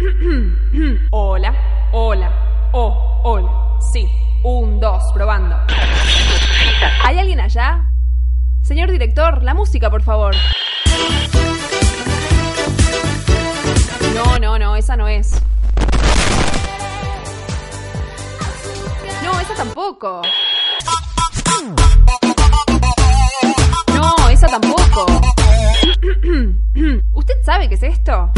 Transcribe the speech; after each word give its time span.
Hola, 1.10 1.54
hola, 1.92 2.70
oh, 2.72 3.20
hola. 3.22 3.50
Sí, 3.92 4.08
un, 4.42 4.80
dos, 4.80 5.02
probando. 5.12 5.56
¿Hay 7.04 7.18
alguien 7.18 7.40
allá? 7.40 7.90
Señor 8.62 8.90
director, 8.90 9.42
la 9.42 9.52
música, 9.52 9.90
por 9.90 10.02
favor. 10.02 10.34
No, 14.14 14.38
no, 14.38 14.58
no, 14.58 14.76
esa 14.76 14.96
no 14.96 15.06
es. 15.06 15.42
No, 19.22 19.40
esa 19.40 19.54
tampoco. 19.54 20.22
No, 23.94 24.28
esa 24.30 24.46
tampoco. 24.46 25.06
¿Usted 27.12 27.34
sabe 27.44 27.68
qué 27.68 27.74
es 27.74 27.82
esto? 27.82 28.32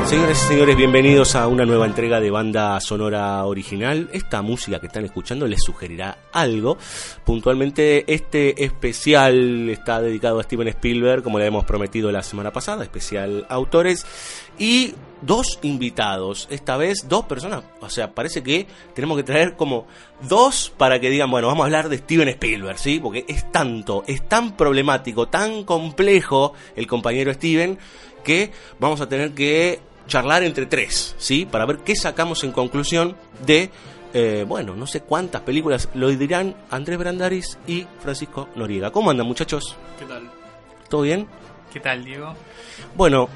Señores 0.06 0.40
y 0.44 0.46
señores, 0.46 0.76
bienvenidos 0.76 1.34
a 1.34 1.48
una 1.48 1.66
nueva 1.66 1.84
entrega 1.84 2.20
de 2.20 2.30
banda 2.30 2.78
sonora 2.80 3.44
original. 3.44 4.08
Esta 4.12 4.40
música 4.40 4.78
que 4.78 4.86
están 4.86 5.04
escuchando 5.04 5.48
les 5.48 5.60
sugerirá 5.60 6.18
algo. 6.32 6.78
Puntualmente, 7.24 8.04
este 8.14 8.64
especial 8.64 9.68
está 9.68 10.00
dedicado 10.00 10.38
a 10.38 10.44
Steven 10.44 10.68
Spielberg, 10.68 11.24
como 11.24 11.40
le 11.40 11.46
hemos 11.46 11.64
prometido 11.64 12.12
la 12.12 12.22
semana 12.22 12.52
pasada, 12.52 12.84
especial 12.84 13.46
autores. 13.48 14.06
Y 14.60 14.94
dos 15.22 15.58
invitados, 15.62 16.46
esta 16.52 16.76
vez 16.76 17.08
dos 17.08 17.24
personas. 17.24 17.64
O 17.80 17.90
sea, 17.90 18.14
parece 18.14 18.44
que 18.44 18.68
tenemos 18.94 19.16
que 19.16 19.24
traer 19.24 19.56
como 19.56 19.88
dos 20.28 20.72
para 20.78 21.00
que 21.00 21.10
digan, 21.10 21.32
bueno, 21.32 21.48
vamos 21.48 21.64
a 21.64 21.66
hablar 21.66 21.88
de 21.88 21.98
Steven 21.98 22.28
Spielberg, 22.28 22.78
¿sí? 22.78 23.00
Porque 23.00 23.24
es 23.26 23.50
tanto, 23.50 24.04
es 24.06 24.28
tan 24.28 24.56
problemático, 24.56 25.26
tan 25.26 25.64
complejo 25.64 26.52
el 26.76 26.86
compañero 26.86 27.34
Steven, 27.34 27.76
que 28.22 28.52
vamos 28.78 29.00
a 29.00 29.08
tener 29.08 29.32
que 29.32 29.80
charlar 30.06 30.42
entre 30.42 30.66
tres, 30.66 31.14
¿sí? 31.18 31.46
Para 31.46 31.66
ver 31.66 31.78
qué 31.78 31.96
sacamos 31.96 32.44
en 32.44 32.52
conclusión 32.52 33.16
de, 33.44 33.70
eh, 34.14 34.44
bueno, 34.46 34.74
no 34.74 34.86
sé 34.86 35.00
cuántas 35.00 35.42
películas 35.42 35.88
lo 35.94 36.08
dirán 36.08 36.56
Andrés 36.70 36.98
Brandaris 36.98 37.58
y 37.66 37.86
Francisco 38.00 38.48
Noriega. 38.54 38.90
¿Cómo 38.90 39.10
andan, 39.10 39.26
muchachos? 39.26 39.76
¿Qué 39.98 40.04
tal? 40.06 40.30
¿Todo 40.88 41.02
bien? 41.02 41.26
¿Qué 41.72 41.80
tal, 41.80 42.04
Diego? 42.04 42.34
Bueno, 42.94 43.28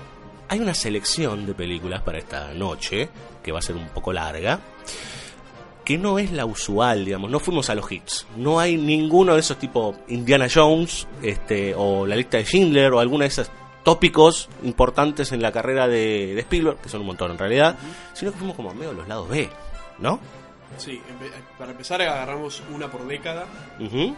hay 0.48 0.60
una 0.60 0.74
selección 0.74 1.46
de 1.46 1.54
películas 1.54 2.02
para 2.02 2.18
esta 2.18 2.52
noche, 2.54 3.08
que 3.42 3.52
va 3.52 3.58
a 3.58 3.62
ser 3.62 3.76
un 3.76 3.88
poco 3.88 4.12
larga, 4.12 4.60
que 5.84 5.98
no 5.98 6.18
es 6.18 6.30
la 6.30 6.46
usual, 6.46 7.04
digamos, 7.04 7.30
no 7.30 7.40
fuimos 7.40 7.68
a 7.70 7.74
los 7.74 7.90
hits. 7.90 8.26
No 8.36 8.60
hay 8.60 8.76
ninguno 8.76 9.34
de 9.34 9.40
esos 9.40 9.58
tipo 9.58 9.94
Indiana 10.08 10.46
Jones, 10.52 11.06
este, 11.22 11.74
o 11.76 12.06
la 12.06 12.16
lista 12.16 12.38
de 12.38 12.44
Schindler, 12.44 12.92
o 12.92 13.00
alguna 13.00 13.24
de 13.24 13.28
esas 13.28 13.50
tópicos 13.82 14.48
importantes 14.62 15.32
en 15.32 15.42
la 15.42 15.52
carrera 15.52 15.88
de, 15.88 16.34
de 16.34 16.40
Spielberg, 16.40 16.78
que 16.78 16.88
son 16.88 17.00
un 17.00 17.06
montón 17.08 17.30
en 17.30 17.38
realidad, 17.38 17.76
sino 18.14 18.32
que 18.32 18.38
fuimos 18.38 18.56
como 18.56 18.72
medio 18.74 18.90
a 18.90 18.94
los 18.94 19.08
lados 19.08 19.28
B, 19.28 19.48
¿no? 19.98 20.20
Sí, 20.78 20.92
empe- 21.10 21.32
para 21.58 21.72
empezar 21.72 22.00
agarramos 22.00 22.62
una 22.72 22.88
por 22.90 23.06
década 23.06 23.46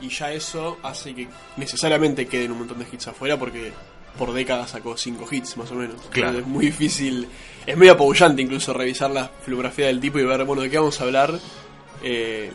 y 0.01 0.09
ya 0.11 0.33
eso 0.33 0.79
hace 0.83 1.15
que 1.15 1.29
necesariamente 1.57 2.27
queden 2.27 2.53
un 2.53 2.59
montón 2.59 2.79
de 2.79 2.87
hits 2.93 3.09
afuera 3.09 3.39
porque 3.39 3.73
por 4.19 4.33
década 4.35 4.67
sacó 4.67 4.97
cinco 4.97 5.27
hits 5.31 5.57
más 5.57 5.71
o 5.71 5.75
menos. 5.77 5.97
Claro. 6.11 6.41
Es 6.41 6.47
muy 6.47 6.67
difícil, 6.67 7.27
es 7.65 7.77
medio 7.77 7.93
apabullante 7.93 8.43
incluso 8.43 8.75
revisar 8.75 9.11
la 9.11 9.31
filmografía 9.45 9.87
del 9.87 9.99
tipo 10.01 10.19
y 10.19 10.25
ver, 10.25 10.45
bueno, 10.45 10.61
de 10.63 10.69
qué 10.69 10.77
vamos 10.79 11.01
a 11.01 11.05
hablar. 11.05 11.33
eh, 12.03 12.53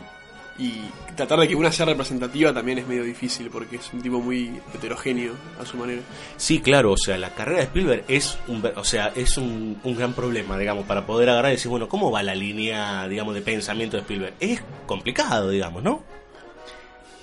y 0.58 0.82
tratar 1.14 1.38
de 1.38 1.48
que 1.48 1.54
una 1.54 1.70
sea 1.70 1.86
representativa 1.86 2.52
también 2.52 2.78
es 2.78 2.86
medio 2.86 3.04
difícil 3.04 3.48
porque 3.48 3.76
es 3.76 3.92
un 3.92 4.02
tipo 4.02 4.20
muy 4.20 4.60
heterogéneo 4.74 5.34
a 5.60 5.64
su 5.64 5.76
manera. 5.76 6.02
Sí, 6.36 6.60
claro, 6.60 6.92
o 6.92 6.96
sea, 6.96 7.16
la 7.16 7.34
carrera 7.34 7.58
de 7.58 7.64
Spielberg 7.64 8.04
es 8.08 8.38
un, 8.48 8.64
o 8.74 8.84
sea, 8.84 9.12
es 9.14 9.36
un, 9.36 9.78
un 9.84 9.96
gran 9.96 10.14
problema, 10.14 10.58
digamos, 10.58 10.84
para 10.84 11.06
poder 11.06 11.30
agarrar 11.30 11.52
y 11.52 11.54
decir, 11.54 11.70
bueno, 11.70 11.88
¿cómo 11.88 12.10
va 12.10 12.22
la 12.24 12.34
línea, 12.34 13.06
digamos, 13.06 13.34
de 13.34 13.42
pensamiento 13.42 13.96
de 13.96 14.02
Spielberg? 14.02 14.34
Es 14.40 14.62
complicado, 14.86 15.50
digamos, 15.50 15.82
¿no? 15.82 16.02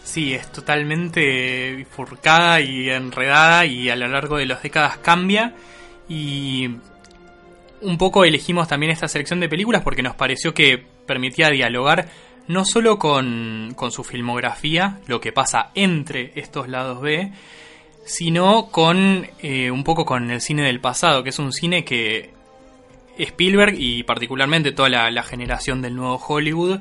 Sí, 0.03 0.33
es 0.33 0.49
totalmente 0.51 1.73
bifurcada 1.75 2.61
y 2.61 2.89
enredada 2.89 3.65
y 3.65 3.89
a 3.89 3.95
lo 3.95 4.07
largo 4.07 4.37
de 4.37 4.45
las 4.45 4.63
décadas 4.63 4.97
cambia 4.99 5.55
y 6.07 6.69
un 7.81 7.97
poco 7.97 8.23
elegimos 8.23 8.67
también 8.67 8.91
esta 8.91 9.07
selección 9.07 9.39
de 9.39 9.49
películas 9.49 9.81
porque 9.81 10.03
nos 10.03 10.15
pareció 10.15 10.53
que 10.53 10.85
permitía 11.05 11.49
dialogar 11.49 12.07
no 12.47 12.65
solo 12.65 12.97
con, 12.97 13.73
con 13.75 13.91
su 13.91 14.03
filmografía, 14.03 14.99
lo 15.07 15.19
que 15.19 15.31
pasa 15.31 15.71
entre 15.75 16.31
estos 16.35 16.67
lados 16.67 17.01
B, 17.01 17.31
sino 18.05 18.67
con 18.67 19.27
eh, 19.41 19.71
un 19.71 19.83
poco 19.83 20.05
con 20.05 20.29
el 20.29 20.41
cine 20.41 20.63
del 20.63 20.79
pasado, 20.79 21.23
que 21.23 21.29
es 21.29 21.39
un 21.39 21.51
cine 21.51 21.83
que 21.83 22.29
Spielberg 23.17 23.75
y 23.77 24.03
particularmente 24.03 24.71
toda 24.71 24.89
la, 24.89 25.09
la 25.09 25.23
generación 25.23 25.81
del 25.81 25.95
nuevo 25.95 26.17
Hollywood 26.17 26.79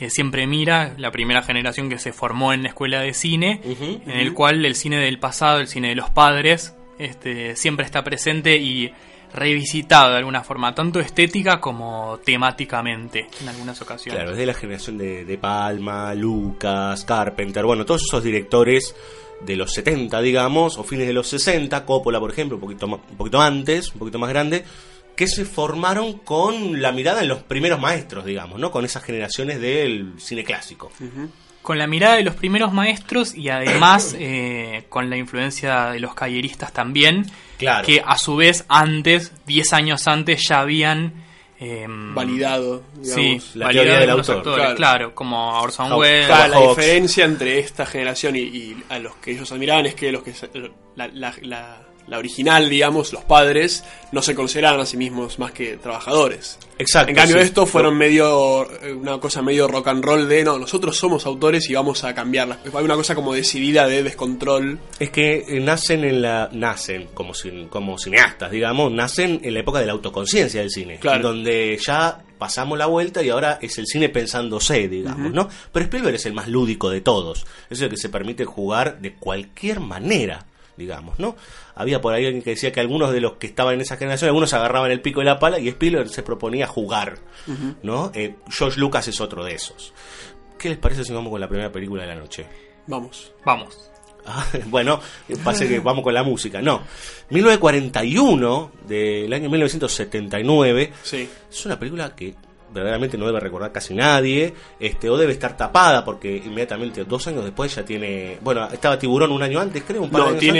eh, 0.00 0.10
siempre 0.10 0.46
mira, 0.46 0.94
la 0.98 1.12
primera 1.12 1.42
generación 1.42 1.88
que 1.88 1.98
se 1.98 2.12
formó 2.12 2.52
en 2.52 2.64
la 2.64 2.70
escuela 2.70 3.00
de 3.00 3.14
cine, 3.14 3.60
en 3.64 4.10
el 4.10 4.34
cual 4.34 4.64
el 4.64 4.74
cine 4.74 4.98
del 4.98 5.20
pasado, 5.20 5.60
el 5.60 5.68
cine 5.68 5.90
de 5.90 5.94
los 5.94 6.10
padres, 6.10 6.74
este, 6.98 7.54
siempre 7.54 7.86
está 7.86 8.02
presente 8.02 8.56
y 8.56 8.92
revisitado 9.34 10.12
de 10.12 10.18
alguna 10.18 10.42
forma, 10.44 10.74
tanto 10.74 11.00
estética 11.00 11.60
como 11.60 12.18
temáticamente 12.24 13.26
en 13.40 13.48
algunas 13.48 13.80
ocasiones. 13.82 14.14
Claro, 14.18 14.32
es 14.32 14.38
de 14.38 14.46
la 14.46 14.54
generación 14.54 14.96
de, 14.98 15.24
de 15.24 15.38
Palma, 15.38 16.14
Lucas, 16.14 17.04
Carpenter, 17.04 17.64
bueno, 17.64 17.84
todos 17.84 18.02
esos 18.02 18.22
directores 18.22 18.94
de 19.40 19.56
los 19.56 19.72
70, 19.72 20.20
digamos, 20.20 20.78
o 20.78 20.84
fines 20.84 21.06
de 21.06 21.12
los 21.12 21.26
60, 21.28 21.84
Coppola, 21.84 22.20
por 22.20 22.30
ejemplo, 22.30 22.56
un 22.56 22.60
poquito, 22.60 22.86
ma- 22.86 23.00
un 23.10 23.16
poquito 23.16 23.40
antes, 23.40 23.92
un 23.92 23.98
poquito 23.98 24.18
más 24.18 24.30
grande, 24.30 24.64
que 25.16 25.26
se 25.26 25.44
formaron 25.44 26.18
con 26.18 26.80
la 26.80 26.92
mirada 26.92 27.20
en 27.22 27.28
los 27.28 27.42
primeros 27.42 27.80
maestros, 27.80 28.24
digamos, 28.24 28.58
¿no? 28.58 28.70
Con 28.70 28.84
esas 28.84 29.02
generaciones 29.04 29.60
del 29.60 30.14
cine 30.18 30.44
clásico. 30.44 30.90
Con 31.64 31.78
la 31.78 31.88
mirada 31.88 32.14
de 32.16 32.22
los 32.22 32.36
primeros 32.36 32.72
maestros 32.72 33.34
y 33.34 33.48
además 33.48 34.14
eh, 34.18 34.84
con 34.88 35.10
la 35.10 35.16
influencia 35.16 35.86
de 35.86 35.98
los 35.98 36.14
calleristas 36.14 36.72
también, 36.72 37.26
Claro. 37.58 37.84
que 37.86 38.00
a 38.06 38.16
su 38.18 38.36
vez 38.36 38.64
antes, 38.68 39.32
10 39.46 39.72
años 39.72 40.06
antes, 40.06 40.46
ya 40.48 40.60
habían... 40.60 41.24
eh, 41.58 41.86
Validado, 41.88 42.82
Sí, 43.02 43.20
digamos. 43.22 43.56
la 43.56 43.64
validado 43.66 43.86
teoría 43.86 44.00
del 44.00 44.10
autor, 44.10 44.36
actores, 44.36 44.58
claro. 44.64 44.76
claro. 44.76 45.14
como 45.14 45.58
Orson 45.60 45.92
Welles. 45.94 46.26
Claro, 46.26 46.48
la 46.52 46.56
Hawks. 46.58 46.76
diferencia 46.76 47.24
entre 47.24 47.58
esta 47.60 47.86
generación 47.86 48.36
y, 48.36 48.40
y 48.40 48.76
a 48.90 48.98
los 48.98 49.14
que 49.16 49.30
ellos 49.32 49.50
admiraban 49.50 49.86
es 49.86 49.94
que 49.94 50.12
los 50.12 50.22
que 50.22 50.32
la- 50.96 51.08
la- 51.08 51.82
la 52.06 52.18
original, 52.18 52.68
digamos, 52.68 53.12
los 53.12 53.24
padres, 53.24 53.84
no 54.12 54.22
se 54.22 54.34
consideraban 54.34 54.80
a 54.80 54.86
sí 54.86 54.96
mismos 54.96 55.38
más 55.38 55.52
que 55.52 55.76
trabajadores. 55.76 56.58
Exacto. 56.78 57.10
En 57.10 57.16
cambio, 57.16 57.36
sí. 57.36 57.44
estos 57.44 57.70
fueron 57.70 57.96
medio, 57.96 58.68
eh, 58.82 58.92
una 58.92 59.18
cosa 59.18 59.42
medio 59.42 59.68
rock 59.68 59.88
and 59.88 60.04
roll 60.04 60.28
de, 60.28 60.44
no, 60.44 60.58
nosotros 60.58 60.96
somos 60.96 61.24
autores 61.26 61.68
y 61.70 61.74
vamos 61.74 62.04
a 62.04 62.14
cambiarlas. 62.14 62.58
Hay 62.74 62.84
una 62.84 62.96
cosa 62.96 63.14
como 63.14 63.32
decidida 63.32 63.86
de 63.86 64.02
descontrol. 64.02 64.78
Es 64.98 65.10
que 65.10 65.44
eh, 65.48 65.60
nacen 65.60 66.04
en 66.04 66.22
la. 66.22 66.50
Nacen 66.52 67.08
como, 67.14 67.32
como 67.70 67.98
cineastas, 67.98 68.50
digamos, 68.50 68.92
nacen 68.92 69.40
en 69.42 69.54
la 69.54 69.60
época 69.60 69.80
de 69.80 69.86
la 69.86 69.92
autoconciencia 69.92 70.60
del 70.60 70.70
cine. 70.70 70.98
Claro. 70.98 71.28
Donde 71.28 71.78
ya 71.84 72.24
pasamos 72.38 72.76
la 72.76 72.86
vuelta 72.86 73.22
y 73.22 73.30
ahora 73.30 73.58
es 73.62 73.78
el 73.78 73.86
cine 73.86 74.08
pensándose, 74.08 74.88
digamos, 74.88 75.32
¿no? 75.32 75.48
Pero 75.72 75.84
Spielberg 75.84 76.16
es 76.16 76.26
el 76.26 76.34
más 76.34 76.48
lúdico 76.48 76.90
de 76.90 77.00
todos. 77.00 77.46
Es 77.70 77.80
el 77.80 77.88
que 77.88 77.96
se 77.96 78.08
permite 78.08 78.44
jugar 78.44 79.00
de 79.00 79.14
cualquier 79.14 79.80
manera, 79.80 80.44
digamos, 80.76 81.18
¿no? 81.18 81.36
Había 81.74 82.00
por 82.00 82.12
ahí 82.14 82.24
alguien 82.26 82.42
que 82.42 82.50
decía 82.50 82.72
que 82.72 82.80
algunos 82.80 83.12
de 83.12 83.20
los 83.20 83.34
que 83.34 83.46
estaban 83.46 83.74
en 83.74 83.80
esa 83.80 83.96
generación, 83.96 84.28
algunos 84.28 84.52
agarraban 84.54 84.90
el 84.90 85.00
pico 85.00 85.22
y 85.22 85.24
la 85.24 85.38
pala 85.38 85.58
y 85.58 85.68
Spielberg 85.68 86.08
se 86.08 86.22
proponía 86.22 86.66
jugar, 86.66 87.18
¿no? 87.82 88.10
Eh, 88.14 88.36
George 88.50 88.78
Lucas 88.80 89.06
es 89.08 89.20
otro 89.20 89.44
de 89.44 89.54
esos. 89.54 89.92
¿Qué 90.58 90.68
les 90.70 90.78
parece 90.78 91.04
si 91.04 91.12
vamos 91.12 91.30
con 91.30 91.40
la 91.40 91.48
primera 91.48 91.70
película 91.70 92.02
de 92.02 92.08
la 92.08 92.14
noche? 92.14 92.46
Vamos. 92.86 93.32
Vamos. 93.44 93.90
Ah, 94.26 94.42
bueno, 94.68 94.98
pase 95.44 95.68
que 95.68 95.80
vamos 95.80 96.02
con 96.02 96.14
la 96.14 96.22
música. 96.22 96.62
No. 96.62 96.80
1941, 97.28 98.72
del 98.88 99.30
año 99.34 99.50
1979, 99.50 100.92
Sí. 101.02 101.28
es 101.50 101.66
una 101.66 101.78
película 101.78 102.14
que 102.16 102.34
verdaderamente 102.74 103.16
no 103.16 103.26
debe 103.26 103.40
recordar 103.40 103.72
casi 103.72 103.94
nadie, 103.94 104.52
este, 104.80 105.08
o 105.08 105.16
debe 105.16 105.32
estar 105.32 105.56
tapada, 105.56 106.04
porque 106.04 106.36
inmediatamente, 106.36 107.04
dos 107.04 107.26
años 107.28 107.44
después 107.44 107.74
ya 107.74 107.84
tiene... 107.84 108.38
Bueno, 108.42 108.68
estaba 108.70 108.98
Tiburón 108.98 109.30
un 109.32 109.42
año 109.42 109.60
antes, 109.60 109.82
creo, 109.86 110.02
un 110.02 110.10
par 110.10 110.22
de 110.22 110.24
No, 110.24 110.30
años 110.32 110.42
antes. 110.42 110.52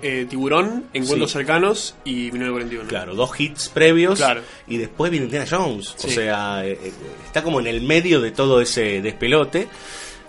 tiene 0.00 0.20
eh, 0.20 0.26
Tiburón, 0.26 0.86
Encuentros 0.92 1.30
Sí. 1.30 1.38
Cercanos 1.38 1.94
y 2.04 2.30
1941. 2.32 2.88
Claro, 2.88 3.14
dos 3.14 3.38
hits 3.38 3.68
previos 3.68 4.18
Claro. 4.18 4.40
y 4.66 4.78
después 4.78 5.10
viene 5.10 5.26
Indiana 5.26 5.46
Jones. 5.48 5.94
O 6.02 6.08
sea, 6.08 6.66
eh, 6.66 6.78
eh, 6.82 6.92
está 7.26 7.42
como 7.42 7.60
en 7.60 7.66
el 7.66 7.82
medio 7.82 8.20
de 8.20 8.30
todo 8.30 8.60
ese 8.60 9.02
despelote. 9.02 9.68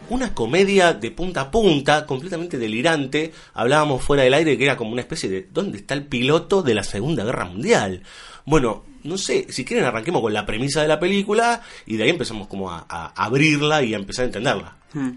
Una 0.10 0.34
comedia 0.34 0.94
de 0.94 1.12
punta 1.12 1.42
a 1.42 1.52
punta, 1.52 2.06
completamente 2.08 2.58
delirante. 2.58 3.32
Hablábamos 3.54 4.04
fuera 4.04 4.24
del 4.24 4.34
aire 4.34 4.58
que 4.58 4.64
era 4.66 4.76
como 4.76 4.92
una 4.92 5.02
especie 5.02 5.30
de 5.30 5.48
¿dónde 5.54 5.78
está 5.78 5.94
el 5.94 6.06
piloto 6.08 6.64
de 6.64 6.74
la 6.74 6.84
Segunda 6.84 7.24
Guerra 7.24 7.46
Mundial? 7.46 8.02
Bueno, 8.44 8.84
no 9.04 9.18
sé, 9.18 9.48
si 9.50 9.66
quieren 9.66 9.86
arranquemos 9.86 10.22
con 10.22 10.34
la 10.34 10.46
premisa 10.46 10.82
de 10.82 10.88
la 10.88 11.00
película 11.00 11.62
y 11.86 11.98
de 11.98 12.04
ahí 12.04 12.10
empezamos 12.10 12.48
como 12.48 12.72
a, 12.72 12.86
a 12.90 13.08
abrirla 13.16 13.84
y 13.84 13.94
a 13.94 13.98
empezar 13.98 14.24
a 14.24 14.28
entenderla. 14.28 14.78
Hmm. 14.94 15.12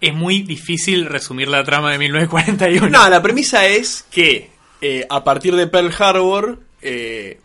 Es 0.00 0.14
muy 0.14 0.42
difícil 0.42 1.06
resumir 1.06 1.48
la 1.48 1.64
trama 1.64 1.90
de 1.90 1.98
1941. 1.98 2.88
No, 2.88 3.08
la 3.08 3.20
premisa 3.20 3.66
es 3.66 4.04
que 4.10 4.50
eh, 4.80 5.06
a 5.08 5.24
partir 5.24 5.56
de 5.56 5.66
Pearl 5.66 5.92
Harbor, 5.98 6.60
eh, 6.80 7.40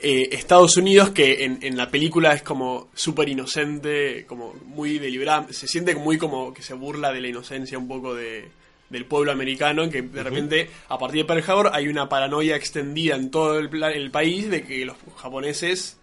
eh, 0.00 0.28
Estados 0.32 0.76
Unidos, 0.76 1.10
que 1.10 1.44
en, 1.44 1.60
en 1.62 1.76
la 1.78 1.90
película 1.90 2.34
es 2.34 2.42
como 2.42 2.88
súper 2.94 3.30
inocente, 3.30 4.26
como 4.26 4.54
muy 4.66 4.98
deliberada, 4.98 5.46
se 5.50 5.66
siente 5.66 5.94
muy 5.94 6.18
como 6.18 6.52
que 6.52 6.62
se 6.62 6.74
burla 6.74 7.10
de 7.12 7.22
la 7.22 7.28
inocencia 7.28 7.78
un 7.78 7.88
poco 7.88 8.14
de, 8.14 8.50
del 8.90 9.04
pueblo 9.04 9.32
americano, 9.32 9.88
que 9.90 10.02
de 10.02 10.22
repente 10.22 10.70
a 10.88 10.98
partir 10.98 11.22
de 11.22 11.24
Pearl 11.26 11.44
Harbor 11.46 11.70
hay 11.74 11.88
una 11.88 12.08
paranoia 12.08 12.56
extendida 12.56 13.16
en 13.16 13.30
todo 13.30 13.58
el, 13.58 13.68
pla- 13.68 13.92
el 13.92 14.10
país 14.10 14.48
de 14.50 14.62
que 14.64 14.84
los 14.86 14.96
japoneses 15.16 15.96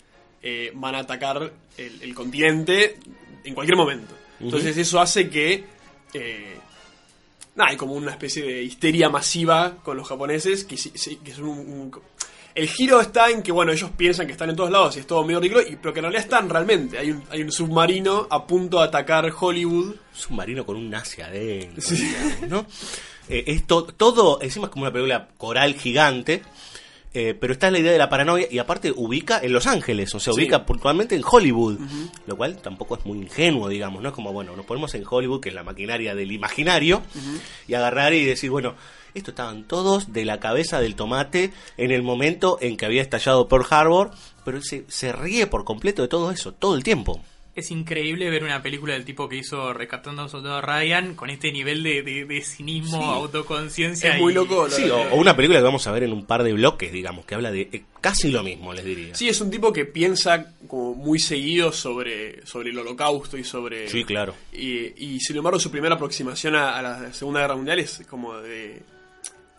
eh, 0.44 0.72
van 0.76 0.96
a 0.96 1.00
atacar 1.00 1.52
el, 1.78 2.02
el 2.02 2.14
continente 2.14 2.98
en 3.44 3.54
cualquier 3.56 3.78
momento. 3.78 4.14
Entonces 4.40 4.78
eso 4.78 5.00
hace 5.00 5.30
que... 5.30 5.64
eh, 6.14 6.56
Nada, 7.56 7.70
hay 7.72 7.78
como 7.78 7.94
una 7.94 8.12
especie 8.12 8.44
de 8.44 8.64
histeria 8.64 9.08
masiva 9.10 9.78
con 9.82 9.96
los 9.96 10.06
japoneses 10.10 10.66
que, 10.66 10.76
que 10.76 11.42
un, 11.42 11.48
un- 11.48 11.92
El 12.56 12.70
giro 12.70 13.02
está 13.02 13.30
en 13.30 13.44
que, 13.44 13.52
bueno, 13.52 13.74
ellos 13.74 13.92
piensan 13.98 14.26
que 14.28 14.32
están 14.32 14.50
en 14.50 14.56
todos 14.56 14.72
lados 14.72 14.96
y 14.96 15.00
es 15.02 15.08
todo 15.08 15.24
medio 15.26 15.42
ridículo, 15.42 15.62
y, 15.68 15.76
pero 15.76 15.94
que 15.94 16.00
en 16.00 16.04
realidad 16.06 16.24
están 16.24 16.50
realmente. 16.50 16.98
Hay 16.98 17.12
un, 17.12 17.22
hay 17.30 17.42
un 17.42 17.52
submarino 17.52 18.28
a 18.30 18.48
punto 18.48 18.78
de 18.80 18.86
atacar 18.86 19.30
Hollywood. 19.38 19.96
Submarino 20.14 20.66
con 20.66 20.78
un 20.78 20.90
nazi 20.90 21.22
adentro, 21.22 21.84
digamos, 21.96 22.50
¿no? 22.50 22.66
Eh, 23.28 23.44
esto, 23.48 23.84
todo, 23.86 24.40
encima 24.42 24.68
es 24.68 24.72
como 24.72 24.84
una 24.86 24.94
película 24.94 25.28
coral 25.38 25.74
gigante, 25.76 26.44
eh, 27.14 27.34
pero 27.38 27.52
está 27.54 27.70
la 27.72 27.80
idea 27.80 27.92
de 27.92 27.98
la 27.98 28.08
paranoia 28.10 28.48
y 28.50 28.58
aparte 28.60 28.94
ubica 28.96 29.40
en 29.42 29.52
Los 29.52 29.68
Ángeles, 29.68 30.14
o 30.16 30.20
sea, 30.20 30.32
Sí. 30.32 30.40
ubica 30.40 30.66
puntualmente 30.66 31.16
en 31.16 31.24
Hollywood, 31.30 31.78
lo 32.28 32.38
cual 32.38 32.58
tampoco 32.62 32.96
es 32.98 33.06
muy 33.06 33.18
ingenuo, 33.18 33.68
digamos, 33.68 34.02
¿no? 34.02 34.10
Es 34.10 34.16
como, 34.16 34.32
bueno, 34.32 34.56
nos 34.56 34.66
ponemos 34.66 34.94
en 34.96 35.04
Hollywood, 35.10 35.42
que 35.42 35.50
es 35.50 35.56
la 35.56 35.64
maquinaria 35.64 36.14
del 36.16 36.32
imaginario, 36.32 37.02
y 37.68 37.74
agarrar 37.74 38.14
y 38.14 38.24
decir, 38.24 38.50
bueno, 38.50 38.76
esto 39.16 39.32
estaban 39.32 39.64
todos 39.64 40.14
de 40.14 40.26
la 40.26 40.40
cabeza 40.40 40.80
del 40.80 40.96
tomate 40.96 41.52
en 41.78 41.92
el 41.92 42.04
momento 42.04 42.58
en 42.62 42.78
que 42.78 42.86
había 42.86 43.02
estallado 43.02 43.48
Pearl 43.48 43.66
Harbor, 43.70 44.12
pero 44.44 44.58
él 44.58 44.64
se, 44.64 44.86
se 44.88 45.12
ríe 45.12 45.48
por 45.48 45.64
completo 45.66 46.02
de 46.04 46.08
todo 46.08 46.30
eso, 46.32 46.52
todo 46.54 46.76
el 46.76 46.84
tiempo. 46.84 47.22
Es 47.56 47.72
increíble 47.72 48.30
ver 48.30 48.44
una 48.44 48.62
película 48.62 48.96
del 48.96 49.06
tipo 49.06 49.30
que 49.30 49.38
hizo 49.38 49.72
Rescatando 49.72 50.22
a 50.22 50.26
un 50.26 50.30
Soldado 50.30 50.60
Ryan 50.62 51.16
con 51.16 51.30
este 51.30 51.54
nivel 51.54 51.84
de, 51.84 52.04
de- 52.04 52.26
de 52.26 52.42
cinismo, 52.42 53.00
Sí. 53.02 53.08
autoconciencia. 53.08 54.14
Es 54.16 54.22
muy 54.22 54.34
loco. 54.34 54.70
Sí, 54.70 54.90
o, 54.90 54.98
o 55.14 55.16
una 55.16 55.38
película 55.38 55.60
que 55.60 55.64
vamos 55.64 55.88
a 55.88 55.94
ver 55.94 56.04
en 56.04 56.12
un 56.12 56.26
par 56.26 56.44
de 56.44 56.52
bloques, 56.52 56.92
digamos, 56.92 57.26
que 57.26 57.34
habla 57.34 57.52
de 57.54 57.70
eh, 57.72 57.84
casi 58.02 58.30
lo 58.30 58.44
mismo, 58.44 58.74
les 58.74 58.84
diría. 58.84 59.16
Sí, 59.16 59.30
es 59.30 59.40
un 59.40 59.50
tipo 59.50 59.72
que 59.72 59.86
piensa 59.86 60.52
como 60.68 60.96
muy 60.96 61.18
seguido 61.18 61.72
sobre, 61.72 62.46
sobre 62.46 62.72
el 62.72 62.78
holocausto 62.80 63.38
y 63.38 63.46
sobre... 63.46 63.88
Sí, 63.88 64.04
claro. 64.04 64.36
Y, 64.52 64.88
y 65.02 65.20
sin 65.22 65.38
embargo 65.38 65.58
su 65.58 65.72
primera 65.72 65.96
aproximación 65.96 66.56
a, 66.56 66.78
a 66.78 66.82
la 66.82 67.14
Segunda 67.14 67.40
Guerra 67.40 67.56
Mundial 67.56 67.80
es 67.80 68.04
como 68.10 68.36
de... 68.36 68.82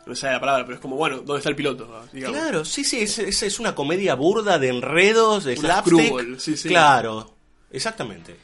No 0.06 0.14
sé 0.14 0.26
la 0.30 0.38
palabra, 0.38 0.64
pero 0.64 0.76
es 0.76 0.80
como, 0.80 0.96
bueno, 0.96 1.16
¿dónde 1.16 1.38
está 1.38 1.50
el 1.50 1.56
piloto? 1.56 2.04
Digamos. 2.12 2.38
Claro, 2.38 2.64
sí, 2.64 2.84
sí, 2.84 3.00
es, 3.00 3.18
es, 3.18 3.42
es 3.42 3.58
una 3.58 3.74
comedia 3.74 4.14
burda 4.14 4.58
de 4.58 4.68
enredos, 4.68 5.44
de 5.44 5.56
slapstick. 5.56 6.38
sí, 6.38 6.56
sí. 6.56 6.68
Claro, 6.68 7.34
exactamente. 7.72 8.36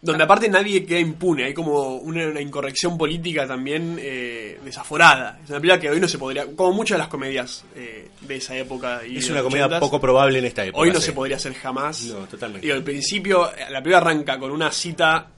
Donde 0.00 0.24
aparte 0.24 0.48
nadie 0.48 0.86
queda 0.86 1.00
impune, 1.00 1.44
hay 1.44 1.54
como 1.54 1.96
una, 1.96 2.26
una 2.28 2.40
incorrección 2.40 2.96
política 2.96 3.46
también 3.46 3.98
eh, 4.00 4.58
desaforada. 4.64 5.40
Es 5.42 5.50
una 5.50 5.58
película 5.58 5.80
que 5.80 5.90
hoy 5.90 6.00
no 6.00 6.06
se 6.06 6.18
podría, 6.18 6.46
como 6.54 6.72
muchas 6.72 6.96
de 6.96 6.98
las 7.00 7.08
comedias 7.08 7.64
eh, 7.74 8.08
de 8.20 8.36
esa 8.36 8.56
época. 8.56 9.00
Y 9.06 9.16
Es 9.18 9.28
una 9.30 9.42
comedia 9.42 9.68
80s, 9.68 9.80
poco 9.80 10.00
probable 10.00 10.38
en 10.38 10.44
esta 10.44 10.64
época. 10.64 10.80
Hoy 10.80 10.90
no 10.90 11.00
sí. 11.00 11.06
se 11.06 11.12
podría 11.12 11.36
hacer 11.36 11.54
jamás. 11.54 12.04
No, 12.04 12.26
totalmente. 12.26 12.66
Y 12.66 12.70
al 12.70 12.84
principio, 12.84 13.50
la 13.70 13.82
película 13.82 13.98
arranca 13.98 14.38
con 14.38 14.50
una 14.50 14.70
cita 14.70 15.28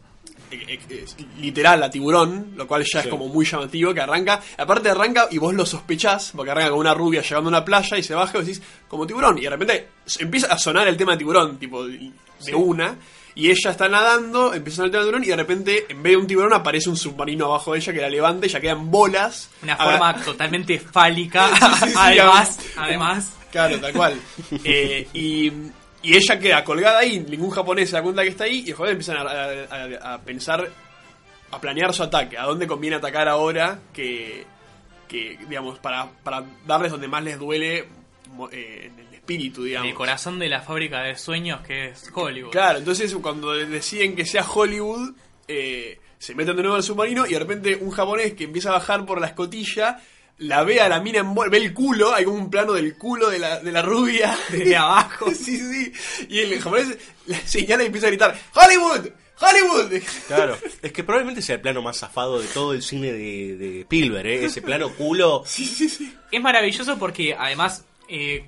literal 1.40 1.82
a 1.82 1.90
tiburón, 1.90 2.52
lo 2.56 2.66
cual 2.66 2.82
ya 2.84 3.00
Sí. 3.02 3.06
es 3.08 3.10
como 3.10 3.28
muy 3.28 3.44
llamativo, 3.44 3.92
que 3.94 4.00
arranca, 4.00 4.40
aparte 4.56 4.90
arranca 4.90 5.28
y 5.30 5.38
vos 5.38 5.54
lo 5.54 5.64
sospechás, 5.66 6.32
porque 6.34 6.50
arranca 6.50 6.70
con 6.70 6.78
una 6.80 6.94
rubia 6.94 7.22
llegando 7.22 7.48
a 7.48 7.52
una 7.52 7.64
playa 7.64 7.96
y 7.98 8.02
se 8.02 8.14
baja 8.14 8.38
y 8.38 8.40
decís, 8.42 8.62
como 8.88 9.06
tiburón, 9.06 9.38
y 9.38 9.42
de 9.42 9.50
repente 9.50 9.88
empieza 10.18 10.46
a 10.52 10.58
sonar 10.58 10.88
el 10.88 10.96
tema 10.96 11.12
de 11.12 11.18
tiburón, 11.18 11.58
tipo 11.58 11.86
de 11.86 12.10
una, 12.54 12.96
y 13.34 13.50
ella 13.50 13.70
está 13.70 13.88
nadando, 13.88 14.52
empieza 14.54 14.82
a 14.82 14.86
sonar 14.86 14.86
el 14.86 14.90
tema 14.92 15.02
de 15.02 15.06
tiburón, 15.06 15.24
y 15.24 15.28
de 15.28 15.36
repente, 15.36 15.86
en 15.88 16.02
vez 16.02 16.12
de 16.12 16.16
un 16.16 16.26
tiburón, 16.26 16.52
aparece 16.54 16.88
un 16.90 16.96
submarino 16.96 17.46
abajo 17.46 17.72
de 17.72 17.78
ella 17.78 17.92
que 17.92 18.00
la 18.00 18.10
levanta 18.10 18.46
y 18.46 18.48
ya 18.48 18.60
quedan 18.60 18.90
bolas. 18.90 19.50
Una 19.62 19.74
Aga- 19.74 19.84
forma 19.90 20.16
totalmente 20.24 20.78
fálica. 20.80 21.50
sí, 21.86 21.92
además, 21.96 22.58
además. 22.76 23.30
Claro, 23.52 23.78
tal 23.80 23.92
cual. 23.92 24.14
Eh, 24.64 25.08
y, 25.12 25.52
y 26.08 26.16
ella 26.16 26.38
queda 26.38 26.64
colgada 26.64 26.98
ahí, 27.00 27.20
ningún 27.20 27.50
japonés 27.50 27.90
se 27.90 27.96
da 27.96 28.02
cuenta 28.02 28.22
que 28.22 28.28
está 28.28 28.44
ahí, 28.44 28.64
y 28.66 28.70
los 28.70 28.78
japoneses 28.78 29.08
empiezan 29.08 29.26
a, 29.26 30.10
a- 30.10 30.14
a 30.14 30.18
pensar, 30.22 30.68
a 31.50 31.60
planear 31.60 31.92
su 31.94 32.02
ataque, 32.02 32.36
a 32.38 32.44
dónde 32.44 32.66
conviene 32.66 32.96
atacar 32.96 33.28
ahora, 33.28 33.78
que, 33.92 34.44
que 35.06 35.38
digamos, 35.48 35.78
para, 35.78 36.08
para 36.22 36.44
darles 36.66 36.90
donde 36.92 37.08
más 37.08 37.22
les 37.24 37.38
duele 37.38 37.78
eh, 38.52 38.90
en 38.92 38.98
el 39.06 39.14
espíritu, 39.14 39.62
En 39.62 39.66
digamos. 39.68 39.88
el 39.90 39.94
corazón 39.94 40.38
de 40.38 40.48
la 40.48 40.60
fábrica 40.62 41.02
de 41.02 41.16
sueños 41.16 41.60
que 41.66 41.88
es 41.88 42.10
Hollywood. 42.14 42.50
Claro, 42.52 42.78
entonces 42.78 43.14
cuando 43.22 43.52
deciden 43.52 44.14
que 44.16 44.24
sea 44.26 44.42
Hollywood, 44.48 45.14
eh, 45.46 45.98
se 46.18 46.34
meten 46.34 46.56
de 46.56 46.62
nuevo 46.62 46.76
al 46.76 46.82
submarino 46.82 47.26
y 47.26 47.30
de 47.32 47.38
repente 47.38 47.76
un 47.76 47.90
japonés 47.90 48.34
que 48.34 48.44
empieza 48.44 48.70
a 48.70 48.72
bajar 48.72 49.04
por 49.06 49.20
la 49.20 49.28
escotilla, 49.28 50.00
la 50.38 50.62
ve 50.64 50.80
a 50.80 50.88
la 50.88 51.00
mina 51.00 51.18
en 51.18 51.34
bol- 51.34 51.50
ve 51.50 51.58
el 51.58 51.74
culo, 51.74 52.14
hay 52.14 52.24
como 52.24 52.36
un 52.38 52.50
plano 52.50 52.72
del 52.72 52.96
culo 52.96 53.28
de 53.30 53.38
la, 53.38 53.60
de 53.60 53.72
la 53.72 53.82
rubia. 53.82 54.36
Desde 54.50 54.76
abajo. 54.76 55.30
sí, 55.34 55.56
sí. 55.58 55.92
Y 56.28 56.38
el 56.40 56.60
japonés 56.60 56.96
la 57.26 57.38
señala 57.46 57.82
y 57.82 57.86
empieza 57.86 58.06
a 58.06 58.10
gritar, 58.10 58.38
¡Hollywood! 58.54 59.08
¡Hollywood! 59.40 60.02
Claro, 60.26 60.58
es 60.82 60.92
que 60.92 61.04
probablemente 61.04 61.42
sea 61.42 61.54
el 61.56 61.60
plano 61.60 61.80
más 61.80 61.98
zafado 61.98 62.40
de 62.40 62.48
todo 62.48 62.72
el 62.72 62.82
cine 62.82 63.12
de, 63.12 63.56
de 63.56 63.80
Spielberg, 63.82 64.26
¿eh? 64.26 64.44
ese 64.46 64.62
plano 64.62 64.90
culo. 64.94 65.44
Es 66.30 66.40
maravilloso 66.42 66.98
porque 66.98 67.34
además 67.38 67.84
eh, 68.08 68.44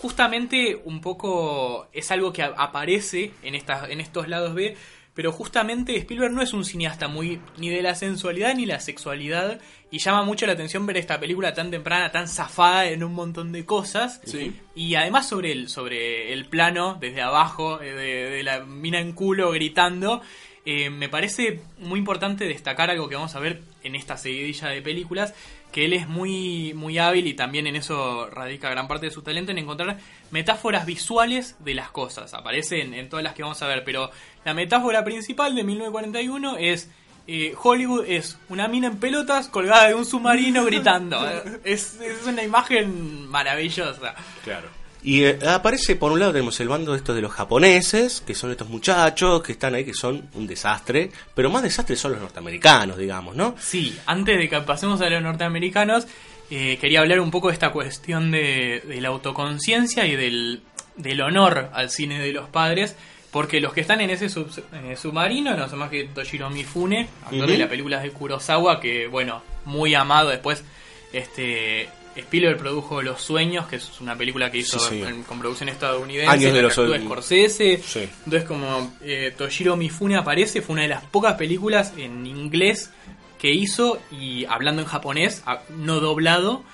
justamente 0.00 0.80
un 0.84 1.00
poco 1.00 1.88
es 1.92 2.10
algo 2.10 2.32
que 2.32 2.42
aparece 2.42 3.32
en, 3.42 3.54
estas, 3.54 3.88
en 3.90 4.00
estos 4.00 4.28
lados 4.28 4.54
B, 4.54 4.76
pero 5.16 5.32
justamente 5.32 5.96
Spielberg 5.96 6.32
no 6.32 6.42
es 6.42 6.52
un 6.52 6.64
cineasta 6.64 7.08
muy 7.08 7.40
ni 7.56 7.70
de 7.70 7.80
la 7.80 7.94
sensualidad 7.94 8.54
ni 8.54 8.66
la 8.66 8.78
sexualidad 8.78 9.58
y 9.90 9.98
llama 9.98 10.22
mucho 10.22 10.46
la 10.46 10.52
atención 10.52 10.84
ver 10.84 10.98
esta 10.98 11.18
película 11.18 11.54
tan 11.54 11.70
temprana, 11.70 12.12
tan 12.12 12.28
zafada 12.28 12.86
en 12.86 13.02
un 13.02 13.14
montón 13.14 13.50
de 13.50 13.64
cosas. 13.64 14.20
Sí. 14.24 14.52
Y 14.74 14.94
además 14.94 15.26
sobre 15.26 15.52
el, 15.52 15.68
sobre 15.70 16.34
el 16.34 16.44
plano, 16.44 16.98
desde 17.00 17.22
abajo, 17.22 17.80
eh, 17.80 17.94
de, 17.94 18.30
de 18.30 18.42
la 18.42 18.60
mina 18.66 19.00
en 19.00 19.12
culo 19.12 19.50
gritando, 19.52 20.20
eh, 20.68 20.90
me 20.90 21.08
parece 21.08 21.60
muy 21.78 22.00
importante 22.00 22.44
destacar 22.44 22.90
algo 22.90 23.08
que 23.08 23.14
vamos 23.14 23.36
a 23.36 23.40
ver 23.40 23.62
en 23.84 23.94
esta 23.94 24.16
seguidilla 24.16 24.68
de 24.68 24.82
películas, 24.82 25.32
que 25.72 25.84
él 25.84 25.92
es 25.92 26.08
muy, 26.08 26.72
muy 26.74 26.98
hábil 26.98 27.26
y 27.26 27.34
también 27.34 27.66
en 27.66 27.76
eso 27.76 28.28
radica 28.30 28.70
gran 28.70 28.88
parte 28.88 29.06
de 29.06 29.12
su 29.12 29.22
talento 29.22 29.52
en 29.52 29.58
encontrar 29.58 29.98
metáforas 30.30 30.86
visuales 30.86 31.56
de 31.60 31.74
las 31.74 31.90
cosas. 31.90 32.32
Aparece 32.34 32.80
en, 32.80 32.94
en 32.94 33.08
todas 33.08 33.22
las 33.22 33.34
que 33.34 33.42
vamos 33.42 33.60
a 33.62 33.66
ver, 33.66 33.84
pero 33.84 34.10
la 34.44 34.54
metáfora 34.54 35.04
principal 35.04 35.54
de 35.54 35.64
1941 35.64 36.56
es... 36.58 36.88
eh, 37.26 37.54
Hollywood 37.60 38.04
es 38.06 38.38
una 38.48 38.68
mina 38.68 38.86
en 38.86 38.98
pelotas 38.98 39.48
colgada 39.48 39.88
de 39.88 39.94
un 39.94 40.04
submarino 40.06 40.64
gritando. 40.64 41.18
Es, 41.64 42.00
es 42.00 42.24
una 42.26 42.42
imagen 42.42 43.28
maravillosa. 43.28 44.14
Claro. 44.44 44.68
Y 45.06 45.22
eh, 45.24 45.38
aparece, 45.48 45.94
por 45.94 46.10
un 46.10 46.18
lado, 46.18 46.32
tenemos 46.32 46.58
el 46.58 46.68
bando 46.68 46.94
estos 46.96 47.14
de 47.14 47.22
los 47.22 47.30
japoneses, 47.32 48.22
que 48.26 48.34
son 48.34 48.50
estos 48.50 48.68
muchachos 48.68 49.40
que 49.40 49.52
están 49.52 49.74
ahí, 49.76 49.84
que 49.84 49.94
son 49.94 50.28
un 50.34 50.46
desastre, 50.48 51.10
pero 51.32 51.48
más 51.48 51.62
desastre 51.62 51.94
son 51.94 52.10
los 52.12 52.20
norteamericanos, 52.20 52.98
digamos, 52.98 53.36
¿no? 53.36 53.54
Sí, 53.60 53.96
antes 54.06 54.36
de 54.36 54.48
que 54.48 54.60
pasemos 54.62 55.00
a 55.00 55.08
los 55.08 55.22
norteamericanos, 55.22 56.06
eh, 56.50 56.76
quería 56.80 57.00
hablar 57.00 57.20
un 57.20 57.30
poco 57.30 57.48
de 57.48 57.54
esta 57.54 57.70
cuestión 57.70 58.32
de, 58.32 58.82
de 58.84 59.00
la 59.00 59.08
autoconciencia 59.08 60.06
y 60.06 60.16
del, 60.16 60.62
del 60.96 61.20
honor 61.20 61.70
al 61.72 61.88
cine 61.90 62.18
de 62.20 62.32
los 62.32 62.48
padres, 62.48 62.96
porque 63.30 63.60
los 63.60 63.72
que 63.72 63.82
están 63.82 64.00
en 64.00 64.10
ese 64.10 64.28
sub- 64.28 64.50
el 64.72 64.96
submarino 64.96 65.56
no 65.56 65.68
son 65.68 65.78
más 65.78 65.90
que 65.90 66.04
Toshiro 66.04 66.50
Mifune, 66.50 67.08
actor 67.24 67.46
de 67.48 67.58
las 67.58 67.68
películas 67.68 68.02
de 68.02 68.10
Kurosawa, 68.10 68.80
que 68.80 69.06
bueno, 69.06 69.42
muy 69.66 69.94
amado 69.94 70.30
después. 70.30 70.64
Este 71.12 71.88
Spielberg 72.16 72.58
produjo 72.58 73.02
Los 73.02 73.20
Sueños, 73.22 73.66
que 73.66 73.76
es 73.76 74.00
una 74.00 74.16
película 74.16 74.50
que 74.50 74.58
hizo 74.58 74.78
Sí, 74.78 74.88
señor. 74.88 75.08
en- 75.10 75.22
con 75.22 75.38
producción 75.38 75.68
estadounidense, 75.68 76.30
Años 76.32 76.52
de 76.54 76.62
los 76.62 76.74
Scorsese. 76.74 77.80
Sí. 77.84 78.08
Entonces, 78.24 78.44
como 78.44 78.94
eh, 79.02 79.34
Toshiro 79.36 79.76
Mifune 79.76 80.16
aparece, 80.16 80.62
fue 80.62 80.74
una 80.74 80.82
de 80.82 80.88
las 80.88 81.04
pocas 81.04 81.34
películas 81.34 81.92
en 81.96 82.26
inglés 82.26 82.90
que 83.38 83.52
hizo 83.52 83.98
y 84.10 84.44
hablando 84.46 84.82
en 84.82 84.88
japonés, 84.88 85.42
no 85.76 86.00
doblado. 86.00 86.64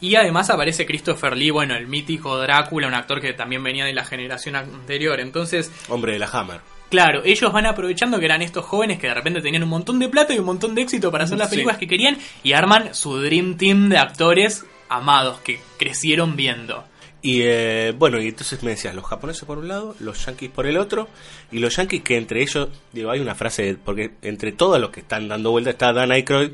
Y 0.00 0.16
además 0.16 0.50
aparece 0.50 0.84
Christopher 0.84 1.36
Lee, 1.36 1.50
bueno, 1.50 1.76
el 1.76 1.86
mítico 1.86 2.36
Drácula, 2.38 2.88
un 2.88 2.94
actor 2.94 3.20
que 3.20 3.32
también 3.34 3.62
venía 3.62 3.84
de 3.84 3.92
la 3.94 4.04
generación 4.04 4.56
anterior. 4.56 5.20
Entonces, 5.20 5.70
Hombre 5.88 6.14
de 6.14 6.18
la 6.18 6.26
Hammer. 6.26 6.60
claro, 6.90 7.22
ellos 7.24 7.52
van 7.52 7.66
aprovechando 7.66 8.18
que 8.18 8.24
eran 8.24 8.42
estos 8.42 8.64
jóvenes 8.64 8.98
que 8.98 9.06
de 9.06 9.14
repente 9.14 9.40
tenían 9.40 9.62
un 9.62 9.68
montón 9.68 10.00
de 10.00 10.08
plata 10.08 10.34
y 10.34 10.40
un 10.40 10.44
montón 10.44 10.74
de 10.74 10.82
éxito 10.82 11.12
para 11.12 11.22
hacer 11.22 11.38
las 11.38 11.48
Sí. 11.50 11.54
películas 11.54 11.78
que 11.78 11.86
querían 11.86 12.18
y 12.42 12.52
arman 12.52 12.96
su 12.96 13.16
Dream 13.20 13.56
Team 13.56 13.88
de 13.90 13.98
actores 13.98 14.66
amados 14.96 15.40
que 15.40 15.60
crecieron 15.78 16.36
viendo. 16.36 16.84
Y 17.24 17.42
eh, 17.42 17.94
bueno, 17.96 18.20
y 18.20 18.28
entonces 18.28 18.62
me 18.64 18.70
decías, 18.72 18.94
los 18.96 19.04
japoneses 19.04 19.44
por 19.44 19.58
un 19.58 19.68
lado, 19.68 19.94
los 20.00 20.26
yankees 20.26 20.50
por 20.50 20.66
el 20.66 20.76
otro, 20.76 21.08
y 21.52 21.58
los 21.60 21.76
yankees 21.76 22.02
que 22.02 22.16
entre 22.16 22.42
ellos, 22.42 22.68
digo, 22.92 23.10
hay 23.12 23.20
una 23.20 23.34
frase, 23.36 23.76
porque 23.84 24.10
entre 24.22 24.50
todos 24.52 24.80
los 24.80 24.90
que 24.90 25.00
están 25.00 25.28
dando 25.28 25.52
vuelta 25.52 25.70
está 25.70 25.92
Dan 25.92 26.10
Aykroyd, 26.10 26.50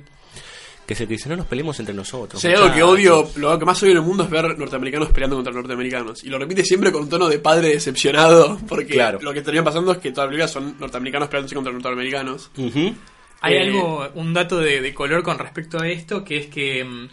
que 0.86 0.94
que 0.94 1.06
dice, 1.06 1.28
no 1.28 1.36
nos 1.36 1.46
peleemos 1.46 1.78
entre 1.80 1.94
nosotros. 1.94 2.42
Hay 2.44 2.52
algo 2.52 2.66
que 2.72 2.82
muchachos". 2.82 2.90
odio, 2.90 3.30
lo 3.36 3.58
que 3.58 3.64
más 3.66 3.82
odio 3.82 3.92
en 3.92 3.98
el 3.98 4.02
mundo 4.04 4.24
es 4.24 4.30
ver 4.30 4.58
norteamericanos 4.58 5.10
peleando 5.10 5.36
contra 5.36 5.52
norteamericanos. 5.52 6.24
Y 6.24 6.28
lo 6.30 6.38
repite 6.38 6.64
siempre 6.64 6.90
con 6.92 7.02
un 7.02 7.08
tono 7.10 7.28
de 7.28 7.38
padre 7.38 7.68
decepcionado, 7.68 8.58
porque 8.68 8.94
Claro. 8.94 9.18
lo 9.20 9.34
que 9.34 9.42
termina 9.42 9.64
pasando 9.64 9.92
es 9.92 9.98
que 9.98 10.12
todas 10.12 10.26
las 10.26 10.30
películas 10.30 10.50
son 10.50 10.76
norteamericanos 10.80 11.28
peleándose 11.28 11.54
contra 11.54 11.72
norteamericanos. 11.74 12.50
Hay 13.40 13.54
Eh, 13.54 13.60
algo, 13.64 14.08
un 14.14 14.32
dato 14.32 14.58
de, 14.58 14.80
de 14.80 14.94
color 14.94 15.22
con 15.22 15.38
respecto 15.38 15.78
a 15.80 15.86
esto, 15.88 16.24
que 16.24 16.38
es 16.38 16.46
que 16.46 16.82
mm, 16.84 17.08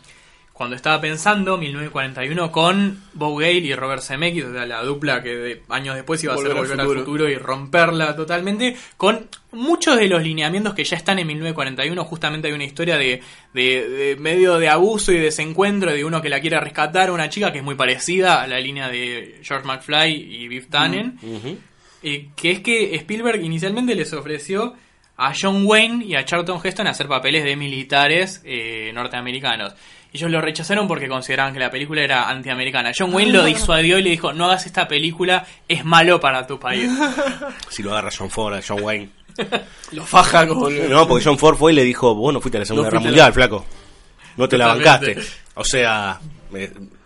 cuando 0.56 0.78
estaba 0.78 1.02
pensando 1.02 1.58
1941 1.58 2.50
con 2.50 3.04
Bob 3.14 3.42
Gale 3.42 3.56
y 3.56 3.76
Robert 3.76 4.02
Zemeckis, 4.02 4.46
o 4.46 4.54
sea, 4.54 4.66
la 4.66 4.82
dupla 4.84 5.22
que 5.22 5.36
de- 5.36 5.62
años 5.68 5.96
después 5.96 6.24
iba 6.24 6.34
a 6.34 6.38
ser 6.38 6.54
Volver 6.54 6.80
al 6.80 6.86
futuro. 6.86 7.00
futuro 7.02 7.30
y 7.30 7.36
romperla 7.36 8.16
totalmente, 8.16 8.78
con 8.96 9.28
muchos 9.52 9.98
de 9.98 10.08
los 10.08 10.24
lineamientos 10.24 10.74
que 10.74 10.86
ya 10.86 10.96
están 10.96 11.20
en 11.20 11.28
1941, 11.28 12.06
justamente 12.06 12.48
hay 12.48 12.54
una 12.54 12.64
historia 12.64 12.98
de, 12.98 13.22
de- 13.54 13.90
de 13.90 14.16
medio 14.16 14.58
de 14.58 14.70
abuso 14.70 15.12
y 15.12 15.18
desencuentro 15.18 15.92
de 15.92 16.06
uno 16.06 16.22
que 16.22 16.30
la 16.30 16.40
quiere 16.40 16.58
rescatar, 16.62 17.12
una 17.12 17.30
chica 17.30 17.52
que 17.52 17.58
es 17.58 17.64
muy 17.64 17.76
parecida 17.76 18.42
a 18.42 18.48
la 18.48 18.58
línea 18.62 18.88
de 18.88 19.42
George 19.44 19.68
McFly 19.68 20.14
y 20.14 20.48
Biff 20.48 20.70
Tannen. 20.70 21.20
Ujú. 21.22 21.58
Eh, 22.02 22.30
que 22.34 22.52
es 22.52 22.60
que 22.62 22.96
Spielberg 22.96 23.44
inicialmente 23.44 23.94
les 23.94 24.14
ofreció 24.14 24.74
a 25.18 25.34
John 25.38 25.66
Wayne 25.66 26.06
y 26.06 26.16
a 26.16 26.24
Charlton 26.24 26.60
Heston 26.64 26.88
hacer 26.88 27.08
papeles 27.08 27.44
de 27.44 27.56
militares 27.56 28.42
eh, 28.46 28.92
norteamericanos. 28.94 29.74
Ellos 30.16 30.32
lo 30.32 30.40
rechazaron 30.40 30.88
porque 30.88 31.10
consideraban 31.10 31.54
que 31.54 31.60
la 31.60 31.70
película 31.70 32.02
era 32.02 32.30
antiamericana. 32.30 32.94
John 32.98 33.14
Wayne 33.14 33.34
lo 33.34 33.44
disuadió 33.44 34.00
y 34.00 34.02
le 34.04 34.12
dijo, 34.12 34.32
no 34.32 34.46
hagas 34.46 34.66
esta 34.66 34.88
película, 34.88 35.46
es 35.68 35.84
malo 35.84 36.22
para 36.22 36.48
tu 36.48 36.58
país. 36.58 36.90
Si 37.70 37.84
lo 37.84 37.92
agarra 37.92 38.10
John 38.18 38.30
Ford, 38.30 38.54
a 38.54 38.62
John 38.66 38.82
Wayne. 38.82 39.10
Lo 39.92 40.06
faja 40.06 40.48
como... 40.48 40.70
No, 40.70 41.06
porque 41.06 41.26
John 41.26 41.38
Ford 41.38 41.58
fue 41.58 41.74
y 41.74 41.76
le 41.76 41.84
dijo, 41.84 42.16
vos 42.16 42.34
no 42.34 42.40
fuiste 42.40 42.58
a 42.58 42.62
la 42.62 42.66
Segunda 42.66 42.88
No 42.88 42.92
Guerra 42.92 43.04
Mundial, 43.04 43.28
la- 43.28 43.34
flaco. 43.34 43.66
No 44.38 44.48
te 44.48 44.58
la 44.58 44.68
bancaste. 44.68 45.18
O 45.56 45.66
sea, 45.66 46.20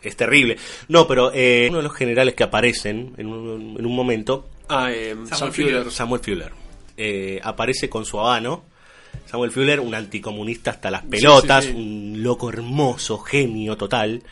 es 0.04 0.16
terrible. 0.16 0.58
No, 0.88 1.08
pero 1.08 1.32
eh, 1.34 1.66
uno 1.70 1.78
de 1.78 1.84
los 1.86 1.96
generales 1.96 2.36
que 2.36 2.44
aparecen 2.44 3.16
en 3.18 3.26
un, 3.28 3.76
en 3.80 3.86
un 3.86 3.96
momento 3.96 4.48
Ah, 4.70 4.92
eh, 4.92 5.16
Sam 5.32 5.52
Fuller. 5.52 5.90
Samuel 5.92 6.22
Fuller. 6.22 6.52
Eh, 6.96 7.40
aparece 7.44 7.90
con 7.90 8.06
su 8.06 8.20
habano. 8.20 8.66
Samuel 9.30 9.52
Fuller, 9.52 9.80
un 9.80 9.94
anticomunista 9.94 10.72
hasta 10.72 10.90
las 10.90 11.04
pelotas, 11.04 11.66
sí, 11.66 11.72
sí. 11.72 11.78
un 11.78 12.24
loco 12.24 12.50
hermoso, 12.50 13.20
genio 13.20 13.78
total. 13.78 14.24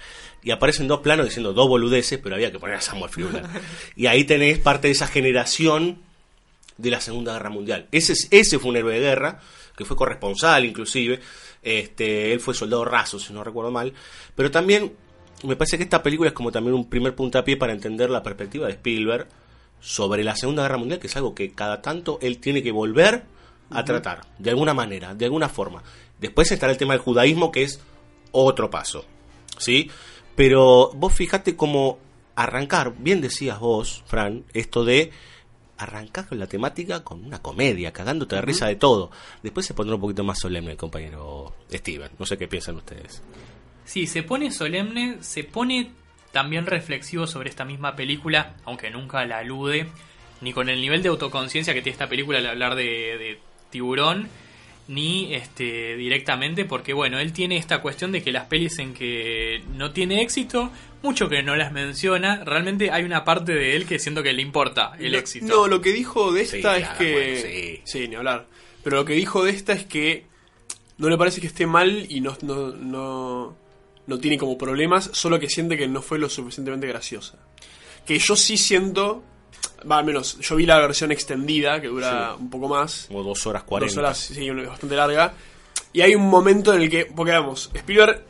Y 0.43 0.51
aparecen 0.51 0.87
dos 0.87 1.01
planos 1.01 1.25
diciendo 1.25 1.53
dos 1.53 1.67
boludeces, 1.67 2.19
pero 2.19 2.35
había 2.35 2.51
que 2.51 2.59
poner 2.59 2.77
a 2.77 2.81
Samuel 2.81 3.11
Fuller. 3.11 3.43
y 3.95 4.07
ahí 4.07 4.23
tenés 4.23 4.59
parte 4.59 4.87
de 4.87 4.93
esa 4.93 5.07
generación 5.07 5.99
de 6.77 6.89
la 6.91 7.01
Segunda 7.01 7.33
Guerra 7.33 7.49
Mundial. 7.49 7.87
Ese, 7.91 8.13
es- 8.13 8.27
ese 8.31 8.57
fue 8.59 8.69
un 8.71 8.77
héroe 8.77 8.93
de 8.93 8.99
guerra, 9.01 9.39
que 9.75 9.85
fue 9.85 9.95
corresponsal 9.97 10.65
inclusive. 10.65 11.19
Este, 11.61 12.33
él 12.33 12.39
fue 12.39 12.53
soldado 12.53 12.85
raso, 12.85 13.19
si 13.19 13.33
no 13.33 13.43
recuerdo 13.43 13.71
mal. 13.71 13.93
Pero 14.35 14.49
también 14.51 14.93
me 15.43 15.55
parece 15.55 15.77
que 15.77 15.83
esta 15.83 16.01
película 16.01 16.29
es 16.29 16.33
como 16.33 16.51
también 16.51 16.73
un 16.75 16.89
primer 16.89 17.13
puntapié 17.13 17.57
para 17.57 17.73
entender 17.73 18.09
la 18.09 18.23
perspectiva 18.23 18.65
de 18.67 18.73
Spielberg 18.73 19.27
sobre 19.79 20.23
la 20.23 20.35
Segunda 20.35 20.63
Guerra 20.63 20.77
Mundial, 20.77 20.99
que 20.99 21.07
es 21.07 21.15
algo 21.17 21.35
que 21.35 21.51
cada 21.51 21.81
tanto 21.83 22.17
él 22.21 22.39
tiene 22.39 22.63
que 22.63 22.71
volver 22.71 23.23
a 23.69 23.83
tratar, 23.83 24.25
de 24.37 24.49
alguna 24.49 24.73
manera, 24.73 25.13
de 25.13 25.25
alguna 25.25 25.49
forma. 25.49 25.83
Después 26.19 26.51
estará 26.51 26.71
el 26.71 26.77
tema 26.77 26.93
del 26.93 27.01
judaísmo, 27.01 27.51
que 27.51 27.63
es 27.63 27.81
otro 28.31 28.69
paso, 28.69 29.05
¿sí? 29.57 29.91
Pero 30.35 30.91
vos 30.93 31.13
fijate 31.13 31.55
cómo 31.55 31.99
arrancar, 32.35 32.93
bien 32.97 33.21
decías 33.21 33.59
vos, 33.59 34.03
Fran, 34.05 34.45
esto 34.53 34.85
de 34.85 35.11
arrancar 35.77 36.27
con 36.27 36.39
la 36.39 36.47
temática 36.47 37.03
con 37.03 37.23
una 37.23 37.41
comedia, 37.41 37.93
cagándote 37.93 38.35
de 38.35 38.41
risa 38.41 38.67
de 38.67 38.75
todo. 38.75 39.11
Después 39.43 39.65
se 39.65 39.73
pondrá 39.73 39.95
un 39.95 40.01
poquito 40.01 40.23
más 40.23 40.39
solemne 40.39 40.71
el 40.71 40.77
compañero 40.77 41.53
Steven. 41.71 42.09
No 42.17 42.25
sé 42.25 42.37
qué 42.37 42.47
piensan 42.47 42.75
ustedes. 42.75 43.21
Sí, 43.85 44.07
se 44.07 44.23
pone 44.23 44.51
solemne, 44.51 45.17
se 45.21 45.43
pone 45.43 45.91
también 46.31 46.65
reflexivo 46.65 47.25
sobre 47.25 47.49
esta 47.49 47.63
misma 47.63 47.95
película, 47.95 48.55
aunque 48.65 48.89
nunca 48.89 49.25
la 49.25 49.39
alude, 49.39 49.87
ni 50.41 50.51
con 50.51 50.69
el 50.69 50.81
nivel 50.81 51.01
de 51.01 51.09
autoconciencia 51.09 51.73
que 51.73 51.81
tiene 51.81 51.93
esta 51.93 52.09
película 52.09 52.39
al 52.39 52.47
hablar 52.47 52.75
de, 52.75 52.83
de 52.83 53.39
tiburón, 53.69 54.29
ni 54.87 55.33
este 55.33 55.95
directamente, 55.97 56.63
porque 56.65 56.93
bueno, 56.93 57.19
él 57.19 57.33
tiene 57.33 57.57
esta 57.57 57.81
cuestión 57.81 58.11
de 58.11 58.23
que 58.23 58.31
las 58.31 58.45
pelis 58.45 58.79
en 58.79 58.93
que 58.93 59.61
no 59.73 59.91
tiene 59.91 60.21
éxito, 60.21 60.71
mucho 61.03 61.27
que 61.27 61.43
no 61.43 61.55
las 61.55 61.71
menciona, 61.71 62.43
realmente 62.45 62.91
hay 62.91 63.03
una 63.03 63.23
parte 63.25 63.53
de 63.53 63.75
él 63.75 63.85
que 63.85 63.99
siento 63.99 64.23
que 64.23 64.31
le 64.33 64.41
importa 64.41 64.93
el 64.99 65.11
No, 65.11 65.17
éxito. 65.17 65.45
No, 65.47 65.67
lo 65.67 65.81
que 65.81 65.91
dijo 65.91 66.31
de 66.31 66.45
Sí, 66.45 66.57
esta 66.57 66.77
es 66.77 66.83
claro, 66.83 66.99
que. 66.99 67.11
bueno, 67.11 67.81
sí. 67.85 68.07
ni 68.07 68.15
hablar. 68.15 68.47
Pero 68.83 68.97
lo 68.97 69.05
que 69.05 69.13
dijo 69.13 69.43
de 69.43 69.51
esta 69.51 69.73
es 69.73 69.85
que 69.85 70.25
no 70.97 71.09
le 71.09 71.17
parece 71.17 71.41
que 71.41 71.47
esté 71.47 71.67
mal 71.67 72.05
y 72.09 72.21
no, 72.21 72.37
no, 72.41 72.71
no, 72.71 73.57
no 74.07 74.19
tiene 74.19 74.37
como 74.37 74.57
problemas, 74.57 75.09
solo 75.13 75.39
que 75.39 75.49
siente 75.49 75.77
que 75.77 75.87
no 75.87 76.01
fue 76.01 76.17
lo 76.17 76.29
suficientemente 76.29 76.87
graciosa. 76.87 77.37
Que 78.05 78.17
yo 78.19 78.37
sí 78.37 78.55
siento. 78.57 79.23
Va, 79.89 79.99
al 79.99 80.05
menos, 80.05 80.39
yo 80.39 80.55
vi 80.55 80.65
la 80.65 80.79
versión 80.79 81.11
extendida, 81.11 81.79
que 81.81 81.87
dura 81.87 82.33
Sí. 82.35 82.41
un 82.41 82.49
poco 82.49 82.67
más. 82.67 83.05
Como 83.07 83.23
dos 83.23 83.45
horas 83.45 83.63
cuarenta. 83.63 83.91
Dos 83.93 83.97
horas, 83.99 84.17
sí, 84.17 84.49
bastante 84.49 84.95
larga. 84.95 85.33
Y 85.93 86.01
hay 86.01 86.15
un 86.15 86.27
momento 86.29 86.73
en 86.73 86.81
el 86.81 86.89
que, 86.89 87.05
porque 87.05 87.31
vamos, 87.31 87.69
Spielberg 87.73 88.23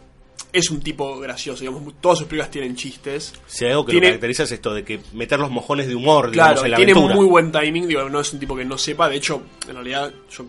es 0.54 0.70
un 0.72 0.80
tipo 0.82 1.20
gracioso, 1.20 1.62
digamos, 1.62 1.94
todas 2.00 2.20
sus 2.20 2.27
películas 2.27 2.51
tienen 2.51 2.75
chistes. 2.75 3.34
Si 3.48 3.66
hay 3.66 3.72
algo 3.72 3.86
que 3.86 3.92
Tiene- 3.92 4.08
lo 4.08 4.12
caracteriza 4.12 4.44
es 4.44 4.51
esto 4.51 4.74
de 4.74 4.84
que 4.84 5.00
meter 5.13 5.39
los 5.39 5.51
mojones 5.51 5.88
de 5.88 5.96
humor, 5.96 6.32
Claro, 6.32 6.50
digamos, 6.62 6.66
en 6.66 6.72
la 6.72 6.77
tiene 6.77 6.92
aventura. 6.94 7.16
muy 7.16 7.25
buen 7.25 7.51
timing, 7.51 7.88
digo, 7.88 8.08
no 8.10 8.20
es 8.20 8.32
un 8.34 8.39
tipo 8.39 8.56
que 8.56 8.63
no 8.66 8.77
sepa, 8.77 9.10
de 9.10 9.16
hecho, 9.18 9.42
en 9.68 9.74
realidad 9.74 10.12
yo 10.30 10.46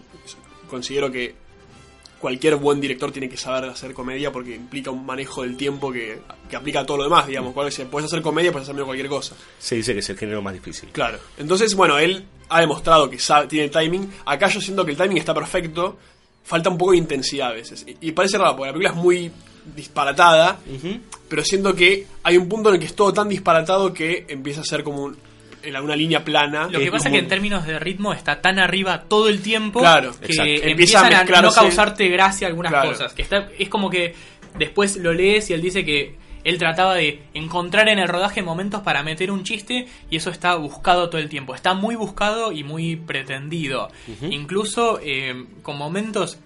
considero 0.68 1.10
que 1.10 1.34
cualquier 2.20 2.56
buen 2.56 2.80
director 2.80 3.10
tiene 3.12 3.28
que 3.28 3.36
saber 3.36 3.68
hacer 3.70 3.94
comedia 3.94 4.32
porque 4.32 4.54
implica 4.54 4.90
un 4.90 5.06
manejo 5.06 5.42
del 5.42 5.56
tiempo 5.56 5.92
que, 5.92 6.18
que 6.50 6.56
aplica 6.56 6.80
a 6.80 6.86
todo 6.86 6.96
lo 6.98 7.04
demás, 7.04 7.26
digamos, 7.26 7.52
cual 7.54 7.68
es, 7.68 7.78
puedes 7.90 8.06
hacer 8.06 8.22
comedia, 8.22 8.50
puedes 8.52 8.64
hacer 8.66 8.74
medio 8.74 8.86
cualquier 8.86 9.08
cosa. 9.08 9.36
Se 9.58 9.76
dice 9.76 9.92
que 9.92 10.00
es 10.00 10.10
el 10.10 10.18
género 10.18 10.42
más 10.42 10.52
difícil. 10.54 10.88
Claro. 10.90 11.18
Entonces, 11.38 11.74
bueno, 11.74 11.98
él 11.98 12.24
ha 12.48 12.60
demostrado 12.60 13.08
que 13.08 13.18
sabe, 13.18 13.46
tiene 13.46 13.68
timing. 13.68 14.10
Acá 14.26 14.48
yo 14.48 14.60
siento 14.60 14.84
que 14.84 14.90
el 14.92 14.96
timing 14.96 15.18
está 15.18 15.32
perfecto. 15.34 15.96
Falta 16.44 16.70
un 16.70 16.78
poco 16.78 16.92
de 16.92 16.98
intensidad 16.98 17.48
a 17.50 17.52
veces. 17.52 17.84
Y, 17.86 18.08
y 18.08 18.12
parece 18.12 18.38
raro, 18.38 18.56
porque 18.56 18.68
la 18.68 18.72
película 18.72 18.98
es 18.98 19.04
muy 19.04 19.30
disparatada. 19.76 20.58
Pero 21.28 21.44
siento 21.44 21.74
que 21.74 22.06
hay 22.22 22.36
un 22.36 22.48
punto 22.48 22.68
en 22.70 22.76
el 22.76 22.80
que 22.80 22.86
es 22.86 22.94
todo 22.94 23.12
tan 23.12 23.28
disparatado 23.28 23.92
que 23.92 24.24
empieza 24.28 24.62
a 24.62 24.64
ser 24.64 24.82
como 24.82 25.04
un- 25.04 25.16
en 25.76 25.84
una 25.84 25.96
línea 25.96 26.24
plana. 26.24 26.68
Lo 26.70 26.78
que 26.78 26.86
Es 26.86 26.90
pasa 26.90 26.96
es 26.96 27.02
como- 27.04 27.12
que 27.14 27.18
en 27.20 27.28
términos 27.28 27.66
de 27.66 27.78
ritmo 27.78 28.12
está 28.12 28.40
tan 28.40 28.58
arriba 28.58 29.04
todo 29.08 29.28
el 29.28 29.40
tiempo 29.42 29.80
Claro, 29.80 30.12
que 30.18 30.26
exacto. 30.26 30.50
Empieza 30.52 30.68
empiezan 30.70 31.12
a 31.14 31.38
a, 31.38 31.42
no 31.42 31.52
causarte 31.52 32.08
gracia 32.08 32.46
algunas 32.48 32.72
Claro. 32.72 32.88
cosas. 32.90 33.12
Que 33.12 33.22
está, 33.22 33.48
es 33.58 33.68
como 33.68 33.90
que 33.90 34.14
después 34.58 34.96
lo 34.96 35.12
lees 35.12 35.50
y 35.50 35.52
él 35.54 35.60
dice 35.62 35.84
que 35.84 36.16
él 36.44 36.56
trataba 36.56 36.94
de 36.94 37.20
encontrar 37.34 37.88
en 37.88 37.98
el 37.98 38.08
rodaje 38.08 38.42
momentos 38.42 38.80
para 38.82 39.02
meter 39.02 39.30
un 39.30 39.42
chiste 39.44 39.86
y 40.08 40.16
eso 40.16 40.30
está 40.30 40.54
buscado 40.54 41.10
todo 41.10 41.20
el 41.20 41.28
tiempo. 41.28 41.54
Está 41.54 41.74
muy 41.74 41.94
buscado 41.96 42.52
y 42.52 42.64
muy 42.64 42.96
pretendido. 42.96 43.90
Incluso 44.30 44.98
eh, 45.02 45.44
con 45.62 45.76
momentos 45.76 46.38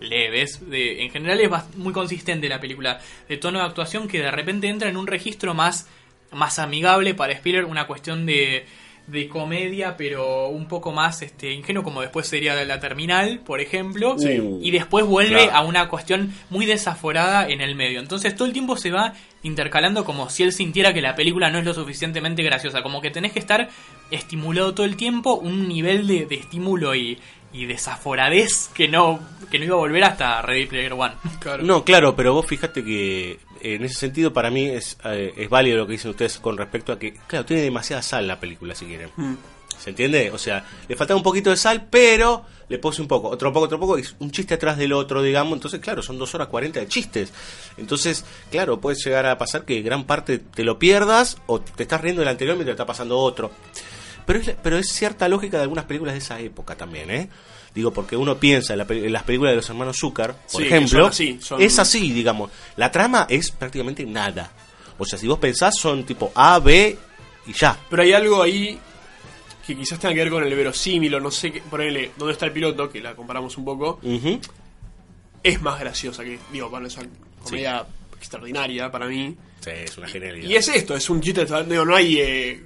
leves, 0.00 0.68
de, 0.70 1.02
en 1.02 1.10
general 1.10 1.40
es 1.40 1.50
muy 1.76 1.92
consistente 1.92 2.48
la 2.48 2.60
película 2.60 3.00
de 3.28 3.36
tono 3.36 3.58
de 3.58 3.64
actuación 3.64 4.06
que 4.06 4.18
de 4.20 4.30
repente 4.30 4.68
entra 4.68 4.88
en 4.88 4.96
un 4.96 5.06
registro 5.08 5.54
más, 5.54 5.88
más 6.32 6.58
amigable 6.58 7.14
para 7.14 7.32
Spielberg, 7.32 7.68
una 7.68 7.86
cuestión 7.86 8.26
de, 8.26 8.66
de 9.06 9.28
comedia, 9.28 9.96
pero 9.96 10.48
un 10.48 10.68
poco 10.68 10.92
más 10.92 11.22
este, 11.22 11.52
ingenuo, 11.52 11.82
como 11.82 12.02
después 12.02 12.26
sería 12.28 12.54
de 12.54 12.66
la 12.66 12.78
terminal, 12.80 13.40
por 13.44 13.60
ejemplo, 13.60 14.18
Sí. 14.18 14.38
y 14.60 14.70
después 14.70 15.06
vuelve 15.06 15.44
Claro. 15.44 15.52
a 15.56 15.60
una 15.62 15.88
cuestión 15.88 16.34
muy 16.50 16.66
desaforada 16.66 17.48
en 17.48 17.60
el 17.62 17.74
medio. 17.74 18.00
Entonces 18.00 18.36
todo 18.36 18.46
el 18.46 18.52
tiempo 18.52 18.76
se 18.76 18.90
va 18.90 19.14
intercalando 19.42 20.04
como 20.04 20.28
si 20.28 20.42
él 20.42 20.52
sintiera 20.52 20.92
que 20.92 21.00
la 21.00 21.14
película 21.14 21.50
no 21.50 21.58
es 21.58 21.64
lo 21.64 21.72
suficientemente 21.72 22.42
graciosa, 22.42 22.82
como 22.82 23.00
que 23.00 23.10
tenés 23.10 23.32
que 23.32 23.38
estar 23.38 23.68
estimulado 24.10 24.74
todo 24.74 24.84
el 24.84 24.96
tiempo, 24.96 25.34
un 25.34 25.68
nivel 25.68 26.06
de, 26.06 26.26
de 26.26 26.34
estímulo 26.34 26.94
y, 26.94 27.18
y 27.52 27.64
desaforadez 27.66 28.68
que 28.74 28.88
no, 28.88 29.20
que 29.50 29.58
no 29.58 29.64
iba 29.64 29.74
a 29.74 29.78
volver 29.78 30.04
hasta 30.04 30.42
Ready 30.42 30.66
Player 30.66 30.92
One. 30.92 31.14
Claro. 31.40 31.62
No, 31.62 31.84
claro, 31.84 32.14
pero 32.14 32.34
vos 32.34 32.44
fíjate 32.46 32.84
que 32.84 33.38
en 33.62 33.84
ese 33.84 33.94
sentido 33.94 34.32
para 34.32 34.50
mí 34.50 34.66
es, 34.66 34.96
eh, 35.04 35.32
es 35.36 35.48
válido 35.48 35.78
lo 35.78 35.86
que 35.86 35.92
dicen 35.92 36.10
ustedes 36.10 36.38
con 36.38 36.56
respecto 36.56 36.92
a 36.92 36.98
que, 36.98 37.14
claro, 37.26 37.44
tiene 37.44 37.62
demasiada 37.62 38.02
sal 38.02 38.26
la 38.26 38.40
película 38.40 38.74
si 38.74 38.86
quieren. 38.86 39.10
Mm. 39.16 39.34
¿Se 39.78 39.90
entiende? 39.90 40.30
O 40.32 40.38
sea, 40.38 40.64
le 40.88 40.96
falta 40.96 41.14
un 41.14 41.22
poquito 41.22 41.50
de 41.50 41.56
sal, 41.56 41.86
pero 41.88 42.44
le 42.68 42.78
puse 42.78 43.00
un 43.00 43.08
poco, 43.08 43.28
otro 43.28 43.52
poco, 43.52 43.66
otro 43.66 43.78
poco, 43.78 43.98
y 43.98 44.04
un 44.18 44.30
chiste 44.30 44.54
atrás 44.54 44.76
del 44.76 44.92
otro, 44.92 45.22
digamos. 45.22 45.54
Entonces, 45.54 45.80
claro, 45.80 46.02
son 46.02 46.18
dos 46.18 46.34
horas 46.34 46.48
cuarenta 46.48 46.80
de 46.80 46.88
chistes. 46.88 47.32
Entonces, 47.76 48.24
claro, 48.50 48.80
puede 48.80 48.96
llegar 48.96 49.26
a 49.26 49.38
pasar 49.38 49.64
que 49.64 49.80
gran 49.82 50.04
parte 50.04 50.38
te 50.38 50.64
lo 50.64 50.78
pierdas 50.78 51.38
o 51.46 51.60
te 51.60 51.84
estás 51.84 52.00
riendo 52.00 52.20
del 52.20 52.28
anterior 52.28 52.56
mientras 52.56 52.74
está 52.74 52.86
pasando 52.86 53.18
otro. 53.18 53.52
Pero 54.26 54.40
es, 54.40 54.54
pero 54.62 54.76
es 54.78 54.88
cierta 54.88 55.28
lógica 55.28 55.56
de 55.58 55.62
algunas 55.62 55.84
películas 55.84 56.14
de 56.14 56.18
esa 56.18 56.40
época 56.40 56.74
también, 56.74 57.10
¿eh? 57.10 57.28
Digo, 57.78 57.92
porque 57.92 58.16
uno 58.16 58.36
piensa 58.38 58.72
en, 58.74 58.78
la 58.78 58.86
en 58.88 59.12
las 59.12 59.22
películas 59.22 59.52
de 59.52 59.56
los 59.56 59.68
hermanos 59.70 59.96
Zucker, 59.96 60.32
por 60.34 60.60
Sí, 60.60 60.66
ejemplo, 60.66 61.06
así, 61.06 61.38
son- 61.40 61.62
es 61.62 61.78
así, 61.78 62.12
digamos. 62.12 62.50
La 62.76 62.90
trama 62.90 63.24
es 63.30 63.52
prácticamente 63.52 64.04
nada. 64.04 64.50
O 64.98 65.04
sea, 65.04 65.16
si 65.16 65.28
vos 65.28 65.38
pensás, 65.38 65.76
son 65.78 66.02
tipo 66.04 66.32
A, 66.34 66.58
B 66.58 66.98
y 67.46 67.52
ya. 67.52 67.78
Pero 67.88 68.02
hay 68.02 68.12
algo 68.12 68.42
ahí 68.42 68.76
que 69.64 69.76
quizás 69.76 70.00
tenga 70.00 70.12
que 70.14 70.20
ver 70.22 70.30
con 70.30 70.42
el 70.42 70.52
verosímil 70.56 71.14
o 71.14 71.20
no 71.20 71.30
sé 71.30 71.52
qué. 71.52 71.60
Ponele, 71.60 72.10
¿dónde 72.16 72.32
está 72.32 72.46
el 72.46 72.52
piloto? 72.52 72.90
Que 72.90 73.00
la 73.00 73.14
comparamos 73.14 73.56
un 73.56 73.64
poco. 73.64 74.00
Es 75.42 75.62
más 75.62 75.78
graciosa 75.78 76.24
que, 76.24 76.38
digo, 76.52 76.68
bueno, 76.68 76.88
es 76.88 76.96
una 76.96 77.08
comedia 77.44 77.86
extraordinaria 78.16 78.90
para 78.90 79.06
mí. 79.06 79.36
Sí, 79.60 79.70
es 79.72 79.96
una 79.98 80.08
genialidad. 80.08 80.48
Y 80.48 80.56
es 80.56 80.66
esto, 80.68 80.96
es 80.96 81.08
un 81.08 81.20
chiste, 81.20 81.46
digo, 81.68 81.84
no 81.84 81.94
hay... 81.94 82.18
eh, 82.18 82.64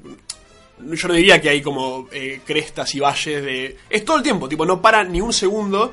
yo 0.90 1.08
no 1.08 1.14
diría 1.14 1.40
que 1.40 1.48
hay 1.48 1.62
como 1.62 2.08
eh, 2.12 2.40
crestas 2.44 2.94
y 2.94 3.00
valles 3.00 3.42
de... 3.44 3.76
Es 3.90 4.04
todo 4.04 4.16
el 4.18 4.22
tiempo, 4.22 4.48
tipo, 4.48 4.64
no 4.66 4.80
para 4.82 5.04
ni 5.04 5.20
un 5.20 5.32
segundo, 5.32 5.92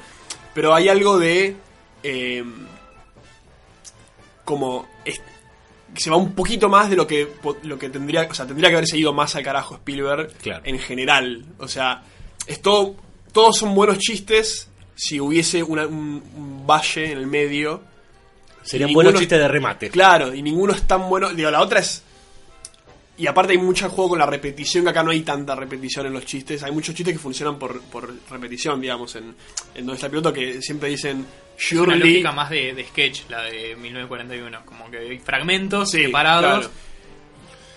pero 0.54 0.74
hay 0.74 0.90
algo 0.90 1.18
de... 1.20 1.56
eh, 2.04 2.44
como... 4.46 4.88
es- 5.06 5.22
se 5.96 6.10
va 6.12 6.18
un 6.18 6.34
poquito 6.34 6.70
más 6.70 6.90
de 6.90 6.96
lo 6.96 7.08
que 7.08 7.28
lo 7.64 7.80
que 7.80 7.90
tendría 7.90 8.28
o 8.30 8.34
sea 8.34 8.46
tendría 8.46 8.70
que 8.70 8.76
haber 8.76 8.88
seguido 8.88 9.12
más 9.12 9.36
al 9.36 9.44
carajo 9.44 9.74
Spielberg 9.76 10.32
Claro. 10.38 10.62
en 10.64 10.78
general 10.78 11.44
o 11.58 11.68
sea 11.68 12.04
es 12.46 12.62
todo 12.62 12.96
todos 13.34 13.58
son 13.58 13.74
buenos 13.74 13.98
chistes 13.98 14.70
si 14.96 15.20
hubiese 15.20 15.64
una- 15.64 15.88
un, 15.88 16.24
un 16.36 16.68
valle 16.68 17.12
en 17.12 17.18
el 17.18 17.26
medio 17.28 17.82
Serían 18.62 18.94
buenos 18.94 19.16
chistes 19.16 19.40
de 19.40 19.48
remate. 19.48 19.90
Claro, 19.90 20.32
y 20.36 20.44
ninguno 20.44 20.74
es 20.74 20.84
tan 20.84 21.10
bueno. 21.10 21.30
Digo, 21.34 21.50
la 21.50 21.62
otra 21.62 21.80
es. 21.80 22.04
Y 23.20 23.28
aparte 23.28 23.52
hay 23.52 23.58
mucho 23.60 23.90
juego 23.90 24.12
con 24.12 24.20
la 24.20 24.26
repetición, 24.26 24.86
que 24.86 24.90
acá 24.92 25.04
no 25.04 25.12
hay 25.12 25.22
tanta 25.22 25.54
repetición 25.54 26.06
en 26.08 26.14
los 26.14 26.26
chistes. 26.26 26.64
Hay 26.64 26.72
muchos 26.72 26.96
chistes 26.96 27.14
que 27.14 27.20
funcionan 27.20 27.60
por, 27.60 27.82
por 27.82 28.14
repetición, 28.32 28.80
digamos, 28.80 29.14
en, 29.18 29.36
en 29.76 29.86
donde 29.86 29.94
está 29.96 30.08
el 30.08 30.12
piloto, 30.12 30.32
que 30.34 30.62
siempre 30.62 30.90
dicen 30.90 31.26
Es 31.58 31.72
una 31.74 31.84
surely. 31.84 32.00
lógica 32.00 32.32
más 32.32 32.50
de, 32.50 32.74
de 32.74 32.86
sketch, 32.86 33.24
la 33.30 33.42
de 33.44 33.76
1941. 33.76 34.66
Como 34.66 34.90
que 34.90 34.98
hay 35.00 35.20
fragmentos 35.20 35.92
Sí, 35.92 36.04
separados 36.06 36.68
claro. 36.68 36.72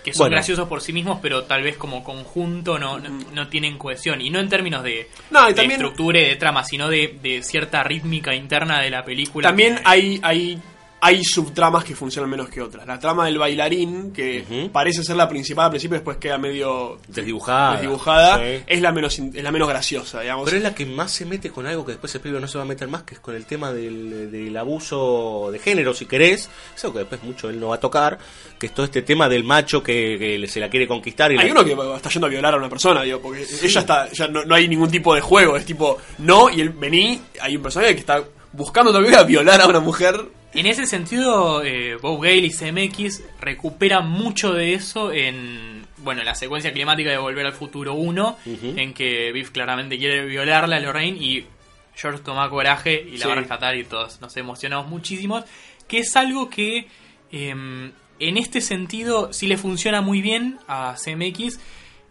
que 0.05 0.13
son 0.13 0.25
Bueno. 0.25 0.35
graciosos 0.37 0.69
por 0.69 0.81
sí 0.81 0.93
mismos, 0.93 1.19
pero 1.21 1.43
tal 1.45 1.63
vez 1.65 1.77
como 1.77 2.05
conjunto 2.05 2.79
no, 2.79 3.01
no, 3.01 3.09
no 3.33 3.49
tienen 3.49 3.79
cohesión. 3.79 4.21
Y 4.21 4.31
no 4.31 4.39
en 4.39 4.49
términos 4.49 4.85
de, 4.85 5.09
No, 5.33 5.45
y 5.47 5.49
de 5.49 5.55
también- 5.55 5.73
estructura 5.81 6.21
y 6.21 6.25
de 6.25 6.37
trama, 6.37 6.63
sino 6.65 6.89
de, 6.89 7.19
de 7.23 7.43
cierta 7.43 7.83
rítmica 7.83 8.33
interna 8.35 8.81
de 8.81 8.91
la 8.91 9.05
película. 9.05 9.49
También 9.49 9.75
que- 9.77 9.83
hay, 9.85 10.21
hay, 10.23 10.63
hay 11.05 11.25
subtramas 11.25 11.83
que 11.83 11.97
funcionan 11.97 12.31
menos 12.31 12.49
que 12.49 12.63
otras. 12.63 12.87
La 12.87 12.97
trama 12.97 13.27
del 13.27 13.37
bailarín, 13.37 14.13
que 14.13 14.69
parece 14.73 15.03
ser 15.03 15.17
la 15.17 15.29
principal 15.29 15.65
al 15.65 15.71
principio, 15.73 15.97
después 15.97 16.17
queda 16.19 16.39
medio 16.39 16.99
Desdibujada. 17.09 17.73
desdibujada, 17.73 18.39
Sí. 18.39 18.63
es, 18.69 18.81
la 18.81 18.93
menos, 18.93 19.19
es 19.19 19.43
la 19.43 19.51
menos 19.51 19.69
graciosa, 19.69 20.21
digamos. 20.21 20.45
Pero 20.45 20.59
es 20.59 20.63
la 20.63 20.75
que 20.77 20.87
más 20.87 21.11
se 21.11 21.27
mete 21.27 21.51
con 21.51 21.67
algo 21.67 21.85
que 21.85 21.91
después 21.93 22.15
Spielberg 22.15 22.41
no 22.43 22.47
se 22.47 22.57
va 22.57 22.63
a 22.63 22.69
meter 22.69 22.87
más, 22.87 23.03
que 23.03 23.15
es 23.15 23.21
con 23.21 23.35
el 23.35 23.47
tema 23.47 23.73
del, 23.73 24.31
del 24.31 24.57
abuso 24.57 25.49
de 25.51 25.59
género, 25.59 25.93
si 25.93 26.07
querés. 26.07 26.49
Es 26.77 26.85
algo 26.85 26.95
que 26.95 26.99
después 27.01 27.23
mucho 27.25 27.51
él 27.51 27.59
no 27.59 27.71
va 27.71 27.75
a 27.75 27.81
tocar, 27.81 28.19
que 28.57 28.67
es 28.67 28.73
todo 28.73 28.87
este 28.87 29.03
tema 29.03 29.29
del 29.29 29.43
macho 29.43 29.83
que, 29.83 30.17
que 30.19 30.47
se 30.47 30.61
la 30.61 30.71
quiere 30.71 30.87
conquistar. 30.87 31.33
Y 31.33 31.37
Hay 31.39 31.47
la- 31.47 31.53
uno 31.53 31.65
que 31.65 31.97
está 31.97 32.11
yendo 32.11 32.29
a 32.29 32.31
violar 32.31 32.55
a 32.55 32.59
una 32.59 32.69
persona, 32.69 33.03
digo, 33.03 33.21
porque 33.21 33.45
ella 33.63 33.81
está, 33.81 34.09
ya 34.13 34.29
no, 34.29 34.45
no 34.45 34.55
hay 34.55 34.69
ningún 34.69 34.89
tipo 34.89 35.17
de 35.17 35.21
juego, 35.21 35.57
es 35.57 35.65
tipo, 35.67 35.99
no, 36.19 36.49
y 36.49 36.61
él 36.61 36.69
vení, 36.71 37.21
hay 37.41 37.57
un 37.57 37.63
personaje 37.65 37.95
que 37.95 38.01
está 38.01 38.23
buscando 38.53 38.93
todavía 38.93 39.25
violar 39.25 39.61
a 39.61 39.67
una 39.67 39.81
mujer. 39.81 40.41
En 40.55 40.67
ese 40.67 40.87
sentido, 40.87 41.63
eh, 41.65 41.97
Bob 41.97 42.23
Gale 42.23 42.37
y 42.47 42.51
CMX 42.51 43.23
recuperan 43.41 44.09
mucho 44.11 44.53
de 44.53 44.75
eso 44.75 45.13
en 45.13 45.83
bueno 45.99 46.21
en 46.21 46.27
la 46.27 46.35
secuencia 46.35 46.73
climática 46.73 47.11
de 47.11 47.17
Volver 47.19 47.47
al 47.47 47.53
Futuro 47.53 47.95
1, 47.95 48.37
Ujú. 48.45 48.75
en 48.77 48.93
que 48.93 49.31
Biff 49.33 49.51
claramente 49.51 49.97
quiere 49.99 50.25
violarla 50.27 50.77
a 50.77 50.81
Lorraine 50.81 51.17
y 51.17 51.47
George 51.95 52.23
toma 52.25 52.51
coraje 52.51 53.03
y 53.07 53.13
la 53.19 53.23
Sí. 53.23 53.27
va 53.29 53.33
a 53.33 53.37
rescatar 53.37 53.77
y 53.77 53.85
todos 53.85 54.21
nos 54.21 54.37
emocionamos 54.37 54.89
muchísimo. 54.89 55.45
Que 55.89 55.99
es 56.01 56.17
algo 56.17 56.51
que 56.51 56.87
em, 57.31 57.93
en 58.19 58.37
este 58.37 58.61
sentido 58.61 59.33
sí 59.33 59.47
le 59.47 59.57
funciona 59.57 60.01
muy 60.03 60.21
bien 60.23 60.59
a 60.69 60.97
CMX 61.03 61.61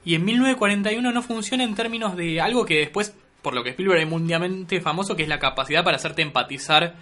y 0.03 0.15
en 0.15 0.25
1941 0.25 1.11
no 1.11 1.21
funciona 1.21 1.63
en 1.63 1.75
términos 1.75 2.15
de 2.15 2.41
algo 2.41 2.65
que 2.65 2.77
después, 2.79 3.13
por 3.41 3.53
lo 3.53 3.63
que 3.63 3.69
Spielberg 3.71 4.01
es 4.01 4.07
mundialmente 4.07 4.79
famoso, 4.81 5.15
que 5.15 5.23
es 5.23 5.29
la 5.29 5.37
capacidad 5.39 5.83
para 5.83 5.97
hacerte 5.97 6.21
empatizar 6.23 6.95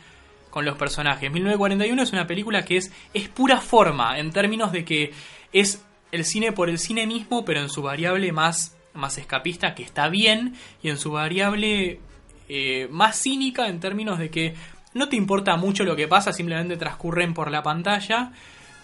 con 0.49 0.65
los 0.65 0.77
personajes. 0.77 1.31
1941 1.31 2.01
es 2.01 2.11
una 2.11 2.27
película 2.27 2.63
que 2.63 2.77
es, 2.77 2.91
es 3.13 3.29
pura 3.29 3.61
forma, 3.61 4.17
en 4.19 4.31
términos 4.31 4.71
de 4.71 4.85
que 4.85 5.11
es 5.53 5.85
el 6.11 6.25
cine 6.25 6.51
por 6.51 6.69
el 6.69 6.79
cine 6.79 7.05
mismo, 7.05 7.45
pero 7.45 7.61
en 7.61 7.69
su 7.69 7.81
variable 7.81 8.31
más, 8.31 8.75
más 8.93 9.17
escapista, 9.17 9.75
que 9.75 9.83
está 9.83 10.09
bien, 10.09 10.55
y 10.81 10.89
en 10.89 10.97
su 10.97 11.11
variable 11.11 11.99
eh, 12.47 12.87
más 12.91 13.21
cínica, 13.21 13.67
en 13.67 13.79
términos 13.79 14.19
de 14.19 14.29
que 14.29 14.55
no 14.93 15.07
te 15.07 15.15
importa 15.15 15.55
mucho 15.55 15.83
lo 15.83 15.95
que 15.95 16.07
pasa, 16.07 16.33
simplemente 16.33 16.77
transcurren 16.77 17.33
por 17.33 17.51
la 17.51 17.61
pantalla, 17.61 18.31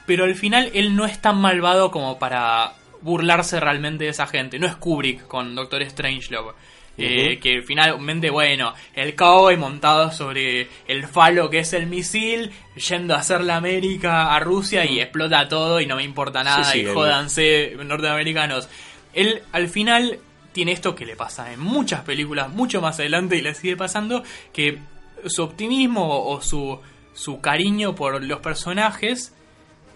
pero 0.06 0.26
al 0.26 0.36
final 0.36 0.70
él 0.74 0.96
no 0.96 1.06
es 1.06 1.20
tan 1.20 1.38
malvado 1.40 1.90
como 1.90 2.20
para 2.20 2.74
burlarse 3.02 3.60
realmente 3.60 4.04
de 4.04 4.12
esa 4.12 4.28
gente. 4.28 4.60
No 4.60 4.68
es 4.68 4.76
Kubrick 4.76 5.28
con 5.28 5.56
Doctor 5.56 5.84
Strangelove. 5.84 6.54
Eh, 6.98 7.34
Ujú. 7.34 7.42
que 7.42 7.62
finalmente, 7.62 8.30
bueno, 8.30 8.74
el 8.94 9.16
cowboy 9.16 9.58
montado 9.58 10.12
sobre 10.14 10.70
el 10.88 11.06
falo 11.08 11.50
que 11.50 11.60
es 11.60 11.74
el 11.74 11.88
misil, 11.88 12.52
yendo 12.76 13.14
a 13.16 13.18
hacer 13.18 13.42
la 13.42 13.58
América 13.58 14.34
a 14.34 14.40
Rusia 14.40 14.86
y 14.86 15.02
explota 15.02 15.48
todo 15.50 15.82
y 15.82 15.86
no 15.88 15.98
me 15.98 16.04
importa 16.04 16.42
nada 16.44 16.64
Sí, 16.64 16.72
sí, 16.72 16.78
y 16.80 16.86
el- 16.86 16.94
jódanse 16.94 17.74
norteamericanos. 17.84 18.70
Él 19.14 19.42
al 19.52 19.68
final 19.68 20.20
tiene 20.54 20.72
esto 20.72 20.96
que 20.96 21.06
le 21.06 21.18
pasa 21.18 21.52
en 21.52 21.60
muchas 21.60 22.02
películas, 22.02 22.50
mucho 22.50 22.80
más 22.80 22.98
adelante 23.00 23.36
y 23.36 23.42
le 23.42 23.54
sigue 23.56 23.76
pasando, 23.76 24.24
que 24.54 24.78
su 25.26 25.44
optimismo 25.44 26.26
o 26.30 26.42
su, 26.42 26.80
su 27.14 27.42
cariño 27.42 27.94
por 27.94 28.24
los 28.24 28.40
personajes 28.40 29.34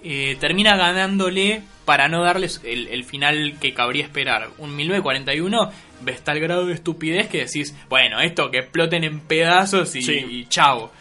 eh, 0.04 0.36
termina 0.40 0.76
ganándole 0.76 1.62
para 1.86 2.08
no 2.10 2.24
darles 2.24 2.62
el, 2.66 2.88
el 2.90 3.04
final 3.06 3.56
que 3.62 3.74
cabría 3.74 4.04
esperar. 4.04 4.50
Un 4.58 4.76
1941 4.76 5.72
ves 6.02 6.22
tal 6.24 6.40
grado 6.40 6.66
de 6.66 6.74
estupidez 6.74 7.28
que 7.30 7.46
decís, 7.46 7.74
bueno, 7.90 8.20
esto 8.22 8.50
que 8.52 8.60
exploten 8.60 9.04
en 9.04 9.20
pedazos 9.22 9.96
y, 9.96 10.02
Sí. 10.02 10.14
y 10.14 10.46
chao. 10.48 10.92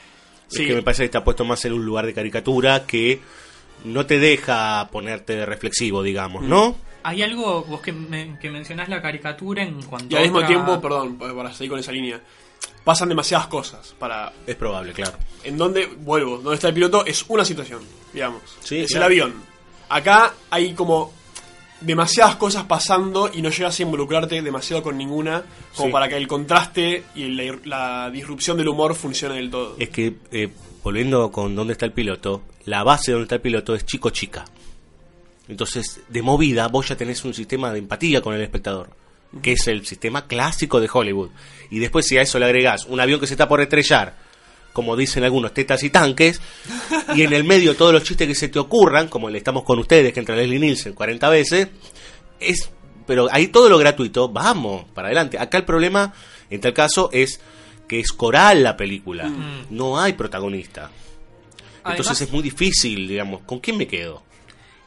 Es 0.51 0.57
Sí. 0.57 0.67
que 0.67 0.75
me 0.75 0.83
parece 0.83 1.03
que 1.03 1.07
está 1.07 1.23
puesto 1.25 1.45
más 1.45 1.65
en 1.65 1.73
un 1.75 1.85
lugar 1.85 2.07
de 2.07 2.15
caricatura 2.15 2.87
que 2.87 3.21
no 3.85 4.07
te 4.07 4.19
deja 4.19 4.89
ponerte 4.91 5.45
reflexivo, 5.47 6.03
digamos, 6.03 6.43
¿no? 6.45 6.77
Hay 7.05 7.23
algo, 7.23 7.63
vos 7.65 7.81
que, 7.81 7.93
me- 7.93 8.39
que 8.41 8.51
mencionás 8.51 8.89
la 8.89 9.01
caricatura 9.01 9.63
en 9.63 9.81
cuanto 9.83 10.15
Y 10.15 10.17
al 10.17 10.23
a 10.23 10.23
mismo 10.25 10.39
otra- 10.39 10.49
tiempo, 10.49 10.81
perdón, 10.81 11.17
para 11.17 11.53
seguir 11.53 11.71
con 11.71 11.79
esa 11.79 11.93
línea, 11.93 12.21
pasan 12.85 13.09
demasiadas 13.09 13.47
cosas 13.47 13.95
para... 13.99 14.33
Es 14.47 14.57
probable, 14.57 14.93
claro. 14.93 15.17
En 15.45 15.57
donde, 15.57 15.87
vuelvo, 15.87 16.39
donde 16.39 16.55
está 16.55 16.69
el 16.69 16.75
piloto 16.75 17.07
es 17.07 17.25
una 17.29 17.45
situación, 17.45 17.81
digamos. 18.13 18.43
Sí, 18.65 18.81
es 18.81 18.91
claro. 18.91 19.07
el 19.07 19.13
avión. 19.13 19.35
Acá 19.91 20.35
hay 20.51 20.73
como 20.75 21.13
demasiadas 21.81 22.37
cosas 22.37 22.65
pasando 22.65 23.31
y 23.33 23.41
no 23.43 23.51
llegas 23.51 23.79
a 23.79 23.83
involucrarte 23.83 24.43
demasiado 24.43 24.83
con 24.83 24.99
ninguna, 24.99 25.43
como 25.75 25.89
Sí. 25.89 25.93
para 25.93 26.09
que 26.09 26.17
el 26.17 26.27
contraste 26.27 27.05
y 27.15 27.29
la, 27.29 27.57
la 27.65 28.11
disrupción 28.11 28.57
del 28.57 28.69
humor 28.69 28.95
funcione 28.95 29.37
del 29.37 29.51
todo. 29.51 29.77
Es 29.79 29.89
que, 29.91 30.15
eh, 30.33 30.49
volviendo 30.83 31.31
con 31.31 31.55
dónde 31.55 31.73
está 31.75 31.87
el 31.87 31.93
piloto, 31.93 32.43
la 32.65 32.83
base 32.83 33.11
de 33.11 33.13
dónde 33.15 33.25
está 33.25 33.35
el 33.37 33.41
piloto 33.43 33.75
es 33.75 33.87
chico-chica. 33.87 34.45
Entonces, 35.49 36.01
de 36.09 36.23
movida, 36.23 36.69
vos 36.69 36.89
ya 36.89 36.97
tenés 36.97 37.25
un 37.25 37.33
sistema 37.33 37.73
de 37.73 37.79
empatía 37.79 38.21
con 38.21 38.35
el 38.35 38.43
espectador, 38.43 38.91
que 39.41 39.53
es 39.53 39.67
el 39.69 39.87
sistema 39.87 40.27
clásico 40.27 40.81
de 40.81 40.91
Hollywood. 40.93 41.31
Y 41.71 41.79
después, 41.79 42.07
si 42.07 42.19
a 42.19 42.23
eso 42.23 42.39
le 42.39 42.45
agregás 42.45 42.85
un 42.87 43.01
avión 43.01 43.19
que 43.21 43.27
se 43.27 43.35
está 43.35 43.49
por 43.49 43.61
estrellar, 43.61 44.15
como 44.79 44.95
dicen 44.95 45.25
algunos, 45.25 45.53
tetas 45.53 45.83
y 45.83 45.91
tanques, 45.91 46.41
y 47.17 47.23
en 47.23 47.33
el 47.33 47.43
medio 47.43 47.75
todos 47.75 47.93
los 47.93 48.05
chistes 48.05 48.29
que 48.29 48.37
se 48.37 48.47
te 48.47 48.61
ocurran, 48.61 49.09
como 49.09 49.29
el 49.29 49.35
estamos 49.35 49.65
con 49.65 49.81
ustedes, 49.81 50.13
que 50.13 50.21
entra 50.21 50.37
Leslie 50.37 50.61
Nielsen 50.61 50.93
40 50.93 51.29
veces, 51.31 51.69
es. 52.39 52.71
Pero 53.05 53.27
ahí 53.33 53.49
todo 53.49 53.69
lo 53.69 53.77
gratuito, 53.79 54.29
vamos, 54.29 54.85
para 54.95 55.09
adelante. 55.09 55.37
Acá 55.37 55.59
el 55.59 55.65
problema, 55.65 56.15
en 56.49 56.61
tal 56.61 56.75
caso, 56.75 57.11
es 57.13 57.41
que 57.89 57.99
es 57.99 58.13
coral 58.13 58.63
la 58.63 58.77
película. 58.77 59.29
No 59.71 59.99
hay 59.99 60.13
protagonista. 60.13 60.93
Entonces 61.85 62.21
es 62.21 62.31
muy 62.31 62.43
difícil, 62.43 63.09
digamos, 63.09 63.41
¿con 63.43 63.59
quién 63.59 63.79
me 63.79 63.89
quedo? 63.89 64.23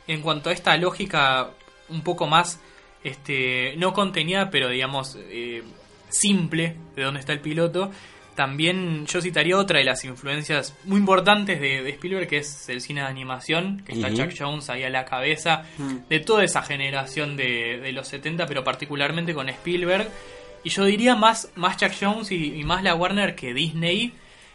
en 0.08 0.22
cuanto 0.22 0.50
a 0.50 0.54
esta 0.54 0.76
lógica 0.78 1.52
un 1.90 2.02
poco 2.02 2.28
más 2.28 2.60
este 3.04 3.76
no 3.78 3.94
contenida 3.94 4.50
pero 4.50 4.70
digamos 4.70 5.18
eh, 5.18 5.64
simple 6.10 6.76
de 6.96 7.04
dónde 7.04 7.20
está 7.20 7.34
el 7.34 7.40
piloto 7.40 7.92
también 8.36 9.06
yo 9.08 9.22
citaría 9.22 9.58
otra 9.58 9.80
de 9.80 9.86
las 9.86 10.04
influencias 10.06 10.76
muy 10.86 11.00
importantes 11.00 11.60
de, 11.60 11.84
de 11.84 11.90
Spielberg 11.92 12.28
que 12.28 12.38
es 12.38 12.70
el 12.70 12.82
cine 12.82 13.02
de 13.02 13.08
animación 13.08 13.84
que 13.86 13.94
está. 13.94 14.14
Chuck 14.14 14.34
Jones 14.38 14.70
ahí 14.70 14.84
a 14.84 14.90
la 14.90 15.06
cabeza 15.06 15.64
de 16.10 16.20
toda 16.20 16.44
esa 16.44 16.62
generación 16.62 17.36
de, 17.36 17.80
de 17.80 17.92
los 17.92 18.08
70 18.08 18.46
pero 18.46 18.64
particularmente 18.64 19.34
con 19.34 19.50
Spielberg 19.50 20.10
y 20.64 20.70
yo 20.70 20.86
diría 20.86 21.16
más 21.16 21.50
más 21.56 21.78
Chuck 21.78 21.92
Jones 22.00 22.32
y, 22.32 22.60
y 22.60 22.64
más 22.64 22.84
la 22.84 22.96
Warner 22.96 23.36
que 23.36 23.54
Disney 23.54 24.14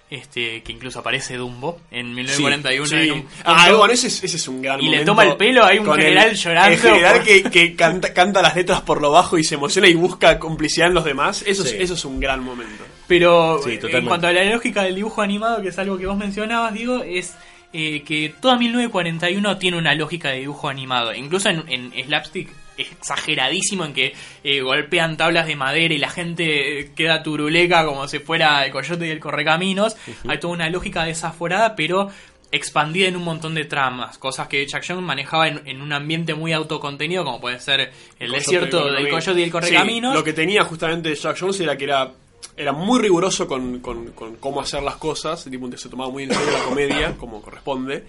este 0.09 0.63
que 0.63 0.73
incluso 0.73 1.01
aparece 1.01 1.37
Dumbo 1.37 1.81
en 1.91 2.15
1941 2.15 2.87
Sí. 2.87 2.95
en 3.09 3.13
un 3.13 3.27
Ah, 3.45 3.73
bueno, 3.77 3.93
ese 3.93 4.07
es, 4.07 4.23
ese 4.23 4.37
es 4.37 4.47
un 4.49 4.63
gran 4.63 4.81
Y 4.81 4.89
le 4.89 5.05
toma 5.05 5.25
el 5.25 5.37
pelo, 5.37 5.65
hay 5.65 5.79
un 5.79 5.87
Con 5.87 5.99
general 5.99 6.29
el- 6.31 6.37
llorando 6.37 6.73
El 6.73 6.79
general 6.81 7.17
por- 7.17 7.25
que, 7.25 7.43
que 7.45 7.75
canta, 7.75 8.15
canta 8.15 8.41
las 8.43 8.55
letras 8.55 8.81
por 8.83 9.01
lo 9.01 9.11
bajo 9.11 9.37
y 9.39 9.43
se 9.45 9.57
emociona 9.57 9.89
y 9.89 9.95
busca 9.95 10.39
complicidad 10.39 10.89
en 10.89 10.95
los 10.95 11.05
demás. 11.05 11.43
Eso, 11.47 11.65
Sí. 11.65 11.75
es, 11.77 11.83
eso 11.83 11.95
es 11.95 12.05
un 12.05 12.21
gran 12.21 12.43
momento. 12.43 12.85
Pero 13.09 13.61
Sí, 13.65 13.71
eh, 13.73 13.81
en 13.83 14.05
cuanto 14.07 14.27
a 14.29 14.33
la 14.33 14.45
lógica 14.45 14.83
del 14.83 14.95
dibujo 14.95 15.23
animado, 15.23 15.61
que 15.63 15.69
es 15.69 15.79
algo 15.79 15.99
que 15.99 16.07
vos 16.07 16.17
mencionabas, 16.17 16.73
digo, 16.73 17.03
es 17.03 17.35
eh, 17.73 18.03
que 18.05 18.33
toda 18.41 18.57
1941 18.57 19.59
tiene 19.59 19.77
una 19.77 19.95
lógica 19.95 20.31
de 20.31 20.39
dibujo 20.39 20.69
animado. 20.69 21.13
Incluso 21.15 21.49
en, 21.51 21.65
en 21.69 21.93
Slapstick 22.07 22.49
exageradísimo 22.77 23.85
en 23.85 23.93
que 23.95 24.15
eh, 24.45 24.61
golpean 24.61 25.17
tablas 25.17 25.47
de 25.47 25.57
madera 25.57 25.95
y 25.95 25.99
la 25.99 26.11
gente 26.11 26.81
eh, 26.81 26.91
queda 26.95 27.23
turuleca 27.23 27.85
como 27.87 28.07
si 28.09 28.19
fuera 28.19 28.65
el 28.65 28.73
coyote 28.73 29.07
y 29.07 29.11
el 29.11 29.21
correcaminos. 29.21 29.97
Hay 30.29 30.39
toda 30.41 30.55
una 30.55 30.69
lógica 30.71 31.05
desaforada, 31.05 31.75
pero 31.77 32.11
expandida 32.53 33.09
en 33.09 33.17
un 33.17 33.25
montón 33.25 33.55
de 33.55 33.65
tramas, 33.65 34.19
cosas 34.19 34.47
que 34.47 34.65
Chuck 34.67 34.83
Jones 34.87 35.03
manejaba 35.05 35.49
en, 35.49 35.63
en 35.67 35.83
un 35.83 35.93
ambiente 35.93 36.33
muy 36.35 36.53
autocontenido, 36.53 37.25
como 37.25 37.41
puede 37.41 37.59
ser 37.59 37.93
el 38.21 38.31
desierto 38.31 38.79
Coyote 38.83 39.03
del 39.03 39.11
coyote 39.11 39.41
y 39.41 39.43
el 39.43 39.51
correcaminos. 39.51 40.13
Sí, 40.13 40.19
lo 40.19 40.25
que 40.25 40.33
tenía 40.33 40.63
justamente 40.65 41.15
Jack 41.15 41.37
Jones 41.39 41.59
era 41.61 41.77
que 41.77 41.85
era 41.85 42.13
era 42.57 42.73
muy 42.73 43.01
riguroso 43.01 43.47
con, 43.49 43.81
con- 43.81 44.13
con 44.13 44.37
cómo 44.37 44.61
hacer 44.61 44.83
las 44.83 44.97
cosas, 44.97 45.45
tipo 45.45 45.69
se 45.77 45.89
tomaba 45.89 46.11
muy 46.11 46.23
en 46.25 46.33
serio 46.33 46.53
la 46.53 46.65
comedia, 46.65 47.15
como 47.19 47.43
corresponde, 47.43 48.05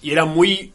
y 0.00 0.12
era 0.12 0.24
muy 0.24 0.72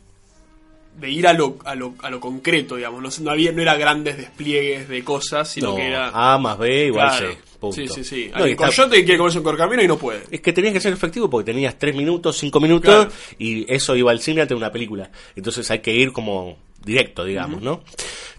de 0.98 1.10
ir 1.12 1.28
a 1.28 1.34
lo, 1.34 1.58
a 1.64 1.76
lo, 1.76 1.94
a 2.00 2.10
lo 2.10 2.20
concreto, 2.20 2.76
digamos, 2.76 3.02
no, 3.20 3.24
no 3.26 3.32
había 3.32 3.52
no 3.52 3.62
era 3.62 3.76
grandes 3.76 4.18
despliegues 4.18 4.90
de 4.90 5.04
cosas, 5.04 5.48
sino 5.50 5.70
No, 5.70 5.76
que 5.76 5.88
era... 5.88 6.10
A 6.14 6.38
más 6.38 6.58
B 6.58 6.88
igual 6.88 7.10
Claro. 7.10 7.32
C. 7.34 7.38
Punto. 7.60 7.76
Sí, 7.76 7.88
sí, 7.88 8.04
sí. 8.04 8.32
No, 8.36 8.46
el 8.46 8.52
está- 8.52 8.68
coyote 8.68 9.04
quiere 9.04 9.18
comerse 9.18 9.40
un 9.40 9.44
corcamino 9.44 9.82
y 9.82 9.88
no 9.88 9.98
puede. 9.98 10.24
Es 10.30 10.42
que 10.42 10.54
tenías 10.54 10.74
que 10.74 10.80
ser 10.80 10.94
efectivo 10.94 11.28
porque 11.30 11.52
tenías 11.52 11.78
3 11.80 11.96
minutos, 11.96 12.38
5 12.38 12.60
minutos 12.60 13.06
Claro. 13.06 13.12
y 13.40 13.66
eso 13.72 13.96
iba 13.96 14.12
al 14.12 14.20
cine 14.20 14.42
ante 14.42 14.54
una 14.54 14.72
película. 14.72 15.10
Entonces 15.36 15.70
hay 15.72 15.80
que 15.80 15.92
ir 15.94 16.12
como 16.14 16.58
directo, 16.84 17.26
digamos, 17.26 17.62
¿no? 17.64 17.84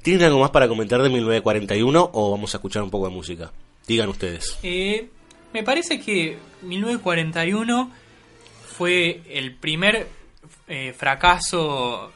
¿Tienen 0.03 0.23
algo 0.25 0.39
más 0.39 0.51
para 0.51 0.69
comentar 0.69 1.03
de 1.03 1.09
1941 1.11 2.11
o 2.13 2.31
vamos 2.31 2.55
a 2.55 2.59
escuchar 2.59 2.83
un 2.85 2.91
poco 2.91 3.09
de 3.09 3.15
música? 3.15 3.51
Digan 3.89 4.09
ustedes. 4.09 4.57
Eh, 4.63 5.09
me 5.53 5.63
parece 5.65 6.01
que 6.01 6.37
1941 6.63 7.91
fue 8.77 9.21
el 9.31 9.55
primer 9.57 10.07
eh, 10.69 10.95
fracaso 10.97 12.13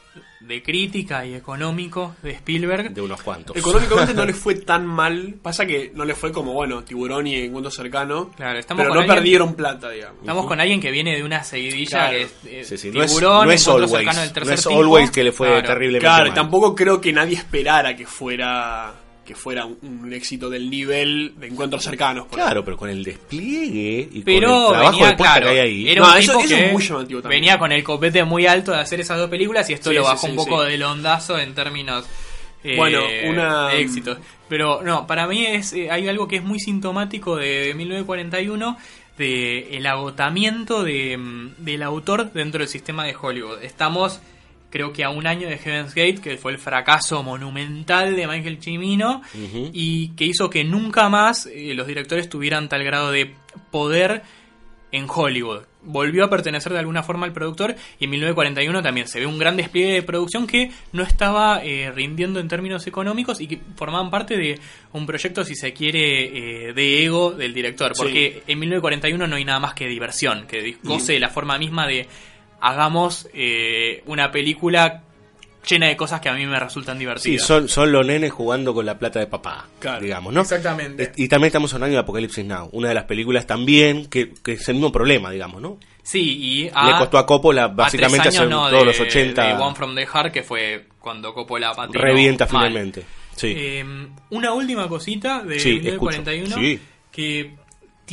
de 0.47 0.61
crítica 0.61 1.25
y 1.25 1.33
económico 1.35 2.15
de 2.21 2.31
Spielberg. 2.31 2.93
De 2.93 3.01
unos 3.01 3.21
cuantos. 3.21 3.55
Económicamente 3.55 4.13
no 4.13 4.25
le 4.25 4.33
fue 4.33 4.55
tan 4.65 4.85
mal. 4.85 5.35
Pasa 5.41 5.65
que 5.65 5.91
no 5.95 6.03
le 6.05 6.15
fue 6.15 6.31
como, 6.31 6.53
bueno, 6.53 6.83
Tiburón 6.83 7.27
y 7.27 7.35
Encuentro 7.35 7.71
Cercano. 7.71 8.31
Claro, 8.35 8.59
estamos 8.59 8.81
pero 8.81 8.89
con 8.89 8.95
no 8.97 9.01
alguien- 9.01 9.15
perdieron 9.17 9.55
plata, 9.55 9.89
digamos. 9.89 10.19
Estamos 10.19 10.45
con 10.45 10.59
alguien 10.59 10.81
que 10.81 10.91
viene 10.91 11.15
de 11.15 11.23
una 11.23 11.43
seguidilla 11.43 12.09
Claro. 12.09 12.11
que 12.17 12.21
es 12.23 12.33
eh, 12.45 12.63
Sí, 12.65 12.77
sí, 12.77 12.91
no 12.91 13.03
es, 13.03 13.11
Tiburón, 13.11 13.45
no 13.47 13.51
es 13.51 13.63
cercano 13.63 14.19
del 14.21 14.33
tercer 14.33 14.47
no 14.49 14.53
es 14.55 14.63
tipo. 14.63 14.75
always 14.79 15.11
que 15.11 15.23
le 15.23 15.31
fue 15.31 15.47
Claro. 15.47 15.67
terriblemente 15.67 16.05
Claro, 16.05 16.25
mal. 16.25 16.33
tampoco 16.33 16.75
creo 16.75 16.99
que 16.99 17.13
nadie 17.13 17.35
esperara 17.37 17.95
que 17.95 18.05
fuera 18.05 18.93
que 19.25 19.35
fuera 19.35 19.65
un, 19.65 19.77
un 19.81 20.13
éxito 20.13 20.49
del 20.49 20.69
nivel 20.69 21.33
de 21.37 21.47
encuentros 21.47 21.83
cercanos. 21.83 22.27
por 22.27 22.37
Claro, 22.39 22.63
pero 22.65 22.75
con 22.77 22.89
el 22.89 23.03
despliegue 23.03 24.09
y 24.11 24.21
Pero 24.21 24.47
con 24.49 24.57
el 24.65 24.71
trabajo 24.71 24.91
venía, 24.91 25.07
de 25.09 25.15
claro, 25.15 25.45
que 25.45 25.51
hay 25.51 25.59
ahí. 25.59 25.89
era 25.89 26.01
No, 26.01 26.11
un 26.11 26.17
eso- 26.17 26.31
tipo 26.33 26.43
eso 26.45 26.55
es 26.55 26.61
que 26.63 26.71
muy 26.71 26.83
llamativo 26.83 27.21
también. 27.21 27.41
venía 27.41 27.57
con 27.59 27.71
el 27.71 27.83
copete 27.83 28.23
muy 28.23 28.45
alto 28.47 28.71
de 28.71 28.79
hacer 28.79 28.99
esas 28.99 29.17
dos 29.17 29.29
películas 29.29 29.69
y 29.69 29.73
esto 29.73 29.89
Sí, 29.91 29.95
lo 29.95 30.03
bajó 30.03 30.25
sí, 30.27 30.31
un 30.31 30.35
poco 30.35 30.63
sí. 30.65 30.71
del 30.71 30.83
ondazo 30.83 31.39
en 31.39 31.53
términos 31.55 32.05
eh, 32.65 32.75
Bueno, 32.77 33.01
una- 33.29 33.69
de 33.69 33.81
éxitos. 33.81 34.17
Pero 34.49 34.81
no, 34.83 35.05
para 35.07 35.27
mí 35.27 35.45
es 35.45 35.73
eh, 35.73 35.89
hay 35.91 36.07
algo 36.07 36.27
que 36.27 36.37
es 36.37 36.43
muy 36.43 36.59
sintomático 36.59 37.35
de 37.35 37.73
1941 37.75 38.77
de 39.17 39.77
el 39.77 39.85
agotamiento 39.85 40.83
de, 40.83 41.17
mm, 41.17 41.51
del 41.59 41.83
autor 41.83 42.31
dentro 42.33 42.59
del 42.59 42.67
sistema 42.67 43.05
de 43.05 43.15
Hollywood. 43.19 43.61
Estamos 43.63 44.21
creo 44.73 44.91
que 44.91 45.03
a 45.03 45.11
un 45.11 45.27
año 45.27 45.47
de 45.47 45.59
Heaven's 45.59 45.93
Gate, 45.93 46.15
que 46.15 46.35
fue 46.35 46.51
el 46.51 46.57
fracaso 46.57 47.21
monumental 47.21 48.15
de 48.15 48.25
Michael 48.25 48.57
Cimino, 48.59 49.21
y 49.71 50.07
que 50.15 50.25
hizo 50.25 50.49
que 50.49 50.63
nunca 50.63 51.09
más 51.09 51.45
eh, 51.45 51.75
los 51.75 51.85
directores 51.85 52.27
tuvieran 52.27 52.67
tal 52.69 52.83
grado 52.83 53.11
de 53.11 53.35
poder 53.69 54.23
en 54.91 55.05
Hollywood. 55.07 55.61
Volvió 55.83 56.25
a 56.25 56.29
pertenecer 56.31 56.73
de 56.73 56.79
alguna 56.79 57.03
forma 57.03 57.27
al 57.27 57.33
productor 57.33 57.75
y 57.99 58.05
en 58.05 58.09
1941 58.09 58.81
también 58.81 59.07
se 59.07 59.19
ve 59.19 59.27
un 59.27 59.37
gran 59.37 59.57
despliegue 59.57 59.93
de 59.93 60.01
producción 60.01 60.47
que 60.47 60.71
no 60.91 61.03
estaba 61.03 61.63
eh, 61.63 61.91
rindiendo 61.91 62.39
en 62.39 62.47
términos 62.47 62.87
económicos 62.87 63.41
y 63.41 63.47
que 63.47 63.61
formaban 63.75 64.09
parte 64.09 64.37
de 64.37 64.59
un 64.93 65.05
proyecto, 65.05 65.45
si 65.45 65.53
se 65.53 65.71
quiere, 65.71 66.69
eh, 66.69 66.73
de 66.73 67.05
ego 67.05 67.31
del 67.31 67.53
director. 67.53 67.91
Sí. 67.93 68.01
Porque 68.01 68.43
en 68.47 68.57
1941 68.57 69.27
no 69.27 69.35
hay 69.35 69.45
nada 69.45 69.59
más 69.59 69.75
que 69.75 69.87
diversión, 69.87 70.47
que 70.47 70.77
goce 70.81 71.13
de 71.13 71.19
la 71.19 71.29
forma 71.29 71.59
misma 71.59 71.85
de 71.85 72.07
hagamos 72.63 73.27
eh, 73.33 74.01
una 74.05 74.31
película 74.31 75.03
llena 75.69 75.87
de 75.87 75.95
cosas 75.95 76.19
que 76.19 76.27
a 76.29 76.33
mí 76.33 76.45
me 76.45 76.59
resultan 76.59 76.95
Sí, 76.95 76.99
divertidas. 76.99 77.45
son, 77.45 77.67
son 77.69 77.91
los 77.91 78.05
nenes 78.05 78.31
jugando 78.31 78.73
con 78.73 78.85
la 78.85 78.97
plata 78.99 79.19
de 79.19 79.27
papá, 79.27 79.67
Claro, 79.79 80.01
digamos, 80.01 80.33
¿no? 80.33 80.41
exactamente. 80.41 81.11
Y 81.15 81.27
también 81.27 81.47
estamos 81.47 81.73
hablando 81.73 81.93
de 81.95 81.99
Apocalipsis 82.01 82.43
Now, 82.45 82.69
una 82.73 82.89
de 82.89 82.93
las 82.95 83.03
películas 83.05 83.45
también 83.47 84.07
que, 84.07 84.33
que 84.43 84.53
es 84.53 84.67
el 84.69 84.75
mismo 84.75 84.91
problema, 84.91 85.29
digamos, 85.31 85.61
¿no? 85.61 85.77
Sí, 86.01 86.19
y 86.21 86.63
Le 86.63 86.97
costó 86.97 87.17
a 87.17 87.25
Coppola 87.25 87.67
básicamente 87.69 88.27
a 88.27 88.29
hacer 88.29 88.41
años, 88.41 88.51
no, 88.51 88.67
todos 88.69 88.81
de- 88.81 88.85
los 88.87 88.99
80 88.99 89.43
de 89.47 89.53
One 89.53 89.75
from 89.75 89.95
the 89.95 90.05
Heart, 90.05 90.33
que 90.33 90.43
fue 90.43 90.87
cuando 90.99 91.33
Coppola 91.33 91.73
patinó 91.73 92.01
revienta 92.01 92.45
mal. 92.45 92.49
finalmente. 92.67 93.05
Sí. 93.37 93.53
Eh, 93.55 93.85
una 94.31 94.51
última 94.53 94.87
cosita 94.89 95.43
de 95.43 95.59
Sí, 95.59 95.69
1941 95.79 96.43
escucho. 96.49 96.59
Sí. 96.61 96.79
que 97.09 97.55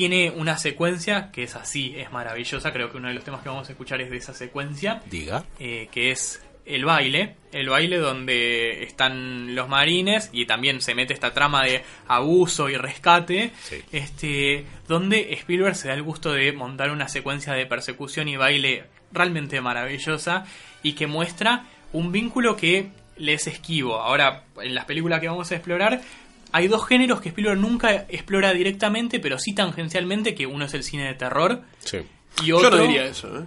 tiene 0.00 0.30
una 0.30 0.56
secuencia 0.56 1.30
que 1.30 1.42
es 1.42 1.56
así, 1.56 1.92
es 1.94 2.10
maravillosa. 2.10 2.72
Creo 2.72 2.90
que 2.90 2.96
uno 2.96 3.08
de 3.08 3.14
los 3.14 3.22
temas 3.22 3.42
que 3.42 3.50
vamos 3.50 3.68
a 3.68 3.72
escuchar 3.72 4.00
es 4.00 4.08
de 4.08 4.16
esa 4.16 4.32
secuencia, 4.32 5.02
Diga. 5.10 5.44
eh, 5.58 5.90
que 5.92 6.10
es 6.10 6.42
el 6.64 6.86
baile. 6.86 7.36
El 7.52 7.68
baile 7.68 7.98
donde 7.98 8.82
están 8.82 9.54
los 9.54 9.68
marines 9.68 10.30
y 10.32 10.46
también 10.46 10.80
se 10.80 10.94
mete 10.94 11.12
esta 11.12 11.34
trama 11.34 11.64
de 11.64 11.82
abuso 12.08 12.70
y 12.70 12.76
rescate. 12.78 13.50
Sí. 13.60 13.82
Este, 13.92 14.64
donde 14.88 15.34
Spielberg 15.34 15.76
se 15.76 15.88
da 15.88 15.94
el 15.94 16.02
gusto 16.02 16.32
de 16.32 16.50
montar 16.54 16.90
una 16.92 17.06
secuencia 17.06 17.52
de 17.52 17.66
persecución 17.66 18.26
y 18.28 18.38
baile 18.38 18.84
realmente 19.12 19.60
maravillosa 19.60 20.46
y 20.82 20.94
que 20.94 21.06
muestra 21.06 21.66
un 21.92 22.10
vínculo 22.10 22.56
que 22.56 22.88
le 23.18 23.34
es 23.34 23.46
esquivo. 23.46 24.00
Ahora, 24.00 24.44
en 24.62 24.74
las 24.74 24.86
películas 24.86 25.20
que 25.20 25.28
vamos 25.28 25.52
a 25.52 25.56
explorar, 25.56 26.00
hay 26.52 26.68
dos 26.68 26.86
géneros 26.86 27.20
que 27.20 27.28
Spielberg 27.30 27.58
nunca 27.58 28.06
explora 28.08 28.52
directamente, 28.52 29.20
pero 29.20 29.38
sí 29.38 29.54
tangencialmente, 29.54 30.34
que 30.34 30.46
uno 30.46 30.64
es 30.64 30.74
el 30.74 30.82
cine 30.82 31.06
de 31.06 31.14
terror 31.14 31.62
Sí. 31.80 31.98
y 32.42 32.46
Yo 32.46 32.58
otro... 32.58 32.70
no 32.70 32.82
diría 32.82 33.06
eso, 33.06 33.28
¿eh? 33.28 33.44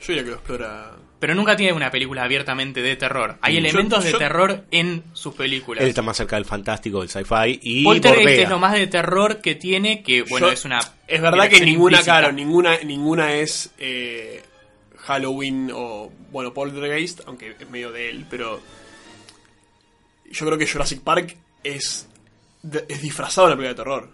Yo 0.00 0.06
diría 0.08 0.22
que 0.24 0.30
lo 0.30 0.36
explora. 0.36 0.92
Pero 1.18 1.34
nunca 1.34 1.56
tiene 1.56 1.72
una 1.72 1.90
película 1.90 2.24
abiertamente 2.24 2.82
de 2.82 2.96
terror. 2.96 3.38
Hay 3.40 3.56
elementos 3.56 4.00
Yo- 4.00 4.04
de 4.04 4.12
yo- 4.12 4.18
terror 4.18 4.64
en 4.70 5.02
sus 5.14 5.32
películas. 5.34 5.82
Él 5.82 5.88
está 5.88 6.02
más 6.02 6.16
cerca 6.18 6.36
del 6.36 6.44
fantástico, 6.44 7.00
del 7.00 7.08
sci-fi 7.08 7.58
y 7.62 7.82
Poltergeist 7.84 8.42
es 8.42 8.48
lo 8.50 8.58
más 8.58 8.74
de 8.74 8.86
terror 8.88 9.40
que 9.40 9.54
tiene, 9.54 10.02
que 10.02 10.22
bueno, 10.22 10.48
Yo- 10.48 10.52
es 10.52 10.64
una... 10.66 10.80
Es 11.06 11.22
verdad 11.22 11.48
que 11.48 11.60
ninguna, 11.60 11.96
implícita. 11.98 12.18
claro, 12.20 12.32
ninguna, 12.32 12.76
ninguna 12.84 13.32
es 13.32 13.70
eh, 13.78 14.42
Halloween 14.98 15.70
o. 15.72 16.10
Bueno, 16.30 16.52
Poltergeist, 16.52 17.20
aunque 17.26 17.56
es 17.58 17.70
medio 17.70 17.90
de 17.92 18.10
él, 18.10 18.26
pero. 18.28 18.60
yo 20.30 20.46
creo 20.46 20.58
que 20.58 20.66
Jurassic 20.66 21.00
Park 21.00 21.36
es, 21.62 22.08
es 22.88 23.02
disfrazado 23.02 23.48
de 23.48 23.54
una 23.54 23.62
película 23.62 23.68
de 23.68 23.74
terror. 23.84 24.08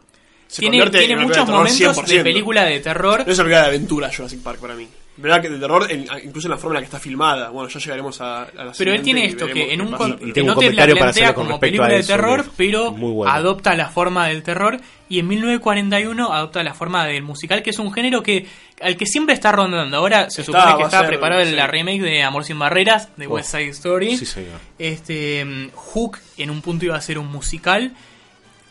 Se 0.46 0.60
Tiene, 0.62 0.78
convierte 0.78 0.98
tiene 1.06 1.12
en 1.22 1.28
muchos 1.28 1.46
de 1.46 1.52
momentos 1.52 1.78
de 2.08 2.18
100%. 2.18 2.22
película 2.24 2.64
de 2.64 2.80
terror. 2.80 3.22
No 3.24 3.32
es 3.32 3.38
una 3.38 3.44
película 3.44 3.60
de 3.62 3.66
aventura 3.68 4.10
Jurassic 4.14 4.42
Park 4.42 4.58
para 4.60 4.74
mí. 4.74 4.88
¿Verdad 5.16 5.42
que 5.42 5.50
de 5.50 5.58
terror, 5.58 5.86
en- 5.90 6.06
incluso 6.24 6.48
en 6.48 6.52
la 6.52 6.56
forma 6.56 6.72
en 6.72 6.74
la 6.76 6.80
que 6.80 6.84
está 6.86 6.98
filmada? 6.98 7.50
Bueno, 7.50 7.68
ya 7.68 7.78
llegaremos 7.78 8.20
a, 8.22 8.44
a 8.44 8.64
la 8.64 8.72
Pero 8.76 8.92
él 8.94 9.02
tiene 9.02 9.26
esto, 9.26 9.46
que 9.46 9.72
en 9.74 9.82
un 9.82 9.90
pasa, 9.90 10.16
Y 10.24 10.32
tengo 10.32 10.48
no 10.48 10.54
un 10.54 10.60
te 10.60 10.72
la 10.72 10.86
plantea 10.86 11.34
como 11.34 11.60
película 11.60 11.88
de 11.88 12.02
terror, 12.02 12.46
pero 12.56 12.90
bueno. 12.92 13.30
adopta 13.30 13.74
la 13.74 13.90
forma 13.90 14.28
del 14.28 14.42
terror 14.42 14.80
y 15.10 15.18
en 15.18 15.28
1941 15.28 16.32
adopta 16.32 16.62
la 16.62 16.72
forma 16.74 17.04
del 17.06 17.22
musical, 17.22 17.62
que 17.62 17.70
es 17.70 17.78
un 17.78 17.92
género 17.92 18.22
que 18.22 18.46
al 18.80 18.96
que 18.96 19.04
siempre 19.06 19.34
está 19.34 19.52
rondando. 19.52 19.96
Ahora 19.98 20.30
se 20.30 20.40
Está, 20.40 20.60
supone 20.62 20.76
que 20.78 20.84
está 20.84 20.98
ser, 21.00 21.08
preparado 21.08 21.44
sí. 21.44 21.52
la 21.52 21.66
remake 21.66 22.00
de 22.00 22.22
Amor 22.22 22.44
sin 22.44 22.58
barreras 22.58 23.10
de 23.16 23.26
Oh. 23.26 23.30
West 23.34 23.50
Side 23.50 23.68
Story. 23.68 24.16
Sí, 24.16 24.24
señor. 24.26 24.58
Este 24.78 25.44
mm, 25.44 25.70
Hook 25.74 26.18
en 26.38 26.50
un 26.50 26.62
punto 26.62 26.86
iba 26.86 26.96
a 26.96 27.00
ser 27.00 27.18
un 27.18 27.26
musical 27.30 27.92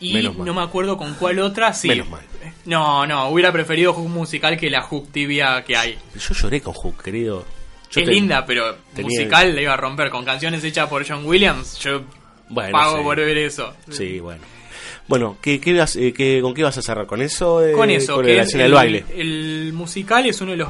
y 0.00 0.14
Menos 0.14 0.36
mal. 0.36 0.46
no 0.46 0.54
me 0.54 0.62
acuerdo 0.62 0.96
con 0.96 1.14
cuál 1.14 1.38
otra. 1.40 1.72
Sí. 1.72 1.88
Menos 1.88 2.08
mal. 2.08 2.22
No, 2.64 3.06
no, 3.06 3.28
hubiera 3.28 3.52
preferido 3.52 3.92
Hook 3.92 4.08
musical 4.08 4.56
que 4.56 4.70
la 4.70 4.82
Hook 4.82 5.10
tibia 5.12 5.62
que 5.64 5.76
hay. 5.76 5.98
Yo 6.14 6.34
lloré 6.34 6.60
con 6.60 6.74
Hook, 6.74 7.02
querido. 7.02 7.44
Yo 7.90 8.00
es 8.02 8.06
linda, 8.08 8.44
pero 8.46 8.76
musical 8.96 9.54
le 9.54 9.62
iba 9.62 9.72
a 9.74 9.76
romper 9.76 10.10
con 10.10 10.24
canciones 10.24 10.62
hechas 10.64 10.88
por 10.88 11.06
John 11.06 11.24
Williams. 11.26 11.78
Yo 11.80 12.02
Bueno, 12.48 12.72
pago 12.72 12.98
sí. 12.98 13.02
por 13.02 13.16
ver 13.16 13.38
eso. 13.38 13.74
Sí, 13.90 14.20
bueno. 14.20 14.42
Bueno, 15.08 15.38
¿qué, 15.42 15.60
qué 15.60 15.72
vas- 15.76 15.96
eh, 15.96 16.12
qué- 16.12 16.40
¿con 16.40 16.54
qué 16.54 16.62
vas 16.62 16.78
a 16.78 16.82
cerrar? 16.82 17.06
¿Con 17.06 17.20
eso? 17.20 17.64
eh, 17.66 17.72
Con 17.72 17.90
eso, 17.90 18.14
Con 18.16 18.26
que 18.26 18.34
la 18.34 18.42
el, 18.42 18.46
escena 18.46 18.62
del 18.64 18.72
baile. 18.74 19.04
el 19.16 19.72
musical 19.74 20.24
es 20.26 20.40
uno 20.40 20.52
de 20.52 20.58
los 20.58 20.68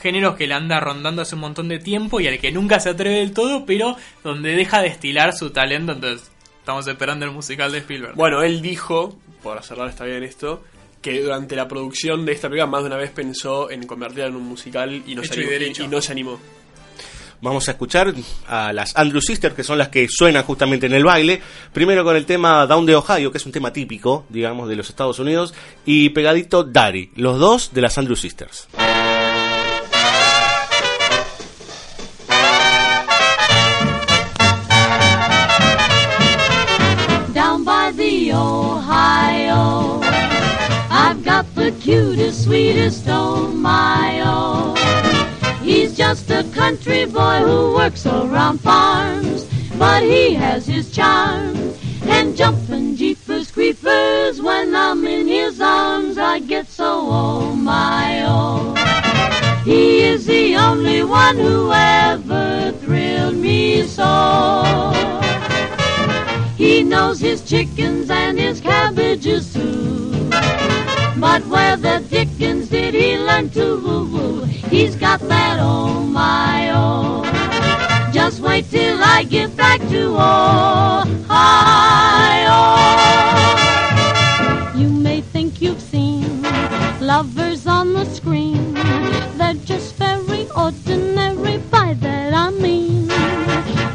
géneros 0.00 0.34
que 0.36 0.46
le 0.46 0.54
anda 0.54 0.80
rondando 0.80 1.20
hace 1.20 1.34
un 1.34 1.42
montón 1.42 1.68
de 1.68 1.78
tiempo 1.78 2.20
y 2.20 2.26
al 2.26 2.38
que 2.38 2.50
nunca 2.52 2.80
se 2.80 2.88
atreve 2.88 3.16
del 3.16 3.32
todo, 3.34 3.66
pero 3.66 3.96
donde 4.24 4.56
deja 4.56 4.80
de 4.80 4.88
estilar 4.88 5.36
su 5.36 5.50
talento. 5.50 5.92
Entonces, 5.92 6.30
estamos 6.70 6.86
esperando 6.86 7.24
el 7.24 7.32
musical 7.32 7.72
de 7.72 7.78
Spielberg. 7.78 8.14
Bueno, 8.14 8.42
él 8.42 8.62
dijo, 8.62 9.18
por 9.42 9.60
cerrar 9.64 9.88
está 9.88 10.04
bien 10.04 10.22
esto, 10.22 10.62
que 11.02 11.20
durante 11.20 11.56
la 11.56 11.66
producción 11.66 12.24
de 12.24 12.30
esta 12.30 12.48
película 12.48 12.70
más 12.70 12.82
de 12.82 12.86
una 12.86 12.96
vez 12.96 13.10
pensó 13.10 13.72
en 13.72 13.88
convertirla 13.88 14.26
en 14.26 14.36
un 14.36 14.44
musical 14.44 15.02
y 15.04 15.16
no, 15.16 15.24
se 15.24 15.40
y 15.40 15.52
animó, 15.52 15.84
y 15.84 15.88
no 15.88 16.00
se 16.00 16.12
animó. 16.12 16.38
Vamos 17.40 17.66
a 17.66 17.72
escuchar 17.72 18.14
a 18.46 18.72
las 18.72 18.96
Andrew 18.96 19.20
Sisters, 19.20 19.56
que 19.56 19.64
son 19.64 19.78
las 19.78 19.88
que 19.88 20.06
suenan 20.08 20.44
justamente 20.44 20.86
en 20.86 20.92
el 20.92 21.02
baile. 21.02 21.42
Primero 21.72 22.04
con 22.04 22.14
el 22.14 22.24
tema 22.24 22.64
Down 22.66 22.86
de 22.86 22.94
Ohio, 22.94 23.32
que 23.32 23.38
es 23.38 23.46
un 23.46 23.52
tema 23.52 23.72
típico, 23.72 24.26
digamos, 24.28 24.68
de 24.68 24.76
los 24.76 24.88
Estados 24.90 25.18
Unidos. 25.18 25.52
Y 25.84 26.10
pegadito 26.10 26.62
Daddy, 26.62 27.10
los 27.16 27.40
dos 27.40 27.72
de 27.74 27.80
las 27.80 27.98
Andrew 27.98 28.14
Sisters. 28.14 28.68
Cutest, 41.72 42.44
sweetest 42.44 43.04
oh 43.08 43.48
my 43.48 44.22
oh. 44.24 44.74
He's 45.62 45.96
just 45.96 46.30
a 46.30 46.44
country 46.52 47.06
boy 47.06 47.40
who 47.40 47.74
works 47.74 48.06
around 48.06 48.58
farms, 48.58 49.48
but 49.78 50.02
he 50.02 50.34
has 50.34 50.66
his 50.66 50.90
charm. 50.90 51.56
And 52.04 52.36
jumping 52.36 52.96
jeepers 52.96 53.50
creepers 53.50 54.40
when 54.40 54.74
I'm 54.74 55.06
in 55.06 55.28
his 55.28 55.60
arms, 55.60 56.18
I 56.18 56.40
get 56.40 56.66
so 56.66 57.06
oh 57.10 57.54
my 57.54 58.22
oh. 58.24 58.74
He 59.64 60.00
is 60.00 60.26
the 60.26 60.56
only 60.56 61.04
one 61.04 61.36
who 61.36 61.70
ever 61.72 62.72
thrilled 62.80 63.36
me 63.36 63.82
so. 63.82 65.10
He 66.60 66.82
knows 66.82 67.20
his 67.20 67.40
chickens 67.40 68.10
and 68.10 68.38
his 68.38 68.60
cabbages 68.60 69.54
too. 69.54 70.28
But 71.16 71.40
where 71.46 71.74
the 71.78 72.04
dickens 72.10 72.68
did 72.68 72.92
he 72.92 73.16
learn 73.16 73.48
to 73.56 73.80
woo 73.82 74.04
woo? 74.04 74.44
He's 74.44 74.94
got 74.94 75.20
that 75.20 75.56
oh 75.58 76.02
my 76.02 76.70
oh. 76.74 77.24
Just 78.12 78.40
wait 78.40 78.68
till 78.70 79.02
I 79.02 79.22
get 79.22 79.56
back 79.56 79.80
to 79.88 80.02
Ohio. 80.18 81.30
You 84.78 84.90
may 84.90 85.22
think 85.22 85.62
you've 85.62 85.80
seen 85.80 86.42
lovers 87.00 87.66
on 87.66 87.94
the 87.94 88.04
screen. 88.04 88.74
They're 89.38 89.54
just 89.64 89.94
very 89.94 90.46
ordinary, 90.54 91.56
by 91.70 91.94
that 91.94 92.34
I 92.34 92.50
mean. 92.50 93.06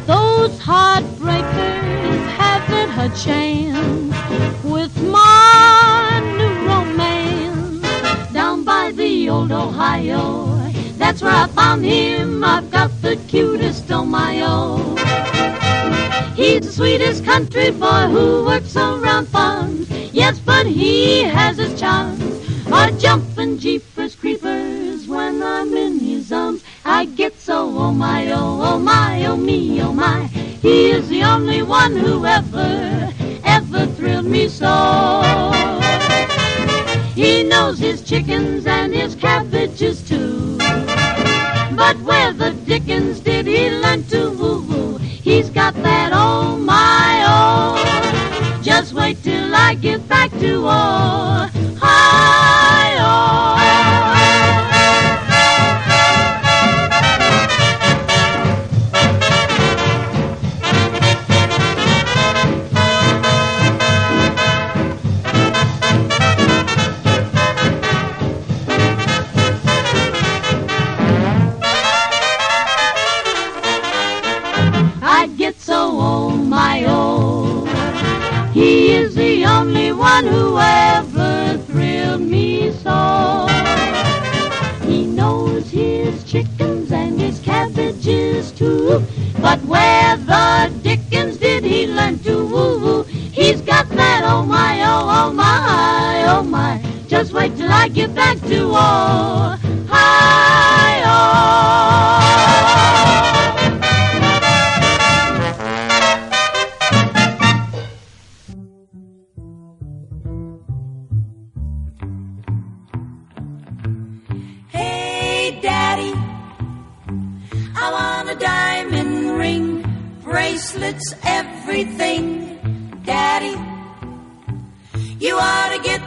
Those 0.07 0.59
heartbreakers 0.59 2.24
a 3.05 3.09
chance 3.09 4.63
with 4.63 4.91
my 5.03 6.21
new 6.37 6.67
romance. 6.67 8.33
Down 8.33 8.63
by 8.63 8.91
the 8.93 9.29
old 9.29 9.51
Ohio, 9.51 10.57
that's 10.97 11.21
where 11.21 11.31
I 11.31 11.45
found 11.47 11.85
him. 11.85 12.43
I've 12.43 12.71
got 12.71 12.89
the 13.03 13.15
cutest 13.27 13.91
oh 13.91 14.05
my 14.05 14.41
oh. 14.41 14.95
He's 16.35 16.61
the 16.61 16.71
sweetest 16.71 17.23
country 17.23 17.69
boy 17.69 18.07
who 18.09 18.43
works 18.43 18.75
around 18.75 19.27
farms. 19.27 19.87
Yes, 20.11 20.39
but 20.39 20.65
he 20.65 21.21
has 21.21 21.57
his 21.57 21.79
charms. 21.79 22.23
Are 22.71 22.89
jumping 22.91 23.59
jeepers 23.59 24.15
creepers 24.15 25.07
when 25.07 25.43
I'm 25.43 25.77
in 25.77 25.99
his 25.99 26.31
arms. 26.31 26.63
I 26.83 27.05
get 27.05 27.39
so 27.39 27.69
oh 27.77 27.91
my 27.91 28.31
oh 28.31 28.61
oh 28.63 28.79
my 28.79 29.25
oh 29.27 29.37
me 29.37 29.79
oh 29.83 29.93
my. 29.93 30.44
He 30.65 30.89
is 30.89 31.07
the 31.09 31.21
only 31.21 31.61
one 31.61 31.95
who 31.95 32.25
ever 32.25 33.13
ever 33.43 33.85
thrilled 33.85 34.25
me 34.25 34.49
so. 34.49 35.51
He 37.13 37.43
knows 37.43 37.77
his 37.77 38.01
chickens 38.01 38.65
and 38.65 38.91
his 38.91 39.13
cabbages 39.13 40.01
too. 40.01 40.57
But 40.57 42.01
where 42.01 42.33
the 42.33 42.57
dickens 42.65 43.19
did 43.19 43.45
he 43.45 43.69
learn 43.69 44.05
to 44.05 44.31
woo 44.31 44.63
woo? 44.63 44.97
He's 44.97 45.51
got 45.51 45.75
that 45.83 46.09
oh 46.15 46.57
my 46.57 47.21
oh. 47.27 48.59
Just 48.63 48.93
wait 48.93 49.21
till 49.21 49.53
I 49.53 49.75
get 49.75 50.09
back 50.09 50.31
to 50.39 50.67
Ohio. 50.67 51.54
But 89.45 89.61
where 89.65 90.17
the 90.17 90.73
dickens 90.81 91.37
did 91.37 91.63
he 91.63 91.85
learn 91.85 92.17
to 92.25 92.47
woo 92.47 92.79
woo? 92.79 93.03
He's 93.03 93.61
got 93.61 93.87
that 93.89 94.23
oh 94.25 94.43
my 94.43 94.81
oh 94.81 95.05
oh 95.19 95.31
my 95.31 96.25
oh 96.27 96.41
my. 96.41 96.81
Just 97.07 97.31
wait 97.31 97.55
till 97.55 97.71
I 97.71 97.87
get 97.87 98.15
back 98.15 98.39
to 98.49 98.57
Ohio. 98.63 99.64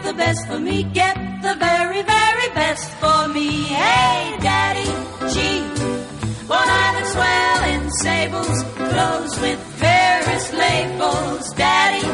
the 0.08 0.14
best 0.14 0.46
for 0.46 0.58
me. 0.58 0.84
Get 0.84 1.16
the 1.42 1.54
very, 1.66 2.02
very 2.02 2.48
best 2.54 2.88
for 3.00 3.28
me. 3.28 3.48
Hey, 3.64 4.36
Daddy 4.40 4.90
G. 5.32 5.36
One 6.56 6.68
eyed 6.80 6.96
and 7.00 7.08
swell 7.14 7.62
in 7.74 7.82
sables, 8.06 8.58
clothes 8.90 9.34
with 9.44 9.60
various 9.88 10.46
labels. 10.64 11.44
Daddy, 11.62 12.06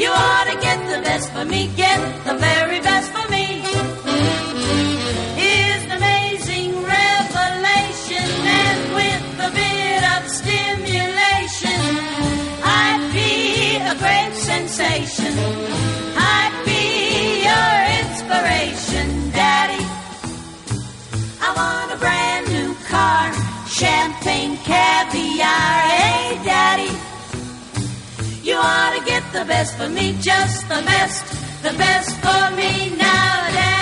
you 0.00 0.10
ought 0.10 0.46
to 0.52 0.56
get 0.66 0.78
the 0.92 1.00
best 1.08 1.32
for 1.32 1.46
me. 1.46 1.60
Get 1.76 2.00
the 2.28 2.36
very 2.48 2.80
best 2.80 3.08
for 3.14 3.26
me. 3.34 3.46
Here's 5.40 5.84
an 5.86 5.92
amazing 6.00 6.72
revelation, 6.98 8.28
and 8.64 8.80
with 8.98 9.24
a 9.48 9.50
bit 9.60 10.02
of 10.14 10.20
stimulation, 10.40 11.80
I'd 12.82 13.02
be 13.18 13.32
a 13.92 13.94
great 14.02 14.34
sensation. 14.50 15.73
Eating 23.82 24.56
caviar. 24.58 25.80
Hey, 25.88 26.38
Daddy, 26.44 26.92
you 28.42 28.54
ought 28.54 28.96
to 28.96 29.04
get 29.04 29.22
the 29.32 29.44
best 29.44 29.76
for 29.76 29.88
me, 29.88 30.16
just 30.20 30.68
the 30.68 30.82
best, 30.86 31.24
the 31.62 31.76
best 31.76 32.10
for 32.20 32.56
me 32.56 32.96
now. 32.96 33.34
Daddy's 33.52 33.73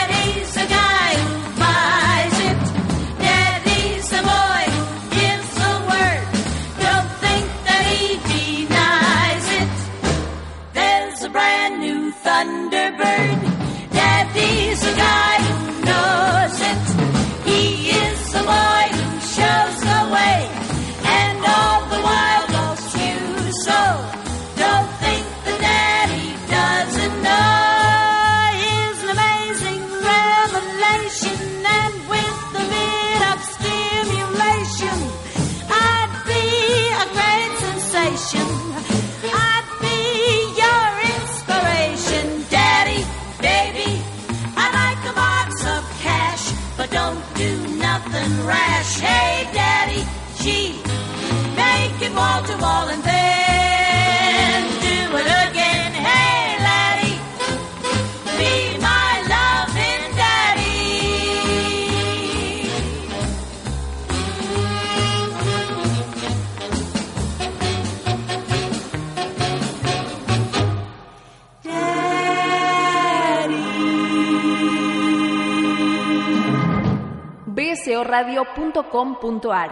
bsoradio.com.ar. 78.02 79.70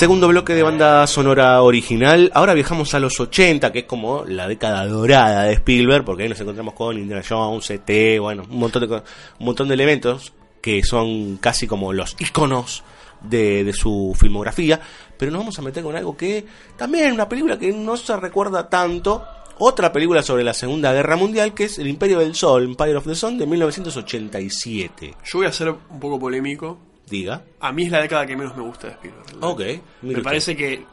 Segundo 0.00 0.28
bloque 0.28 0.54
de 0.54 0.62
banda 0.62 1.06
sonora 1.06 1.60
original. 1.60 2.30
Ahora 2.32 2.54
viajamos 2.54 2.94
a 2.94 3.00
los 3.00 3.20
80, 3.20 3.70
que 3.70 3.80
es 3.80 3.84
como 3.84 4.24
la 4.24 4.48
década 4.48 4.86
dorada 4.86 5.42
de 5.42 5.52
Spielberg, 5.52 6.06
porque 6.06 6.22
ahí 6.22 6.28
nos 6.30 6.40
encontramos 6.40 6.72
con 6.72 6.96
Indiana 6.96 7.22
Jones, 7.28 7.68
ET, 7.68 8.18
bueno, 8.18 8.46
un 8.48 8.58
montón 8.58 8.88
de, 8.88 8.94
un 8.94 9.02
montón 9.44 9.68
de 9.68 9.74
elementos 9.74 10.32
que 10.62 10.82
son 10.84 11.36
casi 11.36 11.66
como 11.66 11.92
los 11.92 12.16
iconos 12.18 12.82
de, 13.20 13.62
de 13.62 13.74
su 13.74 14.16
filmografía. 14.18 14.80
Pero 15.18 15.32
nos 15.32 15.42
vamos 15.42 15.58
a 15.58 15.62
meter 15.62 15.82
con 15.82 15.94
algo 15.94 16.16
que 16.16 16.46
también 16.78 17.12
una 17.12 17.28
película 17.28 17.58
que 17.58 17.70
no 17.70 17.94
se 17.98 18.16
recuerda 18.16 18.70
tanto. 18.70 19.22
Otra 19.58 19.92
película 19.92 20.22
sobre 20.22 20.44
la 20.44 20.54
Segunda 20.54 20.94
Guerra 20.94 21.16
Mundial, 21.16 21.52
que 21.52 21.64
es 21.64 21.78
El 21.78 21.88
Imperio 21.88 22.20
del 22.20 22.34
Sol, 22.34 22.64
Empire 22.64 22.96
of 22.96 23.06
the 23.06 23.14
Sun, 23.14 23.36
de 23.36 23.44
1987. 23.44 25.14
Yo 25.26 25.40
voy 25.40 25.46
a 25.46 25.52
ser 25.52 25.68
un 25.68 26.00
poco 26.00 26.18
polémico. 26.18 26.89
Diga. 27.10 27.42
A 27.60 27.72
mí 27.72 27.84
es 27.84 27.90
la 27.90 28.00
década 28.02 28.26
que 28.26 28.36
menos 28.36 28.56
me 28.56 28.62
gusta 28.62 28.86
de 28.86 28.92
Spielberg. 28.94 29.24
Ok. 29.40 29.60
Me 30.02 30.10
usted. 30.10 30.22
parece 30.22 30.56
que. 30.56 30.72
eh, 30.74 30.84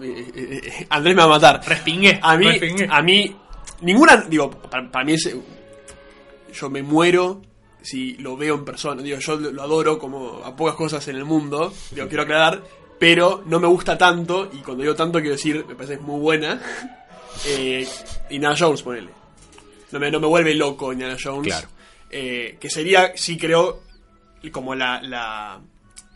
eh, 0.00 0.60
eh, 0.64 0.86
Andrés 0.90 1.14
me 1.16 1.22
va 1.22 1.26
a 1.26 1.30
matar. 1.30 1.60
Respingué. 1.66 2.18
A 2.22 2.36
mí, 2.36 2.46
respingué. 2.46 2.86
a 2.90 3.02
mí, 3.02 3.34
ninguna, 3.80 4.16
digo, 4.28 4.50
para, 4.50 4.90
para 4.90 5.04
mí 5.04 5.14
es, 5.14 5.34
yo 6.52 6.70
me 6.70 6.82
muero 6.82 7.40
si 7.82 8.14
lo 8.14 8.36
veo 8.36 8.54
en 8.54 8.64
persona, 8.64 9.02
digo, 9.02 9.18
yo 9.18 9.36
lo, 9.36 9.50
lo 9.50 9.62
adoro 9.62 9.98
como 9.98 10.40
a 10.44 10.54
pocas 10.54 10.76
cosas 10.76 11.06
en 11.08 11.16
el 11.16 11.24
mundo, 11.24 11.72
digo, 11.90 12.06
quiero 12.06 12.22
aclarar, 12.22 12.62
pero 12.98 13.42
no 13.46 13.58
me 13.58 13.66
gusta 13.66 13.98
tanto, 13.98 14.48
y 14.52 14.58
cuando 14.58 14.82
digo 14.82 14.94
tanto 14.94 15.18
quiero 15.18 15.34
decir, 15.34 15.64
me 15.66 15.74
parece 15.74 15.94
que 15.94 16.00
es 16.00 16.06
muy 16.06 16.20
buena, 16.20 16.60
eh, 17.46 17.86
Indiana 18.30 18.54
Jones, 18.56 18.82
ponele. 18.82 19.10
No 19.90 19.98
me, 19.98 20.10
no 20.10 20.20
me 20.20 20.26
vuelve 20.26 20.54
loco 20.54 20.92
Indiana 20.92 21.16
Jones. 21.22 21.48
Claro. 21.48 21.68
Eh, 22.08 22.56
que 22.60 22.70
sería, 22.70 23.12
sí 23.16 23.36
creo, 23.36 23.80
como 24.50 24.74
la, 24.74 25.00
la 25.02 25.60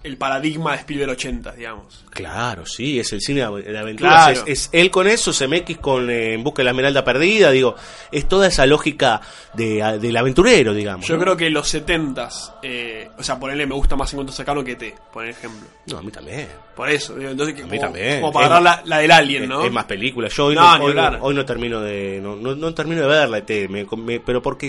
el 0.03 0.19
paradigma 0.19 0.71
de 0.73 0.79
Spielberg 0.79 1.11
80, 1.12 1.53
digamos. 1.53 2.05
Claro, 2.11 2.65
sí, 2.65 3.01
es 3.01 3.12
el 3.12 3.21
cine 3.21 3.41
de 3.41 3.77
aventuras. 3.79 4.27
Claro. 4.27 4.43
Es, 4.47 4.67
es 4.67 4.69
él 4.73 4.89
con 4.89 5.09
eso, 5.09 5.33
CMX 5.33 5.79
con 5.79 6.09
eh, 6.11 6.35
En 6.35 6.45
busca 6.45 6.59
de 6.61 6.65
la 6.65 6.71
esmeralda 6.71 7.03
perdida, 7.03 7.51
digo, 7.51 7.75
es 8.12 8.29
toda 8.29 8.47
esa 8.47 8.67
lógica 8.67 9.21
de, 9.55 9.99
del 10.01 10.17
aventurero, 10.17 10.75
digamos. 10.75 11.09
Yo 11.09 11.17
¿no? 11.17 11.23
creo 11.23 11.37
que 11.37 11.51
los 11.51 11.75
70s, 11.75 12.53
eh, 12.62 13.11
o 13.19 13.23
sea, 13.25 13.37
ponerle 13.41 13.67
me 13.67 13.75
gusta 13.75 13.97
más 13.97 14.12
Encuentro 14.12 14.33
Cercano 14.35 14.62
que 14.62 14.77
T, 14.77 14.95
por 15.12 15.27
ejemplo. 15.27 15.67
No, 15.87 15.99
a 15.99 16.03
mí 16.03 16.12
también. 16.12 16.49
Por 16.77 16.89
eso, 16.89 17.17
digo, 17.17 17.31
entonces, 17.33 17.57
A 17.61 17.67
mí 17.67 17.71
como, 17.71 17.81
también. 17.81 18.21
como 18.21 18.33
para 18.33 18.59
Es 18.59 18.62
la, 18.62 18.83
la 18.85 18.99
del 18.99 19.11
Alien, 19.11 19.49
¿no? 19.49 19.61
Es, 19.62 19.67
es 19.67 19.73
más 19.73 19.87
película. 19.87 20.29
Yo 20.29 20.45
hoy 20.47 20.55
No, 20.55 20.73
hoy, 20.75 20.95
no- 20.95 21.03
hablar. 21.03 21.19
hoy 21.21 21.35
no 21.35 21.45
termino 21.45 21.81
de 21.81 22.21
no, 22.23 22.37
no, 22.37 22.55
no 22.55 22.73
termino 22.75 23.01
de 23.03 23.09
verla, 23.09 23.39
ET, 23.39 23.69
me- 23.69 23.87
me- 23.97 24.21
pero 24.21 24.41
porque 24.41 24.69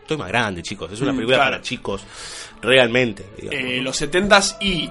estoy 0.00 0.16
más 0.16 0.28
grande, 0.28 0.62
chicos. 0.64 0.90
Es 0.90 1.00
una 1.00 1.12
Mm, 1.12 1.16
película 1.16 1.36
claro. 1.36 1.50
para 1.52 1.62
chicos, 1.62 2.02
realmente. 2.62 3.24
digamos, 3.36 3.60
Eh, 3.60 3.76
¿no? 3.78 3.82
los 3.84 4.00
70s 4.02 4.56
y 4.60 4.90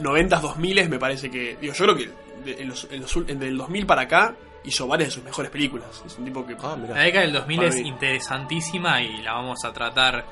90s, 0.00 0.40
2000s 0.40 0.88
me 0.88 0.98
parece 0.98 1.30
que. 1.30 1.56
Digo, 1.60 1.72
yo 1.74 1.84
creo 1.84 1.96
que 1.96 2.10
de- 2.44 2.62
en 2.62 2.68
los, 2.68 2.86
en 2.90 3.00
los 3.02 3.16
en 3.28 3.38
del 3.38 3.56
2000 3.56 3.86
para 3.86 4.02
acá 4.02 4.34
hizo 4.64 4.86
varias 4.86 5.08
de 5.10 5.14
sus 5.14 5.24
mejores 5.24 5.50
películas. 5.50 6.02
Es 6.06 6.16
un 6.18 6.24
tipo 6.24 6.46
que. 6.46 6.56
Ah, 6.62 6.76
mirá. 6.76 6.94
La 6.94 7.02
década 7.02 7.24
del 7.24 7.32
2000 7.34 7.56
Para 7.58 7.68
es 7.70 7.76
mí. 7.76 7.88
interesantísima 7.88 9.02
y 9.02 9.22
la 9.22 9.34
vamos 9.34 9.64
a 9.64 9.72
tratar 9.72 10.24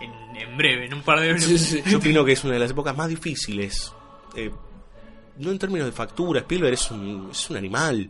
en, 0.00 0.36
en 0.36 0.56
breve, 0.56 0.86
en 0.86 0.94
un 0.94 1.02
par 1.02 1.20
de 1.20 1.38
Sí, 1.38 1.58
sí, 1.58 1.82
sí. 1.82 1.90
Yo 1.90 1.98
opino 1.98 2.24
que 2.24 2.32
es 2.32 2.44
una 2.44 2.54
de 2.54 2.60
las 2.60 2.70
épocas 2.70 2.96
más 2.96 3.08
difíciles. 3.08 3.92
eh, 4.36 4.50
no 5.38 5.50
en 5.50 5.58
términos 5.58 5.86
de 5.86 5.92
factura, 5.92 6.40
Spielberg 6.40 6.74
es 6.74 6.90
un, 6.92 7.28
es 7.32 7.50
un 7.50 7.56
animal, 7.56 8.08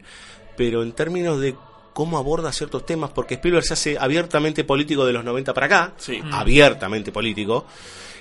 pero 0.59 0.83
en 0.83 0.92
términos 0.92 1.40
de 1.40 1.55
cómo 1.94 2.18
aborda 2.18 2.52
ciertos 2.52 2.85
temas, 2.85 3.11
porque 3.11 3.35
Spielberg 3.35 3.64
se 3.64 3.72
hace 3.72 3.96
abiertamente 3.98 4.64
político 4.64 5.07
de 5.07 5.14
los 5.14 5.24
90 5.24 5.54
para 5.54 5.66
acá, 5.66 5.92
Sí. 5.96 6.20
abiertamente 6.33 7.11
político, 7.12 7.64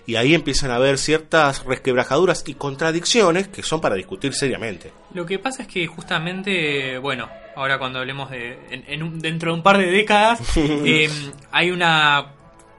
y 0.06 0.16
ahí 0.16 0.34
empiezan 0.36 0.72
a 0.72 0.76
haber 0.76 0.98
ciertas 0.98 1.66
resquebrajaduras 1.66 2.44
y 2.48 2.54
contradicciones 2.54 3.48
que 3.50 3.64
son 3.64 3.82
para 3.82 3.96
discutir 3.96 4.34
seriamente. 4.34 4.92
Lo 5.14 5.26
que 5.26 5.40
pasa 5.40 5.64
es 5.64 5.68
que 5.68 5.86
justamente, 5.88 6.98
bueno, 7.00 7.28
ahora 7.56 7.78
cuando 7.80 8.00
hablemos 8.00 8.30
de. 8.32 8.58
en- 8.70 8.84
en 8.88 9.04
un- 9.04 9.20
dentro 9.20 9.52
de 9.52 9.58
un 9.58 9.64
par 9.64 9.78
de 9.78 9.88
décadas, 9.92 10.40
eh, 10.58 11.10
hay 11.52 11.72
una 11.72 12.28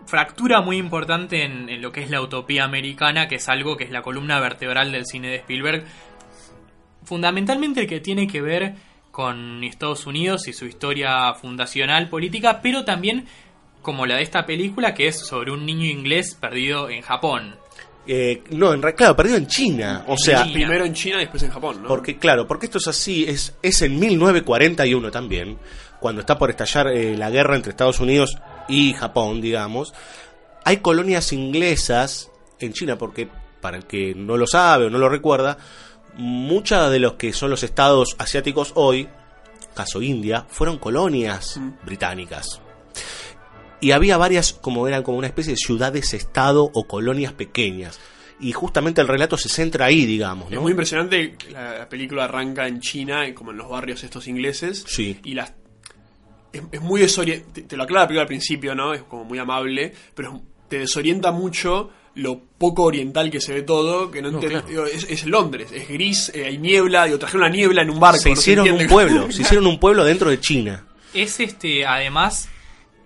fractura 0.07 0.61
muy 0.61 0.77
importante 0.77 1.43
en, 1.45 1.69
en 1.71 1.81
lo 1.81 1.91
que 1.91 2.03
es 2.03 2.11
la 2.11 2.21
utopía 2.21 2.65
americana, 2.65 3.27
que 3.27 3.37
es 3.37 3.49
algo 3.49 3.77
que 3.77 3.85
es 3.85 3.91
la 3.91 4.03
columna 4.03 4.39
vertebral 4.39 4.93
del 4.93 5.07
cine 5.07 5.29
de 5.29 5.37
Spielberg. 5.37 5.85
Fundamentalmente 7.05 7.81
el 7.81 7.87
que 7.87 8.01
tiene 8.01 8.27
que 8.27 8.41
ver 8.41 8.75
con 9.15 9.63
Estados 9.63 10.09
Unidos 10.09 10.49
y 10.49 10.53
su 10.53 10.67
historia 10.67 11.33
fundacional 11.35 12.09
política, 12.09 12.59
pero 12.61 12.85
también 12.85 13.27
como 13.81 14.07
la 14.07 14.17
de 14.17 14.25
esta 14.25 14.45
película, 14.45 14.93
que 14.93 15.07
es 15.07 15.21
sobre 15.21 15.53
un 15.53 15.65
niño 15.65 15.87
inglés 15.87 16.35
perdido 16.35 16.91
en 16.91 17.01
Japón. 17.01 17.55
Eh, 18.09 18.43
no, 18.51 18.75
en 18.75 18.81
claro, 18.81 19.15
perdido 19.15 19.37
en 19.37 19.47
China. 19.47 20.05
O 20.09 20.17
sea, 20.17 20.43
China. 20.43 20.55
Primero 20.55 20.85
en 20.85 20.95
China 20.95 21.19
y 21.19 21.21
después 21.21 21.45
en 21.45 21.53
Japón, 21.53 21.83
¿no? 21.83 21.89
porque 21.89 22.19
claro, 22.19 22.49
porque 22.49 22.67
esto 22.67 22.79
es 22.79 22.89
así, 22.89 23.25
es, 23.25 23.55
es 23.63 23.83
en 23.83 24.01
1941 24.01 25.13
también, 25.13 25.59
cuando 26.01 26.21
está 26.21 26.37
por 26.37 26.51
estallar 26.51 26.89
eh, 26.89 27.17
la 27.17 27.31
guerra 27.31 27.55
entre 27.55 27.71
Estados 27.71 28.01
Unidos 28.01 28.37
y 28.69 28.95
Japón, 28.95 29.41
digamos. 29.41 29.95
Hay 30.65 30.79
colonias 30.79 31.33
inglesas 31.33 32.33
en 32.59 32.73
China, 32.73 32.99
porque 32.99 33.29
para 33.61 33.77
el 33.77 33.85
que 33.85 34.13
no 34.17 34.37
lo 34.37 34.49
sabe 34.49 34.87
o 34.87 34.91
no 34.91 34.99
lo 34.99 35.09
recuerda, 35.09 35.57
muchos 36.17 36.91
de 36.91 36.99
los 36.99 37.15
que 37.15 37.33
son 37.33 37.51
los 37.51 37.63
estados 37.63 38.17
asiáticos 38.19 38.73
hoy, 38.75 39.09
caso 39.75 40.03
India, 40.03 40.47
fueron 40.49 40.79
colonias 40.79 41.61
británicas. 41.85 42.61
Y 43.81 43.91
había 43.91 44.17
varias, 44.17 44.53
como 44.53 44.89
eran 44.89 45.03
como 45.03 45.19
una 45.19 45.27
especie 45.27 45.53
de 45.53 45.59
ciudades-estado 45.59 46.71
o 46.73 46.87
colonias 46.87 47.33
pequeñas. 47.33 48.01
Y 48.41 48.53
justamente 48.53 49.01
el 49.01 49.09
relato 49.09 49.37
se 49.37 49.49
centra 49.49 49.87
ahí, 49.87 50.07
digamos, 50.07 50.51
Es 50.51 50.61
muy 50.61 50.73
impresionante, 50.73 51.37
la, 51.51 51.79
la 51.79 51.89
película 51.89 52.25
arranca 52.25 52.67
en 52.67 52.81
China, 52.81 53.23
como 53.35 53.51
en 53.53 53.59
los 53.59 53.69
barrios 53.69 54.03
estos 54.03 54.27
ingleses. 54.27 54.85
Sí. 54.87 55.21
Y 55.25 55.35
las 55.35 55.53
es, 56.53 56.63
es 56.73 56.81
muy 56.81 57.01
desorientante. 57.01 57.63
Te, 57.63 57.69
te 57.69 57.77
lo 57.77 57.83
aclara 57.83 58.03
la 58.03 58.09
película 58.09 58.23
al 58.23 58.29
principio, 58.29 58.75
¿no? 58.75 58.95
Es 58.95 59.03
como 59.03 59.25
muy 59.25 59.39
amable, 59.39 59.93
pero 60.15 60.41
te 60.69 60.79
desorienta 60.79 61.31
mucho 61.33 61.91
lo 62.17 62.39
poco 62.39 62.85
oriental 62.85 63.31
que 63.31 63.41
se 63.41 63.53
ve 63.53 63.63
todo, 63.63 64.11
que 64.11 64.23
no, 64.23 64.39
claro. 64.39 64.87
es, 64.87 65.05
es 65.11 65.27
Londres, 65.27 65.71
es 65.73 65.89
gris, 65.89 66.31
eh, 66.35 66.47
hay 66.47 66.59
niebla, 66.59 67.07
digo, 67.07 67.19
trajeron 67.19 67.43
la 67.43 67.49
niebla 67.49 67.83
en 67.83 67.91
un 67.91 67.99
barco. 68.01 68.21
se 68.21 68.29
no 68.31 68.35
hicieron 68.35 68.71
un 68.71 68.87
pueblo, 68.87 69.33
se 69.33 69.43
hicieron 69.43 69.67
un 69.67 69.79
pueblo 69.81 70.05
dentro 70.05 70.31
de 70.31 70.39
China. 70.41 70.85
Es 71.13 71.41
este, 71.41 71.85
además, 71.87 72.49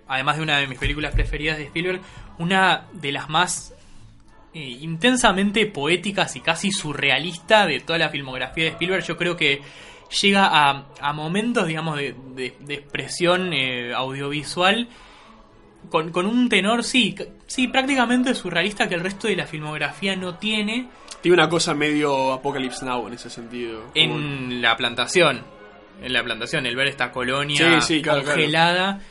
además 0.07 0.37
de 0.37 0.43
una 0.43 0.57
de 0.59 0.67
mis 0.67 0.77
películas 0.77 1.13
preferidas 1.13 1.57
de 1.57 1.63
Spielberg, 1.65 2.01
una 2.37 2.85
de 2.93 3.11
las 3.11 3.29
más 3.29 3.73
eh, 4.53 4.59
intensamente 4.81 5.65
poéticas 5.65 6.35
y 6.35 6.41
casi 6.41 6.71
surrealista 6.71 7.65
de 7.65 7.79
toda 7.79 7.97
la 7.99 8.09
filmografía 8.09 8.63
de 8.65 8.69
Spielberg. 8.71 9.03
Yo 9.05 9.17
creo 9.17 9.35
que 9.35 9.61
llega 10.21 10.45
a, 10.51 10.85
a 11.01 11.13
momentos, 11.13 11.67
digamos, 11.67 11.97
de, 11.97 12.15
de- 12.35 12.55
de 12.59 12.73
expresión 12.75 13.53
eh, 13.53 13.93
audiovisual 13.93 14.87
con, 15.89 16.11
con 16.11 16.25
un 16.25 16.49
tenor, 16.49 16.83
sí, 16.83 17.15
sí, 17.47 17.67
prácticamente 17.67 18.35
surrealista 18.35 18.87
que 18.89 18.95
el 18.95 19.01
resto 19.01 19.27
de 19.27 19.35
la 19.35 19.45
filmografía 19.47 20.15
no 20.15 20.35
tiene 20.35 20.87
Tiene 21.21 21.33
una 21.35 21.49
cosa 21.49 21.73
medio 21.73 22.31
Apocalypse 22.33 22.85
Now 22.85 23.07
en 23.07 23.13
ese 23.13 23.29
sentido. 23.29 23.85
Como- 23.93 23.93
en 24.17 24.61
la 24.61 24.75
plantación. 24.77 25.41
En 26.01 26.13
la 26.13 26.23
plantación, 26.23 26.65
el 26.65 26.77
ver 26.77 26.87
esta 26.87 27.11
colonia 27.11 27.81
Sí, 27.81 27.95
sí, 27.95 28.01
claro, 28.01 28.21
claro. 28.21 28.35
congelada. 28.37 29.01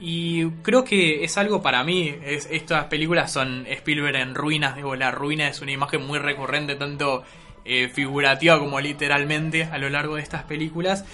Y 0.00 0.44
creo 0.62 0.84
que 0.84 1.24
es 1.24 1.36
algo 1.38 1.60
para 1.60 1.82
mí. 1.82 2.14
Es, 2.24 2.46
estas 2.52 2.84
películas 2.84 3.32
son 3.32 3.66
Spielberg 3.66 4.14
en 4.16 4.34
ruinas. 4.36 4.76
Digo, 4.76 4.94
la 4.94 5.10
ruina 5.10 5.48
es 5.48 5.60
una 5.60 5.72
imagen 5.72 6.06
muy 6.06 6.20
recurrente, 6.20 6.76
tanto 6.76 7.24
eh, 7.64 7.88
figurativa 7.88 8.60
como 8.60 8.78
literalmente, 8.80 9.64
a 9.64 9.76
lo 9.78 9.88
largo 9.90 10.14
de 10.14 10.22
estas 10.22 10.44
películas. 10.44 11.04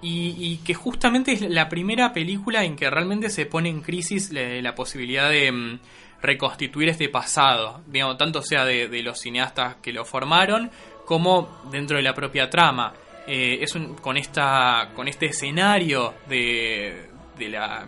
Y, 0.00 0.34
y 0.38 0.56
que 0.58 0.74
justamente 0.74 1.32
es 1.32 1.40
la 1.42 1.68
primera 1.68 2.12
película 2.12 2.64
en 2.64 2.76
que 2.76 2.88
realmente 2.88 3.30
se 3.30 3.46
pone 3.46 3.68
en 3.68 3.80
crisis 3.80 4.30
la, 4.32 4.74
posibilidad 4.76 5.28
de 5.28 5.50
mm, 5.50 5.78
reconstituir 6.22 6.88
este 6.88 7.08
pasado, 7.08 7.80
digamos, 7.86 8.16
tanto 8.16 8.40
sea 8.42 8.64
de, 8.64 8.86
de 8.88 9.02
los 9.02 9.18
cineastas 9.18 9.76
que 9.82 9.92
lo 9.92 10.04
formaron 10.04 10.70
como 11.04 11.48
dentro 11.72 11.96
de 11.96 12.02
la 12.04 12.14
propia 12.14 12.48
trama. 12.48 12.92
Eh, 13.26 13.58
es 13.60 13.74
un- 13.74 13.94
con 13.96 14.16
esta 14.16 14.90
con 14.94 15.08
este 15.08 15.26
escenario 15.26 16.14
de, 16.28 17.08
de 17.36 17.48
la 17.48 17.86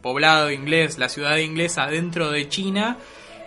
poblado 0.00 0.50
inglés, 0.50 0.98
la 0.98 1.08
ciudad 1.08 1.36
inglesa 1.38 1.86
dentro 1.86 2.30
de 2.30 2.48
China, 2.48 2.98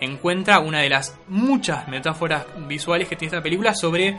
encuentra 0.02 0.60
una 0.60 0.80
de 0.82 0.90
las 0.90 1.18
muchas 1.28 1.88
metáforas 1.88 2.46
visuales 2.68 3.08
que 3.08 3.16
tiene 3.16 3.34
esta 3.36 3.44
película 3.44 3.74
sobre 3.74 4.18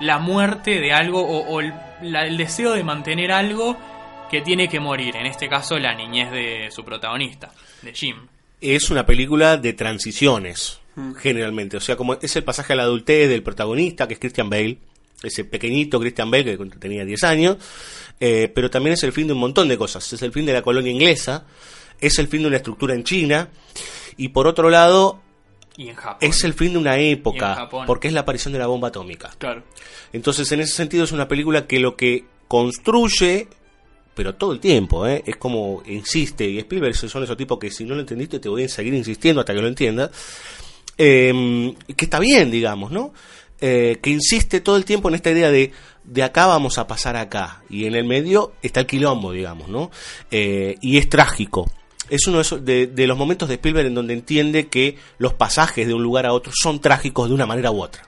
la 0.00 0.18
muerte 0.18 0.80
de 0.80 0.92
algo 0.92 1.20
o, 1.22 1.46
o 1.46 1.60
el, 1.60 1.72
la- 2.02 2.26
el 2.26 2.36
deseo 2.36 2.72
de 2.72 2.82
mantener 2.84 3.32
algo 3.32 3.76
que 4.30 4.40
tiene 4.42 4.68
que 4.68 4.80
morir, 4.80 5.16
en 5.16 5.26
este 5.26 5.48
caso 5.48 5.78
la 5.78 5.94
niñez 5.94 6.30
de 6.30 6.68
su 6.70 6.84
protagonista, 6.84 7.50
de 7.82 7.92
Jim. 7.92 8.16
Es 8.60 8.90
una 8.90 9.04
película 9.06 9.56
de 9.56 9.72
transiciones, 9.72 10.78
generalmente. 11.18 11.76
O 11.76 11.80
sea, 11.80 11.96
como 11.96 12.14
es 12.14 12.36
el 12.36 12.44
pasaje 12.44 12.72
a 12.74 12.76
la 12.76 12.82
adultez 12.84 13.28
del 13.28 13.42
protagonista, 13.42 14.06
que 14.06 14.14
es 14.14 14.20
Christian 14.20 14.48
Bale, 14.50 14.78
ese 15.22 15.44
pequeñito 15.44 15.98
Christian 15.98 16.30
Bale 16.30 16.56
que 16.56 16.64
tenía 16.78 17.04
10 17.04 17.24
años, 17.24 17.56
eh, 18.20 18.50
pero 18.54 18.70
también 18.70 18.94
es 18.94 19.02
el 19.02 19.12
fin 19.12 19.26
de 19.26 19.32
un 19.32 19.38
montón 19.40 19.66
de 19.68 19.76
cosas. 19.78 20.12
Es 20.12 20.22
el 20.22 20.32
fin 20.32 20.46
de 20.46 20.52
la 20.52 20.62
colonia 20.62 20.92
inglesa, 20.92 21.46
es 22.00 22.18
el 22.18 22.28
fin 22.28 22.42
de 22.42 22.48
una 22.48 22.56
estructura 22.58 22.94
en 22.94 23.02
China, 23.04 23.48
y 24.16 24.28
por 24.28 24.46
otro 24.46 24.70
lado, 24.70 25.20
Y 25.80 25.88
en 25.88 25.94
Japón. 25.94 26.18
es 26.20 26.44
el 26.44 26.52
fin 26.52 26.72
de 26.74 26.78
una 26.78 26.98
época, 26.98 27.70
porque 27.86 28.08
es 28.08 28.14
la 28.14 28.20
aparición 28.20 28.52
de 28.52 28.58
la 28.58 28.66
bomba 28.66 28.88
atómica. 28.88 29.30
Claro. 29.38 29.62
Entonces, 30.12 30.52
en 30.52 30.60
ese 30.60 30.74
sentido, 30.74 31.04
es 31.04 31.12
una 31.12 31.26
película 31.26 31.66
que 31.66 31.80
lo 31.80 31.96
que 31.96 32.26
construye, 32.48 33.48
pero 34.14 34.34
todo 34.34 34.52
el 34.52 34.60
tiempo, 34.60 35.06
¿eh? 35.06 35.22
es 35.24 35.36
como 35.36 35.82
insiste, 35.86 36.46
y 36.46 36.58
Spielberg 36.58 36.94
son 36.94 37.22
esos 37.22 37.36
tipos 37.36 37.58
que 37.58 37.70
si 37.70 37.84
no 37.84 37.94
lo 37.94 38.00
entendiste 38.00 38.38
te 38.38 38.50
voy 38.50 38.64
a 38.64 38.68
seguir 38.68 38.92
insistiendo 38.92 39.40
hasta 39.40 39.54
que 39.54 39.62
lo 39.62 39.68
entiendas, 39.68 40.10
eh, 40.98 41.74
que 41.96 42.04
está 42.04 42.18
bien, 42.18 42.50
digamos, 42.50 42.90
¿no? 42.90 43.14
Eh, 43.58 44.00
que 44.02 44.10
insiste 44.10 44.60
todo 44.60 44.76
el 44.76 44.84
tiempo 44.84 45.08
en 45.08 45.14
esta 45.14 45.30
idea 45.30 45.50
de 45.50 45.72
de 46.04 46.22
acá 46.22 46.46
vamos 46.46 46.76
a 46.76 46.86
pasar 46.86 47.16
acá, 47.16 47.62
y 47.70 47.86
en 47.86 47.94
el 47.94 48.04
medio 48.04 48.52
está 48.60 48.80
el 48.80 48.86
quilombo, 48.86 49.32
digamos, 49.32 49.68
¿no? 49.68 49.90
Eh, 50.30 50.76
y 50.82 50.98
es 50.98 51.08
trágico. 51.08 51.70
Es 52.10 52.26
uno 52.26 52.38
de, 52.38 52.42
esos- 52.42 52.64
de- 52.64 52.86
de 52.88 53.06
los 53.06 53.16
momentos 53.16 53.48
de 53.48 53.54
Spielberg 53.54 53.86
en 53.86 53.94
donde 53.94 54.12
entiende 54.14 54.66
que 54.68 54.96
los 55.18 55.32
pasajes 55.34 55.86
de 55.86 55.94
un 55.94 56.02
lugar 56.02 56.26
a 56.26 56.32
otro 56.32 56.52
son 56.54 56.80
trágicos 56.80 57.28
de 57.28 57.34
una 57.34 57.46
manera 57.46 57.70
u 57.70 57.80
otra. 57.82 58.02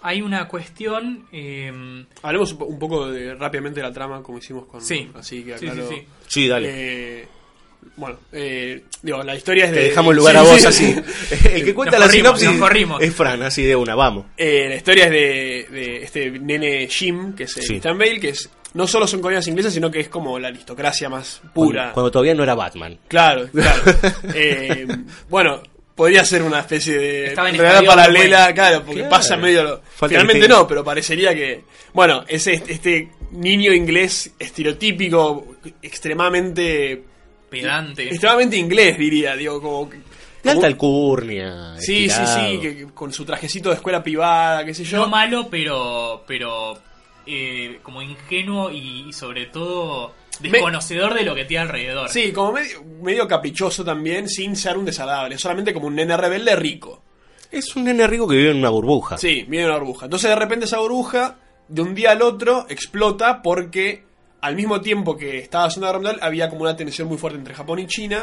Hay 0.00 0.22
una 0.22 0.46
cuestión... 0.48 1.26
eh, 1.32 2.04
Hablemos 2.22 2.52
un 2.52 2.58
po- 2.58 2.64
un 2.66 2.78
poco 2.78 3.08
de, 3.10 3.34
rápidamente 3.34 3.80
de 3.80 3.86
la 3.86 3.92
trama, 3.92 4.22
como 4.22 4.38
hicimos 4.38 4.66
con. 4.66 4.80
Sí. 4.80 5.10
Así 5.14 5.42
que 5.42 5.58
Sí, 5.58 5.66
aclaro. 5.68 5.88
sí, 5.88 5.94
sí. 5.96 6.02
Sí, 6.28 6.48
dale. 6.48 6.68
Eh, 6.70 7.28
bueno, 7.96 8.16
eh, 8.32 8.84
digo, 9.02 9.22
la 9.24 9.34
historia 9.34 9.64
es 9.66 9.70
de. 9.72 9.76
Te 9.76 9.82
dejamos 9.84 10.10
el 10.12 10.16
lugar 10.18 10.34
Sí, 10.34 10.38
a 10.38 10.42
vos 10.42 10.60
sí. 10.60 10.66
así. 10.66 10.94
El 11.52 11.64
que 11.64 11.74
cuenta 11.74 11.98
Nos 11.98 12.00
la 12.00 12.06
corrimos, 12.06 12.40
sinopsis 12.40 13.08
es 13.08 13.14
Fran, 13.14 13.42
así 13.42 13.62
de 13.64 13.74
una, 13.76 13.94
vamos. 13.96 14.26
Eh, 14.36 14.66
la 14.68 14.76
historia 14.76 15.04
es 15.06 15.10
de, 15.10 15.66
de 15.70 16.02
este 16.04 16.30
nene 16.30 16.86
Jim, 16.88 17.34
que 17.34 17.44
es. 17.44 17.54
Christian 17.54 17.98
Bale, 17.98 18.20
que 18.20 18.28
es 18.30 18.48
no 18.74 18.86
solo 18.86 19.06
son 19.06 19.20
colonias 19.20 19.46
inglesas, 19.48 19.72
sino 19.74 19.90
que 19.90 20.00
es 20.00 20.08
como 20.08 20.38
la 20.38 20.48
aristocracia 20.48 21.08
más 21.08 21.40
pura. 21.54 21.80
Cuando, 21.82 21.94
cuando 21.94 22.10
todavía 22.10 22.34
no 22.34 22.42
era 22.42 22.54
Batman. 22.54 22.98
Claro, 23.08 23.48
claro. 23.50 23.82
Eh, 24.34 24.86
bueno, 25.28 25.62
podría 25.94 26.24
ser 26.24 26.42
una 26.42 26.60
especie 26.60 26.96
de 26.98 27.26
Estaba 27.28 27.50
en 27.50 27.56
realidad 27.58 27.84
paralela, 27.84 28.38
Orwell. 28.40 28.54
claro, 28.54 28.82
porque 28.84 29.00
Claro. 29.00 29.10
pasa 29.10 29.36
medio 29.36 29.62
lo... 29.64 29.80
Finalmente 30.08 30.46
no, 30.48 30.66
pero 30.66 30.84
parecería 30.84 31.34
que... 31.34 31.64
Bueno, 31.92 32.24
es 32.28 32.46
este, 32.46 32.72
este 32.74 33.08
niño 33.32 33.72
inglés 33.72 34.32
estereotípico, 34.38 35.56
extremadamente... 35.82 37.02
pedante. 37.50 38.08
Extremadamente 38.08 38.56
inglés, 38.56 38.96
diría, 38.98 39.34
digo, 39.36 39.60
como... 39.60 39.90
De 40.42 40.50
alta 40.52 40.68
alcurnia. 40.68 41.74
Sí, 41.78 42.08
sí, 42.08 42.22
sí, 42.26 42.58
que, 42.60 42.76
que 42.76 42.86
con 42.94 43.12
su 43.12 43.24
trajecito 43.24 43.70
de 43.70 43.74
escuela 43.74 44.02
privada, 44.02 44.64
qué 44.64 44.72
sé 44.72 44.84
yo. 44.84 44.98
No 44.98 45.08
malo, 45.08 45.48
pero 45.50 46.22
pero 46.28 46.78
eh, 47.28 47.80
como 47.82 48.02
ingenuo 48.02 48.70
y, 48.70 49.08
y 49.08 49.12
sobre 49.12 49.46
todo 49.46 50.14
desconocedor 50.40 51.14
de 51.14 51.24
lo 51.24 51.34
que 51.34 51.44
tiene 51.44 51.62
alrededor. 51.62 52.08
Sí, 52.08 52.32
como 52.32 52.52
medio, 52.52 52.82
medio 53.02 53.28
caprichoso 53.28 53.84
también, 53.84 54.28
sin 54.28 54.56
ser 54.56 54.78
un 54.78 54.84
desagradable, 54.84 55.38
solamente 55.38 55.74
como 55.74 55.86
un 55.86 55.96
nene 55.96 56.16
rebelde 56.16 56.56
rico. 56.56 57.02
Es 57.50 57.74
un 57.76 57.84
nene 57.84 58.06
rico 58.06 58.28
que 58.28 58.36
vive 58.36 58.50
en 58.50 58.58
una 58.58 58.70
burbuja. 58.70 59.18
Sí, 59.18 59.44
viene 59.48 59.66
una 59.66 59.78
burbuja. 59.78 60.06
Entonces 60.06 60.30
de 60.30 60.36
repente 60.36 60.66
esa 60.66 60.78
burbuja, 60.78 61.36
de 61.68 61.82
un 61.82 61.94
día 61.94 62.12
al 62.12 62.22
otro, 62.22 62.66
explota 62.68 63.42
porque 63.42 64.04
al 64.40 64.54
mismo 64.54 64.80
tiempo 64.80 65.16
que 65.16 65.38
estaba 65.38 65.64
haciendo 65.64 65.86
la 65.86 65.92
guerra 65.92 66.02
mundial, 66.02 66.26
había 66.26 66.48
como 66.48 66.62
una 66.62 66.76
tensión 66.76 67.08
muy 67.08 67.18
fuerte 67.18 67.38
entre 67.38 67.54
Japón 67.54 67.80
y 67.80 67.86
China. 67.86 68.22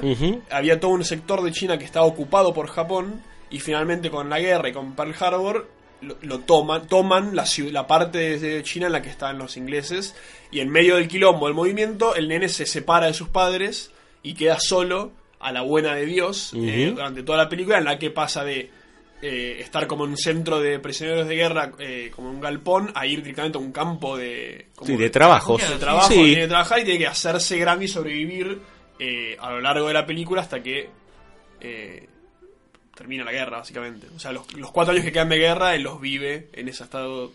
Había 0.50 0.80
todo 0.80 0.92
un 0.92 1.04
sector 1.04 1.44
de 1.44 1.52
China 1.52 1.78
que 1.78 1.86
estaba 1.86 2.06
ocupado 2.06 2.54
por 2.54 2.68
Japón. 2.68 3.22
Y 3.50 3.60
finalmente 3.60 4.10
con 4.10 4.30
la 4.30 4.40
guerra 4.40 4.70
y 4.70 4.74
con 4.74 4.96
Pearl 4.96 5.14
Harbor 5.20 5.70
lo, 6.06 6.18
lo 6.22 6.40
toman, 6.40 6.88
toman 6.88 7.36
la, 7.36 7.46
la 7.72 7.88
parte 7.88 8.38
de 8.40 8.64
China 8.64 8.86
en 8.88 8.92
la 8.94 9.02
que 9.02 9.10
estaban 9.10 9.38
los 9.38 9.58
ingleses. 9.58 10.16
Y 10.52 10.60
en 10.62 10.70
medio 10.70 10.96
del 10.96 11.08
quilombo, 11.08 11.48
del 11.48 11.56
movimiento, 11.56 12.16
el 12.16 12.28
nene 12.28 12.48
se 12.50 12.66
separa 12.66 13.08
de 13.08 13.14
sus 13.14 13.28
padres 13.30 13.92
y 14.24 14.34
queda 14.36 14.60
solo 14.60 15.12
a 15.40 15.52
la 15.52 15.62
buena 15.62 15.94
de 15.96 16.06
Dios 16.06 16.54
eh, 16.56 16.92
durante 16.96 17.22
toda 17.24 17.38
la 17.40 17.50
película 17.50 17.78
en 17.78 17.84
la 17.86 18.00
que 18.00 18.10
pasa 18.10 18.44
de 18.44 18.72
eh, 19.22 19.58
estar 19.60 19.86
como 19.88 20.06
en 20.06 20.12
un 20.12 20.18
centro 20.18 20.60
de 20.60 20.80
prisioneros 20.80 21.28
de 21.28 21.36
guerra, 21.36 21.72
eh, 21.80 22.12
como 22.16 22.30
un 22.30 22.40
galpón, 22.42 22.92
a 22.96 23.06
ir 23.06 23.22
directamente 23.22 23.58
a 23.58 23.62
un 23.62 23.72
campo 23.72 24.18
de, 24.18 24.68
como 24.76 24.88
Sí, 24.88 24.98
de 24.98 25.10
trabajos. 25.10 25.68
de 25.70 25.78
trabajo, 25.78 26.08
Sí. 26.10 26.16
tiene 26.16 26.42
que 26.42 26.48
trabajar 26.48 26.80
y 26.80 26.84
tiene 26.84 27.00
que 27.00 27.08
hacerse 27.08 27.58
grande 27.58 27.86
y 27.86 27.88
sobrevivir 27.88 28.60
eh, 29.00 29.36
a 29.40 29.52
lo 29.52 29.62
largo 29.62 29.88
de 29.88 29.94
la 29.94 30.06
película 30.06 30.42
hasta 30.42 30.62
que 30.64 30.90
eh, 31.62 32.08
termina 32.96 33.24
la 33.24 33.32
guerra, 33.32 33.58
básicamente. 33.58 34.08
O 34.16 34.20
sea, 34.20 34.32
los, 34.32 34.52
los 34.54 34.72
cuatro 34.72 34.94
años 34.94 35.06
que 35.06 35.12
quedan 35.12 35.30
de 35.30 35.38
guerra, 35.38 35.76
él 35.76 35.84
los 35.84 36.00
vive 36.02 36.50
en 36.54 36.68
ese 36.68 36.84
estado 36.84 37.32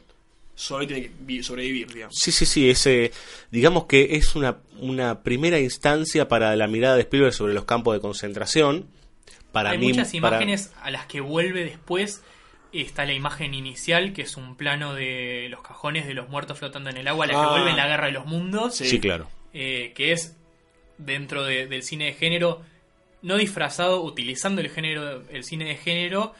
solo 0.54 0.84
y 0.84 0.86
tiene 0.86 1.02
que 1.02 1.10
vi- 1.20 1.42
sobrevivir, 1.42 1.92
digamos. 1.92 2.14
Sí, 2.18 2.32
sí, 2.32 2.44
sí, 2.46 2.68
es, 2.70 2.86
eh, 2.86 3.12
digamos 3.50 3.84
que 3.86 4.16
es 4.16 4.34
una, 4.36 4.58
una 4.78 5.22
primera 5.22 5.58
instancia 5.58 6.28
para 6.28 6.54
la 6.56 6.66
mirada 6.66 6.96
de 6.96 7.02
Spielberg 7.02 7.32
sobre 7.32 7.54
los 7.54 7.64
campos 7.64 7.94
de 7.94 8.00
concentración. 8.00 8.86
Para 9.52 9.70
Hay 9.70 9.78
mí, 9.78 9.88
muchas 9.88 10.08
para- 10.12 10.36
imágenes 10.36 10.72
a 10.82 10.90
las 10.90 11.06
que 11.06 11.20
vuelve 11.20 11.64
después 11.64 12.22
está 12.72 13.04
la 13.04 13.14
imagen 13.14 13.52
inicial, 13.54 14.12
que 14.12 14.22
es 14.22 14.36
un 14.36 14.54
plano 14.56 14.94
de 14.94 15.48
los 15.50 15.60
cajones 15.62 16.06
de 16.06 16.14
los 16.14 16.28
muertos 16.28 16.58
flotando 16.58 16.88
en 16.90 16.98
el 16.98 17.08
agua, 17.08 17.26
la 17.26 17.32
que 17.32 17.38
Ah. 17.40 17.50
vuelve 17.50 17.70
en 17.70 17.76
la 17.76 17.88
Guerra 17.88 18.06
de 18.06 18.12
los 18.12 18.26
Mundos, 18.26 18.76
Sí. 18.76 18.86
Sí, 18.86 19.00
claro. 19.00 19.28
eh, 19.52 19.92
que 19.96 20.12
es 20.12 20.36
dentro 20.98 21.42
de- 21.44 21.66
del 21.66 21.82
cine 21.82 22.04
de 22.06 22.12
género, 22.12 22.62
no 23.22 23.36
disfrazado, 23.36 24.02
utilizando 24.02 24.60
el 24.60 24.70
género, 24.70 25.22
el 25.30 25.44
cine 25.44 25.64
de 25.66 25.76
género, 25.76 26.34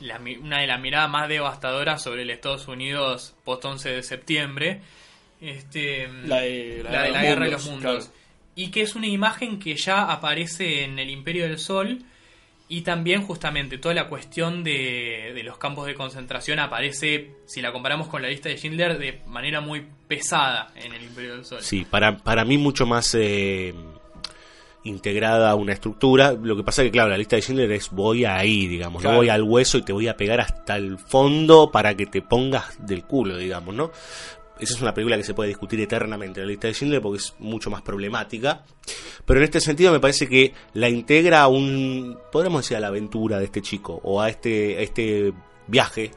la 0.00 0.18
mi- 0.18 0.36
una 0.36 0.60
de 0.60 0.66
las 0.66 0.80
miradas 0.80 1.08
más 1.10 1.28
devastadoras 1.28 2.02
sobre 2.02 2.22
el 2.22 2.30
Estados 2.30 2.68
Unidos 2.68 3.34
post 3.44 3.64
11 3.64 3.90
de 3.90 4.02
septiembre. 4.02 4.80
Este, 5.40 6.08
La 6.24 6.40
de 6.40 6.80
la, 6.84 6.90
la 6.90 7.02
de 7.04 7.10
la 7.10 7.22
Guerra 7.22 7.44
de 7.46 7.50
los 7.52 7.66
Mundos, 7.66 7.92
Mundos. 7.92 8.10
Y 8.54 8.70
que 8.70 8.80
es 8.82 8.94
una 8.94 9.06
imagen 9.06 9.58
que 9.58 9.74
ya 9.76 10.10
aparece 10.10 10.84
en 10.84 10.98
el 10.98 11.10
Imperio 11.10 11.44
del 11.44 11.58
Sol. 11.58 12.00
Y 12.68 12.80
también 12.80 13.22
justamente 13.22 13.78
toda 13.78 13.94
la 13.94 14.08
cuestión 14.08 14.64
de, 14.64 15.30
de 15.36 15.42
los 15.44 15.56
campos 15.56 15.86
de 15.86 15.94
concentración 15.94 16.58
aparece, 16.58 17.30
si 17.46 17.60
la 17.62 17.70
comparamos 17.70 18.08
con 18.08 18.22
la 18.22 18.28
lista 18.28 18.48
de 18.48 18.56
Schindler, 18.56 18.98
de 18.98 19.20
manera 19.26 19.60
muy 19.60 19.86
pesada 20.08 20.72
en 20.74 20.92
el 20.92 21.04
Imperio 21.04 21.36
del 21.36 21.44
Sol. 21.44 21.62
Sí, 21.62 21.84
para, 21.88 22.16
para 22.18 22.44
mí 22.44 22.58
mucho 22.58 22.84
más 22.84 23.14
eh, 23.14 23.72
integrada 24.88 25.50
a 25.50 25.54
una 25.54 25.72
estructura. 25.72 26.32
Lo 26.32 26.56
que 26.56 26.62
pasa 26.62 26.82
es 26.82 26.88
que, 26.88 26.92
claro, 26.92 27.10
la 27.10 27.18
lista 27.18 27.36
de 27.36 27.42
Schindler 27.42 27.70
es 27.72 27.90
voy 27.90 28.24
ahí, 28.24 28.66
digamos, 28.66 29.02
Claro. 29.02 29.14
no 29.14 29.20
voy 29.20 29.28
al 29.28 29.42
hueso 29.42 29.78
y 29.78 29.82
te 29.82 29.92
voy 29.92 30.08
a 30.08 30.16
pegar 30.16 30.40
hasta 30.40 30.76
el 30.76 30.98
fondo 30.98 31.70
para 31.70 31.94
que 31.94 32.06
te 32.06 32.22
pongas 32.22 32.76
del 32.86 33.04
culo, 33.04 33.36
digamos, 33.36 33.74
¿no? 33.74 33.90
Esa 34.58 34.72
es 34.72 34.80
una 34.80 34.94
película 34.94 35.18
que 35.18 35.22
se 35.24 35.34
puede 35.34 35.48
discutir 35.48 35.78
eternamente, 35.80 36.40
la 36.40 36.46
lista 36.46 36.66
de 36.68 36.72
Schindler, 36.74 37.02
porque 37.02 37.18
es 37.18 37.34
mucho 37.38 37.68
más 37.70 37.82
problemática. 37.82 38.64
Pero 39.26 39.40
en 39.40 39.44
este 39.44 39.60
sentido 39.60 39.92
me 39.92 40.00
parece 40.00 40.28
que 40.28 40.54
la 40.72 40.88
integra 40.88 41.42
a 41.42 41.48
un, 41.48 42.16
podríamos 42.32 42.62
decir, 42.62 42.76
a 42.76 42.80
la 42.80 42.86
aventura 42.86 43.38
de 43.38 43.44
este 43.44 43.60
chico, 43.60 44.00
o 44.02 44.20
a 44.22 44.30
este, 44.30 44.78
a 44.78 44.80
este 44.80 45.34
viaje 45.66 46.10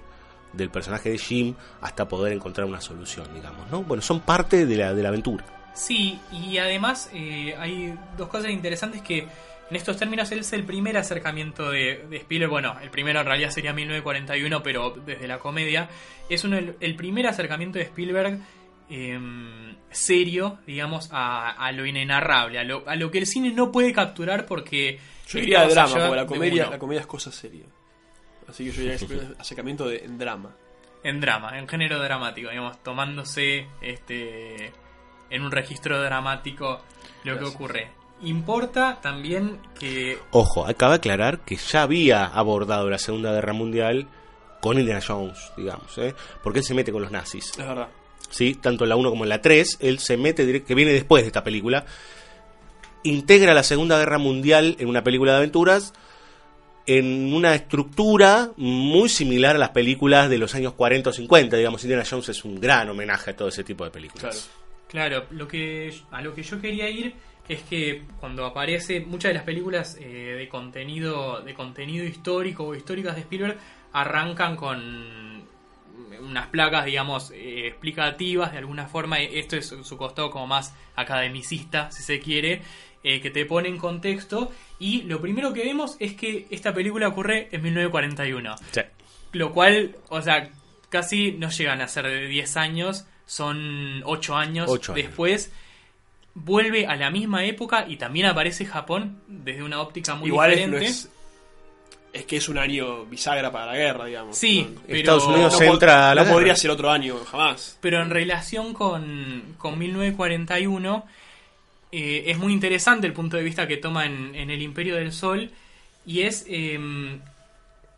del 0.53 0.69
personaje 0.69 1.09
de 1.11 1.17
Jim 1.17 1.53
hasta 1.81 2.07
poder 2.07 2.31
encontrar 2.33 2.65
una 2.65 2.79
solución, 2.81 3.27
digamos, 3.35 3.69
¿no? 3.69 3.83
Bueno, 3.83 4.01
son 4.01 4.21
parte 4.21 4.65
de 4.65 4.77
la, 4.77 4.93
de 4.93 5.03
la 5.03 5.09
aventura. 5.09 5.45
Sí, 5.79 6.19
y 6.29 6.57
además 6.57 7.09
eh, 7.13 7.55
hay 7.57 7.97
dos 8.17 8.27
cosas 8.27 8.51
interesantes 8.51 9.01
que 9.01 9.19
en 9.19 9.75
estos 9.75 9.95
términos 9.95 10.29
él 10.33 10.39
es 10.39 10.51
el 10.51 10.65
primer 10.65 10.97
acercamiento 10.97 11.71
de, 11.71 12.05
de 12.09 12.17
Spielberg, 12.17 12.51
bueno, 12.51 12.75
el 12.81 12.89
primero 12.89 13.21
en 13.21 13.25
realidad 13.25 13.49
sería 13.49 13.71
1941, 13.71 14.61
pero 14.61 14.93
desde 15.05 15.25
la 15.25 15.39
comedia, 15.39 15.87
es 16.27 16.43
uno, 16.43 16.57
el, 16.57 16.75
el 16.81 16.95
primer 16.97 17.27
acercamiento 17.27 17.79
de 17.79 17.85
Spielberg 17.85 18.39
em, 18.89 19.77
serio, 19.89 20.59
digamos, 20.67 21.07
a, 21.13 21.51
a 21.51 21.71
lo 21.71 21.85
inenarrable, 21.85 22.59
a 22.59 22.65
lo, 22.65 22.83
a 22.85 22.97
lo 22.97 23.09
que 23.09 23.19
el 23.19 23.25
cine 23.25 23.53
no 23.53 23.71
puede 23.71 23.93
capturar 23.93 24.45
porque... 24.45 24.99
Yo 25.29 25.39
diría 25.39 25.61
de 25.61 25.69
drama, 25.69 25.93
porque 25.93 26.15
la 26.17 26.25
comedia, 26.25 26.69
la 26.69 26.79
comedia 26.79 26.99
es 26.99 27.07
cosa 27.07 27.31
seria. 27.31 27.65
Así 28.49 28.65
que 28.65 28.71
yo 28.71 28.81
diría 28.81 28.97
acercamiento 29.39 29.87
de, 29.87 29.99
en 29.99 30.17
drama. 30.17 30.53
en 31.03 31.21
drama, 31.21 31.57
en 31.57 31.69
género 31.69 32.03
dramático, 32.03 32.49
digamos, 32.49 32.83
tomándose 32.83 33.65
este 33.81 34.73
en 35.29 35.43
un 35.43 35.51
registro 35.51 36.01
dramático 36.01 36.81
lo 37.23 37.37
que 37.37 37.45
ocurre. 37.45 37.91
Importa 38.21 38.99
también 39.01 39.59
que 39.79 40.19
Ojo, 40.31 40.65
acaba 40.65 40.93
de 40.93 40.97
aclarar 40.97 41.39
que 41.45 41.55
ya 41.55 41.83
había 41.83 42.25
abordado 42.25 42.89
la 42.89 42.97
Segunda 42.97 43.31
Guerra 43.31 43.53
Mundial 43.53 44.07
con 44.61 44.77
Indiana 44.77 45.01
Jones, 45.05 45.37
digamos, 45.55 45.97
¿eh? 45.97 46.13
porque 46.43 46.59
él 46.59 46.65
se 46.65 46.73
mete 46.73 46.91
con 46.91 47.01
los 47.01 47.11
nazis. 47.11 47.51
Es 47.51 47.57
verdad. 47.57 47.87
¿sí? 48.29 48.55
Tanto 48.55 48.83
en 48.83 48.89
la 48.89 48.95
1 48.97 49.09
como 49.09 49.23
en 49.23 49.29
la 49.29 49.41
3, 49.41 49.77
él 49.79 49.99
se 49.99 50.17
mete, 50.17 50.45
direct- 50.45 50.65
que 50.65 50.75
viene 50.75 50.91
después 50.91 51.23
de 51.23 51.27
esta 51.27 51.43
película, 51.45 51.85
integra 53.03 53.53
la 53.53 53.63
Segunda 53.63 53.97
Guerra 53.97 54.17
Mundial 54.17 54.75
en 54.79 54.89
una 54.89 55.03
película 55.03 55.31
de 55.31 55.37
aventuras 55.37 55.93
en 56.85 57.33
una 57.33 57.53
estructura 57.53 58.51
muy 58.57 59.09
similar 59.09 59.55
a 59.55 59.59
las 59.59 59.69
películas 59.69 60.27
de 60.29 60.39
los 60.39 60.55
años 60.55 60.73
40 60.73 61.11
o 61.11 61.13
50, 61.13 61.55
digamos, 61.55 61.83
Indiana 61.83 62.03
Jones 62.09 62.29
es 62.29 62.43
un 62.43 62.59
gran 62.59 62.89
homenaje 62.89 63.31
a 63.31 63.35
todo 63.35 63.47
ese 63.49 63.63
tipo 63.63 63.83
de 63.85 63.91
películas. 63.91 64.21
Claro, 64.23 64.68
lo 64.93 65.47
que 65.47 65.93
a 66.11 66.21
lo 66.21 66.33
que 66.33 66.43
yo 66.43 66.59
quería 66.59 66.89
ir 66.89 67.13
es 67.47 67.61
que 67.63 68.03
cuando 68.19 68.45
aparece 68.45 68.99
muchas 69.01 69.29
de 69.29 69.33
las 69.35 69.43
películas 69.43 69.97
eh, 69.99 70.35
de 70.37 70.47
contenido 70.47 71.41
de 71.41 71.53
contenido 71.53 72.05
histórico 72.05 72.65
o 72.65 72.75
históricas 72.75 73.15
de 73.15 73.21
Spielberg 73.21 73.57
arrancan 73.91 74.55
con 74.55 75.47
unas 76.21 76.47
placas, 76.47 76.85
digamos, 76.85 77.31
eh, 77.31 77.67
explicativas 77.67 78.51
de 78.51 78.59
alguna 78.59 78.87
forma. 78.87 79.19
Esto 79.19 79.55
es 79.55 79.67
su 79.67 79.97
costado 79.97 80.29
como 80.31 80.47
más 80.47 80.73
academicista, 80.95 81.91
si 81.91 82.03
se 82.03 82.19
quiere, 82.19 82.61
eh, 83.03 83.21
que 83.21 83.29
te 83.29 83.45
pone 83.45 83.69
en 83.69 83.77
contexto. 83.77 84.51
Y 84.79 85.03
lo 85.03 85.21
primero 85.21 85.53
que 85.53 85.63
vemos 85.63 85.97
es 85.99 86.13
que 86.13 86.47
esta 86.49 86.73
película 86.73 87.07
ocurre 87.07 87.49
en 87.51 87.61
1941. 87.61 88.55
Sí. 88.71 88.81
Lo 89.33 89.53
cual, 89.53 89.95
o 90.09 90.21
sea, 90.21 90.49
casi 90.89 91.33
no 91.33 91.49
llegan 91.49 91.81
a 91.81 91.87
ser 91.87 92.05
de 92.05 92.27
10 92.27 92.57
años, 92.57 93.05
son 93.29 94.01
8 94.05 94.35
años 94.35 94.65
Ocho 94.69 94.93
años. 94.93 95.05
después. 95.05 95.51
Vuelve 96.33 96.87
a 96.87 96.95
la 96.95 97.11
misma 97.11 97.45
época 97.45 97.85
y 97.87 97.97
también 97.97 98.25
aparece 98.25 98.65
Japón 98.65 99.21
desde 99.27 99.61
una 99.61 99.81
óptica 99.81 100.15
muy 100.15 100.29
Igual 100.29 100.51
es, 100.51 100.57
diferente. 100.57 100.79
no 100.85 100.89
es, 100.91 101.09
es 102.13 102.25
que 102.25 102.37
es 102.37 102.49
un 102.49 102.57
año 102.57 103.05
bisagra 103.05 103.51
para 103.51 103.67
la 103.67 103.75
guerra, 103.75 104.05
digamos. 104.05 104.35
Sí, 104.37 104.67
No- 104.73 104.81
pero- 104.87 104.97
Estados 104.97 105.27
Unidos 105.27 105.59
no, 105.59 105.73
entra 105.73 106.11
a 106.11 106.15
la 106.15 106.21
no 106.21 106.25
guerra. 106.25 106.33
podría 106.35 106.55
ser 106.55 106.71
otro 106.71 106.89
año, 106.89 107.17
jamás. 107.29 107.77
Pero 107.81 108.01
en 108.01 108.09
relación 108.09 108.73
con, 108.73 109.55
con 109.57 109.77
1941, 109.77 111.05
eh, 111.91 112.23
es 112.27 112.37
muy 112.37 112.53
interesante 112.53 113.05
el 113.05 113.13
punto 113.13 113.37
de 113.37 113.43
vista 113.43 113.67
que 113.67 113.77
toma 113.77 114.05
en, 114.05 114.33
en 114.35 114.49
El 114.49 114.61
Imperio 114.61 114.95
del 114.95 115.11
Sol. 115.11 115.51
Y 116.05 116.21
es 116.21 116.45
eh, 116.47 116.73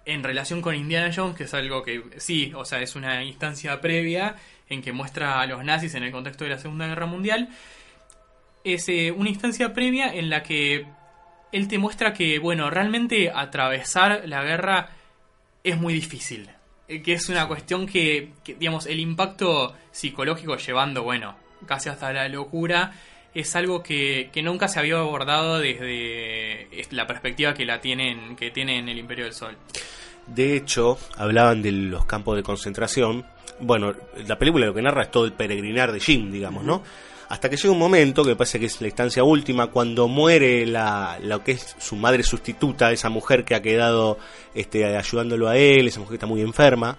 en 0.06 0.24
relación 0.24 0.62
con 0.62 0.76
Indiana 0.76 1.12
Jones, 1.16 1.36
que 1.38 1.44
es 1.44 1.54
algo 1.54 1.84
que 1.84 2.02
sí, 2.18 2.52
o 2.56 2.66
sea, 2.66 2.82
es 2.82 2.96
una 2.96 3.24
instancia 3.24 3.80
previa 3.80 4.36
en 4.72 4.82
que 4.82 4.92
muestra 4.92 5.40
a 5.42 5.46
los 5.46 5.64
nazis 5.64 5.94
en 5.96 6.04
el 6.04 6.12
contexto 6.12 6.44
de 6.44 6.52
la 6.52 6.58
Segunda 6.58 6.88
Guerra 6.88 7.06
Mundial. 7.06 7.50
Es 8.64 8.88
eh, 8.90 9.12
una 9.12 9.30
instancia 9.30 9.74
previa 9.74 10.14
en 10.14 10.30
la 10.30 10.44
que 10.44 10.86
él 11.52 11.68
te 11.68 11.78
muestra 11.78 12.14
que, 12.14 12.40
bueno, 12.40 12.70
realmente 12.70 13.32
atravesar 13.34 14.24
la 14.26 14.44
guerra 14.44 14.90
es 15.64 15.78
muy 15.78 15.94
difícil. 15.94 16.50
Eh, 16.88 17.02
Que 17.02 17.14
es 17.14 17.28
una 17.30 17.48
cuestión 17.48 17.86
que, 17.88 18.30
que, 18.44 18.56
digamos, 18.56 18.86
el 18.86 19.00
impacto 19.00 19.76
psicológico 19.92 20.56
llevando, 20.58 21.04
bueno, 21.04 21.36
casi 21.66 21.90
hasta 21.90 22.14
la 22.14 22.28
locura, 22.30 22.94
es 23.34 23.56
algo 23.56 23.82
que, 23.82 24.30
que 24.34 24.42
nunca 24.44 24.68
se 24.68 24.80
había 24.80 24.98
abordado 25.00 25.60
desde 25.60 26.68
es- 26.80 26.92
la 26.94 27.08
perspectiva 27.08 27.54
que 27.54 27.66
la 27.66 27.80
tienen, 27.82 28.36
que 28.36 28.52
tiene 28.52 28.78
en 28.78 28.90
el 28.90 28.98
Imperio 28.98 29.26
del 29.26 29.34
Sol. 29.34 29.58
De 30.28 30.56
hecho, 30.56 30.98
hablaban 31.18 31.62
de 31.62 31.72
los 31.72 32.06
campos 32.06 32.36
de 32.38 32.44
concentración. 32.44 33.26
Bueno, 33.62 33.94
la 34.28 34.38
película 34.38 34.66
lo 34.66 34.74
que 34.74 34.82
narra 34.82 35.04
es 35.04 35.12
todo 35.12 35.26
el 35.26 35.34
peregrinar 35.34 35.92
de 35.92 36.00
Jim, 36.00 36.32
digamos, 36.32 36.64
¿no? 36.64 36.84
Hasta 37.30 37.50
que 37.50 37.56
llega 37.56 37.72
un 37.72 37.80
momento, 37.80 38.26
que 38.26 38.36
parece 38.36 38.60
que 38.60 38.66
es 38.66 38.82
la 38.82 38.88
instancia 38.88 39.24
última, 39.24 39.68
cuando 39.68 40.10
muere 40.10 40.66
la, 40.66 41.18
lo 41.24 41.42
que 41.44 41.54
es 41.54 41.78
su 41.80 41.96
madre 41.96 42.24
sustituta, 42.24 42.92
esa 42.92 43.10
mujer 43.10 43.46
que 43.46 43.56
ha 43.56 43.62
quedado 43.62 44.18
este, 44.54 44.98
ayudándolo 44.98 45.48
a 45.48 45.56
él, 45.56 45.88
esa 45.88 46.00
mujer 46.00 46.12
que 46.12 46.16
está 46.16 46.28
muy 46.28 46.42
enferma, 46.42 46.98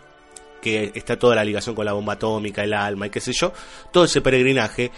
que 0.62 0.92
está 0.94 1.18
toda 1.18 1.34
la 1.34 1.44
ligación 1.44 1.74
con 1.74 1.84
la 1.84 1.92
bomba 1.92 2.14
atómica, 2.14 2.62
el 2.62 2.72
alma 2.72 3.08
y 3.08 3.10
qué 3.10 3.20
sé 3.20 3.32
yo, 3.34 3.52
todo 3.92 4.04
ese 4.04 4.22
peregrinaje, 4.22 4.90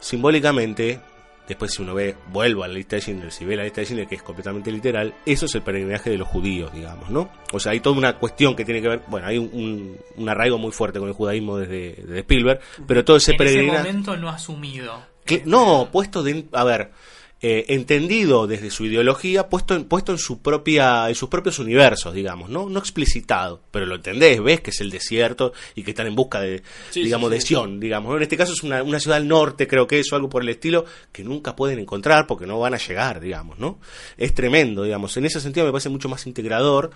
simbólicamente, 0.00 1.00
después 1.48 1.72
si 1.72 1.82
uno 1.82 1.94
ve, 1.94 2.14
vuelvo 2.28 2.64
a 2.64 2.68
la 2.68 2.74
lista 2.74 2.96
de 2.96 3.02
Schindler, 3.02 3.32
si 3.32 3.44
ve 3.44 3.56
la 3.56 3.64
lista 3.64 3.80
de 3.80 3.86
Schindler 3.86 4.08
que 4.08 4.14
es 4.14 4.22
completamente 4.22 4.70
literal, 4.70 5.12
eso 5.26 5.46
es 5.46 5.54
el 5.54 5.62
peregrinaje 5.62 6.10
de 6.10 6.18
los 6.18 6.28
judíos, 6.28 6.72
digamos, 6.72 7.10
¿no? 7.10 7.30
O 7.52 7.60
sea, 7.60 7.72
hay 7.72 7.80
toda 7.80 7.96
una 7.96 8.18
cuestión 8.18 8.54
que 8.56 8.64
tiene 8.64 8.80
que 8.80 8.88
ver, 8.88 9.02
bueno, 9.08 9.26
hay 9.26 9.38
un, 9.38 9.50
un- 9.52 9.96
un 10.16 10.28
arraigo 10.28 10.58
muy 10.58 10.72
fuerte 10.72 10.98
con 10.98 11.08
el 11.08 11.14
judaísmo 11.14 11.58
desde, 11.58 11.94
desde 11.96 12.18
Spielberg, 12.20 12.60
pero 12.86 13.04
todo 13.04 13.16
ese 13.16 13.32
en 13.32 13.34
ese 13.34 13.44
peregrinaje... 13.44 13.78
momento 13.88 14.16
no 14.16 14.28
asumido. 14.28 15.02
Que- 15.24 15.42
no, 15.46 15.88
puesto 15.92 16.22
de, 16.22 16.46
a 16.52 16.64
ver, 16.64 16.90
eh, 17.44 17.74
entendido 17.74 18.46
desde 18.46 18.70
su 18.70 18.84
ideología, 18.84 19.48
puesto 19.48 19.74
en, 19.74 19.86
puesto 19.86 20.12
en 20.12 20.18
su 20.18 20.40
propia, 20.40 21.08
en 21.08 21.16
sus 21.16 21.28
propios 21.28 21.58
universos, 21.58 22.14
digamos, 22.14 22.48
no, 22.48 22.68
no 22.68 22.78
explicitado, 22.78 23.60
pero 23.72 23.84
lo 23.84 23.96
entendés, 23.96 24.40
ves 24.40 24.60
que 24.60 24.70
es 24.70 24.80
el 24.80 24.92
desierto 24.92 25.52
y 25.74 25.82
que 25.82 25.90
están 25.90 26.06
en 26.06 26.14
busca 26.14 26.40
de, 26.40 26.62
Sí, 26.90 27.02
digamos, 27.02 27.30
sí, 27.30 27.34
de. 27.34 27.40
Sion, 27.40 27.80
digamos, 27.80 28.10
¿no? 28.10 28.16
en 28.16 28.22
este 28.22 28.36
caso 28.36 28.52
es 28.52 28.62
una, 28.62 28.84
una 28.84 29.00
ciudad 29.00 29.16
al 29.16 29.26
norte, 29.26 29.66
creo 29.66 29.88
que 29.88 29.98
es 29.98 30.12
o 30.12 30.14
algo 30.14 30.28
por 30.28 30.42
el 30.42 30.50
estilo, 30.50 30.84
que 31.10 31.24
nunca 31.24 31.56
pueden 31.56 31.80
encontrar 31.80 32.28
porque 32.28 32.46
no 32.46 32.60
van 32.60 32.74
a 32.74 32.78
llegar, 32.78 33.20
digamos, 33.20 33.58
¿no? 33.58 33.80
Es 34.16 34.34
tremendo, 34.34 34.84
digamos, 34.84 35.16
en 35.16 35.24
ese 35.24 35.40
sentido 35.40 35.66
me 35.66 35.72
parece 35.72 35.88
mucho 35.88 36.08
más 36.08 36.28
integrador 36.28 36.92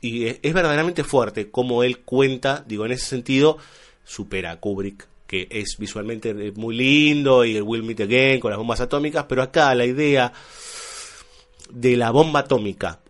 y 0.00 0.26
es, 0.26 0.38
es 0.42 0.54
verdaderamente 0.54 1.02
fuerte 1.02 1.50
como 1.50 1.82
él 1.82 1.98
cuenta, 1.98 2.64
digo, 2.68 2.86
en 2.86 2.92
ese 2.92 3.06
sentido, 3.06 3.58
supera 4.04 4.52
a 4.52 4.60
Kubrick, 4.60 5.08
que 5.32 5.48
es 5.48 5.78
visualmente 5.78 6.28
eh, 6.28 6.52
muy 6.54 6.76
lindo 6.76 7.42
y 7.42 7.56
el 7.56 7.62
Will 7.62 7.84
Meet 7.84 8.02
Again 8.02 8.38
con 8.38 8.50
las 8.50 8.58
bombas 8.58 8.82
atómicas, 8.82 9.24
pero 9.26 9.40
acá 9.40 9.74
la 9.74 9.86
idea 9.86 10.30
de 11.70 11.96
la 11.96 12.10
bomba 12.10 12.40
atómica, 12.40 13.00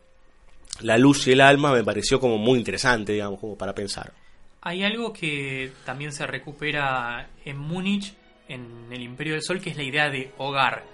la 0.83 0.99
luz 0.99 1.27
y 1.27 1.33
el 1.33 1.41
alma 1.41 1.73
me 1.73 1.83
pareció 1.83 2.21
como 2.21 2.39
muy 2.39 2.61
interesante, 2.61 3.15
digamos, 3.15 3.41
como 3.41 3.59
para 3.59 3.75
pensar. 3.75 4.13
Hay 4.61 4.85
algo 4.85 5.13
que 5.13 5.73
también 5.85 6.13
se 6.13 6.25
recupera 6.25 7.29
en 7.45 7.59
Múnich, 7.59 8.15
en 8.47 8.87
el 8.93 9.03
Imperio 9.03 9.33
del 9.33 9.43
Sol, 9.43 9.61
que 9.61 9.71
es 9.71 9.77
la 9.77 9.83
idea 9.83 10.09
de 10.09 10.31
hogar. 10.39 10.85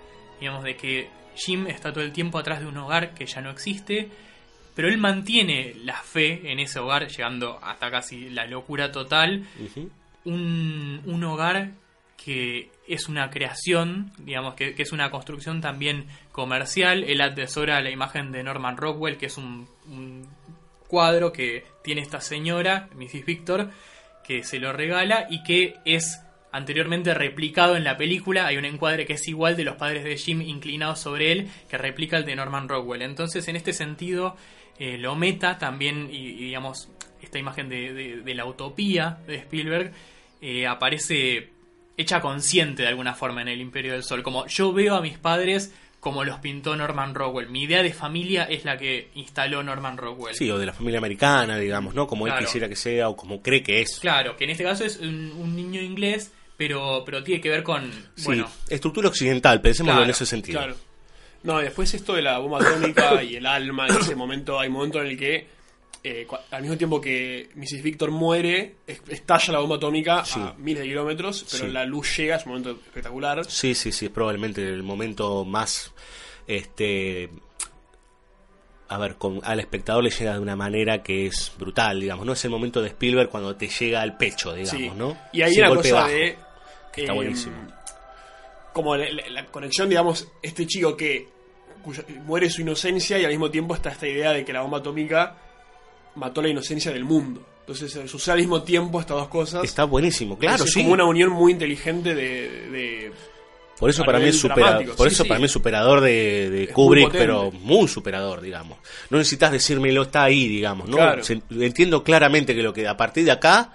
Digamos, 0.41 0.65
de 0.65 0.77
que 0.77 1.11
Jim 1.35 1.67
está 1.67 1.93
todo 1.93 2.05
el 2.05 2.13
tiempo 2.13 2.39
atrás 2.39 2.61
de 2.61 2.67
un 2.67 2.79
hogar 2.79 3.13
que 3.13 3.27
ya 3.27 3.43
no 3.43 3.51
existe, 3.51 4.09
pero 4.75 4.89
él 4.89 4.97
mantiene 4.97 5.75
la 5.85 6.01
fe 6.01 6.51
en 6.51 6.59
ese 6.59 6.79
hogar, 6.79 7.07
llegando 7.07 7.59
hasta 7.63 7.91
casi 7.91 8.31
la 8.31 8.47
locura 8.47 8.91
total. 8.91 9.45
Un, 10.33 11.25
hogar 11.25 11.73
que 12.17 12.71
es 12.87 13.09
una 13.09 13.31
creación, 13.31 14.13
digamos, 14.19 14.55
que, 14.55 14.75
que 14.75 14.83
es 14.83 14.93
una 14.93 15.11
construcción 15.11 15.61
también 15.61 16.07
comercial. 16.33 17.05
Él 17.05 17.21
atesora 17.21 17.81
la 17.81 17.91
imagen 17.91 18.33
de 18.33 18.43
Norman 18.43 18.77
Rockwell, 18.77 19.17
que 19.17 19.27
es 19.27 19.39
un, 19.39 19.67
cuadro 20.89 21.33
que 21.33 21.65
tiene 21.85 22.01
esta 22.01 22.21
señora, 22.21 22.89
Mrs. 22.95 23.25
Victor, 23.25 23.71
que 24.25 24.43
se 24.43 24.59
lo 24.59 24.73
regala 24.73 25.27
y 25.31 25.43
que 25.43 25.75
es 25.85 26.21
anteriormente 26.51 27.13
replicado 27.15 27.77
en 27.77 27.85
la 27.85 27.97
película. 27.97 28.47
Hay 28.47 28.57
un 28.57 28.65
encuadre 28.65 29.05
que 29.07 29.13
es 29.15 29.29
igual 29.29 29.55
de 29.57 29.65
los 29.65 29.77
padres 29.77 30.03
de 30.05 30.17
Jim 30.17 30.41
inclinados 30.41 30.99
sobre 30.99 31.33
él, 31.33 31.49
que 31.69 31.77
replica 31.79 32.17
el 32.17 32.25
de 32.25 32.37
Norman 32.37 32.69
Rockwell. 32.69 33.03
Entonces, 33.03 33.47
en 33.49 33.57
este 33.57 33.73
sentido, 33.75 34.35
eh, 34.79 34.97
lo 34.99 35.15
meta 35.15 35.59
también, 35.59 36.09
y, 36.11 36.33
digamos, 36.33 36.89
esta 37.23 37.39
imagen 37.39 37.69
de- 37.69 38.23
de 38.25 38.35
la 38.35 38.47
utopía 38.47 39.19
de 39.27 39.37
Spielberg 39.37 39.93
eh, 40.41 40.67
aparece 40.67 41.51
hecha 41.97 42.21
consciente 42.21 42.83
de 42.83 42.89
alguna 42.89 43.15
forma 43.15 43.43
en 43.43 43.49
el 43.49 43.61
Imperio 43.61 43.93
del 43.93 44.03
Sol. 44.05 44.23
Como 44.23 44.47
yo 44.47 44.73
veo 44.73 44.95
a 44.95 45.01
mis 45.01 45.19
padres 45.19 45.73
como 46.01 46.23
los 46.23 46.39
pintó 46.39 46.77
Norman 46.77 47.13
Rockwell. 47.15 47.49
Mi 47.49 47.65
idea 47.65 47.83
de 47.83 47.93
familia 47.93 48.45
es 48.45 48.65
la 48.65 48.79
que 48.79 49.09
instaló 49.17 49.65
Norman 49.65 49.97
Rockwell. 49.97 50.33
Sí, 50.35 50.49
o 50.49 50.57
de 50.57 50.65
la 50.67 50.73
familia 50.73 50.99
americana, 50.99 51.59
digamos, 51.59 51.93
¿no? 51.93 52.07
Como 52.07 52.27
él 52.29 52.33
Claro. 52.33 52.47
quisiera 52.47 52.69
que 52.69 52.77
sea 52.77 53.09
o 53.09 53.17
como 53.17 53.43
cree 53.43 53.65
que 53.65 53.81
es. 53.83 53.99
Claro, 53.99 54.37
que 54.37 54.45
en 54.45 54.51
este 54.51 54.63
caso 54.63 54.85
es 54.85 54.99
un, 54.99 55.33
un 55.37 55.57
niño 55.57 55.81
inglés, 55.83 56.31
pero, 56.57 57.03
pero 57.05 57.25
tiene 57.25 57.41
que 57.41 57.51
ver 57.51 57.65
con, 57.65 57.91
Sí, 58.15 58.27
bueno, 58.27 58.49
estructura 58.69 59.09
occidental, 59.09 59.61
pensémoslo 59.61 59.95
Claro, 59.95 60.05
en 60.05 60.11
ese 60.11 60.25
sentido. 60.25 60.61
Claro. 60.61 60.77
No, 61.43 61.61
y 61.61 61.65
después 61.65 61.93
esto 61.95 62.15
de 62.15 62.23
la 62.23 62.39
bomba 62.39 62.61
atómica 62.61 63.21
y 63.23 63.35
el 63.35 63.47
alma, 63.47 63.89
en 63.89 63.97
ese 63.97 64.15
momento 64.15 64.59
hay 64.61 64.69
un 64.69 64.75
momento 64.75 65.01
en 65.01 65.07
el 65.09 65.19
que, 65.19 65.49
eh, 66.05 66.27
al 66.51 66.63
mismo 66.63 66.77
tiempo 66.77 67.01
que 67.01 67.49
Mrs. 67.55 67.83
Victor 67.83 68.11
muere, 68.11 68.77
es- 68.87 69.03
estalla 69.09 69.53
la 69.55 69.59
bomba 69.61 69.77
atómica 69.77 70.25
Sí. 70.25 70.39
a 70.41 70.55
miles 70.59 70.83
de 70.83 70.89
kilómetros, 70.89 71.45
pero 71.51 71.67
Sí. 71.67 71.71
la 71.73 71.85
luz 71.85 72.17
llega, 72.17 72.37
es 72.37 72.45
un 72.47 72.51
momento 72.53 72.71
espectacular. 72.73 73.45
Sí, 73.51 73.75
sí, 73.75 73.93
sí, 73.93 74.07
es 74.07 74.11
probablemente 74.13 74.63
el 74.67 74.83
momento 74.83 75.45
más, 75.45 75.93
este, 76.47 77.29
a 78.89 78.97
ver, 78.99 79.17
con, 79.17 79.41
al 79.45 79.61
espectador 79.61 80.03
le 80.03 80.11
llega 80.11 80.33
de 80.33 80.39
una 80.39 80.57
manera 80.57 81.03
que 81.03 81.27
es 81.27 81.53
brutal, 81.59 82.01
digamos, 82.01 82.25
no 82.25 82.33
es 82.33 82.45
el 82.45 82.51
momento 82.51 82.81
de 82.81 82.89
Spielberg 82.89 83.29
cuando 83.29 83.55
te 83.57 83.69
llega 83.69 84.01
al 84.01 84.17
pecho, 84.17 84.55
digamos, 84.55 84.81
Sí. 84.81 84.91
¿no? 84.97 85.17
Y 85.33 85.43
una 85.59 85.69
golpe 85.69 85.91
cosa 85.91 86.03
bajo. 86.03 86.09
de. 86.09 86.39
que 86.93 87.01
está 87.03 87.13
eh, 87.13 87.17
buenísimo. 87.17 87.55
Como 88.73 88.97
la, 88.97 89.11
la- 89.11 89.29
la 89.29 89.47
conexión, 89.47 89.89
digamos, 89.89 90.27
este 90.43 90.67
chico 90.67 90.97
que 90.97 91.29
cuya- 91.83 92.05
muere 92.25 92.49
su 92.51 92.63
inocencia 92.63 93.19
y 93.19 93.25
al 93.25 93.31
mismo 93.31 93.51
tiempo 93.51 93.75
está 93.75 93.91
esta 93.91 94.07
idea 94.09 94.33
de 94.33 94.45
que 94.45 94.53
la 94.53 94.63
bomba 94.63 94.79
atómica 94.79 95.37
mató 96.19 96.43
la 96.43 96.49
inocencia 96.49 96.93
del 96.93 97.05
mundo. 97.05 97.43
Entonces 97.61 97.95
eh, 97.97 98.09
sucede 98.09 98.33
al 98.35 98.39
mismo 98.41 98.63
tiempo 98.63 98.99
estas 99.01 99.17
dos 99.17 99.29
cosas. 99.29 99.65
Está 99.65 99.85
buenísimo, 99.85 100.39
claro, 100.39 100.65
es 100.65 100.73
sí. 100.73 100.81
como 100.83 100.95
una 100.95 101.05
unión 101.05 101.31
muy 101.31 101.53
inteligente 101.53 102.15
de. 102.15 102.71
de- 102.71 103.13
Por 103.79 103.91
eso 103.91 104.03
a 104.03 104.07
para 104.07 104.19
mí 104.19 104.27
es 104.29 104.41
supera- 104.43 104.79
por 104.97 105.09
sí, 105.09 105.15
eso 105.15 105.23
sí. 105.23 105.29
para 105.29 105.39
mí 105.39 105.47
es 105.47 105.53
superador 105.53 106.01
de, 106.01 106.49
de 106.51 106.59
muy 106.65 106.67
Kubrick, 106.69 107.13
pero 107.13 107.51
muy 107.53 107.87
superador, 107.89 108.41
digamos. 108.41 108.79
No 109.11 109.19
necesitas 109.19 109.53
decírmelo, 109.53 110.03
está 110.03 110.25
ahí, 110.25 110.49
digamos, 110.49 110.89
¿no? 110.89 110.97
Claro. 110.97 111.23
Se- 111.23 111.43
entiendo 111.51 112.03
claramente 112.03 112.55
que 112.55 112.63
lo 112.63 112.73
que 112.73 112.89
a 112.89 112.97
partir 112.97 113.25
de 113.25 113.33
acá 113.33 113.73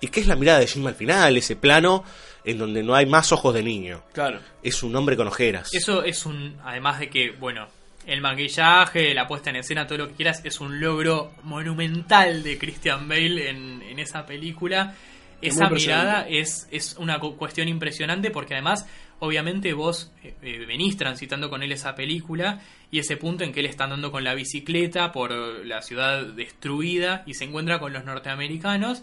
y 0.00 0.08
que 0.08 0.20
es 0.20 0.26
la 0.26 0.36
mirada 0.36 0.58
de 0.60 0.66
Jim 0.66 0.86
al 0.86 0.94
final, 0.94 1.36
ese 1.36 1.56
plano 1.56 2.04
en 2.44 2.58
donde 2.58 2.82
no 2.82 2.94
hay 2.94 3.06
más 3.06 3.32
ojos 3.32 3.54
de 3.54 3.62
niño. 3.62 4.02
Claro. 4.12 4.38
Es 4.62 4.82
un 4.82 4.94
hombre 4.94 5.16
con 5.16 5.26
ojeras. 5.28 5.70
Eso 5.72 6.04
es 6.04 6.26
un. 6.26 6.58
Además 6.62 7.00
de 7.00 7.08
que, 7.08 7.30
bueno, 7.30 7.66
el 8.06 8.20
maquillaje, 8.20 9.14
la 9.14 9.26
puesta 9.26 9.50
en 9.50 9.56
escena, 9.56 9.86
todo 9.86 9.98
lo 9.98 10.08
que 10.08 10.14
quieras, 10.14 10.42
es 10.44 10.60
un 10.60 10.80
logro 10.80 11.32
monumental 11.42 12.42
de 12.42 12.58
Christian 12.58 13.08
Bale 13.08 13.48
en, 13.50 13.82
en 13.82 13.98
esa 13.98 14.26
película. 14.26 14.94
Es 15.40 15.56
Esa 15.56 15.68
mirada 15.68 16.26
es, 16.28 16.68
es 16.70 16.96
una 16.98 17.18
cu- 17.18 17.36
cuestión 17.36 17.68
impresionante 17.68 18.30
porque 18.30 18.54
además, 18.54 18.86
obviamente, 19.18 19.72
vos 19.74 20.12
eh, 20.22 20.34
eh, 20.42 20.64
venís 20.66 20.96
transitando 20.96 21.50
con 21.50 21.62
él 21.62 21.72
esa 21.72 21.94
película 21.94 22.60
y 22.90 22.98
ese 23.00 23.16
punto 23.16 23.44
en 23.44 23.52
que 23.52 23.60
él 23.60 23.66
está 23.66 23.84
andando 23.84 24.10
con 24.10 24.24
la 24.24 24.34
bicicleta 24.34 25.12
por 25.12 25.32
la 25.66 25.82
ciudad 25.82 26.24
destruida 26.24 27.24
y 27.26 27.34
se 27.34 27.44
encuentra 27.44 27.78
con 27.78 27.92
los 27.92 28.04
norteamericanos. 28.04 29.02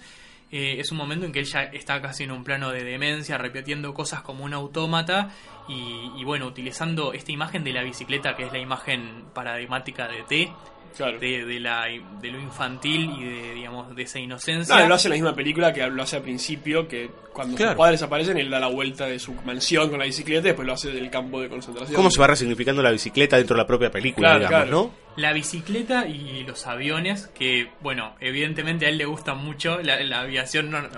Eh, 0.52 0.80
es 0.80 0.92
un 0.92 0.98
momento 0.98 1.26
en 1.26 1.32
que 1.32 1.40
él 1.40 1.46
ya 1.46 1.64
está 1.64 2.02
casi 2.02 2.24
en 2.24 2.32
un 2.32 2.44
plano 2.44 2.72
de 2.72 2.84
demencia, 2.84 3.38
repitiendo 3.38 3.94
cosas 3.94 4.22
como 4.22 4.44
un 4.44 4.54
autómata 4.54 5.30
y, 5.68 6.12
y 6.18 6.24
bueno, 6.26 6.48
utilizando 6.48 7.14
esta 7.14 7.32
imagen 7.32 7.64
de 7.64 7.74
la 7.74 7.84
bicicleta 7.84 8.36
que 8.36 8.44
es 8.44 8.52
la 8.52 8.60
imagen 8.60 9.26
paradigmática 9.34 10.08
de 10.08 10.24
T, 10.24 10.54
Claro. 10.96 11.20
de, 11.20 11.46
de, 11.46 11.60
la, 11.60 11.86
de 12.22 12.32
lo 12.32 12.40
infantil 12.40 13.10
y 13.20 13.24
de, 13.26 13.54
digamos, 13.56 13.96
de 13.96 14.04
esa 14.04 14.20
inocencia. 14.20 14.76
No, 14.80 14.88
lo 14.88 14.96
hace 14.96 15.08
en 15.08 15.12
la 15.12 15.16
misma 15.16 15.36
película 15.36 15.74
que 15.74 15.86
lo 15.88 16.04
hace 16.04 16.18
al 16.18 16.22
principio, 16.24 16.88
que 16.88 17.10
cuando 17.34 17.56
Claro. 17.58 17.72
sus 17.74 17.78
padres 17.80 18.02
aparecen, 18.04 18.38
él 18.38 18.50
da 18.50 18.60
la 18.60 18.68
vuelta 18.68 19.06
de 19.06 19.20
su 19.20 19.34
mansión 19.46 19.90
con 19.90 20.00
la 20.00 20.06
bicicleta 20.06 20.42
y 20.42 20.52
después 20.52 20.68
lo 20.68 20.74
hace 20.74 20.92
del 20.92 21.10
campo 21.10 21.42
de 21.42 21.50
concentración. 21.50 21.96
¿Cómo 21.96 22.10
se 22.12 22.20
va 22.20 22.28
resignificando 22.28 22.82
la 22.84 22.92
bicicleta 22.92 23.38
dentro 23.38 23.56
de 23.56 23.62
la 23.64 23.68
propia 23.68 23.90
película, 23.92 24.30
Claro, 24.30 24.40
digamos, 24.48 24.66
claro. 24.68 24.82
no? 24.96 25.02
La 25.22 25.34
bicicleta 25.34 26.08
y 26.08 26.44
los 26.46 26.66
aviones, 26.68 27.28
que 27.38 27.68
bueno, 27.82 28.16
evidentemente 28.22 28.86
a 28.86 28.90
él 28.90 28.98
le 28.98 29.06
gusta 29.06 29.34
mucho 29.34 29.80
la, 29.82 30.00
la 30.04 30.22
aviación 30.22 30.72
nor- 30.72 30.90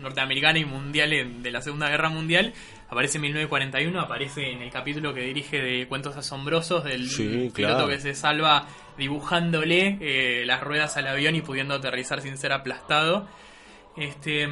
norteamericana 0.00 0.58
y 0.58 0.64
mundial 0.64 1.12
en- 1.12 1.42
de 1.42 1.50
la 1.50 1.60
Segunda 1.62 1.88
Guerra 1.88 2.08
Mundial. 2.08 2.52
Aparece 2.92 3.16
en 3.16 3.22
1941, 3.22 4.00
aparece 4.00 4.50
en 4.52 4.60
el 4.60 4.70
capítulo 4.70 5.14
que 5.14 5.22
dirige 5.22 5.62
de 5.62 5.86
Cuentos 5.88 6.14
Asombrosos 6.14 6.84
del 6.84 7.08
Sí, 7.08 7.50
piloto 7.54 7.54
claro. 7.54 7.88
que 7.88 7.98
se 7.98 8.14
salva 8.14 8.66
dibujándole 8.98 9.96
eh, 10.00 10.44
las 10.44 10.60
ruedas 10.60 10.98
al 10.98 11.06
avión 11.08 11.34
y 11.34 11.40
pudiendo 11.40 11.74
aterrizar 11.74 12.20
sin 12.20 12.36
ser 12.36 12.52
aplastado. 12.52 13.26
Este, 13.96 14.46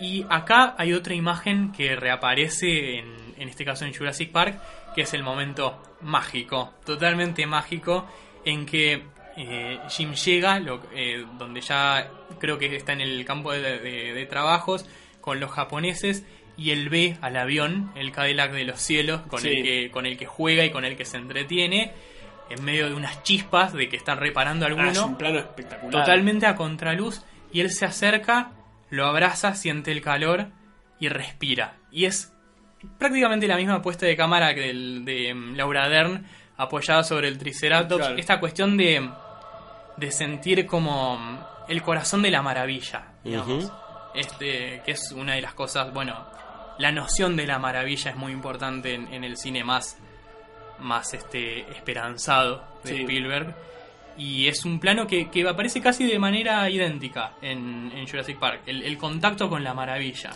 y 0.00 0.24
acá 0.30 0.74
hay 0.78 0.92
otra 0.92 1.14
imagen 1.14 1.72
que 1.72 1.96
reaparece 1.96 2.98
en, 2.98 3.06
en 3.38 3.48
este 3.48 3.64
caso 3.64 3.84
en 3.84 3.92
Jurassic 3.92 4.30
Park, 4.30 4.56
que 4.94 5.02
es 5.02 5.12
el 5.14 5.24
momento 5.24 5.82
mágico, 6.02 6.74
totalmente 6.86 7.44
mágico, 7.46 8.06
en 8.44 8.66
que 8.66 9.02
eh, 9.36 9.80
Jim 9.88 10.12
llega, 10.14 10.60
lo- 10.60 10.80
eh, 10.94 11.24
donde 11.38 11.60
ya 11.60 12.08
creo 12.38 12.56
que 12.56 12.74
está 12.76 12.92
en 12.92 13.00
el 13.00 13.24
campo 13.24 13.50
de, 13.50 13.60
de- 13.80 14.12
de 14.14 14.26
trabajos 14.26 14.86
con 15.20 15.40
los 15.40 15.50
japoneses 15.50 16.24
y 16.56 16.70
él 16.70 16.88
ve 16.88 17.16
al 17.20 17.36
avión, 17.36 17.90
el 17.96 18.12
Cadillac 18.12 18.52
de 18.52 18.64
los 18.64 18.80
cielos, 18.80 19.22
con, 19.28 19.40
Sí. 19.40 19.48
el 19.48 19.62
que, 19.62 19.90
con 19.90 20.06
el 20.06 20.16
que 20.16 20.26
juega 20.26 20.64
y 20.64 20.70
con 20.70 20.84
el 20.84 20.96
que 20.96 21.04
se 21.04 21.16
entretiene, 21.16 21.92
en 22.50 22.62
medio 22.64 22.88
de 22.88 22.94
unas 22.94 23.22
chispas 23.22 23.72
de 23.72 23.88
que 23.88 23.96
están 23.96 24.18
reparando 24.18 24.66
Ah, 24.66 24.68
es 24.68 24.76
alguno 24.78 25.06
un 25.06 25.16
plano 25.16 25.38
espectacular. 25.38 25.90
totalmente 26.04 26.46
a 26.46 26.54
contraluz 26.54 27.22
y 27.52 27.60
él 27.60 27.70
se 27.70 27.86
acerca, 27.86 28.52
lo 28.90 29.06
abraza, 29.06 29.54
siente 29.54 29.90
el 29.92 30.00
calor 30.02 30.48
y 31.00 31.08
respira. 31.08 31.76
Y 31.90 32.04
es 32.04 32.32
prácticamente 32.98 33.48
la 33.48 33.56
misma 33.56 33.80
puesta 33.82 34.06
de 34.06 34.14
cámara 34.16 34.54
que 34.54 34.60
del, 34.60 35.04
de 35.04 35.32
mm, 35.34 35.56
Laura 35.56 35.88
Dern 35.88 36.26
apoyada 36.56 37.02
sobre 37.02 37.28
el 37.28 37.38
Triceratops. 37.38 38.00
Claro. 38.04 38.16
Esta 38.18 38.38
cuestión 38.38 38.76
de, 38.76 39.08
de 39.96 40.10
sentir 40.12 40.66
como 40.66 41.16
mm, 41.18 41.38
el 41.68 41.82
corazón 41.82 42.22
de 42.22 42.30
la 42.30 42.42
maravilla, 42.42 43.14
digamos. 43.24 43.72
Este, 44.14 44.80
que 44.84 44.92
es 44.92 45.10
una 45.12 45.34
de 45.34 45.40
las 45.40 45.54
cosas, 45.54 45.92
bueno, 45.92 46.14
la 46.78 46.92
noción 46.92 47.36
de 47.36 47.46
la 47.46 47.58
maravilla 47.58 48.10
es 48.10 48.16
muy 48.16 48.32
importante 48.32 48.94
en, 48.94 49.12
en 49.12 49.24
el 49.24 49.36
cine 49.36 49.62
más, 49.64 49.96
más 50.80 51.14
este, 51.14 51.60
esperanzado 51.70 52.64
de 52.84 52.90
Sí. 52.90 53.00
Spielberg. 53.02 53.54
Y 54.16 54.46
es 54.46 54.64
un 54.64 54.78
plano 54.78 55.06
que, 55.08 55.28
que 55.28 55.46
aparece 55.48 55.80
casi 55.80 56.06
de 56.06 56.18
manera 56.20 56.68
idéntica 56.70 57.32
en, 57.42 57.90
en 57.94 58.06
Jurassic 58.06 58.38
Park, 58.38 58.60
el, 58.66 58.82
el 58.82 58.96
contacto 58.96 59.48
con 59.48 59.64
la 59.64 59.74
maravilla. 59.74 60.30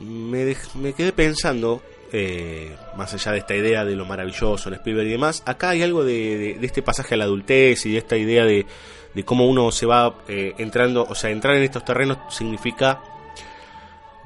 me, 0.00 0.44
dej- 0.44 0.74
me 0.74 0.92
quedé 0.92 1.12
pensando, 1.12 1.82
eh, 2.12 2.74
más 2.96 3.14
allá 3.14 3.30
de 3.32 3.38
esta 3.38 3.54
idea 3.54 3.84
de 3.84 3.94
lo 3.94 4.04
maravilloso 4.06 4.68
en 4.68 4.74
Spielberg 4.76 5.06
y 5.06 5.10
demás, 5.12 5.42
acá 5.46 5.70
hay 5.70 5.82
algo 5.82 6.02
de, 6.04 6.36
de- 6.36 6.54
de 6.54 6.66
este 6.66 6.82
pasaje 6.82 7.14
a 7.14 7.16
la 7.18 7.24
adultez 7.24 7.86
y 7.86 7.92
de 7.92 7.98
esta 7.98 8.16
idea 8.16 8.44
de, 8.44 8.66
de 9.14 9.24
cómo 9.24 9.46
uno 9.46 9.70
se 9.70 9.86
va 9.86 10.16
eh, 10.26 10.54
entrando, 10.58 11.04
o 11.08 11.14
sea, 11.14 11.30
entrar 11.30 11.54
en 11.56 11.62
estos 11.62 11.84
terrenos 11.84 12.18
significa 12.34 13.00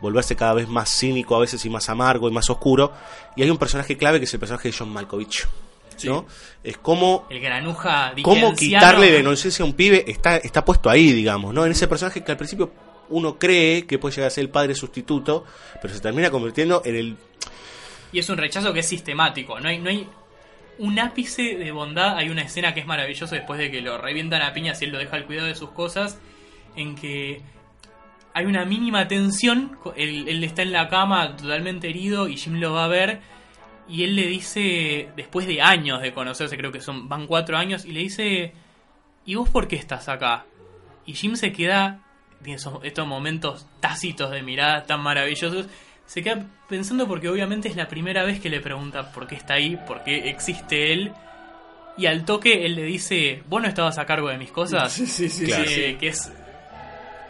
volverse 0.01 0.37
cada 0.37 0.55
vez 0.55 0.69
más 0.69 0.91
cínico, 0.91 1.37
a 1.37 1.41
veces 1.41 1.65
y 1.65 1.71
más 1.71 1.89
amargo 1.89 2.29
y 2.29 2.33
más 2.33 2.49
oscuro. 2.51 2.93
Y 3.37 3.43
hay 3.43 3.51
un 3.51 3.59
personaje 3.59 3.97
clave 3.97 4.19
que 4.19 4.25
es 4.25 4.35
el 4.35 4.41
personaje 4.41 4.71
de 4.71 4.77
John 4.77 4.93
Malkovich. 4.93 5.47
¿no? 6.05 6.27
Es 6.65 6.79
como 6.79 7.27
El 7.29 7.41
granuja 7.41 8.15
cómo 8.23 8.55
quitarle 8.55 9.13
la 9.13 9.19
inocencia 9.19 9.63
a 9.63 9.67
un 9.67 9.75
pibe 9.75 10.05
está, 10.07 10.39
está 10.39 10.65
puesto 10.65 10.89
ahí, 10.89 11.13
digamos, 11.13 11.53
¿no? 11.53 11.67
En 11.67 11.73
ese 11.73 11.89
personaje 11.89 12.25
que 12.25 12.33
al 12.33 12.39
principio 12.39 12.73
uno 13.11 13.39
cree 13.39 13.87
que 13.87 13.99
puede 13.99 14.15
llegar 14.15 14.29
a 14.29 14.31
ser 14.31 14.43
el 14.43 14.51
padre 14.51 14.75
sustituto, 14.75 15.45
pero 15.83 15.93
se 15.93 16.01
termina 16.01 16.31
convirtiendo 16.31 16.83
en 16.85 16.97
el... 16.97 17.17
Y 18.13 18.19
es 18.19 18.29
un 18.29 18.39
rechazo 18.39 18.73
que 18.73 18.81
es 18.81 18.89
sistemático. 18.89 19.61
No 19.61 19.69
hay, 19.69 19.79
no 19.79 19.91
hay 19.91 20.09
un 20.79 20.99
ápice 20.99 21.57
de 21.57 21.71
bondad. 21.71 22.17
Hay 22.17 22.29
una 22.29 22.43
escena 22.43 22.75
que 22.75 22.81
es 22.81 22.87
maravillosa 22.87 23.37
después 23.37 23.59
de 23.59 23.71
que 23.71 23.81
lo 23.81 23.99
revientan 23.99 24.43
a 24.43 24.53
piñas 24.53 24.81
y 24.81 24.87
él 24.87 24.91
lo 24.91 24.99
deja 24.99 25.17
al 25.17 25.27
cuidado 25.27 25.47
de 25.47 25.55
sus 25.55 25.71
cosas. 25.71 26.19
En 26.75 26.97
que 26.97 27.41
hay 28.35 28.47
una 28.47 28.65
mínima 28.65 29.07
tensión. 29.09 29.77
Él, 29.97 30.29
él 30.29 30.45
está 30.45 30.63
en 30.63 30.73
la 30.73 30.89
cama 30.89 31.37
totalmente 31.37 31.89
herido 31.89 32.29
y 32.29 32.37
Jim 32.37 32.55
lo 32.61 32.73
va 32.75 32.85
a 32.85 32.89
ver. 32.89 33.21
Y 33.89 34.05
él 34.05 34.15
le 34.15 34.27
dice, 34.29 35.09
después 35.17 35.47
de 35.49 35.61
años 35.63 36.01
de 36.01 36.13
conocerse, 36.13 36.57
creo 36.57 36.71
que 36.71 36.81
son 36.81 37.09
van 37.09 37.27
cuatro 37.27 37.57
años, 37.57 37.85
y 37.85 37.91
le 37.93 38.01
dice, 38.01 38.53
¿y 39.27 39.35
vos 39.35 39.49
por 39.49 39.67
qué 39.67 39.75
estás 39.77 40.09
acá? 40.09 40.45
Y 41.07 41.15
Jim 41.15 41.35
se 41.35 41.51
queda, 41.51 42.01
tiene 42.41 42.57
esos- 42.59 42.79
estos 42.85 43.05
momentos 43.09 43.67
tácitos 43.81 44.31
de 44.31 44.43
mirada 44.43 44.85
tan 44.85 45.01
maravillosos, 45.03 45.67
se 46.07 46.23
queda 46.23 46.47
pensando 46.69 47.09
porque 47.09 47.29
obviamente 47.29 47.69
es 47.69 47.75
la 47.75 47.89
primera 47.89 48.23
vez 48.25 48.39
que 48.39 48.49
le 48.49 48.61
pregunta 48.61 49.11
por 49.11 49.27
qué 49.27 49.35
está 49.35 49.55
ahí, 49.55 49.77
por 49.89 50.05
qué 50.05 50.31
existe 50.31 50.93
él. 50.93 51.11
Y 51.97 52.07
al 52.07 52.25
toque 52.25 52.65
él 52.67 52.77
le 52.77 52.85
dice, 52.85 53.43
vos 53.49 53.61
no 53.61 53.67
estabas 53.67 53.99
a 53.99 54.07
cargo 54.07 54.29
de 54.29 54.39
mis 54.39 54.53
cosas. 54.53 54.93
Sí, 55.01 55.07
sí, 55.07 55.29
sí, 55.29 55.47
que 55.99 56.09
es 56.09 56.33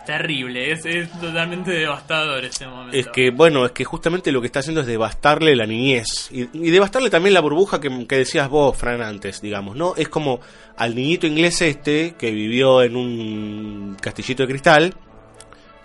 terrible, 0.05 0.73
es, 0.73 0.85
es 0.87 1.11
totalmente 1.21 1.71
devastador 1.73 2.45
ese 2.45 2.67
momento. 2.67 2.97
Es 2.97 3.07
que, 3.09 3.31
bueno, 3.31 3.65
es 3.67 3.73
que 3.73 3.85
justamente 3.85 4.33
lo 4.33 4.41
que 4.41 4.47
está 4.47 4.61
haciendo 4.61 4.81
es 4.81 4.87
devastarle 4.87 5.55
la 5.57 5.67
niñez. 5.67 6.29
Y, 6.31 6.43
y 6.53 6.71
devastarle 6.71 7.11
también 7.11 7.35
la 7.35 7.41
burbuja 7.41 7.81
que, 7.81 8.07
que 8.07 8.17
decías 8.17 8.49
vos, 8.49 8.77
Fran, 8.77 9.03
antes, 9.03 9.41
digamos, 9.41 9.77
¿no? 9.77 9.95
Es 9.97 10.09
como 10.09 10.41
al 10.77 10.95
niñito 10.95 11.27
inglés 11.27 11.61
este 11.63 12.15
que 12.19 12.31
vivió 12.31 12.83
en 12.83 12.97
un 12.97 13.97
castillito 14.01 14.43
de 14.45 14.49
cristal, 14.49 14.95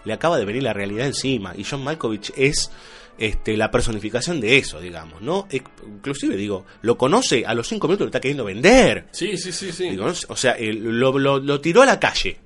le 0.04 0.14
acaba 0.14 0.38
de 0.38 0.46
venir 0.46 0.64
la 0.64 0.74
realidad 0.74 1.08
encima. 1.08 1.54
Y 1.58 1.64
John 1.64 1.84
Malkovich 1.84 2.32
es 2.38 2.72
este, 3.18 3.56
la 3.58 3.72
personificación 3.72 4.40
de 4.42 4.58
eso, 4.58 4.80
digamos, 4.80 5.22
¿no? 5.22 5.48
Inclusive, 5.52 6.36
digo, 6.36 6.66
lo 6.82 6.98
conoce, 6.98 7.46
a 7.46 7.54
los 7.54 7.68
cinco 7.68 7.88
minutos 7.88 8.06
lo 8.06 8.10
está 8.10 8.20
queriendo 8.20 8.44
vender. 8.46 9.08
Sí, 9.12 9.38
sí, 9.38 9.52
sí, 9.52 9.72
sí. 9.72 9.98
O 10.28 10.36
sea, 10.36 10.56
lo, 10.60 11.18
lo- 11.18 11.40
lo 11.40 11.62
tiró 11.62 11.82
a 11.82 11.86
la 11.86 12.00
calle. 12.00 12.38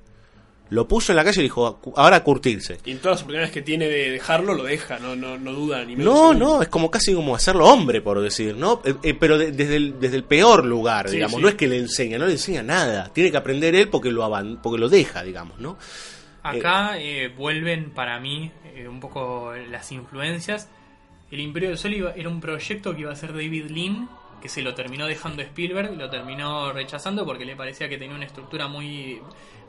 Lo 0.71 0.87
puso 0.87 1.11
en 1.11 1.15
la 1.15 1.23
calle 1.23 1.39
y 1.39 1.43
dijo, 1.43 1.79
ahora 1.95 2.17
a 2.17 2.23
curtirse. 2.23 2.77
Y 2.85 2.91
en 2.91 2.99
todas 2.99 3.15
las 3.15 3.21
oportunidades 3.21 3.51
que 3.51 3.61
tiene 3.63 3.87
de 3.87 4.11
dejarlo, 4.11 4.53
lo 4.53 4.63
deja, 4.63 4.99
no, 4.99 5.15
no, 5.15 5.37
no 5.37 5.51
duda 5.51 5.83
ni 5.83 5.95
medio 5.95 6.11
No, 6.11 6.33
no, 6.33 6.61
es 6.61 6.67
como 6.67 6.91
casi 6.91 7.13
como 7.13 7.35
hacerlo 7.35 7.65
hombre, 7.65 8.01
por 8.01 8.21
decir, 8.21 8.55
¿no? 8.55 8.81
Eh, 8.85 8.93
eh, 9.01 9.13
pero 9.15 9.37
de- 9.39 9.51
desde, 9.51 9.77
el, 9.77 9.99
desde 9.99 10.17
el 10.17 10.23
peor 10.25 10.65
lugar, 10.65 11.09
Sí, 11.09 11.15
digamos. 11.15 11.37
sí. 11.37 11.41
No 11.41 11.47
es 11.49 11.55
que 11.55 11.67
le 11.67 11.77
enseña, 11.77 12.17
no 12.19 12.27
le 12.27 12.33
enseña 12.33 12.61
nada. 12.61 13.09
Tiene 13.13 13.31
que 13.31 13.37
aprender 13.37 13.73
él 13.73 13.87
porque 13.89 14.11
lo, 14.11 14.23
aban- 14.23 14.59
porque 14.61 14.79
lo 14.79 14.89
deja, 14.89 15.23
digamos, 15.23 15.59
¿no? 15.59 15.77
Acá 16.43 16.99
eh, 16.99 17.33
vuelven 17.35 17.89
para 17.91 18.19
mí 18.19 18.51
eh, 18.75 18.87
un 18.87 18.99
poco 18.99 19.53
las 19.71 19.91
influencias. 19.91 20.69
El 21.31 21.39
Imperio 21.41 21.69
del 21.69 21.77
Sol 21.77 21.93
iba- 21.93 22.13
era 22.15 22.29
un 22.29 22.39
proyecto 22.39 22.93
que 22.95 23.01
iba 23.01 23.09
a 23.09 23.13
hacer 23.13 23.33
David 23.33 23.65
Lean, 23.71 24.07
que 24.41 24.49
se 24.49 24.61
lo 24.61 24.73
terminó 24.73 25.07
dejando 25.07 25.41
Spielberg, 25.41 25.97
lo 25.97 26.09
terminó 26.09 26.71
rechazando 26.71 27.25
porque 27.25 27.45
le 27.45 27.55
parecía 27.55 27.89
que 27.89 27.97
tenía 27.97 28.15
una 28.15 28.25
estructura 28.25 28.67
muy, 28.67 29.21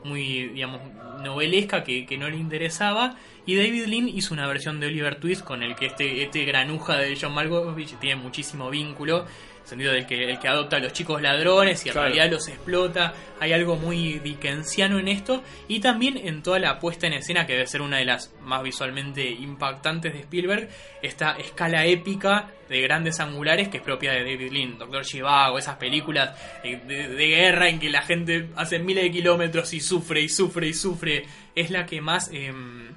muy 0.03 0.49
digamos, 0.49 0.81
novelesca 1.21 1.83
que, 1.83 2.05
que 2.05 2.17
no 2.17 2.29
le 2.29 2.37
interesaba. 2.37 3.15
Y 3.45 3.55
David 3.55 3.85
Lean 3.85 4.07
hizo 4.07 4.33
una 4.33 4.47
versión 4.47 4.79
de 4.79 4.87
Oliver 4.87 5.19
Twist 5.19 5.43
con 5.43 5.63
el 5.63 5.75
que 5.75 5.87
este, 5.87 6.23
este 6.23 6.45
granuja 6.45 6.97
de 6.97 7.17
John 7.19 7.33
Malkovich 7.33 7.97
tiene 7.99 8.21
muchísimo 8.21 8.69
vínculo. 8.69 9.25
Sentido 9.71 9.93
del 9.93 10.05
que 10.05 10.29
el 10.29 10.37
que 10.37 10.47
adopta 10.49 10.75
a 10.75 10.79
los 10.79 10.91
chicos 10.91 11.21
ladrones 11.21 11.85
y 11.85 11.89
en 11.89 11.93
Claro. 11.93 12.07
realidad 12.09 12.29
los 12.31 12.47
explota. 12.49 13.13
Hay 13.39 13.53
algo 13.53 13.77
muy 13.77 14.19
dickensiano 14.19 14.99
en 14.99 15.07
esto. 15.07 15.43
Y 15.69 15.79
también 15.79 16.17
en 16.17 16.43
toda 16.43 16.59
la 16.59 16.77
puesta 16.77 17.07
en 17.07 17.13
escena, 17.13 17.45
que 17.47 17.53
debe 17.53 17.65
ser 17.67 17.81
una 17.81 17.97
de 17.97 18.05
las 18.05 18.33
más 18.41 18.61
visualmente 18.63 19.29
impactantes 19.29 20.11
de 20.13 20.19
Spielberg, 20.19 20.67
esta 21.01 21.31
escala 21.37 21.85
épica 21.85 22.49
de 22.67 22.81
grandes 22.81 23.19
angulares 23.21 23.69
que 23.69 23.77
es 23.77 23.83
propia 23.83 24.11
de 24.11 24.19
David 24.25 24.51
Lean, 24.51 24.77
Doctor 24.77 25.05
Chivago, 25.05 25.57
esas 25.57 25.77
películas 25.77 26.37
eh, 26.63 26.79
de, 26.85 27.07
de 27.07 27.27
guerra 27.27 27.69
en 27.69 27.79
que 27.79 27.89
la 27.89 28.01
gente 28.01 28.49
hace 28.57 28.77
miles 28.79 29.03
de 29.05 29.11
kilómetros 29.11 29.73
y 29.73 29.79
sufre 29.79 30.19
y 30.21 30.27
sufre 30.29 30.67
y 30.67 30.73
sufre. 30.73 31.23
Es 31.55 31.71
la 31.71 31.85
que 31.85 32.01
más... 32.01 32.29
em, 32.33 32.91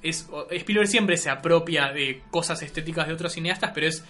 es, 0.00 0.28
Spielberg 0.52 0.86
siempre 0.88 1.16
se 1.16 1.28
apropia 1.28 1.92
de 1.92 2.22
cosas 2.30 2.62
estéticas 2.62 3.08
de 3.08 3.14
otros 3.14 3.32
cineastas, 3.32 3.72
pero 3.74 3.88
es 3.88 4.04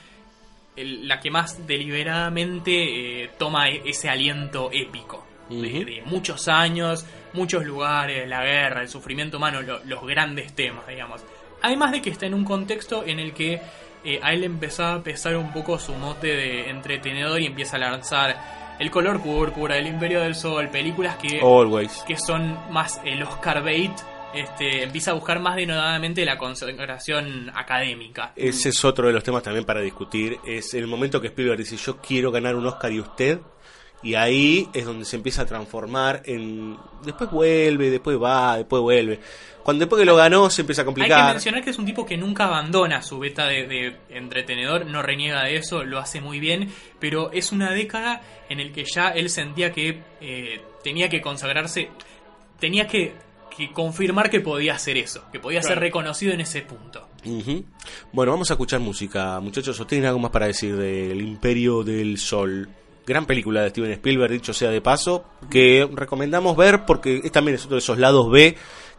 el- 0.80 1.08
la 1.08 1.20
que 1.20 1.30
más 1.30 1.66
deliberadamente 1.66 3.22
eh, 3.24 3.30
toma 3.38 3.68
e- 3.68 3.82
ese 3.86 4.08
aliento 4.08 4.70
épico. 4.72 5.24
de, 5.48 6.02
muchos 6.04 6.46
años, 6.46 7.06
muchos 7.32 7.64
lugares, 7.64 8.28
la 8.28 8.44
guerra, 8.44 8.82
el 8.82 8.88
sufrimiento 8.88 9.38
humano, 9.38 9.62
lo- 9.62 9.80
los 9.86 10.06
grandes 10.06 10.52
temas, 10.54 10.86
digamos. 10.86 11.24
Además 11.62 11.92
de 11.92 12.02
que 12.02 12.10
está 12.10 12.26
en 12.26 12.34
un 12.34 12.44
contexto 12.44 13.02
en 13.06 13.18
el 13.18 13.32
que 13.32 13.58
eh, 14.04 14.20
a 14.22 14.32
él 14.34 14.44
empezaba 14.44 14.96
a 14.96 15.02
pesar 15.02 15.36
un 15.36 15.50
poco 15.52 15.78
su 15.78 15.94
mote 15.94 16.26
de 16.28 16.68
entretenedor 16.68 17.40
y 17.40 17.46
empieza 17.46 17.76
a 17.76 17.80
lanzar 17.80 18.58
El 18.78 18.90
color 18.92 19.20
púrpura, 19.22 19.76
El 19.78 19.86
imperio 19.88 20.20
del 20.20 20.34
sol, 20.36 20.68
películas 20.68 21.16
que 21.16 21.40
Always. 21.40 22.04
que 22.06 22.16
son 22.16 22.56
más 22.70 23.00
el 23.04 23.20
Oscar 23.24 23.64
bait, 23.64 23.90
este, 24.34 24.82
empieza 24.82 25.12
a 25.12 25.14
buscar 25.14 25.40
más 25.40 25.56
denodadamente 25.56 26.24
la 26.24 26.36
consagración 26.38 27.50
académica. 27.54 28.32
Ese 28.36 28.70
es 28.70 28.84
otro 28.84 29.06
de 29.06 29.12
los 29.12 29.22
temas 29.22 29.42
también 29.42 29.64
para 29.64 29.80
discutir. 29.80 30.38
Es 30.46 30.74
el 30.74 30.86
momento 30.86 31.20
que 31.20 31.28
Spielberg 31.28 31.58
dice, 31.58 31.76
yo 31.76 31.98
quiero 31.98 32.30
ganar 32.30 32.54
un 32.56 32.66
Oscar 32.66 32.92
y 32.92 33.00
usted. 33.00 33.40
Y 34.00 34.14
ahí 34.14 34.68
es 34.74 34.84
donde 34.84 35.04
se 35.04 35.16
empieza 35.16 35.42
a 35.42 35.46
transformar 35.46 36.22
en... 36.24 36.76
Después 37.02 37.30
vuelve, 37.30 37.90
después 37.90 38.16
va, 38.16 38.56
después 38.56 38.80
vuelve. 38.80 39.18
Cuando 39.64 39.80
después 39.80 40.00
que 40.00 40.06
lo 40.06 40.14
ganó 40.14 40.48
se 40.50 40.62
empieza 40.62 40.82
a 40.82 40.84
Hay 40.84 40.86
que 40.86 40.94
complicar. 40.94 41.32
mencionar 41.32 41.64
que 41.64 41.70
es 41.70 41.78
un 41.78 41.84
tipo 41.84 42.06
que 42.06 42.16
nunca 42.16 42.44
abandona 42.44 43.02
su 43.02 43.18
beta 43.18 43.46
de, 43.46 43.66
de 43.66 43.96
entretenedor, 44.08 44.86
no 44.86 45.02
reniega 45.02 45.44
de 45.44 45.56
eso, 45.56 45.84
lo 45.84 45.98
hace 45.98 46.20
muy 46.20 46.38
bien, 46.38 46.72
pero 47.00 47.32
es 47.32 47.50
una 47.52 47.72
década 47.72 48.22
en 48.48 48.60
el 48.60 48.72
que 48.72 48.84
ya 48.84 49.08
él 49.08 49.28
sentía 49.28 49.72
que 49.72 50.00
eh, 50.20 50.60
tenía 50.82 51.08
que 51.08 51.20
consagrarse, 51.20 51.90
tenía 52.58 52.86
que, 52.86 53.14
que 53.58 53.72
confirmar 53.72 54.30
que 54.30 54.40
podía 54.40 54.74
hacer 54.74 54.96
eso, 54.96 55.24
que 55.32 55.40
podía 55.40 55.62
ser 55.62 55.80
reconocido 55.80 56.32
en 56.32 56.40
ese 56.40 56.62
punto. 56.62 57.08
Ujú. 57.24 57.64
Bueno, 58.12 58.32
vamos 58.32 58.50
a 58.50 58.54
escuchar 58.54 58.78
música. 58.80 59.40
Muchachos, 59.40 59.78
¿o 59.80 59.86
tienen 59.86 60.06
algo 60.06 60.20
más 60.20 60.30
para 60.30 60.46
decir 60.46 60.76
del 60.76 61.20
Imperio 61.20 61.82
del 61.82 62.18
Sol? 62.18 62.68
Gran 63.04 63.26
película 63.26 63.62
de 63.62 63.70
Steven 63.70 63.90
Spielberg, 63.92 64.32
dicho 64.32 64.52
sea 64.52 64.70
de 64.70 64.80
paso, 64.80 65.24
que 65.50 65.88
recomendamos 65.92 66.56
ver 66.56 66.84
porque 66.86 67.20
es 67.24 67.32
también 67.32 67.56
es 67.56 67.64
otro 67.64 67.76
de 67.76 67.80
esos 67.80 67.98
lados 67.98 68.30
B 68.30 68.56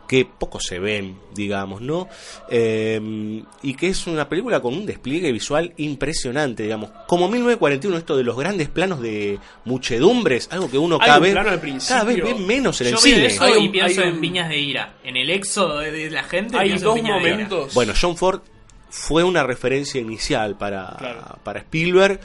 que 0.10 0.26
poco 0.26 0.60
se 0.60 0.80
ven, 0.80 1.20
digamos, 1.36 1.82
¿no? 1.82 2.10
Eh, 2.49 3.43
y 3.62 3.74
que 3.76 3.88
es 3.89 4.07
una 4.07 4.28
película 4.28 4.60
con 4.60 4.74
un 4.74 4.86
despliegue 4.88 5.32
visual 5.32 5.72
impresionante, 5.78 6.64
digamos. 6.64 6.89
Como 7.07 7.30
1941, 7.30 7.95
esto 7.95 8.18
de 8.18 8.24
los 8.24 8.36
grandes 8.36 8.70
planos 8.70 9.01
de 9.01 9.38
muchedumbres, 9.66 10.49
algo 10.51 10.70
que 10.70 10.80
uno 10.80 10.95
Hay 10.99 11.05
cada 11.05 11.18
un 11.20 11.24
vez, 11.24 11.32
plano 11.34 11.49
al 11.51 11.62
principio. 11.62 11.95
cada 11.95 12.03
vez 12.05 12.24
ve 12.24 12.34
menos 12.36 12.82
en 12.82 12.88
Yo 12.88 12.93
el 12.95 12.97
cine. 13.01 13.26
eso 13.28 13.43
Hay 13.43 13.53
y 13.64 13.66
un- 13.68 13.72
pienso 13.72 14.01
hay 14.01 14.07
en 14.10 14.20
Viñas 14.22 14.49
de 14.49 14.57
Ira, 14.57 14.95
en 15.03 15.16
el 15.16 15.30
éxodo 15.30 15.78
de, 15.78 16.10
la 16.10 16.24
gente. 16.24 16.57
Hay 16.57 16.78
dos 16.80 17.01
momentos. 17.03 17.74
Bueno, 17.76 17.93
John 17.99 18.18
Ford 18.18 18.41
fue 18.89 19.24
una 19.24 19.43
referencia 19.43 20.01
inicial 20.01 20.57
para, 20.57 20.95
Claro. 20.97 21.38
para 21.43 21.60
Spielberg. 21.60 22.20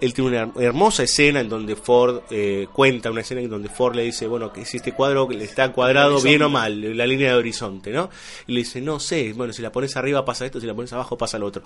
Él 0.00 0.12
tiene 0.12 0.30
una 0.30 0.46
her- 0.46 0.60
hermosa 0.62 1.02
escena 1.04 1.40
en 1.40 1.48
donde 1.48 1.76
Ford 1.76 2.22
eh, 2.30 2.66
cuenta 2.72 3.10
una 3.10 3.20
escena 3.22 3.40
en 3.40 3.48
donde 3.48 3.68
Ford 3.68 3.94
le 3.94 4.02
dice, 4.02 4.26
bueno, 4.26 4.52
que 4.52 4.64
si 4.64 4.78
este 4.78 4.92
cuadro 4.92 5.30
está 5.30 5.72
cuadrado 5.72 6.20
bien 6.20 6.42
o 6.42 6.48
mal, 6.50 6.96
la 6.96 7.06
línea 7.06 7.30
de 7.30 7.36
horizonte, 7.36 7.90
¿no? 7.90 8.10
Y 8.46 8.52
le 8.52 8.58
dice, 8.60 8.80
no 8.80 8.98
sé, 9.00 9.32
bueno, 9.34 9.52
si 9.52 9.62
la 9.62 9.70
pones 9.72 9.96
arriba 9.96 10.24
pasa 10.24 10.44
esto, 10.46 10.60
si 10.60 10.66
la 10.66 10.74
pones 10.74 10.92
abajo 10.92 11.16
pasa 11.16 11.38
lo 11.38 11.46
otro. 11.46 11.62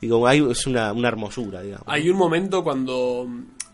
Digo, 0.00 0.26
hay, 0.26 0.44
es 0.50 0.66
una, 0.66 0.92
una 0.92 1.08
hermosura, 1.08 1.60
digamos. 1.62 1.84
Hay 1.88 2.08
un 2.08 2.16
momento 2.16 2.62
cuando, 2.64 3.26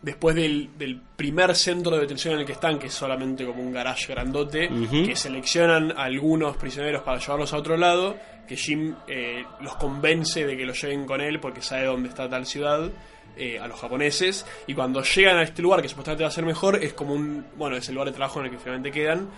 después 0.02 0.34
del, 0.34 0.70
del 0.78 1.00
primer 1.16 1.54
centro 1.54 1.94
de 1.94 2.00
detención 2.02 2.34
en 2.34 2.40
el 2.40 2.46
que 2.46 2.52
están, 2.52 2.78
que 2.78 2.86
es 2.88 2.94
solamente 2.94 3.44
como 3.44 3.62
un 3.62 3.72
garage 3.72 4.12
grandote, 4.12 4.68
que 5.04 5.14
seleccionan 5.16 5.92
a 5.92 6.04
algunos 6.04 6.56
prisioneros 6.56 7.02
para 7.02 7.18
llevarlos 7.18 7.52
a 7.52 7.56
otro 7.58 7.76
lado, 7.76 8.16
que 8.48 8.56
Jim 8.56 8.94
eh, 9.06 9.44
los 9.60 9.76
convence 9.76 10.46
de 10.46 10.56
que 10.56 10.64
los 10.64 10.80
lleven 10.80 11.04
con 11.04 11.20
él 11.20 11.38
porque 11.38 11.60
sabe 11.60 11.84
dónde 11.84 12.08
está 12.08 12.28
tal 12.28 12.46
ciudad. 12.46 12.90
Eh, 13.38 13.58
a 13.58 13.66
los 13.68 13.78
japoneses 13.80 14.44
y 14.66 14.74
cuando 14.74 15.02
llegan 15.02 15.36
a 15.38 15.42
este 15.42 15.62
lugar 15.62 15.80
que 15.80 15.88
supuestamente 15.88 16.24
va 16.24 16.28
a 16.28 16.32
ser 16.32 16.44
mejor 16.44 16.82
es 16.82 16.92
como 16.92 17.14
un 17.14 17.46
bueno 17.56 17.76
es 17.76 17.88
el 17.88 17.94
lugar 17.94 18.08
de 18.10 18.14
trabajo 18.16 18.40
en 18.40 18.46
el 18.46 18.50
que 18.52 18.58
finalmente 18.58 18.90
quedan 18.90 19.28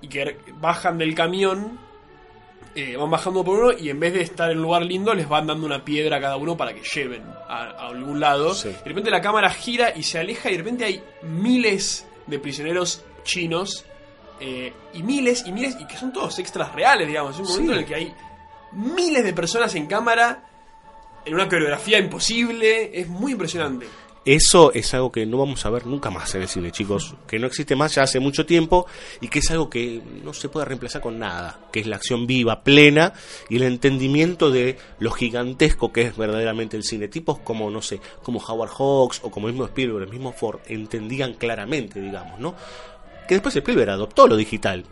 y 0.00 0.08
que 0.08 0.38
bajan 0.60 0.96
del 0.98 1.14
camión, 1.14 1.78
eh, 2.74 2.96
van 2.96 3.10
bajando 3.10 3.44
por 3.44 3.58
uno 3.58 3.72
y 3.78 3.90
en 3.90 4.00
vez 4.00 4.14
de 4.14 4.22
estar 4.22 4.50
en 4.50 4.56
un 4.58 4.62
lugar 4.64 4.82
lindo 4.82 5.12
les 5.14 5.28
van 5.28 5.46
dando 5.46 5.66
una 5.66 5.84
piedra 5.84 6.16
a 6.16 6.20
cada 6.20 6.36
uno 6.36 6.56
para 6.56 6.72
que 6.72 6.80
lleven 6.82 7.22
a, 7.48 7.64
a 7.70 7.88
algún 7.88 8.18
lado. 8.18 8.54
Sí. 8.54 8.68
De 8.70 8.82
repente 8.84 9.10
la 9.10 9.20
cámara 9.20 9.50
gira 9.50 9.92
y 9.94 10.02
se 10.02 10.18
aleja 10.18 10.48
y 10.48 10.52
de 10.52 10.58
repente 10.58 10.84
hay 10.86 11.02
miles 11.22 12.06
de 12.26 12.38
prisioneros 12.38 13.04
chinos 13.24 13.84
eh, 14.40 14.72
y 14.94 15.02
miles 15.02 15.44
y 15.46 15.52
miles 15.52 15.76
y 15.78 15.86
que 15.86 15.96
son 15.96 16.12
todos 16.12 16.38
extras 16.38 16.72
reales, 16.74 17.06
digamos. 17.06 17.34
Es 17.34 17.40
un 17.40 17.46
momento 17.48 17.72
Sí. 17.72 17.76
en 17.76 17.82
el 17.82 17.86
que 17.86 17.94
hay 17.94 18.14
miles 18.72 19.22
de 19.24 19.32
personas 19.34 19.74
en 19.74 19.86
cámara 19.86 20.48
en 21.24 21.34
una 21.34 21.48
coreografía 21.48 21.98
imposible. 21.98 22.98
Es 22.98 23.08
muy 23.08 23.32
impresionante. 23.32 23.86
Eso 24.24 24.72
es 24.72 24.94
algo 24.94 25.10
que 25.10 25.26
no 25.26 25.38
vamos 25.38 25.66
a 25.66 25.70
ver 25.70 25.84
nunca 25.84 26.08
más 26.08 26.32
en 26.36 26.42
el 26.42 26.48
cine, 26.48 26.70
chicos. 26.70 27.16
Que 27.26 27.40
no 27.40 27.48
existe 27.48 27.74
más 27.74 27.96
ya 27.96 28.04
hace 28.04 28.20
mucho 28.20 28.46
tiempo 28.46 28.86
y 29.20 29.26
que 29.26 29.40
es 29.40 29.50
algo 29.50 29.68
que 29.68 30.00
no 30.22 30.32
se 30.32 30.48
puede 30.48 30.66
reemplazar 30.66 31.02
con 31.02 31.18
nada. 31.18 31.58
Que 31.72 31.80
es 31.80 31.88
la 31.88 31.96
acción 31.96 32.28
viva, 32.28 32.62
plena 32.62 33.14
y 33.48 33.56
el 33.56 33.64
entendimiento 33.64 34.52
de 34.52 34.78
lo 35.00 35.10
gigantesco 35.10 35.92
que 35.92 36.02
es 36.02 36.16
verdaderamente 36.16 36.76
el 36.76 36.84
cine. 36.84 37.08
Tipos 37.08 37.40
como, 37.40 37.68
no 37.68 37.82
sé, 37.82 38.00
como 38.22 38.38
Howard 38.38 38.70
Hawks 38.70 39.20
o 39.24 39.30
como 39.32 39.48
el 39.48 39.54
mismo 39.54 39.66
Spielberg, 39.66 40.04
el 40.04 40.12
mismo 40.12 40.32
Ford, 40.32 40.60
entendían 40.66 41.34
claramente, 41.34 42.00
digamos, 42.00 42.38
¿no? 42.38 42.54
Que 43.26 43.34
después 43.34 43.56
Spielberg 43.56 43.90
adoptó 43.90 44.28
lo 44.28 44.36
digital. 44.36 44.84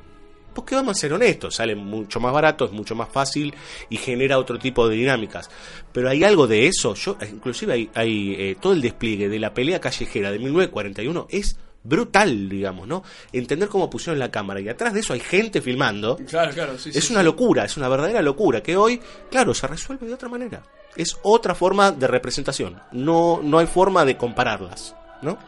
Porque 0.54 0.74
vamos 0.74 0.96
a 0.96 1.00
ser 1.00 1.12
honestos, 1.12 1.54
sale 1.56 1.74
mucho 1.74 2.20
más 2.20 2.32
barato, 2.32 2.64
es 2.64 2.72
mucho 2.72 2.94
más 2.94 3.08
fácil 3.08 3.54
y 3.88 3.96
genera 3.96 4.38
otro 4.38 4.58
tipo 4.58 4.88
de 4.88 4.96
dinámicas. 4.96 5.50
Pero 5.92 6.08
hay 6.08 6.24
algo 6.24 6.46
de 6.46 6.66
eso, 6.66 6.94
yo 6.94 7.16
inclusive 7.30 7.72
hay, 7.72 7.90
hay, 7.94 8.34
eh, 8.38 8.56
todo 8.60 8.72
el 8.72 8.80
despliegue 8.80 9.28
de 9.28 9.38
la 9.38 9.54
pelea 9.54 9.80
callejera 9.80 10.30
de 10.30 10.38
1941 10.38 11.26
es 11.30 11.56
brutal, 11.82 12.48
digamos, 12.48 12.86
¿no? 12.86 13.02
Entender 13.32 13.68
cómo 13.68 13.88
pusieron 13.88 14.18
la 14.18 14.30
cámara 14.30 14.60
y 14.60 14.68
atrás 14.68 14.92
de 14.92 15.00
eso 15.00 15.12
hay 15.12 15.20
gente 15.20 15.60
filmando. 15.62 16.16
Claro, 16.28 16.52
claro, 16.52 16.78
sí, 16.78 16.90
es 16.92 17.04
sí, 17.04 17.12
una 17.12 17.20
sí. 17.20 17.26
locura, 17.26 17.64
es 17.64 17.76
una 17.76 17.88
verdadera 17.88 18.22
locura 18.22 18.62
que 18.62 18.76
hoy, 18.76 19.00
claro, 19.30 19.54
se 19.54 19.66
resuelve 19.66 20.06
de 20.06 20.14
otra 20.14 20.28
manera. 20.28 20.62
Es 20.96 21.18
otra 21.22 21.54
forma 21.54 21.92
de 21.92 22.06
representación. 22.06 22.80
No, 22.92 23.40
no 23.42 23.58
hay 23.58 23.66
forma 23.66 24.04
de 24.04 24.16
compararlas, 24.16 24.94
¿no? 25.22 25.38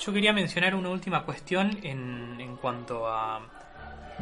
Yo 0.00 0.12
quería 0.12 0.32
mencionar 0.32 0.74
una 0.74 0.88
última 0.88 1.24
cuestión 1.24 1.78
en, 1.82 2.40
en 2.40 2.56
cuanto 2.56 3.06
a, 3.06 3.40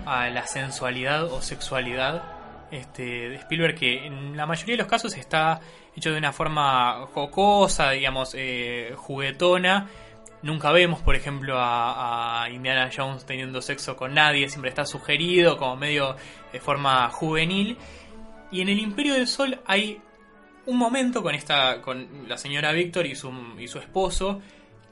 a 0.06 0.28
la 0.30 0.46
sensualidad 0.46 1.24
o 1.24 1.42
sexualidad 1.42 2.22
este, 2.70 3.30
de 3.30 3.36
Spielberg, 3.36 3.74
que 3.74 4.06
en 4.06 4.36
la 4.36 4.46
mayoría 4.46 4.74
de 4.74 4.82
los 4.82 4.86
casos 4.86 5.16
está 5.16 5.60
hecho 5.96 6.12
de 6.12 6.18
una 6.18 6.32
forma 6.32 7.06
jocosa, 7.14 7.90
digamos, 7.90 8.34
eh, 8.34 8.92
juguetona. 8.96 9.88
Nunca 10.42 10.70
vemos, 10.70 11.00
por 11.00 11.16
ejemplo, 11.16 11.58
a, 11.58 12.44
a 12.44 12.50
Indiana 12.50 12.90
Jones 12.94 13.24
teniendo 13.26 13.60
sexo 13.60 13.96
con 13.96 14.14
nadie, 14.14 14.48
siempre 14.48 14.68
está 14.68 14.84
sugerido 14.84 15.56
como 15.56 15.76
medio 15.76 16.16
de 16.52 16.60
forma 16.60 17.08
juvenil. 17.10 17.76
Y 18.50 18.60
en 18.60 18.68
el 18.68 18.78
Imperio 18.78 19.14
del 19.14 19.26
Sol 19.26 19.60
hay 19.66 20.00
un 20.66 20.76
momento 20.76 21.22
con 21.22 21.34
esta 21.34 21.80
con 21.80 22.28
la 22.28 22.36
señora 22.36 22.72
Víctor 22.72 23.06
y 23.06 23.14
su, 23.14 23.32
y 23.58 23.68
su 23.68 23.78
esposo 23.78 24.40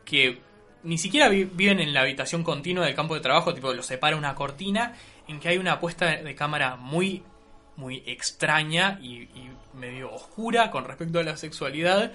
que 0.05 0.41
ni 0.87 0.97
siquiera 0.99 1.29
vi- 1.29 1.45
viven 1.45 1.81
en 1.81 1.93
la 1.93 2.01
habitación 2.01 2.43
continua 2.43 2.87
del 2.87 2.95
campo 2.95 3.15
de 3.15 3.21
trabajo, 3.21 3.53
tipo 3.55 3.73
los 3.75 3.85
separa 3.87 4.17
una 4.17 4.35
cortina 4.35 4.95
en 5.29 5.39
que 5.41 5.49
hay 5.51 5.59
una 5.59 5.79
puesta 5.81 6.07
de 6.17 6.35
cámara 6.35 6.77
muy 6.77 7.23
muy 7.77 8.03
extraña 8.07 8.99
y, 9.03 9.23
y 9.25 9.51
medio 9.75 10.11
oscura 10.11 10.71
con 10.71 10.85
respecto 10.87 11.19
a 11.19 11.23
la 11.23 11.37
sexualidad 11.37 12.11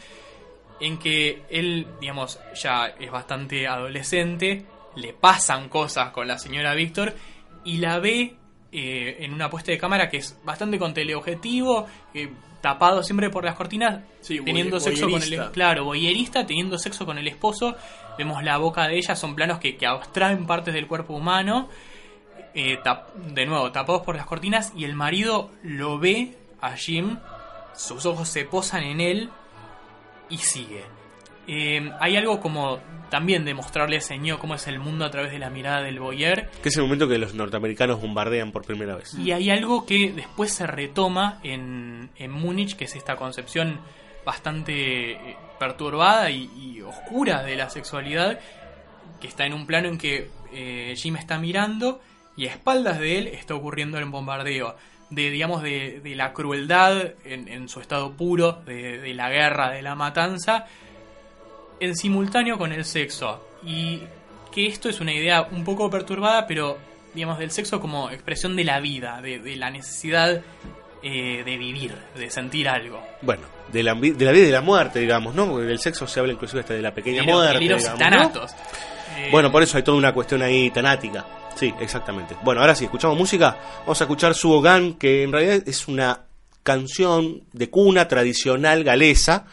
en 0.80 0.98
que 0.98 1.44
él, 1.52 1.86
digamos, 2.00 2.40
ya 2.56 2.88
es 3.00 3.12
bastante 3.12 3.68
adolescente, 3.68 4.66
le 4.96 5.14
pasan 5.14 5.70
cosas 5.70 6.10
con 6.10 6.28
la 6.28 6.40
señora 6.40 6.74
Víctor 6.74 7.14
y 7.64 7.78
la 7.78 8.00
ve 8.00 8.34
eh, 8.72 9.18
en 9.20 9.34
una 9.34 9.52
puesta 9.52 9.72
de 9.72 9.78
cámara 9.78 10.10
que 10.10 10.18
es 10.18 10.40
bastante 10.44 10.80
con 10.80 10.96
teleobjetivo, 10.96 11.86
eh, 12.16 12.32
tapado 12.62 13.04
siempre 13.04 13.30
por 13.30 13.44
las 13.44 13.56
cortinas, 13.56 14.02
Sí, 14.22 14.40
teniendo 14.40 14.80
sexo 14.80 15.10
con 15.10 15.22
el 15.22 15.52
claro, 15.52 15.86
boyerista, 15.86 16.46
teniendo 16.46 16.78
sexo 16.78 17.06
con 17.06 17.18
el 17.18 17.28
esposo, 17.28 17.76
vemos 18.18 18.44
la 18.44 18.58
boca 18.58 18.88
de 18.88 18.98
ella, 18.98 19.16
son 19.16 19.36
planos 19.36 19.60
que, 19.60 19.76
que 19.78 19.86
abstraen 19.88 20.46
partes 20.46 20.74
del 20.74 20.88
cuerpo 20.88 21.14
humano, 21.16 21.70
eh, 22.54 22.78
tap- 22.84 23.14
de 23.16 23.46
nuevo, 23.46 23.72
tapados 23.72 24.04
por 24.04 24.16
las 24.16 24.26
cortinas, 24.26 24.74
y 24.76 24.84
el 24.86 24.94
marido 24.94 25.50
lo 25.64 25.98
ve 26.00 26.38
a 26.62 26.74
Jim, 26.74 27.18
sus 27.74 28.06
ojos 28.06 28.28
se 28.30 28.46
posan 28.46 28.84
en 28.84 29.02
él 29.02 29.30
y 30.30 30.38
sigue. 30.38 30.84
Eh, 31.48 31.92
hay 32.00 32.16
algo 32.18 32.40
como 32.40 32.80
también 33.12 33.46
de 33.46 33.54
mostrarle 33.54 33.98
a 33.98 34.02
Señor 34.02 34.40
cómo 34.40 34.56
es 34.56 34.66
el 34.66 34.80
mundo 34.80 35.06
a 35.06 35.12
través 35.12 35.32
de 35.32 35.38
la 35.38 35.52
mirada 35.52 35.84
del 35.84 36.00
boyer, 36.00 36.50
Que 36.64 36.70
es 36.70 36.78
el 36.78 36.82
momento 36.84 37.08
que 37.08 37.20
los 37.20 37.36
norteamericanos 37.36 38.02
bombardean 38.02 38.52
por 38.52 38.66
primera 38.66 38.96
vez. 38.96 39.14
y 39.14 39.32
hay 39.32 39.52
algo 39.52 39.86
que 39.86 40.12
después 40.12 40.52
se 40.52 40.66
retoma 40.66 41.40
en, 41.44 42.10
en 42.16 42.32
Múnich, 42.32 42.76
que 42.76 42.86
es 42.86 42.96
esta 42.96 43.16
concepción 43.18 43.80
bastante 44.26 45.12
eh, 45.12 45.38
perturbada 45.60 46.30
y, 46.32 46.50
y 46.56 46.82
oscura 46.82 47.44
de 47.44 47.56
la 47.56 47.70
sexualidad, 47.70 48.40
que 49.20 49.28
está 49.28 49.46
en 49.46 49.54
un 49.54 49.66
plano 49.68 49.88
en 49.90 49.98
que 49.98 50.30
eh, 50.54 50.94
Jim 50.98 51.16
está 51.16 51.38
mirando 51.38 52.02
y 52.38 52.48
a 52.48 52.52
espaldas 52.52 53.00
de 53.00 53.18
él 53.20 53.28
está 53.28 53.56
ocurriendo 53.56 53.98
el 53.98 54.06
bombardeo. 54.06 54.76
De, 55.10 55.30
digamos, 55.30 55.62
de, 55.62 56.00
de 56.02 56.16
la 56.16 56.32
crueldad 56.32 57.16
en, 57.26 57.50
en 57.50 57.68
su 57.68 57.82
estado 57.82 58.14
puro, 58.14 58.62
de, 58.66 58.98
de 59.00 59.14
la 59.14 59.30
guerra, 59.30 59.70
de 59.72 59.82
la 59.82 59.94
matanza, 59.94 60.68
en 61.82 61.96
simultáneo 61.98 62.58
con 62.58 62.72
el 62.72 62.86
sexo. 62.86 63.46
Y 63.66 64.02
que 64.52 64.68
esto 64.68 64.88
es 64.90 65.00
una 65.02 65.14
idea 65.14 65.42
un 65.52 65.64
poco 65.66 65.90
perturbada, 65.90 66.48
pero 66.48 66.78
digamos 67.14 67.40
del 67.40 67.52
sexo 67.52 67.80
como 67.82 68.10
expresión 68.10 68.56
de 68.56 68.64
la 68.64 68.80
vida, 68.80 69.22
de, 69.22 69.40
de 69.40 69.56
la 69.58 69.70
necesidad 69.70 70.42
eh, 71.04 71.44
de 71.44 71.58
vivir, 71.58 71.94
de 72.16 72.30
sentir 72.30 72.70
algo. 72.70 73.02
Bueno, 73.22 73.44
de 73.72 73.84
la, 73.84 73.94
de 73.96 74.26
la 74.26 74.32
vida 74.32 74.44
y 74.44 74.46
de 74.48 74.52
la 74.52 74.62
muerte, 74.62 75.00
digamos, 75.00 75.36
¿no? 75.36 75.48
Porque 75.48 75.66
del 75.66 75.80
sexo 75.80 76.08
se 76.08 76.20
habla 76.20 76.34
inclusive 76.34 76.62
hasta 76.62 76.74
de 76.74 76.82
la 76.82 76.94
pequeña 76.94 77.22
Delirios- 77.24 77.36
muerte. 77.38 77.60
digamos, 77.60 77.98
tanatos. 78.00 78.52
¿no? 78.52 79.18
Eh, 79.20 79.30
Bueno, 79.32 79.52
por 79.52 79.62
eso 79.64 79.78
hay 79.78 79.84
toda 79.84 79.98
una 79.98 80.14
cuestión 80.14 80.42
ahí 80.42 80.70
tanática. 80.72 81.26
Sí, 81.56 81.74
exactamente. 81.82 82.36
Bueno, 82.44 82.62
ahora 82.62 82.74
sí, 82.76 82.86
escuchamos 82.86 83.18
música. 83.18 83.58
Vamos 83.82 84.00
a 84.00 84.04
escuchar 84.06 84.34
Subogan, 84.34 84.94
que 84.94 85.24
en 85.24 85.32
realidad 85.34 85.64
es 85.68 85.88
una 85.88 86.22
canción 86.64 87.42
de 87.52 87.70
cuna 87.70 88.08
tradicional 88.08 88.84
galesa 88.84 89.46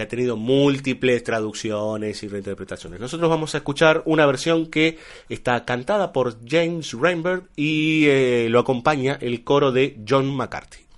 que 0.00 0.04
ha 0.04 0.08
tenido 0.08 0.38
múltiples 0.38 1.22
traducciones 1.22 2.22
y 2.22 2.28
reinterpretaciones. 2.28 3.00
Nosotros 3.00 3.28
vamos 3.28 3.54
a 3.54 3.58
escuchar 3.58 4.02
una 4.06 4.24
versión 4.24 4.68
que 4.68 4.96
está 5.28 5.66
cantada 5.66 6.10
por 6.10 6.38
James 6.48 6.94
Reinberg 6.94 7.50
y 7.54 8.06
eh, 8.06 8.46
lo 8.48 8.60
acompaña 8.60 9.18
el 9.20 9.44
coro 9.44 9.72
de 9.72 10.00
John 10.08 10.34
McCarthy. 10.34 10.89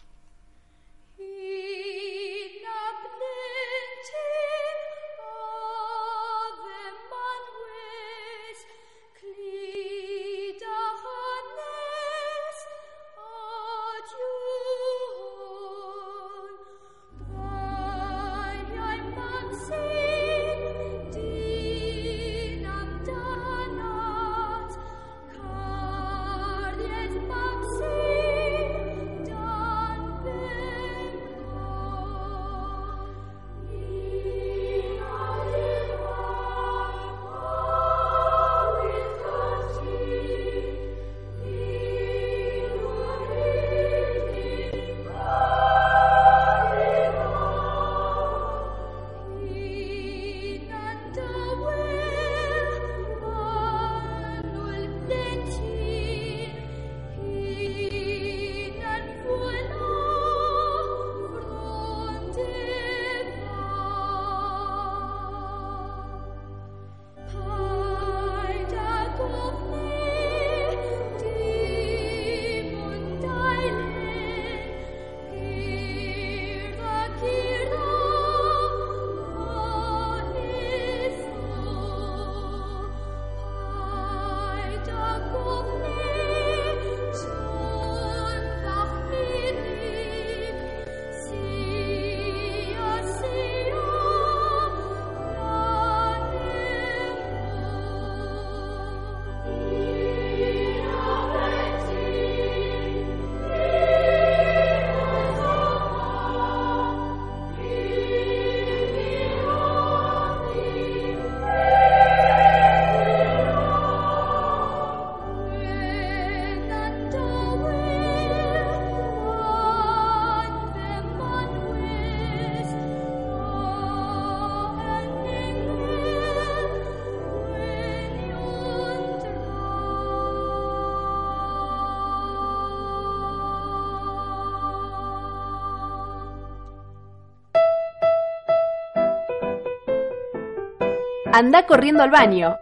anda 141.54 141.66
corriendo 141.66 142.02
al 142.02 142.10
baño. 142.10 142.56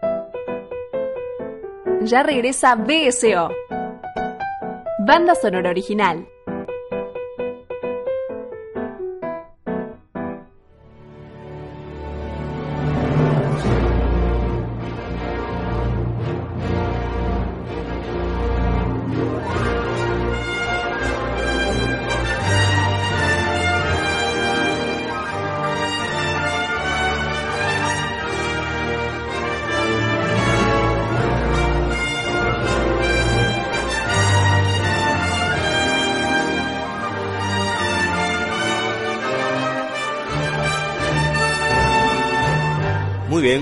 Ya 2.01 2.25
regresa 2.25 2.75
BSO. 2.75 3.51
Banda 5.07 5.37
sonora 5.37 5.71
original. 5.71 6.27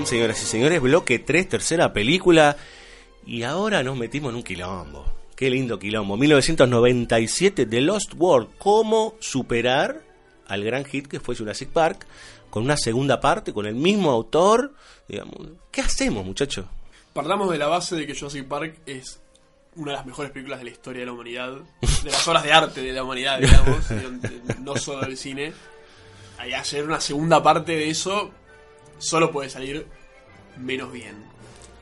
Señoras 0.09 0.41
y 0.41 0.45
señores, 0.47 0.81
bloque 0.81 1.19
3, 1.19 1.47
tercera 1.47 1.93
película. 1.93 2.57
Y 3.27 3.43
ahora 3.43 3.83
nos 3.83 3.95
metimos 3.95 4.31
en 4.31 4.37
un 4.37 4.43
quilombo. 4.43 5.05
Qué 5.35 5.51
lindo 5.51 5.77
quilombo. 5.77 6.17
1997, 6.17 7.67
The 7.67 7.81
Lost 7.81 8.13
World. 8.17 8.49
¿Cómo 8.57 9.13
superar 9.19 10.01
al 10.47 10.63
gran 10.63 10.83
hit 10.83 11.05
que 11.05 11.19
fue 11.19 11.35
Jurassic 11.35 11.69
Park? 11.69 12.07
Con 12.49 12.63
una 12.63 12.75
segunda 12.75 13.19
parte, 13.19 13.53
con 13.53 13.67
el 13.67 13.75
mismo 13.75 14.09
autor. 14.09 14.73
Digamos, 15.07 15.35
¿qué 15.69 15.81
hacemos, 15.81 16.25
muchachos? 16.25 16.65
Partamos 17.13 17.51
de 17.51 17.59
la 17.59 17.67
base 17.67 17.95
de 17.95 18.07
que 18.07 18.15
Jurassic 18.15 18.47
Park 18.47 18.79
es 18.87 19.19
una 19.75 19.91
de 19.91 19.97
las 19.97 20.07
mejores 20.07 20.31
películas 20.31 20.57
de 20.57 20.65
la 20.65 20.71
historia 20.71 21.01
de 21.01 21.05
la 21.05 21.11
humanidad, 21.11 21.53
de 21.81 22.11
las 22.11 22.27
obras 22.27 22.43
de 22.43 22.51
arte 22.51 22.81
de 22.81 22.93
la 22.93 23.03
humanidad, 23.03 23.39
digamos, 23.39 23.85
no 24.59 24.75
solo 24.75 25.01
del 25.01 25.17
cine. 25.17 25.53
Y 26.47 26.53
hacer 26.53 26.83
una 26.83 26.99
segunda 26.99 27.43
parte 27.43 27.73
de 27.73 27.91
eso 27.91 28.31
solo 28.97 29.31
puede 29.31 29.51
salir 29.51 29.98
menos 30.59 30.91
bien. 30.91 31.15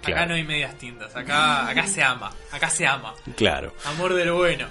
Acá 0.03 0.25
no 0.25 0.35
hay 0.35 0.43
medias 0.45 0.77
tintas, 0.77 1.13
acá, 1.15 1.67
acá 1.67 1.85
se 1.85 2.01
ama, 2.01 2.31
acá 2.51 2.69
se 2.69 2.87
ama. 2.87 3.13
Claro. 3.35 3.73
Amor 3.85 4.13
del 4.13 4.31
bueno. 4.31 4.67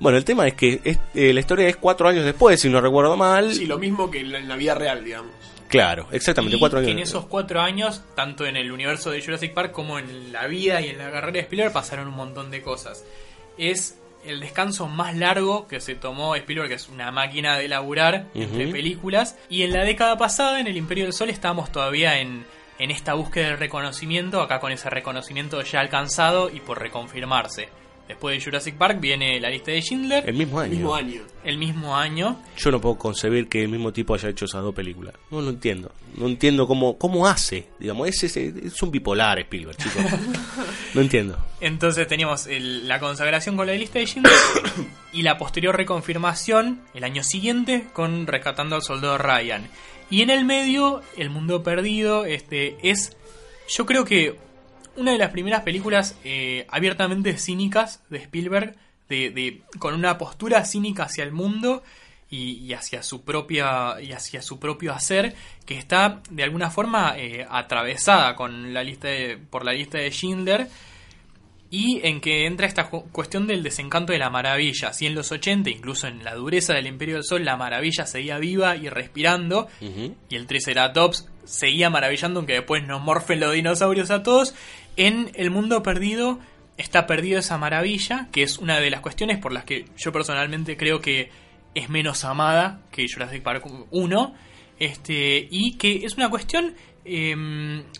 Bueno, 0.00 0.18
el 0.18 0.24
tema 0.24 0.46
es 0.48 0.54
que 0.54 0.80
es- 0.82 0.98
eh, 1.14 1.32
la 1.32 1.38
historia 1.40 1.68
es 1.68 1.76
cuatro 1.76 2.08
años 2.08 2.24
después, 2.24 2.60
si 2.60 2.68
no 2.68 2.80
recuerdo 2.80 3.16
mal. 3.16 3.54
Sí, 3.54 3.66
lo 3.66 3.78
mismo 3.78 4.10
que 4.10 4.20
en 4.20 4.32
la, 4.32 4.38
en 4.38 4.48
la 4.48 4.56
vida 4.56 4.74
real, 4.74 5.04
digamos. 5.04 5.30
Claro, 5.68 6.08
exactamente, 6.10 6.56
Y 6.56 6.58
cuatro 6.58 6.78
años 6.80 6.86
que 6.88 6.92
en 6.92 6.98
esos 6.98 7.26
cuatro 7.26 7.60
años, 7.60 8.02
tanto 8.16 8.44
en 8.44 8.56
el 8.56 8.72
universo 8.72 9.12
de 9.12 9.22
Jurassic 9.22 9.54
Park 9.54 9.70
como 9.70 10.00
en 10.00 10.32
la 10.32 10.48
vida 10.48 10.80
y 10.80 10.88
en 10.88 10.98
la 10.98 11.12
carrera 11.12 11.32
de 11.34 11.40
Spielberg, 11.40 11.72
pasaron 11.72 12.08
un 12.08 12.14
montón 12.14 12.50
de 12.50 12.60
cosas. 12.60 13.04
Es 13.56 13.96
el 14.24 14.40
descanso 14.40 14.88
más 14.88 15.14
largo 15.16 15.68
que 15.68 15.78
se 15.80 15.94
tomó 15.94 16.34
Spielberg, 16.34 16.68
que 16.70 16.74
es 16.74 16.88
una 16.88 17.12
máquina 17.12 17.56
de 17.56 17.68
laburar 17.68 18.26
entre 18.34 18.66
películas. 18.66 19.36
Y 19.48 19.62
en 19.62 19.72
la 19.72 19.84
década 19.84 20.18
pasada, 20.18 20.58
en 20.58 20.66
el 20.66 20.76
Imperio 20.76 21.04
del 21.04 21.12
Sol, 21.12 21.30
estábamos 21.30 21.70
todavía 21.70 22.18
en, 22.18 22.44
en 22.80 22.90
esta 22.90 23.14
búsqueda 23.14 23.50
de 23.50 23.56
reconocimiento, 23.56 24.40
acá 24.40 24.58
con 24.58 24.72
ese 24.72 24.90
reconocimiento 24.90 25.62
ya 25.62 25.80
alcanzado 25.80 26.50
y 26.50 26.60
por 26.60 26.80
reconfirmarse. 26.80 27.68
Después 28.08 28.36
de 28.36 28.44
Jurassic 28.44 28.74
Park 28.76 28.98
viene 28.98 29.38
la 29.38 29.50
lista 29.50 29.70
de 29.70 29.80
Schindler, 29.80 30.28
El 30.28 30.34
mismo 30.34 30.58
año. 30.58 30.70
Mismo 30.72 30.94
año. 30.96 31.22
el 31.44 31.58
mismo 31.58 31.96
año. 31.96 32.42
Yo 32.56 32.72
no 32.72 32.80
puedo 32.80 32.98
concebir 32.98 33.48
que 33.48 33.62
el 33.62 33.68
mismo 33.68 33.92
tipo 33.92 34.14
haya 34.14 34.28
hecho 34.30 34.46
esas 34.46 34.62
dos 34.62 34.74
películas. 34.74 35.14
No 35.30 35.40
lo 35.40 35.50
entiendo. 35.50 35.92
No 36.16 36.26
entiendo 36.26 36.66
cómo, 36.66 36.98
cómo 36.98 37.28
hace. 37.28 37.68
Digamos, 37.78 38.08
es, 38.08 38.24
es, 38.24 38.36
es 38.36 38.82
un 38.82 38.90
bipolar 38.90 39.38
Spielberg, 39.38 39.76
chicos. 39.76 40.02
no 40.94 41.00
entiendo. 41.02 41.38
Entonces 41.60 42.08
teníamos 42.08 42.48
el- 42.48 42.88
la 42.88 42.98
consagración 42.98 43.56
con 43.56 43.68
la 43.68 43.74
lista 43.74 44.00
de 44.00 44.06
Schindler 44.06 44.32
y 45.12 45.22
la 45.22 45.38
posterior 45.38 45.76
reconfirmación 45.76 46.80
el 46.94 47.04
año 47.04 47.22
siguiente 47.22 47.86
con 47.92 48.26
Rescatando 48.26 48.74
al 48.74 48.82
Soldado 48.82 49.18
Ryan. 49.18 49.68
Y 50.10 50.22
en 50.22 50.30
el 50.30 50.44
medio, 50.44 51.02
El 51.16 51.30
Mundo 51.30 51.62
Perdido 51.62 52.24
este, 52.24 52.76
es, 52.82 53.16
yo 53.68 53.86
creo 53.86 54.04
que 54.04 54.36
una 54.96 55.12
de 55.12 55.18
las 55.18 55.30
primeras 55.30 55.62
películas 55.62 56.16
eh, 56.24 56.66
abiertamente 56.68 57.38
cínicas 57.38 58.02
de 58.10 58.18
Spielberg, 58.18 58.74
de, 59.08 59.30
de- 59.30 59.62
con 59.78 59.94
una 59.94 60.18
postura 60.18 60.64
cínica 60.64 61.04
hacia 61.04 61.24
el 61.24 61.32
mundo 61.32 61.82
y, 62.28 62.52
y 62.64 62.74
hacia 62.74 63.02
su 63.02 63.22
propia 63.22 64.00
y 64.00 64.12
hacia 64.12 64.42
su 64.42 64.58
propio 64.60 64.92
hacer 64.92 65.34
que 65.66 65.78
está 65.78 66.20
de 66.30 66.42
alguna 66.44 66.70
forma 66.70 67.14
eh, 67.16 67.46
atravesada 67.48 68.36
con 68.36 68.72
la 68.74 68.82
lista 68.84 69.08
de- 69.08 69.36
por 69.36 69.64
la 69.64 69.72
lista 69.72 69.98
de 69.98 70.10
Schindler 70.10 70.68
y 71.70 72.00
en 72.02 72.20
que 72.20 72.46
entra 72.46 72.66
esta 72.66 72.90
cu- 72.90 73.08
cuestión 73.12 73.46
del 73.46 73.62
desencanto 73.62 74.12
de 74.12 74.18
la 74.18 74.28
maravilla. 74.30 74.92
Si 74.92 75.06
en 75.06 75.14
los 75.14 75.30
80, 75.30 75.70
incluso 75.70 76.08
en 76.08 76.24
la 76.24 76.34
dureza 76.34 76.74
del 76.74 76.88
Imperio 76.88 77.14
del 77.14 77.24
Sol, 77.24 77.44
la 77.44 77.56
maravilla 77.56 78.06
seguía 78.06 78.38
viva 78.38 78.76
y 78.76 78.88
respirando, 78.88 79.68
y 80.28 80.34
el 80.36 80.46
Triceratops 80.46 81.28
seguía 81.44 81.88
maravillando, 81.90 82.40
aunque 82.40 82.54
después 82.54 82.84
nos 82.86 83.00
morfen 83.02 83.38
los 83.40 83.52
dinosaurios 83.54 84.10
a 84.10 84.22
todos, 84.22 84.54
en 84.96 85.30
el 85.34 85.50
mundo 85.50 85.82
perdido 85.82 86.40
está 86.76 87.06
perdido 87.06 87.38
esa 87.38 87.56
maravilla, 87.58 88.28
que 88.32 88.42
es 88.42 88.58
una 88.58 88.80
de 88.80 88.90
las 88.90 89.00
cuestiones 89.00 89.38
por 89.38 89.52
las 89.52 89.64
que 89.64 89.84
yo 89.96 90.12
personalmente 90.12 90.76
creo 90.76 91.00
que 91.00 91.30
es 91.74 91.88
menos 91.88 92.24
amada 92.24 92.80
que 92.90 93.06
Jurassic 93.12 93.42
Park 93.42 93.64
1, 93.90 94.34
este, 94.78 95.46
y 95.50 95.76
que 95.76 96.04
es 96.06 96.14
una 96.16 96.30
cuestión 96.30 96.74
eh, 97.04 97.34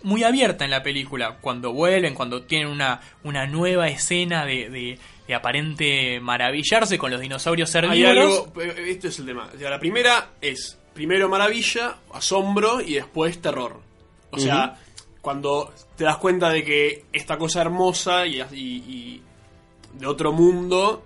muy 0.02 0.24
abierta 0.24 0.64
en 0.64 0.70
la 0.70 0.82
película. 0.82 1.38
Cuando 1.40 1.72
vuelven, 1.72 2.14
cuando 2.14 2.42
tienen 2.42 2.68
una, 2.68 3.00
una 3.24 3.46
nueva 3.46 3.88
escena 3.88 4.44
de, 4.44 4.68
de- 4.70 4.98
de 5.26 5.34
aparente 5.36 6.18
maravillarse 6.20 6.98
con 6.98 7.12
los 7.12 7.20
dinosaurios 7.20 7.72
herbívoros. 7.74 8.48
algo, 8.48 8.60
eh, 8.62 8.86
este 8.88 9.08
es 9.08 9.18
el 9.20 9.26
tema. 9.26 9.48
O 9.54 9.58
sea, 9.58 9.70
la 9.70 9.78
primera 9.78 10.30
es 10.40 10.76
primero 10.92 11.28
maravilla, 11.28 11.98
asombro 12.12 12.80
y 12.80 12.94
después 12.94 13.40
terror. 13.40 13.80
O 14.32 14.38
sea, 14.40 14.76
cuando 15.20 15.72
te 15.96 16.02
das 16.04 16.16
cuenta 16.16 16.50
de 16.50 16.64
que 16.64 17.04
esta 17.12 17.38
cosa 17.38 17.60
hermosa 17.60 18.26
y, 18.26 18.40
y- 18.40 18.56
y 18.88 19.22
de 19.94 20.06
otro 20.06 20.32
mundo 20.32 21.04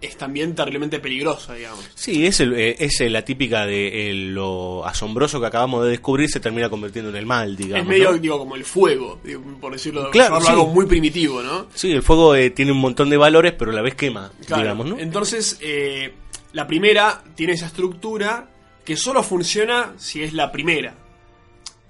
es 0.00 0.16
también 0.16 0.54
terriblemente 0.54 0.98
peligrosa, 0.98 1.54
digamos. 1.54 1.88
Sí, 1.94 2.26
es, 2.26 2.40
el, 2.40 2.54
eh, 2.54 2.76
es 2.78 3.00
la 3.10 3.22
típica 3.24 3.66
de 3.66 4.10
eh, 4.10 4.14
lo 4.14 4.84
asombroso 4.86 5.40
que 5.40 5.46
acabamos 5.46 5.84
de 5.84 5.90
descubrir 5.90 6.28
se 6.30 6.40
termina 6.40 6.70
convirtiendo 6.70 7.10
en 7.10 7.16
el 7.16 7.26
mal, 7.26 7.56
digamos. 7.56 7.82
es 7.82 7.86
medio, 7.88 8.12
¿no? 8.12 8.18
digo, 8.18 8.38
como 8.38 8.56
el 8.56 8.64
fuego, 8.64 9.20
digo, 9.22 9.42
por 9.60 9.72
decirlo, 9.72 10.10
Claro, 10.10 10.40
sí. 10.40 10.48
algo 10.48 10.66
muy 10.68 10.86
primitivo, 10.86 11.42
¿no? 11.42 11.66
Sí, 11.74 11.92
el 11.92 12.02
fuego 12.02 12.34
eh, 12.34 12.50
tiene 12.50 12.72
un 12.72 12.78
montón 12.78 13.10
de 13.10 13.16
valores, 13.16 13.52
pero 13.58 13.70
a 13.70 13.74
la 13.74 13.82
vez 13.82 13.94
quema, 13.94 14.32
Claro. 14.46 14.62
digamos, 14.62 14.86
¿no? 14.86 14.98
Entonces, 14.98 15.58
eh, 15.60 16.14
la 16.52 16.66
primera 16.66 17.22
tiene 17.34 17.52
esa 17.52 17.66
estructura 17.66 18.48
que 18.84 18.96
solo 18.96 19.22
funciona 19.22 19.92
si 19.98 20.22
es 20.22 20.32
la 20.32 20.50
primera. 20.50 20.94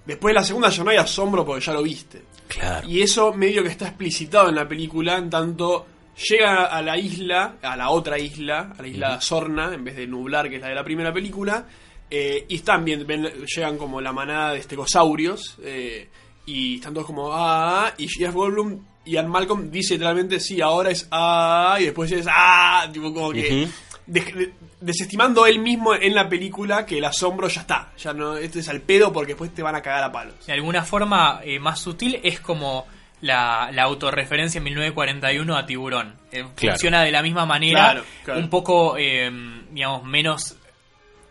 Después 0.05 0.35
de 0.35 0.41
la 0.41 0.45
segunda 0.45 0.71
ya 0.71 0.83
no 0.83 0.91
hay 0.91 0.97
asombro 0.97 1.45
porque 1.45 1.65
ya 1.65 1.73
lo 1.73 1.83
viste. 1.83 2.23
Claro. 2.49 2.89
Y 2.89 3.01
eso 3.03 3.33
medio 3.33 3.63
que 3.63 3.69
está 3.69 3.87
explicitado 3.87 4.49
en 4.49 4.57
la 4.57 4.67
película, 4.67 5.17
en 5.17 5.31
tanto 5.31 5.87
llega 6.29 6.65
a 6.67 6.83
la 6.83 6.97
isla, 6.99 7.57
a 7.63 7.77
la 7.77 7.91
otra 7.91 8.19
isla, 8.19 8.73
a 8.79 8.83
la 8.83 8.89
isla 8.89 9.09
de 9.11 9.15
Azorna, 9.15 9.73
en 9.75 9.85
vez 9.85 9.97
de 9.97 10.07
Nublar, 10.07 10.49
que 10.49 10.57
es 10.57 10.63
la 10.63 10.69
de 10.69 10.75
la 10.75 10.85
primera 10.85 11.13
película, 11.13 11.67
eh, 12.11 12.45
y 12.49 12.57
están 12.57 12.85
bien, 12.85 13.07
ven- 13.07 13.31
llegan 13.47 13.79
como 13.79 14.01
la 14.01 14.13
manada 14.13 14.53
de 14.53 14.59
estegosaurios, 14.59 15.57
eh, 15.63 16.09
y 16.47 16.77
están 16.77 16.93
todos 16.95 17.07
como, 17.07 17.31
ah, 17.33 17.93
y 17.99 18.09
Jeff 18.09 18.35
Goldblum 18.35 18.81
y 19.05 19.13
Ian 19.13 19.29
Malcolm 19.29 19.71
dice 19.71 19.95
literalmente, 19.95 20.41
sí, 20.41 20.61
ahora 20.61 20.91
es, 20.91 21.07
ah, 21.11 21.77
y 21.81 21.85
después 21.85 22.11
es, 22.13 22.27
ah, 22.29 22.89
tipo 22.93 23.13
como 23.15 23.31
que... 23.33 23.63
Ujú. 23.65 23.73
de- 24.07 24.21
de- 24.21 24.53
desestimando 24.81 25.47
él 25.47 25.59
mismo 25.61 25.95
en 25.95 26.15
la 26.15 26.27
película 26.29 26.85
que 26.87 26.99
el 26.99 27.05
asombro 27.05 27.49
ya 27.49 27.61
está, 27.61 27.93
ya 27.99 28.13
no, 28.15 28.37
este 28.37 28.61
es 28.61 28.69
al 28.71 28.81
pedo 28.81 29.13
porque 29.13 29.33
después 29.33 29.55
te 29.55 29.63
van 29.63 29.75
a 29.77 29.83
cagar 29.83 30.03
a 30.05 30.11
palos. 30.11 30.35
de 30.47 30.53
alguna 30.55 30.83
forma 30.85 31.41
eh, 31.45 31.59
más 31.61 31.79
sutil 31.81 32.19
es 32.23 32.41
como 32.41 32.87
la, 33.23 33.71
la 33.73 33.83
autorreferencia 33.83 34.59
en 34.59 34.65
1941 34.65 35.57
a 35.57 35.67
Tiburón. 35.67 36.15
Eh, 36.33 36.45
Claro. 36.55 36.75
Funciona 36.75 37.03
de 37.03 37.11
la 37.13 37.23
misma 37.23 37.45
manera, 37.47 37.81
Claro, 37.93 38.05
claro. 38.25 38.41
un 38.41 38.49
poco, 38.51 38.97
eh, 38.99 39.31
digamos, 39.71 40.05
menos 40.05 40.57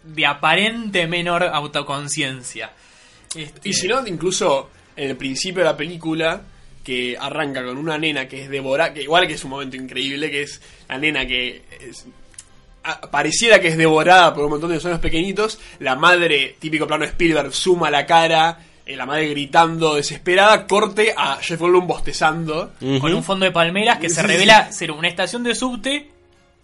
de 0.04 0.26
aparente 0.26 1.08
menor 1.08 1.44
autoconciencia. 1.44 2.72
Este, 3.36 3.70
Y 3.70 3.74
si 3.74 3.88
no, 3.88 4.06
incluso 4.08 4.70
en 4.96 5.10
el 5.12 5.18
principio 5.18 5.60
de 5.64 5.70
la 5.70 5.78
película, 5.78 6.42
que 6.84 7.16
arranca 7.20 7.64
con 7.64 7.78
una 7.78 7.98
nena 7.98 8.28
que 8.28 8.44
es 8.44 8.50
devorada, 8.50 8.94
que 8.94 9.04
igual 9.04 9.28
que 9.28 9.34
es 9.34 9.44
un 9.44 9.52
momento 9.52 9.76
increíble, 9.76 10.32
que 10.32 10.44
es 10.44 10.62
la 10.88 10.98
nena 10.98 11.26
que 11.26 11.64
es- 11.80 12.06
a- 12.84 13.02
pareciera 13.12 13.60
que 13.60 13.68
es 13.68 13.78
devorada 13.78 14.34
por 14.34 14.46
un 14.46 14.52
montón 14.52 14.72
de 14.72 14.80
sueños 14.80 15.00
pequeñitos, 15.02 15.60
la 15.80 15.96
madre, 15.96 16.56
típico 16.60 16.88
plano 16.88 17.04
Spielberg, 17.06 17.54
suma 17.54 17.92
la 17.92 18.06
cara, 18.06 18.58
la 18.96 19.06
madre 19.06 19.28
gritando 19.30 19.96
desesperada, 19.96 20.66
corte 20.68 21.14
a 21.16 21.38
Jeff 21.42 21.60
Goldblum 21.60 21.88
bostezando. 21.88 22.74
Con 22.80 23.14
un 23.14 23.24
fondo 23.24 23.46
de 23.46 23.52
palmeras 23.52 24.00
que 24.00 24.10
se 24.10 24.22
Sí, 24.22 24.28
revela 24.28 24.72
ser 24.72 24.92
una 24.92 25.08
estación 25.08 25.44
de 25.44 25.56
subte 25.56 26.10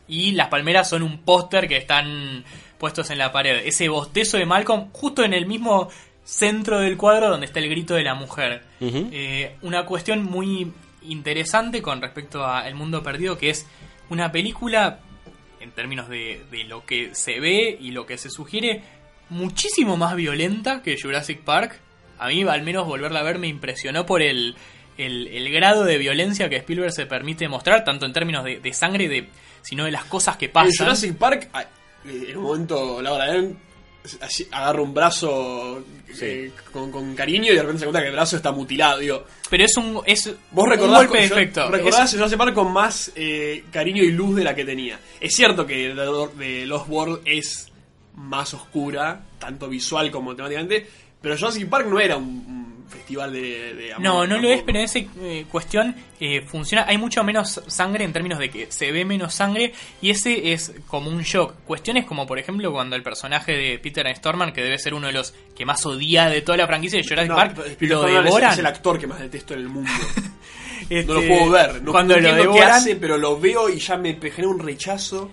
y 0.08 0.32
las 0.32 0.50
palmeras 0.50 0.90
son 0.90 1.04
un 1.04 1.20
póster 1.20 1.68
que 1.68 1.78
están 1.78 2.44
puestos 2.78 3.10
en 3.10 3.18
la 3.18 3.32
pared. 3.32 3.62
Ese 3.66 3.90
bostezo 3.90 4.38
de 4.38 4.46
Malcolm 4.46 4.90
justo 4.92 5.24
en 5.24 5.34
el 5.34 5.46
mismo 5.46 5.90
centro 6.24 6.80
del 6.80 6.98
cuadro 6.98 7.30
donde 7.30 7.46
está 7.46 7.60
el 7.60 7.70
grito 7.70 7.94
de 7.94 8.04
la 8.04 8.16
mujer. 8.16 8.64
Eh, 8.82 9.56
una 9.62 9.86
cuestión 9.86 10.24
muy 10.24 10.72
interesante 11.04 11.82
con 11.82 12.02
respecto 12.02 12.46
a 12.46 12.68
El 12.68 12.76
Mundo 12.76 13.04
Perdido, 13.04 13.38
que 13.38 13.52
es 13.52 13.68
una 14.10 14.32
película, 14.32 15.00
en 15.60 15.72
términos 15.72 16.10
de, 16.10 16.44
de 16.52 16.64
lo 16.64 16.86
que 16.86 17.14
se 17.14 17.40
ve 17.40 17.78
y 17.80 17.92
lo 17.92 18.06
que 18.06 18.18
se 18.18 18.30
sugiere, 18.30 18.84
muchísimo 19.30 19.98
más 19.98 20.16
violenta 20.16 20.82
que 20.82 21.00
Jurassic 21.00 21.42
Park. 21.42 21.80
A 22.20 22.28
mí, 22.28 22.44
al 22.44 22.62
menos, 22.64 22.86
volverla 22.88 23.20
a 23.20 23.24
ver 23.24 23.40
me 23.40 23.48
impresionó 23.48 24.06
por 24.06 24.22
el, 24.22 24.56
el, 24.98 25.28
el 25.28 25.52
grado 25.52 25.84
de 25.84 25.98
violencia 25.98 26.50
que 26.50 26.58
Spielberg 26.58 26.92
se 26.92 27.06
permite 27.06 27.48
mostrar, 27.48 27.84
tanto 27.84 28.06
en 28.06 28.14
términos 28.14 28.44
de, 28.44 28.60
de 28.60 28.74
sangre, 28.74 29.08
de, 29.08 29.28
sino 29.62 29.86
de 29.86 29.92
las 29.92 30.06
cosas 30.06 30.38
que 30.38 30.46
En 30.46 30.52
pasan. 30.52 30.72
Jurassic 30.78 31.16
Park, 31.18 31.50
eh, 32.08 32.26
en 32.30 32.38
un 32.38 32.44
momento 32.44 33.02
Laura 33.02 33.26
Dern 33.26 33.58
así, 34.22 34.48
agarra 34.52 34.82
un 34.84 34.94
brazo 34.94 35.84
eh, 36.22 36.52
con, 36.72 36.92
con 36.92 37.16
cariño 37.16 37.52
y 37.52 37.56
de 37.56 37.62
repente 37.62 37.80
se 37.80 37.86
cuenta 37.86 38.02
que 38.02 38.08
el 38.10 38.14
brazo 38.14 38.36
está 38.38 38.52
mutilado. 38.52 39.00
Digo, 39.00 39.26
Pero 39.50 39.66
es 39.66 39.76
un, 39.78 40.02
es 40.06 40.32
vos 40.52 40.68
un 40.80 40.88
golpe 40.88 41.18
de 41.18 41.26
efecto. 41.26 41.70
recordás 41.72 42.10
Es- 42.14 42.16
Jurassic 42.20 42.38
Park 42.38 42.54
con 42.54 42.72
más 42.72 43.12
eh, 43.16 43.64
cariño 43.72 44.04
y 44.04 44.12
luz 44.12 44.36
de 44.36 44.44
la 44.44 44.54
que 44.54 44.64
tenía. 44.64 45.00
Es 45.20 45.34
cierto 45.36 45.66
que 45.66 45.94
The- 45.96 46.38
de 46.46 46.66
Lost 46.68 46.88
World 46.88 47.22
es 47.26 47.72
más 48.14 48.54
oscura, 48.54 49.24
tanto 49.40 49.68
visual 49.68 50.10
como 50.12 50.36
temáticamente, 50.36 50.88
pero 51.26 51.38
Jurassic 51.38 51.68
Park 51.68 51.88
no 51.90 52.00
era 52.00 52.18
un, 52.18 52.24
un 52.26 52.86
festival 52.88 53.34
de, 53.34 53.74
de 53.74 53.94
amor. 53.94 54.04
No, 54.06 54.28
no 54.28 54.38
lo 54.40 54.48
es, 54.50 54.62
pero 54.62 54.78
en 54.78 54.86
esa 54.86 55.00
eh, 55.00 55.46
cuestión 55.52 55.96
eh, 56.20 56.42
funciona. 56.42 56.86
Hay 56.88 57.00
mucho 57.00 57.24
menos 57.24 57.62
sangre 57.66 58.06
en 58.06 58.14
términos 58.14 58.38
de 58.38 58.52
que 58.52 58.72
se 58.72 58.92
ve 58.92 59.04
menos 59.06 59.34
sangre 59.34 59.74
y 60.04 60.12
ese 60.12 60.54
es 60.54 60.72
como 60.88 61.10
un 61.10 61.24
shock. 61.24 61.56
Cuestiones 61.66 62.06
como, 62.06 62.28
por 62.28 62.38
ejemplo, 62.38 62.72
cuando 62.72 62.96
el 62.96 63.02
personaje 63.02 63.54
de 63.54 63.80
Peter 63.80 64.06
Storman, 64.16 64.54
que 64.54 64.62
debe 64.62 64.78
ser 64.78 64.94
uno 64.94 65.08
de 65.08 65.14
los 65.14 65.34
que 65.56 65.66
más 65.66 65.84
odia 65.88 66.30
de 66.30 66.42
toda 66.44 66.60
la 66.60 66.68
franquicia 66.68 67.00
de 67.02 67.04
Jurassic 67.08 67.30
No, 67.32 67.36
Park, 67.36 67.56
Peter 67.56 67.90
lo 67.90 67.98
Stormare 67.98 68.18
es- 68.20 68.24
devoran. 68.26 68.54
Es 68.54 68.60
el 68.60 68.66
actor 68.68 69.00
que 69.00 69.08
más 69.08 69.20
detesto 69.20 69.54
en 69.56 69.60
el 69.62 69.68
mundo. 69.70 69.90
Este, 70.88 71.04
No 71.12 71.16
lo 71.16 71.28
puedo 71.28 71.50
ver. 71.50 71.82
No, 71.82 71.92
cuando 71.92 72.14
lo 72.14 72.20
entiendo 72.20 72.44
qué 72.54 72.60
devoran, 72.60 72.78
hace, 72.78 72.96
pero 72.98 73.18
lo 73.18 73.40
veo 73.40 73.68
y 73.68 73.80
ya 73.80 73.98
me 73.98 74.14
genera 74.22 74.48
un 74.50 74.60
rechazo. 74.60 75.32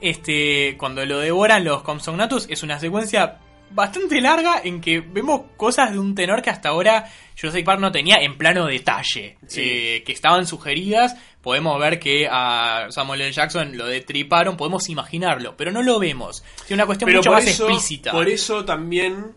este, 0.00 0.76
cuando 0.78 1.04
lo 1.06 1.18
devoran 1.18 1.64
los 1.64 1.82
Compsognathus 1.82 2.46
es 2.50 2.62
una 2.62 2.78
secuencia 2.78 3.38
bastante 3.74 4.20
larga 4.20 4.60
en 4.64 4.80
que 4.80 5.00
vemos 5.00 5.42
cosas 5.56 5.92
de 5.92 5.98
un 5.98 6.14
tenor 6.14 6.40
que 6.42 6.50
hasta 6.50 6.68
ahora 6.70 7.04
Jurassic 7.38 7.64
Park 7.64 7.80
no 7.80 7.90
tenía 7.92 8.16
en 8.22 8.38
plano 8.38 8.66
detalle, 8.66 9.36
Sí. 9.46 9.60
eh, 9.62 10.02
que 10.06 10.12
estaban 10.12 10.46
sugeridas. 10.46 11.16
Podemos 11.42 11.78
ver 11.80 11.98
que 11.98 12.26
a 12.30 12.86
Samuel 12.90 13.20
L. 13.22 13.32
Jackson 13.32 13.76
lo 13.76 13.86
detriparon, 13.86 14.56
podemos 14.56 14.88
imaginarlo, 14.88 15.56
pero 15.56 15.70
no 15.72 15.82
lo 15.82 15.98
vemos. 15.98 16.42
Es 16.64 16.70
una 16.70 16.86
cuestión 16.86 17.06
Pero 17.08 17.18
mucho 17.18 17.32
más 17.32 17.44
eso, 17.46 17.64
explícita. 17.68 18.12
por 18.12 18.28
eso 18.28 18.64
también 18.64 19.32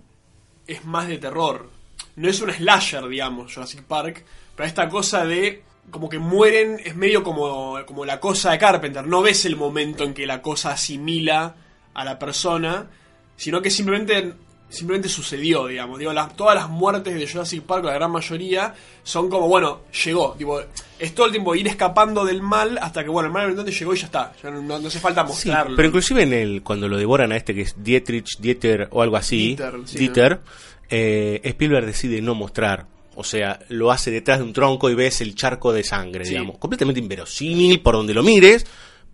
es 0.68 0.86
más 0.86 1.08
de 1.08 1.18
terror. 1.18 1.70
No 2.16 2.30
es 2.30 2.40
un 2.42 2.52
slasher, 2.52 3.08
digamos, 3.08 3.54
Jurassic 3.54 3.84
Park, 3.84 4.24
pero 4.56 4.68
esta 4.68 4.88
cosa 4.88 5.26
de 5.26 5.64
como 5.92 6.10
que 6.10 6.20
mueren 6.20 6.80
es 6.84 6.96
medio 6.96 7.24
como, 7.24 7.78
como 7.86 8.04
la 8.06 8.20
cosa 8.20 8.52
de 8.52 8.58
Carpenter. 8.58 9.06
No 9.08 9.22
ves 9.22 9.46
el 9.46 9.56
momento 9.56 10.04
en 10.04 10.14
que 10.14 10.26
la 10.28 10.42
cosa 10.42 10.72
asimila 10.72 11.56
a 11.94 12.04
la 12.04 12.20
persona, 12.20 12.90
sino 13.38 13.62
que 13.62 13.70
simplemente 13.72 14.34
simplemente 14.70 15.08
sucedió, 15.08 15.68
digamos. 15.68 15.98
Digo, 15.98 16.12
las- 16.12 16.36
todas 16.36 16.54
las 16.54 16.68
muertes 16.70 17.16
de 17.16 17.26
Jurassic 17.26 17.62
Park, 17.64 17.86
la 17.86 17.94
gran 17.94 18.12
mayoría, 18.12 18.74
son 19.02 19.30
como, 19.30 19.48
bueno, 19.48 19.84
llegó. 20.04 20.34
Tipo, 20.38 20.60
es 21.00 21.16
todo 21.16 21.28
el 21.28 21.32
tiempo 21.32 21.56
ir 21.56 21.68
escapando 21.70 22.26
del 22.26 22.42
mal 22.42 22.78
hasta 22.82 23.02
que, 23.02 23.10
bueno, 23.10 23.28
el 23.28 23.34
mal 23.34 23.44
eventualmente 23.44 23.80
llegó 23.80 23.94
y 23.94 23.98
ya 23.98 24.08
está. 24.08 24.34
Ya 24.44 24.52
no, 24.52 24.62
no- 24.62 24.78
no 24.78 24.88
hace 24.90 25.00
falta 25.00 25.22
Sí, 25.22 25.30
mostrarlo. 25.30 25.76
pero 25.78 25.88
inclusive 25.88 26.24
en 26.24 26.34
el 26.34 26.64
cuando 26.64 26.90
lo 26.90 26.98
devoran 26.98 27.32
a 27.32 27.38
este 27.38 27.56
que 27.56 27.62
es 27.62 27.82
Dietrich, 27.82 28.40
Dieter 28.40 28.90
o 28.92 29.02
algo 29.02 29.16
así, 29.16 29.56
Dieter, 29.56 29.74
sí, 29.86 29.98
Dieter, 30.00 30.42
eh, 30.90 31.40
Spielberg 31.46 31.86
decide 31.86 32.22
no 32.22 32.36
mostrar. 32.36 32.88
O 33.16 33.24
sea, 33.24 33.60
lo 33.70 33.90
hace 33.92 34.12
detrás 34.12 34.40
de 34.40 34.44
un 34.44 34.52
tronco 34.54 34.90
y 34.90 34.96
ves 34.96 35.22
el 35.22 35.34
charco 35.34 35.72
de 35.72 35.86
sangre, 35.86 36.26
Sí. 36.26 36.32
digamos. 36.32 36.58
Completamente 36.58 37.00
inverosímil 37.00 37.80
por 37.82 37.96
donde 37.96 38.14
lo 38.14 38.22
mires, 38.22 38.66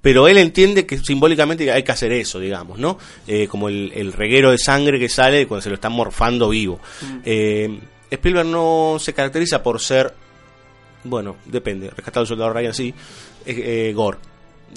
pero 0.04 0.28
él 0.28 0.38
entiende 0.38 0.86
que 0.86 1.00
simbólicamente 1.00 1.72
hay 1.72 1.82
que 1.82 1.92
hacer 1.92 2.12
eso, 2.12 2.40
digamos, 2.40 2.78
¿no? 2.78 3.00
Eh, 3.26 3.48
como 3.48 3.70
el, 3.70 3.92
el 3.96 4.14
reguero 4.14 4.52
de 4.52 4.60
sangre 4.60 5.00
que 5.00 5.10
sale 5.10 5.48
cuando 5.48 5.64
se 5.64 5.70
lo 5.70 5.76
están 5.76 5.94
morfando 5.94 6.50
vivo. 6.50 6.80
Eh, 7.26 7.80
Spielberg 8.12 8.48
no 8.48 8.98
se 9.00 9.14
caracteriza 9.14 9.64
por 9.64 9.82
ser 9.82 10.14
bueno, 11.04 11.38
depende. 11.46 11.90
Rescatado 11.90 12.22
al 12.22 12.28
soldado 12.28 12.54
Ryan 12.54 12.74
sí. 12.74 12.94
eh, 13.46 13.90
eh, 13.90 13.94
gore, 13.94 14.18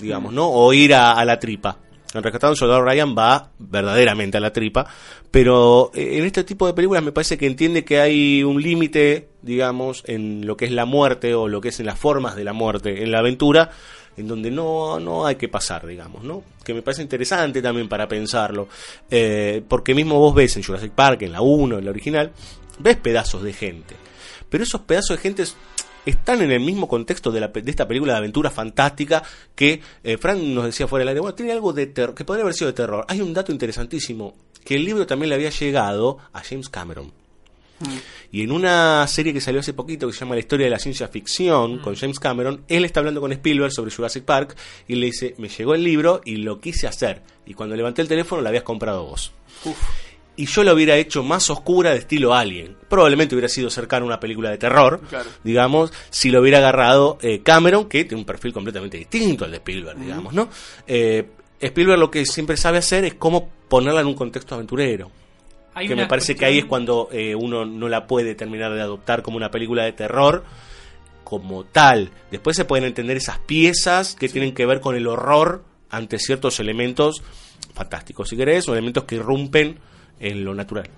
digamos, 0.00 0.32
¿no? 0.32 0.48
O 0.48 0.72
ir 0.72 0.94
a, 0.94 1.12
a 1.12 1.24
la 1.24 1.38
tripa. 1.38 1.78
En 2.14 2.22
Rescatado 2.22 2.52
al 2.52 2.56
soldado 2.56 2.82
Ryan 2.82 3.14
va 3.16 3.50
verdaderamente 3.58 4.38
a 4.38 4.40
la 4.40 4.52
tripa. 4.52 4.86
Pero 5.30 5.90
eh, 5.94 6.18
en 6.18 6.24
este 6.24 6.44
tipo 6.44 6.66
de 6.66 6.72
películas 6.72 7.02
me 7.02 7.12
parece 7.12 7.36
que 7.36 7.46
entiende 7.46 7.84
que 7.84 8.00
hay 8.00 8.42
un 8.42 8.62
límite, 8.62 9.28
digamos, 9.42 10.02
en 10.06 10.46
lo 10.46 10.56
que 10.56 10.64
es 10.64 10.72
la 10.72 10.84
muerte 10.84 11.34
o 11.34 11.48
lo 11.48 11.60
que 11.60 11.68
es 11.68 11.80
en 11.80 11.86
las 11.86 11.98
formas 11.98 12.36
de 12.36 12.44
la 12.44 12.52
muerte 12.52 13.02
en 13.02 13.12
la 13.12 13.18
aventura. 13.18 13.70
En 14.16 14.26
donde 14.26 14.50
no, 14.50 14.98
no 14.98 15.26
hay 15.26 15.36
que 15.36 15.48
pasar, 15.48 15.86
digamos, 15.86 16.24
¿no? 16.24 16.42
Que 16.64 16.72
me 16.72 16.82
parece 16.82 17.02
interesante 17.02 17.60
también 17.60 17.88
para 17.88 18.08
pensarlo. 18.08 18.68
Eh, 19.10 19.62
porque 19.68 19.94
mismo 19.94 20.18
vos 20.18 20.34
ves 20.34 20.56
en 20.56 20.62
Jurassic 20.62 20.92
Park, 20.92 21.22
en 21.22 21.32
la 21.32 21.42
1, 21.42 21.78
en 21.78 21.84
la 21.84 21.90
original, 21.90 22.32
ves 22.78 22.96
pedazos 22.96 23.42
de 23.42 23.52
gente. 23.52 23.94
Pero 24.48 24.64
esos 24.64 24.80
pedazos 24.82 25.16
de 25.16 25.22
gente 25.22 25.44
están 26.06 26.40
en 26.40 26.52
el 26.52 26.60
mismo 26.60 26.88
contexto 26.88 27.30
de, 27.32 27.40
la, 27.40 27.48
de 27.48 27.70
esta 27.70 27.86
película 27.86 28.12
de 28.12 28.18
aventura 28.18 28.50
fantástica 28.50 29.22
que 29.54 29.80
eh, 30.02 30.16
Frank 30.16 30.40
nos 30.40 30.64
decía 30.64 30.86
fuera 30.86 31.02
del 31.02 31.08
aire, 31.08 31.20
bueno, 31.20 31.34
tiene 31.34 31.52
algo 31.52 31.72
de 31.72 31.86
terror, 31.86 32.14
que 32.14 32.24
podría 32.24 32.42
haber 32.42 32.54
sido 32.54 32.68
de 32.68 32.74
terror. 32.74 33.04
Hay 33.08 33.20
un 33.20 33.34
dato 33.34 33.52
interesantísimo, 33.52 34.34
que 34.64 34.76
el 34.76 34.84
libro 34.84 35.06
también 35.06 35.30
le 35.30 35.34
había 35.34 35.50
llegado 35.50 36.18
a 36.32 36.42
James 36.42 36.68
Cameron. 36.68 37.25
Y 38.32 38.42
en 38.42 38.52
una 38.52 39.06
serie 39.06 39.32
que 39.32 39.40
salió 39.40 39.60
hace 39.60 39.72
poquito 39.74 40.06
que 40.06 40.12
se 40.12 40.20
llama 40.20 40.34
La 40.34 40.40
historia 40.40 40.66
de 40.66 40.70
la 40.70 40.78
ciencia 40.78 41.08
ficción 41.08 41.78
con 41.78 41.94
James 41.94 42.18
Cameron, 42.18 42.62
él 42.68 42.84
está 42.84 43.00
hablando 43.00 43.20
con 43.20 43.32
Spielberg 43.32 43.72
sobre 43.72 43.90
Jurassic 43.90 44.24
Park 44.24 44.56
y 44.88 44.94
le 44.96 45.06
dice, 45.06 45.34
me 45.38 45.48
llegó 45.48 45.74
el 45.74 45.82
libro 45.84 46.20
y 46.24 46.36
lo 46.36 46.60
quise 46.60 46.86
hacer. 46.86 47.22
Y 47.46 47.54
cuando 47.54 47.76
levanté 47.76 48.02
el 48.02 48.08
teléfono 48.08 48.42
lo 48.42 48.48
habías 48.48 48.64
comprado 48.64 49.04
vos. 49.04 49.32
Y 50.38 50.46
yo 50.46 50.64
lo 50.64 50.74
hubiera 50.74 50.96
hecho 50.96 51.22
más 51.22 51.48
oscura 51.48 51.92
de 51.92 51.98
estilo 51.98 52.34
Alien. 52.34 52.76
Probablemente 52.90 53.34
hubiera 53.34 53.48
sido 53.48 53.70
cercano 53.70 54.04
a 54.04 54.08
una 54.08 54.20
película 54.20 54.50
de 54.50 54.58
terror, 54.58 55.00
Claro. 55.08 55.30
digamos, 55.42 55.92
si 56.10 56.30
lo 56.30 56.42
hubiera 56.42 56.58
agarrado 56.58 57.16
eh, 57.22 57.40
Cameron, 57.42 57.88
que 57.88 58.04
tiene 58.04 58.20
un 58.20 58.26
perfil 58.26 58.52
completamente 58.52 58.98
distinto 58.98 59.46
al 59.46 59.50
de 59.50 59.56
Spielberg, 59.58 59.98
digamos, 59.98 60.34
¿no? 60.34 60.48
Eh, 60.86 61.24
Spielberg 61.58 61.98
lo 61.98 62.10
que 62.10 62.26
siempre 62.26 62.58
sabe 62.58 62.76
hacer 62.78 63.04
es 63.06 63.14
cómo 63.14 63.48
ponerla 63.68 64.02
en 64.02 64.08
un 64.08 64.14
contexto 64.14 64.54
aventurero 64.54 65.10
Hay 65.76 65.86
que 65.88 65.94
me 65.94 66.06
parece 66.06 66.34
que 66.34 66.44
ahí 66.46 66.58
es 66.58 66.64
cuando 66.64 67.08
eh, 67.12 67.34
uno 67.34 67.64
no 67.66 67.88
la 67.88 68.06
puede 68.06 68.34
terminar 68.34 68.72
de 68.74 68.80
adoptar 68.80 69.22
como 69.22 69.36
una 69.36 69.50
película 69.50 69.84
de 69.84 69.92
terror 69.92 70.42
como 71.22 71.64
tal. 71.64 72.10
Después 72.30 72.56
se 72.56 72.64
pueden 72.64 72.84
entender 72.86 73.16
esas 73.16 73.38
piezas 73.40 74.14
que 74.14 74.28
tienen 74.28 74.54
que 74.54 74.64
ver 74.64 74.80
con 74.80 74.96
el 74.96 75.06
horror 75.06 75.64
ante 75.90 76.18
ciertos 76.18 76.60
elementos 76.60 77.22
fantásticos, 77.74 78.28
si 78.30 78.36
querés, 78.36 78.68
o 78.68 78.72
elementos 78.72 79.04
que 79.04 79.16
irrumpen 79.16 79.78
en 80.18 80.44
lo 80.44 80.54
natural. 80.54 80.88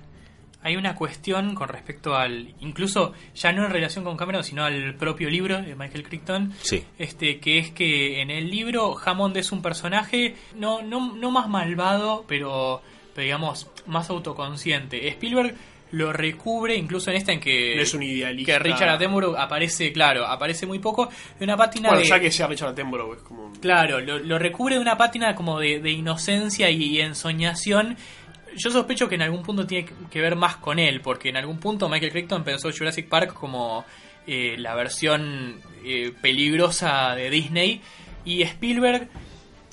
Hay 0.62 0.76
una 0.76 0.94
cuestión 0.94 1.54
con 1.54 1.68
respecto 1.68 2.14
al, 2.14 2.54
incluso 2.60 3.12
ya 3.34 3.52
no 3.52 3.64
en 3.64 3.70
relación 3.70 4.04
con 4.04 4.16
Cameron, 4.16 4.44
sino 4.44 4.64
al 4.64 4.94
propio 4.96 5.30
libro 5.30 5.62
de 5.62 5.74
Michael 5.74 6.02
Crichton, 6.02 6.52
Sí. 6.62 6.84
este, 6.98 7.40
que 7.40 7.58
es 7.58 7.70
que 7.70 8.20
en 8.20 8.30
el 8.30 8.50
libro 8.50 8.96
Hammond 9.04 9.36
es 9.36 9.50
un 9.52 9.62
personaje 9.62 10.34
no, 10.56 10.82
no, 10.82 11.14
no 11.14 11.30
más 11.30 11.48
malvado, 11.48 12.24
pero, 12.28 12.82
pero 13.14 13.24
digamos 13.24 13.68
más 13.88 14.10
autoconsciente. 14.10 15.08
Spielberg 15.08 15.54
lo 15.92 16.12
recubre, 16.12 16.76
incluso 16.76 17.10
en 17.10 17.16
esta 17.16 17.32
en 17.32 17.40
que, 17.40 17.74
No 17.76 17.82
es 17.82 17.94
un 17.94 18.02
idealista. 18.02 18.52
que 18.52 18.58
Richard 18.58 18.90
Attenborough 18.90 19.36
aparece, 19.36 19.92
claro, 19.92 20.26
aparece 20.26 20.66
muy 20.66 20.78
poco, 20.78 21.08
de 21.38 21.44
una 21.44 21.56
pátina 21.56 21.88
Bueno, 21.88 22.02
de... 22.02 22.08
ya 22.08 22.20
que 22.20 22.30
sea 22.30 22.46
Richard 22.46 22.70
Attenborough 22.70 23.16
es 23.16 23.22
como... 23.22 23.52
Claro, 23.60 24.00
lo, 24.00 24.18
lo 24.18 24.38
recubre 24.38 24.74
de 24.74 24.80
una 24.80 24.96
pátina 24.96 25.34
como 25.34 25.58
de, 25.58 25.80
de 25.80 25.90
inocencia 25.90 26.70
y, 26.70 27.00
ensoñación. 27.00 27.96
Yo 28.56 28.70
sospecho 28.70 29.08
que 29.08 29.14
en 29.14 29.22
algún 29.22 29.42
punto 29.42 29.66
tiene 29.66 29.88
que 30.10 30.20
ver 30.20 30.36
más 30.36 30.56
con 30.56 30.78
él, 30.78 31.00
porque 31.00 31.30
en 31.30 31.36
algún 31.36 31.58
punto 31.58 31.88
Michael 31.88 32.12
Crichton 32.12 32.44
pensó 32.44 32.70
Jurassic 32.70 33.08
Park 33.08 33.32
como 33.32 33.84
eh, 34.26 34.56
la 34.58 34.74
versión 34.74 35.60
eh, 35.84 36.12
peligrosa 36.20 37.14
de 37.14 37.30
Disney 37.30 37.80
y 38.24 38.42
Spielberg 38.42 39.08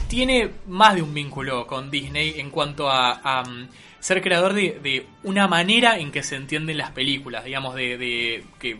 tiene 0.07 0.51
más 0.67 0.95
de 0.95 1.01
un 1.01 1.13
vínculo 1.13 1.65
con 1.67 1.89
Disney 1.89 2.35
en 2.37 2.51
cuanto 2.51 2.89
a, 2.89 3.19
a, 3.23 3.43
ser 4.05 4.21
creador 4.21 4.53
de, 4.53 4.79
de 4.83 5.07
una 5.23 5.47
manera 5.47 5.97
en 5.97 6.11
que 6.11 6.21
se 6.21 6.35
entienden 6.35 6.77
las 6.77 6.91
películas, 6.91 7.43
digamos, 7.43 7.73
de, 7.73 7.97
de 7.97 8.43
que 8.59 8.77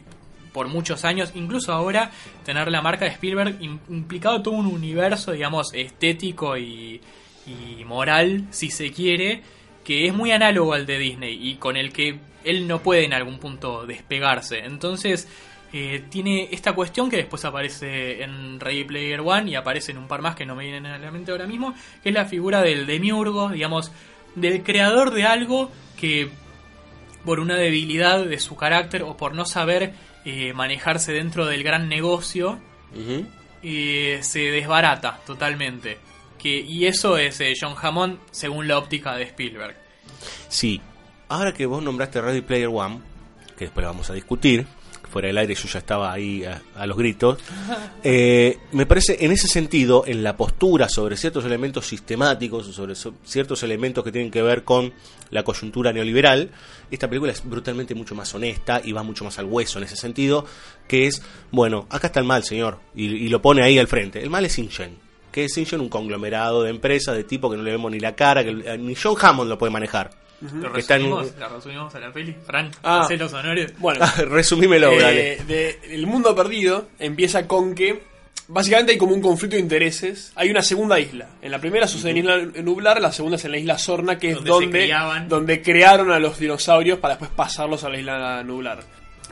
por 0.54 0.68
muchos 0.68 1.04
años, 1.04 1.32
incluso 1.34 1.74
ahora, 1.74 2.12
tener 2.46 2.70
la 2.70 2.84
marca 2.84 3.06
de 3.06 3.12
Spielberg 3.12 3.60
im- 3.60 3.80
implicado 3.90 4.44
todo 4.44 4.54
un 4.54 4.68
universo, 4.68 5.32
digamos, 5.32 5.74
estético 5.74 6.56
y, 6.60 7.02
y 7.48 7.84
moral, 7.86 8.46
si 8.52 8.70
se 8.70 8.92
quiere, 8.92 9.42
que 9.84 10.06
es 10.06 10.14
muy 10.14 10.32
análogo 10.32 10.74
al 10.74 10.86
de 10.86 11.00
Disney 11.00 11.40
y 11.42 11.56
con 11.56 11.76
el 11.76 11.92
que 11.92 12.20
él 12.44 12.68
no 12.68 12.84
puede 12.84 13.04
en 13.04 13.14
algún 13.14 13.40
punto 13.40 13.88
despegarse. 13.88 14.60
Entonces, 14.60 15.28
eh, 15.74 16.04
tiene 16.12 16.50
esta 16.52 16.74
cuestión 16.74 17.10
que 17.10 17.18
después 17.18 17.44
aparece 17.46 18.22
en 18.22 18.60
Ready 18.60 18.84
Player 18.84 19.22
One 19.22 19.50
y 19.50 19.56
aparece 19.56 19.92
en 19.92 19.98
un 19.98 20.08
par 20.08 20.22
más 20.22 20.36
que 20.36 20.46
no 20.46 20.56
me 20.56 20.66
vienen 20.66 20.86
a 20.86 21.00
la 21.00 21.10
mente 21.10 21.32
ahora 21.32 21.48
mismo, 21.48 21.74
que 22.04 22.10
es 22.10 22.16
la 22.16 22.26
figura 22.26 22.62
del 22.62 22.86
demiurgo, 22.86 23.50
digamos, 23.50 23.92
del 24.36 24.64
creador 24.64 25.12
de 25.12 25.26
algo 25.26 25.72
que 25.98 26.30
por 27.24 27.40
una 27.40 27.56
debilidad 27.56 28.24
de 28.24 28.40
su 28.40 28.56
carácter 28.56 29.04
o 29.04 29.18
por 29.18 29.34
no 29.34 29.46
saber 29.46 29.94
eh, 30.26 30.54
manejarse 30.54 31.12
dentro 31.12 31.46
del 31.46 31.64
gran 31.64 31.90
negocio, 31.90 32.60
eh, 33.64 34.20
se 34.22 34.40
desbarata 34.40 35.20
totalmente. 35.26 35.98
Que, 36.38 36.60
y 36.60 36.86
eso 36.86 37.18
es 37.18 37.42
eh, 37.42 37.54
John 37.60 37.76
Hammond 37.82 38.20
según 38.32 38.68
la 38.68 38.78
óptica 38.78 39.16
de 39.16 39.24
Spielberg. 39.24 39.76
Sí, 40.48 40.82
ahora 41.28 41.54
que 41.54 41.66
vos 41.66 41.82
nombraste 41.82 42.22
Ready 42.22 42.42
Player 42.42 42.70
One, 42.72 43.00
que 43.58 43.66
después 43.66 43.84
la 43.84 43.92
vamos 43.92 44.10
a 44.12 44.14
discutir, 44.14 44.68
fuera 45.16 45.30
del 45.30 45.38
aire 45.38 45.56
yo 45.56 45.70
ya 45.70 45.80
estaba 45.80 46.12
ahí 46.12 46.44
a, 46.44 46.86
los 46.86 46.98
gritos, 46.98 47.40
eh, 48.04 48.58
me 48.74 48.86
parece 48.86 49.24
en 49.24 49.32
ese 49.32 49.48
sentido, 49.48 50.04
en 50.06 50.24
la 50.24 50.36
postura 50.36 50.90
sobre 50.90 51.16
ciertos 51.16 51.46
elementos 51.46 51.88
sistemáticos, 51.88 52.66
sobre 52.68 52.96
so- 52.96 53.14
ciertos 53.24 53.64
elementos 53.64 54.04
que 54.04 54.12
tienen 54.12 54.30
que 54.30 54.42
ver 54.42 54.66
con 54.66 54.94
la 55.32 55.44
coyuntura 55.44 55.94
neoliberal, 55.94 56.52
esta 56.92 57.08
película 57.08 57.32
es 57.32 57.48
brutalmente 57.48 57.96
mucho 57.96 58.14
más 58.14 58.36
honesta 58.36 58.82
y 58.84 58.92
va 58.92 59.04
mucho 59.04 59.24
más 59.24 59.40
al 59.40 59.46
hueso 59.46 59.78
en 59.78 59.86
ese 59.86 59.96
sentido, 59.96 60.46
que 60.86 61.08
es, 61.08 61.22
bueno, 61.50 61.88
acá 61.90 62.08
está 62.08 62.20
el 62.20 62.26
mal, 62.26 62.44
señor, 62.44 62.80
y, 62.94 63.06
y 63.06 63.30
lo 63.30 63.42
pone 63.42 63.64
ahí 63.64 63.80
al 63.80 63.88
frente. 63.88 64.22
El 64.22 64.30
mal 64.30 64.44
es 64.44 64.60
Ingen. 64.60 64.98
Que 65.32 65.46
es 65.46 65.58
Ingen 65.58 65.80
un 65.80 65.88
conglomerado 65.90 66.64
de 66.64 66.72
empresas, 66.72 67.16
de 67.16 67.24
tipo 67.24 67.50
que 67.50 67.56
no 67.56 67.64
le 67.64 67.72
vemos 67.72 67.90
ni 67.90 68.00
la 68.02 68.16
cara, 68.18 68.44
que 68.44 68.50
eh, 68.52 68.78
ni 68.78 68.96
John 68.96 69.16
Hammond 69.20 69.50
lo 69.50 69.58
puede 69.58 69.72
manejar. 69.72 70.12
¿Lo 70.42 70.74
Que 70.74 70.80
está 70.82 70.96
en- 70.96 71.04
resumimos, 71.04 71.34
¿La 71.40 71.48
resumimos 71.50 71.96
a 71.96 72.00
la 72.00 72.12
peli? 72.12 72.36
Fran, 72.46 72.70
Ah. 72.84 73.08
los 73.18 73.34
honores. 73.34 73.74
Bueno, 73.80 74.06
Resumímelo, 74.30 74.92
eh, 74.92 75.00
dale. 75.00 75.38
de- 75.46 75.80
El 75.92 76.08
mundo 76.08 76.36
perdido 76.36 76.90
empieza 77.00 77.48
con 77.48 77.74
que 77.74 78.02
básicamente 78.48 78.92
hay 78.92 78.98
como 78.98 79.14
un 79.14 79.22
conflicto 79.22 79.56
de 79.56 79.62
intereses. 79.62 80.32
Hay 80.36 80.50
una 80.52 80.62
segunda 80.62 81.00
isla. 81.00 81.28
En 81.42 81.52
la 81.52 81.60
primera 81.60 81.88
sucede 81.88 82.12
en 82.12 82.18
Isla 82.18 82.38
Nublar, 82.62 83.02
la 83.02 83.12
segunda 83.12 83.38
es 83.38 83.46
en 83.46 83.52
la 83.52 83.58
isla 83.58 83.78
Sorna, 83.78 84.18
que 84.20 84.32
es 84.32 84.44
Donde 84.44 84.88
donde, 85.28 85.62
crearon 85.62 86.12
a 86.12 86.20
los 86.20 86.38
dinosaurios 86.38 87.00
para 87.00 87.16
después 87.16 87.32
pasarlos 87.36 87.84
a 87.84 87.90
la 87.90 87.98
isla 88.00 88.44
Nublar. 88.44 88.84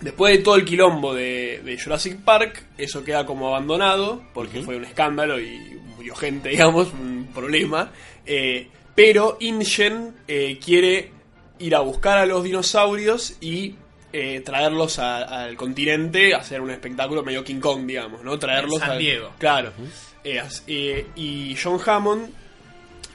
Después 0.01 0.35
de 0.38 0.43
todo 0.43 0.55
el 0.55 0.65
quilombo 0.65 1.13
de, 1.13 1.61
de 1.63 1.80
Jurassic 1.80 2.17
Park, 2.21 2.63
eso 2.77 3.03
queda 3.03 3.25
como 3.25 3.47
abandonado, 3.49 4.23
porque 4.34 4.61
fue 4.61 4.75
un 4.77 4.85
escándalo 4.85 5.39
y 5.39 5.80
murió 5.95 6.15
gente, 6.15 6.49
digamos, 6.49 6.91
un 6.93 7.30
problema. 7.34 7.91
Eh, 8.25 8.67
pero 8.95 9.37
InGen 9.39 10.13
eh, 10.27 10.59
quiere 10.63 11.11
ir 11.59 11.75
a 11.75 11.79
buscar 11.79 12.17
a 12.17 12.25
los 12.25 12.43
dinosaurios 12.43 13.37
y 13.41 13.75
eh, 14.11 14.41
traerlos 14.45 14.99
a- 14.99 15.43
al 15.45 15.55
continente, 15.55 16.35
hacer 16.35 16.61
un 16.61 16.69
espectáculo 16.69 17.23
medio 17.23 17.43
King 17.43 17.59
Kong, 17.59 17.85
digamos, 17.87 18.23
¿no? 18.23 18.37
Traerlos 18.37 18.75
En 18.75 18.79
San 18.81 18.91
al- 18.91 18.99
Diego. 18.99 19.31
Claro. 19.39 19.71
Eh, 20.23 20.41
eh, 20.67 21.05
y 21.15 21.55
John 21.61 21.79
Hammond 21.85 22.29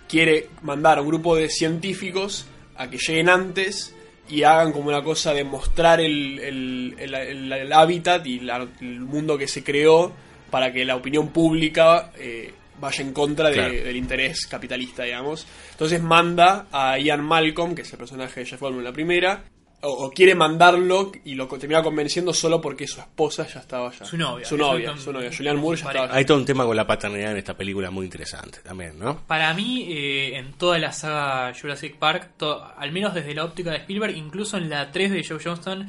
quiere 0.09 0.48
mandar 0.62 0.98
a 0.98 1.02
un 1.02 1.09
grupo 1.09 1.36
de 1.36 1.48
científicos 1.50 2.46
a 2.76 2.88
que 2.90 2.98
lleguen 2.98 3.28
antes 3.28 3.94
y 4.28 4.42
hagan 4.42 4.72
como 4.72 4.88
una 4.88 5.02
cosa 5.02 5.32
de 5.32 5.44
mostrar 5.44 6.00
el, 6.00 6.38
el- 6.40 6.94
el- 6.98 7.14
el- 7.14 7.52
el 7.52 7.72
hábitat 7.72 8.26
y 8.26 8.40
la- 8.40 8.66
el 8.80 9.00
mundo 9.00 9.38
que 9.38 9.46
se 9.48 9.62
creó 9.62 10.12
para 10.50 10.72
que 10.72 10.84
la 10.84 10.96
opinión 10.96 11.28
pública 11.28 12.10
eh, 12.18 12.52
vaya 12.80 13.02
en 13.05 13.12
contra 13.12 13.48
de- 13.48 13.55
Claro. 13.55 13.72
del 13.74 13.96
interés 13.96 14.46
capitalista, 14.46 15.05
digamos. 15.05 15.46
Entonces 15.72 16.00
manda 16.02 16.66
a 16.72 16.98
Ian 16.98 17.24
Malcolm, 17.24 17.74
que 17.74 17.82
es 17.82 17.92
el 17.92 17.98
personaje 17.98 18.40
de 18.40 18.46
Jeff 18.46 18.60
Goldblum 18.60 18.80
en 18.80 18.84
la 18.84 18.92
primera, 18.92 19.44
o, 19.80 19.88
o 20.06 20.10
quiere 20.10 20.34
mandarlo 20.34 21.12
y 21.24 21.36
lo 21.36 21.46
termina 21.46 21.82
convenciendo 21.84 22.34
solo 22.34 22.60
porque 22.60 22.86
su 22.88 22.98
esposa 22.98 23.46
ya 23.46 23.60
estaba 23.60 23.88
allá. 23.90 24.05
Su 24.05 24.16
novia. 24.16 24.44
Su 24.44 24.56
novia, 24.56 24.96
su 24.96 25.12
novia. 25.12 25.30
Julianne 25.32 25.60
Moore 25.60 25.78
ya 25.78 25.84
Pareja. 25.84 26.05
estaba 26.05 26.12
allá. 26.14 26.18
Hay 26.18 26.24
todo 26.24 26.36
un 26.38 26.44
tema 26.44 26.64
con 26.64 26.76
la 26.76 26.84
paternidad 26.84 27.30
en 27.30 27.36
esta 27.36 27.56
película 27.56 27.88
muy 27.92 28.05
interesante 28.05 28.59
también, 28.64 28.98
¿no? 28.98 29.20
Para 29.28 29.55
mí, 29.55 29.86
eh, 29.88 30.36
en 30.36 30.55
toda 30.55 30.78
la 30.80 30.90
saga 30.90 31.52
Jurassic 31.55 31.96
Park, 31.96 32.30
al 32.76 32.90
menos 32.90 33.14
desde 33.14 33.32
la 33.34 33.44
óptica 33.44 33.70
de 33.70 33.76
Spielberg, 33.76 34.16
incluso 34.16 34.56
en 34.56 34.68
la 34.68 34.90
3 34.90 35.12
de 35.12 35.24
Joe 35.24 35.38
Johnston, 35.42 35.86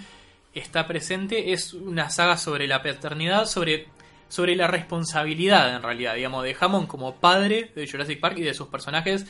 está 0.53 0.85
presente. 0.87 1.51
Es 1.51 1.73
una 1.73 2.11
saga 2.11 2.37
sobre 2.37 2.67
la 2.67 2.83
paternidad, 2.83 3.45
sobre, 3.47 3.87
sobre 4.29 4.55
la 4.55 4.67
responsabilidad, 4.67 5.75
en 5.75 5.81
realidad, 5.83 6.15
digamos, 6.15 6.43
de 6.43 6.55
Hammond 6.59 6.87
como 6.87 7.15
padre 7.15 7.71
de 7.75 7.87
Jurassic 7.87 8.19
Park 8.19 8.37
y 8.37 8.43
de 8.43 8.53
sus 8.53 8.67
personajes 8.67 9.25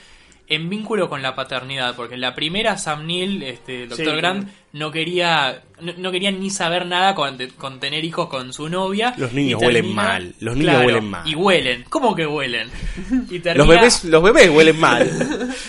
en 0.52 0.68
vínculo 0.68 1.10
con 1.10 1.22
la 1.22 1.36
paternidad. 1.36 1.96
Porque 1.96 2.16
en 2.16 2.22
la 2.22 2.34
primera, 2.36 2.78
Sam 2.78 3.06
Neill, 3.06 3.44
este. 3.44 3.88
Sí. 3.96 4.04
Grant, 4.04 4.50
no 4.74 4.92
quería, 4.92 5.62
no, 5.80 5.94
no 5.98 6.12
quería 6.12 6.32
ni 6.32 6.50
saber 6.50 6.86
nada 6.86 7.14
con, 7.16 7.38
con 7.58 7.80
tener 7.80 8.04
hijos 8.04 8.30
con 8.30 8.52
su 8.52 8.68
novia. 8.68 9.14
Los 9.18 9.32
niños 9.32 9.62
huelen 9.62 9.94
mal, 9.94 10.34
los 10.40 10.56
niños 10.58 10.72
Claro, 10.74 10.88
huelen 10.88 11.06
mal. 11.10 11.28
Y 11.28 11.36
huelen. 11.36 11.86
¿Cómo 11.90 12.16
que 12.16 12.26
huelen? 12.26 12.70
Y 13.30 13.36
Los 13.36 13.44
termina- 13.44 13.66
bebés, 13.76 14.04
los 14.06 14.24
bebés 14.24 14.50
huelen 14.50 14.80
mal. 14.80 15.10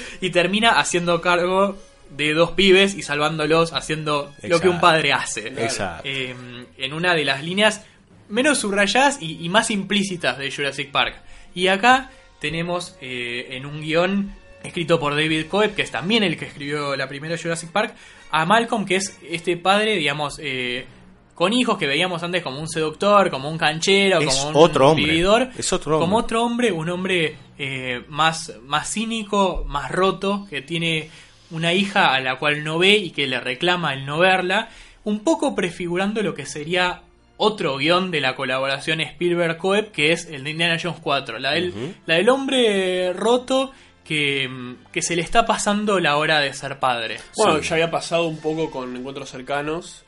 y 0.21 0.31
termina 0.31 0.79
haciendo 0.81 1.21
cargo 1.21 1.77
de 2.11 2.35
dos 2.35 2.53
pibes 2.53 2.95
y 2.97 3.03
salvándolos 3.03 3.73
haciendo 3.73 4.33
lo 4.43 4.61
que 4.61 4.69
un 4.69 4.81
padre 4.81 5.13
hace. 5.13 5.49
Exacto. 5.49 6.03
Eh, 6.09 6.35
en 6.79 6.93
una 6.93 7.15
de 7.15 7.25
las 7.25 7.45
líneas 7.45 7.85
menos 8.31 8.59
subrayadas 8.59 9.21
y, 9.21 9.45
y 9.45 9.49
más 9.49 9.71
implícitas 9.71 10.39
de 10.39 10.51
Jurassic 10.51 10.91
Park. 10.91 11.15
Y 11.55 11.67
acá 11.67 12.11
tenemos 12.41 12.97
eh, 13.01 13.49
en 13.51 13.67
un 13.67 13.81
guion 13.81 14.33
escrito 14.63 14.99
por 15.01 15.15
David 15.15 15.47
Coeb, 15.47 15.75
que 15.75 15.83
es 15.83 15.91
también 15.91 16.23
el 16.23 16.37
que 16.37 16.47
escribió 16.47 16.97
la 16.97 17.09
primera 17.09 17.37
Jurassic 17.39 17.71
Park, 17.71 17.95
a 18.31 18.45
Malcolm, 18.45 18.85
que 18.85 18.97
es 18.97 19.19
este 19.29 19.57
padre, 19.57 19.97
digamos, 19.97 20.39
eh, 20.43 20.87
con 21.35 21.53
hijos 21.53 21.79
que 21.79 21.87
veíamos 21.87 22.23
antes 22.23 22.43
como 22.43 22.61
un 22.61 22.69
seductor, 22.69 23.31
como 23.31 23.49
un 23.51 23.57
canchero, 23.57 24.21
Es 24.21 24.27
como 24.27 24.51
un 24.51 24.57
otro 24.57 24.91
hombre. 24.91 25.07
vividor. 25.07 25.49
Es 25.57 25.73
otro 25.73 25.95
hombre. 25.97 26.05
Como 26.07 26.17
otro 26.19 26.45
hombre, 26.45 26.73
un 26.73 26.91
hombre 26.91 27.37
eh, 27.59 28.03
más, 28.09 28.53
más 28.67 28.91
cínico, 28.93 29.65
más 29.67 29.91
roto, 29.91 30.47
que 30.51 30.61
tiene 30.61 31.09
una 31.51 31.73
hija 31.73 32.15
a 32.15 32.21
la 32.21 32.37
cual 32.37 32.63
no 32.63 32.79
ve 32.79 32.97
y 32.97 33.11
que 33.11 33.27
le 33.27 33.41
reclama 33.41 33.95
el 33.95 34.05
no 34.05 34.19
verla, 34.19 34.69
un 35.05 35.21
poco 35.21 35.55
prefigurando 35.55 36.23
lo 36.23 36.35
que 36.35 36.45
sería 36.45 37.03
otro 37.43 37.79
guion 37.79 38.11
de 38.11 38.21
la 38.21 38.37
colaboración 38.37 39.01
Spielberg-Coeb, 39.01 39.91
que 39.93 40.13
es 40.13 40.27
el 40.27 40.45
de 40.45 40.51
Indiana 40.51 40.79
Jones 40.83 40.99
4, 41.03 41.39
la 41.39 41.53
del, 41.53 41.73
la 42.07 42.17
del 42.17 42.29
hombre 42.29 43.13
roto 43.15 43.73
que, 44.05 44.47
mm, 44.49 44.91
que 44.93 45.01
se 45.03 45.17
le 45.17 45.23
está 45.23 45.47
pasando 45.47 46.01
la 46.01 46.17
hora 46.19 46.41
de 46.41 46.53
ser 46.53 46.79
padre. 46.79 47.19
Bueno, 47.37 47.63
Sí. 47.63 47.69
ya 47.69 47.75
había 47.77 47.91
pasado 47.91 48.27
un 48.27 48.39
poco 48.41 48.71
con 48.71 48.95
encuentros 48.97 49.31
cercanos. 49.31 50.05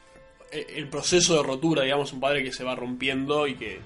Eh, 0.50 0.74
El 0.76 0.88
proceso 0.88 1.36
de 1.36 1.42
rotura, 1.42 1.82
digamos, 1.84 2.12
un 2.12 2.20
padre 2.20 2.42
que 2.44 2.52
se 2.52 2.64
va 2.64 2.74
rompiendo 2.74 3.46
y 3.46 3.54
que. 3.54 3.80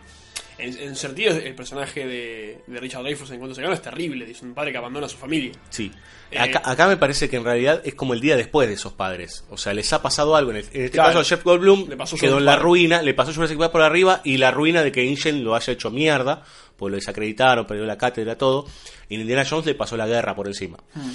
En, 0.58 0.76
en 0.78 0.96
sentido, 0.96 1.36
el 1.36 1.54
personaje 1.54 2.06
de, 2.06 2.58
de 2.66 2.80
Richard 2.80 3.02
Dreyfuss 3.02 3.28
en 3.28 3.34
Encuentros 3.36 3.56
cercanos 3.56 3.78
es 3.78 3.82
terrible. 3.84 4.30
Es 4.30 4.40
un 4.42 4.54
padre 4.54 4.72
que 4.72 4.78
abandona 4.78 5.04
a 5.06 5.08
su 5.08 5.18
familia. 5.18 5.52
Sí. 5.68 5.92
Eh, 6.30 6.38
Acá, 6.38 6.62
acá 6.64 6.88
me 6.88 6.96
parece 6.96 7.28
que 7.28 7.36
en 7.36 7.44
realidad 7.44 7.82
es 7.84 7.94
como 7.94 8.14
el 8.14 8.20
día 8.20 8.36
después 8.36 8.66
de 8.66 8.74
esos 8.74 8.92
padres. 8.94 9.44
O 9.50 9.56
sea, 9.58 9.74
les 9.74 9.92
ha 9.92 10.00
pasado 10.02 10.34
algo. 10.34 10.50
En, 10.52 10.56
el- 10.58 10.64
en 10.72 10.84
este 10.86 10.90
Claro. 10.92 11.08
caso, 11.10 11.18
a 11.20 11.24
Jeff 11.24 11.44
Goldblum 11.44 11.88
Le 11.90 11.96
pasó 11.96 12.16
quedó 12.16 12.38
en 12.38 12.46
la 12.46 12.56
ruina, 12.56 13.02
le 13.02 13.12
pasó 13.14 13.34
Jurassic 13.34 13.58
Park 13.58 13.70
por 13.72 13.82
arriba 13.82 14.22
y 14.24 14.38
la 14.38 14.50
ruina 14.50 14.82
de 14.82 14.90
que 14.92 15.04
Ingen 15.04 15.44
lo 15.44 15.54
haya 15.54 15.72
hecho 15.72 15.90
mierda, 15.90 16.42
pues 16.76 16.90
lo 16.90 16.96
desacreditaron, 16.96 17.66
perdió 17.66 17.84
la 17.84 17.98
cátedra, 17.98 18.36
todo. 18.38 18.66
Y 19.08 19.16
en 19.16 19.20
Indiana 19.20 19.44
Jones 19.48 19.66
le 19.66 19.74
pasó 19.74 19.96
la 19.96 20.06
guerra 20.06 20.34
por 20.34 20.46
encima. 20.46 20.78
Hmm. 20.94 21.10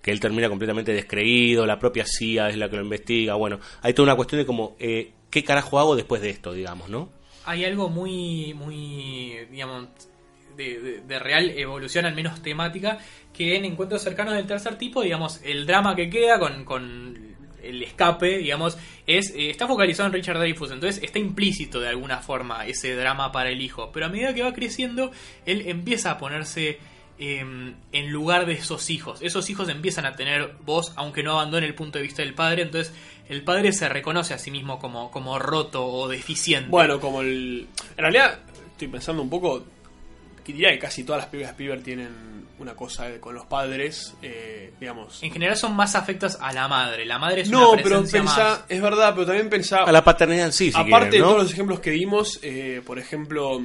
Que 0.00 0.10
él 0.10 0.20
termina 0.20 0.48
completamente 0.48 0.92
descreído, 0.92 1.66
la 1.66 1.78
propia 1.78 2.04
CIA 2.06 2.48
es 2.48 2.56
la 2.56 2.68
que 2.70 2.76
lo 2.76 2.82
investiga. 2.82 3.34
Bueno, 3.34 3.60
hay 3.82 3.92
toda 3.92 4.04
una 4.04 4.16
cuestión 4.16 4.40
de 4.40 4.46
como, 4.46 4.76
eh, 4.78 5.12
¿qué 5.30 5.42
carajo 5.44 5.78
hago 5.78 5.96
después 5.96 6.22
de 6.22 6.30
esto, 6.30 6.52
digamos, 6.52 6.88
no? 6.88 7.10
Hay 7.46 7.64
algo 7.64 7.88
muy, 7.88 8.52
muy, 8.54 9.46
digamos, 9.50 9.88
de, 10.56 11.18
real 11.20 11.50
evolución, 11.50 12.06
al 12.06 12.14
menos 12.14 12.42
temática, 12.42 12.98
que 13.32 13.56
en 13.56 13.64
encuentros 13.64 14.02
cercanos 14.02 14.34
del 14.34 14.46
tercer 14.46 14.76
tipo, 14.76 15.02
digamos, 15.02 15.40
el 15.44 15.66
drama 15.66 15.94
que 15.94 16.10
queda 16.10 16.38
con, 16.38 16.64
con 16.64 17.36
el 17.62 17.82
escape, 17.82 18.38
digamos, 18.38 18.78
es 19.06 19.30
eh, 19.30 19.50
está 19.50 19.66
focalizado 19.66 20.08
en 20.08 20.14
Richard 20.14 20.38
Dreyfuss, 20.38 20.72
entonces 20.72 21.02
está 21.02 21.18
implícito 21.18 21.80
de 21.80 21.88
alguna 21.88 22.18
forma 22.18 22.66
ese 22.66 22.94
drama 22.94 23.32
para 23.32 23.50
el 23.50 23.60
hijo, 23.60 23.90
pero 23.92 24.06
a 24.06 24.08
medida 24.08 24.34
que 24.34 24.42
va 24.42 24.52
creciendo, 24.52 25.12
él 25.44 25.64
empieza 25.66 26.12
a 26.12 26.18
ponerse 26.18 26.78
eh, 27.18 27.74
en 27.92 28.12
lugar 28.12 28.46
de 28.46 28.54
esos 28.54 28.90
hijos. 28.90 29.22
Esos 29.22 29.48
hijos 29.48 29.68
empiezan 29.68 30.04
a 30.04 30.16
tener 30.16 30.54
voz, 30.64 30.92
aunque 30.96 31.22
no 31.22 31.32
abandone 31.32 31.66
el 31.66 31.74
punto 31.74 31.98
de 31.98 32.02
vista 32.02 32.22
del 32.22 32.34
padre, 32.34 32.62
entonces 32.62 32.94
el 33.28 33.42
padre 33.42 33.72
se 33.72 33.88
reconoce 33.88 34.34
a 34.34 34.38
sí 34.38 34.50
mismo 34.50 34.78
como, 34.78 35.10
como 35.10 35.38
roto 35.38 35.84
o 35.86 36.08
deficiente. 36.08 36.68
Bueno, 36.70 37.00
como 37.00 37.20
el. 37.22 37.66
En 37.96 37.98
realidad, 37.98 38.38
estoy 38.72 38.88
pensando 38.88 39.22
un 39.22 39.30
poco. 39.30 39.64
Que 40.44 40.52
diría 40.52 40.70
que 40.70 40.78
casi 40.78 41.02
todas 41.02 41.22
las 41.22 41.28
películas 41.28 41.50
de 41.50 41.54
Spielberg 41.64 41.82
tienen 41.82 42.46
una 42.60 42.74
cosa 42.74 43.20
con 43.20 43.34
los 43.34 43.46
padres, 43.46 44.14
eh, 44.22 44.72
digamos. 44.78 45.20
En 45.22 45.32
general 45.32 45.56
son 45.56 45.74
más 45.74 45.96
afectas 45.96 46.38
a 46.40 46.52
la 46.52 46.68
madre. 46.68 47.04
La 47.04 47.18
madre 47.18 47.40
es 47.42 47.50
No, 47.50 47.72
una 47.72 47.82
pero 47.82 48.04
pensá, 48.04 48.22
más. 48.22 48.64
es 48.68 48.80
verdad, 48.80 49.12
pero 49.14 49.26
también 49.26 49.50
pensá. 49.50 49.82
A 49.82 49.90
la 49.90 50.04
paternidad 50.04 50.46
en 50.46 50.52
sí, 50.52 50.70
si 50.70 50.78
aparte 50.78 51.08
quieren, 51.08 51.10
de 51.10 51.18
todos 51.18 51.42
los 51.42 51.52
ejemplos 51.52 51.80
que 51.80 51.90
dimos, 51.90 52.38
eh, 52.42 52.80
por 52.86 52.98
ejemplo. 53.00 53.60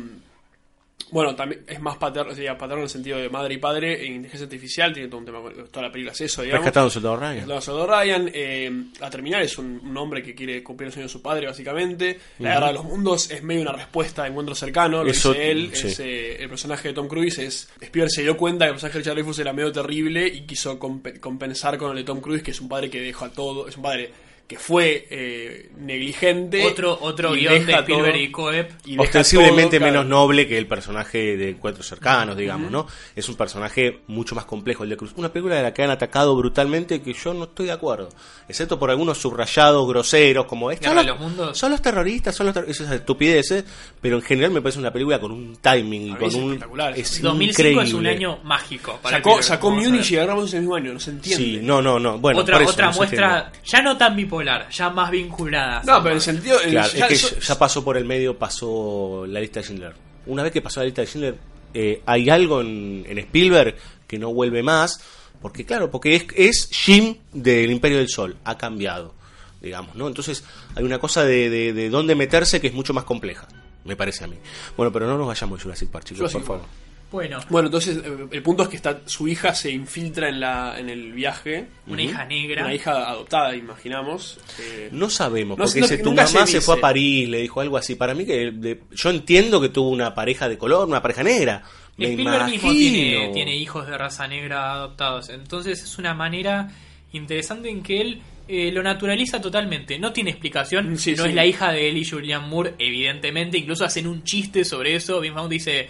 Bueno, 1.11 1.35
también 1.35 1.63
es 1.67 1.79
más 1.81 1.97
paterno, 1.97 2.33
sería 2.33 2.57
paterno 2.57 2.77
en 2.77 2.83
el 2.83 2.89
sentido 2.89 3.17
de 3.17 3.29
madre 3.29 3.53
y 3.53 3.57
padre. 3.57 4.05
En 4.05 4.13
inteligencia 4.13 4.45
artificial 4.45 4.93
tiene 4.93 5.09
todo 5.09 5.17
un 5.19 5.25
tema 5.25 5.41
con 5.41 5.53
toda 5.67 5.85
la 5.87 5.91
película, 5.91 6.13
es 6.13 6.21
eso, 6.21 6.41
digamos. 6.41 6.63
Rescatado 6.65 6.89
soldado 6.89 7.17
Ryan. 7.17 7.47
Los 7.49 7.65
de 7.65 7.85
Ryan, 7.85 8.31
eh, 8.33 8.83
la 8.99 9.09
terminal 9.09 9.41
es 9.43 9.57
un, 9.57 9.81
un 9.83 9.97
hombre 9.97 10.23
que 10.23 10.33
quiere 10.33 10.63
cumplir 10.63 10.87
el 10.87 10.93
sueño 10.93 11.07
de 11.07 11.11
su 11.11 11.21
padre, 11.21 11.47
básicamente. 11.47 12.17
La 12.39 12.53
guerra 12.53 12.67
de 12.67 12.73
los 12.73 12.85
mundos 12.85 13.29
es 13.29 13.43
medio 13.43 13.61
una 13.61 13.73
respuesta 13.73 14.23
a 14.23 14.27
encuentro 14.27 14.55
cercano, 14.55 15.03
lo 15.03 15.11
Eso, 15.11 15.31
dice 15.33 15.51
él. 15.51 15.71
sí. 15.73 15.87
es, 15.87 15.99
eh, 15.99 16.43
el 16.43 16.49
personaje 16.49 16.87
de 16.87 16.93
Tom 16.93 17.07
Cruise 17.07 17.37
es. 17.39 17.69
Spielberg 17.81 18.09
se 18.11 18.21
dio 18.21 18.37
cuenta 18.37 18.65
que 18.65 18.69
el 18.69 18.73
personaje 18.75 18.93
de 18.97 18.99
Richard 18.99 19.13
Dreyfuss 19.15 19.39
era 19.39 19.51
medio 19.53 19.71
terrible 19.71 20.25
y 20.27 20.41
quiso 20.45 20.79
compe- 20.79 21.19
compensar 21.19 21.77
con 21.77 21.91
el 21.91 21.97
de 21.97 22.03
Tom 22.05 22.21
Cruise, 22.21 22.41
que 22.41 22.51
es 22.51 22.61
un 22.61 22.69
padre 22.69 22.89
que 22.89 23.01
deja 23.01 23.29
todo. 23.31 23.67
Es 23.67 23.75
un 23.75 23.83
padre 23.83 24.11
que 24.51 24.59
fue 24.59 25.07
eh, 25.09 25.69
negligente. 25.77 26.65
Otro, 26.65 26.97
otro 26.99 27.33
y 27.37 27.39
guion 27.39 27.65
de 27.65 27.71
Spielberg 27.73 28.31
todo- 28.33 28.51
y 28.83 28.91
deja 28.91 29.01
ostensiblemente 29.03 29.77
todo, 29.77 29.87
claro. 29.87 29.93
menos 29.93 30.05
noble 30.07 30.45
que 30.45 30.57
el 30.57 30.67
personaje 30.67 31.37
de 31.37 31.51
Encuentros 31.51 31.87
Cercanos, 31.87 32.35
digamos, 32.35 32.69
¿no? 32.69 32.85
Es 33.15 33.29
un 33.29 33.35
personaje 33.35 34.01
mucho 34.07 34.35
más 34.35 34.43
complejo 34.43 34.83
el 34.83 34.89
de 34.89 34.97
Cruz. 34.97 35.13
Una 35.15 35.29
película 35.31 35.55
de 35.55 35.63
la 35.63 35.73
que 35.73 35.83
han 35.83 35.89
atacado 35.89 36.35
brutalmente 36.35 37.01
que 37.01 37.13
yo 37.13 37.33
no 37.33 37.45
estoy 37.45 37.67
de 37.67 37.71
acuerdo. 37.71 38.09
Excepto 38.49 38.77
por 38.77 38.89
algunos 38.89 39.19
subrayados 39.19 39.87
groseros, 39.87 40.45
como 40.47 40.69
es. 40.69 40.81
Guerra 40.81 40.95
Son 40.95 40.95
los, 40.97 41.05
los 41.05 41.19
Mundos. 41.19 41.57
son 41.57 41.71
los 41.71 41.81
terroristas, 41.81 42.35
son 42.35 42.47
los 42.47 42.53
ter- 42.53 42.65
esas 42.67 42.91
estupideces, 42.91 43.63
pero 44.01 44.17
en 44.17 44.21
general 44.21 44.51
me 44.51 44.61
parece 44.61 44.79
una 44.79 44.91
película 44.91 45.17
con 45.19 45.31
un 45.31 45.55
timing 45.61 46.09
y 46.09 46.15
con 46.15 46.27
es 46.27 46.35
un. 46.35 46.43
espectacular. 46.49 46.99
Es 46.99 47.21
2005 47.21 47.81
es 47.81 47.93
un 47.93 47.99
increíble. 48.01 48.09
año 48.25 48.39
mágico. 48.43 48.99
para 49.01 49.15
Sacó, 49.17 49.41
sacó 49.41 49.71
Munich 49.71 50.11
y 50.11 50.17
agarramos 50.17 50.49
ese 50.49 50.59
mismo 50.59 50.75
año, 50.75 50.91
no 50.91 50.99
se 50.99 51.11
entiende. 51.11 51.41
Sí, 51.45 51.59
no, 51.63 51.81
no, 51.81 51.99
no. 52.01 52.17
Bueno, 52.17 52.41
otra 52.41 52.55
por 52.55 52.63
eso, 52.63 52.71
otra 52.73 52.91
muestra, 52.91 53.51
ya 53.63 53.81
no 53.81 53.95
tan 53.95 54.15
bipolar, 54.17 54.40
ya 54.69 54.89
más 54.89 55.11
vinculada. 55.11 55.81
No, 55.85 55.97
pero 56.03 56.09
en 56.11 56.15
el 56.17 56.21
sentido. 56.21 56.57
Claro, 56.69 56.91
ya- 56.93 57.07
es 57.07 57.25
que 57.25 57.39
ya 57.41 57.57
pasó 57.59 57.83
por 57.83 57.97
el 57.97 58.05
medio, 58.05 58.37
pasó 58.37 59.25
la 59.27 59.39
lista 59.39 59.59
de 59.59 59.65
Schindler. 59.65 59.93
Una 60.25 60.43
vez 60.43 60.51
que 60.51 60.61
pasó 60.61 60.79
la 60.81 60.85
lista 60.85 61.01
de 61.01 61.07
Schindler, 61.07 61.35
eh, 61.73 62.01
hay 62.05 62.29
algo 62.29 62.61
en, 62.61 63.05
en 63.07 63.17
Spielberg 63.17 63.75
que 64.07 64.19
no 64.19 64.33
vuelve 64.33 64.61
más, 64.63 65.01
porque 65.41 65.65
claro, 65.65 65.89
porque 65.89 66.15
es, 66.15 66.25
es 66.35 66.69
Jim 66.71 67.15
del 67.33 67.71
Imperio 67.71 67.97
del 67.97 68.09
Sol, 68.09 68.35
ha 68.43 68.57
cambiado, 68.57 69.13
digamos, 69.61 69.95
¿no? 69.95 70.07
Entonces 70.07 70.43
hay 70.75 70.83
una 70.83 70.99
cosa 70.99 71.23
de, 71.23 71.49
de, 71.49 71.73
de 71.73 71.89
dónde 71.89 72.13
meterse 72.15 72.59
que 72.61 72.67
es 72.67 72.73
mucho 72.73 72.93
más 72.93 73.05
compleja, 73.05 73.47
me 73.85 73.95
parece 73.95 74.23
a 74.25 74.27
mí. 74.27 74.35
Bueno, 74.77 74.91
pero 74.91 75.07
no 75.07 75.17
nos 75.17 75.27
vayamos 75.27 75.59
a 75.59 75.63
Jurassic 75.63 75.89
Park, 75.89 76.05
chicos, 76.05 76.19
Jurassic 76.19 76.41
por 76.41 76.57
favor. 76.59 76.69
Bueno, 77.11 77.39
Bueno, 77.49 77.67
entonces 77.67 77.97
eh, 77.97 78.27
el 78.31 78.41
punto 78.41 78.63
es 78.63 78.69
que 78.69 78.77
está 78.77 79.01
su 79.05 79.27
hija 79.27 79.53
se 79.53 79.69
infiltra 79.69 80.29
en 80.29 80.39
la 80.39 80.79
en 80.79 80.89
el 80.89 81.11
viaje. 81.11 81.67
una 81.87 82.01
hija 82.01 82.23
negra. 82.25 82.63
Una 82.63 82.73
hija 82.73 83.09
adoptada, 83.09 83.53
imaginamos. 83.55 84.39
eh, 84.59 84.87
No 84.93 85.09
sabemos, 85.09 85.57
No 85.57 85.65
porque 85.65 85.81
no- 85.81 85.87
dice, 85.87 86.01
tu 86.01 86.13
mamá 86.13 86.25
se 86.47 86.47
se, 86.47 86.61
fue 86.61 86.77
a. 86.77 86.81
París, 86.81 87.27
le 87.27 87.39
dijo 87.41 87.59
algo 87.59 87.75
así. 87.77 87.95
Para 87.95 88.13
mí 88.13 88.25
que 88.25 88.51
de- 88.51 88.79
yo 88.91 89.09
entiendo 89.09 89.59
que 89.59 89.67
tuvo 89.69 89.89
una 89.89 90.15
pareja 90.15 90.47
de 90.47 90.57
color, 90.57 90.87
una 90.87 91.01
pareja 91.01 91.21
negra. 91.23 91.63
Me 91.97 92.11
Spielberg 92.11 92.45
mismo 92.45 92.71
imagino. 92.71 92.91
tiene, 93.19 93.33
tiene 93.33 93.57
hijos 93.57 93.85
de 93.87 93.97
raza 93.97 94.27
negra 94.27 94.71
adoptados. 94.71 95.29
Entonces 95.29 95.83
es 95.83 95.97
una 95.97 96.13
manera 96.13 96.69
interesante 97.11 97.69
en 97.69 97.83
que 97.83 97.99
él 98.01 98.21
eh, 98.47 98.71
lo 98.71 98.81
naturaliza 98.83 99.39
totalmente. 99.41 99.99
No 99.99 100.11
tiene 100.13 100.29
explicación. 100.31 100.97
Sí, 100.97 101.11
no 101.15 101.23
sí. 101.23 101.29
es 101.29 101.35
la 101.35 101.45
hija 101.45 101.71
de 101.71 101.89
él 101.89 101.97
y 101.97 102.05
Julian 102.05 102.49
Moore, 102.49 102.73
evidentemente. 102.79 103.57
Incluso 103.57 103.85
hacen 103.85 104.07
un 104.07 104.23
chiste 104.23 104.63
sobre 104.65 104.95
eso. 104.95 105.21
Vaughn 105.33 105.49
dice, 105.49 105.89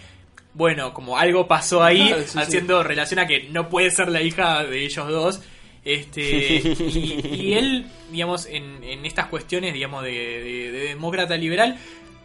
bueno, 0.53 0.93
como 0.93 1.17
algo 1.17 1.47
pasó 1.47 1.83
ahí, 1.83 2.07
Claro, 2.07 2.23
sí, 2.27 2.37
haciendo 2.39 2.83
relación 2.83 3.19
a 3.19 3.27
que 3.27 3.43
no 3.49 3.69
puede 3.69 3.89
ser 3.91 4.09
la 4.09 4.21
hija 4.21 4.63
de 4.63 4.83
ellos 4.85 5.07
dos. 5.07 5.41
Este, 5.83 6.21
y, 6.61 7.21
y 7.41 7.53
él, 7.53 7.85
digamos, 8.11 8.45
en, 8.45 8.83
en 8.83 9.05
estas 9.05 9.27
cuestiones, 9.27 9.73
digamos, 9.73 10.03
de, 10.03 10.11
de- 10.11 10.71
de 10.71 10.79
demócrata 10.89 11.35
liberal, 11.37 11.77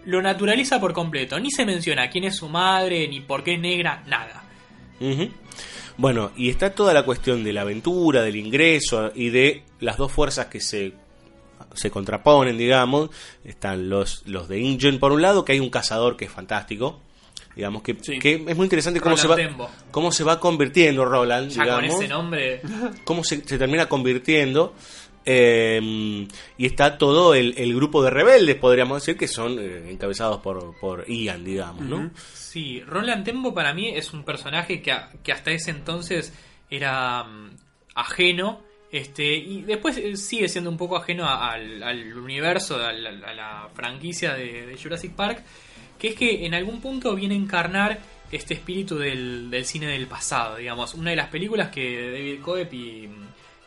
lo 0.04 0.20
naturaliza 0.22 0.80
por 0.80 0.92
completo. 0.92 1.38
Ni 1.40 1.50
se 1.50 1.64
menciona 1.64 2.10
quién 2.10 2.24
es 2.24 2.36
su 2.36 2.48
madre, 2.48 3.08
ni 3.08 3.20
por 3.20 3.42
qué 3.44 3.54
es 3.54 3.60
negra, 3.60 4.02
nada. 4.06 4.44
Bueno, 5.96 6.30
y 6.36 6.50
está 6.50 6.70
toda 6.74 6.92
la 6.92 7.04
cuestión 7.04 7.42
de 7.44 7.52
la 7.52 7.62
aventura, 7.62 8.22
del 8.22 8.36
ingreso 8.36 9.12
y 9.14 9.30
de 9.30 9.62
las 9.80 9.96
dos 9.96 10.12
fuerzas 10.12 10.46
que 10.46 10.60
se, 10.60 10.92
se 11.74 11.90
contraponen, 11.90 12.58
digamos. 12.58 13.10
Están 13.44 13.88
los, 13.88 14.22
los 14.26 14.48
de 14.48 14.60
Ingen 14.60 14.98
por 14.98 15.12
un 15.12 15.22
lado, 15.22 15.44
que 15.44 15.52
hay 15.52 15.60
un 15.60 15.70
cazador 15.70 16.16
que 16.16 16.26
es 16.26 16.30
fantástico. 16.30 17.00
Digamos 17.56 17.82
que, 17.82 17.96
Sí. 18.02 18.18
que 18.18 18.44
es 18.46 18.56
muy 18.56 18.64
interesante 18.66 19.00
cómo 19.00 19.16
Roland 19.16 19.22
se, 19.22 19.28
va, 19.28 19.48
Tembo. 19.48 19.70
cómo 19.90 20.12
se 20.12 20.22
va 20.24 20.38
convirtiendo 20.38 21.04
Roland, 21.06 21.50
Ya 21.50 21.62
digamos. 21.64 21.90
con 21.94 22.02
ese 22.02 22.08
nombre. 22.08 22.60
cómo 23.04 23.24
se, 23.24 23.42
se 23.48 23.56
termina 23.58 23.88
convirtiendo. 23.88 24.74
eh, 25.24 26.26
y 26.56 26.66
está 26.66 26.98
todo 26.98 27.34
el, 27.34 27.54
el 27.56 27.74
grupo 27.74 28.02
de 28.02 28.10
rebeldes, 28.10 28.56
podríamos 28.56 29.02
decir, 29.02 29.16
que 29.18 29.26
son 29.26 29.58
eh, 29.58 29.90
encabezados 29.90 30.40
por, 30.40 30.78
por 30.78 31.04
Ian, 31.08 31.44
digamos, 31.44 31.82
¿no? 31.82 32.10
Sí, 32.32 32.80
Roland 32.82 33.24
Tembo 33.24 33.52
para 33.52 33.74
mí 33.74 33.88
es 33.88 34.12
un 34.12 34.22
personaje 34.24 34.80
que, 34.80 34.92
a- 34.92 35.10
que 35.24 35.32
hasta 35.32 35.50
ese 35.50 35.70
entonces 35.72 36.32
era 36.70 37.24
mm, 37.24 37.50
ajeno. 37.96 38.60
Este, 38.92 39.34
y 39.34 39.62
después 39.62 39.96
eh, 39.98 40.16
sigue 40.16 40.48
siendo 40.48 40.70
un 40.70 40.76
poco 40.76 40.96
ajeno 40.96 41.24
a- 41.24 41.50
al, 41.52 41.82
al 41.82 42.16
universo, 42.16 42.76
a 42.76 42.92
la, 42.92 43.68
franquicia 43.74 44.32
de, 44.34 44.64
de 44.66 44.76
Jurassic 44.80 45.12
Park, 45.12 45.42
que 45.98 46.08
es 46.08 46.14
que 46.14 46.46
en 46.46 46.54
algún 46.54 46.80
punto 46.80 47.14
viene 47.14 47.34
a 47.34 47.38
encarnar 47.38 48.00
este 48.30 48.54
espíritu 48.54 48.98
del, 48.98 49.50
del 49.50 49.64
cine 49.64 49.86
del 49.86 50.06
pasado, 50.06 50.56
digamos. 50.56 50.94
Una 50.94 51.10
de 51.10 51.16
las 51.16 51.28
películas 51.28 51.68
que 51.68 52.10
David 52.10 52.40
Coep 52.42 52.72
y, 52.74 53.08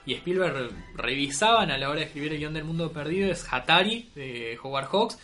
y 0.06 0.14
Spielberg 0.14 0.72
revisaban 0.96 1.72
a 1.72 1.78
la 1.78 1.90
hora 1.90 2.00
de 2.00 2.08
escribir 2.08 2.34
el 2.34 2.40
guion 2.40 2.54
del 2.54 2.64
mundo 2.64 2.92
perdido 2.92 3.32
es 3.32 3.46
Hatari, 3.52 4.10
de 4.16 4.58
Howard 4.62 4.88
Hawks. 4.88 5.20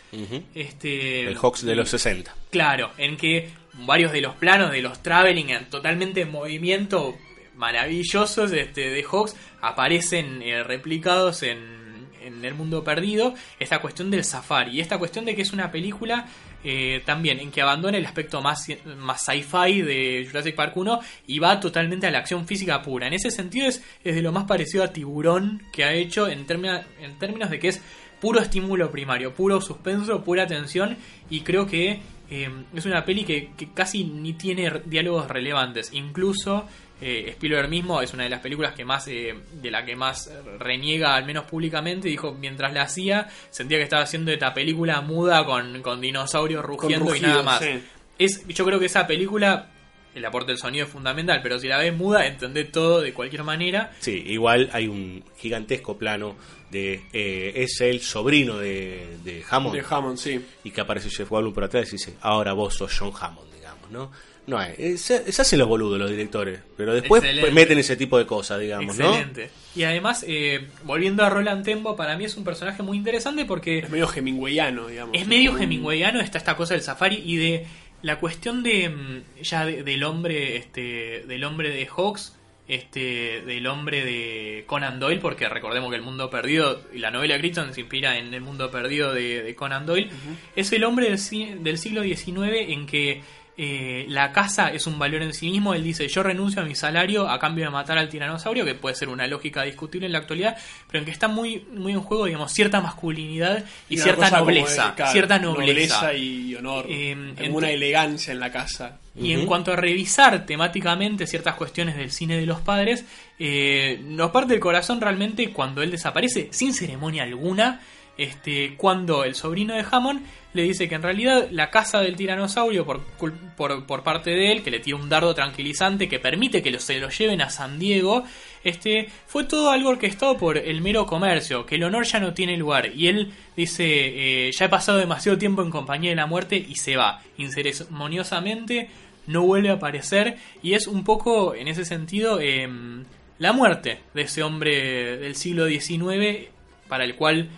Este, 0.54 1.22
El 1.22 1.38
Hawks 1.38 1.66
de 1.66 1.76
los 1.76 1.90
60. 1.90 2.34
Claro, 2.52 2.92
en 2.98 3.18
que 3.18 3.50
varios 3.74 4.12
de 4.12 4.22
los 4.22 4.36
planos 4.36 4.72
de 4.72 4.82
los 4.82 5.02
traveling 5.02 5.50
en 5.50 5.70
totalmente 5.70 6.22
en 6.22 6.32
movimiento 6.32 7.16
maravillosos 7.56 8.52
este, 8.52 8.90
de 8.90 9.04
Hawks 9.04 9.36
aparecen 9.62 10.42
eh, 10.42 10.64
replicados 10.64 11.44
en, 11.44 12.08
en 12.22 12.44
el 12.44 12.54
mundo 12.54 12.84
perdido. 12.84 13.34
Esta 13.60 13.80
cuestión 13.80 14.12
del 14.12 14.24
safari 14.24 14.72
y 14.78 14.82
esta 14.82 14.98
cuestión 14.98 15.26
de 15.26 15.36
que 15.36 15.42
es 15.42 15.52
una 15.52 15.72
película 15.72 16.28
eh, 16.66 17.02
también 17.06 17.40
en 17.40 17.52
que 17.52 17.62
abandona 17.62 17.98
el 17.98 18.06
aspecto 18.06 18.42
más, 18.42 18.68
más 18.98 19.24
sci-fi 19.24 19.84
de 19.84 20.26
Jurassic 20.28 20.56
Park 20.56 20.76
1 20.76 21.00
y 21.28 21.40
va 21.40 21.60
totalmente 21.60 22.08
a 22.08 22.12
la 22.12 22.18
acción 22.18 22.48
física 22.48 22.82
pura. 22.82 23.06
En 23.08 23.14
ese 23.14 23.30
sentido 23.30 23.68
es, 23.68 23.84
es 24.04 24.16
de 24.16 24.22
lo 24.24 24.32
más 24.32 24.46
parecido 24.46 24.84
a 24.84 24.92
Tiburón 24.92 25.62
que 25.72 25.84
ha 25.84 25.94
hecho 25.94 26.28
en, 26.28 26.46
término- 26.48 26.84
en 27.00 27.18
términos 27.20 27.50
de 27.52 27.60
que 27.60 27.68
es 27.68 27.82
puro 28.20 28.40
estímulo 28.40 28.90
primario, 28.92 29.34
puro 29.34 29.62
suspenso, 29.62 30.24
pura 30.24 30.48
tensión 30.48 30.98
y 31.30 31.42
creo 31.42 31.68
que 31.68 32.00
eh, 32.32 32.50
es 32.74 32.86
una 32.88 33.06
peli 33.06 33.24
que, 33.24 33.52
casi 33.76 34.04
ni 34.04 34.34
tiene 34.34 34.82
diálogos 34.86 35.28
relevantes. 35.28 35.92
Incluso 35.94 36.66
eh, 37.02 37.26
Spielberg 37.30 37.70
mismo 37.70 38.02
es 38.02 38.14
una 38.14 38.24
de 38.24 38.30
las 38.30 38.40
películas 38.40 38.74
que 38.74 38.86
más 38.86 39.08
eh, 39.08 39.36
de 39.54 39.72
la 39.72 39.84
que 39.86 39.96
más 39.96 40.32
reniega, 40.60 41.16
al 41.16 41.26
menos 41.26 41.46
públicamente. 41.46 42.08
Dijo 42.08 42.34
mientras 42.34 42.74
la 42.74 42.84
hacía 42.84 43.28
sentía 43.50 43.78
que 43.78 43.84
estaba 43.84 44.04
haciendo 44.04 44.32
esta 44.32 44.54
película 44.54 45.02
muda 45.02 45.46
con, 45.46 45.82
con 45.82 46.00
dinosaurios 46.02 46.64
rugiendo 46.64 47.16
y 47.16 47.20
nada 47.20 47.44
más. 47.44 47.60
sí. 47.62 47.84
Es, 48.18 48.48
yo 48.48 48.64
creo 48.64 48.80
que 48.80 48.86
esa 48.86 49.06
película, 49.06 49.68
el 50.16 50.24
aporte 50.24 50.54
del 50.54 50.58
sonido 50.58 50.86
es 50.86 50.92
fundamental, 50.92 51.42
pero 51.44 51.60
si 51.60 51.68
la 51.68 51.80
ves 51.80 51.94
muda, 51.94 52.26
entendés 52.26 52.72
todo 52.72 53.02
de 53.02 53.14
cualquier 53.14 53.44
manera. 53.44 53.92
Sí, 54.00 54.24
igual 54.28 54.70
hay 54.72 54.88
un 54.88 55.22
gigantesco 55.38 55.98
plano 55.98 56.38
de... 56.72 57.04
eh, 57.12 57.52
es 57.56 57.82
el 57.82 58.00
sobrino 58.00 58.58
de, 58.58 59.18
de 59.22 59.44
Hammond. 59.50 59.76
De 59.76 59.84
Hammond, 59.90 60.18
sí. 60.18 60.40
y 60.64 60.72
que 60.72 60.80
aparece 60.80 61.10
Jeff 61.10 61.30
Goldblum 61.30 61.54
por 61.54 61.66
atrás 61.66 61.90
y 61.90 61.98
dice, 61.98 62.16
ahora 62.22 62.54
vos 62.54 62.74
sos 62.74 62.98
John 62.98 63.12
Hammond, 63.20 63.54
digamos, 63.54 63.92
¿no? 63.92 64.12
No, 64.48 64.62
eh, 64.62 64.98
se, 64.98 65.32
se 65.32 65.42
hacen 65.42 65.58
los 65.60 65.68
boludos 65.68 65.98
los 66.00 66.10
directores, 66.10 66.60
pero 66.78 66.94
después 66.94 67.24
Excelente. 67.24 67.42
pues, 67.48 67.54
meten 67.54 67.78
ese 67.80 67.96
tipo 67.96 68.18
de 68.18 68.26
cosas, 68.28 68.60
digamos, 68.60 68.98
¿no? 68.98 69.06
Excelente. 69.10 69.50
Y 69.76 69.84
además, 69.84 70.24
eh, 70.28 70.68
volviendo 70.84 71.24
a 71.26 71.30
Roland 71.30 71.66
Tembo, 71.66 71.96
para 71.96 72.16
mí 72.18 72.26
es 72.26 72.38
un 72.38 72.44
personaje 72.44 72.84
muy 72.84 72.96
interesante 72.98 73.46
porque 73.46 73.80
Es 73.80 73.90
medio 73.90 74.08
hemingwayano, 74.16 74.88
digamos. 74.88 75.16
es 75.18 75.26
medio 75.28 75.58
hemingwayano, 75.58 76.20
está 76.22 76.38
esta 76.38 76.56
cosa 76.56 76.76
del 76.76 76.84
safari 76.84 77.22
y 77.26 77.38
de 77.38 77.66
la 78.04 78.20
cuestión 78.20 78.62
de 78.62 78.90
mm, 78.90 79.42
ya 79.42 79.66
de- 79.66 79.82
del 79.84 80.04
hombre, 80.04 80.58
este, 80.58 81.24
del 81.28 81.44
hombre 81.44 81.70
de 81.72 81.88
Hawks, 81.88 82.36
este, 82.68 83.42
del 83.46 83.66
hombre 83.68 84.04
de 84.06 84.64
Conan 84.68 85.00
Doyle, 85.00 85.20
porque 85.22 85.48
recordemos 85.50 85.90
que 85.90 85.96
el 85.98 86.02
mundo 86.02 86.30
perdido 86.30 86.82
y 86.94 87.00
la 87.00 87.12
novela 87.12 87.36
de 87.36 87.40
Crichton 87.40 87.74
se 87.74 87.82
inspira 87.82 88.18
en 88.18 88.34
el 88.34 88.42
mundo 88.42 88.72
perdido 88.72 89.14
de, 89.14 89.44
de 89.44 89.56
Conan 89.56 89.86
Doyle, 89.86 90.10
es 90.56 90.72
el 90.72 90.84
hombre 90.84 91.10
del, 91.10 91.64
del 91.64 91.78
siglo 91.78 92.04
XIX 92.04 92.70
en 92.70 92.86
que 92.88 93.22
eh, 93.58 94.06
la 94.10 94.32
casa 94.32 94.70
es 94.70 94.86
un 94.88 95.00
valor 95.00 95.22
en 95.22 95.34
sí 95.34 95.50
mismo. 95.50 95.74
Él 95.74 95.84
dice, 95.84 96.08
yo 96.08 96.24
renuncio 96.24 96.62
a 96.62 96.66
mi 96.66 96.76
salario 96.76 97.30
a 97.30 97.40
cambio 97.40 97.66
de 97.66 97.72
matar 97.72 97.98
al 97.98 98.10
tiranosaurio, 98.10 98.66
que 98.66 98.76
puede 98.76 98.96
ser 98.96 99.10
una 99.10 99.28
lógica 99.28 99.64
discutible 99.64 100.06
en 100.08 100.12
la 100.12 100.20
actualidad, 100.20 100.58
pero 100.88 101.00
en 101.00 101.06
que 101.06 101.12
está 101.12 101.28
muy, 101.28 101.66
muy 101.74 101.94
en 101.94 102.02
juego, 102.02 102.26
digamos, 102.26 102.52
cierta 102.52 102.82
masculinidad 102.82 103.64
y, 103.90 103.96
una 103.96 104.04
cierta 104.04 104.26
de- 104.30 104.38
nobleza. 104.38 104.94
claro, 104.96 105.12
cierta 105.12 105.40
nobleza. 105.40 106.14
y 106.14 106.54
honor. 106.56 106.86
Eh, 106.90 107.34
alguna 107.40 107.68
ent- 107.70 107.74
elegancia 107.74 108.32
en 108.34 108.40
la 108.40 108.52
casa. 108.52 109.00
Y 109.18 109.32
en 109.32 109.46
cuanto 109.46 109.72
a 109.72 109.78
revisar 109.78 110.46
temáticamente 110.46 111.26
ciertas 111.26 111.56
cuestiones 111.56 111.96
del 111.96 112.12
cine 112.12 112.38
de 112.38 112.46
los 112.46 112.60
padres, 112.60 113.06
eh, 113.40 114.02
nos 114.04 114.32
parte 114.32 114.54
el 114.54 114.60
corazón 114.60 115.00
realmente 115.00 115.52
cuando 115.52 115.82
él 115.82 115.92
desaparece, 115.92 116.50
sin 116.52 116.74
ceremonia 116.74 117.24
alguna, 117.24 117.80
este, 118.18 118.76
cuando 118.78 119.24
el 119.24 119.36
sobrino 119.36 119.74
de 119.74 119.86
Hammond 119.90 120.26
le 120.54 120.64
dice 120.64 120.88
que 120.88 120.96
en 120.96 121.02
realidad 121.02 121.50
la 121.52 121.70
casa 121.70 122.00
del 122.00 122.16
tiranosaurio 122.16 122.86
por, 122.86 124.04
parte 124.04 124.30
de 124.30 124.54
él, 124.54 124.64
que 124.64 124.72
le 124.72 124.80
tira 124.80 124.96
un 124.96 125.10
dardo 125.10 125.36
tranquilizante 125.36 126.08
que 126.08 126.20
permite 126.20 126.64
que 126.64 126.80
se 126.80 127.00
lo 127.00 127.10
lleven 127.10 127.42
a 127.42 127.50
San 127.50 127.78
Diego, 127.78 128.24
este, 128.64 129.10
fue 129.28 129.44
todo 129.44 129.70
algo 129.70 129.90
orquestado 129.90 130.38
por 130.38 130.58
el 130.58 130.82
mero 130.82 131.06
comercio, 131.06 131.66
que 131.66 131.76
el 131.76 131.84
honor 131.84 132.06
ya 132.06 132.20
no 132.22 132.34
tiene 132.34 132.56
lugar. 132.56 132.92
Y 132.96 133.08
él 133.08 133.34
dice, 133.56 133.84
eh, 133.86 134.52
ya 134.54 134.66
he 134.66 134.70
pasado 134.70 134.98
demasiado 134.98 135.38
tiempo 135.38 135.62
en 135.62 135.70
compañía 135.70 136.12
de 136.12 136.16
la 136.16 136.26
muerte 136.26 136.56
y 136.56 136.76
se 136.76 136.96
va, 136.96 137.22
inceremoniosamente, 137.38 138.90
no 139.28 139.42
vuelve 139.42 139.70
a 139.70 139.74
aparecer 139.74 140.38
y 140.62 140.74
es 140.74 140.88
un 140.88 141.04
poco, 141.04 141.56
en 141.56 141.68
ese 141.68 141.84
sentido, 141.84 142.40
em, 142.40 143.04
la 143.40 143.52
muerte 143.52 144.00
de 144.14 144.22
ese 144.22 144.44
hombre 144.44 145.18
del 145.18 145.36
siglo 145.36 145.68
XIX 145.68 146.48
para 146.88 147.04
el 147.04 147.16
cual 147.16 147.50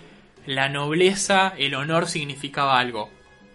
la 0.48 0.70
nobleza, 0.70 1.54
el 1.58 1.76
honor 1.76 2.08
significaba 2.08 2.80
algo. 2.80 3.10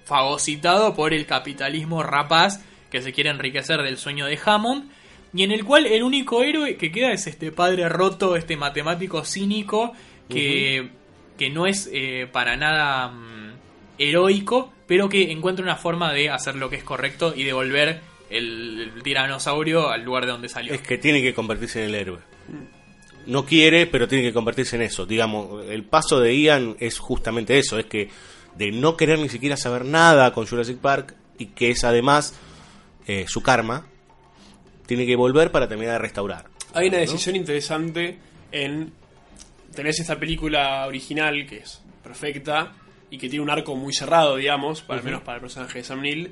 Fagocitado 0.05 0.95
por 0.95 1.15
el 1.15 1.27
capitalismo 1.27 2.03
rapaz 2.03 2.63
que 2.91 3.01
se 3.01 3.13
quiere 3.13 3.31
enriquecer 3.31 3.83
del 3.83 3.97
sueño 3.97 4.27
de 4.27 4.39
Hammond. 4.45 4.91
Y 5.35 5.43
en 5.43 5.53
el 5.53 5.65
cual 5.65 5.87
el 5.87 6.03
único 6.03 6.43
héroe 6.43 6.77
que 6.77 6.93
queda 6.93 7.11
es 7.13 7.27
este 7.27 7.51
padre 7.51 7.89
roto, 7.89 8.37
este 8.37 8.59
matemático 8.59 9.25
cínico 9.25 9.95
que, 10.29 10.91
que 11.39 11.49
no 11.49 11.67
es 11.67 11.89
eh, 11.91 12.29
para 12.31 12.57
nada 12.57 13.09
mm, 13.09 13.53
heroico, 13.97 14.71
pero 14.87 15.09
que 15.09 15.33
encuentra 15.33 15.65
una 15.65 15.77
forma 15.77 16.13
de 16.13 16.29
hacer 16.29 16.57
lo 16.57 16.69
que 16.69 16.77
es 16.77 16.85
correcto 16.85 17.33
y 17.35 17.45
devolver 17.45 18.01
el, 18.29 18.93
el 18.95 19.03
tiranosaurio 19.03 19.89
al 19.89 20.05
lugar 20.05 20.27
de 20.27 20.33
donde 20.33 20.51
salió. 20.51 20.75
Es 20.75 20.83
que 20.83 20.99
tiene 20.99 21.23
que 21.23 21.33
convertirse 21.33 21.83
en 21.83 21.89
el 21.89 21.95
héroe. 21.95 22.19
No 23.27 23.45
quiere, 23.47 23.87
pero 23.87 24.09
tiene 24.09 24.25
que 24.25 24.33
convertirse 24.33 24.77
en 24.77 24.83
eso. 24.83 25.07
Digamos, 25.07 25.65
el 25.69 25.85
paso 25.85 26.19
de 26.21 26.37
Ian 26.37 26.77
es 26.81 26.99
justamente 26.99 27.59
eso, 27.59 27.79
es 27.79 27.87
que 27.87 28.09
de 28.57 28.71
no 28.73 28.97
querer 28.97 29.19
ni 29.19 29.29
siquiera 29.29 29.57
saber 29.57 29.85
nada 29.85 30.33
con 30.33 30.47
Jurassic 30.47 30.79
Park 30.79 31.15
y 31.39 31.47
que 31.47 31.71
es 31.71 31.85
además 31.85 32.35
eh, 33.07 33.25
su 33.29 33.43
karma, 33.43 33.87
tiene 34.87 35.07
que 35.07 35.17
volver 35.17 35.51
para 35.53 35.69
terminar 35.69 35.95
de 35.95 35.99
restaurar. 36.01 36.47
Hay 36.75 36.89
una 36.89 36.99
decisión 36.99 37.37
interesante 37.37 38.19
en. 38.51 38.93
Tenés 39.75 40.01
esta 40.01 40.19
película 40.19 40.87
original 40.87 41.47
que 41.47 41.59
es 41.59 41.81
perfecta 42.03 42.73
y 43.11 43.17
que 43.19 43.29
tiene 43.29 43.43
un 43.43 43.51
arco 43.51 43.75
muy 43.75 43.95
cerrado, 43.95 44.37
digamos, 44.37 44.83
para, 44.83 44.99
al 45.01 45.05
menos 45.05 45.23
para 45.23 45.37
el 45.37 45.41
personaje 45.43 45.79
de 45.79 45.85
Sam 45.85 46.03
Neill. 46.03 46.31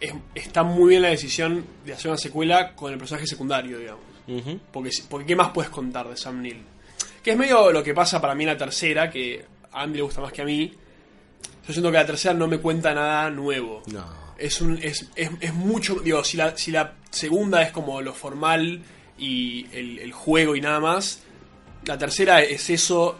Es- 0.00 0.14
está 0.34 0.62
muy 0.62 0.90
bien 0.90 1.02
la 1.02 1.08
decisión 1.08 1.64
de 1.84 1.92
hacer 1.94 2.10
una 2.10 2.18
secuela 2.18 2.74
con 2.74 2.92
el 2.92 2.98
personaje 2.98 3.26
secundario, 3.26 3.78
digamos. 3.78 4.04
Porque, 4.72 4.90
porque 5.08 5.26
¿qué 5.26 5.36
más 5.36 5.50
puedes 5.50 5.70
contar 5.70 6.08
de 6.08 6.16
Sam 6.16 6.42
Neill? 6.42 6.62
Que 7.22 7.32
es 7.32 7.36
medio 7.36 7.70
lo 7.72 7.82
que 7.82 7.94
pasa 7.94 8.20
para 8.20 8.34
mí 8.34 8.44
en 8.44 8.50
la 8.50 8.56
tercera, 8.56 9.10
que 9.10 9.44
a 9.72 9.82
Andy 9.82 9.98
le 9.98 10.02
gusta 10.02 10.20
más 10.20 10.32
que 10.32 10.42
a 10.42 10.44
mí. 10.44 10.72
Yo 11.66 11.72
siento 11.72 11.90
que 11.90 11.96
la 11.96 12.06
tercera 12.06 12.34
no 12.34 12.48
me 12.48 12.58
cuenta 12.58 12.94
nada 12.94 13.30
nuevo. 13.30 13.82
No. 13.92 14.04
Es, 14.36 14.60
un, 14.60 14.78
es, 14.82 15.08
es, 15.14 15.30
es 15.40 15.54
mucho. 15.54 15.96
Digo, 15.96 16.24
si 16.24 16.36
la, 16.36 16.56
si 16.56 16.70
la 16.70 16.94
segunda 17.10 17.62
es 17.62 17.70
como 17.70 18.00
lo 18.00 18.12
formal 18.12 18.82
y 19.18 19.66
el, 19.72 19.98
el 20.00 20.12
juego 20.12 20.56
y 20.56 20.60
nada 20.60 20.80
más, 20.80 21.22
la 21.84 21.96
tercera 21.96 22.42
es 22.42 22.70
eso 22.70 23.18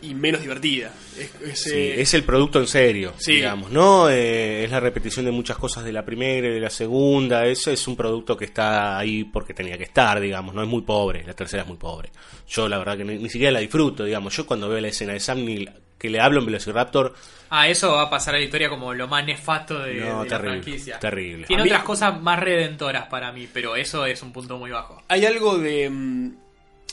y 0.00 0.14
menos 0.14 0.40
divertida. 0.40 0.92
Es, 1.18 1.30
es, 1.42 1.62
Sí, 1.62 1.70
eh, 1.72 2.00
es 2.00 2.14
el 2.14 2.22
producto 2.24 2.60
en 2.60 2.66
serio, 2.68 3.14
Sí. 3.18 3.32
digamos, 3.34 3.70
¿no? 3.72 4.08
Eh, 4.08 4.64
es 4.64 4.70
la 4.70 4.78
repetición 4.80 5.24
de 5.24 5.32
muchas 5.32 5.56
cosas 5.58 5.84
de 5.84 5.92
la 5.92 6.04
primera 6.04 6.46
y 6.48 6.52
de 6.52 6.60
la 6.60 6.70
segunda. 6.70 7.44
Eso 7.46 7.70
es 7.72 7.86
un 7.88 7.96
producto 7.96 8.36
que 8.36 8.44
está 8.44 8.96
ahí 8.98 9.24
porque 9.24 9.54
tenía 9.54 9.76
que 9.76 9.84
estar, 9.84 10.20
digamos, 10.20 10.54
no 10.54 10.62
es 10.62 10.68
muy 10.68 10.82
pobre. 10.82 11.24
La 11.24 11.34
tercera 11.34 11.62
es 11.62 11.68
muy 11.68 11.78
pobre. 11.78 12.10
Yo, 12.48 12.68
la 12.68 12.78
verdad, 12.78 12.96
que 12.96 13.04
ni, 13.04 13.18
ni 13.18 13.28
siquiera 13.28 13.50
la 13.52 13.58
disfruto, 13.60 14.04
digamos. 14.04 14.36
Yo, 14.36 14.46
cuando 14.46 14.68
veo 14.68 14.80
la 14.80 14.88
escena 14.88 15.12
de 15.14 15.20
Sam 15.20 15.44
Neill 15.44 15.70
que 15.98 16.08
le 16.10 16.20
hablo 16.20 16.38
en 16.38 16.46
Velociraptor, 16.46 17.12
Ah, 17.50 17.66
eso 17.66 17.90
va 17.92 18.02
a 18.02 18.10
pasar 18.10 18.34
a 18.36 18.38
la 18.38 18.44
historia 18.44 18.68
como 18.68 18.94
lo 18.94 19.08
más 19.08 19.24
nefasto 19.24 19.80
de, 19.80 19.94
No, 19.94 20.22
de 20.22 20.28
terrible, 20.28 20.56
la 20.58 20.62
franquicia. 20.62 20.98
terrible. 21.00 21.46
Tiene 21.46 21.62
A 21.62 21.64
mí- 21.64 21.70
otras 21.70 21.82
cosas 21.82 22.20
más 22.20 22.38
redentoras 22.38 23.06
para 23.08 23.32
mí, 23.32 23.48
pero 23.52 23.74
eso 23.74 24.06
es 24.06 24.22
un 24.22 24.32
punto 24.32 24.58
muy 24.58 24.70
bajo. 24.70 25.02
hay 25.08 25.24
algo 25.26 25.58
de. 25.58 25.90
mm, 25.90 26.32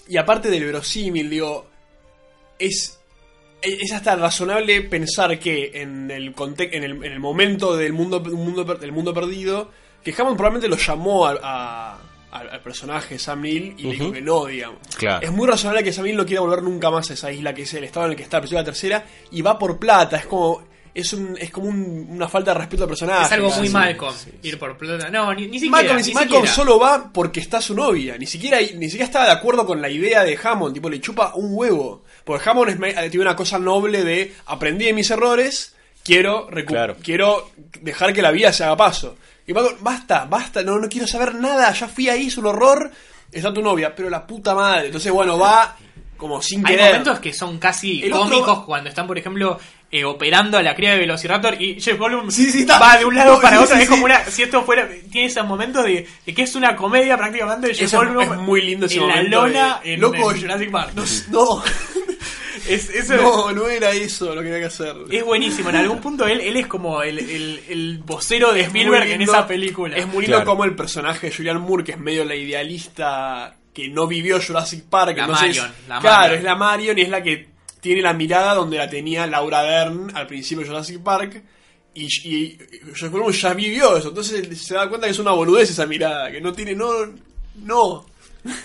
Y 0.07 0.17
aparte 0.17 0.49
del 0.49 0.63
verosímil, 0.65 1.29
digo. 1.29 1.67
Es. 2.57 2.94
Es 3.65 3.91
hasta 3.93 4.15
razonable 4.15 4.81
pensar 4.81 5.37
que 5.39 5.71
en 5.73 6.11
el, 6.11 6.33
en 6.37 6.83
el, 6.83 6.91
en 7.03 7.11
el 7.11 7.19
momento 7.19 7.75
del 7.75 7.93
mundo, 7.93 8.19
mundo 8.21 8.65
per- 8.65 8.79
del 8.79 8.91
mundo 8.91 9.13
perdido, 9.13 9.71
que 10.03 10.13
Hammond 10.17 10.37
probablemente 10.37 10.67
lo 10.67 10.77
llamó 10.77 11.25
a- 11.25 11.37
a- 11.41 11.97
al, 12.31 12.49
al 12.49 12.61
personaje 12.61 13.17
Sam 13.17 13.41
Neill 13.41 13.75
y 13.77 13.83
le 13.83 13.91
dijo 13.93 14.11
que 14.11 14.21
no, 14.21 14.45
digamos. 14.45 14.79
Claro. 14.97 15.25
Es 15.25 15.31
muy 15.31 15.47
razonable 15.47 15.83
que 15.83 15.93
Sam 15.93 16.03
Neill 16.05 16.17
no 16.17 16.25
quiera 16.25 16.41
volver 16.41 16.61
nunca 16.63 16.91
más 16.91 17.09
a 17.09 17.13
esa 17.13 17.31
isla 17.31 17.53
que 17.53 17.61
es 17.63 17.73
el 17.73 17.83
estado 17.85 18.05
en 18.07 18.11
el 18.11 18.17
que 18.17 18.23
está, 18.23 18.41
pero 18.41 18.53
la 18.53 18.63
tercera, 18.63 19.05
y 19.31 19.41
va 19.41 19.57
por 19.57 19.79
plata, 19.79 20.17
es 20.17 20.25
como. 20.25 20.61
Es, 20.93 21.11
un, 21.11 21.37
es 21.37 21.51
como 21.51 21.67
un- 21.67 22.07
una 22.09 22.29
falta 22.29 22.53
de 22.53 22.59
respeto 22.59 22.83
al 22.83 22.87
personaje. 22.89 23.25
es 23.25 23.31
algo 23.33 23.49
muy 23.49 23.67
Sí. 23.67 23.73
Malcolm, 23.73 24.15
ir 24.43 24.57
por 24.57 24.77
plata. 24.77 25.09
No, 25.09 25.33
ni, 25.33 25.47
ni 25.47 25.59
siquiera. 25.59 25.71
Malcolm, 25.83 25.97
ni 26.05 26.13
Malcolm 26.13 26.29
siquiera. 26.45 26.55
solo 26.55 26.79
va 26.79 27.11
porque 27.11 27.41
está 27.41 27.59
su 27.59 27.75
novia. 27.75 28.17
Ni 28.17 28.25
siquiera, 28.25 28.59
ni 28.61 28.85
siquiera 28.85 29.03
estaba 29.03 29.25
de 29.25 29.31
acuerdo 29.31 29.65
con 29.65 29.81
la 29.81 29.89
idea 29.89 30.23
de 30.23 30.39
Hammond. 30.41 30.73
Tipo, 30.73 30.89
le 30.89 31.01
chupa 31.01 31.33
un 31.35 31.49
huevo. 31.51 32.03
Porque 32.25 32.49
Hammond 32.49 32.71
es, 32.71 32.79
me- 32.79 32.93
tiene 33.09 33.21
una 33.25 33.35
cosa 33.35 33.57
noble 33.59 34.03
de 34.03 34.33
aprendí 34.47 34.85
de 34.85 34.93
mis 34.93 35.09
errores, 35.11 35.75
quiero, 36.03 36.47
Claro. 36.67 36.97
quiero 37.01 37.51
dejar 37.81 38.13
que 38.13 38.21
la 38.21 38.31
vida 38.31 38.51
se 38.51 38.63
haga 38.63 38.75
paso. 38.75 39.15
Y 39.47 39.53
Malcolm, 39.53 39.77
basta, 39.81 40.25
basta, 40.25 40.63
no, 40.63 40.77
no 40.79 40.89
quiero 40.89 41.05
saber 41.07 41.35
nada. 41.35 41.71
Ya 41.71 41.87
fui 41.87 42.09
ahí, 42.09 42.27
es 42.27 42.37
un 42.37 42.47
horror. 42.47 42.91
Está 43.31 43.53
tu 43.53 43.61
novia, 43.61 43.93
pero 43.95 44.09
la 44.09 44.25
puta 44.25 44.55
madre. 44.55 44.87
Entonces, 44.87 45.11
bueno, 45.11 45.37
va 45.37 45.75
como 46.17 46.41
sin 46.41 46.65
Hay 46.65 46.73
querer. 46.75 46.87
momentos 46.91 47.19
que 47.19 47.31
son 47.33 47.59
casi 47.59 48.01
El 48.03 48.13
otro- 48.13 48.29
cómicos 48.29 48.65
cuando 48.65 48.89
están, 48.89 49.05
por 49.05 49.17
ejemplo, 49.17 49.59
eh, 49.91 50.03
operando 50.05 50.57
a 50.57 50.63
la 50.63 50.73
cría 50.73 50.91
de 50.93 50.99
Velociraptor 50.99 51.61
y 51.61 51.79
Jeff 51.79 51.97
Goldblum 51.99 52.31
Sí, 52.31 52.49
sí, 52.51 52.61
está. 52.61 52.79
va 52.79 52.97
de 52.97 53.05
un 53.05 53.13
lado 53.15 53.33
No, 53.35 53.41
para 53.41 53.57
sí, 53.57 53.63
otro. 53.65 53.75
sí, 53.75 53.83
es 53.83 53.89
como 53.89 54.05
una. 54.05 54.25
Si 54.25 54.41
esto 54.43 54.63
fuera. 54.63 54.89
Tiene 55.11 55.27
ese 55.27 55.43
momento 55.43 55.83
de, 55.83 56.07
de 56.25 56.33
que 56.33 56.41
es 56.43 56.55
una 56.55 56.75
comedia 56.75 57.17
prácticamente 57.17 57.67
de 57.67 57.75
Jeff 57.75 57.93
Goldblum. 57.93 58.21
es 58.23 58.37
muy 58.39 58.61
lindo 58.61 58.85
ese 58.87 58.95
en 58.95 59.01
la 59.07 59.15
momento 59.15 59.41
lona 59.47 59.79
de- 59.83 59.93
en, 59.93 60.01
Loco, 60.01 60.31
en 60.31 60.41
Jurassic 60.41 60.71
Park. 60.71 60.91
No, 61.29 61.45
no, 61.45 61.63
Es, 62.67 62.89
eso 62.89 63.15
no, 63.17 63.51
no 63.51 63.67
era 63.67 63.91
eso 63.91 64.33
lo 64.33 64.41
que 64.41 64.47
tenía 64.47 64.59
que 64.59 64.65
hacer. 64.65 64.95
es 65.11 65.23
buenísimo. 65.23 65.69
En 65.69 65.75
algún 65.77 65.99
punto 66.01 66.25
él, 66.27 66.41
él 66.41 66.57
es 66.57 66.67
como 66.67 67.01
el, 67.03 67.19
el, 67.19 67.61
el 67.69 67.97
vocero 67.99 68.53
de 68.53 68.61
Spielberg 68.61 69.07
en 69.11 69.21
esa 69.21 69.45
película. 69.47 69.95
Es 69.97 70.07
muy 70.07 70.21
lindo 70.23 70.37
Claro. 70.37 70.49
como 70.51 70.63
el 70.65 70.75
personaje 70.75 71.27
de 71.29 71.35
Julian 71.35 71.61
Moore, 71.61 71.83
que 71.83 71.91
es 71.93 71.99
medio 71.99 72.25
la 72.25 72.35
idealista 72.35 73.55
que 73.73 73.89
no 73.89 74.07
vivió 74.07 74.39
Jurassic 74.41 74.83
Park. 74.85 75.17
La 75.17 75.23
entonces- 75.25 75.47
Marion, 75.57 75.71
la 75.87 75.99
claro, 75.99 76.17
Marion. 76.21 76.37
es 76.37 76.43
la 76.43 76.55
Marion 76.55 76.97
y 76.97 77.01
es 77.01 77.09
la 77.09 77.21
que 77.23 77.49
tiene 77.81 78.01
la 78.01 78.13
mirada 78.13 78.55
donde 78.55 78.77
la 78.77 78.89
tenía 78.89 79.27
Laura 79.27 79.61
Dern 79.61 80.11
al 80.15 80.25
principio 80.27 80.63
de 80.63 80.69
Jurassic 80.69 81.01
Park. 81.03 81.43
Y, 81.93 82.07
y 82.29 82.57
Groban 83.09 83.31
ya 83.31 83.53
vivió 83.53 83.95
eso, 83.95 84.09
entonces 84.09 84.61
se 84.61 84.73
da 84.73 84.89
cuenta 84.89 85.07
que 85.07 85.11
es 85.11 85.19
una 85.19 85.31
boludez 85.31 85.69
esa 85.69 85.85
mirada, 85.85 86.29
que 86.29 86.41
no 86.41 86.51
tiene, 86.51 86.75
no, 86.75 86.89
no. 87.57 88.05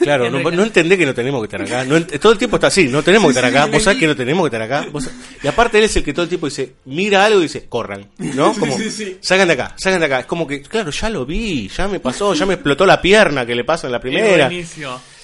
Claro, 0.01 0.29
no, 0.29 0.51
no 0.51 0.63
entendés 0.63 0.99
que 0.99 1.07
no 1.07 1.15
tenemos 1.15 1.41
que 1.41 1.47
estar 1.47 1.63
acá. 1.63 1.85
No 1.89 1.97
ent- 1.97 2.21
todo 2.21 2.33
el 2.33 2.39
tiempo 2.39 2.57
está 2.57 2.67
así, 2.67 2.87
no 2.89 3.03
tenemos 3.03 3.29
que 3.29 3.33
Sí, 3.33 3.39
estar 3.39 3.51
acá. 3.51 3.65
sí, 3.65 3.71
Vos 3.73 3.83
sabés 3.83 3.99
que 3.99 4.07
no 4.07 4.15
tenemos 4.15 4.43
que 4.51 4.55
estar 4.55 4.61
acá. 4.61 4.87
Vos 4.93 5.11
y 5.43 5.47
aparte 5.49 5.79
él 5.79 5.85
es 5.85 5.97
el 5.97 6.05
que 6.05 6.13
todo 6.13 6.25
el 6.25 6.29
tiempo 6.29 6.47
dice, 6.49 6.75
mira 6.85 7.25
algo 7.25 7.39
y 7.41 7.45
dice, 7.45 7.67
corran. 7.67 8.11
¿No? 8.19 8.53
Como, 8.53 8.77
sí, 8.77 8.91
sí. 8.91 9.17
salgan 9.23 9.49
de 9.49 9.55
acá, 9.55 9.75
salgan 9.79 10.01
de 10.01 10.07
acá. 10.07 10.21
Es 10.21 10.27
como 10.27 10.47
que, 10.47 10.61
claro, 10.61 10.91
ya 10.91 11.09
lo 11.09 11.25
vi, 11.25 11.69
ya 11.69 11.89
me 11.89 11.99
pasó, 11.99 12.35
ya 12.35 12.45
me 12.45 12.55
explotó 12.55 12.85
la 12.85 13.01
pierna 13.01 13.47
que 13.47 13.55
le 13.55 13.65
pasa 13.65 13.87
en 13.87 13.93
la 13.93 14.01
primera. 14.01 14.51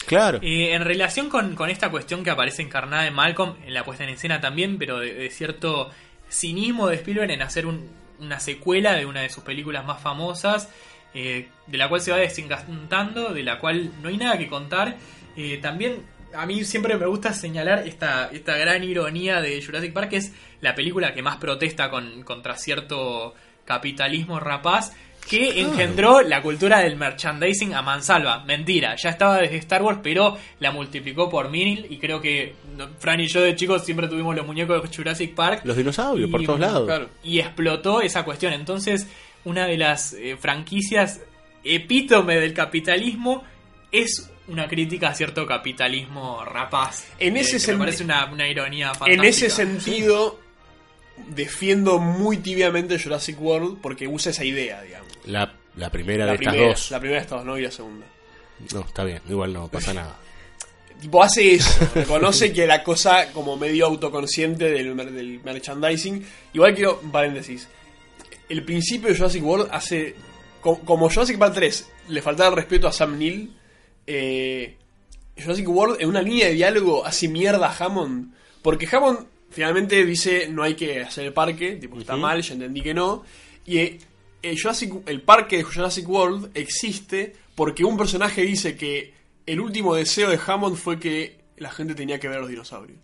Claro. 0.06 0.38
Eh, 0.40 0.72
en 0.72 0.82
relación 0.84 1.28
con, 1.28 1.54
con 1.54 1.68
esta 1.68 1.90
cuestión 1.90 2.24
que 2.24 2.30
aparece 2.30 2.62
encarnada 2.62 3.06
en 3.06 3.12
Malcolm, 3.12 3.56
en 3.66 3.74
la 3.74 3.84
puesta 3.84 4.04
en 4.04 4.10
escena 4.10 4.40
también, 4.40 4.78
pero 4.78 5.00
de, 5.00 5.12
de 5.12 5.30
cierto 5.30 5.90
cinismo 6.30 6.88
de 6.88 6.96
Spielberg 6.96 7.30
en 7.30 7.42
hacer 7.42 7.66
un- 7.66 7.90
una 8.20 8.40
secuela 8.40 8.94
de 8.94 9.04
una 9.04 9.20
de 9.20 9.28
sus 9.28 9.42
películas 9.44 9.84
más 9.84 10.00
famosas, 10.00 10.68
eh, 11.14 11.48
de 11.66 11.78
la 11.78 11.88
cual 11.88 12.00
se 12.00 12.10
va 12.10 12.18
desencantando, 12.18 13.32
de 13.32 13.42
la 13.42 13.58
cual 13.58 13.90
no 14.02 14.08
hay 14.08 14.16
nada 14.16 14.38
que 14.38 14.48
contar. 14.48 14.96
Eh, 15.36 15.58
también 15.62 16.02
a 16.34 16.46
mí 16.46 16.64
siempre 16.64 16.96
me 16.96 17.06
gusta 17.06 17.32
señalar 17.32 17.86
esta, 17.86 18.30
esta 18.32 18.56
gran 18.56 18.84
ironía 18.84 19.40
de 19.40 19.62
Jurassic 19.64 19.92
Park, 19.92 20.10
que 20.10 20.16
es 20.16 20.32
la 20.60 20.74
película 20.74 21.14
que 21.14 21.22
más 21.22 21.36
protesta 21.36 21.90
con, 21.90 22.22
contra 22.22 22.56
cierto 22.56 23.34
capitalismo 23.64 24.38
rapaz, 24.38 24.92
que 25.28 25.60
engendró 25.60 26.22
la 26.22 26.40
cultura 26.40 26.78
del 26.78 26.96
merchandising 26.96 27.74
a 27.74 27.82
mansalva. 27.82 28.44
Mentira, 28.44 28.94
ya 28.96 29.10
estaba 29.10 29.38
desde 29.38 29.56
Star 29.56 29.82
Wars, 29.82 29.98
pero 30.02 30.36
la 30.60 30.70
multiplicó 30.70 31.28
por 31.28 31.50
mil 31.50 31.86
y 31.90 31.98
creo 31.98 32.20
que 32.20 32.54
Fran 33.00 33.20
y 33.20 33.26
yo 33.26 33.40
de 33.40 33.56
chicos 33.56 33.84
siempre 33.84 34.06
tuvimos 34.06 34.36
los 34.36 34.46
muñecos 34.46 34.82
de 34.82 34.96
Jurassic 34.96 35.34
Park. 35.34 35.62
Los 35.64 35.76
dinosaurios, 35.76 36.30
por 36.30 36.44
todos 36.44 36.60
lados. 36.60 36.86
Claro. 36.86 37.08
y 37.24 37.40
explotó 37.40 38.00
esa 38.00 38.24
cuestión. 38.24 38.52
Entonces, 38.52 39.08
una 39.46 39.66
de 39.66 39.76
las 39.78 40.12
eh, 40.12 40.36
franquicias 40.36 41.20
epítome 41.62 42.34
del 42.36 42.52
capitalismo 42.52 43.44
es 43.92 44.28
una 44.48 44.68
crítica 44.68 45.08
a 45.08 45.14
cierto 45.14 45.46
capitalismo 45.46 46.44
rapaz. 46.44 47.06
En 47.18 47.36
Eh, 47.36 47.40
ese 47.40 47.64
que 47.64 47.72
me 47.72 47.78
parece 47.78 48.04
una, 48.04 48.26
una 48.30 48.48
ironía 48.48 48.88
fantástica. 48.88 49.14
En 49.22 49.24
ese 49.24 49.48
sentido, 49.48 50.40
defiendo 51.28 51.98
muy 51.98 52.38
tibiamente 52.38 52.98
Jurassic 52.98 53.40
World 53.40 53.78
porque 53.80 54.08
usa 54.08 54.30
esa 54.30 54.44
idea, 54.44 54.82
digamos. 54.82 55.12
La, 55.26 55.54
la 55.76 55.90
primera 55.90 56.26
La 56.26 56.32
de 56.32 56.38
primera, 56.38 56.56
estas 56.66 56.80
dos. 56.80 56.90
la 56.90 57.00
primera 57.00 57.20
de 57.20 57.24
estas 57.24 57.38
dos, 57.38 57.46
no 57.46 57.58
y 57.58 57.62
la 57.62 57.70
segunda. 57.70 58.06
No, 58.74 58.80
está 58.80 59.04
bien, 59.04 59.22
igual 59.28 59.52
no 59.52 59.68
pasa 59.68 59.94
nada. 59.94 60.16
Tipo, 61.00 61.22
hace 61.22 61.54
eso, 61.54 61.88
reconoce 61.94 62.52
que 62.54 62.66
la 62.66 62.82
cosa 62.82 63.30
como 63.32 63.56
medio 63.58 63.84
autoconsciente 63.86 64.70
del, 64.70 64.96
del 64.96 65.40
merchandising. 65.44 66.26
Igual 66.54 66.74
quiero, 66.74 67.00
paréntesis, 67.12 67.68
el 68.48 68.64
principio 68.64 69.08
de 69.08 69.16
Jurassic 69.16 69.44
World 69.44 69.68
hace, 69.72 70.14
co- 70.60 70.78
como 70.80 71.08
Jurassic 71.08 71.38
Park 71.38 71.54
3 71.54 71.88
le 72.08 72.22
faltaba 72.22 72.50
el 72.50 72.56
respeto 72.56 72.86
a 72.88 72.92
Sam 72.92 73.18
Neill, 73.18 73.52
eh, 74.06 74.76
Jurassic 75.38 75.68
World 75.68 76.00
en 76.00 76.08
una 76.08 76.22
línea 76.22 76.46
de 76.46 76.54
diálogo 76.54 77.04
hace 77.04 77.28
mierda 77.28 77.68
a 77.68 77.76
Hammond, 77.84 78.32
porque 78.62 78.88
Hammond 78.90 79.26
finalmente 79.50 80.04
dice 80.04 80.48
no 80.48 80.62
hay 80.62 80.74
que 80.74 81.00
hacer 81.02 81.26
el 81.26 81.32
parque, 81.32 81.76
tipo 81.76 81.98
está 81.98 82.14
Ujú. 82.14 82.22
mal, 82.22 82.42
ya 82.42 82.54
entendí 82.54 82.80
que 82.82 82.94
no, 82.94 83.24
y 83.64 83.78
eh, 83.78 83.98
el, 84.42 84.56
Jurassic- 84.56 85.02
el 85.06 85.22
parque 85.22 85.58
de 85.58 85.62
Jurassic 85.64 86.08
World 86.08 86.50
existe 86.54 87.34
porque 87.54 87.84
un 87.84 87.96
personaje 87.96 88.42
dice 88.42 88.76
que 88.76 89.14
el 89.46 89.60
último 89.60 89.94
deseo 89.94 90.30
de 90.30 90.38
Hammond 90.44 90.76
fue 90.76 90.98
que 90.98 91.38
la 91.56 91.70
gente 91.70 91.94
tenía 91.94 92.18
que 92.20 92.28
ver 92.28 92.38
a 92.38 92.40
los 92.40 92.50
dinosaurios. 92.50 92.98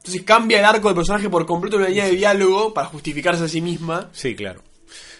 Entonces 0.00 0.22
cambia 0.22 0.58
el 0.58 0.64
arco 0.64 0.88
del 0.88 0.94
personaje 0.96 1.28
por 1.28 1.44
completo 1.46 1.76
en 1.76 1.82
una 1.82 1.88
línea 1.90 2.06
de 2.06 2.16
diálogo 2.16 2.72
para 2.74 2.86
justificarse 2.88 3.44
a 3.44 3.48
sí 3.48 3.60
misma. 3.60 4.08
Sí, 4.12 4.34
claro. 4.34 4.62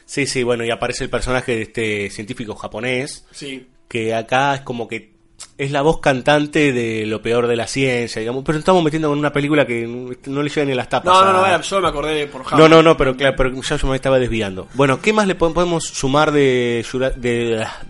Sí, 0.07 0.27
sí, 0.27 0.43
bueno, 0.43 0.65
y 0.65 0.71
aparece 0.71 1.05
el 1.05 1.11
personaje 1.11 1.55
de 1.55 1.63
este 1.63 2.11
científico 2.11 2.55
japonés, 2.57 3.27
Sí. 3.31 3.67
que 3.89 4.15
acá 4.15 4.55
es 4.57 4.61
como 4.63 4.89
que 4.89 5.11
es 5.57 5.71
la 5.71 5.83
voz 5.83 6.01
cantante 6.01 6.73
de 6.73 7.07
lo 7.07 7.23
peor 7.23 7.47
de 7.47 7.57
la 7.57 7.67
ciencia, 7.67 8.21
digamos, 8.21 8.43
pero 8.45 8.59
estamos 8.59 8.83
metiendo 8.83 9.09
con 9.09 9.19
una 9.19 9.33
película 9.33 9.67
que 9.67 9.87
no 9.87 10.11
no 10.27 10.43
le 10.43 10.49
llega 10.51 10.65
ni 10.67 10.75
las 10.75 10.89
tapas. 10.89 11.15
No, 11.15 11.25
no, 11.25 11.33
no, 11.33 11.45
a- 11.45 11.63
solo 11.63 11.83
me 11.83 11.89
acordé 11.89 12.15
de 12.15 12.27
por 12.27 12.43
No, 12.43 12.49
Hammer. 12.65 12.71
no, 12.71 12.83
no, 12.83 12.97
pero 12.97 13.17
claro, 13.17 13.37
pero 13.37 13.61
ya 13.63 13.77
yo 13.77 13.87
me 13.89 13.97
estaba 13.97 14.19
desviando. 14.19 14.69
Bueno, 14.75 15.01
¿qué 15.01 15.13
más 15.13 15.27
le 15.27 15.35
po- 15.35 15.53
podemos 15.55 15.85
sumar 15.85 16.33
de- 16.33 16.85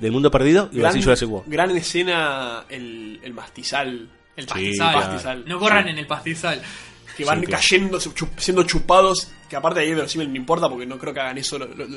del 0.00 0.12
mundo 0.12 0.30
perdido? 0.30 0.68
Y 0.72 0.78
Gran, 0.78 0.90
así 0.90 1.02
Jurassic 1.02 1.28
World. 1.30 1.50
gran 1.50 1.70
escena 1.76 2.64
el, 2.68 3.18
el 3.22 3.32
mastizal. 3.32 4.08
El 4.40 4.46
Sí, 4.46 4.50
pastizal. 4.52 4.92
claro. 4.92 5.06
Pastizal. 5.08 5.44
No 5.46 5.58
corran 5.58 5.88
en 5.88 5.98
el 5.98 6.06
pastizal. 6.06 6.62
Que 7.16 7.24
van 7.24 7.40
Sí, 7.40 7.46
claro. 7.46 7.60
cayendo, 7.62 7.98
chup- 7.98 8.38
siendo 8.38 8.62
chupados. 8.64 9.30
Que 9.48 9.56
aparte 9.56 9.80
de 9.80 9.86
ahí 9.86 9.94
verosímil 9.94 10.30
no 10.30 10.36
importa 10.36 10.68
porque 10.68 10.86
no 10.86 10.96
creo 10.96 11.12
que 11.12 11.18
hagan 11.20 11.36
eso. 11.36 11.58
Los, 11.58 11.76
los, 11.76 11.88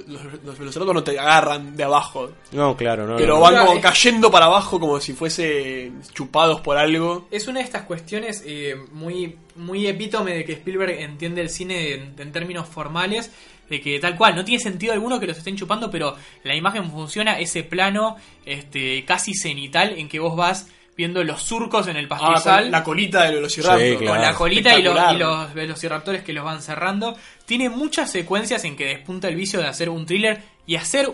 los 0.44 0.58
velociraptors 0.58 0.94
no 0.96 1.04
te 1.04 1.20
agarran 1.20 1.78
de 1.78 1.84
abajo. 1.84 2.32
No, 2.52 2.76
claro, 2.76 3.06
no. 3.08 3.16
Pero 3.16 3.36
no. 3.36 3.40
van 3.42 3.66
como 3.68 3.80
cayendo 3.80 4.32
para 4.32 4.48
abajo 4.48 4.80
como 4.80 5.00
si 5.00 5.14
fuese 5.14 5.92
chupados 6.14 6.62
por 6.62 6.78
algo. 6.78 7.28
Es 7.30 7.48
una 7.48 7.60
de 7.60 7.66
estas 7.66 7.84
cuestiones 7.84 8.44
eh, 8.46 8.76
muy, 8.92 9.38
muy 9.56 9.86
epítome 9.86 10.34
de 10.34 10.46
que 10.46 10.54
Spielberg 10.54 11.00
entiende 11.00 11.42
el 11.42 11.50
cine 11.50 11.94
en, 11.94 12.16
en 12.18 12.32
términos 12.32 12.68
formales, 12.68 13.32
de 13.70 13.80
que 13.82 14.00
tal 14.00 14.18
cual, 14.18 14.36
no 14.36 14.44
tiene 14.44 14.62
sentido 14.62 14.92
alguno 14.94 15.20
que 15.20 15.28
los 15.28 15.38
estén 15.38 15.56
chupando, 15.56 15.92
pero 15.92 16.16
la 16.44 16.56
imagen 16.56 16.90
funciona, 16.92 17.40
ese 17.40 17.64
plano 17.64 18.18
este, 18.46 19.06
casi 19.06 19.36
cenital 19.36 19.94
en 19.98 20.10
que 20.10 20.20
vos 20.20 20.36
vas 20.36 20.68
viendo 20.96 21.24
los 21.24 21.42
surcos 21.42 21.88
en 21.88 21.98
el 21.98 22.06
Ah, 22.06 22.18
pastizal. 22.20 22.64
con 22.64 22.72
la 22.72 22.84
colita 22.84 23.24
del 23.24 23.36
velociraptor. 23.36 23.80
Sí, 24.00 24.06
con 24.06 24.22
la 24.22 24.34
colita 24.36 24.78
y 24.78 24.82
los, 24.84 24.98
y 25.14 25.18
los 25.18 25.54
velociraptores 25.54 26.24
que 26.24 26.34
los 26.34 26.44
van 26.46 26.62
cerrando. 26.62 27.18
Tiene 27.46 27.70
muchas 27.70 28.12
secuencias 28.12 28.64
en 28.66 28.76
que 28.76 28.86
despunta 28.86 29.28
el 29.28 29.36
vicio 29.36 29.60
de 29.60 29.68
hacer 29.68 29.90
un 29.90 30.06
thriller 30.06 30.42
y 30.68 30.76
hacer 30.76 31.12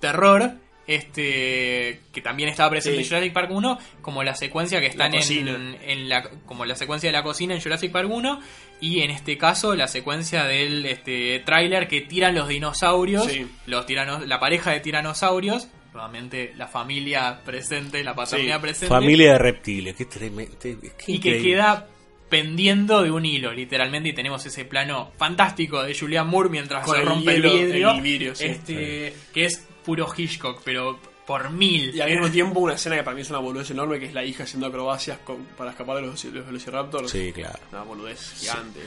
terror. 0.00 0.52
Este 0.86 2.00
que 2.12 2.22
también 2.22 2.48
estaba 2.48 2.70
presente 2.70 2.96
Sí. 2.98 3.02
en 3.04 3.08
Jurassic 3.08 3.32
Park 3.34 3.50
1, 3.50 3.78
como 4.00 4.22
la 4.22 4.34
secuencia 4.34 4.80
que 4.80 4.86
están 4.86 5.12
en 5.14 6.08
la 6.08 6.22
como 6.46 6.64
la 6.64 6.74
secuencia 6.76 7.08
de 7.10 7.12
la 7.12 7.22
cocina 7.22 7.54
en 7.54 7.60
Jurassic 7.60 7.92
Park 7.92 8.08
1 8.10 8.40
y 8.80 9.00
en 9.02 9.10
este 9.10 9.36
caso 9.36 9.74
la 9.74 9.86
secuencia 9.86 10.44
del 10.44 10.86
este 10.86 11.40
tráiler 11.44 11.88
que 11.88 12.00
tiran 12.00 12.34
los 12.34 12.48
dinosaurios, 12.48 13.26
Sí. 13.26 13.46
los 13.66 13.84
tiranos, 13.84 14.26
la 14.26 14.40
pareja 14.40 14.70
de 14.70 14.80
tiranosaurios, 14.80 15.68
nuevamente 15.92 16.52
la 16.56 16.66
familia 16.68 17.40
presente, 17.44 18.02
la 18.04 18.14
paternidad 18.14 18.56
Sí. 18.56 18.62
presente 18.62 18.88
Familia 18.88 19.32
de 19.32 19.38
reptiles, 19.38 19.94
qué 19.96 20.04
tremendo. 20.04 20.56
qué 20.60 20.78
y 21.06 21.18
que 21.18 21.42
queda 21.42 21.88
pendiendo 22.28 23.02
de 23.02 23.10
un 23.10 23.24
hilo, 23.24 23.52
literalmente, 23.52 24.10
y 24.10 24.12
tenemos 24.12 24.44
ese 24.44 24.64
plano 24.66 25.12
fantástico 25.16 25.82
de 25.82 25.98
Julian 25.98 26.28
Moore 26.28 26.50
mientras 26.50 26.84
Con 26.84 26.96
se 26.96 27.02
rompe 27.02 27.34
el, 27.36 27.42
hielo, 27.42 27.54
vidrio, 27.54 27.90
el 27.92 28.00
vidrio, 28.02 28.34
sí. 28.34 28.44
este, 28.46 29.14
que 29.32 29.46
es 29.46 29.66
puro 29.84 30.06
Hitchcock, 30.14 30.60
pero 30.62 30.98
por 31.28 31.50
mil. 31.50 31.94
Y 31.94 32.00
al 32.00 32.10
mismo 32.10 32.30
tiempo 32.30 32.58
una 32.60 32.72
escena 32.74 32.96
que 32.96 33.02
para 33.04 33.14
mí 33.14 33.20
es 33.20 33.28
una 33.30 33.38
boludez 33.38 33.70
enorme 33.70 34.00
que 34.00 34.06
es 34.06 34.14
la 34.14 34.24
hija 34.24 34.44
haciendo 34.44 34.66
acrobacias 34.66 35.18
con- 35.18 35.44
para 35.58 35.70
escapar 35.72 35.96
de 35.96 36.02
los, 36.02 36.24
los 36.24 36.46
velociraptors. 36.46 37.10
Sí, 37.10 37.30
claro. 37.34 37.58
Una 37.70 37.82
boludez 37.82 38.32
gigante. 38.40 38.80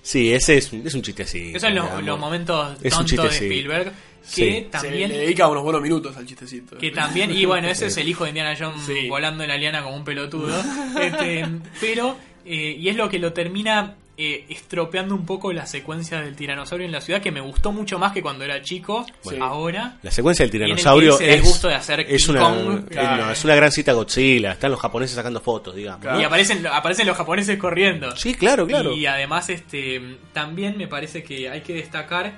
Sí, 0.00 0.32
ese 0.32 0.58
es, 0.58 0.72
un- 0.72 0.86
es 0.86 0.94
un 0.94 1.02
chiste 1.02 1.24
así. 1.24 1.48
Esos 1.50 1.62
son 1.62 1.74
los, 2.06 2.18
momentos 2.18 2.78
tontos 2.78 3.04
chiste, 3.04 3.22
de 3.26 3.30
sí. 3.32 3.44
Spielberg, 3.46 3.84
que 3.86 3.94
Sí. 4.22 4.44
Se 4.44 4.60
también... 4.70 5.10
le 5.10 5.18
dedica 5.18 5.48
unos 5.48 5.62
buenos 5.64 5.82
minutos 5.82 6.16
al 6.16 6.24
chistecito. 6.24 6.78
Que 6.78 6.90
también, 6.92 7.30
y 7.36 7.44
bueno, 7.46 7.66
ese 7.68 7.86
es 7.86 7.96
el 7.96 8.08
hijo 8.08 8.24
de 8.24 8.30
Indiana 8.30 8.54
Jones 8.58 8.82
Sí. 8.86 9.08
volando 9.08 9.42
en 9.42 9.48
la 9.48 9.56
liana 9.56 9.82
como 9.82 9.96
un 9.96 10.04
pelotudo. 10.04 10.54
Este, 11.00 11.44
pero, 11.80 12.16
eh, 12.44 12.76
y 12.78 12.88
es 12.88 12.94
lo 12.96 13.08
que 13.08 13.18
lo 13.18 13.32
termina 13.32 13.94
eh, 14.20 14.46
estropeando 14.48 15.14
un 15.14 15.24
poco 15.24 15.52
la 15.52 15.64
secuencia 15.64 16.20
del 16.20 16.34
tiranosaurio 16.34 16.84
en 16.84 16.90
la 16.90 17.00
ciudad, 17.00 17.22
que 17.22 17.30
me 17.30 17.40
gustó 17.40 17.70
mucho 17.70 18.00
más 18.00 18.12
que 18.12 18.20
cuando 18.20 18.44
era 18.44 18.60
chico. 18.60 19.06
Bueno. 19.22 19.44
Ahora, 19.44 19.96
La 20.02 20.10
secuencia 20.10 20.42
del 20.44 20.50
tiranosaurio 20.50 21.20
es, 21.20 21.40
gusto 21.40 21.68
de 21.68 21.76
hacer 21.76 22.00
es, 22.00 22.28
una, 22.28 22.40
Kong. 22.40 22.88
Claro. 22.90 23.26
no, 23.26 23.30
es 23.30 23.44
una 23.44 23.54
gran 23.54 23.70
cita 23.70 23.92
Godzilla. 23.92 24.52
Están 24.52 24.72
los 24.72 24.80
japoneses 24.80 25.14
sacando 25.14 25.40
fotos, 25.40 25.76
digamos. 25.76 26.04
Y 26.20 26.24
aparecen, 26.24 26.66
aparecen 26.66 27.06
los 27.06 27.16
japoneses 27.16 27.56
corriendo. 27.58 28.16
Sí, 28.16 28.34
claro, 28.34 28.66
claro. 28.66 28.92
Y 28.92 29.06
además, 29.06 29.48
este 29.50 30.18
también 30.32 30.76
me 30.76 30.88
parece 30.88 31.22
que 31.22 31.48
hay 31.48 31.60
que 31.60 31.74
destacar, 31.74 32.32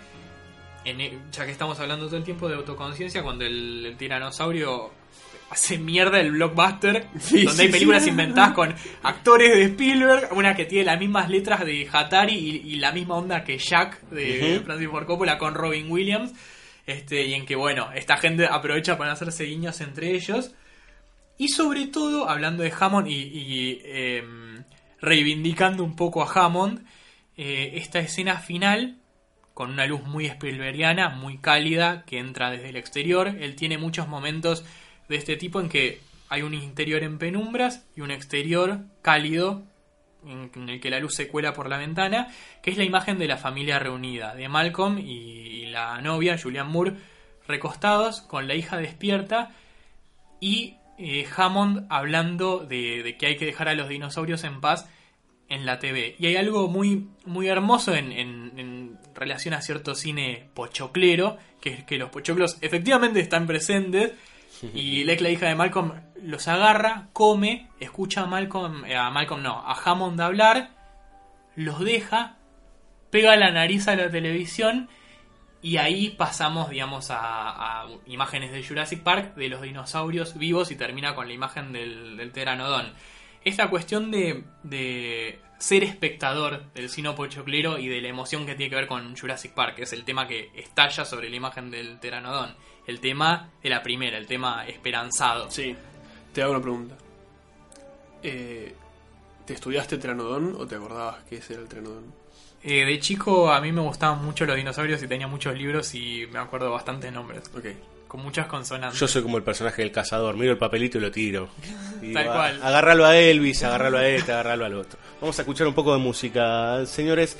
en, 0.85 1.01
e- 1.01 1.19
ya 1.33 1.47
que 1.47 1.53
estamos 1.53 1.81
hablando 1.81 2.07
todo 2.07 2.19
el 2.19 2.25
tiempo 2.25 2.47
de 2.47 2.57
autoconciencia, 2.57 3.23
cuando 3.23 3.47
el, 3.47 3.87
el 3.87 3.97
tiranosaurio 3.97 4.91
hace 5.51 5.79
mierda 5.79 6.21
el 6.21 6.33
blockbuster, 6.33 7.09
Sí, 7.19 7.45
donde 7.45 7.53
sí, 7.53 7.61
hay 7.63 7.67
sí. 7.67 7.73
películas 7.73 8.07
inventadas 8.07 8.53
con 8.53 8.75
actores 9.03 9.55
de 9.55 9.65
Spielberg, 9.65 10.29
una 10.33 10.55
que 10.55 10.65
tiene 10.65 10.85
las 10.87 10.99
mismas 10.99 11.29
letras 11.29 11.65
de 11.65 11.89
Hatari 11.93 12.35
y, 12.35 12.73
y 12.73 12.77
la 12.77 12.93
misma 12.93 13.17
onda 13.17 13.45
que 13.45 13.59
Jack 13.59 14.01
de. 14.11 14.63
Francis 14.65 14.89
Ford 14.89 15.07
Coppola 15.07 15.37
con 15.37 15.55
Robin 15.55 15.91
Williams. 15.91 16.33
Este, 16.87 17.25
y 17.27 17.35
en 17.35 17.47
que, 17.47 17.55
bueno, 17.55 17.93
esta 17.95 18.17
gente 18.17 18.47
aprovecha 18.47 18.97
para 18.97 19.13
hacerse 19.13 19.45
guiños 19.45 19.81
entre 19.81 20.13
ellos. 20.13 20.55
Y 21.39 21.49
sobre 21.49 21.87
todo, 21.87 22.29
hablando 22.29 22.63
de 22.63 22.73
Hammond 22.79 23.07
y, 23.07 23.15
y, 23.15 23.83
em, 23.85 24.65
reivindicando 25.01 25.85
un 25.85 25.97
poco 25.97 26.23
a 26.23 26.31
Hammond, 26.33 26.85
eh, 27.37 27.73
esta 27.75 28.01
escena 28.01 28.39
final, 28.39 28.99
con 29.55 29.71
una 29.71 29.87
luz 29.87 30.03
muy 30.03 30.27
Spielbergiana, 30.27 31.11
muy 31.11 31.39
cálida, 31.39 32.05
que 32.07 32.19
entra 32.19 32.51
desde 32.51 32.71
el 32.71 32.77
exterior. 32.77 33.29
Él 33.29 33.57
tiene 33.57 33.79
muchos 33.79 34.09
momentos 34.09 34.65
de 35.11 35.17
este 35.17 35.37
tipo 35.37 35.61
en 35.61 35.69
que 35.69 36.01
hay 36.31 36.41
un 36.43 36.55
interior 36.55 37.03
en 37.03 37.19
penumbras 37.19 37.85
y 37.97 38.01
un 38.01 38.11
exterior 38.11 38.79
cálido, 39.03 39.63
en, 40.25 40.69
el 40.69 40.81
que 40.81 40.89
la 40.91 41.01
luz 41.01 41.15
se 41.15 41.29
cuela 41.29 41.53
por 41.53 41.69
la 41.69 41.77
ventana, 41.77 42.29
que 42.63 42.71
es 42.71 42.79
la 42.79 42.85
imagen 42.85 43.19
de 43.19 43.27
la 43.27 43.37
familia 43.37 43.79
reunida, 43.79 44.35
de 44.35 44.49
Malcolm 44.49 44.99
y, 44.99 45.67
la 45.67 46.01
novia, 46.01 46.39
Julianne 46.41 46.71
Moore, 46.71 46.93
recostados, 47.47 48.21
con 48.23 48.47
la 48.49 48.55
hija 48.55 48.77
despierta, 48.77 49.51
y 50.41 50.77
eh, 50.99 51.27
Hammond 51.37 51.87
hablando 51.91 52.61
de, 52.61 53.03
de 53.03 53.17
que 53.17 53.27
hay 53.27 53.37
que 53.37 53.47
dejar 53.47 53.69
a 53.69 53.75
los 53.75 53.89
dinosaurios 53.89 54.45
en 54.45 54.61
paz 54.61 54.89
en 55.49 55.67
la 55.67 55.79
TV. 55.81 56.15
Y 56.19 56.27
hay 56.27 56.37
algo 56.37 56.69
muy, 56.69 57.09
muy 57.25 57.49
hermoso 57.49 57.95
en, 57.95 58.13
en- 58.13 58.53
en 58.57 58.99
relación 59.15 59.55
a 59.55 59.63
cierto 59.63 59.95
cine 59.97 60.49
pochoclero, 60.55 61.39
que 61.61 61.71
es 61.71 61.85
que 61.85 61.99
los 61.99 62.11
pochoclos 62.11 62.59
efectivamente 62.61 63.19
están 63.21 63.47
presentes. 63.47 64.13
Y 64.75 65.05
Lex, 65.05 65.23
la 65.23 65.31
hija 65.31 65.47
de 65.47 65.55
Malcolm, 65.55 65.93
los 66.23 66.49
agarra, 66.49 67.09
come, 67.13 67.69
escucha 67.81 68.23
a 68.23 68.27
Malcolm, 68.27 68.85
eh, 68.85 68.97
a 68.97 69.11
Malcolm 69.11 69.43
no, 69.43 69.59
a 69.59 69.75
Hammond 69.75 70.21
hablar, 70.21 70.71
los 71.57 71.81
deja, 71.81 72.37
pega 73.11 73.37
la 73.37 73.51
nariz 73.51 73.89
a 73.89 73.97
la 73.97 74.11
televisión 74.11 74.89
y 75.63 75.77
ahí 75.77 76.11
pasamos, 76.11 76.71
digamos, 76.71 77.11
a, 77.11 77.83
a 77.83 77.87
imágenes 78.07 78.53
de 78.53 78.65
Jurassic 78.65 79.03
Park 79.03 79.35
de 79.35 79.49
los 79.49 79.63
dinosaurios 79.63 80.39
vivos 80.39 80.71
y 80.71 80.77
termina 80.77 81.15
con 81.15 81.29
la 81.29 81.35
imagen 81.35 81.73
del, 81.73 82.17
del 82.17 82.31
pteranodón. 82.31 82.95
Esta 83.45 83.71
cuestión 83.71 84.11
de, 84.11 84.45
de 84.63 85.39
ser 85.59 85.85
espectador 85.85 86.65
del 86.73 86.89
cine 86.89 87.13
pochoclero 87.13 87.79
y 87.79 87.89
de 87.89 88.01
la 88.01 88.09
emoción 88.09 88.47
que 88.47 88.55
tiene 88.55 88.71
que 88.71 88.77
ver 88.77 88.87
con 88.87 89.17
Jurassic 89.17 89.53
Park, 89.53 89.77
que 89.77 89.83
es 89.85 89.93
el 89.93 90.05
tema 90.05 90.27
que 90.27 90.51
estalla 90.55 91.05
sobre 91.05 91.31
la 91.31 91.37
imagen 91.37 91.71
del 91.71 91.99
pteranodón. 91.99 92.55
El 92.87 93.01
tema 93.01 93.51
de 93.63 93.71
la 93.71 93.83
primera, 93.83 94.19
el 94.19 94.27
tema 94.27 94.67
esperanzado. 94.67 95.51
Sí. 95.51 95.77
Te 96.33 96.43
hago 96.43 96.53
una 96.53 96.63
pregunta. 96.63 96.97
Eh, 98.23 98.75
¿Te 99.47 99.55
estudiaste 99.55 99.99
Tranodón 99.99 100.55
o 100.59 100.67
te 100.67 100.77
acordabas 100.77 101.25
que 101.25 101.37
ese 101.39 101.55
era 101.55 101.63
el 101.63 101.69
Tranodón? 101.69 102.05
Eh, 102.63 102.85
de 102.85 103.01
chico 103.01 103.51
a 103.51 103.61
mí 103.61 103.73
me 103.73 103.81
gustaban 103.81 104.23
mucho 104.25 104.45
los 104.45 104.57
dinosaurios 104.57 105.03
y 105.03 105.09
tenía 105.09 105.27
muchos 105.27 105.57
libros 105.57 105.95
y 105.95 106.27
me 106.31 106.39
acuerdo 106.39 106.71
bastantes 106.71 107.13
nombres, 107.13 107.51
Ok. 107.57 107.67
Con 108.11 108.23
muchas 108.23 108.49
consonantes. 108.49 108.99
Yo 108.99 109.07
soy 109.07 109.23
como 109.23 109.37
el 109.37 109.45
personaje 109.45 109.83
del 109.83 109.93
cazador, 109.93 110.37
miro 110.37 110.51
el 110.51 110.59
papelito 110.59 110.99
y 110.99 111.01
lo 111.01 111.11
tiro. 111.13 111.49
Y 112.03 112.13
Tal 112.13 112.27
cual. 112.27 112.59
"Ah, 112.63 112.69
Agarralo 112.69 113.05
a 113.07 113.17
Elvis, 113.17 113.63
agarralo 113.63 113.99
a 113.99 114.09
este, 114.09 114.33
agarralo 114.33 114.65
al 114.65 114.75
otro. 114.75 114.99
Vamos 115.21 115.39
a 115.39 115.43
escuchar 115.43 115.67
un 115.69 115.75
poco 115.75 115.93
de 115.93 115.99
música. 116.01 116.85
Señores, 116.87 117.37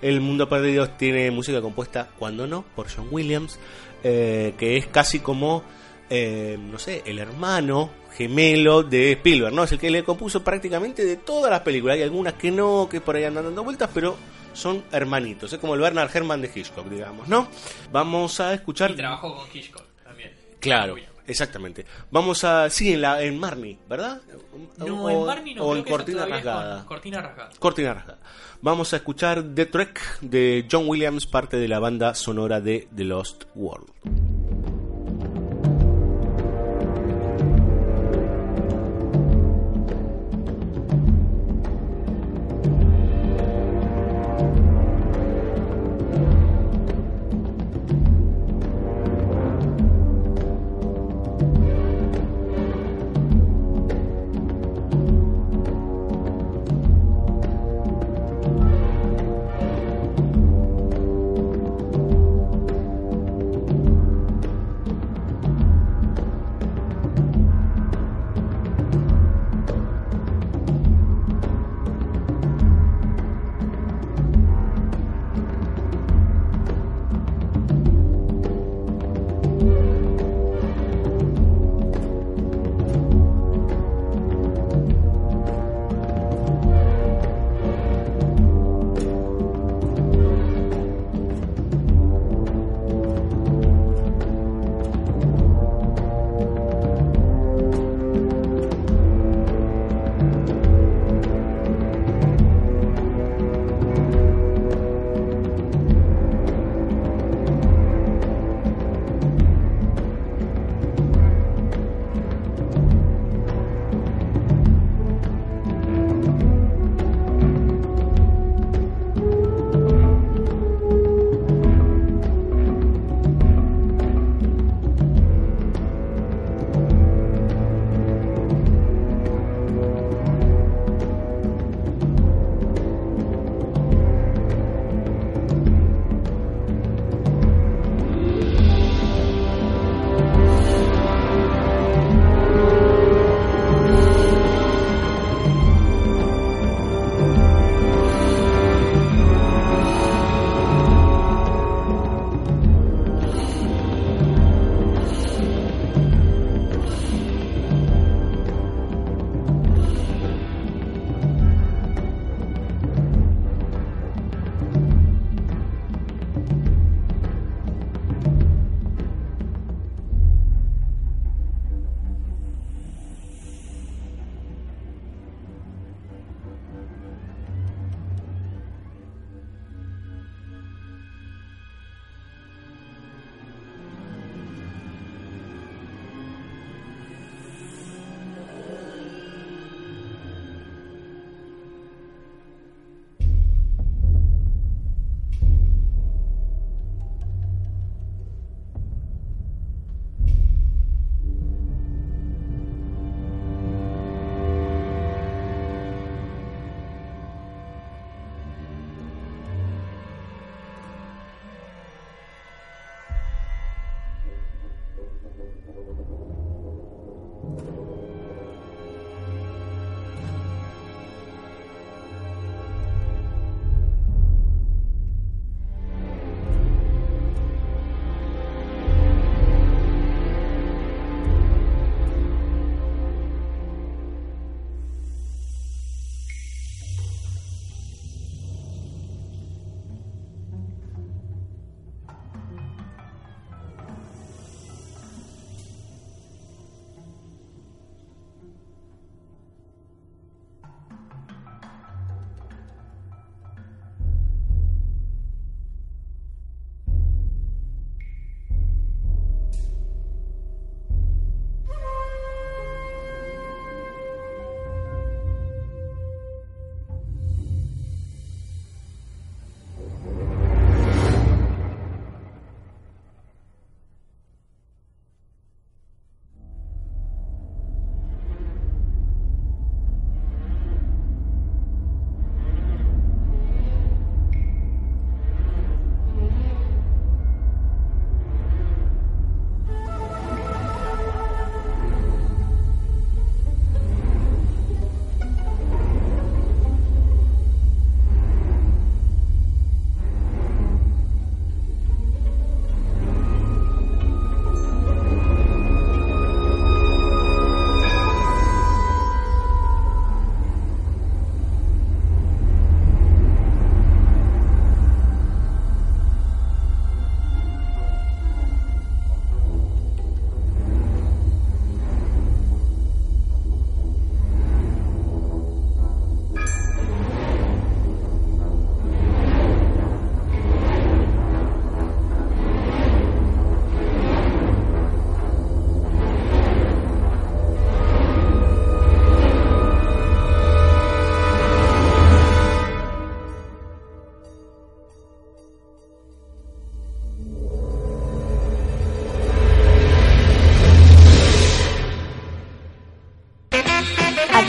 El 0.00 0.20
Mundo 0.20 0.48
Perdido 0.48 0.88
tiene 0.90 1.30
música 1.30 1.60
compuesta, 1.60 2.08
cuando 2.18 2.46
no, 2.46 2.64
por 2.74 2.86
John 2.94 3.08
Williams, 3.10 3.58
eh, 4.02 4.54
que 4.56 4.76
es 4.78 4.86
casi 4.86 5.18
como, 5.20 5.62
eh, 6.10 6.56
no 6.58 6.78
sé, 6.78 7.02
el 7.06 7.18
hermano 7.18 7.90
gemelo 8.16 8.82
de 8.84 9.12
Spielberg, 9.12 9.52
¿no? 9.52 9.64
Es 9.64 9.72
el 9.72 9.78
que 9.80 9.90
le 9.90 10.04
compuso 10.04 10.42
prácticamente 10.44 11.04
de 11.04 11.16
todas 11.16 11.50
las 11.50 11.60
películas. 11.60 11.96
Hay 11.96 12.02
algunas 12.02 12.34
que 12.34 12.50
no, 12.50 12.88
que 12.90 13.00
por 13.00 13.16
ahí 13.16 13.24
andan 13.24 13.44
dando 13.44 13.64
vueltas, 13.64 13.90
pero 13.92 14.16
son 14.52 14.84
hermanitos. 14.92 15.52
Es 15.52 15.58
como 15.58 15.74
el 15.74 15.80
Bernard 15.80 16.08
Herrmann 16.14 16.40
de 16.40 16.50
Hitchcock, 16.54 16.88
digamos, 16.88 17.26
¿no? 17.26 17.48
Vamos 17.90 18.38
a 18.38 18.54
escuchar... 18.54 18.92
Y 18.92 18.94
trabajó 18.94 19.34
con 19.34 19.46
Hitchcock. 19.52 19.83
Claro, 20.64 20.96
exactamente. 21.26 21.86
Vamos 22.10 22.44
a. 22.44 22.68
Sí, 22.70 22.92
en, 22.92 23.02
la, 23.02 23.22
en 23.22 23.38
Marnie, 23.38 23.78
¿verdad? 23.88 24.20
No, 24.78 25.04
o, 25.04 25.10
en 25.10 25.26
Barney 25.26 25.54
no, 25.54 25.64
o 25.64 25.66
creo 25.68 25.78
en 25.78 25.84
que 25.84 25.90
Cortina 25.90 26.22
con 26.22 26.30
Rasgada. 26.30 26.84
Cortina 26.86 27.22
rasgada. 27.22 27.50
Cortina 27.58 27.94
Rasgada. 27.94 28.18
Vamos 28.62 28.92
a 28.92 28.96
escuchar 28.96 29.42
The 29.54 29.66
Trek 29.66 30.20
de 30.20 30.66
John 30.70 30.88
Williams, 30.88 31.26
parte 31.26 31.56
de 31.58 31.68
la 31.68 31.78
banda 31.78 32.14
sonora 32.14 32.60
de 32.60 32.88
The 32.94 33.04
Lost 33.04 33.44
World. 33.54 34.33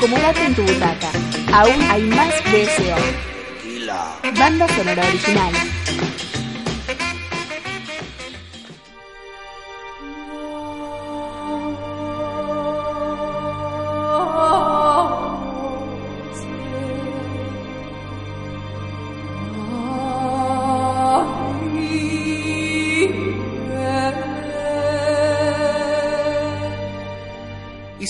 Acomódate 0.06 0.46
en 0.46 0.56
tu 0.56 0.62
butaca. 0.62 1.10
Aún 1.52 1.82
hay 1.90 2.04
más 2.04 2.36
BSO. 2.44 2.96
Banda 4.38 4.68
sonora 4.68 5.04
original. 5.08 5.75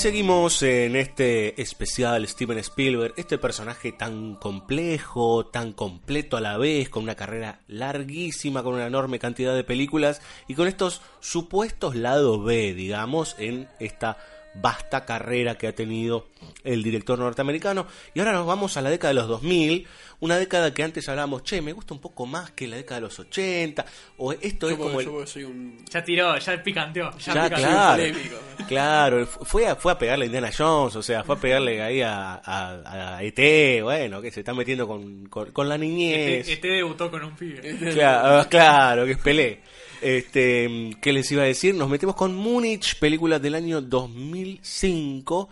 Seguimos 0.06 0.62
en 0.62 0.96
este 0.96 1.60
especial 1.60 2.28
Steven 2.28 2.60
Spielberg, 2.60 3.16
este 3.18 3.40
personaje 3.40 3.92
tan 3.92 4.36
complejo, 4.36 5.48
tan 5.48 5.74
completo 5.74 6.38
a 6.38 6.42
la 6.42 6.60
vez, 6.60 6.90
con 6.90 7.02
una 7.02 7.16
carrera 7.16 7.62
larguísima, 7.68 8.62
con 8.62 8.76
una 8.76 8.86
enorme 8.86 9.18
cantidad 9.18 9.56
de 9.56 9.64
películas 9.64 10.22
y 10.48 10.54
con 10.54 10.68
estos 10.68 11.02
supuestos 11.22 11.96
lados 11.96 12.44
B, 12.46 12.76
digamos, 12.76 13.36
en 13.40 13.68
esta 13.80 14.20
vasta 14.62 15.06
carrera 15.06 15.56
que 15.58 15.68
ha 15.68 15.76
tenido 15.76 16.28
el 16.64 16.82
director 16.84 17.20
norteamericano. 17.20 17.88
Y 18.14 18.20
ahora 18.20 18.32
nos 18.34 18.46
vamos 18.48 18.78
a 18.78 18.82
la 18.82 18.90
década 18.90 19.10
de 19.14 19.20
los 19.20 19.28
2000, 19.28 19.86
una 20.22 20.38
década 20.38 20.74
que 20.74 20.82
antes 20.84 21.08
hablábamos, 21.10 21.44
che, 21.44 21.62
me 21.62 21.74
gusta 21.74 21.94
un 21.94 22.00
poco 22.00 22.26
más 22.26 22.52
que 22.52 22.68
la 22.68 22.78
década 22.78 23.02
de 23.02 23.08
los 23.08 23.20
80, 23.20 23.86
o 24.18 24.32
esto 24.34 24.70
es 24.70 24.78
Yo, 24.78 24.84
como 24.84 25.00
el... 25.02 25.06
yo 25.06 25.28
soy 25.28 25.44
un. 25.44 25.78
Ya 25.90 26.04
tiró, 26.04 26.38
ya 26.38 26.64
picanteó. 26.64 27.12
Ya, 27.18 27.34
Ya 27.34 27.44
pica- 27.46 27.56
claro, 27.58 27.98
polémico. 28.04 28.36
claro, 28.68 29.26
fue 29.28 29.68
a, 29.68 29.76
fue 29.76 29.92
a 29.92 29.98
pegarle 29.98 30.24
a 30.24 30.28
Indiana 30.28 30.52
Jones, 30.58 30.96
o 30.96 31.04
sea, 31.04 31.24
fue 31.24 31.36
a 31.36 31.40
pegarle 31.40 31.82
ahí 31.82 32.02
a, 32.02 32.36
a, 32.44 33.16
a 33.18 33.24
ET, 33.24 33.82
bueno, 33.84 34.22
que 34.22 34.32
se 34.32 34.40
está 34.40 34.54
metiendo 34.54 34.88
con, 34.88 35.28
con, 35.28 35.52
con 35.52 35.68
la 35.70 35.78
niñez. 35.78 36.40
Este, 36.40 36.54
este 36.54 36.68
debutó 36.70 37.12
con 37.12 37.24
un 37.24 37.36
pibe. 37.36 37.62
Claro, 37.94 38.40
ah, 38.40 38.48
claro, 38.50 39.06
que 39.06 39.12
es 39.12 39.18
Pelé. 39.20 39.62
Este, 40.06 40.96
¿qué 41.02 41.14
les 41.14 41.32
iba 41.32 41.42
a 41.42 41.48
decir? 41.48 41.74
Nos 41.74 41.90
metemos 41.90 42.16
con 42.16 42.36
Múnich, 42.36 43.00
película 43.00 43.40
del 43.40 43.56
año 43.56 43.82
2005. 43.82 45.50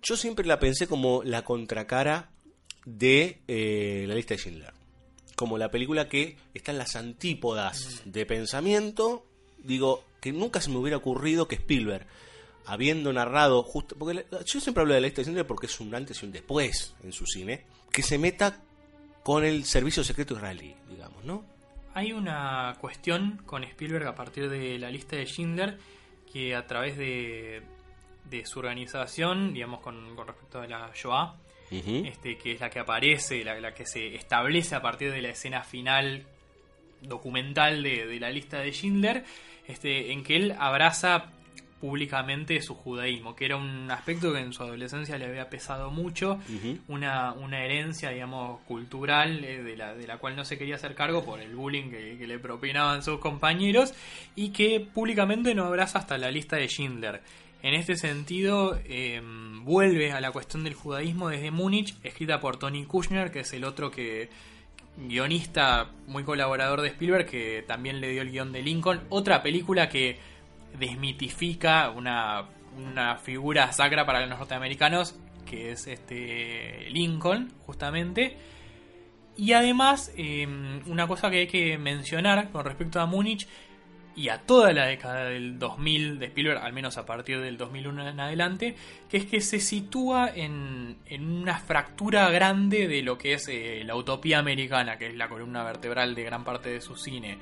Yo 0.00 0.16
siempre 0.16 0.46
la 0.46 0.60
pensé 0.60 0.86
como 0.86 1.24
la 1.24 1.42
contracara 1.42 2.30
de 2.84 3.40
eh, 3.48 4.04
la 4.06 4.14
lista 4.14 4.34
de 4.34 4.38
Schindler. 4.38 4.74
Como 5.34 5.58
la 5.58 5.72
película 5.72 6.08
que 6.08 6.36
está 6.54 6.70
en 6.70 6.78
las 6.78 6.94
antípodas 6.94 8.02
de 8.04 8.26
pensamiento. 8.26 9.26
Digo, 9.58 10.04
que 10.20 10.30
nunca 10.30 10.60
se 10.60 10.70
me 10.70 10.76
hubiera 10.76 10.98
ocurrido 10.98 11.48
que 11.48 11.56
Spielberg, 11.56 12.06
habiendo 12.64 13.12
narrado 13.12 13.64
justo. 13.64 13.96
Porque 13.98 14.24
yo 14.46 14.60
siempre 14.60 14.82
hablo 14.82 14.94
de 14.94 15.00
la 15.00 15.06
lista 15.08 15.22
de 15.22 15.24
Schindler 15.24 15.48
porque 15.48 15.66
es 15.66 15.80
un 15.80 15.92
antes 15.92 16.22
y 16.22 16.26
un 16.26 16.30
después 16.30 16.94
en 17.02 17.10
su 17.10 17.26
cine. 17.26 17.64
Que 17.90 18.04
se 18.04 18.18
meta 18.18 18.62
con 19.24 19.44
el 19.44 19.64
servicio 19.64 20.04
secreto 20.04 20.34
israelí, 20.34 20.76
digamos, 20.88 21.24
¿no? 21.24 21.55
Hay 21.96 22.12
una 22.12 22.76
cuestión 22.78 23.40
con 23.46 23.64
Spielberg 23.64 24.06
a 24.06 24.14
partir 24.14 24.50
de 24.50 24.78
la 24.78 24.90
lista 24.90 25.16
de 25.16 25.24
Schindler 25.24 25.78
que 26.30 26.54
a 26.54 26.66
través 26.66 26.98
de, 26.98 27.62
de 28.28 28.44
su 28.44 28.58
organización, 28.58 29.54
digamos 29.54 29.80
con, 29.80 30.14
con 30.14 30.26
respecto 30.26 30.60
a 30.60 30.66
la 30.66 30.90
Shoah, 30.94 31.36
este, 31.70 32.36
que 32.36 32.52
es 32.52 32.60
la 32.60 32.68
que 32.68 32.80
aparece, 32.80 33.42
la, 33.42 33.58
la 33.60 33.72
que 33.72 33.86
se 33.86 34.14
establece 34.14 34.74
a 34.74 34.82
partir 34.82 35.10
de 35.10 35.22
la 35.22 35.30
escena 35.30 35.62
final 35.62 36.26
documental 37.00 37.82
de, 37.82 38.06
de 38.06 38.20
la 38.20 38.28
lista 38.28 38.58
de 38.58 38.72
Schindler, 38.72 39.24
este, 39.66 40.12
en 40.12 40.22
que 40.22 40.36
él 40.36 40.54
abraza 40.58 41.32
públicamente 41.80 42.60
su 42.62 42.74
judaísmo, 42.74 43.36
que 43.36 43.44
era 43.44 43.56
un 43.56 43.90
aspecto 43.90 44.32
que 44.32 44.40
en 44.40 44.52
su 44.52 44.62
adolescencia 44.62 45.18
le 45.18 45.26
había 45.26 45.50
pesado 45.50 45.90
mucho, 45.90 46.38
una, 46.88 47.32
una 47.32 47.64
herencia, 47.64 48.10
digamos, 48.10 48.60
cultural 48.62 49.44
eh, 49.44 49.62
de, 49.62 49.76
la, 49.76 49.94
de 49.94 50.06
la 50.06 50.18
cual 50.18 50.36
no 50.36 50.44
se 50.44 50.56
quería 50.56 50.76
hacer 50.76 50.94
cargo 50.94 51.24
por 51.24 51.40
el 51.40 51.54
bullying 51.54 51.90
que, 51.90 52.16
que 52.18 52.26
le 52.26 52.38
propinaban 52.38 53.02
sus 53.02 53.18
compañeros 53.18 53.92
y 54.34 54.50
que 54.50 54.80
públicamente 54.80 55.54
no 55.54 55.64
abraza 55.64 55.98
hasta 55.98 56.18
la 56.18 56.30
lista 56.30 56.56
de 56.56 56.68
Schindler. 56.68 57.22
En 57.62 57.74
este 57.74 57.96
sentido, 57.96 58.78
eh, 58.84 59.20
vuelve 59.62 60.12
a 60.12 60.20
la 60.20 60.30
cuestión 60.30 60.62
del 60.62 60.74
judaísmo 60.74 61.30
desde 61.30 61.50
Múnich, 61.50 61.96
escrita 62.04 62.38
por 62.38 62.58
Tony 62.58 62.84
Kushner, 62.84 63.32
que 63.32 63.40
es 63.40 63.52
el 63.52 63.64
otro 63.64 63.90
que 63.90 64.28
guionista 64.96 65.90
muy 66.06 66.22
colaborador 66.22 66.80
de 66.80 66.88
Spielberg, 66.88 67.26
que 67.26 67.64
también 67.66 68.00
le 68.00 68.10
dio 68.10 68.22
el 68.22 68.30
guion 68.30 68.52
de 68.52 68.62
Lincoln. 68.62 69.00
Otra 69.08 69.42
película 69.42 69.88
que 69.88 70.18
desmitifica 70.78 71.90
una, 71.90 72.46
una 72.76 73.16
figura 73.16 73.72
sacra 73.72 74.06
para 74.06 74.20
los 74.26 74.38
norteamericanos, 74.38 75.18
que 75.44 75.72
es 75.72 75.86
este 75.86 76.88
Lincoln, 76.90 77.52
justamente. 77.64 78.36
Y 79.36 79.52
además, 79.52 80.12
eh, 80.16 80.46
una 80.86 81.06
cosa 81.06 81.30
que 81.30 81.40
hay 81.40 81.46
que 81.46 81.76
mencionar 81.78 82.50
con 82.50 82.64
respecto 82.64 83.00
a 83.00 83.06
Múnich 83.06 83.46
y 84.16 84.30
a 84.30 84.38
toda 84.38 84.72
la 84.72 84.86
década 84.86 85.26
del 85.26 85.58
2000 85.58 86.18
de 86.18 86.26
Spielberg, 86.26 86.58
al 86.62 86.72
menos 86.72 86.96
a 86.96 87.04
partir 87.04 87.38
del 87.40 87.58
2001 87.58 88.08
en 88.08 88.18
adelante, 88.18 88.74
que 89.10 89.18
es 89.18 89.26
que 89.26 89.42
se 89.42 89.60
sitúa 89.60 90.30
en, 90.34 90.96
en 91.04 91.30
una 91.30 91.58
fractura 91.58 92.30
grande 92.30 92.88
de 92.88 93.02
lo 93.02 93.18
que 93.18 93.34
es 93.34 93.46
eh, 93.48 93.82
la 93.84 93.94
utopía 93.94 94.38
americana, 94.38 94.96
que 94.96 95.08
es 95.08 95.14
la 95.14 95.28
columna 95.28 95.62
vertebral 95.64 96.14
de 96.14 96.24
gran 96.24 96.44
parte 96.44 96.70
de 96.70 96.80
su 96.80 96.96
cine, 96.96 97.36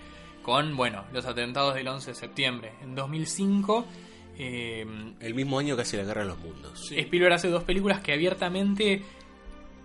con, 0.44 0.76
bueno, 0.76 1.04
los 1.12 1.26
atentados 1.26 1.74
del 1.74 1.88
11 1.88 2.10
de 2.12 2.14
septiembre. 2.14 2.72
En 2.82 2.94
2005... 2.94 3.84
eh, 4.38 4.86
El 5.20 5.34
mismo 5.34 5.58
año 5.58 5.76
casi 5.76 5.96
la 5.96 6.04
guerra 6.04 6.20
de 6.22 6.28
los 6.28 6.38
mundos. 6.38 6.86
Sí. 6.88 6.98
Spielberg 7.00 7.32
hace 7.32 7.48
dos 7.48 7.64
películas 7.64 8.00
que 8.00 8.12
abiertamente 8.12 9.02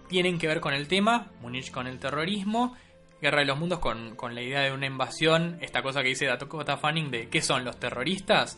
tienen 0.08 0.38
que 0.38 0.48
ver 0.48 0.60
con 0.60 0.74
el 0.74 0.88
tema, 0.88 1.32
Munich 1.42 1.72
con 1.72 1.88
el 1.88 1.98
terrorismo, 2.00 2.76
Guerra 3.22 3.40
de 3.40 3.46
los 3.46 3.60
Mundos 3.60 3.80
con, 3.80 4.16
con 4.16 4.34
la 4.34 4.42
idea 4.42 4.62
de 4.62 4.72
una 4.72 4.86
invasión, 4.86 5.58
esta 5.62 5.82
cosa 5.84 6.02
que 6.02 6.08
dice 6.10 6.26
Dakota 6.26 6.78
Fanning 6.78 7.12
de 7.12 7.28
qué 7.28 7.42
son 7.42 7.66
los 7.66 7.78
terroristas, 7.78 8.58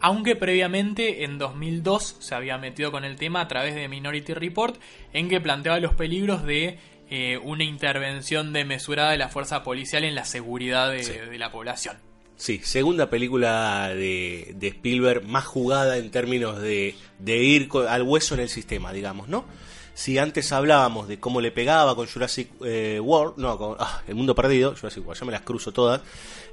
aunque 0.00 0.36
previamente 0.36 1.24
en 1.24 1.38
2002 1.38 2.16
se 2.20 2.34
había 2.34 2.58
metido 2.58 2.92
con 2.92 3.04
el 3.04 3.16
tema 3.16 3.40
a 3.40 3.48
través 3.48 3.74
de 3.74 3.88
Minority 3.88 4.34
Report, 4.34 4.76
en 5.14 5.28
que 5.30 5.40
planteaba 5.40 5.80
los 5.80 5.94
peligros 5.94 6.44
de 6.44 6.78
eh, 7.10 7.38
una 7.42 7.64
intervención 7.64 8.52
desmesurada 8.52 9.10
de 9.12 9.18
la 9.18 9.28
fuerza 9.28 9.62
policial 9.62 10.04
en 10.04 10.14
la 10.14 10.24
seguridad 10.24 10.90
de, 10.90 11.04
Sí. 11.04 11.12
de 11.12 11.38
la 11.38 11.50
población. 11.52 11.96
Sí, 12.36 12.60
segunda 12.62 13.08
película 13.08 13.88
de, 13.94 14.52
de 14.56 14.68
Spielberg 14.68 15.24
más 15.24 15.44
jugada 15.46 15.96
en 15.96 16.10
términos 16.10 16.60
de, 16.60 16.94
de 17.18 17.36
ir 17.38 17.68
al 17.88 18.02
hueso 18.02 18.34
en 18.34 18.40
el 18.40 18.48
sistema, 18.50 18.92
digamos, 18.92 19.28
¿no? 19.28 19.46
Si 19.94 20.18
antes 20.18 20.52
hablábamos 20.52 21.08
de 21.08 21.18
cómo 21.18 21.40
le 21.40 21.50
pegaba 21.50 21.96
con 21.96 22.06
Jurassic 22.06 22.50
eh, 22.62 23.00
World, 23.02 23.38
no, 23.38 23.56
con 23.56 23.76
ah, 23.78 24.02
El 24.06 24.14
Mundo 24.16 24.34
Perdido, 24.34 24.74
Jurassic 24.78 25.02
World, 25.06 25.18
ya 25.18 25.24
me 25.24 25.32
las 25.32 25.40
cruzo 25.40 25.72
todas, 25.72 26.02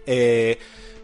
eh, 0.06 0.58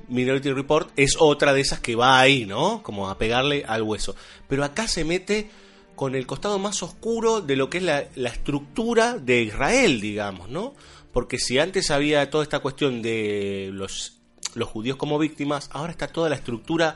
Minority 0.08 0.54
Report 0.54 0.90
es 0.96 1.18
otra 1.20 1.54
de 1.54 1.60
esas 1.60 1.82
que 1.82 1.96
va 1.98 2.18
ahí, 2.20 2.46
¿no? 2.46 2.82
Como 2.82 3.10
a 3.10 3.18
pegarle 3.18 3.66
al 3.68 3.82
hueso. 3.84 4.16
Pero 4.48 4.64
acá 4.64 4.88
se 4.88 5.04
mete 5.04 5.50
con 6.00 6.16
el 6.16 6.26
costado 6.26 6.60
más 6.60 6.82
oscuro 6.82 7.42
de 7.42 7.58
lo 7.58 7.70
que 7.70 7.80
es 7.80 7.84
la, 7.84 8.06
la 8.16 8.30
estructura 8.30 9.18
de 9.18 9.42
Israel, 9.42 10.00
digamos, 10.00 10.48
¿no? 10.48 10.74
Porque 11.12 11.40
si 11.40 11.60
antes 11.60 11.92
había 11.92 12.30
toda 12.30 12.46
esta 12.46 12.60
cuestión 12.60 13.02
de 13.02 13.70
los, 13.74 14.22
los 14.56 14.70
judíos 14.70 14.96
como 14.96 15.20
víctimas, 15.20 15.70
ahora 15.74 15.92
está 15.92 16.08
toda 16.08 16.30
la 16.30 16.38
estructura 16.38 16.96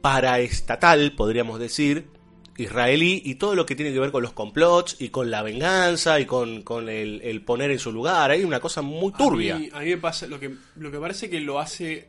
paraestatal, 0.00 1.12
podríamos 1.12 1.60
decir, 1.60 2.08
israelí, 2.56 3.22
y 3.24 3.36
todo 3.36 3.54
lo 3.54 3.66
que 3.66 3.76
tiene 3.76 3.92
que 3.92 4.00
ver 4.00 4.10
con 4.10 4.24
los 4.24 4.32
complots 4.32 4.96
y 4.98 5.10
con 5.10 5.30
la 5.30 5.42
venganza 5.42 6.18
y 6.18 6.26
con, 6.26 6.62
con 6.62 6.88
el, 6.88 7.20
el 7.22 7.40
poner 7.44 7.70
en 7.70 7.78
su 7.78 7.92
lugar. 7.92 8.32
Hay 8.32 8.42
una 8.42 8.58
cosa 8.58 8.82
muy 8.82 9.12
turbia. 9.12 9.54
A 9.54 9.58
mí, 9.60 9.68
a 9.72 9.78
mí 9.78 9.90
me 9.90 9.98
pasa, 9.98 10.26
lo 10.26 10.40
que, 10.40 10.56
lo 10.74 10.90
que 10.90 10.98
parece 10.98 11.30
que 11.30 11.38
lo 11.38 11.60
hace, 11.60 12.08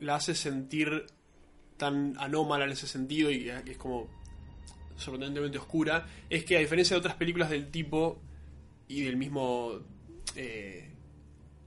la 0.00 0.16
hace 0.16 0.34
sentir 0.34 1.06
tan 1.78 2.12
anómala 2.18 2.66
en 2.66 2.72
ese 2.72 2.86
sentido 2.86 3.30
y 3.30 3.48
es 3.48 3.78
como 3.78 4.21
sorprendentemente 4.96 5.58
oscura, 5.58 6.06
es 6.30 6.44
que 6.44 6.56
a 6.56 6.60
diferencia 6.60 6.94
de 6.94 6.98
otras 7.00 7.14
películas 7.16 7.50
del 7.50 7.70
tipo 7.70 8.20
y 8.88 9.02
del 9.02 9.16
mismo 9.16 9.80
eh, 10.36 10.90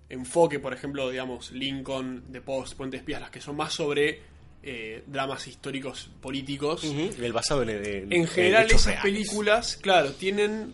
enfoque, 0.10 0.60
por 0.60 0.74
ejemplo, 0.74 1.10
digamos, 1.10 1.52
Lincoln, 1.52 2.24
The 2.32 2.42
Post, 2.42 2.76
Puente 2.78 2.98
Espías, 2.98 3.22
las 3.22 3.30
que 3.32 3.42
son 3.42 3.56
más 3.56 3.74
sobre 3.74 4.22
eh, 4.64 5.04
dramas 5.08 5.48
históricos 5.48 6.10
políticos, 6.22 6.84
El 6.84 7.34
basado 7.34 7.64
en, 7.64 7.70
en- 7.70 8.14
en 8.14 8.28
general 8.28 8.66
esas 8.66 8.86
reales. 8.86 9.02
películas, 9.04 9.78
claro, 9.78 10.12
tienen 10.14 10.74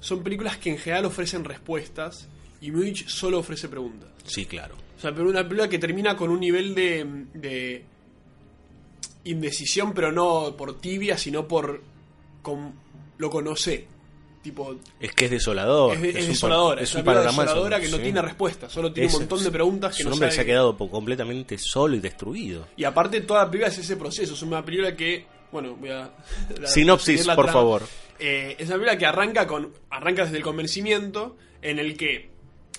son 0.00 0.22
películas 0.22 0.58
que 0.58 0.70
en 0.70 0.78
general 0.78 1.06
ofrecen 1.06 1.44
respuestas 1.44 2.28
y 2.60 2.70
Múnich 2.70 3.06
solo 3.08 3.38
ofrece 3.38 3.68
preguntas. 3.68 4.10
Sí, 4.24 4.44
claro. 4.46 4.74
O 4.96 5.00
sea, 5.00 5.14
pero 5.14 5.28
una 5.28 5.42
película 5.42 5.68
que 5.68 5.78
termina 5.78 6.14
con 6.16 6.30
un 6.30 6.40
nivel 6.40 6.74
de, 6.74 7.06
de 7.34 7.84
indecisión, 9.24 9.92
pero 9.94 10.12
no 10.12 10.54
por 10.56 10.80
tibia, 10.80 11.16
sino 11.18 11.46
por 11.48 11.80
con, 12.42 12.74
lo 13.18 13.30
conoce. 13.30 13.88
Tipo, 14.42 14.76
Es 15.00 15.12
que 15.14 15.24
es 15.24 15.30
desolador. 15.30 15.94
es, 15.94 16.02
de- 16.02 16.08
es 16.10 16.14
una 16.94 17.14
desoladora 17.24 17.80
que 17.80 17.88
no 17.88 17.96
sí. 17.96 18.02
tiene 18.02 18.20
respuesta, 18.20 18.68
solo 18.68 18.92
tiene 18.92 19.06
Es- 19.06 19.14
un 19.14 19.20
montón 19.20 19.42
de 19.42 19.50
preguntas 19.50 19.96
que 19.96 20.02
su 20.02 20.08
no 20.10 20.14
hombre 20.14 20.28
sabe 20.28 20.36
se 20.36 20.40
ha 20.42 20.44
quedado 20.44 20.76
completamente 20.76 21.56
solo 21.56 21.96
y 21.96 22.00
destruido. 22.00 22.66
Y 22.76 22.84
aparte 22.84 23.22
toda 23.22 23.44
la 23.44 23.50
película 23.50 23.68
es 23.72 23.78
ese 23.78 23.96
proceso, 23.96 24.34
es 24.34 24.42
una 24.42 24.62
película 24.62 24.94
que 24.94 25.24
Bueno, 25.50 25.74
voy 25.80 25.88
a... 25.90 26.10
la- 26.60 26.66
Sinopsis, 26.68 27.24
por 27.28 27.36
trama. 27.46 27.52
favor. 27.52 27.82
Eh, 28.18 28.54
es 28.58 28.66
una 28.66 28.74
película 28.76 28.98
que 28.98 29.06
arranca 29.06 29.46
con 29.46 29.72
arranca 29.88 30.24
desde 30.24 30.36
el 30.36 30.42
convencimiento 30.42 31.36
en 31.62 31.78
el 31.78 31.96
que 31.96 32.28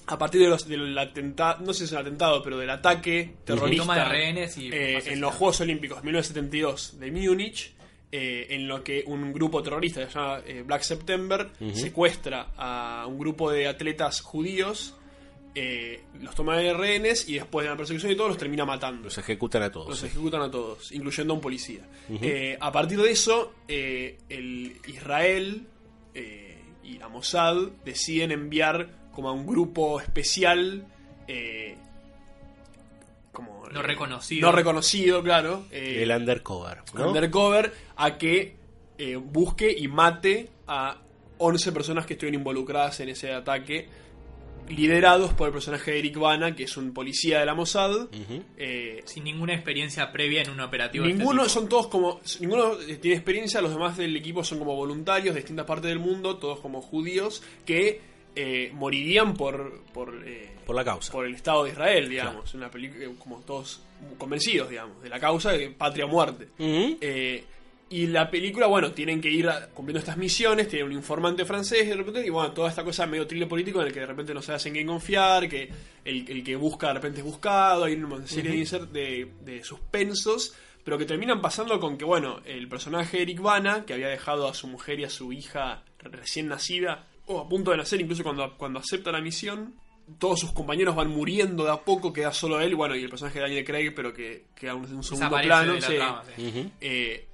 a 0.07 0.17
partir 0.17 0.41
de 0.41 0.49
los, 0.49 0.67
del 0.67 0.97
atentado, 0.97 1.63
no 1.65 1.73
sé 1.73 1.79
si 1.79 1.85
es 1.85 1.91
un 1.93 1.97
atentado, 1.99 2.41
pero 2.43 2.57
del 2.57 2.69
ataque 2.69 3.35
terrorista 3.43 3.83
Toma 3.83 3.97
de 3.97 4.05
rehenes 4.05 4.57
y 4.57 4.69
eh, 4.71 5.01
en 5.05 5.21
los 5.21 5.33
Juegos 5.35 5.61
Olímpicos 5.61 6.03
1972 6.03 6.99
de 6.99 7.11
Múnich, 7.11 7.73
eh, 8.11 8.47
en 8.49 8.67
lo 8.67 8.83
que 8.83 9.03
un 9.07 9.33
grupo 9.33 9.61
terrorista 9.63 10.01
que 10.01 10.11
se 10.11 10.19
llama 10.19 10.41
eh, 10.45 10.63
Black 10.65 10.83
September 10.83 11.49
secuestra 11.73 12.53
a 12.55 13.05
un 13.07 13.17
grupo 13.17 13.51
de 13.51 13.67
atletas 13.67 14.21
judíos, 14.21 14.95
eh, 15.57 16.03
los 16.21 16.35
toma 16.35 16.57
de 16.57 16.73
rehenes 16.73 17.29
y 17.29 17.35
después 17.35 17.63
de 17.63 17.69
la 17.69 17.77
persecución 17.77 18.11
y 18.11 18.15
todo 18.15 18.27
los 18.27 18.37
termina 18.37 18.65
matando. 18.65 19.05
Los 19.05 19.17
ejecutan 19.17 19.63
a 19.63 19.71
todos. 19.71 19.87
Los 19.87 19.99
sí. 19.99 20.07
ejecutan 20.07 20.41
a 20.41 20.51
todos, 20.51 20.91
incluyendo 20.91 21.33
a 21.33 21.35
un 21.37 21.41
policía. 21.41 21.87
Eh, 22.09 22.57
a 22.59 22.71
partir 22.73 23.01
de 23.01 23.09
eso, 23.09 23.53
eh, 23.67 24.17
el 24.27 24.75
Israel 24.85 25.65
eh, 26.13 26.61
y 26.83 26.97
la 26.97 27.07
Mossad 27.07 27.55
deciden 27.85 28.33
enviar 28.33 28.89
como 29.15 29.29
a 29.29 29.31
un 29.31 29.47
grupo 29.47 29.99
especial. 29.99 30.85
eh, 31.27 31.75
como, 33.31 33.67
No 33.71 33.79
eh, 33.79 33.83
reconocido. 33.83 34.47
No 34.47 34.51
reconocido, 34.55 35.23
claro. 35.23 35.65
eh, 35.71 36.03
El 36.03 36.11
undercover. 36.11 36.79
¿no? 36.93 37.07
undercover 37.07 37.73
a 37.95 38.17
que 38.17 38.55
eh, 38.97 39.15
busque 39.17 39.73
y 39.77 39.87
mate 39.87 40.49
a 40.67 40.97
11 41.37 41.71
personas 41.73 42.05
que 42.05 42.13
estuvieron 42.13 42.39
involucradas 42.39 42.99
en 43.01 43.09
ese 43.09 43.33
ataque, 43.33 43.89
liderados 44.69 45.33
por 45.33 45.47
el 45.47 45.53
personaje 45.53 45.91
de 45.91 45.99
Eric 45.99 46.17
Bana, 46.17 46.55
que 46.55 46.63
es 46.63 46.77
un 46.77 46.93
policía 46.93 47.39
de 47.41 47.45
la 47.45 47.53
Mossad. 47.53 48.07
Eh, 48.57 49.01
Sin 49.05 49.25
ninguna 49.25 49.53
experiencia 49.53 50.11
previa 50.13 50.41
en 50.41 50.49
un 50.51 50.61
operativo. 50.61 51.03
este 51.05 51.17
Ninguno 51.17 51.49
son 51.49 51.67
todos 51.67 51.87
como. 51.87 52.21
Ninguno 52.39 52.77
tiene 53.01 53.15
experiencia, 53.17 53.61
los 53.61 53.71
demás 53.73 53.97
del 53.97 54.15
equipo 54.15 54.43
son 54.45 54.59
como 54.59 54.75
voluntarios 54.75 55.35
de 55.35 55.41
distintas 55.41 55.65
partes 55.65 55.89
del 55.89 55.99
mundo, 55.99 56.37
todos 56.37 56.61
como 56.61 56.81
judíos, 56.81 57.43
que 57.65 57.99
eh, 58.35 58.71
morirían 58.73 59.33
por. 59.33 59.81
por, 59.93 60.21
eh, 60.25 60.51
Por 60.65 60.75
la 60.75 60.83
causa. 60.83 61.11
por 61.11 61.25
el 61.25 61.35
Estado 61.35 61.63
de 61.63 61.71
Israel, 61.71 62.09
digamos. 62.09 62.53
Una 62.53 62.69
película 62.69 63.05
como 63.19 63.39
todos 63.41 63.81
convencidos, 64.17 64.69
digamos, 64.69 65.01
de 65.01 65.09
la 65.09 65.19
causa 65.19 65.51
de 65.51 65.69
patria 65.69 66.05
o 66.05 66.07
muerte. 66.09 66.49
Eh, 66.59 67.43
y 67.87 68.07
la 68.07 68.29
película, 68.31 68.65
bueno, 68.65 68.91
tienen 68.91 69.21
que 69.21 69.29
ir 69.29 69.47
cumpliendo 69.75 69.99
estas 69.99 70.17
misiones, 70.17 70.67
tiene 70.67 70.85
un 70.85 70.91
informante 70.91 71.45
francés 71.45 71.87
de 71.87 71.95
repente, 71.95 72.25
y 72.25 72.29
bueno, 72.31 72.51
toda 72.51 72.67
esta 72.69 72.83
cosa 72.83 73.05
medio 73.05 73.27
thriller 73.27 73.47
político 73.47 73.79
en 73.79 73.87
el 73.87 73.93
que 73.93 73.99
de 73.99 74.07
repente 74.07 74.33
no 74.33 74.41
se 74.41 74.53
hacen 74.53 74.73
quién 74.73 74.87
confiar, 74.87 75.47
que 75.47 75.69
el, 76.03 76.25
el 76.27 76.43
que 76.43 76.55
busca 76.55 76.87
de 76.87 76.93
repente 76.95 77.19
es 77.19 77.25
buscado, 77.25 77.83
hay 77.85 77.93
una 77.93 78.25
serie 78.25 78.51
de 78.51 78.57
insert- 78.57 78.89
de, 78.89 79.27
de 79.41 79.63
suspensos, 79.63 80.55
pero 80.83 80.97
que 80.97 81.05
terminan 81.05 81.41
pasando 81.41 81.79
con 81.79 81.95
que, 81.97 82.05
bueno, 82.05 82.41
el 82.45 82.67
personaje 82.67 83.21
Eric 83.21 83.39
Bana, 83.39 83.85
que 83.85 83.93
había 83.93 84.07
dejado 84.09 84.47
a 84.47 84.55
su 84.55 84.67
mujer 84.67 84.99
y 84.99 85.03
a 85.03 85.09
su 85.09 85.31
hija 85.31 85.83
recién 85.99 86.47
nacida, 86.47 87.07
o 87.27 87.39
a 87.41 87.47
punto 87.49 87.71
de 87.71 87.77
nacer, 87.77 87.99
incluso 88.01 88.23
cuando, 88.23 88.55
cuando 88.57 88.79
acepta 88.79 89.11
la 89.11 89.21
misión, 89.21 89.75
todos 90.19 90.39
sus 90.39 90.51
compañeros 90.51 90.95
van 90.95 91.09
muriendo 91.09 91.63
de 91.63 91.71
a 91.71 91.77
poco, 91.77 92.13
queda 92.13 92.31
solo 92.31 92.61
él, 92.61 92.75
bueno, 92.75 92.95
y 92.95 93.03
el 93.03 93.09
personaje 93.09 93.39
de 93.39 93.45
Daniel 93.45 93.65
Craig, 93.65 93.91
pero 93.95 94.13
que 94.13 94.45
queda 94.55 94.73
en 94.73 94.77
un 94.95 95.03
segundo 95.03 95.29
plano. 95.41 95.73
de 95.73 95.81
la 95.81 95.87
sí. 95.87 95.95
trama, 95.95 96.23
sí. 96.35 96.47
Ujú. 96.47 96.71
Eh, 96.81 97.27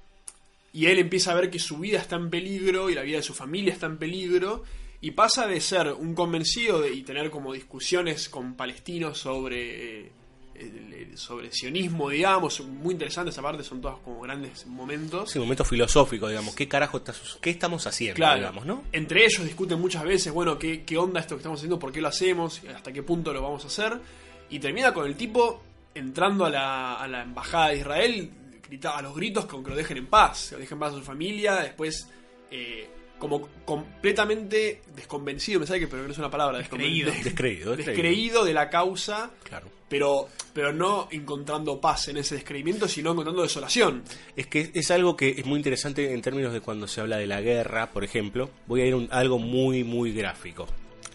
y 0.72 0.86
él 0.86 0.98
empieza 0.98 1.32
a 1.32 1.34
ver 1.34 1.50
que 1.50 1.58
su 1.58 1.78
vida 1.78 1.98
está 1.98 2.16
en 2.16 2.30
peligro 2.30 2.88
y 2.88 2.94
la 2.94 3.02
vida 3.02 3.18
de 3.18 3.22
su 3.22 3.34
familia 3.34 3.74
está 3.74 3.86
en 3.86 3.98
peligro. 3.98 4.62
Y 5.02 5.10
pasa 5.10 5.46
de 5.48 5.60
ser 5.60 5.88
un 5.92 6.14
convencido 6.14 6.80
de- 6.80 6.94
y 6.94 7.02
tener 7.02 7.28
como 7.30 7.52
discusiones 7.52 8.28
con 8.28 8.54
palestinos 8.54 9.18
sobre, 9.18 10.00
eh, 10.06 10.12
sobre 11.14 11.52
sionismo, 11.52 12.10
digamos. 12.10 12.60
Muy 12.60 12.92
interesantes 12.92 13.36
aparte, 13.38 13.62
son 13.62 13.80
todos 13.80 14.00
como 14.00 14.20
grandes 14.20 14.66
momentos. 14.66 15.30
Sí, 15.30 15.38
un 15.38 15.44
momento 15.44 15.64
filosófico, 15.64 16.28
digamos. 16.28 16.54
¿Qué 16.54 16.68
carajo 16.68 16.98
está 16.98 17.12
qué 17.40 17.50
estamos 17.50 17.86
haciendo, 17.86 18.16
Claro, 18.16 18.38
digamos, 18.38 18.66
no? 18.66 18.84
entre 18.92 19.24
ellos 19.24 19.44
discuten 19.44 19.80
muchas 19.80 20.04
veces, 20.04 20.32
bueno, 20.32 20.58
¿qué, 20.58 20.84
qué 20.84 20.96
onda 20.96 21.20
esto 21.20 21.34
que 21.34 21.40
estamos 21.40 21.60
haciendo, 21.60 21.78
por 21.78 21.92
qué 21.92 22.00
lo 22.00 22.08
hacemos, 22.08 22.62
hasta 22.74 22.92
qué 22.92 23.02
punto 23.02 23.32
lo 23.32 23.42
vamos 23.42 23.64
a 23.64 23.66
hacer. 23.66 24.00
Y 24.50 24.58
termina 24.58 24.92
con 24.92 25.06
el 25.06 25.16
tipo 25.16 25.62
entrando 25.94 26.44
a 26.44 26.50
la, 26.50 26.94
a 26.94 27.08
la 27.08 27.22
embajada 27.22 27.68
de 27.68 27.78
Israel, 27.78 28.30
grita 28.66 28.96
a 28.96 29.02
los 29.02 29.14
gritos 29.14 29.44
con 29.46 29.62
que 29.62 29.70
lo 29.70 29.76
dejen 29.76 29.98
en 29.98 30.06
paz, 30.06 30.48
que 30.48 30.54
lo 30.56 30.60
dejen 30.60 30.76
en 30.76 30.80
paz 30.80 30.94
a 30.94 30.96
su 30.96 31.02
familia, 31.02 31.56
después 31.56 32.08
eh, 32.50 32.88
como 33.22 33.48
completamente 33.64 34.82
desconvencido, 34.96 35.60
me 35.60 35.66
sabe 35.66 35.78
que 35.78 35.86
pero 35.86 36.02
no 36.02 36.10
es 36.10 36.18
una 36.18 36.28
palabra, 36.30 36.58
Descreído. 36.58 37.12
des- 37.12 37.22
Descreído, 37.22 37.76
descreído. 37.76 38.02
descreído 38.02 38.44
de 38.44 38.52
la 38.52 38.68
causa, 38.68 39.30
Claro. 39.44 39.68
pero, 39.88 40.28
pero 40.52 40.72
no 40.72 41.06
encontrando 41.12 41.80
paz 41.80 42.08
en 42.08 42.16
ese 42.16 42.34
descreimiento, 42.34 42.88
sino 42.88 43.12
encontrando 43.12 43.42
desolación. 43.42 44.02
Es 44.34 44.48
que 44.48 44.72
es 44.74 44.90
algo 44.90 45.16
que 45.16 45.28
es 45.38 45.46
muy 45.46 45.56
interesante 45.58 46.12
en 46.12 46.20
términos 46.20 46.52
de 46.52 46.60
cuando 46.60 46.88
se 46.88 47.00
habla 47.00 47.16
de 47.18 47.28
la 47.28 47.40
guerra, 47.40 47.90
por 47.92 48.02
ejemplo. 48.02 48.50
Voy 48.66 48.80
a 48.80 48.86
ir 48.86 49.08
a 49.12 49.18
algo 49.20 49.38
muy, 49.38 49.84
muy 49.84 50.12
gráfico. 50.12 50.66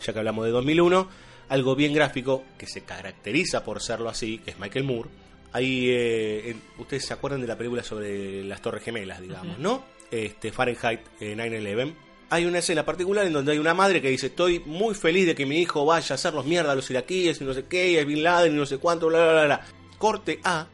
Ya 0.05 0.13
que 0.13 0.19
hablamos 0.19 0.45
de 0.45 0.51
2001, 0.51 1.09
algo 1.49 1.75
bien 1.75 1.93
gráfico 1.93 2.45
que 2.57 2.67
se 2.67 2.81
caracteriza 2.85 3.65
por 3.65 3.81
serlo 3.81 4.07
así, 4.07 4.37
que 4.39 4.51
es 4.51 4.59
Michael 4.59 4.85
Moore. 4.85 5.09
Ahí, 5.51 5.87
eh, 5.89 6.55
ustedes 6.77 7.05
se 7.05 7.13
acuerdan 7.13 7.41
de 7.41 7.47
la 7.47 7.57
película 7.57 7.83
sobre 7.83 8.43
las 8.45 8.61
Torres 8.61 8.83
Gemelas, 8.83 9.19
digamos, 9.21 9.57
¿no? 9.59 9.96
Este, 10.11 10.51
Fahrenheit 10.51 11.01
eh, 11.19 11.35
9-11. 11.35 11.93
Hay 12.29 12.45
una 12.45 12.59
escena 12.59 12.85
particular 12.85 13.25
en 13.25 13.33
donde 13.33 13.53
hay 13.53 13.57
una 13.57 13.73
madre 13.73 14.01
que 14.01 14.09
dice, 14.09 14.27
estoy 14.27 14.59
muy 14.59 14.95
feliz 14.95 15.25
de 15.25 15.35
que 15.35 15.45
mi 15.45 15.59
hijo 15.59 15.85
vaya 15.85 16.13
a 16.13 16.15
hacerlos 16.15 16.45
mierda 16.45 16.73
a 16.73 16.75
los 16.75 16.89
iraquíes 16.89 17.39
y 17.39 17.45
no 17.45 17.53
sé 17.53 17.65
qué, 17.65 17.91
y 17.91 17.97
a 17.97 18.03
Bin 18.03 18.21
Laden 18.21 18.53
y 18.53 18.57
no 18.57 18.65
sé 18.65 18.77
cuánto, 18.79 19.07
bla, 19.07 19.19
bla, 19.19 19.31
bla, 19.31 19.45
bla. 19.45 19.61
Corte 19.97 20.39
A, 20.43 20.67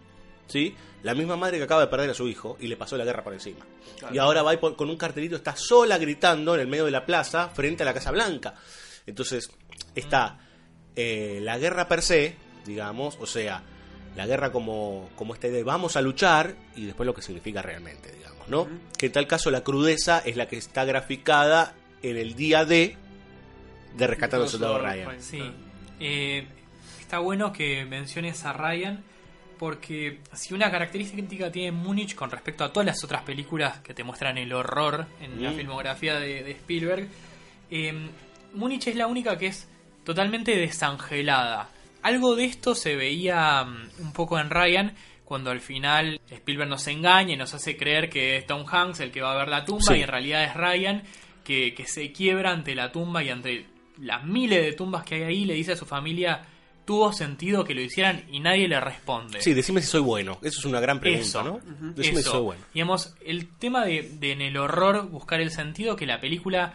¿sí? 0.47 0.76
La 1.03 1.14
misma 1.14 1.35
madre 1.35 1.57
que 1.57 1.64
acaba 1.64 1.81
de 1.81 1.88
perder 1.88 2.10
a 2.10 2.14
su 2.14 2.27
hijo 2.27 2.57
y 2.60 2.68
le 2.68 2.76
pasó 2.76 2.97
la 2.97 3.05
guerra 3.05 3.23
por 3.23 3.34
encima. 3.34 3.65
Claro. 3.99 4.15
Y 4.15 4.18
ahora 4.18 4.41
va 4.41 4.53
y 4.53 4.57
con 4.57 4.89
un 4.89 4.97
cartelito, 4.97 5.35
está 5.35 5.55
sola 5.55 5.97
gritando 5.99 6.55
en 6.55 6.61
el 6.61 6.68
medio 6.68 6.85
de 6.85 6.91
la 6.91 7.05
plaza 7.05 7.49
frente 7.49 7.84
a 7.84 7.85
la 7.85 7.93
Casa 7.93 8.10
Blanca. 8.10 8.55
Entonces, 9.05 9.51
está 9.93 10.39
eh, 10.95 11.39
la 11.41 11.57
guerra 11.57 11.88
per 11.88 12.01
se, 12.01 12.35
digamos, 12.65 13.18
o 13.19 13.26
sea, 13.26 13.64
la 14.15 14.27
guerra 14.27 14.51
como, 14.51 15.10
como 15.15 15.34
esta 15.34 15.47
idea 15.47 15.57
de 15.57 15.64
vamos 15.64 15.95
a 15.97 16.01
luchar 16.01 16.55
y 16.76 16.85
después 16.85 17.05
lo 17.05 17.14
que 17.14 17.22
significa 17.22 17.61
realmente, 17.61 18.11
digamos, 18.11 18.32
¿no? 18.48 18.68
Que 18.98 19.07
en 19.07 19.11
tal 19.11 19.28
caso 19.28 19.52
la 19.52 19.64
crudeza 19.64 20.20
es 20.20 20.36
la 20.36 20.48
que 20.48 20.57
está 20.57 20.86
graficada 20.86 21.76
en 22.02 22.18
el 22.18 22.36
día 22.36 22.65
D 22.65 22.98
de 23.95 24.07
Rescatar 24.07 24.41
al 24.41 24.49
Soldado 24.49 24.80
Ryan. 24.80 25.22
Sí. 25.22 25.41
Eh, 25.99 26.45
está 26.99 27.20
bueno 27.20 27.53
que 27.53 27.86
menciones 27.86 28.44
a 28.45 28.53
Ryan 28.53 29.03
porque 29.60 30.20
si 30.34 30.53
una 30.53 30.70
característica 30.70 31.52
tiene 31.52 31.72
Múnich 31.72 32.15
con 32.15 32.30
respecto 32.30 32.64
a 32.64 32.74
todas 32.74 32.86
las 32.86 33.03
otras 33.03 33.22
películas 33.22 33.80
que 33.80 33.94
te 33.94 34.03
muestran 34.03 34.38
el 34.38 34.52
horror 34.52 35.06
en 35.22 35.41
la 35.41 35.52
filmografía 35.52 36.20
de, 36.20 36.44
de 36.44 36.52
Spielberg, 36.52 37.07
eh, 37.70 38.10
Múnich 38.53 38.88
es 38.88 38.95
la 38.95 39.07
única 39.07 39.38
que 39.38 39.48
es 39.48 39.70
totalmente 40.03 40.56
desangelada. 40.56 41.70
Algo 42.02 42.36
de 42.36 42.45
esto 42.45 42.76
se 42.76 42.95
veía 42.95 43.64
mm, 43.64 44.02
un 44.02 44.14
poco 44.14 44.38
en 44.38 44.49
Ryan 44.49 44.94
cuando 45.25 45.51
al 45.51 45.59
final 45.61 46.19
Spielberg 46.29 46.69
nos 46.69 46.87
engaña 46.87 47.33
y 47.33 47.37
nos 47.37 47.53
hace 47.53 47.77
creer 47.77 48.09
que 48.09 48.37
es 48.37 48.45
Tom 48.47 48.65
Hanks 48.69 48.99
el 48.99 49.11
que 49.11 49.21
va 49.21 49.33
a 49.33 49.37
ver 49.37 49.47
la 49.47 49.65
tumba 49.65 49.81
Sí. 49.93 49.95
y 49.95 50.01
en 50.01 50.07
realidad 50.07 50.43
es 50.43 50.53
Ryan 50.55 51.03
que, 51.43 51.73
que 51.73 51.85
se 51.87 52.11
quiebra 52.11 52.51
ante 52.51 52.75
la 52.75 52.91
tumba 52.91 53.23
y 53.23 53.29
ante 53.29 53.65
las 53.99 54.23
miles 54.25 54.63
de 54.63 54.73
tumbas 54.73 55.03
que 55.03 55.15
hay 55.15 55.23
ahí 55.23 55.45
le 55.45 55.53
dice 55.53 55.73
a 55.73 55.75
su 55.75 55.85
familia 55.85 56.45
tuvo 56.85 57.13
sentido 57.13 57.63
que 57.63 57.73
lo 57.73 57.79
hicieran 57.81 58.25
y 58.29 58.41
nadie 58.41 58.67
le 58.67 58.77
responde. 58.79 59.41
Sí, 59.41 59.53
decime 59.53 59.79
si 59.79 59.87
soy 59.87 60.01
bueno. 60.01 60.37
Eso 60.41 60.59
es 60.59 60.65
una 60.65 60.81
gran 60.81 60.99
pregunta, 60.99 61.25
Eso, 61.25 61.43
¿no? 61.43 61.59
Decime 61.93 62.15
si 62.17 62.21
Eso. 62.23 62.31
soy 62.31 62.41
bueno. 62.41 62.61
Digamos, 62.73 63.15
el 63.25 63.47
tema 63.57 63.85
de, 63.85 64.01
de 64.19 64.33
en 64.33 64.41
el 64.41 64.57
horror 64.57 65.07
buscar 65.09 65.39
el 65.39 65.49
sentido 65.51 65.95
que 65.95 66.05
la 66.05 66.19
película 66.19 66.73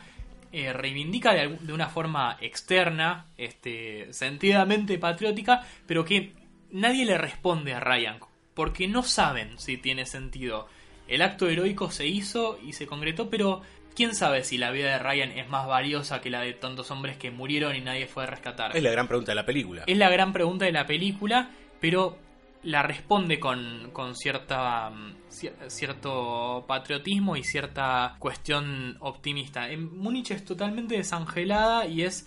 eh, 0.51 0.73
reivindica 0.73 1.35
de, 1.35 1.59
de 1.61 1.73
una 1.75 1.89
forma 1.91 2.39
externa, 2.41 3.27
este, 3.37 4.11
sentidamente 4.15 4.97
patriótica, 4.97 5.61
pero 5.87 6.07
que 6.07 6.33
nadie 6.71 7.05
le 7.05 7.19
responde 7.19 7.75
a 7.75 7.81
Ryan, 7.81 8.19
porque 8.59 8.89
no 8.89 9.05
saben 9.05 9.57
si 9.57 9.77
tiene 9.77 10.05
sentido. 10.05 10.67
El 11.07 11.23
acto 11.23 11.49
heroico 11.49 11.93
se 11.93 12.09
hizo 12.09 12.59
y 12.61 12.73
se 12.73 12.89
concretó, 12.89 13.31
pero 13.31 13.63
quién 13.95 14.17
sabe 14.17 14.43
si 14.43 14.59
la 14.59 14.73
vida 14.73 14.91
de 14.91 14.99
Ryan 14.99 15.31
es 15.31 15.49
más 15.49 15.69
valiosa 15.69 16.21
que 16.21 16.29
la 16.29 16.41
de 16.41 16.55
tantos 16.55 16.91
hombres 16.91 17.17
que 17.17 17.31
murieron 17.31 17.77
y 17.77 17.81
nadie 17.83 18.09
fue 18.09 18.25
a 18.25 18.27
rescatar. 18.27 18.77
Es 18.77 18.83
la 18.83 18.91
gran 18.91 19.07
pregunta 19.07 19.31
de 19.31 19.37
la 19.37 19.47
película. 19.47 19.85
Es 19.87 19.97
la 19.97 20.11
gran 20.11 20.33
pregunta 20.33 20.65
de 20.65 20.73
la 20.73 20.87
película, 20.87 21.51
pero 21.81 22.19
la 22.65 22.83
responde 22.83 23.39
con, 23.39 23.91
con 23.93 24.17
cierta 24.17 24.91
cier- 25.31 25.55
cierto 25.69 26.65
patriotismo 26.67 27.37
y 27.37 27.45
cierta 27.45 28.17
cuestión 28.19 28.97
optimista. 28.99 29.71
En 29.71 29.97
Múnich 29.97 30.33
es 30.33 30.45
totalmente 30.45 30.97
desangelada 30.97 31.87
y 31.87 32.03
es 32.03 32.27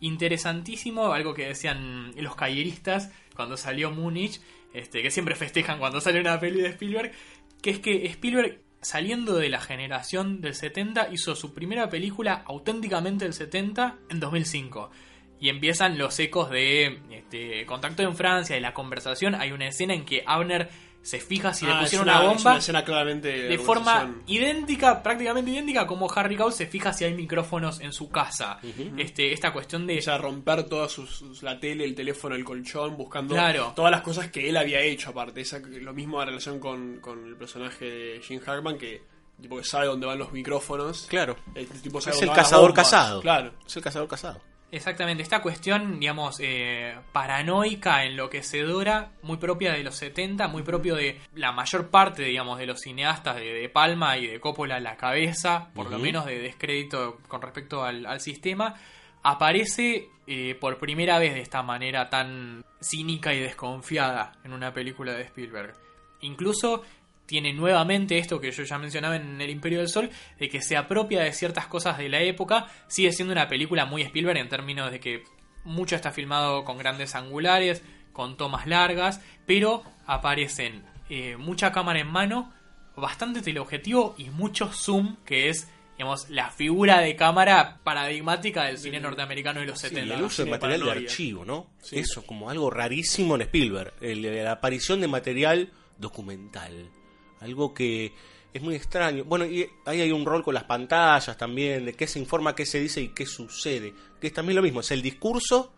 interesantísimo, 0.00 1.12
algo 1.12 1.34
que 1.34 1.46
decían 1.46 2.12
los 2.16 2.34
calleristas 2.34 3.12
cuando 3.36 3.56
salió 3.56 3.90
Múnich, 3.90 4.40
este, 4.72 5.02
que 5.02 5.10
siempre 5.10 5.34
festejan 5.34 5.78
cuando 5.78 6.00
sale 6.00 6.20
una 6.20 6.38
peli 6.38 6.60
de 6.60 6.68
Spielberg, 6.68 7.12
que 7.62 7.70
es 7.70 7.78
que 7.80 8.06
Spielberg 8.06 8.60
saliendo 8.80 9.36
de 9.36 9.48
la 9.48 9.60
generación 9.60 10.40
del 10.40 10.54
70 10.54 11.08
hizo 11.12 11.36
su 11.36 11.52
primera 11.52 11.88
película 11.90 12.42
auténticamente 12.46 13.24
del 13.24 13.34
70 13.34 13.98
en 14.08 14.20
2005 14.20 14.90
y 15.38 15.48
empiezan 15.48 15.98
los 15.98 16.18
ecos 16.18 16.50
de 16.50 17.00
este, 17.10 17.64
Contacto 17.66 18.02
en 18.02 18.14
Francia 18.14 18.56
y 18.56 18.60
la 18.60 18.74
conversación. 18.74 19.34
Hay 19.34 19.52
una 19.52 19.68
escena 19.68 19.94
en 19.94 20.04
que 20.04 20.22
Abner 20.26 20.68
se 21.02 21.18
fija 21.18 21.54
si 21.54 21.64
Ah, 21.66 21.68
le 21.68 21.74
es 21.76 21.80
pusieron 21.84 22.08
una, 22.08 22.20
una, 22.20 22.28
es 22.30 22.34
bomba 22.36 22.50
una 22.50 22.58
escena 22.58 22.84
claramente 22.84 23.28
de 23.30 23.58
forma 23.58 24.16
idéntica, 24.26 25.02
prácticamente 25.02 25.50
idéntica, 25.50 25.86
como 25.86 26.10
Harry 26.12 26.36
Cowell 26.36 26.52
se 26.52 26.66
fija 26.66 26.92
si 26.92 27.04
hay 27.04 27.14
micrófonos 27.14 27.80
en 27.80 27.92
su 27.92 28.10
casa. 28.10 28.58
este, 28.98 29.32
esta 29.32 29.52
cuestión 29.52 29.86
de 29.86 29.98
O 29.98 30.02
sea, 30.02 30.18
romper 30.18 30.64
todas 30.64 30.92
sus, 30.92 31.42
la 31.42 31.58
tele, 31.58 31.84
el 31.84 31.94
teléfono, 31.94 32.34
el 32.34 32.44
colchón, 32.44 32.96
buscando 32.96 33.34
Claro. 33.34 33.72
todas 33.74 33.90
las 33.90 34.02
cosas 34.02 34.30
que 34.30 34.48
él 34.48 34.56
había 34.56 34.80
hecho 34.80 35.10
aparte. 35.10 35.40
Esa, 35.40 35.58
lo 35.60 35.92
mismo 35.94 36.20
en 36.20 36.28
relación 36.28 36.58
con, 36.60 37.00
con 37.00 37.26
el 37.26 37.36
personaje 37.36 37.84
de 37.84 38.20
Jim 38.22 38.40
Hackman, 38.40 38.76
que 38.76 39.02
tipo 39.40 39.56
que 39.56 39.64
sabe 39.64 39.86
dónde 39.86 40.06
van 40.06 40.18
los 40.18 40.32
micrófonos. 40.32 41.06
Claro. 41.08 41.34
El 41.54 41.66
tipo 41.66 41.98
sabe 42.00 42.14
Es 42.14 42.20
dónde 42.20 42.32
el 42.32 42.36
cazador 42.36 42.74
casado. 42.74 43.22
Claro. 43.22 43.52
Es 43.66 43.74
el 43.74 43.82
cazador 43.82 44.06
casado. 44.06 44.40
Exactamente, 44.72 45.22
esta 45.22 45.42
cuestión, 45.42 45.98
digamos, 45.98 46.38
eh, 46.40 46.94
paranoica, 47.12 48.04
enloquecedora, 48.04 49.10
muy 49.22 49.36
propia 49.38 49.72
de 49.72 49.82
los 49.82 49.96
70, 49.96 50.46
muy 50.46 50.62
propio 50.62 50.94
de 50.94 51.20
la 51.34 51.50
mayor 51.50 51.88
parte, 51.88 52.22
digamos, 52.22 52.58
de 52.58 52.66
los 52.66 52.80
cineastas 52.80 53.36
de, 53.36 53.52
de 53.52 53.68
Palma 53.68 54.16
y 54.16 54.28
de 54.28 54.38
Coppola 54.38 54.76
a 54.76 54.80
la 54.80 54.96
cabeza, 54.96 55.70
por 55.74 55.90
lo 55.90 55.98
menos 55.98 56.24
de 56.24 56.38
descrédito 56.38 57.18
con 57.26 57.42
respecto 57.42 57.82
al, 57.82 58.06
al 58.06 58.20
sistema, 58.20 58.76
aparece 59.22 60.08
eh, 60.26 60.54
por 60.54 60.78
primera 60.78 61.18
vez 61.18 61.34
de 61.34 61.40
esta 61.40 61.62
manera 61.62 62.08
tan 62.08 62.64
cínica 62.80 63.34
y 63.34 63.40
desconfiada 63.40 64.32
en 64.44 64.52
una 64.52 64.72
película 64.72 65.12
de 65.12 65.22
Spielberg. 65.22 65.74
Incluso 66.20 66.82
tiene 67.30 67.52
nuevamente 67.52 68.18
esto 68.18 68.40
que 68.40 68.50
yo 68.50 68.64
ya 68.64 68.76
mencionaba 68.76 69.14
en 69.14 69.40
El 69.40 69.50
Imperio 69.50 69.78
del 69.78 69.88
Sol, 69.88 70.10
de 70.36 70.48
que 70.48 70.60
se 70.60 70.76
apropia 70.76 71.22
de 71.22 71.32
ciertas 71.32 71.68
cosas 71.68 71.96
de 71.96 72.08
la 72.08 72.18
época, 72.20 72.66
sigue 72.88 73.12
siendo 73.12 73.30
una 73.30 73.46
película 73.48 73.84
muy 73.86 74.02
Spielberg 74.02 74.36
en 74.38 74.48
términos 74.48 74.90
de 74.90 74.98
que 74.98 75.22
mucho 75.62 75.94
está 75.94 76.10
filmado 76.10 76.64
con 76.64 76.76
grandes 76.76 77.14
angulares, 77.14 77.84
con 78.12 78.36
tomas 78.36 78.66
largas, 78.66 79.20
pero 79.46 79.84
aparecen 80.06 80.82
eh, 81.08 81.36
mucha 81.36 81.70
cámara 81.70 82.00
en 82.00 82.08
mano, 82.08 82.52
bastante 82.96 83.42
teleobjetivo 83.42 84.16
y 84.18 84.24
mucho 84.30 84.66
zoom, 84.72 85.14
que 85.24 85.48
es 85.50 85.68
digamos, 85.96 86.30
la 86.30 86.50
figura 86.50 86.98
de 87.00 87.14
cámara 87.14 87.78
paradigmática 87.84 88.64
del 88.64 88.78
cine 88.78 88.98
norteamericano 88.98 89.60
de 89.60 89.66
los 89.66 89.78
Sí, 89.78 89.88
70. 89.90 90.14
el 90.16 90.22
uso 90.24 90.44
de 90.44 90.50
material 90.50 90.80
de 90.82 90.90
archivo, 90.90 91.44
¿no? 91.44 91.70
Sí. 91.80 91.98
Eso, 92.00 92.26
como 92.26 92.50
algo 92.50 92.70
rarísimo 92.70 93.36
en 93.36 93.42
Spielberg. 93.42 93.92
El- 94.00 94.22
la 94.44 94.50
aparición 94.52 95.00
de 95.00 95.06
material 95.08 95.70
documental. 95.98 96.90
Algo 97.40 97.72
que 97.74 98.12
es 98.52 98.62
muy 98.62 98.74
extraño. 98.74 99.24
Bueno, 99.24 99.46
y 99.46 99.66
ahí 99.86 100.00
hay 100.00 100.12
un 100.12 100.24
rol 100.24 100.42
con 100.42 100.54
las 100.54 100.64
pantallas 100.64 101.36
también, 101.36 101.84
de 101.84 101.94
qué 101.94 102.06
se 102.06 102.18
informa, 102.18 102.54
qué 102.54 102.66
se 102.66 102.80
dice 102.80 103.00
y 103.00 103.08
qué 103.08 103.26
sucede. 103.26 103.92
Que 104.20 104.28
es 104.28 104.32
también 104.32 104.56
lo 104.56 104.62
mismo, 104.62 104.80
es 104.80 104.90
el 104.90 105.02
discurso, 105.02 105.72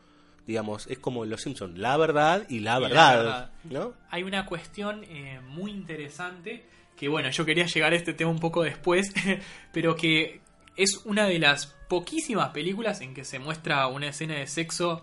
digamos, 0.47 0.87
es 0.89 0.99
como 0.99 1.25
en 1.25 1.31
Los 1.31 1.43
Simpsons, 1.43 1.79
la 1.79 1.97
verdad 1.97 2.45
y 2.49 2.59
la 2.61 2.79
Y 2.79 2.81
la 2.83 2.89
verdad. 3.17 3.51
¿no? 3.65 3.95
hay 4.11 4.23
una 4.25 4.45
cuestión 4.47 5.05
eh, 5.05 5.41
muy 5.49 5.71
interesante 5.71 6.65
que 6.97 7.09
bueno, 7.09 7.31
yo 7.31 7.45
quería 7.45 7.67
llegar 7.67 7.93
a 7.93 7.97
este 7.97 8.13
tema 8.15 8.31
un 8.31 8.39
poco 8.39 8.63
después, 8.63 9.13
pero 9.73 9.95
que 9.97 10.41
es 10.77 11.01
una 11.05 11.27
de 11.27 11.39
las 11.39 11.67
poquísimas 11.89 12.51
películas 12.51 13.01
en 13.03 13.13
que 13.15 13.25
se 13.25 13.39
muestra 13.39 13.87
una 13.89 14.09
escena 14.09 14.35
de 14.35 14.47
sexo 14.47 15.03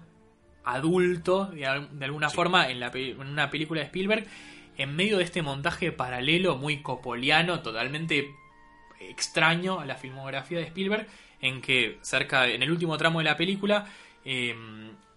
adulto, 0.63 1.45
de, 1.47 1.65
al- 1.65 1.97
de 1.97 2.05
alguna 2.05 2.29
forma, 2.29 2.69
en, 2.69 2.79
la, 2.79 2.91
en 2.93 3.19
una 3.19 3.49
película 3.49 3.81
de 3.81 3.85
Spielberg, 3.87 4.25
en 4.79 4.95
medio 4.95 5.17
de 5.17 5.25
este 5.25 5.41
montaje 5.41 5.91
paralelo 5.91 6.55
muy 6.55 6.81
copoliano, 6.81 7.59
totalmente 7.59 8.33
extraño 9.01 9.79
a 9.81 9.85
la 9.85 9.95
filmografía 9.95 10.59
de 10.59 10.65
Spielberg, 10.65 11.05
en 11.41 11.61
que 11.61 11.99
cerca, 12.01 12.47
en 12.47 12.63
el 12.63 12.71
último 12.71 12.97
tramo 12.97 13.19
de 13.19 13.25
la 13.25 13.35
película, 13.35 13.85
eh, 14.23 14.55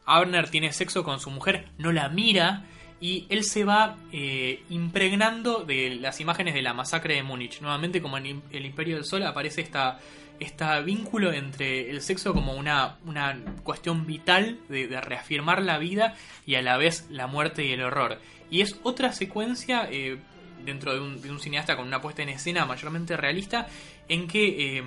Abner 0.05 0.51
tiene 0.51 0.73
sexo 0.73 1.05
con 1.05 1.21
su 1.21 1.31
mujer, 1.31 1.69
no 1.79 1.93
la 1.93 2.09
mira 2.09 2.65
y 3.01 3.27
él 3.31 3.45
se 3.45 3.63
va 3.63 3.97
eh, 4.13 4.65
impregnando 4.69 5.65
de 5.65 5.95
las 5.95 6.21
imágenes 6.21 6.55
de 6.55 6.63
la 6.63 6.75
masacre 6.75 7.15
de 7.15 7.23
Múnich. 7.23 7.61
Nuevamente, 7.61 8.03
como 8.03 8.19
en 8.19 8.43
El 8.51 8.67
Imperio 8.67 8.97
del 8.97 9.05
Sol, 9.05 9.23
aparece 9.23 9.61
esta, 9.61 10.01
este 10.41 10.65
vínculo 10.83 11.33
entre 11.33 11.89
el 11.89 12.01
sexo 12.03 12.35
como 12.35 12.55
una, 12.55 12.97
una 13.05 13.39
cuestión 13.63 14.07
vital 14.07 14.59
de 14.69 15.01
reafirmar 15.01 15.63
la 15.63 15.79
vida 15.79 16.17
y 16.47 16.57
a 16.57 16.63
la 16.63 16.77
vez 16.77 17.07
la 17.11 17.29
muerte 17.29 17.65
y 17.65 17.71
el 17.71 17.83
horror. 17.83 18.19
Y 18.53 18.61
es 18.61 18.77
otra 18.85 19.13
secuencia 19.13 19.89
eh, 19.91 20.19
dentro 20.65 20.95
de 20.95 21.01
un, 21.01 21.21
de 21.21 21.31
un 21.31 21.41
cineasta 21.41 21.75
con 21.77 21.87
una 21.89 22.01
puesta 22.01 22.23
en 22.23 22.29
escena 22.29 22.65
mayormente 22.67 23.17
realista 23.17 23.67
en 24.09 24.29
que 24.29 24.77
eh, 24.79 24.83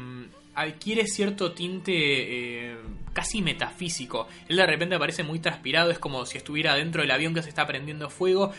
adquiere 0.53 1.05
cierto 1.07 1.51
tinte 1.51 1.91
eh, 1.93 2.77
casi 3.11 3.41
metafísico. 3.41 4.27
Él 4.47 4.57
de 4.57 4.65
repente 4.65 4.95
aparece 4.95 5.23
muy 5.23 5.39
transpirado, 5.39 5.91
es 5.91 5.99
como 5.99 6.25
si 6.25 6.37
estuviera 6.37 6.75
dentro 6.75 7.01
del 7.01 7.11
avión 7.11 7.33
que 7.33 7.41
se 7.43 7.49
está 7.49 7.65
prendiendo 7.67 8.09
fuego. 8.09 8.51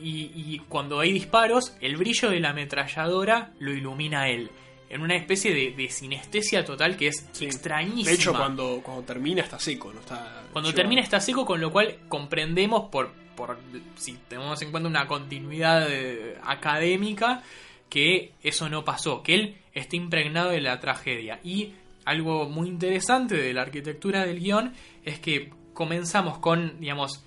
Y, 0.00 0.30
y 0.34 0.62
cuando 0.68 1.00
hay 1.00 1.12
disparos, 1.12 1.76
el 1.80 1.96
brillo 1.96 2.30
de 2.30 2.40
la 2.40 2.50
ametralladora 2.50 3.50
lo 3.58 3.72
ilumina 3.72 4.22
a 4.22 4.28
él. 4.30 4.50
En 4.88 5.00
una 5.02 5.16
especie 5.16 5.54
de, 5.54 5.72
de 5.72 5.88
sinestesia 5.90 6.64
total 6.64 6.96
que 6.96 7.08
es 7.08 7.26
Sí. 7.32 7.46
extrañísima. 7.46 8.10
De 8.10 8.14
hecho, 8.14 8.32
cuando, 8.32 8.80
cuando 8.82 9.02
termina 9.04 9.42
está 9.42 9.58
seco, 9.58 9.92
no 9.92 10.00
está. 10.00 10.44
Cuando 10.52 10.70
llevado. 10.70 10.74
termina 10.82 11.02
está 11.02 11.20
seco, 11.20 11.44
con 11.46 11.60
lo 11.60 11.70
cual 11.72 11.96
comprendemos, 12.08 12.90
por, 12.90 13.12
por 13.36 13.58
si 13.96 14.14
tenemos 14.28 14.60
en 14.62 14.70
cuenta 14.70 14.88
una 14.88 15.06
continuidad 15.06 15.86
eh, 15.90 16.38
académica, 16.44 17.42
que 17.88 18.32
eso 18.42 18.68
no 18.68 18.84
pasó, 18.84 19.22
que 19.22 19.34
él 19.34 19.56
está 19.74 19.96
impregnado 19.96 20.50
de 20.50 20.60
la 20.60 20.80
tragedia. 20.80 21.40
Y 21.44 21.74
algo 22.04 22.48
muy 22.48 22.68
interesante 22.68 23.36
de 23.36 23.52
la 23.52 23.62
arquitectura 23.62 24.24
del 24.24 24.40
guion 24.40 24.72
es 25.04 25.18
que 25.20 25.50
comenzamos 25.74 26.38
con, 26.38 26.80
digamos, 26.80 27.24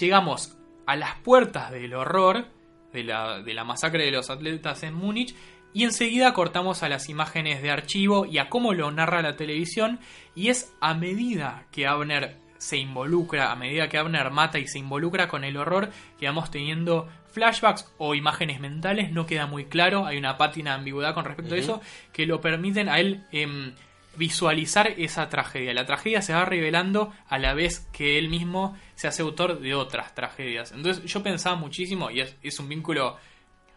llegamos 0.00 0.56
a 0.86 0.96
las 0.96 1.16
puertas 1.20 1.70
del 1.70 1.94
horror, 1.94 2.46
de 2.92 3.04
la, 3.04 3.42
de 3.42 3.54
la 3.54 3.64
masacre 3.64 4.04
de 4.04 4.10
los 4.10 4.30
atletas 4.30 4.82
en 4.82 4.94
Múnich, 4.94 5.34
y 5.74 5.84
enseguida 5.84 6.32
cortamos 6.32 6.82
a 6.82 6.88
las 6.88 7.08
imágenes 7.08 7.62
de 7.62 7.70
archivo 7.70 8.24
y 8.24 8.38
a 8.38 8.48
cómo 8.48 8.72
lo 8.72 8.90
narra 8.90 9.22
la 9.22 9.36
televisión, 9.36 10.00
y 10.34 10.48
es 10.48 10.74
a 10.80 10.94
medida 10.94 11.66
que 11.72 11.86
Abner 11.86 12.36
se 12.58 12.76
involucra, 12.76 13.50
a 13.50 13.56
medida 13.56 13.88
que 13.88 13.98
Abner 13.98 14.30
mata 14.30 14.58
y 14.58 14.66
se 14.66 14.78
involucra 14.78 15.28
con 15.28 15.44
el 15.44 15.56
horror, 15.56 15.90
que 16.18 16.26
vamos 16.26 16.50
teniendo 16.50 17.08
flashbacks 17.32 17.90
o 17.98 18.14
imágenes 18.14 18.60
mentales, 18.60 19.12
no 19.12 19.26
queda 19.26 19.46
muy 19.46 19.66
claro, 19.66 20.06
hay 20.06 20.18
una 20.18 20.36
pátina 20.36 20.72
de 20.72 20.78
ambigüedad 20.78 21.14
con 21.14 21.24
respecto 21.24 21.54
a 21.54 21.58
eso, 21.58 21.80
que 22.12 22.26
lo 22.26 22.40
permiten 22.40 22.88
a 22.88 22.98
él 22.98 23.24
em, 23.32 23.74
visualizar 24.16 24.88
esa 24.98 25.28
tragedia. 25.28 25.72
La 25.72 25.86
tragedia 25.86 26.20
se 26.20 26.34
va 26.34 26.44
revelando 26.44 27.12
a 27.28 27.38
la 27.38 27.54
vez 27.54 27.88
que 27.92 28.18
él 28.18 28.28
mismo 28.28 28.76
se 28.96 29.06
hace 29.06 29.22
autor 29.22 29.60
de 29.60 29.74
otras 29.74 30.14
tragedias. 30.14 30.72
Entonces 30.72 31.04
yo 31.04 31.22
pensaba 31.22 31.56
muchísimo, 31.56 32.10
y 32.10 32.20
es, 32.20 32.36
es 32.42 32.58
un 32.58 32.68
vínculo 32.68 33.16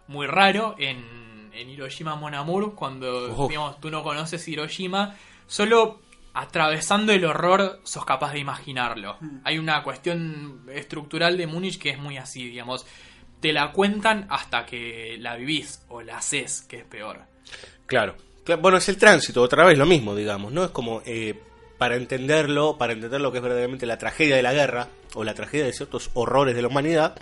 muy 0.08 0.26
raro 0.26 0.76
en, 0.80 1.52
en 1.54 1.70
Hiroshima 1.70 2.16
Mon 2.16 2.34
Amour, 2.34 2.74
cuando 2.76 3.48
digamos, 3.48 3.80
tú 3.80 3.92
no 3.92 4.04
conoces 4.04 4.48
Hiroshima, 4.48 5.16
solo 5.46 6.02
atravesando 6.34 7.12
el 7.12 7.26
horror 7.26 7.80
sos 7.84 8.06
capaz 8.06 8.34
de 8.34 8.40
imaginarlo. 8.40 9.18
Hay 9.44 9.58
una 9.58 9.84
cuestión 9.84 10.66
estructural 10.74 11.38
de 11.38 11.48
Múnich 11.48 11.78
que 11.80 11.90
es 11.92 12.00
muy 12.00 12.18
así, 12.18 12.46
digamos. 12.50 12.86
Te 13.40 13.52
la 13.54 13.72
cuentan 13.72 14.28
hasta 14.30 14.66
que 14.66 15.18
la 15.20 15.36
vivís 15.36 15.82
o 15.90 16.02
la 16.02 16.18
haces, 16.18 16.62
que 16.62 16.78
es 16.80 16.86
peor. 16.86 17.20
Claro. 17.86 18.16
Cla- 18.46 18.60
Bueno, 18.62 18.78
es 18.78 18.88
el 18.90 18.98
tránsito, 18.98 19.42
otra 19.42 19.66
vez 19.66 19.78
lo 19.78 19.86
mismo, 19.86 20.16
digamos, 20.16 20.52
¿no? 20.52 20.64
Es 20.64 20.72
como, 20.72 21.02
eh, 21.06 21.40
para 21.78 21.96
entenderlo, 21.96 22.78
para 22.78 22.94
entender 22.94 23.20
lo 23.20 23.32
que 23.32 23.40
es 23.40 23.44
verdaderamente 23.44 23.86
la 23.86 23.98
tragedia 23.98 24.36
de 24.36 24.44
la 24.44 24.54
guerra, 24.54 24.88
o 25.16 25.24
la 25.24 25.34
tragedia 25.34 25.66
de 25.66 25.74
ciertos 25.74 26.12
horrores 26.14 26.56
de 26.56 26.62
la 26.62 26.68
humanidad, 26.70 27.16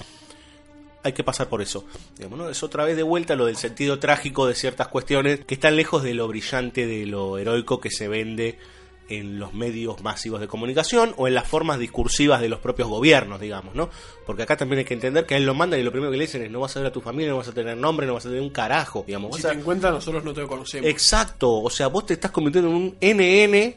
hay 1.01 1.13
que 1.13 1.23
pasar 1.23 1.47
por 1.47 1.61
eso. 1.61 1.85
Digamos, 2.17 2.37
¿no? 2.37 2.49
Es 2.49 2.61
otra 2.61 2.83
vez 2.83 2.95
de 2.97 3.03
vuelta 3.03 3.35
lo 3.35 3.45
del 3.45 3.55
sentido 3.55 3.99
trágico 3.99 4.45
de 4.45 4.53
ciertas 4.55 4.89
cuestiones 4.89 5.45
que 5.45 5.53
están 5.55 5.77
lejos 5.77 6.03
de 6.03 6.13
lo 6.13 6.27
brillante, 6.27 6.85
de 6.85 7.05
lo 7.05 7.37
heroico 7.37 7.79
que 7.79 7.89
se 7.89 8.07
vende 8.09 8.59
en 9.09 9.39
los 9.39 9.53
medios 9.53 10.01
masivos 10.03 10.39
de 10.39 10.47
comunicación 10.47 11.13
o 11.17 11.27
en 11.27 11.33
las 11.33 11.47
formas 11.47 11.79
discursivas 11.79 12.39
de 12.41 12.47
los 12.49 12.59
propios 12.59 12.87
gobiernos, 12.87 13.39
digamos, 13.41 13.73
¿no? 13.75 13.89
Porque 14.25 14.43
acá 14.43 14.55
también 14.55 14.79
hay 14.79 14.85
que 14.85 14.93
entender 14.93 15.25
que 15.25 15.33
a 15.33 15.37
él 15.37 15.45
lo 15.45 15.53
mandan 15.55 15.79
y 15.79 15.83
lo 15.83 15.91
primero 15.91 16.11
que 16.11 16.17
le 16.17 16.25
dicen 16.25 16.41
es 16.43 16.51
no 16.51 16.59
vas 16.59 16.75
a 16.77 16.79
ver 16.79 16.87
a 16.89 16.91
tu 16.91 17.01
familia, 17.01 17.31
no 17.31 17.37
vas 17.37 17.47
a 17.47 17.53
tener 17.53 17.75
nombre, 17.75 18.05
no 18.07 18.13
vas 18.13 18.25
a 18.25 18.29
tener 18.29 18.41
un 18.43 18.51
carajo, 18.51 19.03
digamos. 19.05 19.35
Si 19.35 19.41
vas 19.43 19.51
a- 19.51 19.53
te 19.53 19.59
encuentran, 19.59 19.93
nosotros 19.93 20.23
no 20.23 20.33
te 20.33 20.45
conocemos. 20.45 20.87
Exacto, 20.89 21.51
o 21.61 21.69
sea, 21.69 21.87
vos 21.87 22.05
te 22.05 22.13
estás 22.13 22.31
convirtiendo 22.31 22.69
en 22.69 22.75
un 22.75 22.95
NN 23.01 23.75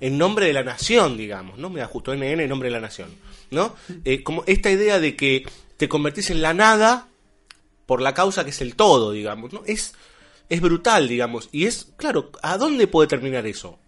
en 0.00 0.16
nombre 0.18 0.46
de 0.46 0.52
la 0.52 0.62
nación, 0.62 1.16
digamos, 1.16 1.58
¿no? 1.58 1.68
Mira, 1.68 1.86
justo 1.86 2.12
NN 2.14 2.40
en 2.44 2.48
nombre 2.48 2.68
de 2.68 2.74
la 2.74 2.80
nación, 2.80 3.08
¿no? 3.50 3.74
Eh, 4.04 4.22
como 4.22 4.44
esta 4.46 4.70
idea 4.70 4.98
de 5.00 5.16
que 5.16 5.44
te 5.76 5.88
convertís 5.88 6.30
en 6.30 6.40
la 6.42 6.54
nada 6.54 7.08
por 7.86 8.00
la 8.00 8.14
causa 8.14 8.44
que 8.44 8.50
es 8.50 8.60
el 8.60 8.76
todo, 8.76 9.12
digamos, 9.12 9.52
¿no? 9.52 9.62
Es, 9.66 9.94
es 10.48 10.60
brutal, 10.60 11.08
digamos, 11.08 11.48
y 11.52 11.66
es, 11.66 11.92
claro, 11.96 12.30
¿a 12.42 12.56
dónde 12.56 12.86
puede 12.86 13.08
terminar 13.08 13.46
eso? 13.46 13.78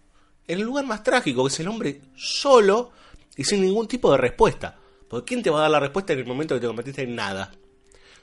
En 0.47 0.59
el 0.59 0.65
lugar 0.65 0.85
más 0.85 1.03
trágico, 1.03 1.43
que 1.45 1.53
es 1.53 1.59
el 1.59 1.67
hombre 1.67 2.01
solo 2.15 2.91
y 3.37 3.43
sin 3.43 3.61
ningún 3.61 3.87
tipo 3.87 4.11
de 4.11 4.17
respuesta. 4.17 4.77
Porque 5.07 5.25
¿quién 5.29 5.43
te 5.43 5.49
va 5.49 5.59
a 5.59 5.61
dar 5.63 5.71
la 5.71 5.79
respuesta 5.79 6.13
en 6.13 6.19
el 6.19 6.25
momento 6.25 6.55
que 6.55 6.61
te 6.61 6.67
convertiste 6.67 7.03
en 7.03 7.15
nada? 7.15 7.51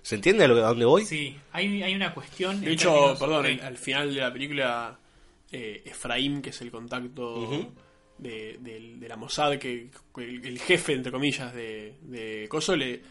¿Se 0.03 0.15
entiende 0.15 0.45
a, 0.45 0.49
lo, 0.49 0.57
a 0.65 0.69
dónde 0.69 0.85
voy? 0.87 1.05
Sí, 1.05 1.37
hay, 1.53 1.83
hay 1.83 1.95
una 1.95 2.13
cuestión. 2.15 2.61
De 2.61 2.73
hecho, 2.73 2.91
términos- 2.91 3.19
perdón, 3.19 3.47
al- 3.47 3.61
al 3.61 3.77
final 3.79 4.15
de 4.15 4.21
la 4.21 4.33
película, 4.33 4.99
eh, 5.53 5.83
Efraín, 5.85 6.41
que 6.43 6.51
es 6.51 6.61
el 6.63 6.71
contacto 6.71 7.49
de, 8.19 8.59
del- 8.61 8.99
de 9.01 9.09
la 9.09 9.17
Mossad, 9.17 9.59
que, 9.59 9.91
que 10.15 10.23
el, 10.25 10.45
el 10.45 10.59
jefe, 10.59 10.93
entre 10.95 11.13
comillas, 11.13 11.55
de, 11.55 11.97
de 12.03 12.47
Coso, 12.49 12.77
le, 12.77 13.03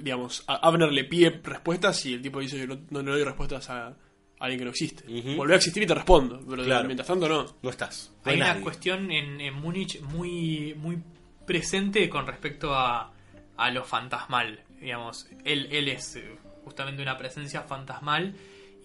digamos, 0.00 0.42
a 0.46 0.56
Abner 0.66 0.90
le 0.92 1.04
pide 1.04 1.40
respuestas 1.42 2.04
y 2.06 2.14
el 2.14 2.22
tipo 2.22 2.40
dice, 2.40 2.58
yo 2.58 2.66
no, 2.66 2.78
no 2.90 3.02
le 3.02 3.10
doy 3.12 3.24
respuestas 3.24 3.68
a 3.70 3.96
alguien 4.44 4.58
que 4.60 4.64
no 4.64 4.70
existe. 4.70 5.04
Ujú. 5.10 5.36
Volvé 5.36 5.54
a 5.54 5.56
existir 5.56 5.82
y 5.82 5.86
te 5.86 5.94
respondo, 5.94 6.40
pero 6.48 6.64
Claro. 6.64 6.84
mientras 6.86 7.06
tanto 7.08 7.28
no. 7.28 7.56
No 7.62 7.70
estás. 7.70 8.10
No 8.24 8.30
Hay 8.30 8.34
hay 8.34 8.40
una 8.40 8.48
nadie. 8.48 8.62
cuestión 8.62 9.10
en, 9.10 9.40
en 9.40 9.54
Múnich 9.54 10.00
muy, 10.00 10.74
muy 10.76 10.98
presente 11.46 12.08
con 12.08 12.26
respecto 12.26 12.74
a, 12.74 13.12
a 13.56 13.70
lo 13.70 13.84
fantasmal. 13.84 14.60
Digamos, 14.80 15.28
él, 15.44 15.68
él 15.70 15.88
es 15.88 16.16
eh, 16.16 16.24
justamente 16.64 17.02
una 17.02 17.16
presencia 17.18 17.62
fantasmal. 17.62 18.34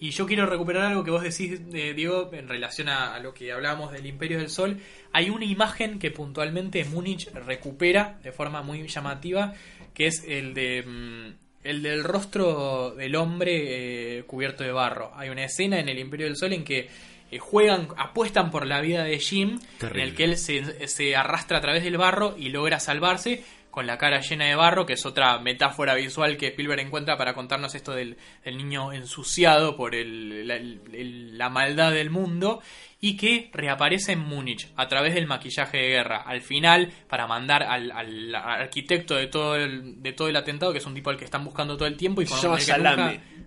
Y 0.00 0.10
yo 0.10 0.26
quiero 0.26 0.46
recuperar 0.46 0.84
algo 0.86 1.02
que 1.02 1.10
vos 1.10 1.22
decís, 1.24 1.60
eh, 1.72 1.92
Diego, 1.92 2.30
en 2.32 2.48
relación 2.48 2.88
a, 2.88 3.14
a 3.14 3.18
lo 3.18 3.34
que 3.34 3.50
hablábamos 3.50 3.90
del 3.90 4.06
Imperio 4.06 4.38
del 4.38 4.48
Sol. 4.48 4.78
Hay 5.12 5.28
una 5.28 5.44
imagen 5.44 5.98
que 5.98 6.12
puntualmente 6.12 6.84
Múnich 6.84 7.28
recupera 7.32 8.20
de 8.22 8.30
forma 8.30 8.62
muy 8.62 8.86
llamativa, 8.86 9.54
que 9.94 10.06
es 10.06 10.22
el 10.28 10.54
de 10.54 10.84
mm, 10.86 11.47
el 11.64 11.82
del 11.82 12.04
rostro 12.04 12.92
del 12.92 13.16
hombre 13.16 14.18
eh, 14.18 14.22
cubierto 14.24 14.64
de 14.64 14.72
barro. 14.72 15.12
Hay 15.16 15.28
una 15.28 15.44
escena 15.44 15.78
en 15.78 15.88
el 15.88 15.98
Imperio 15.98 16.26
del 16.26 16.36
Sol 16.36 16.52
en 16.52 16.64
que 16.64 16.88
eh, 17.30 17.38
juegan, 17.38 17.88
apuestan 17.96 18.50
por 18.50 18.66
la 18.66 18.80
vida 18.80 19.04
de 19.04 19.18
Jim, 19.18 19.58
Terrible. 19.78 20.02
en 20.02 20.08
el 20.08 20.14
que 20.14 20.24
él 20.24 20.36
se, 20.38 20.88
se 20.88 21.16
arrastra 21.16 21.58
a 21.58 21.60
través 21.60 21.84
del 21.84 21.98
barro 21.98 22.34
y 22.38 22.48
logra 22.48 22.80
salvarse 22.80 23.44
con 23.70 23.86
la 23.86 23.98
cara 23.98 24.20
llena 24.20 24.46
de 24.46 24.54
barro, 24.54 24.86
que 24.86 24.94
es 24.94 25.06
otra 25.06 25.38
metáfora 25.38 25.94
visual 25.94 26.36
que 26.36 26.48
Spielberg 26.48 26.80
encuentra 26.80 27.16
para 27.16 27.34
contarnos 27.34 27.74
esto 27.74 27.92
del, 27.92 28.16
del 28.44 28.56
niño 28.56 28.92
ensuciado 28.92 29.76
por 29.76 29.94
el- 29.94 30.46
la, 30.48 30.56
el- 30.56 31.36
la 31.38 31.48
maldad 31.48 31.92
del 31.92 32.10
mundo 32.10 32.60
y 33.00 33.16
que 33.16 33.48
reaparece 33.52 34.12
en 34.12 34.18
Múnich 34.20 34.68
a 34.74 34.88
través 34.88 35.14
del 35.14 35.28
maquillaje 35.28 35.76
de 35.76 35.88
guerra. 35.90 36.22
Al 36.26 36.40
final, 36.40 36.90
para 37.08 37.28
mandar 37.28 37.62
al, 37.62 37.92
al 37.92 38.34
arquitecto 38.34 39.14
de 39.14 39.28
todo, 39.28 39.54
el, 39.54 40.02
de 40.02 40.12
todo 40.12 40.28
el 40.28 40.34
atentado, 40.34 40.72
que 40.72 40.78
es 40.78 40.86
un 40.86 40.94
tipo 40.94 41.10
al 41.10 41.16
que 41.16 41.24
están 41.24 41.44
buscando 41.44 41.76
todo 41.76 41.86
el 41.86 41.96
tiempo 41.96 42.20
y 42.22 42.26
con 42.26 42.38
el 42.52 42.56
que 42.58 42.62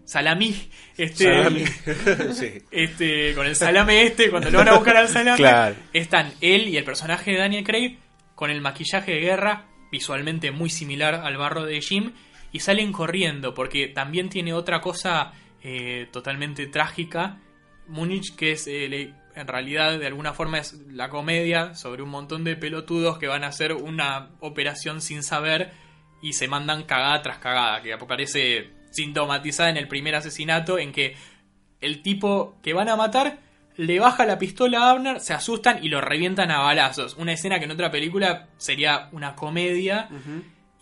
Salami. 0.05 0.63
Este, 0.97 1.25
Salami. 1.25 1.65
sí. 2.33 2.53
este, 2.71 3.33
con 3.35 3.45
el 3.45 3.55
salame 3.55 4.03
este, 4.03 4.29
cuando 4.29 4.49
lo 4.49 4.59
van 4.59 4.69
a 4.69 4.73
buscar 4.75 4.97
al 4.97 5.07
salame, 5.09 5.37
Claro. 5.37 5.75
están 5.93 6.31
él 6.41 6.69
y 6.69 6.77
el 6.77 6.83
personaje 6.83 7.31
de 7.31 7.37
Daniel 7.37 7.63
Craig 7.63 7.97
con 8.35 8.49
el 8.49 8.61
maquillaje 8.61 9.11
de 9.13 9.19
guerra, 9.19 9.65
visualmente 9.91 10.51
muy 10.51 10.69
similar 10.69 11.15
al 11.15 11.37
barro 11.37 11.65
de 11.65 11.81
Jim, 11.81 12.13
y 12.51 12.59
salen 12.59 12.91
corriendo, 12.91 13.53
porque 13.53 13.87
también 13.87 14.29
tiene 14.29 14.53
otra 14.53 14.81
cosa 14.81 15.33
eh, 15.63 16.07
totalmente 16.11 16.67
trágica. 16.67 17.39
Múnich, 17.87 18.35
que 18.35 18.51
es 18.51 18.67
eh, 18.67 19.13
en 19.35 19.47
realidad 19.47 19.97
de 19.97 20.07
alguna 20.07 20.33
forma 20.33 20.59
es 20.59 20.73
la 20.89 21.09
comedia 21.09 21.75
sobre 21.75 22.03
un 22.03 22.09
montón 22.09 22.43
de 22.43 22.55
pelotudos 22.55 23.17
que 23.17 23.27
van 23.27 23.43
a 23.43 23.47
hacer 23.47 23.73
una 23.73 24.31
operación 24.39 25.01
sin 25.01 25.23
saber 25.23 25.71
y 26.21 26.33
se 26.33 26.47
mandan 26.47 26.83
cagada 26.83 27.21
tras 27.21 27.37
cagada, 27.37 27.81
que 27.81 27.93
aparece 27.93 28.69
sintomatizada 28.91 29.69
en 29.69 29.77
el 29.77 29.87
primer 29.87 30.15
asesinato 30.15 30.77
en 30.77 30.91
que 30.91 31.15
el 31.79 32.01
tipo 32.01 32.59
que 32.61 32.73
van 32.73 32.89
a 32.89 32.95
matar 32.95 33.39
le 33.77 33.99
baja 33.99 34.25
la 34.25 34.37
pistola 34.37 34.83
a 34.83 34.91
Abner, 34.91 35.19
se 35.19 35.33
asustan 35.33 35.83
y 35.83 35.89
lo 35.89 36.01
revientan 36.01 36.51
a 36.51 36.59
balazos. 36.59 37.15
Una 37.17 37.33
escena 37.33 37.57
que 37.59 37.65
en 37.65 37.71
otra 37.71 37.91
película 37.91 38.49
sería 38.57 39.09
una 39.11 39.35
comedia. 39.35 40.09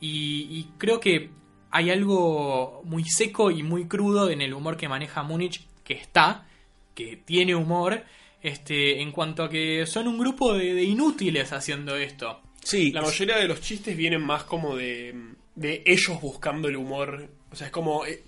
y, 0.02 0.48
y 0.50 0.70
creo 0.78 1.00
que 1.00 1.30
hay 1.72 1.92
algo 1.92 2.82
muy 2.86 3.04
seco 3.06 3.52
y 3.52 3.64
muy 3.64 3.88
crudo 3.88 4.30
en 4.30 4.42
el 4.42 4.54
humor 4.54 4.76
que 4.78 4.88
maneja 4.90 5.24
Múnich, 5.24 5.68
que 5.84 5.94
está, 5.94 6.48
que 6.96 7.18
tiene 7.18 7.54
humor, 7.56 8.04
este, 8.42 9.02
en 9.02 9.12
cuanto 9.12 9.44
a 9.44 9.50
que 9.50 9.86
son 9.86 10.08
un 10.08 10.18
grupo 10.18 10.54
de, 10.54 10.74
de 10.74 10.84
inútiles 10.84 11.52
haciendo 11.54 11.96
esto. 11.96 12.42
Sí, 12.64 12.92
La 12.92 13.02
mayoría 13.02 13.38
de 13.38 13.48
los 13.48 13.62
chistes 13.62 13.96
vienen 13.96 14.22
más 14.22 14.44
como 14.44 14.76
de, 14.76 15.16
de 15.56 15.84
ellos 15.86 16.20
buscando 16.22 16.68
el 16.68 16.76
humor. 16.76 17.30
O 17.52 17.56
sea, 17.56 17.68
es 17.68 17.74
como. 17.74 18.06
eh, 18.06 18.24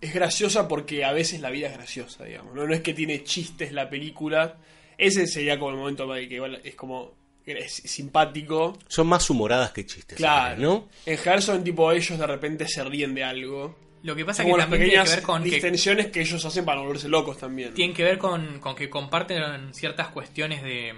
Es 0.00 0.14
graciosa 0.14 0.68
porque 0.68 1.04
a 1.04 1.12
veces 1.12 1.40
la 1.40 1.50
vida 1.50 1.68
es 1.68 1.74
graciosa, 1.74 2.24
digamos. 2.24 2.54
No, 2.54 2.66
no 2.66 2.74
es 2.74 2.80
que 2.82 2.94
tiene 2.94 3.24
chistes 3.24 3.72
la 3.72 3.88
película. 3.90 4.56
Ese 4.96 5.26
sería 5.26 5.58
como 5.58 5.70
el 5.72 5.76
momento 5.76 6.14
en 6.16 6.28
que 6.28 6.34
igual 6.36 6.60
es 6.64 6.74
como. 6.74 7.16
Es 7.44 7.72
simpático. 7.72 8.78
son 8.88 9.06
más 9.06 9.28
humoradas 9.30 9.72
que 9.72 9.86
chistes. 9.86 10.18
Claro. 10.18 10.60
¿no? 10.60 10.88
En 11.06 11.16
general 11.16 11.42
son 11.42 11.64
tipo 11.64 11.90
ellos 11.92 12.18
de 12.18 12.26
repente 12.26 12.68
se 12.68 12.84
ríen 12.84 13.14
de 13.14 13.24
algo. 13.24 13.76
Lo 14.02 14.14
que 14.14 14.24
pasa 14.24 14.42
como 14.44 14.54
que 14.54 14.58
las 14.58 14.66
también 14.70 14.90
tiene 14.90 15.02
pequeñas 15.02 15.10
que 15.10 15.16
ver 15.16 15.24
con 15.24 15.42
que 15.42 15.50
distensiones 15.50 16.06
que 16.08 16.20
ellos 16.20 16.44
hacen 16.44 16.64
para 16.64 16.80
volverse 16.82 17.08
locos 17.08 17.38
también. 17.38 17.74
tienen 17.74 17.96
que 17.96 18.04
ver 18.04 18.18
con, 18.18 18.60
con 18.60 18.76
que 18.76 18.88
comparten 18.90 19.72
ciertas 19.74 20.08
cuestiones 20.08 20.62
de, 20.62 20.94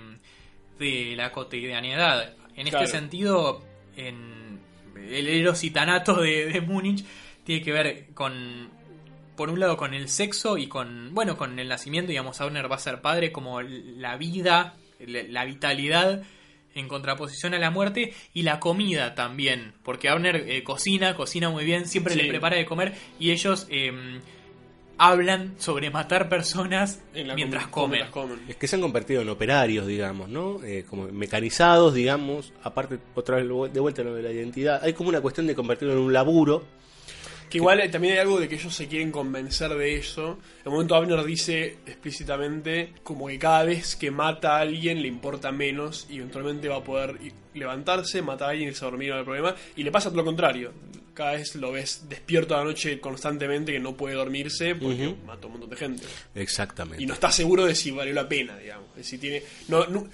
de 0.79 1.15
la 1.17 1.31
cotidianidad. 1.33 2.35
En 2.57 2.67
Claro. 2.69 2.85
este 2.85 2.99
sentido, 2.99 3.65
en 3.97 4.61
el 4.97 5.29
erositanato 5.29 6.21
de, 6.21 6.47
de 6.47 6.61
Múnich 6.61 7.05
tiene 7.45 7.63
que 7.65 7.73
ver 7.73 8.07
con, 8.13 8.71
por 9.41 9.49
un 9.49 9.59
lado, 9.59 9.79
con 9.79 9.95
el 9.95 10.11
sexo 10.11 10.59
y 10.59 10.67
con, 10.67 11.15
bueno, 11.15 11.39
con 11.39 11.59
el 11.59 11.67
nacimiento, 11.69 12.11
digamos, 12.11 12.39
Abner 12.43 12.71
va 12.71 12.77
a 12.77 12.79
ser 12.79 13.01
padre, 13.01 13.33
como 13.33 13.63
la 13.63 14.19
vida, 14.19 14.75
la, 14.99 15.47
vitalidad 15.47 16.23
en 16.75 16.89
contraposición 16.89 17.55
a 17.55 17.59
la 17.59 17.71
muerte 17.71 18.13
y 18.35 18.43
la 18.43 18.61
comida 18.61 19.15
también, 19.15 19.73
porque 19.83 20.11
Abner 20.11 20.37
eh, 20.37 20.63
cocina, 20.63 21.17
cocina 21.17 21.49
muy 21.49 21.65
bien, 21.65 21.87
siempre 21.87 22.13
Sí. 22.15 22.21
le 22.21 22.29
prepara 22.29 22.57
de 22.59 22.67
comer 22.67 22.93
y 23.19 23.31
ellos 23.31 23.67
eh, 23.71 24.21
hablan 24.99 25.55
sobre 25.59 25.91
matar 25.91 26.29
personas 26.29 27.01
mientras 27.35 27.69
com- 27.69 27.91
comen. 27.91 28.41
Es 28.49 28.57
que 28.57 28.69
se 28.69 28.77
han 28.77 28.83
convertido 28.83 29.23
en 29.23 29.31
operarios, 29.31 29.87
digamos, 29.87 30.29
¿no? 30.29 30.63
Eh, 30.63 30.85
como 30.89 31.09
mecanizados, 31.09 31.95
digamos. 31.95 32.53
Aparte, 32.63 32.99
otra 33.15 33.37
vez 33.37 33.47
lo- 33.47 33.67
de 33.69 33.81
vuelta 33.81 34.03
lo 34.03 34.15
de 34.15 34.23
la 34.23 34.31
identidad. 34.31 34.81
Hay 34.85 34.93
como 34.93 35.09
una 35.09 35.23
cuestión 35.23 35.47
de 35.47 35.55
convertirlo 35.55 35.95
en 35.95 36.01
un 36.01 36.13
laburo. 36.13 36.65
Que 37.51 37.59
igual 37.59 37.81
eh, 37.81 37.89
también 37.89 38.15
hay 38.15 38.21
algo 38.21 38.39
de 38.39 38.49
que 38.49 38.55
ellos 38.55 38.75
se 38.75 38.87
quieren 38.87 39.11
convencer 39.11 39.71
de 39.75 39.97
eso. 39.97 40.39
En 40.63 40.69
un 40.69 40.73
momento 40.75 40.95
Abner 40.95 41.25
dice 41.25 41.79
explícitamente 41.85 42.93
como 43.03 43.27
que 43.27 43.39
cada 43.39 43.65
vez 43.65 43.97
que 43.97 44.11
mata 44.11 44.57
a 44.57 44.61
alguien 44.61 45.03
le 45.03 45.09
importa 45.09 45.51
menos 45.53 46.07
y 46.09 46.17
eventualmente 46.19 46.69
va 46.69 46.77
a 46.77 46.85
poder 46.85 47.19
levantarse, 47.55 48.23
matar 48.23 48.49
a 48.49 48.51
alguien 48.53 48.69
y 48.69 48.71
irse 48.71 48.85
a 48.85 48.89
dormir 48.91 49.11
no 49.11 49.17
hay 49.19 49.25
problema. 49.25 49.55
Y 49.77 49.83
le 49.83 49.91
pasa 49.91 50.09
todo 50.11 50.19
lo 50.19 50.25
contrario. 50.25 50.73
Cada 51.13 51.33
vez 51.33 51.55
lo 51.57 51.73
ves 51.73 52.05
despierto 52.09 52.55
a 52.55 52.59
la 52.59 52.65
noche 52.65 53.01
constantemente 53.01 53.73
que 53.73 53.81
no 53.81 53.97
puede 53.97 54.15
dormirse 54.15 54.75
porque 54.77 55.09
Ujú. 55.09 55.17
mató 55.27 55.47
a 55.49 55.51
un 55.51 55.53
montón 55.55 55.71
de 55.71 55.77
gente. 55.77 56.05
Exactamente. 56.37 57.03
Y 57.03 57.07
no 57.07 57.15
está 57.15 57.31
seguro 57.33 57.67
de 57.67 57.75
si 57.75 57.91
valió 57.91 58.15
la 58.15 58.29
pena, 58.29 58.57
digamos. 58.57 58.95
De 58.95 59.03
si 59.05 59.19
tiene, 59.19 59.43
no, 59.69 59.87
no- 59.89 60.09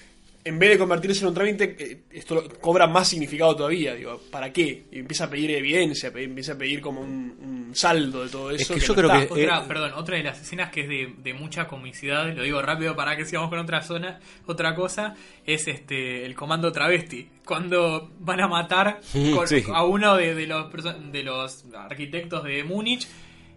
en 0.46 0.58
vez 0.58 0.70
de 0.70 0.78
convertirse 0.78 1.20
en 1.22 1.28
un 1.28 1.34
trámite, 1.34 1.76
eh, 1.78 1.98
esto 2.12 2.36
lo- 2.36 2.48
cobra 2.60 2.86
más 2.86 3.08
significado 3.08 3.54
todavía. 3.56 3.94
Digo, 3.94 4.20
¿para 4.30 4.52
qué? 4.52 4.84
Y 4.92 5.00
empieza 5.00 5.24
a 5.24 5.30
pedir 5.30 5.50
evidencia, 5.50 6.10
empieza 6.14 6.52
a 6.52 6.58
pedir 6.58 6.80
como 6.80 7.00
un, 7.02 7.36
un 7.68 7.74
saldo 7.74 8.24
de 8.24 8.30
todo 8.30 8.50
Es 8.50 8.62
eso. 8.62 8.74
que 8.74 8.80
yo 8.80 8.88
no 8.88 8.94
creo 8.94 9.12
está. 9.12 9.34
que- 9.34 9.42
Otra, 9.44 9.58
Eh, 9.58 9.64
perdón, 9.68 9.92
otra 9.96 10.16
de 10.16 10.22
las 10.22 10.40
escenas 10.40 10.70
que 10.70 10.80
es 10.82 10.88
de, 10.88 11.14
de 11.18 11.34
mucha 11.34 11.66
comicidad, 11.66 12.32
lo 12.34 12.42
digo 12.42 12.62
rápido 12.62 12.94
para 12.96 13.16
que 13.16 13.24
sigamos 13.24 13.50
con 13.50 13.58
otra 13.58 13.82
zona, 13.82 14.20
otra 14.46 14.74
cosa, 14.74 15.14
es 15.44 15.68
este 15.68 16.24
el 16.24 16.34
comando 16.34 16.72
travesti. 16.72 17.28
Cuando 17.44 18.10
van 18.20 18.40
a 18.40 18.48
matar 18.48 19.00
con- 19.34 19.46
Sí. 19.48 19.64
a 19.72 19.84
uno 19.84 20.16
de, 20.16 20.34
de 20.34 20.46
los 20.46 20.72
de 21.12 21.22
los 21.22 21.64
arquitectos 21.74 22.44
de 22.44 22.64
Múnich 22.64 23.06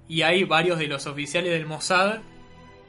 y 0.08 0.24
hay 0.24 0.44
varios 0.44 0.80
de 0.80 0.88
los 0.88 1.06
oficiales 1.08 1.52
del 1.52 1.66
Mossad 1.68 2.20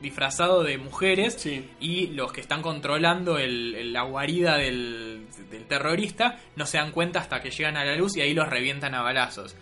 disfrazados 0.00 0.66
de 0.66 0.78
mujeres 0.78 1.34
Sí. 1.34 1.68
y 1.80 2.08
los 2.08 2.32
que 2.32 2.40
están 2.40 2.62
controlando 2.62 3.38
el, 3.38 3.74
el- 3.74 3.92
la 3.92 4.02
guarida 4.02 4.56
del, 4.56 5.26
del 5.50 5.64
terrorista 5.66 6.38
no 6.56 6.66
se 6.66 6.78
dan 6.78 6.90
cuenta 6.92 7.20
hasta 7.20 7.40
que 7.42 7.50
llegan 7.50 7.76
a 7.76 7.84
la 7.84 7.96
luz 7.96 8.16
y 8.16 8.20
ahí 8.20 8.32
los 8.34 8.48
revientan 8.48 8.94
a 8.94 9.02
balazos. 9.02 9.54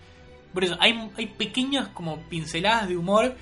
Por 0.54 0.64
eso, 0.64 0.76
hay, 0.80 1.10
hay 1.16 1.26
pequeñas 1.26 1.88
como 1.88 2.20
pinceladas 2.28 2.88
de 2.88 2.96
humor 2.96 3.34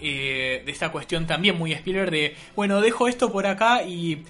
eh, 0.00 0.62
de 0.64 0.72
esta 0.72 0.90
cuestión 0.90 1.26
también 1.26 1.56
muy 1.58 1.72
Spielberg 1.72 2.10
de, 2.10 2.36
bueno, 2.56 2.80
dejo 2.80 3.08
esto 3.08 3.30
por 3.32 3.46
acá 3.46 3.82
y 3.82 4.24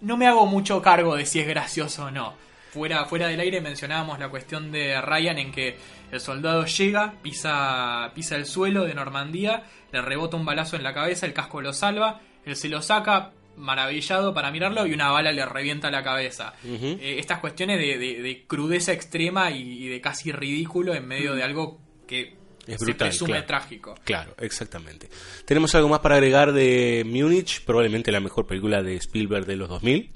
no 0.00 0.16
me 0.16 0.26
hago 0.26 0.46
mucho 0.46 0.82
cargo 0.82 1.16
de 1.16 1.26
si 1.26 1.40
es 1.40 1.46
gracioso 1.46 2.06
o 2.06 2.10
no. 2.10 2.34
Fuera, 2.72 3.04
fuera 3.04 3.28
del 3.28 3.38
aire 3.40 3.60
mencionábamos 3.60 4.18
la 4.18 4.28
cuestión 4.30 4.72
de 4.72 5.00
Ryan 5.00 5.38
en 5.38 5.52
que 5.52 5.76
el 6.10 6.20
soldado 6.20 6.64
llega, 6.64 7.14
pisa, 7.22 8.10
pisa 8.14 8.36
el 8.36 8.46
suelo 8.46 8.84
de 8.84 8.94
Normandía, 8.94 9.64
le 9.92 10.00
rebota 10.02 10.36
un 10.38 10.44
balazo 10.46 10.76
en 10.76 10.82
la 10.82 10.94
cabeza, 10.94 11.26
el 11.26 11.34
casco 11.34 11.60
lo 11.60 11.72
salva, 11.74 12.20
él 12.46 12.56
se 12.56 12.68
lo 12.70 12.80
saca, 12.80 13.32
maravillado 13.58 14.32
para 14.32 14.50
mirarlo 14.50 14.86
y 14.86 14.94
una 14.94 15.10
bala 15.10 15.32
le 15.32 15.44
revienta 15.44 15.90
la 15.90 16.02
cabeza. 16.02 16.54
Eh, 16.64 17.16
estas 17.18 17.40
cuestiones 17.40 17.78
de, 17.78 17.98
de- 17.98 18.22
de 18.22 18.44
crudeza 18.46 18.92
extrema 18.92 19.50
y, 19.50 19.84
y 19.84 19.88
de 19.88 20.00
casi 20.00 20.32
ridículo 20.32 20.94
en 20.94 21.06
medio 21.06 21.34
de 21.34 21.42
algo 21.42 21.78
que 22.08 22.36
Es 22.66 22.78
se 22.78 22.84
brutal, 22.86 23.08
presume 23.08 23.30
claro. 23.32 23.46
trágico. 23.46 23.94
Claro, 24.04 24.34
exactamente. 24.38 25.10
¿Tenemos 25.44 25.74
algo 25.74 25.90
más 25.90 26.00
para 26.00 26.14
agregar 26.14 26.52
de 26.52 27.02
Múnich? 27.06 27.62
Probablemente 27.64 28.10
la 28.10 28.20
mejor 28.20 28.46
película 28.46 28.82
de 28.82 28.96
Spielberg 28.96 29.44
de 29.44 29.56
los 29.56 29.68
2000. 29.68 30.10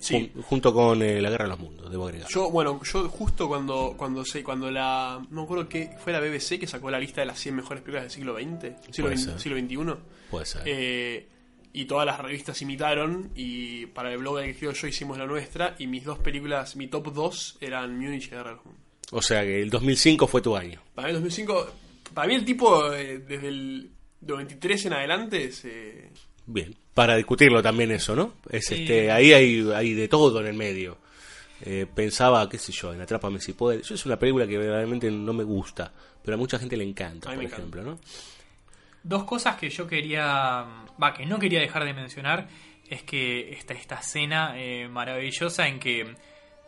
Sí. 0.00 0.32
Jun- 0.34 0.42
junto 0.42 0.72
con 0.74 1.00
eh, 1.02 1.20
La 1.20 1.30
Guerra 1.30 1.44
de 1.44 1.50
los 1.50 1.58
Mundos, 1.60 1.90
debo 1.90 2.06
agregar. 2.06 2.28
Yo, 2.28 2.50
bueno, 2.50 2.80
yo 2.82 3.08
justo 3.08 3.46
cuando 3.46 3.94
cuando 3.96 4.24
sé, 4.24 4.42
cuando 4.42 4.70
la. 4.70 5.20
No 5.30 5.36
me 5.40 5.42
acuerdo 5.44 5.68
que 5.68 5.90
fue 6.02 6.12
la 6.12 6.20
BBC 6.20 6.58
que 6.58 6.66
sacó 6.66 6.90
la 6.90 6.98
lista 6.98 7.20
de 7.20 7.26
las 7.26 7.38
100 7.38 7.54
mejores 7.54 7.82
películas 7.82 8.04
del 8.04 8.10
siglo 8.10 8.34
XX, 8.34 8.94
siglo, 8.94 9.16
XX, 9.16 9.40
siglo 9.40 9.58
XXI. 9.58 10.00
Puede 10.30 10.46
ser. 10.46 10.62
Eh, 10.64 11.28
y 11.72 11.84
todas 11.84 12.04
las 12.06 12.18
revistas 12.18 12.60
imitaron 12.62 13.30
y 13.36 13.86
para 13.86 14.10
el 14.10 14.18
blog 14.18 14.40
en 14.40 14.48
el 14.50 14.56
que 14.56 14.72
yo 14.72 14.86
hicimos 14.88 15.18
la 15.18 15.26
nuestra 15.26 15.76
y 15.78 15.86
mis 15.86 16.04
dos 16.04 16.18
películas, 16.18 16.74
mi 16.74 16.88
top 16.88 17.12
2 17.12 17.58
eran 17.60 17.96
Munich 17.96 18.26
y 18.26 18.30
Guerra 18.30 18.50
de 18.50 18.56
los 18.56 18.64
Mundos. 18.64 18.82
O 19.12 19.22
sea 19.22 19.42
que 19.42 19.60
el 19.62 19.70
2005 19.70 20.26
fue 20.26 20.40
tu 20.40 20.56
año. 20.56 20.80
Para 20.94 21.06
mí 21.08 21.10
el 21.14 21.16
2005, 21.20 21.66
para 22.14 22.26
mí 22.26 22.34
el 22.34 22.44
tipo 22.44 22.92
eh, 22.92 23.18
desde 23.18 23.48
el 23.48 23.90
93 24.22 24.86
en 24.86 24.92
adelante 24.94 25.44
es... 25.44 25.64
eh, 25.64 26.10
Bien, 26.46 26.74
para 27.00 27.16
discutirlo 27.16 27.62
también 27.62 27.90
eso, 27.92 28.14
¿no? 28.14 28.34
Es 28.50 28.70
este, 28.70 29.10
ahí 29.10 29.32
hay, 29.32 29.66
hay 29.74 29.94
de 29.94 30.06
todo 30.06 30.38
en 30.40 30.48
el 30.48 30.52
medio. 30.54 30.98
Eh, 31.62 31.86
pensaba, 31.94 32.46
qué 32.46 32.58
sé 32.58 32.72
yo, 32.72 32.92
en 32.92 33.00
Atrápame 33.00 33.40
si 33.40 33.54
puedes. 33.54 33.88
Yo 33.88 33.94
es 33.94 34.04
una 34.04 34.18
película 34.18 34.46
que 34.46 34.58
verdaderamente 34.58 35.10
no 35.10 35.32
me 35.32 35.42
gusta, 35.44 35.90
pero 36.22 36.34
a 36.34 36.38
mucha 36.38 36.58
gente 36.58 36.76
le 36.76 36.84
encanta, 36.84 37.30
por 37.30 37.38
encanta. 37.38 37.56
ejemplo, 37.56 37.82
¿no? 37.82 37.98
Dos 39.02 39.24
cosas 39.24 39.56
que 39.56 39.70
yo 39.70 39.86
quería, 39.86 40.66
va, 41.02 41.14
que 41.14 41.24
no 41.24 41.38
quería 41.38 41.60
dejar 41.60 41.84
de 41.86 41.94
mencionar, 41.94 42.48
es 42.86 43.02
que 43.02 43.50
está 43.54 43.72
esta 43.72 43.94
escena 43.94 44.52
eh, 44.56 44.86
maravillosa 44.88 45.66
en 45.68 45.78
que 45.80 46.14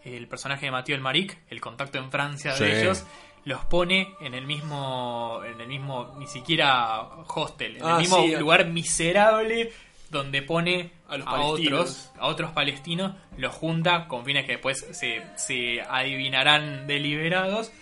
el 0.05 0.29
personaje 0.29 0.65
de 0.65 0.73
Mathieu 0.73 0.97
el 0.97 1.03
Maric, 1.03 1.37
el 1.51 1.61
contacto 1.61 1.99
en 1.99 2.11
Francia 2.11 2.55
Sí. 2.57 2.65
de 2.65 2.81
ellos, 2.81 3.05
los 3.45 3.65
pone 3.67 4.15
en 4.23 4.33
el 4.35 4.47
mismo, 4.47 5.43
en 5.45 5.61
el 5.61 5.69
mismo, 5.69 6.15
ni 6.19 6.27
siquiera 6.27 7.03
hostel, 7.29 7.77
en 7.77 7.83
Ah, 7.85 7.93
el 7.97 7.99
mismo 8.01 8.17
sí. 8.23 8.37
lugar 8.37 8.67
miserable 8.67 9.71
donde 10.13 10.43
pone 10.43 10.93
A 11.09 11.17
los 11.17 11.27
otros, 11.27 12.13
a 12.19 12.27
otros 12.29 12.53
palestinos, 12.53 13.15
los 13.39 13.53
junta 13.53 14.07
con 14.07 14.25
fines 14.25 14.45
que 14.45 14.53
después 14.53 14.87
se, 14.93 15.23
se 15.37 15.81
adivinarán 15.81 16.87
deliberados 16.87 17.73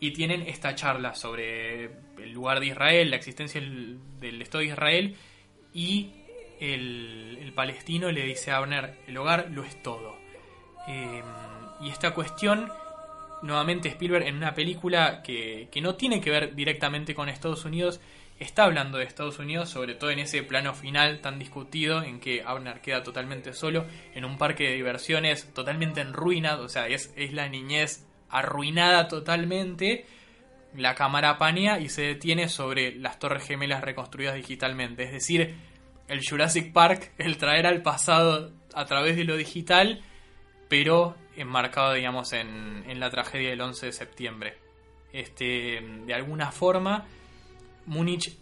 y 0.00 0.12
tienen 0.12 0.42
esta 0.48 0.74
charla 0.74 1.14
sobre 1.14 1.84
el 2.18 2.32
lugar 2.32 2.60
de 2.60 2.66
Israel, 2.66 3.10
la 3.10 3.16
existencia 3.16 3.60
del, 3.60 3.98
del 4.18 4.40
Estado 4.40 4.60
de 4.60 4.70
Israel 4.70 5.16
y 5.74 6.10
el, 6.58 7.38
el 7.40 7.52
palestino 7.52 8.10
le 8.10 8.24
dice 8.24 8.50
a 8.50 8.56
Abner, 8.56 8.94
el 9.06 9.16
hogar 9.18 9.50
lo 9.50 9.62
es 9.62 9.82
todo. 9.82 10.16
Eh, 10.88 11.22
y 11.82 11.90
esta 11.90 12.14
cuestión, 12.14 12.72
nuevamente 13.42 13.90
Spielberg 13.90 14.26
en 14.26 14.36
una 14.36 14.54
película 14.54 15.22
que, 15.22 15.68
que 15.70 15.82
no 15.82 15.96
tiene 15.96 16.22
que 16.22 16.30
ver 16.30 16.54
directamente 16.54 17.14
con 17.14 17.28
Estados 17.28 17.66
Unidos, 17.66 18.00
está 18.38 18.64
hablando 18.64 18.98
de 18.98 19.04
Estados 19.04 19.38
Unidos, 19.38 19.68
sobre 19.68 19.94
todo 19.94 20.10
en 20.10 20.18
ese 20.18 20.42
plano 20.42 20.74
final 20.74 21.20
tan 21.20 21.38
discutido 21.38 22.02
en 22.02 22.20
que 22.20 22.42
Abner 22.42 22.80
queda 22.80 23.02
totalmente 23.02 23.52
solo 23.52 23.86
en 24.14 24.24
un 24.24 24.38
parque 24.38 24.64
de 24.64 24.74
diversiones 24.74 25.52
totalmente 25.54 26.00
en 26.00 26.12
ruinas, 26.12 26.58
o 26.58 26.68
sea, 26.68 26.88
es, 26.88 27.12
es 27.16 27.32
la 27.32 27.48
niñez 27.48 28.06
arruinada 28.28 29.08
totalmente. 29.08 30.06
La 30.74 30.96
cámara 30.96 31.38
panea 31.38 31.78
y 31.78 31.88
se 31.88 32.02
detiene 32.02 32.48
sobre 32.48 32.96
las 32.96 33.20
torres 33.20 33.46
gemelas 33.46 33.82
reconstruidas 33.82 34.34
digitalmente, 34.34 35.04
es 35.04 35.12
decir, 35.12 35.54
el 36.08 36.20
Jurassic 36.26 36.72
Park, 36.72 37.12
el 37.18 37.38
traer 37.38 37.66
al 37.66 37.82
pasado 37.82 38.52
a 38.74 38.84
través 38.84 39.16
de 39.16 39.24
lo 39.24 39.36
digital, 39.36 40.02
pero 40.68 41.16
enmarcado, 41.36 41.92
digamos, 41.92 42.32
en, 42.32 42.84
en 42.88 43.00
la 43.00 43.10
tragedia 43.10 43.50
del 43.50 43.60
11 43.60 43.86
de 43.86 43.92
septiembre. 43.92 44.58
Este, 45.12 45.80
de 46.06 46.12
alguna 46.12 46.50
forma, 46.50 47.06
Múnich 47.86 48.36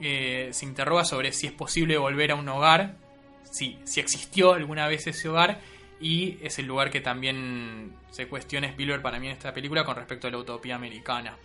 eh, 0.00 0.48
se 0.52 0.64
interroga 0.64 1.04
sobre 1.04 1.32
si 1.32 1.46
es 1.46 1.52
posible 1.52 1.96
volver 1.98 2.32
a 2.32 2.34
un 2.34 2.48
hogar, 2.48 2.96
si, 3.50 3.78
si 3.84 4.00
existió 4.00 4.54
alguna 4.54 4.88
vez 4.88 5.06
ese 5.06 5.28
hogar, 5.28 5.60
y 6.00 6.38
es 6.42 6.58
el 6.58 6.66
lugar 6.66 6.90
que 6.90 7.00
también 7.00 7.94
se 8.10 8.26
cuestiona 8.26 8.66
Spielberg 8.66 9.02
para 9.02 9.20
mí 9.20 9.28
en 9.28 9.34
esta 9.34 9.54
película 9.54 9.84
con 9.84 9.96
respecto 9.96 10.26
a 10.26 10.30
la 10.30 10.38
utopía 10.38 10.74
americana. 10.74 11.36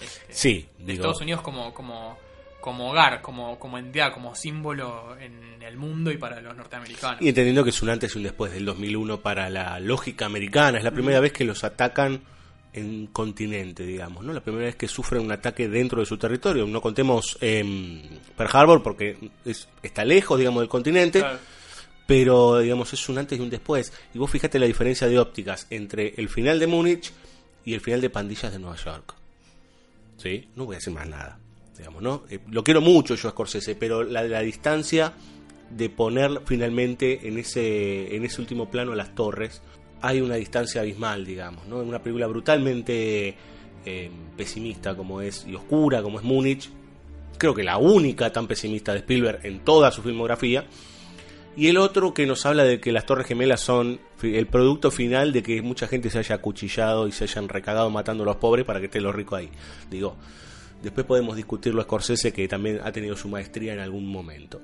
Este, 0.00 0.32
Sí, 0.32 0.68
de 0.78 0.84
digo, 0.92 1.02
Estados 1.02 1.20
Unidos 1.20 1.42
como, 1.42 1.74
como, 1.74 2.16
como 2.60 2.90
hogar, 2.90 3.20
como, 3.20 3.58
como 3.58 3.78
entidad, 3.78 4.12
como 4.12 4.34
símbolo 4.36 5.16
en 5.18 5.60
el 5.60 5.76
mundo 5.76 6.12
y 6.12 6.16
para 6.16 6.40
los 6.40 6.56
norteamericanos. 6.56 7.20
y 7.20 7.28
entendiendo 7.28 7.64
que 7.64 7.70
es 7.70 7.82
un 7.82 7.90
antes 7.90 8.14
y 8.14 8.18
un 8.18 8.24
después 8.24 8.52
del 8.52 8.64
2001 8.64 9.20
para 9.20 9.50
la 9.50 9.80
lógica 9.80 10.26
americana. 10.26 10.78
Es 10.78 10.84
la 10.84 10.92
primera 10.92 11.18
vez 11.18 11.32
que 11.32 11.44
los 11.44 11.64
atacan 11.64 12.22
en 12.72 12.86
un 12.86 13.06
continente, 13.08 13.84
digamos, 13.84 14.24
¿no? 14.24 14.32
La 14.32 14.40
primera 14.42 14.66
vez 14.66 14.76
que 14.76 14.88
sufren 14.88 15.22
un 15.22 15.32
ataque 15.32 15.68
dentro 15.68 16.00
de 16.00 16.06
su 16.06 16.16
territorio. 16.18 16.66
No 16.66 16.80
contemos 16.80 17.36
em, 17.40 18.02
Pearl 18.36 18.50
Harbor 18.52 18.82
porque 18.82 19.30
es- 19.44 19.68
está 19.82 20.04
lejos, 20.04 20.38
digamos, 20.38 20.60
del 20.60 20.68
continente. 20.68 21.20
claro. 21.20 21.38
pero 22.06 22.58
digamos 22.60 22.90
es 22.94 23.06
un 23.10 23.18
antes 23.18 23.38
y 23.38 23.42
un 23.42 23.50
después. 23.50 23.92
Y 24.14 24.18
vos 24.18 24.30
fíjate 24.30 24.58
la 24.58 24.64
diferencia 24.64 25.06
de 25.06 25.18
ópticas 25.18 25.66
entre 25.68 26.14
el 26.16 26.30
final 26.30 26.58
de 26.58 26.66
Múnich 26.66 27.12
y 27.66 27.74
el 27.74 27.82
final 27.82 28.00
de 28.00 28.08
Pandillas 28.08 28.50
de 28.50 28.58
Nueva 28.58 28.76
York. 28.76 29.14
¿Sí? 30.16 30.48
No 30.56 30.64
voy 30.64 30.76
a 30.76 30.78
decir 30.78 30.92
más 30.94 31.06
nada. 31.06 31.38
Digamos, 31.76 32.02
¿no? 32.02 32.24
Eh, 32.30 32.38
lo 32.50 32.64
quiero 32.64 32.80
mucho 32.80 33.14
yo 33.14 33.28
a 33.28 33.32
Scorsese, 33.32 33.74
pero 33.74 34.02
la, 34.04 34.22
la 34.22 34.40
distancia 34.40 35.12
de 35.70 35.90
poner 35.90 36.40
finalmente 36.46 37.28
en 37.28 37.38
ese, 37.38 38.16
en 38.16 38.24
ese 38.24 38.40
último 38.40 38.70
plano 38.70 38.94
las 38.94 39.14
torres, 39.14 39.60
hay 40.00 40.20
una 40.20 40.36
distancia 40.36 40.80
abismal, 40.80 41.24
digamos, 41.24 41.66
¿no? 41.66 41.82
En 41.82 41.88
una 41.88 42.02
película 42.02 42.26
brutalmente 42.26 43.34
eh, 43.84 44.10
pesimista 44.36 44.96
como 44.96 45.20
es 45.20 45.46
y 45.46 45.54
oscura 45.54 46.02
como 46.02 46.18
es 46.18 46.24
Múnich, 46.24 46.70
creo 47.38 47.54
que 47.54 47.62
la 47.62 47.78
única 47.78 48.32
tan 48.32 48.46
pesimista 48.46 48.92
de 48.92 48.98
Spielberg 48.98 49.40
en 49.44 49.60
toda 49.60 49.90
su 49.90 50.02
filmografía, 50.02 50.66
y 51.56 51.66
el 51.66 51.76
otro 51.76 52.14
que 52.14 52.24
nos 52.24 52.46
habla 52.46 52.62
de 52.62 52.80
que 52.80 52.92
las 52.92 53.04
Torres 53.04 53.26
Gemelas 53.26 53.60
son 53.60 53.98
el 54.22 54.46
producto 54.46 54.92
final 54.92 55.32
de 55.32 55.42
que 55.42 55.60
mucha 55.60 55.88
gente 55.88 56.08
se 56.08 56.20
haya 56.20 56.36
acuchillado 56.36 57.08
y 57.08 57.12
se 57.12 57.24
hayan 57.24 57.48
recagado 57.48 57.90
matando 57.90 58.22
a 58.22 58.26
los 58.26 58.36
pobres 58.36 58.64
para 58.64 58.78
que 58.78 58.86
esté 58.86 59.00
lo 59.00 59.10
rico 59.10 59.34
ahí. 59.34 59.48
Digo, 59.90 60.16
después 60.82 61.04
podemos 61.04 61.34
discutirlo 61.34 61.80
a 61.80 61.84
Scorsese 61.84 62.32
que 62.32 62.46
también 62.46 62.80
ha 62.84 62.92
tenido 62.92 63.16
su 63.16 63.28
maestría 63.28 63.72
en 63.72 63.80
algún 63.80 64.06
momento. 64.06 64.60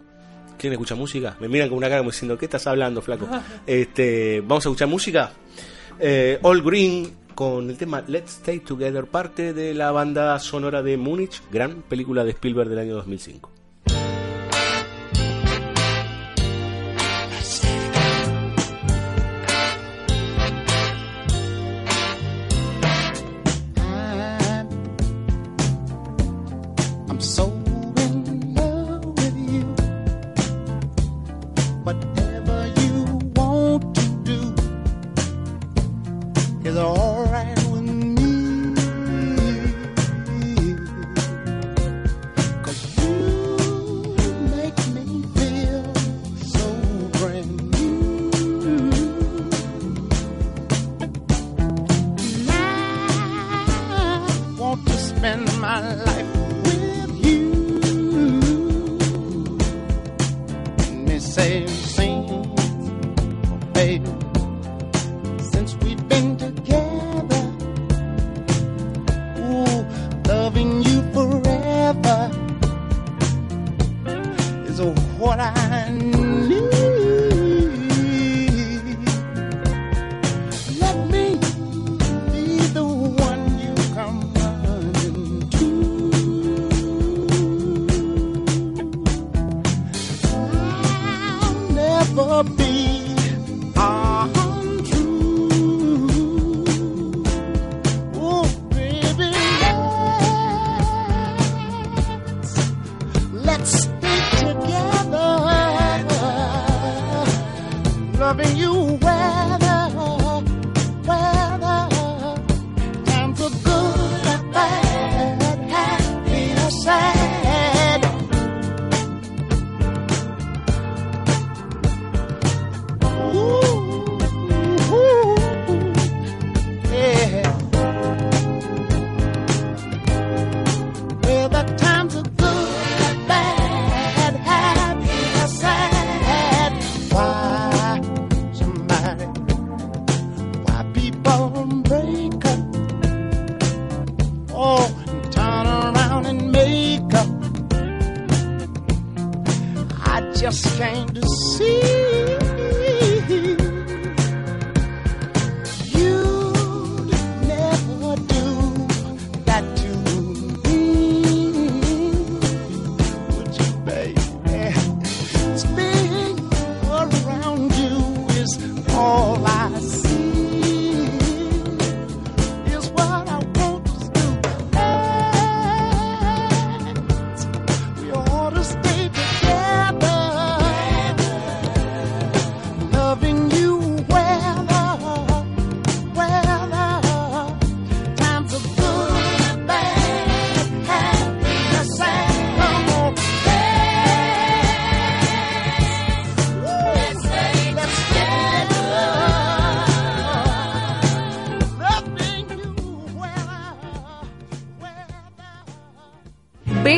¿Quieren 0.58 0.74
escuchar 0.74 0.96
música? 0.96 1.36
Me 1.40 1.48
miran 1.48 1.68
con 1.68 1.78
una 1.78 1.88
cara 1.88 1.98
como 2.00 2.10
diciendo, 2.10 2.38
¿qué 2.38 2.46
estás 2.46 2.66
hablando, 2.66 3.02
flaco? 3.02 3.28
Este, 3.66 4.40
Vamos 4.40 4.64
a 4.66 4.68
escuchar 4.68 4.88
música. 4.88 5.32
Eh, 5.98 6.38
All 6.42 6.62
Green 6.62 7.24
con 7.34 7.68
el 7.68 7.76
tema 7.76 8.04
Let's 8.06 8.38
Stay 8.38 8.60
Together, 8.60 9.06
parte 9.06 9.52
de 9.52 9.74
la 9.74 9.90
banda 9.90 10.38
sonora 10.38 10.82
de 10.82 10.96
Múnich, 10.96 11.42
gran 11.50 11.82
película 11.82 12.24
de 12.24 12.30
Spielberg 12.30 12.68
del 12.68 12.78
año 12.78 12.94
2005. 12.94 13.53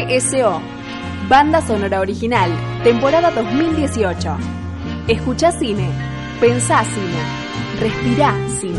BSO, 0.06 0.62
Banda 1.28 1.60
Sonora 1.60 2.00
Original, 2.00 2.48
temporada 2.84 3.32
2018. 3.32 4.36
Escucha 5.08 5.50
cine, 5.50 5.90
pensá 6.38 6.84
cine, 6.84 7.18
respirá 7.80 8.32
cine. 8.60 8.78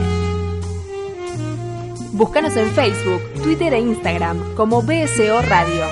Búscanos 2.14 2.56
en 2.56 2.70
Facebook, 2.70 3.22
Twitter 3.44 3.74
e 3.74 3.80
Instagram 3.80 4.56
como 4.56 4.82
BSO 4.82 5.42
Radio. 5.42 5.84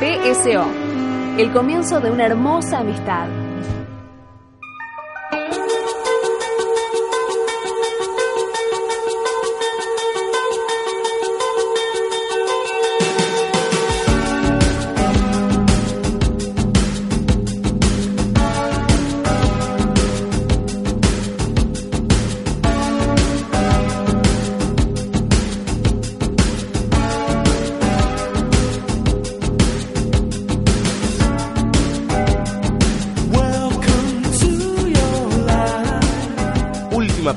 BSO, 0.00 0.81
el 1.38 1.50
comienzo 1.50 2.00
de 2.00 2.10
una 2.10 2.26
hermosa 2.26 2.80
amistad. 2.80 3.41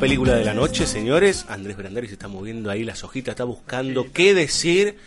Película 0.05 0.35
de 0.35 0.45
la 0.45 0.53
noche, 0.53 0.85
señores. 0.85 1.45
Andrés 1.49 1.75
Brandari 1.77 2.05
se 2.07 2.13
está 2.13 2.27
moviendo 2.27 2.69
ahí 2.69 2.83
las 2.83 3.03
hojitas, 3.03 3.31
está 3.33 3.43
buscando 3.43 4.11
qué 4.13 4.33
decir 4.35 4.97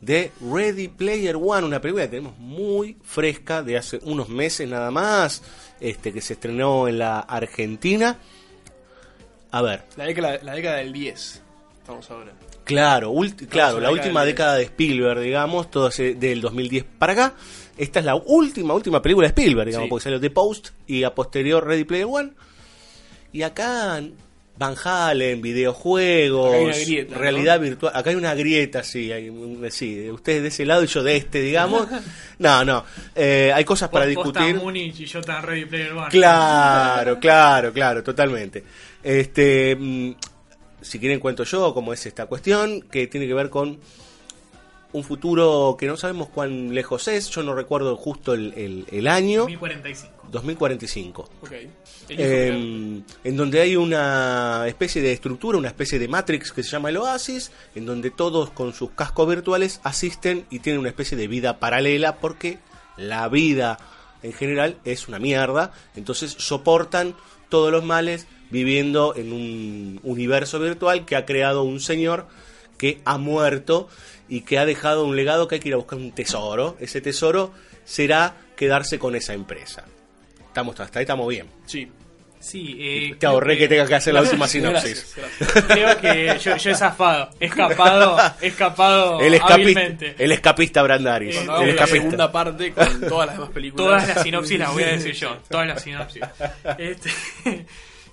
de 0.00 0.30
Ready 0.40 0.86
Player 0.88 1.34
One, 1.36 1.66
una 1.66 1.80
película 1.80 2.04
que 2.04 2.10
tenemos 2.10 2.38
muy 2.38 2.96
fresca 3.02 3.62
de 3.64 3.76
hace 3.76 3.98
unos 4.02 4.28
meses 4.28 4.68
nada 4.68 4.90
más, 4.92 5.42
este 5.80 6.12
que 6.12 6.20
se 6.20 6.34
estrenó 6.34 6.86
en 6.86 6.98
la 7.00 7.18
Argentina. 7.18 8.16
A 9.50 9.60
ver, 9.62 9.82
La 9.96 10.04
década, 10.04 10.38
la 10.42 10.54
década 10.54 10.76
del 10.76 10.92
10. 10.92 11.42
Estamos 11.80 12.08
ahora. 12.10 12.32
Claro, 12.64 13.12
ulti- 13.12 13.48
claro, 13.48 13.78
la 13.80 13.88
la 13.88 13.92
última 13.92 14.24
década 14.24 14.24
de- 14.24 14.26
década 14.26 14.54
de 14.56 14.62
Spielberg, 14.64 15.20
digamos, 15.20 15.68
todo 15.70 15.88
ese- 15.88 16.14
del 16.14 16.40
2010 16.40 16.84
para 16.98 17.12
acá. 17.12 17.34
Esta 17.76 17.98
es 17.98 18.04
la 18.04 18.14
última, 18.14 18.72
última 18.74 19.02
película 19.02 19.26
de 19.26 19.30
Spielberg, 19.30 19.66
digamos, 19.66 19.86
Sí. 19.86 19.90
porque 19.90 20.04
salió 20.04 20.20
The 20.20 20.30
Post 20.30 20.68
y 20.86 21.02
a 21.02 21.12
posterior 21.14 21.66
Ready 21.66 21.84
Player 21.84 22.06
One. 22.08 22.32
Y 23.32 23.42
acá 23.42 24.00
Van 24.56 24.76
Halen, 24.84 25.42
videojuegos, 25.42 26.54
Acá 26.54 26.78
grieta, 26.84 27.14
¿no? 27.14 27.20
realidad 27.20 27.60
virtual. 27.60 27.92
Acá 27.94 28.10
hay 28.10 28.16
una 28.16 28.34
grieta, 28.34 28.84
sí, 28.84 29.10
hay 29.10 29.32
sí, 29.70 30.08
ustedes 30.10 30.42
de 30.42 30.48
ese 30.48 30.64
lado 30.64 30.84
y 30.84 30.86
yo 30.86 31.02
de 31.02 31.16
este, 31.16 31.40
digamos. 31.40 31.86
No, 32.38 32.64
no, 32.64 32.84
eh, 33.14 33.52
hay 33.54 33.64
cosas 33.64 33.88
para 33.90 34.06
discutir. 34.06 34.56
Múnich 34.56 34.98
y 35.00 35.06
yo 35.06 35.20
tan 35.22 35.42
Ready 35.44 35.66
Player 35.66 35.92
One. 35.92 36.08
Claro, 36.10 37.18
claro, 37.20 37.72
claro, 37.72 38.02
totalmente. 38.02 38.64
Este, 39.02 39.76
mm, 39.76 40.12
si 40.80 40.98
quieren 40.98 41.20
cuento 41.20 41.44
yo 41.44 41.72
cómo 41.74 41.92
es 41.92 42.04
esta 42.06 42.26
cuestión, 42.26 42.82
que 42.82 43.06
tiene 43.06 43.26
que 43.26 43.34
ver 43.34 43.50
con 43.50 43.78
un 44.92 45.02
futuro 45.04 45.76
que 45.78 45.86
no 45.86 45.96
sabemos 45.96 46.28
cuán 46.28 46.72
lejos 46.74 47.08
es, 47.08 47.28
yo 47.30 47.42
no 47.42 47.54
recuerdo 47.54 47.96
justo 47.96 48.34
el, 48.34 48.52
el- 48.56 48.86
el 48.92 49.08
año, 49.08 49.46
1045. 49.46 50.23
2045. 50.34 51.30
Ok. 51.40 51.52
Eh, 52.10 53.02
en 53.24 53.36
donde 53.36 53.60
hay 53.60 53.76
una 53.76 54.64
especie 54.66 55.00
de 55.00 55.12
estructura, 55.12 55.56
una 55.56 55.68
especie 55.68 55.98
de 55.98 56.08
Matrix 56.08 56.52
que 56.52 56.62
se 56.62 56.70
llama 56.70 56.90
el 56.90 56.98
Oasis, 56.98 57.52
en 57.74 57.86
donde 57.86 58.10
todos 58.10 58.50
con 58.50 58.74
sus 58.74 58.90
cascos 58.90 59.28
virtuales 59.28 59.80
asisten 59.84 60.44
y 60.50 60.58
tienen 60.58 60.80
una 60.80 60.90
especie 60.90 61.16
de 61.16 61.28
vida 61.28 61.58
paralela 61.58 62.16
porque 62.16 62.58
la 62.96 63.28
vida 63.28 63.78
en 64.22 64.32
general 64.32 64.78
es 64.84 65.08
una 65.08 65.18
mierda, 65.18 65.72
entonces 65.96 66.34
soportan 66.38 67.14
todos 67.48 67.70
los 67.70 67.84
males 67.84 68.26
viviendo 68.50 69.14
en 69.16 69.32
un 69.32 70.00
universo 70.02 70.58
virtual 70.58 71.04
que 71.04 71.16
ha 71.16 71.24
creado 71.24 71.62
un 71.62 71.80
señor 71.80 72.26
que 72.78 73.00
ha 73.04 73.18
muerto 73.18 73.88
y 74.28 74.40
que 74.40 74.58
ha 74.58 74.66
dejado 74.66 75.04
un 75.04 75.16
legado 75.16 75.46
que 75.46 75.56
hay 75.56 75.60
que 75.60 75.68
ir 75.68 75.74
a 75.74 75.78
buscar 75.78 75.98
un 75.98 76.12
tesoro. 76.12 76.76
Ese 76.80 77.00
tesoro 77.00 77.52
será 77.84 78.36
quedarse 78.56 78.98
con 78.98 79.14
esa 79.14 79.34
empresa. 79.34 79.84
Estamos 80.54 80.78
hasta 80.78 81.00
ahí 81.00 81.02
estamos 81.02 81.26
bien. 81.28 81.48
Sí. 81.66 81.90
Sí, 82.38 82.76
eh, 82.78 83.16
Te 83.18 83.26
ahorré 83.26 83.58
que 83.58 83.66
tengas 83.66 83.88
que 83.88 83.94
hacer 83.96 84.14
la 84.14 84.20
última 84.22 84.46
sinopsis. 84.46 85.16
Gracias, 85.16 85.34
gracias. 85.40 85.64
Creo 85.66 86.00
que 86.00 86.38
yo, 86.38 86.56
yo 86.56 86.70
he 86.70 86.74
zafado, 86.76 87.30
he 87.40 87.46
escapado, 87.46 88.16
he 88.40 88.46
escapado 88.46 89.18
El 89.20 89.34
escapista, 89.34 89.54
hábilmente. 89.54 90.14
el 90.16 90.30
escapista 90.30 90.82
Brandaris. 90.84 91.36
El 91.38 91.50
hagamos 91.50 91.74
la 91.74 91.86
segunda 91.88 92.30
parte 92.30 92.70
con 92.72 93.00
todas 93.08 93.26
las 93.26 93.36
demás 93.36 93.50
películas. 93.50 93.84
Todas 93.86 94.08
las 94.14 94.22
sinopsis 94.22 94.58
las 94.60 94.72
voy 94.72 94.82
a 94.84 94.86
decir 94.88 95.12
yo, 95.14 95.36
todas 95.48 95.66
las 95.66 95.82
sinopsis. 95.82 96.22
Este, 96.78 97.10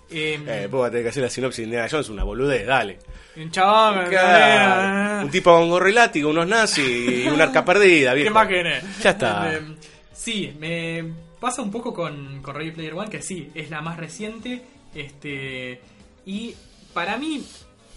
em, 0.09 0.49
Eh, 0.49 0.67
vos 0.71 0.79
vas 0.81 0.87
a 0.87 0.91
tener 0.91 1.03
que 1.03 1.09
hacer 1.09 1.23
la 1.23 1.29
sinopsis 1.29 1.57
de 1.59 1.63
Indiana 1.65 1.87
Jones, 1.91 2.09
una 2.09 2.23
boludez, 2.23 2.65
dale. 2.65 2.97
un 3.35 3.51
chabón, 3.51 4.07
Claro. 4.09 5.25
Un 5.25 5.29
tipo 5.29 5.53
con 5.55 5.69
gorro 5.69 5.89
y 5.89 5.93
látigo, 5.93 6.31
unos 6.31 6.47
nazis 6.47 7.25
y 7.25 7.27
una 7.27 7.43
arca 7.43 7.63
perdida, 7.63 8.15
¿Qué 8.15 8.29
más 8.31 8.47
querés? 8.47 8.83
Ya 9.03 9.09
está. 9.11 9.53
Em, 9.53 9.75
sí, 10.13 10.55
me 10.57 11.03
pasa 11.41 11.63
un 11.63 11.71
poco 11.71 11.93
con, 11.93 12.41
con 12.41 12.55
Ready 12.55 12.71
Player 12.71 12.93
One, 12.93 13.09
que 13.09 13.21
sí, 13.21 13.49
es 13.53 13.69
la 13.69 13.81
más 13.81 13.97
reciente. 13.97 14.61
Este. 14.93 15.81
Y 16.25 16.53
para 16.93 17.17
mí, 17.17 17.43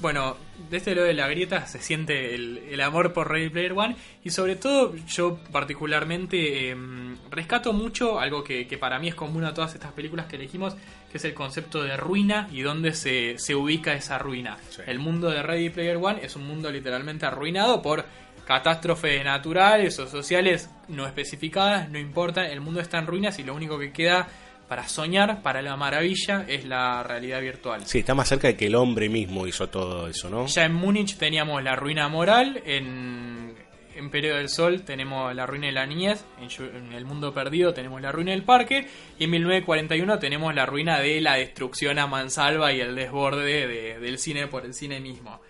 bueno, 0.00 0.36
de 0.70 0.78
este 0.78 0.94
lado 0.94 1.06
de 1.06 1.12
la 1.12 1.28
grieta 1.28 1.66
se 1.66 1.78
siente 1.78 2.34
el, 2.34 2.58
el 2.70 2.80
amor 2.80 3.12
por 3.12 3.30
Ready 3.30 3.50
Player 3.50 3.74
One. 3.74 3.96
Y 4.24 4.30
sobre 4.30 4.56
todo, 4.56 4.96
yo 5.06 5.38
particularmente 5.52 6.70
em, 6.70 7.18
rescato 7.30 7.74
mucho 7.74 8.18
algo 8.18 8.42
que, 8.42 8.66
que 8.66 8.78
para 8.78 8.98
mí 8.98 9.08
es 9.08 9.14
común 9.14 9.44
a 9.44 9.52
todas 9.52 9.74
estas 9.74 9.92
películas 9.92 10.24
que 10.24 10.36
elegimos, 10.36 10.74
que 11.12 11.18
es 11.18 11.24
el 11.26 11.34
concepto 11.34 11.82
de 11.82 11.98
ruina 11.98 12.48
y 12.50 12.62
dónde 12.62 12.94
se, 12.94 13.38
se 13.38 13.54
ubica 13.54 13.92
esa 13.92 14.18
ruina. 14.18 14.56
Sí. 14.70 14.80
El 14.86 14.98
mundo 15.00 15.28
de 15.28 15.42
Ready 15.42 15.68
Player 15.68 15.98
One 15.98 16.20
es 16.22 16.34
un 16.34 16.46
mundo 16.46 16.72
literalmente 16.72 17.26
arruinado 17.26 17.82
por 17.82 18.06
catástrofes 18.46 19.24
naturales 19.24 19.98
o 19.98 20.06
sociales 20.06 20.68
no 20.88 21.06
especificadas, 21.06 21.88
no 21.90 21.98
importa, 21.98 22.46
el 22.48 22.60
mundo 22.60 22.80
está 22.80 22.98
en 22.98 23.06
ruinas 23.06 23.38
y 23.38 23.42
lo 23.42 23.54
único 23.54 23.78
que 23.78 23.92
queda 23.92 24.28
para 24.68 24.88
soñar, 24.88 25.42
para 25.42 25.60
la 25.62 25.76
maravilla, 25.76 26.44
es 26.48 26.64
la 26.64 27.02
realidad 27.02 27.40
virtual. 27.40 27.86
Sí, 27.86 27.98
está 27.98 28.14
más 28.14 28.28
cerca 28.28 28.48
de 28.48 28.56
que 28.56 28.66
el 28.66 28.74
hombre 28.74 29.08
mismo 29.08 29.46
hizo 29.46 29.68
todo 29.68 30.08
eso, 30.08 30.30
¿no? 30.30 30.46
Ya 30.46 30.64
en 30.64 30.72
Múnich 30.74 31.16
teníamos 31.18 31.62
la 31.62 31.76
ruina 31.76 32.08
moral, 32.08 32.62
en, 32.64 33.54
en 33.94 34.10
Periodo 34.10 34.38
del 34.38 34.48
Sol 34.48 34.82
tenemos 34.82 35.34
la 35.34 35.44
ruina 35.46 35.66
de 35.66 35.72
la 35.72 35.86
niñez, 35.86 36.24
en, 36.40 36.76
en 36.76 36.92
El 36.94 37.04
Mundo 37.04 37.34
Perdido 37.34 37.74
tenemos 37.74 38.00
la 38.00 38.10
ruina 38.10 38.30
del 38.32 38.42
parque, 38.42 38.88
y 39.18 39.24
en 39.24 39.30
1941 39.32 40.18
tenemos 40.18 40.54
la 40.54 40.64
ruina 40.64 40.98
de 40.98 41.20
la 41.20 41.34
destrucción 41.34 41.98
a 41.98 42.06
mansalva 42.06 42.72
y 42.72 42.80
el 42.80 42.94
desborde 42.94 43.66
de- 43.66 43.98
del 44.00 44.18
cine 44.18 44.46
por 44.46 44.64
el 44.64 44.72
cine 44.72 44.98
mismo. 44.98 45.40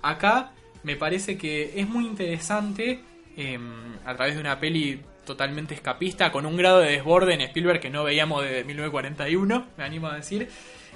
Acá 0.00 0.52
me 0.84 0.96
parece 0.96 1.36
que 1.36 1.72
es 1.78 1.88
muy 1.88 2.06
interesante 2.06 3.00
eh, 3.36 3.58
a 4.04 4.14
través 4.14 4.34
de 4.34 4.40
una 4.40 4.60
peli 4.60 5.00
totalmente 5.24 5.74
escapista, 5.74 6.30
con 6.30 6.46
un 6.46 6.56
grado 6.56 6.80
de 6.80 6.92
desborde 6.92 7.34
en 7.34 7.40
Spielberg 7.40 7.80
que 7.80 7.90
no 7.90 8.04
veíamos 8.04 8.42
desde 8.42 8.64
1941, 8.64 9.66
me 9.76 9.84
animo 9.84 10.06
a 10.06 10.16
decir. 10.16 10.48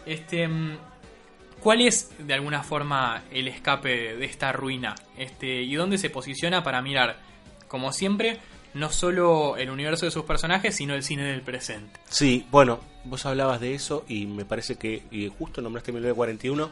Este, 0.07 0.47
mm, 0.47 0.77
¿Cuál 1.61 1.81
es, 1.81 2.11
de 2.19 2.35
alguna 2.35 2.63
forma, 2.63 3.25
el 3.33 3.49
escape 3.49 4.17
de 4.17 4.25
esta 4.25 4.53
ruina? 4.53 4.95
Este, 5.17 5.63
¿Y 5.63 5.75
dónde 5.75 5.99
se 5.99 6.09
posiciona 6.09 6.63
para 6.63 6.81
mirar, 6.83 7.19
como 7.67 7.93
siempre, 7.93 8.39
no 8.75 8.91
solo 8.91 9.57
el 9.57 9.71
universo 9.71 10.07
de 10.07 10.13
sus 10.13 10.25
personajes, 10.25 10.77
sino 10.77 10.95
el 10.95 11.03
cine 11.03 11.25
del 11.25 11.43
presente? 11.43 11.99
Sí, 12.09 12.47
bueno, 12.51 12.79
vos 13.05 13.27
hablabas 13.27 13.61
de 13.61 13.75
eso 13.75 14.05
y 14.07 14.27
me 14.27 14.45
parece 14.45 14.77
que 14.77 15.03
y 15.11 15.29
justo 15.29 15.61
nombraste 15.61 15.91
1941 15.91 16.71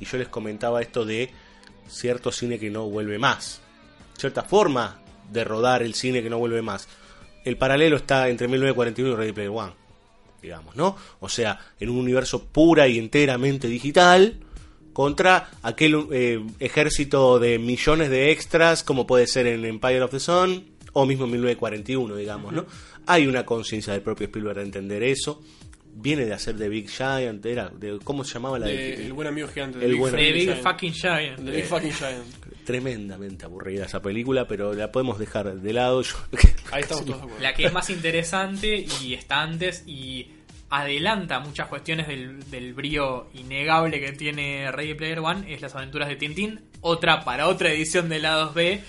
y 0.00 0.04
yo 0.04 0.18
les 0.18 0.28
comentaba 0.28 0.82
esto 0.82 1.06
de 1.06 1.30
cierto 1.90 2.32
cine 2.32 2.58
que 2.58 2.70
no 2.70 2.88
vuelve 2.88 3.18
más. 3.18 3.60
Cierta 4.16 4.42
forma 4.42 5.00
de 5.30 5.44
rodar 5.44 5.82
el 5.82 5.94
cine 5.94 6.22
que 6.22 6.30
no 6.30 6.38
vuelve 6.38 6.62
más. 6.62 6.88
El 7.44 7.56
paralelo 7.56 7.96
está 7.96 8.28
entre 8.28 8.48
1941 8.48 9.12
y 9.12 9.16
Ready 9.16 9.32
Player 9.32 9.50
One, 9.50 9.72
digamos, 10.42 10.76
¿no? 10.76 10.96
O 11.20 11.28
sea, 11.28 11.58
en 11.78 11.88
un 11.88 11.98
universo 11.98 12.44
pura 12.44 12.86
y 12.88 12.98
enteramente 12.98 13.68
digital 13.68 14.40
contra 14.92 15.50
aquel 15.62 16.06
eh, 16.12 16.44
ejército 16.58 17.38
de 17.38 17.58
millones 17.58 18.10
de 18.10 18.32
extras 18.32 18.82
como 18.82 19.06
puede 19.06 19.26
ser 19.26 19.46
en 19.46 19.64
Empire 19.64 20.02
of 20.02 20.10
the 20.10 20.20
Sun 20.20 20.66
o 20.92 21.06
mismo 21.06 21.24
en 21.24 21.30
1941, 21.32 22.16
digamos, 22.16 22.52
¿no? 22.52 22.66
Hay 23.06 23.26
una 23.26 23.46
conciencia 23.46 23.92
del 23.92 24.02
propio 24.02 24.26
Spielberg 24.26 24.56
de 24.58 24.64
entender 24.64 25.02
eso. 25.02 25.40
Viene 25.92 26.24
de 26.24 26.32
hacer 26.32 26.56
The 26.56 26.68
Big 26.68 26.88
Giant, 26.88 27.44
era 27.44 27.68
de, 27.68 27.98
¿cómo 28.04 28.24
se 28.24 28.34
llamaba 28.34 28.58
la 28.58 28.66
De- 28.66 28.74
de- 28.76 29.06
el 29.06 29.12
buen 29.12 29.28
amigo 29.28 29.48
gigante. 29.48 29.84
El 29.84 29.90
Big 29.92 30.00
buen- 30.00 30.14
The 30.14 30.32
Big 30.32 30.42
Giant. 30.44 30.62
fucking 30.62 30.92
Giant. 30.94 31.36
The 31.44 31.50
Big 31.50 31.64
fucking 31.64 31.92
Giant. 31.92 32.24
Tremendamente 32.64 33.44
aburrida 33.44 33.84
esa 33.86 34.00
película, 34.00 34.46
pero 34.46 34.72
la 34.74 34.92
podemos 34.92 35.18
dejar 35.18 35.54
de 35.60 35.72
lado. 35.72 36.02
Yo- 36.02 36.14
Ahí 36.72 36.82
estamos 36.82 37.04
todos 37.04 37.18
de 37.18 37.24
acuerdo. 37.24 37.42
La 37.42 37.54
que 37.54 37.66
es 37.66 37.72
más 37.72 37.90
interesante 37.90 38.86
y 39.02 39.14
está 39.14 39.42
antes 39.42 39.82
y 39.86 40.28
adelanta 40.70 41.40
muchas 41.40 41.66
cuestiones 41.68 42.06
del, 42.06 42.48
del 42.50 42.74
brío 42.74 43.26
innegable 43.34 43.98
que 44.00 44.12
tiene 44.12 44.70
Ready 44.70 44.94
Player 44.94 45.18
One 45.18 45.52
es 45.52 45.60
las 45.60 45.74
aventuras 45.74 46.08
de 46.08 46.16
Tintín, 46.16 46.60
otra 46.80 47.24
para 47.24 47.48
otra 47.48 47.72
edición 47.72 48.08
de 48.08 48.20
la 48.20 48.36
2B, 48.54 48.80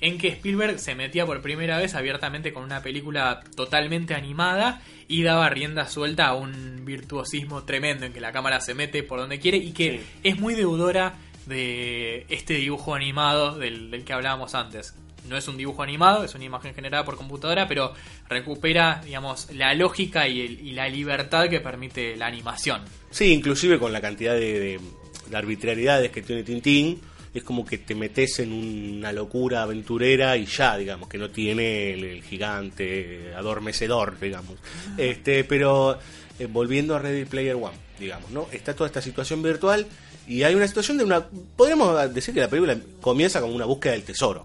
en 0.00 0.18
que 0.18 0.28
Spielberg 0.28 0.78
se 0.78 0.94
metía 0.94 1.26
por 1.26 1.40
primera 1.42 1.76
vez 1.78 1.94
abiertamente 1.94 2.52
con 2.52 2.62
una 2.62 2.82
película 2.82 3.40
totalmente 3.56 4.14
animada 4.14 4.80
y 5.08 5.22
daba 5.22 5.48
rienda 5.48 5.88
suelta 5.88 6.26
a 6.28 6.34
un 6.34 6.84
virtuosismo 6.84 7.64
tremendo 7.64 8.06
en 8.06 8.12
que 8.12 8.20
la 8.20 8.30
cámara 8.32 8.60
se 8.60 8.74
mete 8.74 9.02
por 9.02 9.18
donde 9.18 9.40
quiere 9.40 9.56
y 9.58 9.72
que 9.72 9.90
Sí. 9.98 10.00
es 10.24 10.38
muy 10.38 10.54
deudora 10.54 11.14
de 11.46 12.26
este 12.28 12.54
dibujo 12.54 12.94
animado 12.94 13.58
del, 13.58 13.90
del 13.90 14.04
que 14.04 14.12
hablábamos 14.12 14.54
antes. 14.54 14.94
No 15.28 15.36
es 15.36 15.48
un 15.48 15.56
dibujo 15.56 15.82
animado, 15.82 16.24
es 16.24 16.34
una 16.34 16.44
imagen 16.44 16.74
generada 16.74 17.04
por 17.04 17.16
computadora, 17.16 17.66
pero 17.66 17.92
recupera, 18.28 19.02
digamos, 19.04 19.50
la 19.52 19.74
lógica 19.74 20.28
y, 20.28 20.40
el- 20.42 20.60
y 20.60 20.72
la 20.72 20.88
libertad 20.88 21.48
que 21.48 21.60
permite 21.60 22.16
la 22.16 22.26
animación. 22.26 22.82
Sí, 23.10 23.32
inclusive 23.32 23.78
con 23.78 23.92
la 23.92 24.00
cantidad 24.00 24.34
de, 24.34 24.58
de- 24.60 24.80
de 25.28 25.36
arbitrariedades 25.36 26.10
que 26.10 26.22
tiene 26.22 26.44
Tintín, 26.44 27.00
es 27.34 27.42
como 27.42 27.64
que 27.64 27.78
te 27.78 27.94
metes 27.94 28.38
en 28.40 28.52
una 28.52 29.12
locura 29.12 29.62
aventurera 29.62 30.36
y 30.36 30.46
ya, 30.46 30.76
digamos, 30.76 31.08
que 31.08 31.18
no 31.18 31.30
tiene 31.30 31.92
el, 31.92 32.04
el 32.04 32.22
gigante 32.22 33.32
adormecedor, 33.36 34.18
digamos. 34.20 34.56
Este, 34.96 35.44
pero 35.44 35.98
eh, 36.38 36.46
volviendo 36.46 36.94
a 36.94 36.98
Ready 37.00 37.24
Player 37.24 37.56
One, 37.56 37.76
digamos, 37.98 38.30
¿no? 38.30 38.46
Está 38.52 38.74
toda 38.74 38.86
esta 38.86 39.02
situación 39.02 39.42
virtual 39.42 39.86
y 40.26 40.42
hay 40.42 40.54
una 40.54 40.68
situación 40.68 40.98
de 40.98 41.04
una... 41.04 41.26
Podríamos 41.56 42.14
decir 42.14 42.34
que 42.34 42.40
la 42.40 42.48
película 42.48 42.76
comienza 43.00 43.40
como 43.40 43.54
una 43.54 43.64
búsqueda 43.64 43.92
del 43.92 44.04
tesoro. 44.04 44.42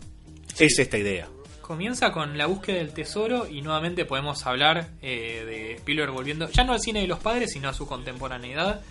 Es 0.57 0.79
esta 0.79 0.97
idea. 0.97 1.27
Comienza 1.61 2.11
con 2.11 2.37
la 2.37 2.45
búsqueda 2.45 2.77
del 2.77 2.93
tesoro 2.93 3.47
y 3.47 3.61
nuevamente 3.61 4.05
podemos 4.05 4.45
hablar 4.45 4.89
eh, 5.01 5.43
de 5.45 5.73
Spielberg 5.75 6.11
volviendo, 6.11 6.49
ya 6.49 6.63
no 6.63 6.73
al 6.73 6.79
cine 6.79 7.01
de 7.01 7.07
los 7.07 7.19
padres, 7.19 7.51
sino 7.53 7.69
a 7.69 7.73
su 7.73 7.87
contemporaneidad, 7.87 8.81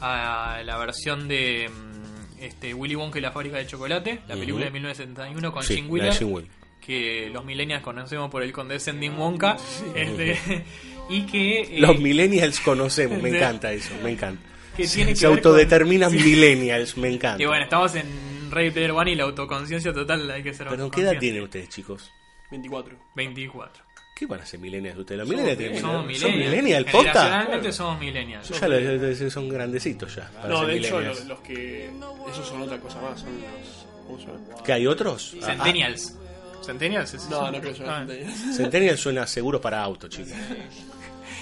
a 0.00 0.60
la 0.64 0.76
versión 0.76 1.28
de 1.28 1.68
mm, 1.68 1.95
este, 2.40 2.74
Willy 2.74 2.94
Wonka 2.96 3.18
y 3.18 3.22
la 3.22 3.32
fábrica 3.32 3.56
de 3.58 3.66
chocolate, 3.66 4.20
la 4.28 4.34
Ujú. 4.34 4.40
película 4.40 4.64
de 4.66 4.70
1971 4.72 5.52
con 5.52 5.62
Sí, 5.62 5.82
Wheeler. 5.88 6.14
Wilder. 6.24 6.50
que 6.80 7.30
los 7.32 7.44
millennials 7.44 7.82
conocemos 7.82 8.30
por 8.30 8.42
el 8.44 8.52
Condescending 8.52 9.18
Wonka 9.18 9.56
este, 9.94 10.38
y 11.10 11.22
que 11.26 11.60
eh, 11.62 11.80
Los 11.80 11.98
millennials 11.98 12.60
conocemos, 12.60 13.20
me 13.20 13.30
encanta 13.36 13.72
eso, 13.72 13.92
me 14.04 14.10
encanta. 14.12 14.40
Que 14.76 14.86
Se- 14.86 14.96
tiene 14.96 15.12
que 15.12 15.16
se 15.16 15.26
autodeterminan 15.26 16.12
con- 16.14 16.22
millennials, 16.24 16.96
me 16.96 17.08
encanta. 17.12 17.42
y 17.42 17.46
bueno 17.46 17.64
estamos 17.64 17.94
en 17.96 18.06
Ready 18.50 18.70
Player 18.70 18.92
One 18.92 19.10
y 19.12 19.14
la 19.16 19.24
autoconciencia 19.24 19.92
total 19.92 20.30
hay 20.30 20.42
que 20.42 20.54
ser 20.54 20.68
Perdón, 20.68 20.90
¿qué 20.90 21.00
edad 21.00 21.18
tienen 21.18 21.42
ustedes, 21.42 21.68
chicos? 21.70 22.12
24. 22.52 22.96
24 23.16 23.85
¿Qué 24.18 24.24
van 24.24 24.40
a 24.40 24.46
ser 24.46 24.58
millennials 24.60 24.98
ustedes? 24.98 25.18
¿Los 25.18 25.28
millennials 25.28 25.58
tienen 25.58 25.80
somos 25.80 26.06
millennials? 26.06 26.20
¿Son 26.22 26.38
millennials 26.38 26.90
posta? 26.90 27.12
generacionalmente 27.12 27.72
somos 27.72 28.00
millennials 28.00 28.48
Ya 28.48 28.68
los- 28.68 29.20
los- 29.20 29.32
son 29.32 29.48
grandecitos 29.50 30.14
ya. 30.16 30.30
para 30.30 30.48
No, 30.48 30.58
ser 30.60 30.66
de 30.68 30.76
hecho, 30.78 30.94
millennials. 30.96 31.18
los, 31.20 31.28
los 31.28 31.40
que. 31.40 31.90
Esos 32.30 32.48
son 32.48 32.62
otra 32.62 32.78
cosa 32.80 33.00
más. 33.02 33.20
Son 33.20 33.28
los. 33.40 33.86
¿Cómo 34.06 34.18
se 34.18 34.26
llama? 34.26 34.62
¿Que 34.64 34.72
hay 34.72 34.86
otros? 34.86 35.36
Ah, 35.42 35.46
Centennials 35.46 36.16
Centennials 36.64 37.12
es 37.14 37.28
No, 37.28 37.42
eso? 37.42 37.52
no 37.52 37.60
creo 37.60 37.74
que 37.74 37.82
Ah. 37.84 38.06
ah, 38.08 38.52
Centennial 38.56 38.96
suena 38.98 39.26
seguro 39.26 39.60
para 39.60 39.82
auto, 39.82 40.08
chicos. 40.08 40.32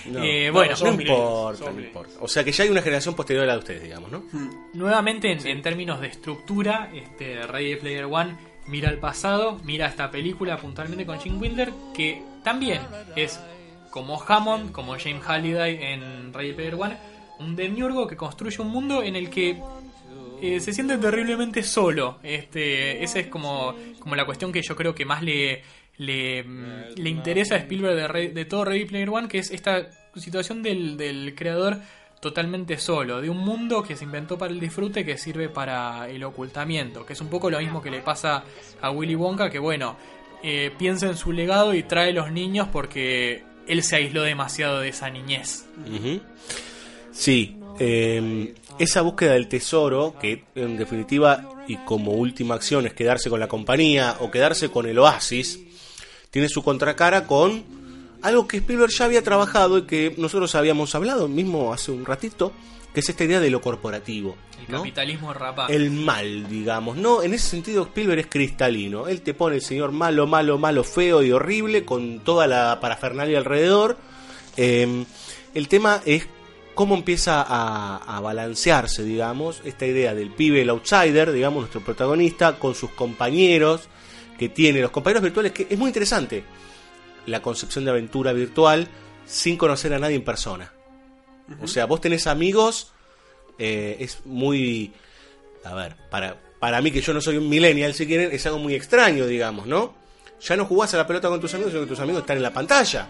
No, 0.07 0.23
Eh, 0.23 0.49
no, 0.49 0.53
bueno, 0.55 0.73
no, 0.73 0.77
somos 0.77 0.97
millennials, 0.97 1.21
importa, 1.21 1.59
somos 1.59 1.61
no 1.61 1.77
millennials. 1.79 1.87
importa. 2.09 2.25
O 2.25 2.29
sea 2.29 2.45
que 2.45 2.53
ya 2.53 2.65
hay 2.65 2.71
una 2.71 2.83
generación 2.83 3.15
posterior 3.15 3.45
a 3.45 3.47
la 3.47 3.53
de 3.55 3.59
ustedes, 3.61 3.83
digamos, 3.85 4.11
¿no? 4.11 4.25
Nuevamente, 4.75 5.31
en, 5.33 5.47
en 5.47 5.63
términos 5.63 6.01
de 6.01 6.09
estructura, 6.09 6.91
este 6.93 7.47
Ready 7.47 7.77
Player 7.77 8.05
One 8.05 8.37
mira 8.67 8.89
al 8.91 8.99
pasado, 8.99 9.61
mira 9.65 9.87
esta 9.87 10.11
película 10.11 10.57
puntualmente 10.59 11.07
con 11.07 11.21
Gene 11.21 11.37
Wilder, 11.39 11.71
que 11.95 12.23
también 12.45 12.81
es 13.17 13.41
como 13.91 14.23
Hammond, 14.23 14.71
como 14.71 14.97
James 14.99 15.25
Halliday 15.25 15.83
en 15.83 16.33
Ready 16.33 16.53
Player 16.53 16.75
One, 16.75 16.97
un 17.41 17.57
demiurgo 17.57 18.07
que 18.07 18.17
construye 18.17 18.61
un 18.61 18.69
mundo 18.69 19.03
en 19.03 19.17
el 19.17 19.31
que 19.31 19.61
eh, 20.41 20.61
se 20.61 20.73
siente 20.73 20.99
terriblemente 20.99 21.63
solo. 21.63 22.19
Este, 22.23 23.03
esa 23.03 23.19
es 23.19 23.27
como, 23.29 23.75
como 23.99 24.15
la 24.15 24.27
cuestión 24.27 24.53
que 24.53 24.63
yo 24.63 24.77
creo 24.77 24.95
que 24.95 25.05
más 25.05 25.23
le, 25.23 25.63
le, 25.97 26.43
mm, 26.43 26.95
le 26.97 27.11
interesa 27.11 27.55
a 27.55 27.59
Spielberg 27.59 28.13
de, 28.13 28.29
de 28.29 28.45
todo 28.45 28.65
Ready 28.65 28.85
Player 28.85 29.11
One, 29.11 29.29
que 29.29 29.39
es 29.39 29.51
esta 29.51 29.89
situación 30.17 30.63
del, 30.63 30.97
del 30.97 31.35
creador 31.35 31.79
totalmente 32.25 32.79
solo, 32.79 33.21
de 33.21 33.29
un 33.29 33.37
mundo 33.37 33.83
que 33.83 33.97
se 33.97 34.05
inventó 34.05 34.39
para 34.39 34.51
el 34.51 34.59
disfrute 34.59 35.05
que 35.05 35.19
sirve 35.19 35.51
para 35.51 36.09
el 36.09 36.25
ocultamiento, 36.25 37.05
que 37.05 37.13
es 37.13 37.21
un 37.21 37.29
poco 37.29 37.51
lo 37.51 37.59
mismo 37.59 37.83
que 37.83 37.91
le 37.91 38.01
pasa 38.01 38.45
a 38.81 38.91
Willy 38.91 39.15
Wonka, 39.15 39.51
que 39.51 39.59
bueno, 39.59 39.97
eh, 40.47 40.71
piensa 40.77 41.07
en 41.07 41.17
su 41.17 41.33
legado 41.33 41.73
y 41.73 41.83
trae 41.83 42.13
los 42.13 42.31
niños 42.31 42.69
porque 42.71 43.43
él 43.67 43.83
se 43.83 43.97
aisló 43.97 44.23
demasiado 44.25 44.81
de 44.81 44.91
esa 44.91 45.09
niñez. 45.09 45.65
Sí, 47.13 47.57
eh, 47.79 48.55
esa 48.79 49.01
búsqueda 49.01 49.33
del 49.33 49.49
tesoro, 49.49 50.17
que 50.21 50.45
en 50.55 50.77
definitiva 50.77 51.65
y 51.67 51.79
como 51.79 52.13
última 52.13 52.57
acción 52.57 52.85
es 52.85 52.93
quedarse 52.93 53.31
con 53.31 53.41
la 53.41 53.49
compañía 53.49 54.17
o 54.21 54.31
quedarse 54.31 54.69
con 54.69 54.87
el 54.87 54.99
oasis, 54.99 55.61
tiene 56.31 56.51
su 56.51 56.63
contracara 56.63 57.27
con 57.27 57.65
algo 58.21 58.47
que 58.47 58.59
Spielberg 58.59 58.93
ya 58.93 59.07
había 59.07 59.23
trabajado 59.23 59.79
y 59.79 59.83
que 59.85 60.15
nosotros 60.19 60.55
habíamos 60.55 60.95
hablado 60.95 61.27
mismo 61.27 61.73
hace 61.73 61.91
un 61.91 62.05
ratito, 62.05 62.53
que 62.95 63.01
es 63.01 63.09
esta 63.09 63.25
idea 63.25 63.41
de 63.41 63.51
lo 63.51 63.61
corporativo. 63.61 64.37
El 64.61 64.73
¿no? 64.73 64.79
capitalismo 64.79 65.35
rapaz. 65.35 65.69
el 65.69 65.91
mal, 65.91 66.49
digamos, 66.49 66.97
¿no? 66.97 67.25
En 67.25 67.35
ese 67.35 67.49
sentido 67.49 67.83
Spielberg 67.83 68.21
es 68.21 68.27
cristalino. 68.29 69.09
Él 69.09 69.21
te 69.21 69.35
pone 69.35 69.57
el 69.57 69.63
señor 69.63 69.91
malo, 69.91 70.29
malo, 70.29 70.59
malo, 70.59 70.85
feo 70.85 71.23
y 71.23 71.33
horrible 71.33 71.85
con 71.85 72.21
toda 72.21 72.47
la 72.47 72.79
parafernalia 72.81 73.39
alrededor. 73.39 73.99
Eh, 74.57 75.05
el 75.55 75.69
tema 75.69 76.03
es 76.07 76.29
cómo 76.77 76.95
empieza 76.95 77.43
a, 77.43 77.97
a 77.97 78.21
balancearse, 78.21 79.03
digamos, 79.03 79.61
esta 79.65 79.87
idea 79.87 80.15
del 80.15 80.31
pibe, 80.31 80.63
el 80.63 80.71
outsider, 80.71 81.33
digamos, 81.33 81.63
nuestro 81.63 81.81
protagonista, 81.81 82.61
con 82.61 82.77
sus 82.77 82.91
compañeros 82.91 83.89
que 84.39 84.49
tiene, 84.49 84.81
los 84.81 84.93
compañeros 84.93 85.23
virtuales, 85.23 85.51
que 85.51 85.67
es 85.69 85.79
muy 85.79 85.89
interesante 85.89 86.45
la 87.27 87.43
concepción 87.43 87.85
de 87.85 87.91
aventura 87.91 88.33
virtual 88.33 88.87
sin 89.27 89.57
conocer 89.57 89.93
a 89.95 89.99
nadie 89.99 90.17
en 90.17 90.25
persona. 90.25 90.73
O 91.63 91.67
sea, 91.67 91.87
vos 91.87 92.01
tenés 92.01 92.27
amigos, 92.27 92.93
eh, 93.59 93.97
es 94.01 94.19
muy... 94.25 94.93
A 95.65 95.75
ver, 95.75 95.97
para, 96.11 96.37
para 96.59 96.81
mí 96.83 96.91
que 96.91 97.01
yo 97.01 97.15
no 97.15 97.21
soy 97.21 97.37
un 97.37 97.49
millennial, 97.49 97.95
si 97.95 98.07
quieren, 98.07 98.31
es 98.33 98.45
algo 98.47 98.59
muy 98.59 98.75
extraño, 98.75 99.27
digamos, 99.27 99.67
¿no? 99.67 99.95
Ya 100.41 100.57
no 100.57 100.67
jugás 100.67 100.93
a 100.95 100.99
la 100.99 101.07
pelota 101.07 101.29
con 101.29 101.41
tus 101.41 101.55
amigos, 101.55 101.73
sino 101.73 101.85
que 101.85 101.89
tus 101.89 102.01
amigos 102.01 102.23
están 102.23 102.37
en 102.37 102.43
la 102.43 102.53
pantalla, 102.53 103.09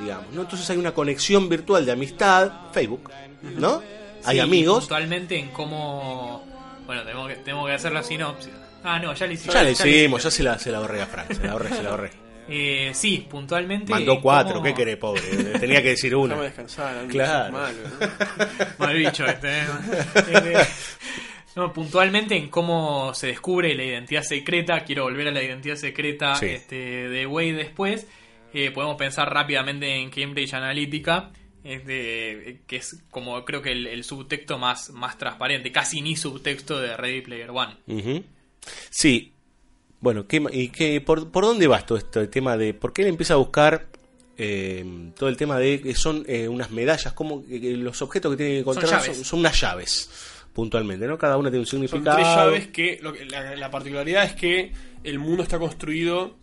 digamos, 0.00 0.32
¿no? 0.32 0.42
Entonces 0.42 0.68
hay 0.70 0.76
una 0.76 0.92
conexión 0.92 1.48
virtual 1.48 1.86
de 1.86 1.92
amistad, 1.92 2.52
Facebook, 2.72 3.10
¿no? 3.42 3.82
Hay 4.24 4.36
Sí, 4.36 4.40
amigos. 4.40 4.80
Puntualmente 4.80 5.38
en 5.38 5.48
cómo. 5.50 6.44
Bueno, 6.86 7.02
tenemos 7.04 7.28
que, 7.28 7.36
tenemos 7.36 7.66
que 7.66 7.72
hacer 7.74 7.92
la 7.92 8.02
sinopsis. 8.02 8.52
Ah, 8.84 8.98
no, 8.98 9.14
ya 9.14 9.26
le 9.26 9.34
hicimos. 9.34 9.54
Ya 9.54 9.62
le 9.62 9.72
hicimos. 9.72 9.90
hicimos, 9.94 10.22
ya 10.24 10.30
se 10.30 10.42
la, 10.42 10.58
se 10.58 10.70
la 10.72 10.78
ahorré 10.78 11.02
a 11.02 11.06
Frank, 11.06 11.32
se 11.32 11.44
la 11.44 11.52
ahorré, 11.52 11.68
se 11.70 11.82
la 11.82 11.90
ahorré. 11.90 12.10
Eh, 12.48 12.92
sí, 12.94 13.26
puntualmente. 13.30 13.90
Mandó 13.92 14.14
en 14.14 14.20
cuatro, 14.20 14.54
cómo- 14.54 14.64
¿qué 14.64 14.74
querés, 14.74 14.96
pobre? 14.96 15.20
Tenía 15.60 15.82
que 15.82 15.90
decir 15.90 16.14
una. 16.16 16.40
descansar. 16.40 17.06
Claro. 17.08 17.44
sos 17.44 17.52
malo, 17.52 17.78
¿no? 18.00 18.66
Mal 18.86 18.96
bicho 18.96 19.26
este. 19.26 19.58
¿eh? 19.60 19.64
Este, 20.14 20.54
No, 21.56 21.72
puntualmente 21.72 22.36
en 22.36 22.48
cómo 22.48 23.12
se 23.14 23.26
descubre 23.28 23.74
la 23.74 23.84
identidad 23.84 24.22
secreta, 24.22 24.80
quiero 24.84 25.02
volver 25.04 25.28
a 25.28 25.30
la 25.32 25.42
identidad 25.42 25.74
secreta 25.76 26.36
Sí. 26.36 26.46
este, 26.46 26.76
de 27.08 27.26
Wade 27.26 27.52
después, 27.54 28.06
eh, 28.54 28.70
podemos 28.70 28.96
pensar 28.96 29.32
rápidamente 29.32 29.96
en 29.96 30.08
Cambridge 30.10 30.54
Analytica, 30.54 31.30
este, 31.64 32.60
que 32.66 32.76
es 32.76 33.02
como 33.10 33.44
creo 33.44 33.60
que 33.60 33.72
el, 33.72 33.88
el 33.88 34.04
subtexto 34.04 34.56
más, 34.58 34.90
más 34.90 35.18
transparente, 35.18 35.72
casi 35.72 36.00
ni 36.00 36.14
subtexto 36.16 36.80
de 36.80 36.96
Ready 36.96 37.22
Player 37.22 37.50
One. 37.50 38.22
Sí. 38.90 39.32
Bueno, 40.00 40.26
¿qué, 40.26 40.42
y 40.52 40.68
qué, 40.68 41.00
por, 41.00 41.30
por 41.30 41.44
dónde 41.44 41.66
vas 41.66 41.84
todo 41.86 41.98
este 41.98 42.26
tema 42.28 42.56
de 42.56 42.72
por 42.74 42.92
qué 42.92 43.02
él 43.02 43.08
empieza 43.08 43.34
a 43.34 43.38
buscar 43.38 43.86
eh, 44.36 45.10
todo 45.16 45.28
el 45.28 45.36
tema 45.36 45.58
de 45.58 45.80
que 45.80 45.94
son 45.94 46.24
eh, 46.28 46.46
unas 46.48 46.70
medallas, 46.70 47.12
como 47.12 47.44
que- 47.44 47.60
que 47.60 47.76
los 47.76 48.00
objetos 48.02 48.30
que 48.32 48.36
tiene 48.36 48.52
que 48.52 48.58
encontrar 48.60 48.86
son, 48.88 49.00
llaves. 49.00 49.26
son 49.26 49.40
unas 49.40 49.60
llaves, 49.60 50.10
puntualmente, 50.52 51.06
¿no? 51.08 51.18
Cada 51.18 51.36
una 51.36 51.50
tiene 51.50 51.60
un 51.62 51.66
Son 51.66 51.80
significado. 51.80 52.16
tres 52.16 52.28
llaves 52.28 52.66
que, 52.68 53.00
lo 53.02 53.12
que- 53.12 53.24
la, 53.24 53.56
la 53.56 53.70
particularidad 53.72 54.24
es 54.24 54.34
que 54.34 54.72
el 55.02 55.18
mundo 55.18 55.42
está 55.42 55.58
construido 55.58 56.36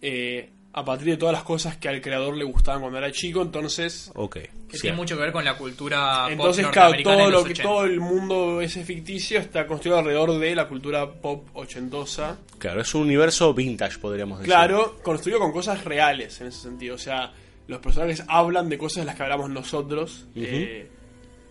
eh, 0.00 0.50
a 0.78 0.84
partir 0.84 1.08
de 1.08 1.16
todas 1.16 1.32
las 1.32 1.42
cosas 1.42 1.76
que 1.76 1.88
al 1.88 2.00
creador 2.00 2.36
le 2.36 2.44
gustaban 2.44 2.80
cuando 2.80 2.98
era 2.98 3.10
chico, 3.12 3.42
entonces 3.42 4.10
Ok. 4.14 4.36
Que 4.70 4.78
tiene 4.78 4.96
mucho 4.96 5.16
que 5.16 5.22
ver 5.22 5.32
con 5.32 5.44
la 5.44 5.56
cultura 5.56 6.24
pop 6.24 6.30
entonces 6.32 6.66
claro, 6.66 6.88
norteamericana 6.90 7.16
todo 7.18 7.30
lo 7.30 7.44
que 7.44 7.52
80. 7.52 7.62
todo 7.62 7.84
el 7.84 8.00
mundo 8.00 8.60
ese 8.60 8.84
ficticio 8.84 9.38
está 9.40 9.66
construido 9.66 9.98
alrededor 9.98 10.38
de 10.38 10.54
la 10.54 10.68
cultura 10.68 11.10
pop 11.10 11.48
ochentosa. 11.54 12.36
Claro, 12.58 12.80
es 12.82 12.94
un 12.94 13.02
universo 13.02 13.54
vintage, 13.54 13.98
podríamos 13.98 14.38
decir. 14.40 14.52
Claro, 14.52 14.96
construido 15.02 15.38
con 15.40 15.52
cosas 15.52 15.84
reales 15.84 16.40
en 16.40 16.48
ese 16.48 16.60
sentido, 16.60 16.96
o 16.96 16.98
sea, 16.98 17.32
los 17.66 17.80
personajes 17.80 18.22
hablan 18.28 18.68
de 18.68 18.76
cosas 18.78 18.98
de 18.98 19.04
las 19.06 19.14
que 19.16 19.22
hablamos 19.22 19.48
nosotros, 19.50 20.26
eh, 20.34 20.88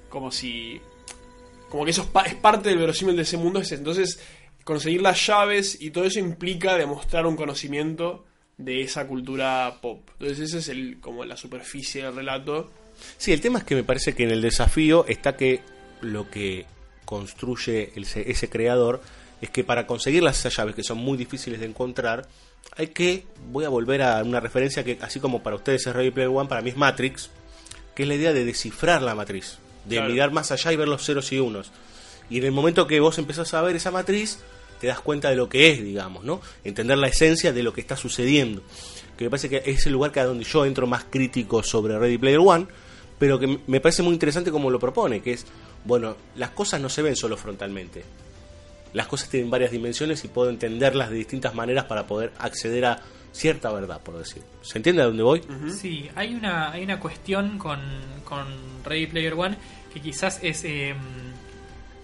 como 0.09 0.31
si 0.31 0.79
como 1.69 1.83
que 1.85 1.91
eso 1.91 2.03
es, 2.03 2.07
pa- 2.09 2.23
es 2.23 2.35
parte 2.35 2.69
del 2.69 2.77
verosímil 2.77 3.15
de 3.15 3.23
ese 3.23 3.35
mundo, 3.37 3.59
es- 3.59 3.71
entonces 3.71 4.19
conseguir 4.63 5.01
las 5.01 5.25
llaves 5.25 5.81
y 5.81 5.89
todo 5.91 6.03
eso 6.05 6.19
implica 6.19 6.77
demostrar 6.77 7.25
un 7.25 7.35
conocimiento 7.35 8.25
de 8.57 8.81
esa 8.81 9.05
cultura 9.07 9.77
pop. 9.81 10.01
Entonces 10.19 10.39
ese 10.49 10.57
es 10.59 10.69
el 10.69 10.99
como 10.99 11.23
la 11.25 11.37
superficie 11.37 12.03
del 12.03 12.15
relato. 12.15 12.71
Sí, 13.17 13.31
el 13.31 13.41
tema 13.41 13.59
es 13.59 13.65
que 13.65 13.75
me 13.75 13.83
parece 13.83 14.15
que 14.15 14.23
en 14.23 14.31
el 14.31 14.41
desafío 14.41 15.05
está 15.07 15.35
que 15.37 15.61
lo 16.01 16.29
que 16.29 16.65
construye 17.05 17.91
el- 17.95 18.03
ese 18.05 18.49
creador 18.49 19.01
es 19.41 19.49
que 19.49 19.63
para 19.63 19.85
conseguir 19.87 20.23
las 20.23 20.39
esas 20.39 20.55
llaves 20.55 20.75
que 20.75 20.83
son 20.83 20.97
muy 20.97 21.17
difíciles 21.17 21.59
de 21.59 21.67
encontrar, 21.67 22.27
hay 22.75 22.87
que, 22.87 23.25
voy 23.51 23.65
a 23.65 23.69
volver 23.69 24.01
a 24.01 24.21
una 24.23 24.39
referencia 24.39 24.83
que 24.83 24.97
así 25.01 25.19
como 25.19 25.41
para 25.43 25.55
ustedes 25.55 25.85
es 25.87 25.95
Ready 25.95 26.11
Player 26.11 26.29
One, 26.29 26.49
para 26.49 26.61
mí 26.61 26.71
es 26.71 26.77
Matrix, 26.77 27.29
que 27.95 28.03
es 28.03 28.09
la 28.09 28.15
idea 28.15 28.33
de 28.33 28.45
descifrar 28.45 29.01
la 29.01 29.15
matriz, 29.15 29.57
de 29.85 29.97
Claro. 29.97 30.11
mirar 30.11 30.31
más 30.31 30.51
allá 30.51 30.73
y 30.73 30.75
ver 30.75 30.87
los 30.87 31.05
ceros 31.05 31.31
y 31.31 31.39
unos. 31.39 31.71
Y 32.29 32.39
en 32.39 32.45
el 32.45 32.51
momento 32.51 32.87
que 32.87 32.99
vos 32.99 33.17
empezás 33.19 33.53
a 33.53 33.61
ver 33.61 33.75
esa 33.75 33.89
matriz, 33.91 34.39
te 34.79 34.87
das 34.87 34.99
cuenta 34.99 35.29
de 35.29 35.35
lo 35.35 35.49
que 35.49 35.71
es, 35.71 35.83
digamos, 35.83 36.23
¿no? 36.23 36.41
Entender 36.63 36.97
la 36.97 37.07
esencia 37.07 37.51
de 37.53 37.63
lo 37.63 37.73
que 37.73 37.81
está 37.81 37.95
sucediendo. 37.95 38.61
Que 39.17 39.25
me 39.25 39.29
parece 39.29 39.49
que 39.49 39.63
es 39.65 39.85
el 39.85 39.93
lugar 39.93 40.11
que 40.11 40.19
a 40.19 40.25
donde 40.25 40.43
yo 40.43 40.65
entro 40.65 40.87
más 40.87 41.05
crítico 41.05 41.63
sobre 41.63 41.97
Ready 41.97 42.17
Player 42.17 42.39
One, 42.39 42.67
pero 43.17 43.39
que 43.39 43.59
me 43.65 43.79
parece 43.79 44.03
muy 44.03 44.13
interesante 44.13 44.51
como 44.51 44.69
lo 44.69 44.79
propone, 44.79 45.21
que 45.21 45.33
es, 45.33 45.45
bueno, 45.85 46.15
las 46.35 46.51
cosas 46.51 46.79
no 46.79 46.89
se 46.89 47.01
ven 47.01 47.15
solo 47.15 47.35
frontalmente. 47.37 48.03
Las 48.93 49.07
cosas 49.07 49.29
tienen 49.29 49.49
varias 49.49 49.71
dimensiones 49.71 50.23
y 50.23 50.27
puedo 50.27 50.49
entenderlas 50.49 51.09
de 51.09 51.17
distintas 51.17 51.53
maneras 51.53 51.85
para 51.85 52.07
poder 52.07 52.31
acceder 52.37 52.85
a 52.85 53.01
cierta 53.31 53.71
verdad, 53.71 54.01
por 54.01 54.17
decir. 54.17 54.43
¿Se 54.61 54.77
entiende 54.77 55.01
a 55.01 55.05
dónde 55.05 55.23
voy? 55.23 55.41
Sí, 55.69 56.09
hay 56.15 56.33
una, 56.33 56.71
hay 56.71 56.83
una 56.83 56.99
cuestión 56.99 57.57
con, 57.57 57.79
con 58.23 58.47
Ready 58.83 59.07
Player 59.07 59.33
One 59.33 59.57
que 59.93 60.01
quizás 60.01 60.39
es 60.41 60.63
eh, 60.63 60.95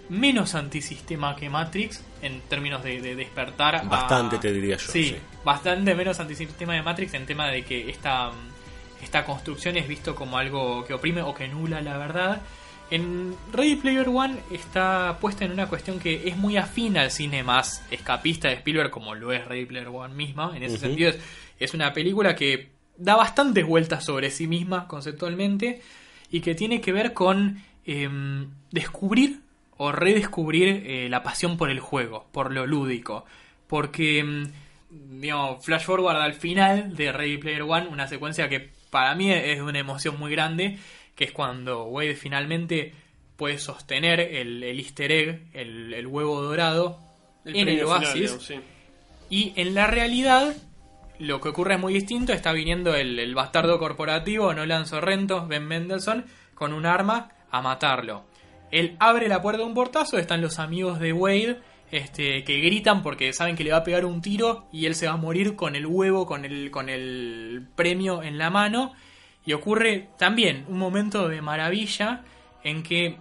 menos 0.08 0.54
antisistema 0.54 1.34
que 1.36 1.48
Matrix 1.48 2.02
en 2.22 2.40
términos 2.42 2.82
de, 2.82 3.00
de 3.00 3.16
despertar. 3.16 3.76
a- 3.76 3.82
Bastante, 3.82 4.38
te 4.38 4.52
diría 4.52 4.76
yo, 4.76 4.90
Sí, 4.92 5.04
sí. 5.10 5.16
bastante 5.44 5.94
menos 5.94 6.20
antisistema 6.20 6.74
de 6.74 6.82
Matrix 6.82 7.14
en 7.14 7.26
tema 7.26 7.48
de 7.48 7.62
que 7.64 7.88
esta, 7.90 8.30
esta 9.02 9.24
construcción 9.24 9.76
es 9.76 9.88
visto 9.88 10.14
como 10.14 10.36
algo 10.38 10.84
que 10.84 10.94
oprime 10.94 11.22
o 11.22 11.34
que 11.34 11.48
nula 11.48 11.80
la 11.80 11.96
verdad. 11.98 12.42
En 12.90 13.34
Ready 13.52 13.76
Player 13.76 14.08
One 14.08 14.36
está 14.52 15.16
puesta 15.20 15.44
en 15.46 15.52
una 15.52 15.68
cuestión 15.68 15.98
que 15.98 16.28
es 16.28 16.36
muy 16.36 16.58
afín 16.58 16.98
al 16.98 17.10
cine 17.10 17.42
más 17.42 17.82
escapista 17.90 18.48
de 18.48 18.54
Spielberg, 18.56 18.90
como 18.90 19.14
lo 19.14 19.32
es 19.32 19.44
Ready 19.46 19.64
Player 19.64 19.88
One 19.88 20.14
misma. 20.14 20.52
En 20.54 20.62
ese 20.62 20.76
sentido, 20.78 21.08
es, 21.10 21.18
es 21.58 21.72
una 21.72 21.92
película 21.94 22.36
que 22.36 22.68
da 22.98 23.16
bastantes 23.16 23.66
vueltas 23.66 24.04
sobre 24.04 24.30
sí 24.30 24.46
misma 24.46 24.86
conceptualmente 24.86 25.80
y 26.30 26.40
que 26.40 26.54
tiene 26.54 26.80
que 26.82 26.92
ver 26.92 27.14
con 27.14 27.58
em, 27.86 28.50
descubrir 28.70 29.40
o 29.76 29.92
redescubrir 29.92 30.84
eh, 30.86 31.08
la 31.08 31.22
pasión 31.22 31.56
por 31.56 31.70
el 31.70 31.80
juego, 31.80 32.26
por 32.32 32.52
lo 32.52 32.66
lúdico. 32.66 33.24
Porque, 33.66 34.18
em, 34.20 34.50
digamos, 34.90 35.64
flash 35.64 35.84
forward 35.84 36.16
al 36.16 36.34
final 36.34 36.94
de 36.96 37.12
Ready 37.12 37.38
Player 37.38 37.62
One, 37.62 37.88
una 37.88 38.06
secuencia 38.06 38.48
que 38.48 38.70
para 38.90 39.14
mí 39.14 39.32
es 39.32 39.56
de 39.56 39.62
una 39.62 39.78
emoción 39.78 40.18
muy 40.18 40.30
grande, 40.30 40.78
que 41.16 41.24
es 41.24 41.32
cuando 41.32 41.84
Wade 41.84 42.14
finalmente 42.14 42.92
puede 43.36 43.58
sostener 43.58 44.20
el, 44.20 44.62
el 44.62 44.78
easter 44.78 45.10
egg, 45.10 45.42
el, 45.52 45.92
el 45.92 46.06
huevo 46.06 46.40
dorado, 46.42 46.98
El 47.44 47.56
en 47.56 47.68
el 47.68 47.84
oasis. 47.84 48.36
sí. 48.40 48.60
Y 49.30 49.52
en 49.56 49.74
la 49.74 49.86
realidad, 49.88 50.54
lo 51.18 51.40
que 51.40 51.48
ocurre 51.48 51.74
es 51.74 51.80
muy 51.80 51.92
distinto. 51.94 52.32
Está 52.32 52.52
viniendo 52.52 52.94
el, 52.94 53.18
el 53.18 53.34
bastardo 53.34 53.78
corporativo, 53.78 54.52
Nolan 54.54 54.86
Sorrento, 54.86 55.46
Ben 55.48 55.66
Mendelssohn, 55.66 56.24
con 56.54 56.72
un 56.72 56.86
arma 56.86 57.30
a 57.50 57.60
matarlo. 57.62 58.24
Él 58.74 58.96
abre 58.98 59.28
la 59.28 59.40
puerta 59.40 59.62
de 59.62 59.68
un 59.68 59.74
portazo, 59.74 60.18
están 60.18 60.40
los 60.40 60.58
amigos 60.58 60.98
de 60.98 61.12
Wade, 61.12 61.60
este, 61.92 62.42
que 62.42 62.58
gritan 62.58 63.04
porque 63.04 63.32
saben 63.32 63.54
que 63.54 63.62
le 63.62 63.70
va 63.70 63.76
a 63.78 63.84
pegar 63.84 64.04
un 64.04 64.20
tiro 64.20 64.66
y 64.72 64.86
él 64.86 64.96
se 64.96 65.06
va 65.06 65.12
a 65.12 65.16
morir 65.16 65.54
con 65.54 65.76
el 65.76 65.86
huevo, 65.86 66.26
con 66.26 66.44
el, 66.44 66.72
con 66.72 66.88
el 66.88 67.68
premio 67.76 68.24
en 68.24 68.36
la 68.36 68.50
mano. 68.50 68.92
Y 69.46 69.52
ocurre 69.52 70.08
también 70.18 70.64
un 70.68 70.78
momento 70.78 71.28
de 71.28 71.40
maravilla 71.40 72.24
en 72.64 72.82
que 72.82 73.16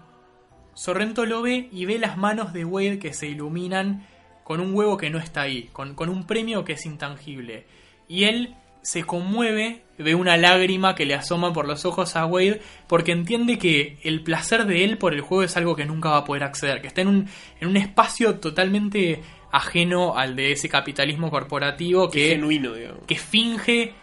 Sorrento 0.73 1.23
lo 1.27 1.43
ve 1.43 1.69
y 1.71 1.85
ve 1.85 1.99
las 1.99 2.17
manos 2.17 2.51
de 2.51 2.65
Wade 2.65 2.97
que 2.97 3.13
se 3.13 3.27
iluminan 3.27 4.07
con 4.43 4.59
un 4.59 4.73
huevo 4.73 4.97
que 4.97 5.11
no 5.11 5.19
está 5.19 5.41
ahí, 5.41 5.69
con, 5.71 5.93
con 5.93 6.09
un 6.09 6.25
premio 6.25 6.65
que 6.65 6.73
es 6.73 6.85
intangible. 6.88 7.67
Y 8.07 8.23
él 8.23 8.55
se 8.84 9.03
conmueve, 9.03 9.81
ve 9.97 10.14
una 10.14 10.38
lágrima 10.38 10.93
que 10.93 11.05
le 11.05 11.15
asoma 11.15 11.53
por 11.53 11.68
los 11.68 11.85
ojos 11.85 12.15
a 12.15 12.26
Wade, 12.26 12.61
porque 12.88 13.14
entiende 13.14 13.57
que 13.57 13.97
el 14.03 14.22
placer 14.22 14.65
de 14.65 14.84
él 14.84 14.97
por 14.97 15.14
el 15.14 15.22
juego 15.22 15.43
es 15.43 15.57
algo 15.57 15.76
que 15.76 15.85
nunca 15.85 16.10
va 16.10 16.18
a 16.18 16.26
poder 16.26 16.43
acceder, 16.43 16.81
que 16.81 16.88
está 16.88 17.01
en 17.01 17.07
un, 17.07 17.30
en 17.60 17.68
un 17.69 17.77
espacio 17.77 18.35
totalmente 18.35 19.22
ajeno 19.51 20.18
al 20.18 20.35
de 20.35 20.51
ese 20.51 20.68
capitalismo 20.68 21.30
corporativo 21.30 22.10
Que 22.10 22.26
es 22.26 22.34
genuino, 22.34 22.73
digamos. 22.73 23.05
que 23.07 23.15
finge 23.15 23.93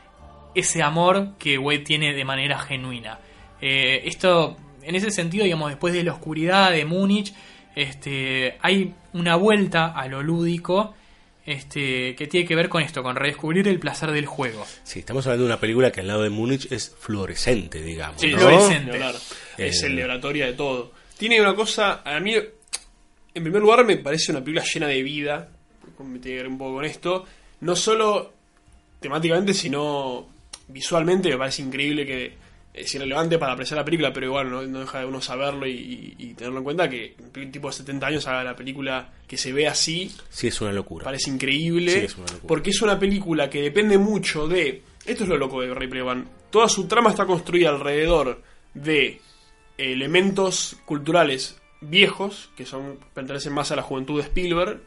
ese 0.55 0.82
amor 0.82 1.36
que 1.39 1.59
Wade 1.59 1.81
tiene 1.81 2.15
de 2.15 2.24
manera 2.24 2.59
genuina. 2.59 3.19
Eh, 3.61 4.02
esto, 4.07 4.57
en 4.82 4.94
ese 4.94 5.11
sentido, 5.11 5.44
digamos, 5.44 5.69
después 5.69 5.93
de 5.93 6.02
la 6.05 6.12
oscuridad 6.12 6.70
de 6.70 6.85
Múnich, 6.86 7.35
este, 7.77 8.57
hay 8.62 8.94
una 9.12 9.36
vuelta 9.36 9.86
a 9.86 10.09
lo 10.09 10.23
lúdico 10.23 10.94
este, 11.47 12.15
que 12.17 12.27
tiene 12.27 12.47
que 12.47 12.55
ver 12.55 12.69
con 12.69 12.83
esto, 12.83 13.03
con 13.03 13.17
redescubrir 13.17 13.67
el 13.69 13.79
placer 13.79 14.12
del 14.12 14.27
juego. 14.27 14.67
Sí, 14.85 15.01
estamos 15.01 15.27
hablando 15.27 15.45
de 15.45 15.53
una 15.53 15.61
película 15.61 15.91
que 15.91 16.01
al 16.01 16.07
lado 16.07 16.23
de 16.23 16.31
Múnich 16.31 16.71
es 16.71 16.95
fluorescente, 16.99 17.83
digamos. 17.83 18.21
Sí, 18.21 18.31
¿no? 18.33 18.39
fluorescente. 18.39 18.93
hablar. 18.93 19.15
Eh, 19.59 19.67
Es 19.69 19.83
el 19.83 19.97
de 19.97 20.05
oratoria 20.05 20.47
de 20.47 20.53
todo. 20.53 20.93
Tiene 21.19 21.41
una 21.41 21.55
cosa, 21.55 22.03
a 22.05 22.19
mí, 22.21 22.35
en 22.35 23.43
primer 23.43 23.61
lugar, 23.61 23.85
me 23.85 23.97
parece 23.97 24.33
una 24.33 24.41
película 24.43 24.65
llena 24.73 24.87
de 24.87 25.03
vida. 25.03 25.49
Me 25.99 26.19
tiene 26.19 26.37
que 26.39 26.43
ver 26.43 26.49
un 26.49 26.59
poco 26.59 26.75
con 26.77 26.85
esto. 26.85 27.27
No 27.61 27.77
solo 27.77 28.33
temáticamente, 29.01 29.53
sino 29.53 30.29
visualmente. 30.69 31.29
Me 31.31 31.37
parece 31.39 31.62
increíble 31.62 32.07
que 32.07 32.33
es 32.81 32.94
irrelevante 32.94 33.39
para 33.39 33.52
apreciar 33.52 33.78
la 33.78 33.85
película, 33.85 34.12
pero 34.12 34.27
igual 34.27 34.51
no, 34.51 34.62
no 34.62 34.81
deja 34.81 35.01
de 35.01 35.07
uno 35.07 35.20
saberlo 35.20 35.66
y, 35.66 35.73
y- 35.73 36.15
y 36.19 36.35
tenerlo 36.35 36.59
en 36.59 36.65
cuenta 36.65 36.89
que 36.89 37.15
un 37.36 37.52
tipo 37.52 37.69
de 37.69 37.74
70 37.74 38.07
años 38.07 38.27
haga 38.27 38.44
la 38.44 38.57
película 38.57 39.12
que 39.27 39.36
se 39.36 39.52
ve 39.52 39.66
así. 39.69 40.11
Sí, 40.28 40.48
es 40.48 40.61
una 40.61 40.73
locura. 40.73 41.05
Parece 41.05 41.31
increíble. 41.31 41.93
Sí, 41.93 41.98
es 42.01 42.15
una 42.16 42.27
locura. 42.27 42.48
porque 42.48 42.70
es 42.70 42.82
una 42.82 42.98
película 42.98 43.48
que 43.51 43.62
depende 43.62 43.98
mucho 43.98 44.47
de. 44.48 44.82
Esto 45.07 45.23
es 45.24 45.28
lo 45.28 45.39
loco 45.39 45.61
de 45.62 45.73
Ray 45.74 46.01
One. 46.01 46.24
Toda 46.51 46.69
su 46.69 46.86
trama 46.86 47.11
está 47.11 47.24
construida 47.27 47.70
alrededor 47.70 48.43
de 48.74 49.20
elementos 49.78 50.77
culturales 50.85 51.57
viejos, 51.81 52.51
que 52.57 52.66
son 52.66 52.98
pertenecen 53.15 53.52
más 53.52 53.70
a 53.73 53.77
la 53.77 53.82
juventud 53.82 54.16
de 54.20 54.27
Spielberg, 54.28 54.81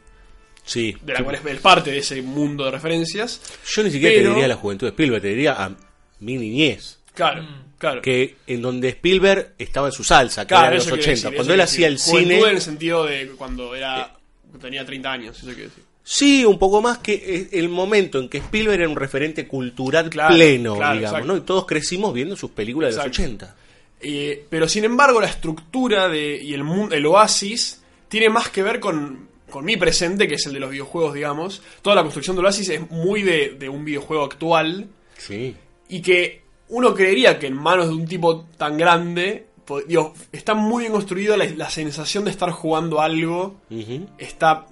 Sí. 0.64 0.96
de 1.02 1.12
la 1.12 1.22
cual 1.24 1.36
es, 1.44 1.60
parte 1.60 1.90
de 1.90 1.98
ese 1.98 2.22
mundo 2.22 2.64
de 2.64 2.70
referencias. 2.70 3.42
Yo 3.66 3.82
ni 3.82 3.90
siquiera 3.90 4.14
Pero- 4.14 4.28
te 4.30 4.34
diría 4.36 4.48
la 4.48 4.56
juventud 4.56 4.86
de 4.86 4.90
Spielberg, 4.90 5.20
te 5.22 5.28
diría 5.28 5.52
a 5.62 5.76
mi 6.20 6.36
niñez. 6.36 7.00
Claro, 7.14 7.42
Mm. 7.42 7.63
Claro. 7.78 8.02
Que 8.02 8.36
en 8.46 8.62
donde 8.62 8.88
Spielberg 8.90 9.54
estaba 9.58 9.88
en 9.88 9.92
su 9.92 10.04
salsa, 10.04 10.42
que 10.42 10.48
Claro, 10.48 10.66
era 10.66 10.76
en 10.76 10.80
eso 10.82 10.90
los 10.90 10.98
quiero 10.98 11.12
80. 11.12 11.28
decir, 11.28 11.36
cuando 11.36 11.54
él 11.54 11.60
hacía 11.60 11.86
el. 11.88 11.98
Juventud 11.98 12.30
cine. 12.34 12.40
en 12.40 12.56
el 12.56 12.60
sentido 12.60 13.04
de 13.06 13.28
cuando 13.36 13.74
era 13.74 14.14
tenía 14.60 14.84
30 14.84 15.12
años, 15.12 15.36
eso 15.38 15.46
quiero 15.46 15.68
decir. 15.68 15.84
Sí, 16.06 16.44
un 16.44 16.58
poco 16.58 16.82
más 16.82 16.98
que 16.98 17.14
eh, 17.14 17.48
el 17.52 17.68
momento 17.70 18.18
en 18.18 18.28
que 18.28 18.38
Spielberg 18.38 18.80
era 18.82 18.88
un 18.90 18.96
referente 18.96 19.48
cultural 19.48 20.10
Claro, 20.10 20.34
pleno, 20.34 20.74
digamos, 20.74 21.02
exacto. 21.02 21.26
¿no? 21.26 21.36
Y 21.38 21.40
todos 21.40 21.64
crecimos 21.66 22.12
viendo 22.12 22.36
sus 22.36 22.50
películas 22.50 22.90
de 22.90 22.96
los 22.98 23.06
Exacto. 23.06 23.22
80. 23.22 23.56
Eh, 24.02 24.44
pero 24.50 24.68
sin 24.68 24.84
embargo, 24.84 25.18
la 25.20 25.28
estructura 25.28 26.08
de, 26.10 26.42
y 26.42 26.52
el, 26.52 26.62
el 26.92 27.06
oasis 27.06 27.80
tiene 28.08 28.28
más 28.28 28.50
que 28.50 28.62
ver 28.62 28.80
con, 28.80 29.28
con 29.48 29.64
mi 29.64 29.78
presente, 29.78 30.28
que 30.28 30.34
es 30.34 30.44
el 30.44 30.52
de 30.52 30.60
los 30.60 30.70
videojuegos, 30.70 31.14
digamos. 31.14 31.62
Toda 31.80 31.96
la 31.96 32.02
construcción 32.02 32.36
de 32.36 32.42
Oasis 32.42 32.68
es 32.68 32.90
muy 32.90 33.22
de, 33.22 33.56
de 33.58 33.68
un 33.70 33.82
videojuego 33.84 34.24
actual 34.24 34.86
Sí. 35.16 35.56
y 35.88 36.02
que 36.02 36.42
uno 36.68 36.94
creería 36.94 37.38
que 37.38 37.46
en 37.46 37.54
manos 37.54 37.88
de 37.88 37.94
un 37.94 38.06
tipo 38.06 38.46
tan 38.56 38.76
grande, 38.76 39.46
digo, 39.86 40.14
está 40.32 40.54
muy 40.54 40.82
bien 40.84 40.92
construido, 40.92 41.36
la, 41.36 41.44
la 41.46 41.70
sensación 41.70 42.24
de 42.24 42.30
estar 42.30 42.50
jugando 42.50 43.00
algo 43.00 43.56
está 44.18 44.66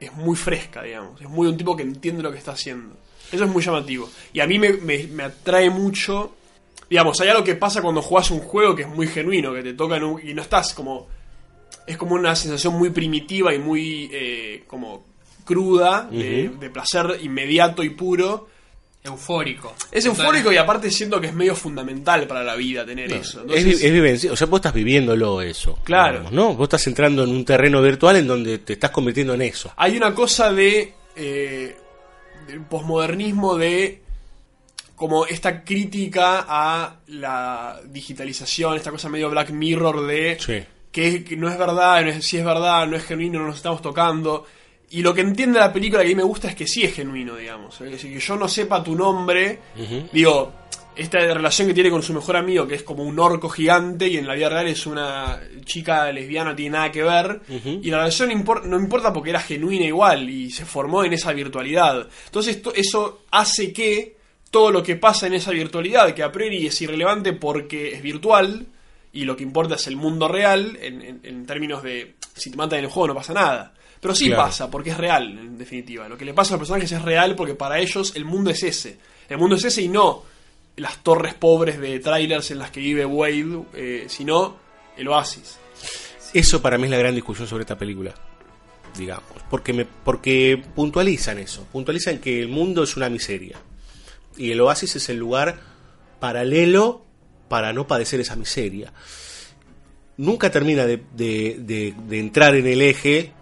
es 0.00 0.12
muy 0.14 0.36
fresca, 0.36 0.82
digamos. 0.82 1.20
Es 1.20 1.28
muy 1.28 1.46
de 1.46 1.52
un 1.52 1.58
tipo 1.58 1.76
que 1.76 1.82
entiende 1.82 2.22
lo 2.22 2.30
que 2.30 2.38
está 2.38 2.52
haciendo. 2.52 2.94
Eso 3.32 3.44
es 3.44 3.50
muy 3.50 3.62
llamativo. 3.62 4.08
Y 4.32 4.40
a 4.40 4.46
mí 4.46 4.58
me, 4.58 4.72
me- 4.74 5.06
me 5.08 5.24
atrae 5.24 5.70
mucho. 5.70 6.34
Digamos, 6.88 7.20
hay 7.20 7.28
algo 7.28 7.42
que 7.44 7.56
pasa 7.56 7.82
cuando 7.82 8.00
jugás 8.00 8.30
un 8.30 8.38
juego 8.40 8.74
que 8.76 8.82
es 8.82 8.88
muy 8.88 9.06
genuino, 9.08 9.52
que 9.52 9.62
te 9.62 9.74
toca 9.74 9.96
en 9.96 10.04
un- 10.04 10.20
y 10.26 10.34
no 10.34 10.42
estás 10.42 10.72
como. 10.72 11.08
Es 11.86 11.96
como 11.96 12.14
una 12.14 12.34
sensación 12.36 12.74
muy 12.78 12.90
primitiva 12.90 13.52
y 13.54 13.58
muy 13.58 14.08
eh, 14.12 14.64
como 14.66 15.04
cruda, 15.44 16.08
de 16.60 16.70
placer 16.70 17.18
inmediato 17.22 17.82
y 17.82 17.90
puro. 17.90 18.48
Eufórico. 19.08 19.74
Es 19.90 20.04
eufórico 20.06 20.52
y 20.52 20.56
aparte 20.56 20.90
siento 20.90 21.20
que 21.20 21.26
es 21.28 21.34
medio 21.34 21.54
fundamental 21.54 22.26
para 22.26 22.42
la 22.44 22.54
vida 22.54 22.86
tener 22.86 23.12
eso. 23.12 23.40
Es, 23.40 23.44
Entonces, 23.64 23.82
es 23.84 23.92
vivencia, 23.92 24.32
o 24.32 24.36
sea, 24.36 24.46
vos 24.46 24.58
estás 24.58 24.72
viviéndolo 24.74 25.42
eso. 25.42 25.78
Claro. 25.84 26.18
digamos, 26.20 26.32
¿no? 26.32 26.54
Vos 26.54 26.64
estás 26.66 26.86
entrando 26.86 27.24
en 27.24 27.30
un 27.30 27.44
terreno 27.44 27.82
virtual 27.82 28.16
en 28.16 28.26
donde 28.26 28.58
te 28.58 28.74
estás 28.74 28.90
convirtiendo 28.90 29.34
en 29.34 29.42
eso. 29.42 29.72
hay 29.76 29.96
una 29.96 30.14
cosa 30.14 30.52
de 30.52 30.94
eh, 31.16 31.76
posmodernismo 32.68 33.56
de 33.56 34.02
como 34.94 35.26
esta 35.26 35.62
crítica 35.62 36.44
a 36.48 36.96
la 37.06 37.80
digitalización, 37.86 38.76
esta 38.76 38.90
cosa 38.90 39.08
medio 39.08 39.30
Black 39.30 39.50
Mirror 39.50 40.06
de 40.06 40.36
Sí. 40.40 40.64
que, 40.90 41.22
que 41.22 41.36
no 41.36 41.48
es 41.48 41.56
verdad, 41.56 42.02
no 42.02 42.10
es, 42.10 42.24
si 42.24 42.36
es 42.36 42.44
verdad, 42.44 42.86
no 42.88 42.96
es 42.96 43.04
genuino, 43.04 43.38
no 43.38 43.46
nos 43.46 43.56
estamos 43.56 43.80
tocando. 43.80 44.44
Y 44.90 45.02
lo 45.02 45.12
que 45.14 45.20
entiende 45.20 45.58
la 45.60 45.72
película 45.72 46.02
que 46.02 46.06
a 46.06 46.10
mí 46.10 46.14
me 46.14 46.22
gusta 46.22 46.48
es 46.48 46.54
que 46.54 46.66
sí 46.66 46.82
es 46.82 46.94
genuino, 46.94 47.36
digamos. 47.36 47.80
Es 47.80 47.90
decir, 47.90 48.12
que 48.12 48.20
yo 48.20 48.36
no 48.36 48.48
sepa 48.48 48.82
tu 48.82 48.94
nombre, 48.94 49.58
digo, 50.12 50.52
esta 50.96 51.18
relación 51.18 51.68
que 51.68 51.74
tiene 51.74 51.90
con 51.90 52.02
su 52.02 52.12
mejor 52.14 52.36
amigo, 52.36 52.66
que 52.66 52.74
es 52.76 52.82
como 52.82 53.02
un 53.04 53.18
orco 53.20 53.48
gigante, 53.48 54.08
y 54.08 54.16
en 54.16 54.26
la 54.26 54.34
vida 54.34 54.48
real 54.48 54.66
es 54.66 54.84
una 54.86 55.40
chica 55.64 56.10
lesbiana, 56.10 56.50
no 56.50 56.56
tiene 56.56 56.70
nada 56.76 56.90
que 56.90 57.02
ver. 57.02 57.40
Y 57.82 57.90
la 57.90 57.98
relación 57.98 58.30
impor- 58.30 58.64
no 58.64 58.76
importa 58.78 59.12
porque 59.12 59.30
era 59.30 59.40
genuina 59.40 59.84
igual, 59.84 60.28
y 60.28 60.50
se 60.50 60.64
formó 60.64 61.04
en 61.04 61.12
esa 61.12 61.32
virtualidad. 61.32 62.08
Entonces 62.26 62.60
to- 62.62 62.72
eso 62.74 63.22
hace 63.30 63.72
que 63.72 64.16
todo 64.50 64.70
lo 64.72 64.82
que 64.82 64.96
pasa 64.96 65.26
en 65.26 65.34
esa 65.34 65.50
virtualidad, 65.50 66.14
que 66.14 66.22
a 66.22 66.32
priori 66.32 66.66
es 66.66 66.80
irrelevante 66.80 67.34
porque 67.34 67.92
es 67.92 68.02
virtual, 68.02 68.66
y 69.12 69.24
lo 69.24 69.36
que 69.36 69.42
importa 69.44 69.74
es 69.76 69.86
el 69.86 69.96
mundo 69.96 70.26
real, 70.28 70.78
en, 70.80 71.02
en- 71.02 71.20
en 71.22 71.46
términos 71.46 71.82
de 71.82 72.14
si 72.34 72.50
te 72.50 72.56
matan 72.56 72.78
en 72.80 72.86
el 72.86 72.90
juego 72.90 73.08
no 73.08 73.14
pasa 73.14 73.34
nada. 73.34 73.74
Pero 74.00 74.14
sí 74.14 74.26
Claro. 74.26 74.44
pasa, 74.44 74.70
porque 74.70 74.90
es 74.90 74.96
real, 74.96 75.26
en 75.38 75.58
definitiva. 75.58 76.08
Lo 76.08 76.16
que 76.16 76.24
le 76.24 76.34
pasa 76.34 76.50
a 76.50 76.56
los 76.56 76.60
personajes 76.60 76.90
es 76.92 77.02
real 77.02 77.34
porque 77.34 77.54
para 77.54 77.78
ellos 77.78 78.12
el 78.14 78.24
mundo 78.24 78.50
es 78.50 78.62
ese. 78.62 78.98
El 79.28 79.38
mundo 79.38 79.56
es 79.56 79.64
ese 79.64 79.82
y 79.82 79.88
no 79.88 80.22
las 80.76 81.02
torres 81.02 81.34
pobres 81.34 81.80
de 81.80 81.98
trailers 81.98 82.50
en 82.52 82.58
las 82.58 82.70
que 82.70 82.78
vive 82.80 83.04
Wade, 83.04 83.62
eh, 83.74 84.04
sino 84.08 84.56
el 84.96 85.08
oasis. 85.08 85.56
Eso 86.32 86.62
para 86.62 86.78
mí 86.78 86.84
es 86.84 86.90
la 86.90 86.98
gran 86.98 87.14
discusión 87.14 87.48
sobre 87.48 87.62
esta 87.62 87.76
película. 87.76 88.14
Digamos. 88.96 89.30
Porque, 89.50 89.72
me, 89.72 89.84
porque 89.84 90.62
puntualizan 90.74 91.38
eso. 91.38 91.66
Puntualizan 91.72 92.18
que 92.18 92.40
el 92.40 92.48
mundo 92.48 92.84
es 92.84 92.96
una 92.96 93.08
miseria. 93.08 93.58
Y 94.36 94.50
el 94.52 94.60
oasis 94.60 94.94
es 94.96 95.08
el 95.08 95.16
lugar 95.18 95.58
paralelo 96.20 97.04
para 97.48 97.72
no 97.72 97.86
padecer 97.86 98.20
esa 98.20 98.36
miseria. 98.36 98.92
Nunca 100.16 100.50
termina 100.50 100.84
de, 100.86 101.02
de- 101.14 101.56
de- 101.60 101.94
de 102.08 102.18
entrar 102.18 102.54
en 102.56 102.66
el 102.66 102.82
eje 102.82 103.32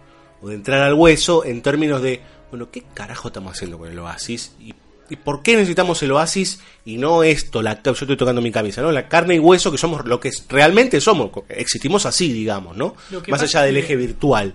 o 0.47 0.49
de 0.51 0.55
entrar 0.55 0.81
al 0.83 0.95
hueso 0.95 1.45
en 1.45 1.61
términos 1.63 2.01
de, 2.03 2.21
bueno, 2.51 2.71
¿qué 2.71 2.83
carajo 2.95 3.29
estamos 3.29 3.53
haciendo 3.53 3.79
con 3.79 3.91
el 3.91 3.99
oasis? 3.99 4.55
¿Y, 4.61 4.75
y 5.11 5.17
por 5.17 5.43
qué 5.43 5.55
necesitamos 5.57 6.03
el 6.03 6.13
oasis 6.13 6.61
y 6.85 6.97
no 6.99 7.23
esto? 7.23 7.63
La, 7.63 7.83
yo 7.83 7.93
estoy 7.93 8.17
tocando 8.17 8.41
mi 8.41 8.51
camisa, 8.53 8.83
¿no? 8.83 8.93
La 8.93 9.09
carne 9.09 9.35
y 9.35 9.39
hueso 9.39 9.71
que 9.73 9.79
somos 9.79 10.05
lo 10.07 10.21
que 10.21 10.29
es- 10.29 10.45
realmente 10.49 11.01
somos. 11.01 11.31
Existimos 11.49 12.07
así, 12.07 12.33
digamos, 12.33 12.77
¿no? 12.77 12.95
Más 13.29 13.43
allá 13.43 13.63
del 13.63 13.77
es 13.77 13.87
que- 13.87 13.93
eje 13.95 13.97
virtual. 14.07 14.55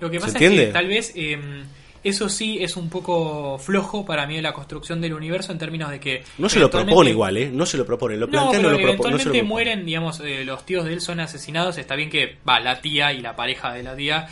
Lo 0.00 0.10
que 0.10 0.16
¿Se 0.18 0.26
pasa 0.26 0.38
es 0.38 0.42
entiende? 0.42 0.66
que 0.66 0.72
tal 0.72 0.86
vez 0.88 1.12
eh, 1.14 1.38
eso 2.02 2.28
sí 2.28 2.58
es 2.60 2.76
un 2.76 2.90
poco 2.90 3.58
flojo 3.58 4.04
para 4.04 4.26
mí 4.26 4.36
de 4.36 4.42
la 4.42 4.52
construcción 4.52 5.00
del 5.00 5.14
universo 5.14 5.50
en 5.52 5.58
términos 5.58 5.90
de 5.90 5.98
que... 6.00 6.22
No 6.36 6.48
se 6.48 6.58
lo 6.60 6.68
propone 6.70 7.10
igual, 7.10 7.36
¿eh? 7.38 7.50
No 7.50 7.64
se 7.64 7.78
lo 7.78 7.86
propone. 7.86 8.16
Lo 8.16 8.26
No, 8.26 8.32
plantea, 8.32 8.60
pero 8.60 8.70
no, 8.72 8.78
lo 8.78 8.82
propone. 8.88 9.10
No 9.12 9.18
se 9.22 9.28
lo 9.38 9.44
mueren, 9.44 9.86
digamos, 9.86 10.20
eh, 10.20 10.44
los 10.44 10.66
tíos 10.66 10.84
de 10.84 10.92
él 10.94 11.00
son 11.00 11.20
asesinados. 11.20 11.78
Está 11.78 11.94
bien 11.96 12.10
que, 12.10 12.36
va, 12.46 12.60
la 12.60 12.80
tía 12.80 13.12
y 13.14 13.20
la 13.22 13.34
pareja 13.36 13.72
de 13.72 13.82
la 13.84 13.96
tía, 13.96 14.28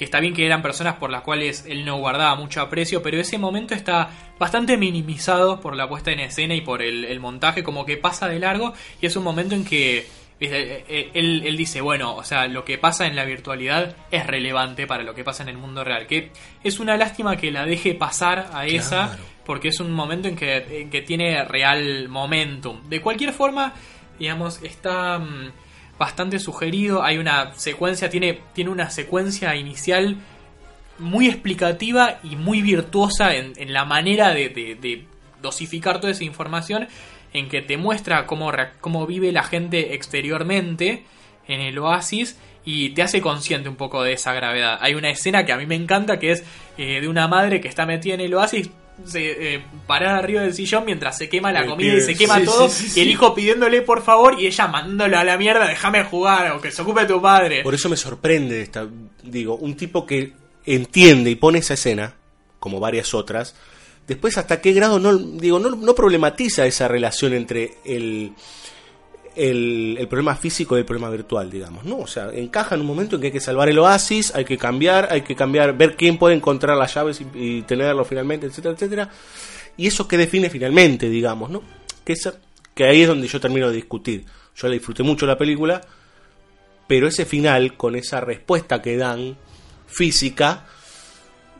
que 0.00 0.06
está 0.06 0.18
bien 0.18 0.32
que 0.32 0.46
eran 0.46 0.62
personas 0.62 0.94
por 0.94 1.10
las 1.10 1.20
cuales 1.20 1.66
él 1.68 1.84
no 1.84 1.98
guardaba 1.98 2.34
mucho 2.34 2.62
aprecio, 2.62 3.02
pero 3.02 3.20
ese 3.20 3.36
momento 3.36 3.74
está 3.74 4.08
bastante 4.38 4.78
minimizado 4.78 5.60
por 5.60 5.76
la 5.76 5.90
puesta 5.90 6.10
en 6.10 6.20
escena 6.20 6.54
y 6.54 6.62
por 6.62 6.80
el, 6.80 7.04
el 7.04 7.20
montaje, 7.20 7.62
como 7.62 7.84
que 7.84 7.98
pasa 7.98 8.26
de 8.26 8.38
largo 8.38 8.72
y 9.02 9.04
es 9.04 9.14
un 9.16 9.24
momento 9.24 9.54
en 9.54 9.62
que. 9.62 9.98
Eh, 9.98 10.84
eh, 10.88 11.10
él, 11.12 11.42
él 11.44 11.54
dice, 11.54 11.82
bueno, 11.82 12.16
o 12.16 12.24
sea, 12.24 12.48
lo 12.48 12.64
que 12.64 12.78
pasa 12.78 13.06
en 13.06 13.14
la 13.14 13.26
virtualidad 13.26 13.94
es 14.10 14.26
relevante 14.26 14.86
para 14.86 15.02
lo 15.02 15.14
que 15.14 15.22
pasa 15.22 15.42
en 15.42 15.50
el 15.50 15.58
mundo 15.58 15.84
real, 15.84 16.06
que 16.06 16.32
es 16.64 16.80
una 16.80 16.96
lástima 16.96 17.36
que 17.36 17.50
la 17.50 17.66
deje 17.66 17.92
pasar 17.92 18.48
a 18.54 18.64
esa 18.64 19.08
Claro. 19.08 19.22
porque 19.44 19.68
es 19.68 19.80
un 19.80 19.92
momento 19.92 20.28
en 20.28 20.36
que, 20.36 20.80
en 20.80 20.88
que 20.88 21.02
tiene 21.02 21.44
real 21.44 22.08
momentum. 22.08 22.88
De 22.88 23.02
cualquier 23.02 23.34
forma, 23.34 23.74
digamos, 24.18 24.62
está 24.62 25.18
mm, 25.18 25.52
bastante 26.00 26.40
sugerido. 26.40 27.04
Hay 27.04 27.18
una 27.18 27.52
secuencia, 27.54 28.08
tiene, 28.08 28.40
tiene 28.54 28.70
una 28.70 28.90
secuencia 28.90 29.54
inicial 29.54 30.16
muy 30.98 31.28
explicativa 31.28 32.18
y 32.24 32.36
muy 32.36 32.62
virtuosa 32.62 33.34
en, 33.36 33.52
en 33.56 33.72
la 33.72 33.84
manera 33.84 34.30
de, 34.34 34.48
de- 34.48 35.04
dosificar 35.40 36.00
toda 36.00 36.12
esa 36.12 36.24
información, 36.24 36.88
en 37.32 37.48
que 37.48 37.62
te 37.62 37.76
muestra 37.78 38.26
cómo, 38.26 38.52
cómo 38.80 39.06
vive 39.06 39.32
la 39.32 39.42
gente 39.42 39.94
exteriormente 39.94 41.04
en 41.48 41.60
el 41.60 41.78
oasis 41.78 42.38
y 42.64 42.90
te 42.90 43.02
hace 43.02 43.22
consciente 43.22 43.68
un 43.70 43.76
poco 43.76 44.02
de 44.02 44.12
esa 44.12 44.34
gravedad. 44.34 44.76
Hay 44.82 44.94
una 44.94 45.08
escena 45.08 45.46
que 45.46 45.52
a 45.52 45.56
mí 45.56 45.64
me 45.64 45.76
encanta 45.76 46.18
que 46.18 46.32
es 46.32 46.44
eh, 46.76 47.00
de 47.00 47.08
una 47.08 47.26
madre 47.26 47.60
que 47.62 47.68
está 47.68 47.86
metida 47.86 48.14
en 48.14 48.20
el 48.20 48.34
oasis. 48.34 48.68
Se, 49.04 49.54
eh, 49.54 49.64
parada 49.86 50.18
arriba 50.18 50.42
del 50.42 50.54
sillón 50.54 50.84
mientras 50.84 51.16
se 51.18 51.28
quema 51.28 51.52
la 51.52 51.60
El 51.60 51.70
comida 51.70 51.94
y 51.94 52.00
se 52.00 52.14
quema 52.14 52.38
Sí, 52.38 52.44
todo 52.44 52.68
sí, 52.68 52.88
sí, 52.88 53.00
y 53.00 53.02
el 53.02 53.10
hijo 53.10 53.34
pidiéndole 53.34 53.82
por 53.82 54.02
favor 54.02 54.40
y 54.40 54.46
ella 54.46 54.66
mandándolo 54.68 55.18
a 55.18 55.24
la 55.24 55.36
mierda 55.36 55.66
déjame 55.66 56.04
jugar 56.04 56.52
o 56.52 56.60
que 56.60 56.70
se 56.70 56.82
ocupe 56.82 57.04
tu 57.06 57.20
padre 57.20 57.62
Por 57.62 57.74
eso 57.74 57.88
me 57.88 57.96
sorprende 57.96 58.62
esta, 58.62 58.86
digo, 59.22 59.56
un 59.56 59.76
tipo 59.76 60.06
que 60.06 60.32
entiende 60.64 61.30
y 61.30 61.34
pone 61.36 61.58
esa 61.58 61.74
escena, 61.74 62.14
como 62.58 62.80
varias 62.80 63.14
otras, 63.14 63.54
después 64.06 64.36
hasta 64.38 64.60
qué 64.60 64.72
grado 64.72 64.98
no, 64.98 65.16
digo, 65.16 65.58
no, 65.58 65.70
no 65.70 65.94
problematiza 65.94 66.66
esa 66.66 66.88
relación 66.88 67.32
entre 67.32 67.78
el, 67.84 68.32
el, 69.36 69.96
el 69.98 70.08
problema 70.08 70.34
físico 70.36 70.76
y 70.76 70.80
el 70.80 70.84
problema 70.84 71.08
virtual, 71.10 71.50
digamos, 71.50 71.84
¿no? 71.84 71.98
O 71.98 72.06
sea, 72.06 72.30
encaja 72.34 72.74
en 72.74 72.80
un 72.82 72.86
momento 72.86 73.16
en 73.16 73.20
que 73.22 73.26
hay 73.28 73.32
que 73.32 73.40
salvar 73.40 73.68
el 73.68 73.78
oasis, 73.78 74.34
hay 74.34 74.44
que 74.44 74.58
cambiar, 74.58 75.08
hay 75.10 75.22
que 75.22 75.34
cambiar, 75.36 75.76
ver 75.76 75.96
quién 75.96 76.18
puede 76.18 76.34
encontrar 76.34 76.76
las 76.76 76.94
llaves 76.94 77.20
y, 77.20 77.26
y 77.34 77.62
tenerlo 77.62 78.04
finalmente, 78.04 78.46
etcétera, 78.46 78.74
etcétera. 78.74 79.08
Y 79.76 79.86
eso 79.86 80.06
que 80.08 80.16
define 80.16 80.50
finalmente, 80.50 81.08
digamos, 81.08 81.48
¿no? 81.50 81.62
Que, 82.04 82.12
esa- 82.14 82.34
que 82.74 82.84
ahí 82.84 83.02
es 83.02 83.08
donde 83.08 83.28
yo 83.28 83.40
termino 83.40 83.68
de 83.68 83.76
discutir. 83.76 84.24
Yo 84.56 84.66
la 84.68 84.74
disfruté 84.74 85.02
mucho 85.02 85.26
la 85.26 85.38
película, 85.38 85.80
pero 86.86 87.06
ese 87.06 87.24
final, 87.24 87.76
con 87.76 87.94
esa 87.96 88.20
respuesta 88.20 88.82
que 88.82 88.96
dan 88.96 89.36
física, 89.86 90.66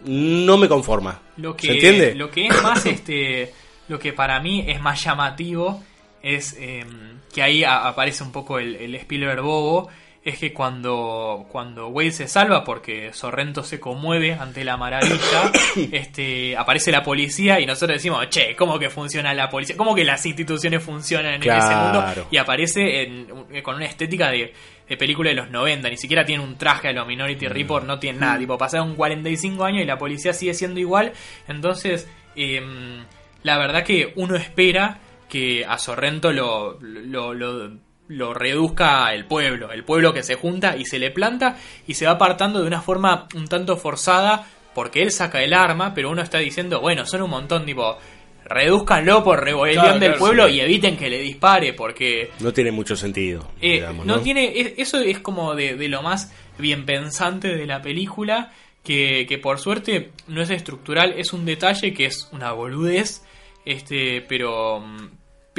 no 0.04 0.56
me 0.58 0.68
conforma. 0.68 1.20
Lo 1.36 1.56
que, 1.56 1.66
¿Se 1.68 1.72
entiende? 1.74 2.14
Lo 2.14 2.30
que 2.30 2.46
es 2.46 2.62
más, 2.62 2.84
este, 2.86 3.52
lo 3.88 3.98
que 3.98 4.12
para 4.12 4.40
mí 4.40 4.64
es 4.66 4.80
más 4.80 5.02
llamativo 5.04 5.82
es 6.22 6.54
eh, 6.58 6.84
que 7.32 7.42
ahí 7.42 7.64
a- 7.64 7.86
aparece 7.88 8.22
un 8.24 8.32
poco 8.32 8.58
el, 8.58 8.76
el 8.76 8.94
Spielberg 8.96 9.42
bobo. 9.42 9.88
Es 10.22 10.36
que 10.38 10.52
cuando, 10.52 11.46
cuando 11.50 11.88
Wade 11.88 12.10
se 12.10 12.28
salva 12.28 12.62
porque 12.62 13.10
Sorrento 13.14 13.62
se 13.64 13.80
conmueve 13.80 14.34
ante 14.34 14.64
la 14.64 14.76
maravilla, 14.76 15.50
este, 15.92 16.54
aparece 16.58 16.92
la 16.92 17.02
policía 17.02 17.58
y 17.58 17.64
nosotros 17.64 17.96
decimos, 17.96 18.28
che, 18.28 18.54
¿cómo 18.54 18.78
que 18.78 18.90
funciona 18.90 19.32
la 19.32 19.48
policía? 19.48 19.78
¿Cómo 19.78 19.94
que 19.94 20.04
las 20.04 20.26
instituciones 20.26 20.82
funcionan 20.82 21.34
en 21.34 21.42
ese 21.42 21.74
mundo? 21.74 22.00
Y 22.30 22.36
aparece 22.36 23.04
en- 23.04 23.62
con 23.62 23.76
una 23.76 23.86
estética 23.86 24.30
de, 24.30 24.52
de 24.86 24.96
película 24.98 25.30
de 25.30 25.36
los 25.36 25.50
90, 25.50 25.88
ni 25.88 25.96
siquiera 25.96 26.22
tiene 26.26 26.44
un 26.44 26.58
traje 26.58 26.88
a 26.88 26.92
los 26.92 27.06
Minority 27.06 27.46
Mm. 27.46 27.52
Report, 27.52 27.86
no 27.86 27.98
tiene 27.98 28.18
nada, 28.18 28.38
tipo 28.38 28.58
pasaron 28.58 28.94
45 28.96 29.64
años 29.64 29.80
y 29.82 29.86
la 29.86 29.96
policía 29.96 30.34
sigue 30.34 30.52
siendo 30.52 30.80
igual, 30.80 31.12
entonces 31.48 32.06
em, 32.36 33.04
la 33.42 33.56
verdad 33.56 33.84
que 33.84 34.12
uno 34.16 34.36
espera 34.36 34.98
que 35.30 35.64
a 35.64 35.78
Sorrento 35.78 36.32
lo, 36.32 36.78
lo, 36.80 37.32
lo- 37.32 37.70
lo 38.08 38.34
reduzca 38.34 39.14
el 39.14 39.24
pueblo, 39.24 39.70
el 39.70 39.84
pueblo 39.84 40.12
que 40.12 40.24
se 40.24 40.34
junta 40.34 40.76
y 40.76 40.84
se 40.84 40.98
le 40.98 41.12
planta 41.12 41.56
y 41.86 41.94
se 41.94 42.06
va 42.06 42.12
apartando 42.12 42.60
de 42.60 42.66
una 42.66 42.82
forma 42.82 43.28
un 43.36 43.46
tanto 43.46 43.76
forzada 43.76 44.46
porque 44.74 45.02
él 45.02 45.12
saca 45.12 45.42
el 45.44 45.54
arma, 45.54 45.94
pero 45.94 46.10
uno 46.10 46.20
está 46.20 46.38
diciendo, 46.38 46.80
bueno, 46.80 47.06
son 47.06 47.22
un 47.22 47.30
montón, 47.30 47.64
tipo, 47.64 47.96
reduzcanlo 48.44 49.22
por 49.22 49.44
rebelión 49.44 49.74
Claro, 49.84 49.98
del 50.00 50.08
claro, 50.10 50.18
pueblo 50.18 50.48
sí. 50.48 50.54
y 50.54 50.60
eviten 50.60 50.96
que 50.96 51.08
le 51.08 51.20
dispare 51.20 51.72
porque 51.72 52.30
No 52.40 52.52
tiene 52.52 52.72
mucho 52.72 52.96
sentido. 52.96 53.48
eh, 53.60 53.74
digamos, 53.74 54.04
no, 54.06 54.16
¿no? 54.16 54.22
tiene 54.22 54.58
es- 54.58 54.72
eso 54.78 54.98
es 54.98 55.20
como 55.20 55.54
de, 55.54 55.76
de 55.76 55.88
lo 55.88 56.02
más 56.02 56.32
bien 56.58 56.84
pensante 56.84 57.48
de 57.54 57.66
la 57.66 57.80
película, 57.80 58.52
que, 58.82 59.26
que 59.28 59.38
por 59.38 59.58
suerte 59.60 60.10
no 60.26 60.42
es 60.42 60.50
estructural, 60.50 61.14
es 61.16 61.32
un 61.32 61.44
detalle 61.44 61.92
que 61.94 62.06
es 62.06 62.28
una 62.32 62.50
boludez, 62.52 63.22
este, 63.64 64.20
pero, 64.22 64.82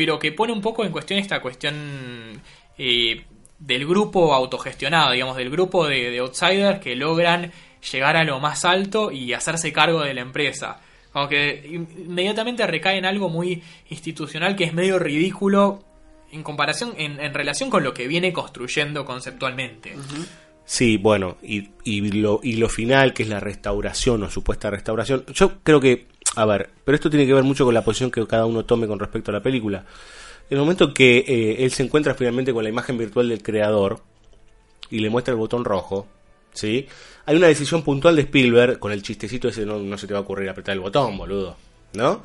pero 0.01 0.17
que 0.17 0.31
pone 0.31 0.51
un 0.51 0.61
poco 0.61 0.83
en 0.83 0.91
cuestión 0.91 1.19
esta 1.19 1.39
cuestión 1.39 1.75
eh, 2.75 3.23
del 3.59 3.85
grupo 3.85 4.33
autogestionado, 4.33 5.11
digamos, 5.11 5.38
del 5.38 5.51
grupo 5.51 5.85
de, 5.85 6.09
de 6.09 6.17
outsiders 6.17 6.80
que 6.80 6.95
logran 6.95 7.51
llegar 7.91 8.17
a 8.17 8.23
lo 8.23 8.39
más 8.39 8.65
alto 8.65 9.11
y 9.11 9.33
hacerse 9.33 9.71
cargo 9.71 10.01
de 10.01 10.15
la 10.15 10.21
empresa. 10.21 10.81
Aunque 11.13 11.83
inmediatamente 11.97 12.65
recae 12.65 12.97
en 12.97 13.05
algo 13.05 13.30
muy 13.30 13.61
institucional 13.91 14.55
que 14.55 14.63
es 14.63 14.73
medio 14.73 14.97
ridículo 14.97 15.83
en 16.31 16.41
comparación, 16.41 16.95
en, 16.97 17.31
relación 17.31 17.69
con 17.69 17.83
lo 17.83 17.93
que 17.93 18.07
viene 18.07 18.33
construyendo 18.33 19.05
conceptualmente. 19.05 19.93
Sí, 20.65 20.97
bueno, 20.97 21.38
y 21.43 22.09
lo 22.55 22.69
final, 22.69 23.13
que 23.13 23.21
es 23.21 23.30
la 23.30 23.39
restauración 23.39 24.23
o 24.23 24.31
supuesta 24.31 24.71
restauración, 24.71 25.25
yo 25.31 25.59
creo 25.61 25.80
que, 25.80 26.07
a 26.35 26.45
ver, 26.45 26.69
pero 26.85 26.95
esto 26.95 27.09
tiene 27.09 27.25
que 27.25 27.33
ver 27.33 27.43
mucho 27.43 27.65
con 27.65 27.73
la 27.73 27.83
posición 27.83 28.11
que 28.11 28.25
cada 28.25 28.45
uno 28.45 28.65
tome 28.65 28.87
con 28.87 28.99
respecto 28.99 29.31
a 29.31 29.33
la 29.33 29.41
película. 29.41 29.85
En 30.49 30.57
el 30.57 30.59
momento 30.59 30.93
que 30.93 31.19
eh, 31.19 31.63
él 31.63 31.71
se 31.71 31.83
encuentra 31.83 32.13
finalmente 32.13 32.53
con 32.53 32.63
la 32.63 32.69
imagen 32.69 32.97
virtual 32.97 33.29
del 33.29 33.41
creador 33.41 34.01
y 34.89 34.99
le 34.99 35.09
muestra 35.09 35.33
el 35.33 35.37
botón 35.39 35.65
rojo, 35.65 36.07
¿sí? 36.53 36.87
Hay 37.25 37.35
una 37.35 37.47
decisión 37.47 37.83
puntual 37.83 38.15
de 38.15 38.23
Spielberg, 38.23 38.79
con 38.79 38.91
el 38.91 39.01
chistecito 39.01 39.47
ese, 39.47 39.65
no, 39.65 39.79
no 39.79 39.97
se 39.97 40.07
te 40.07 40.13
va 40.13 40.19
a 40.19 40.23
ocurrir 40.23 40.49
apretar 40.49 40.73
el 40.73 40.79
botón, 40.79 41.17
boludo, 41.17 41.55
¿no? 41.93 42.23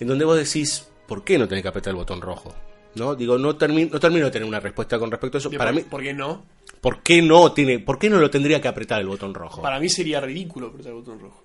En 0.00 0.08
donde 0.08 0.24
vos 0.24 0.36
decís, 0.36 0.86
¿por 1.06 1.24
qué 1.24 1.38
no 1.38 1.48
tenés 1.48 1.62
que 1.62 1.68
apretar 1.68 1.92
el 1.92 1.96
botón 1.96 2.20
rojo? 2.20 2.54
¿No? 2.94 3.14
Digo, 3.14 3.36
no, 3.36 3.56
termi 3.56 3.84
no 3.84 4.00
termino 4.00 4.24
de 4.26 4.30
tener 4.30 4.48
una 4.48 4.60
respuesta 4.60 4.98
con 4.98 5.10
respecto 5.10 5.36
a 5.36 5.40
eso. 5.40 5.50
Para 5.50 5.70
¿Por, 5.70 5.74
mí, 5.74 5.82
¿Por 5.82 6.02
qué 6.02 6.14
no? 6.14 6.44
¿por 6.80 7.02
qué 7.02 7.20
no 7.20 7.52
tiene, 7.52 7.78
por 7.78 7.98
qué 7.98 8.08
no 8.08 8.18
lo 8.18 8.30
tendría 8.30 8.60
que 8.60 8.68
apretar 8.68 9.00
el 9.00 9.06
botón 9.06 9.34
rojo? 9.34 9.60
Para 9.60 9.78
mí 9.78 9.88
sería 9.88 10.20
ridículo 10.20 10.68
apretar 10.68 10.92
el 10.92 10.98
botón 10.98 11.20
rojo. 11.20 11.42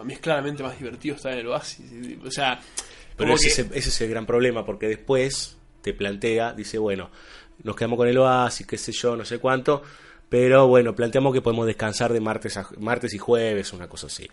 Para 0.00 0.06
mí 0.06 0.14
es 0.14 0.20
claramente 0.20 0.62
más 0.62 0.78
divertido 0.78 1.16
estar 1.16 1.30
en 1.34 1.40
el 1.40 1.46
oasis. 1.48 1.84
O 2.24 2.30
sea, 2.30 2.58
Pero 3.18 3.34
ese, 3.34 3.44
que- 3.44 3.50
es, 3.50 3.58
ese 3.76 3.88
es 3.90 4.00
el 4.00 4.08
gran 4.08 4.24
problema, 4.24 4.64
porque 4.64 4.88
después 4.88 5.58
te 5.82 5.92
plantea, 5.92 6.54
dice, 6.54 6.78
bueno, 6.78 7.10
nos 7.64 7.76
quedamos 7.76 7.98
con 7.98 8.08
el 8.08 8.16
oasis, 8.16 8.66
qué 8.66 8.78
sé 8.78 8.92
yo, 8.92 9.14
no 9.14 9.26
sé 9.26 9.38
cuánto, 9.38 9.82
pero 10.30 10.68
bueno, 10.68 10.94
planteamos 10.96 11.34
que 11.34 11.42
podemos 11.42 11.66
descansar 11.66 12.14
de 12.14 12.20
martes, 12.20 12.56
a, 12.56 12.66
martes 12.78 13.12
y 13.12 13.18
jueves, 13.18 13.74
una 13.74 13.88
cosa 13.90 14.06
así. 14.06 14.26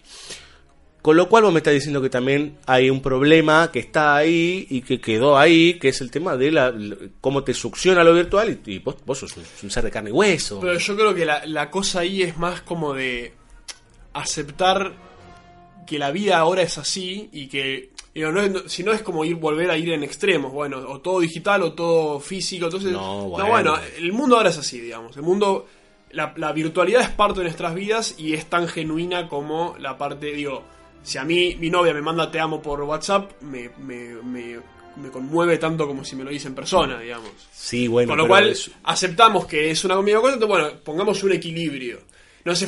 Con 1.01 1.17
lo 1.17 1.27
cual 1.27 1.43
vos 1.43 1.51
me 1.51 1.59
estás 1.59 1.73
diciendo 1.73 2.01
que 2.01 2.09
también 2.09 2.57
hay 2.65 2.89
un 2.89 3.01
problema 3.01 3.69
que 3.69 3.79
está 3.79 4.15
ahí 4.15 4.67
y 4.69 4.81
que 4.83 5.01
quedó 5.01 5.37
ahí, 5.37 5.73
que 5.79 5.89
es 5.89 5.99
el 5.99 6.09
tema 6.11 6.37
de 6.37 6.49
la, 6.49 6.73
cómo 7.19 7.43
te 7.43 7.53
succiona 7.53 8.05
lo 8.05 8.13
virtual 8.13 8.57
y, 8.65 8.71
y 8.75 8.79
vos, 8.79 8.95
vos 9.05 9.19
sos 9.19 9.35
un, 9.35 9.43
un 9.63 9.69
ser 9.69 9.83
de 9.83 9.91
carne 9.91 10.11
y 10.11 10.13
hueso. 10.13 10.61
Pero 10.61 10.77
yo 10.79 10.95
creo 10.95 11.13
que 11.13 11.25
la, 11.25 11.45
la 11.45 11.69
cosa 11.69 11.99
ahí 11.99 12.21
es 12.23 12.37
más 12.37 12.61
como 12.61 12.93
de 12.93 13.33
aceptar 14.13 14.93
que 15.88 15.98
la 15.98 16.11
vida 16.11 16.38
ahora 16.38 16.61
es 16.61 16.77
así 16.77 17.30
y 17.32 17.48
que 17.48 17.90
no, 18.14 18.32
no- 18.32 18.67
si 18.69 18.83
no 18.83 18.91
es 18.91 19.01
como 19.01 19.25
ir 19.25 19.35
volver 19.35 19.72
a 19.72 19.77
ir 19.77 19.91
en 19.91 20.03
extremos, 20.03 20.51
bueno, 20.51 20.77
o 20.88 20.99
todo 21.01 21.19
digital 21.22 21.64
o 21.64 21.74
todo 21.74 22.19
físico, 22.19 22.66
entonces 22.66 22.91
No, 22.91 23.24
no, 23.24 23.30
bueno. 23.30 23.48
bueno, 23.48 23.77
el 23.98 24.11
mundo 24.14 24.38
ahora 24.38 24.49
es 24.49 24.57
así, 24.59 24.80
digamos, 24.80 25.16
el 25.17 25.24
mundo 25.24 25.66
la, 26.11 26.33
la 26.38 26.51
virtualidad 26.53 27.01
es 27.01 27.09
parte 27.09 27.40
de 27.40 27.45
nuestras 27.45 27.74
vidas 27.75 28.16
y 28.17 28.33
es 28.33 28.45
tan 28.45 28.67
genuina 28.67 29.27
como 29.27 29.75
la 29.80 29.98
parte, 29.98 30.27
digo, 30.33 30.64
si 31.03 31.17
a 31.17 31.24
mí 31.24 31.56
mi 31.59 31.69
novia 31.69 31.93
me 31.93 32.01
manda 32.01 32.30
te 32.32 32.40
amo 32.40 32.61
por 32.61 32.82
WhatsApp, 32.83 33.32
me, 33.41 33.69
me, 33.77 34.16
me, 34.24 34.59
me 34.95 35.09
conmueve 35.09 35.57
tanto 35.57 35.85
como 35.85 36.03
si 36.06 36.16
me 36.16 36.24
lo 36.24 36.30
dice 36.32 36.48
en 36.48 36.56
persona, 36.56 36.99
digamos. 36.99 37.30
sí, 37.51 37.88
bueno, 37.88 38.09
Con 38.11 38.17
lo 38.19 38.27
cual, 38.27 38.49
es- 38.49 38.72
aceptamos 38.83 39.45
que 39.45 39.69
es 39.69 39.83
una 39.85 40.01
misma 40.01 40.22
cosa, 40.22 40.33
entonces, 40.35 40.57
bueno, 40.59 40.80
pongamos 40.83 41.22
un 41.24 41.33
equilibrio. 41.33 41.99
No 42.48 42.56
sé, 42.56 42.67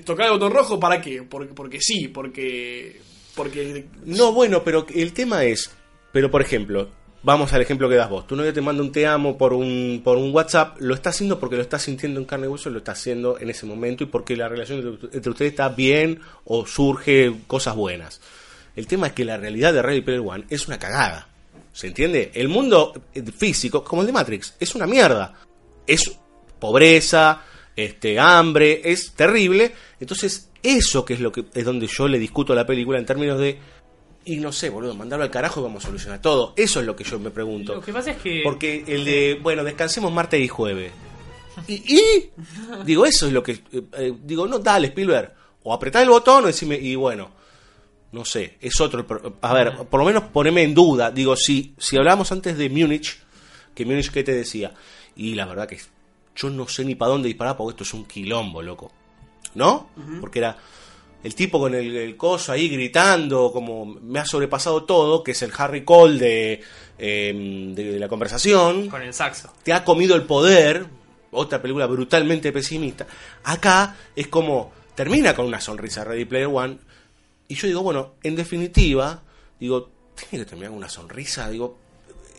tocar 0.00 0.26
el 0.26 0.32
botón 0.32 0.52
rojo, 0.52 0.80
¿para 0.80 1.00
qué? 1.00 1.22
Porque, 1.22 1.54
porque 1.54 1.78
sí, 1.80 2.08
porque... 2.08 3.00
porque 3.36 3.86
No, 4.04 4.32
bueno, 4.32 4.64
pero 4.64 4.84
el 4.92 5.12
tema 5.12 5.44
es, 5.44 5.70
pero 6.10 6.32
por 6.32 6.42
ejemplo, 6.42 6.90
vamos 7.22 7.52
al 7.52 7.62
ejemplo 7.62 7.88
que 7.88 7.94
das 7.94 8.10
vos. 8.10 8.26
Tu 8.26 8.34
novia 8.34 8.52
te 8.52 8.60
manda 8.60 8.82
un 8.82 8.90
te 8.90 9.06
amo 9.06 9.38
por 9.38 9.52
un, 9.52 10.00
por 10.02 10.18
un 10.18 10.34
WhatsApp, 10.34 10.80
lo 10.80 10.94
está 10.94 11.10
haciendo 11.10 11.38
porque 11.38 11.54
lo 11.54 11.62
está 11.62 11.78
sintiendo 11.78 12.18
en 12.18 12.26
carne 12.26 12.46
y 12.46 12.48
hueso, 12.48 12.70
lo 12.70 12.78
está 12.78 12.90
haciendo 12.90 13.38
en 13.38 13.50
ese 13.50 13.66
momento 13.66 14.02
y 14.02 14.08
porque 14.08 14.34
la 14.34 14.48
relación 14.48 14.80
entre, 14.80 15.10
entre 15.12 15.30
ustedes 15.30 15.52
está 15.52 15.68
bien 15.68 16.18
o 16.42 16.66
surge 16.66 17.32
cosas 17.46 17.76
buenas. 17.76 18.20
El 18.74 18.88
tema 18.88 19.06
es 19.06 19.12
que 19.12 19.24
la 19.24 19.36
realidad 19.36 19.72
de 19.72 19.80
Ready 19.80 20.00
Player 20.00 20.24
One 20.26 20.46
es 20.50 20.66
una 20.66 20.80
cagada. 20.80 21.28
¿Se 21.72 21.86
entiende? 21.86 22.32
El 22.34 22.48
mundo 22.48 23.00
eh, 23.14 23.22
físico, 23.22 23.84
como 23.84 24.02
el 24.02 24.06
de 24.06 24.12
Matrix, 24.12 24.56
es 24.58 24.74
una 24.74 24.88
mierda. 24.88 25.34
Es 25.86 26.18
pobreza, 26.58 27.44
este, 27.76 28.18
hambre, 28.18 28.80
es 28.84 29.12
terrible. 29.12 29.72
Entonces, 29.98 30.50
eso 30.62 31.04
que 31.04 31.14
es 31.14 31.20
lo 31.20 31.32
que 31.32 31.44
es 31.54 31.64
donde 31.64 31.86
yo 31.86 32.08
le 32.08 32.18
discuto 32.18 32.52
a 32.52 32.56
la 32.56 32.66
película 32.66 32.98
en 32.98 33.06
términos 33.06 33.38
de 33.38 33.58
y 34.24 34.36
no 34.36 34.52
sé, 34.52 34.68
boludo, 34.68 34.94
mandarlo 34.94 35.24
al 35.24 35.30
carajo 35.30 35.60
y 35.60 35.62
vamos 35.62 35.84
a 35.84 35.86
solucionar 35.86 36.20
todo. 36.20 36.52
Eso 36.56 36.80
es 36.80 36.86
lo 36.86 36.94
que 36.94 37.04
yo 37.04 37.18
me 37.18 37.30
pregunto. 37.30 37.74
Lo 37.74 37.80
que 37.80 37.92
pasa 37.92 38.10
es 38.10 38.18
que... 38.18 38.42
Porque 38.44 38.84
el 38.86 39.04
de, 39.04 39.38
bueno, 39.42 39.64
descansemos 39.64 40.12
martes 40.12 40.40
y 40.40 40.48
jueves. 40.48 40.92
¿Y? 41.66 41.96
y? 41.96 42.30
Digo, 42.84 43.06
eso 43.06 43.26
es 43.26 43.32
lo 43.32 43.42
que... 43.42 43.52
eh, 43.52 43.82
eh, 43.94 44.14
digo, 44.22 44.46
no, 44.46 44.58
dale, 44.58 44.88
Spielberg. 44.88 45.32
O 45.62 45.72
apretá 45.72 46.02
el 46.02 46.10
botón 46.10 46.44
o 46.44 46.46
decime, 46.46 46.76
y 46.76 46.94
bueno, 46.96 47.30
no 48.12 48.24
sé, 48.24 48.58
es 48.60 48.78
otro... 48.80 49.06
A 49.40 49.54
ver, 49.54 49.74
por 49.88 50.00
lo 50.00 50.06
menos 50.06 50.24
poneme 50.24 50.62
en 50.62 50.74
duda. 50.74 51.10
Digo, 51.10 51.34
si, 51.34 51.74
si 51.78 51.96
hablábamos 51.96 52.30
antes 52.30 52.58
de 52.58 52.68
Múnich, 52.68 53.18
que 53.74 53.86
Múnich, 53.86 54.10
¿qué 54.10 54.22
te 54.22 54.34
decía? 54.34 54.74
Y 55.16 55.34
la 55.34 55.46
verdad 55.46 55.66
que 55.66 55.80
yo 56.36 56.50
no 56.50 56.68
sé 56.68 56.84
ni 56.84 56.94
para 56.94 57.12
dónde 57.12 57.28
disparar 57.28 57.56
porque 57.56 57.72
esto 57.72 57.84
es 57.84 57.94
un 57.94 58.04
quilombo, 58.04 58.62
loco. 58.62 58.90
¿No? 59.54 59.90
Porque 60.20 60.38
era 60.38 60.56
el 61.22 61.34
tipo 61.34 61.58
con 61.58 61.74
el, 61.74 61.96
el 61.96 62.16
coso 62.16 62.52
ahí 62.52 62.68
gritando, 62.68 63.50
como 63.52 63.84
me 63.84 64.20
ha 64.20 64.24
sobrepasado 64.24 64.84
todo, 64.84 65.22
que 65.22 65.32
es 65.32 65.42
el 65.42 65.52
Harry 65.56 65.84
Cole 65.84 66.18
de, 66.18 66.60
eh, 66.98 67.72
de, 67.74 67.92
de 67.92 67.98
la 67.98 68.08
conversación 68.08 68.88
Con 68.88 69.02
el 69.02 69.12
saxo. 69.12 69.52
te 69.62 69.72
ha 69.72 69.84
comido 69.84 70.14
el 70.14 70.22
poder, 70.22 70.86
otra 71.32 71.60
película 71.60 71.86
brutalmente 71.86 72.52
pesimista. 72.52 73.06
Acá 73.44 73.96
es 74.14 74.28
como 74.28 74.72
termina 74.94 75.34
con 75.34 75.46
una 75.46 75.60
sonrisa 75.60 76.04
Ready 76.04 76.24
Player 76.26 76.48
One 76.50 76.78
y 77.48 77.54
yo 77.54 77.66
digo, 77.66 77.82
bueno, 77.82 78.14
en 78.22 78.36
definitiva, 78.36 79.22
digo, 79.58 79.90
tiene 80.14 80.44
que 80.44 80.48
terminar 80.48 80.70
con 80.70 80.78
una 80.78 80.88
sonrisa, 80.88 81.50
digo, 81.50 81.76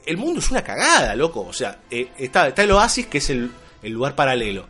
el 0.06 0.18
mundo 0.18 0.40
es 0.40 0.50
una 0.50 0.64
cagada, 0.64 1.16
loco, 1.16 1.42
o 1.42 1.54
sea, 1.54 1.82
eh, 1.92 2.10
está, 2.18 2.48
está 2.48 2.64
el 2.64 2.72
oasis 2.72 3.08
que 3.08 3.18
es 3.18 3.30
el, 3.30 3.52
el 3.84 3.92
lugar 3.94 4.16
paralelo. 4.16 4.68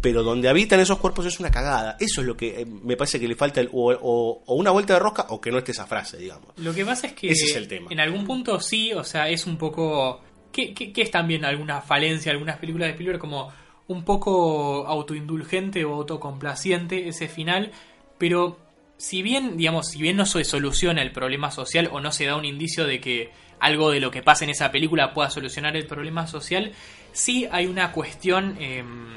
Pero 0.00 0.22
donde 0.22 0.48
habitan 0.48 0.78
esos 0.80 0.98
cuerpos 0.98 1.26
es 1.26 1.40
una 1.40 1.50
cagada. 1.50 1.96
Eso 2.00 2.20
es 2.20 2.26
lo 2.26 2.36
que 2.36 2.60
eh, 2.60 2.66
me 2.66 2.96
parece 2.96 3.18
que 3.18 3.26
le 3.28 3.34
falta 3.34 3.60
el- 3.60 3.70
o, 3.72 3.92
o- 3.92 4.42
o 4.46 4.54
una 4.54 4.70
vuelta 4.70 4.94
de 4.94 4.98
rosca 5.00 5.26
o 5.30 5.40
que 5.40 5.50
no 5.50 5.58
esté 5.58 5.72
esa 5.72 5.86
frase, 5.86 6.16
digamos. 6.18 6.48
Lo 6.56 6.74
que 6.74 6.84
pasa 6.84 7.06
es 7.08 7.12
que 7.14 7.30
Ese 7.30 7.46
es 7.46 7.56
el 7.56 7.66
tema. 7.68 7.88
en 7.90 8.00
algún 8.00 8.24
punto 8.26 8.60
sí, 8.60 8.92
o 8.92 9.04
sea, 9.04 9.28
es 9.28 9.46
un 9.46 9.56
poco... 9.56 10.20
que 10.52 10.74
es 10.96 11.10
también 11.10 11.44
alguna 11.44 11.80
falencia, 11.80 12.32
algunas 12.32 12.58
películas 12.58 12.86
de 12.88 12.92
Spielberg 12.92 13.18
como 13.18 13.50
un 13.88 14.04
poco 14.04 14.86
autoindulgente 14.86 15.84
o 15.84 15.94
autocomplaciente 15.94 17.08
ese 17.08 17.28
final, 17.28 17.70
pero 18.18 18.58
si 18.96 19.22
bien, 19.22 19.56
digamos, 19.56 19.88
si 19.88 20.00
bien 20.00 20.16
no 20.16 20.26
se 20.26 20.44
soluciona 20.44 21.02
el 21.02 21.12
problema 21.12 21.50
social 21.50 21.88
o 21.92 22.00
no 22.00 22.12
se 22.12 22.26
da 22.26 22.36
un 22.36 22.44
indicio 22.44 22.86
de 22.86 23.00
que 23.00 23.30
algo 23.60 23.90
de 23.90 24.00
lo 24.00 24.10
que 24.10 24.22
pasa 24.22 24.44
en 24.44 24.50
esa 24.50 24.70
película 24.70 25.12
pueda 25.12 25.30
solucionar 25.30 25.76
el 25.76 25.86
problema 25.86 26.26
social, 26.26 26.72
sí 27.12 27.46
hay 27.50 27.66
una 27.66 27.92
cuestión 27.92 28.56
em, 28.60 29.08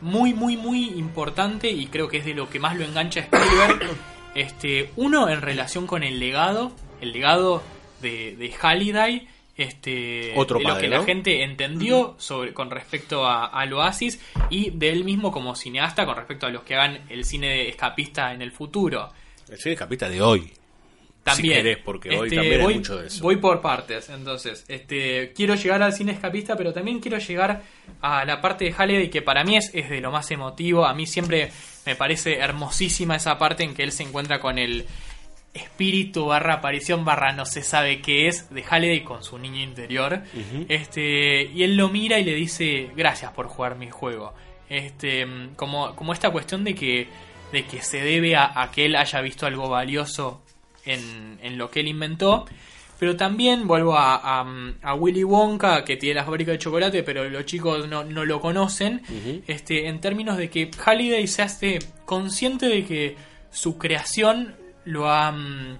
muy, 0.00 0.34
muy, 0.34 0.56
muy 0.56 0.90
importante 0.90 1.70
y 1.70 1.86
creo 1.86 2.08
que 2.08 2.18
es 2.18 2.24
de 2.24 2.34
lo 2.34 2.48
que 2.48 2.60
más 2.60 2.76
lo 2.76 2.84
engancha 2.84 3.20
a 3.20 3.22
Spielberg. 3.24 3.96
Este, 4.34 4.92
uno 4.94 5.28
en 5.30 5.40
relación 5.40 5.86
con 5.86 6.04
el 6.04 6.20
legado, 6.20 6.70
el 7.00 7.12
legado 7.12 7.62
de, 8.00 8.36
de 8.36 8.52
Halliday, 8.52 9.26
este, 9.58 10.32
Otro 10.36 10.58
de 10.58 10.64
lo 10.64 10.78
que 10.78 10.88
¿no? 10.88 10.98
la 10.98 11.04
gente 11.04 11.42
entendió 11.42 12.14
sobre, 12.18 12.54
con 12.54 12.70
respecto 12.70 13.26
a, 13.26 13.46
al 13.46 13.72
Oasis 13.72 14.20
y 14.50 14.70
de 14.70 14.90
él 14.90 15.04
mismo 15.04 15.32
como 15.32 15.56
cineasta 15.56 16.06
con 16.06 16.16
respecto 16.16 16.46
a 16.46 16.50
los 16.50 16.62
que 16.62 16.76
hagan 16.76 17.00
el 17.10 17.24
cine 17.24 17.68
escapista 17.68 18.32
en 18.32 18.40
el 18.40 18.52
futuro. 18.52 19.10
El 19.48 19.58
cine 19.58 19.74
capita 19.74 20.08
de 20.08 20.22
hoy. 20.22 20.52
También. 21.24 21.56
Si 21.56 21.62
querés, 21.62 21.78
porque 21.84 22.10
hoy 22.10 22.28
Este, 22.28 22.36
también 22.36 22.62
voy, 22.62 22.72
hay 22.72 22.78
mucho 22.78 22.98
de 22.98 23.08
eso. 23.08 23.22
Voy 23.22 23.36
por 23.36 23.60
partes, 23.60 24.08
entonces. 24.08 24.64
Este, 24.68 25.32
quiero 25.34 25.56
llegar 25.56 25.82
al 25.82 25.92
cine 25.92 26.12
escapista, 26.12 26.56
pero 26.56 26.72
también 26.72 27.00
quiero 27.00 27.18
llegar 27.18 27.62
a 28.00 28.24
la 28.24 28.40
parte 28.40 28.64
de 28.64 28.72
Halliday 28.72 29.10
que 29.10 29.22
para 29.22 29.42
mí 29.42 29.56
es, 29.56 29.72
es 29.74 29.90
de 29.90 30.00
lo 30.00 30.12
más 30.12 30.30
emotivo. 30.30 30.86
A 30.86 30.94
mí 30.94 31.04
siempre 31.04 31.50
me 31.84 31.96
parece 31.96 32.38
hermosísima 32.38 33.16
esa 33.16 33.36
parte 33.36 33.64
en 33.64 33.74
que 33.74 33.82
él 33.82 33.90
se 33.90 34.04
encuentra 34.04 34.38
con 34.38 34.56
el 34.56 34.86
espíritu 35.58 36.26
barra 36.26 36.54
aparición 36.54 37.04
barra 37.04 37.32
no 37.32 37.44
se 37.46 37.62
sabe 37.62 38.00
qué 38.00 38.26
es 38.28 38.48
de 38.52 38.62
Halliday 38.62 39.04
con 39.04 39.22
su 39.22 39.38
niño 39.38 39.60
interior. 39.62 40.22
Este, 40.68 41.44
y 41.44 41.62
él 41.62 41.76
lo 41.76 41.88
mira 41.88 42.18
y 42.18 42.24
le 42.24 42.34
dice, 42.34 42.90
gracias 42.96 43.32
por 43.32 43.46
jugar 43.46 43.76
mi 43.76 43.90
juego. 43.90 44.34
Este, 44.68 45.26
como, 45.56 45.94
como 45.96 46.12
esta 46.12 46.30
cuestión 46.30 46.64
de 46.64 46.74
que, 46.74 47.08
de 47.52 47.64
que 47.64 47.80
se 47.82 48.00
debe 48.02 48.36
a, 48.36 48.60
a 48.60 48.70
que 48.70 48.86
él 48.86 48.96
haya 48.96 49.20
visto 49.20 49.46
algo 49.46 49.68
valioso 49.68 50.42
en, 50.84 51.38
en 51.42 51.58
lo 51.58 51.70
que 51.70 51.80
él 51.80 51.88
inventó. 51.88 52.46
Pero 52.98 53.14
también 53.14 53.68
vuelvo 53.68 53.96
a, 53.96 54.16
a, 54.16 54.44
a 54.82 54.94
Willy 54.94 55.22
Wonka, 55.22 55.84
que 55.84 55.96
tiene 55.96 56.16
la 56.16 56.24
fábrica 56.24 56.50
de 56.50 56.58
chocolate, 56.58 57.04
pero 57.04 57.28
los 57.30 57.46
chicos 57.46 57.86
no, 57.88 58.02
no 58.02 58.24
lo 58.24 58.40
conocen. 58.40 59.02
este, 59.46 59.86
en 59.86 60.00
términos 60.00 60.36
de 60.36 60.50
que 60.50 60.68
Halliday 60.84 61.26
se 61.28 61.42
hace 61.42 61.78
consciente 62.04 62.66
de 62.66 62.84
que 62.84 63.16
su 63.50 63.78
creación 63.78 64.56
lo 64.88 65.10
ha, 65.10 65.30
mm, 65.30 65.78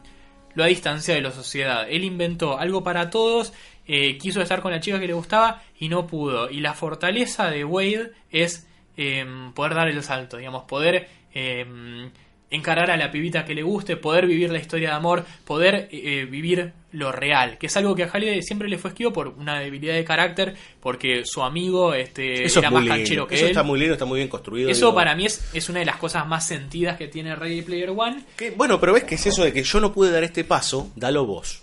lo 0.54 0.64
ha 0.64 0.66
distanciado 0.66 1.16
de 1.16 1.28
la 1.28 1.32
sociedad. 1.32 1.86
Él 1.88 2.04
inventó 2.04 2.58
algo 2.58 2.82
para 2.82 3.10
todos, 3.10 3.52
eh, 3.86 4.18
quiso 4.18 4.40
estar 4.40 4.60
con 4.60 4.70
la 4.70 4.80
chica 4.80 5.00
que 5.00 5.06
le 5.06 5.14
gustaba 5.14 5.62
y 5.78 5.88
no 5.88 6.06
pudo. 6.06 6.50
Y 6.50 6.60
la 6.60 6.74
fortaleza 6.74 7.50
de 7.50 7.64
Wade 7.64 8.12
es 8.30 8.66
em, 8.96 9.52
poder 9.52 9.74
dar 9.74 9.88
el 9.88 10.02
salto, 10.02 10.36
digamos, 10.38 10.64
poder 10.64 11.08
em, 11.32 12.10
encarar 12.50 12.90
a 12.90 12.96
la 12.96 13.10
pibita 13.10 13.44
que 13.44 13.54
le 13.54 13.62
guste, 13.62 13.96
poder 13.96 14.26
vivir 14.26 14.50
la 14.50 14.58
historia 14.58 14.90
de 14.90 14.94
amor, 14.94 15.24
poder 15.44 15.88
eh, 15.92 16.24
vivir 16.24 16.72
lo 16.92 17.12
real, 17.12 17.58
que 17.58 17.66
es 17.66 17.76
algo 17.76 17.94
que 17.94 18.04
a 18.04 18.08
Halliday 18.08 18.42
siempre 18.42 18.68
le 18.68 18.78
fue 18.78 18.90
esquivo 18.90 19.12
por 19.12 19.28
una 19.28 19.60
debilidad 19.60 19.94
de 19.94 20.04
carácter, 20.04 20.56
porque 20.80 21.22
su 21.24 21.42
amigo 21.42 21.92
este, 21.92 22.44
Eso 22.44 22.60
era 22.60 22.68
es 22.68 22.74
más 22.74 22.86
canchero 22.86 23.26
que 23.26 23.34
Eso 23.34 23.44
él. 23.44 23.50
está 23.50 23.62
muy 23.62 23.78
lindo, 23.78 23.92
está 23.94 24.06
muy 24.06 24.18
bien 24.18 24.28
construido. 24.28 24.70
Eso 24.70 24.86
digo. 24.86 24.94
para 24.94 25.14
mí 25.14 25.26
es, 25.26 25.44
es 25.52 25.68
una 25.68 25.80
de 25.80 25.84
las 25.84 25.96
cosas 25.96 26.26
más 26.26 26.46
sentidas 26.46 26.96
que 26.96 27.08
tiene 27.08 27.36
Ready 27.36 27.62
Player 27.62 27.90
One. 27.90 28.24
Que, 28.36 28.50
bueno, 28.52 28.80
pero 28.80 28.94
ves 28.94 29.04
que 29.04 29.16
es 29.16 29.26
eso 29.26 29.44
de 29.44 29.52
que 29.52 29.62
yo 29.62 29.80
no 29.80 29.92
pude 29.92 30.10
dar 30.10 30.24
este 30.24 30.44
paso, 30.44 30.90
dalo 30.96 31.26
vos. 31.26 31.62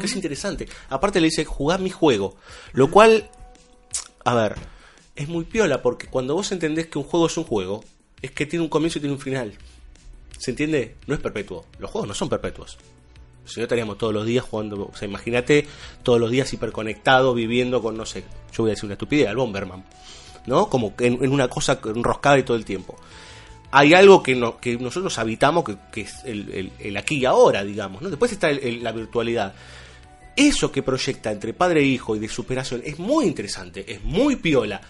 Que 0.00 0.06
es 0.06 0.16
interesante. 0.16 0.66
Aparte 0.88 1.20
le 1.20 1.26
dice, 1.26 1.44
jugá 1.44 1.78
mi 1.78 1.90
juego. 1.90 2.36
Lo 2.72 2.90
cual, 2.90 3.28
a 4.24 4.34
ver, 4.34 4.56
es 5.14 5.28
muy 5.28 5.44
piola 5.44 5.80
porque 5.80 6.08
cuando 6.08 6.34
vos 6.34 6.50
entendés 6.50 6.88
que 6.88 6.98
un 6.98 7.04
juego 7.04 7.26
es 7.26 7.36
un 7.36 7.44
juego, 7.44 7.84
es 8.20 8.32
que 8.32 8.46
tiene 8.46 8.64
un 8.64 8.68
comienzo 8.68 8.98
y 8.98 9.02
tiene 9.02 9.14
un 9.14 9.20
final. 9.20 9.52
¿Se 10.38 10.50
entiende? 10.50 10.96
No 11.06 11.14
es 11.14 11.20
perpetuo. 11.20 11.66
Los 11.78 11.90
juegos 11.90 12.08
no 12.08 12.14
son 12.14 12.28
perpetuos. 12.28 12.76
Si 13.44 13.60
no 13.60 13.64
estaríamos 13.64 13.96
todos 13.96 14.12
los 14.12 14.26
días 14.26 14.44
jugando, 14.44 14.90
o 14.92 14.96
sea, 14.96 15.06
imagínate 15.08 15.66
todos 16.02 16.18
los 16.20 16.30
días 16.30 16.52
hiperconectado, 16.52 17.32
viviendo 17.32 17.80
con, 17.80 17.96
no 17.96 18.04
sé, 18.04 18.24
yo 18.52 18.64
voy 18.64 18.70
a 18.70 18.74
decir 18.74 18.84
una 18.86 18.94
estupidez, 18.94 19.28
al 19.28 19.36
Bomberman. 19.36 19.84
¿No? 20.46 20.68
Como 20.68 20.94
en, 21.00 21.24
en 21.24 21.32
una 21.32 21.48
cosa 21.48 21.80
enroscada 21.84 22.38
y 22.38 22.42
todo 22.44 22.56
el 22.56 22.64
tiempo 22.64 22.96
hay 23.72 23.92
algo 23.94 24.22
que, 24.22 24.34
no- 24.36 24.58
que 24.58 24.78
nosotros 24.78 25.18
habitamos 25.18 25.64
que, 25.92 26.00
es 26.02 26.14
el, 26.24 26.96
aquí 26.96 27.16
y 27.18 27.24
ahora, 27.24 27.64
digamos. 27.64 28.00
¿no? 28.00 28.08
Después 28.08 28.30
está 28.32 28.48
el- 28.48 28.82
la 28.82 28.92
virtualidad. 28.92 29.54
Eso 30.36 30.70
que 30.70 30.82
proyecta 30.82 31.32
entre 31.32 31.52
padre 31.52 31.80
e 31.80 31.84
hijo 31.84 32.14
y 32.14 32.18
de 32.20 32.28
superación 32.28 32.80
es 32.84 32.98
muy 32.98 33.26
interesante, 33.26 33.84
es 33.92 34.02
muy 34.04 34.36
piola. 34.36 34.80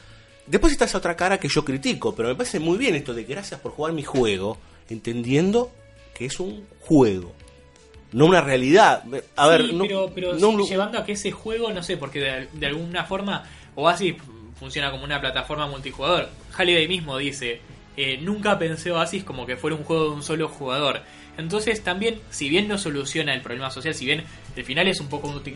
Después 0.46 0.72
está 0.72 0.84
esa 0.84 0.98
otra 0.98 1.16
cara 1.16 1.38
que 1.38 1.48
yo 1.48 1.64
critico, 1.64 2.14
pero 2.14 2.28
me 2.28 2.34
parece 2.34 2.60
muy 2.60 2.76
bien 2.78 2.94
esto 2.94 3.14
de 3.14 3.24
gracias 3.24 3.58
por 3.60 3.72
jugar 3.72 3.92
mi 3.92 4.02
juego, 4.04 4.58
entendiendo 4.88 5.70
que 6.14 6.26
es 6.26 6.38
un 6.40 6.66
juego, 6.80 7.32
no 8.12 8.26
una 8.26 8.40
realidad. 8.40 9.04
A 9.36 9.48
ver, 9.48 9.66
Sí, 9.66 9.72
no, 9.74 9.84
pero, 9.84 10.10
pero 10.14 10.34
no 10.34 10.52
lu- 10.52 10.66
llevando 10.66 10.98
a 10.98 11.04
que 11.04 11.12
ese 11.12 11.30
juego, 11.32 11.70
no 11.72 11.82
sé, 11.82 11.96
porque 11.96 12.20
de, 12.20 12.48
de 12.52 12.66
alguna 12.66 13.04
forma 13.04 13.44
Oasis 13.74 14.14
funciona 14.58 14.90
como 14.90 15.04
una 15.04 15.20
plataforma 15.20 15.66
multijugador. 15.66 16.28
Halliday 16.56 16.88
mismo 16.88 17.18
dice, 17.18 17.60
eh, 17.96 18.18
nunca 18.22 18.58
pensé 18.58 18.90
Oasis 18.90 19.24
como 19.24 19.44
que 19.46 19.56
fuera 19.56 19.76
un 19.76 19.84
juego 19.84 20.04
de 20.04 20.10
un 20.10 20.22
solo 20.22 20.48
jugador. 20.48 21.02
Entonces 21.36 21.82
también, 21.84 22.20
si 22.30 22.48
bien 22.48 22.66
no 22.68 22.78
soluciona 22.78 23.34
el 23.34 23.42
problema 23.42 23.70
social, 23.70 23.94
si 23.94 24.06
bien 24.06 24.24
el 24.56 24.64
final 24.64 24.88
es 24.88 25.00
un 25.00 25.08
poco... 25.08 25.42
eh, 25.44 25.52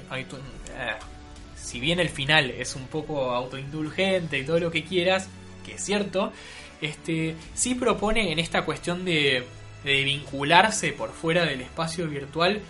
si 1.57 1.79
bien 1.81 2.01
el 2.01 2.09
final 2.09 2.51
es 2.51 2.75
un 2.75 2.87
poco 2.89 3.31
autoindulgente 3.33 4.39
y 4.39 4.45
todo 4.45 4.59
lo 4.59 4.71
que 4.71 4.83
quieras, 4.85 5.29
que 5.65 5.75
es 5.75 5.85
cierto, 5.85 6.33
este 6.81 7.37
sí 7.55 7.75
propone 7.75 8.33
en 8.33 8.39
esta 8.39 8.65
cuestión 8.65 9.05
de, 9.05 9.45
de 9.85 10.05
vincularse 10.05 10.93
por 10.93 11.13
fuera 11.13 11.45
del 11.45 11.61
espacio 11.61 12.07
virtual 12.07 12.61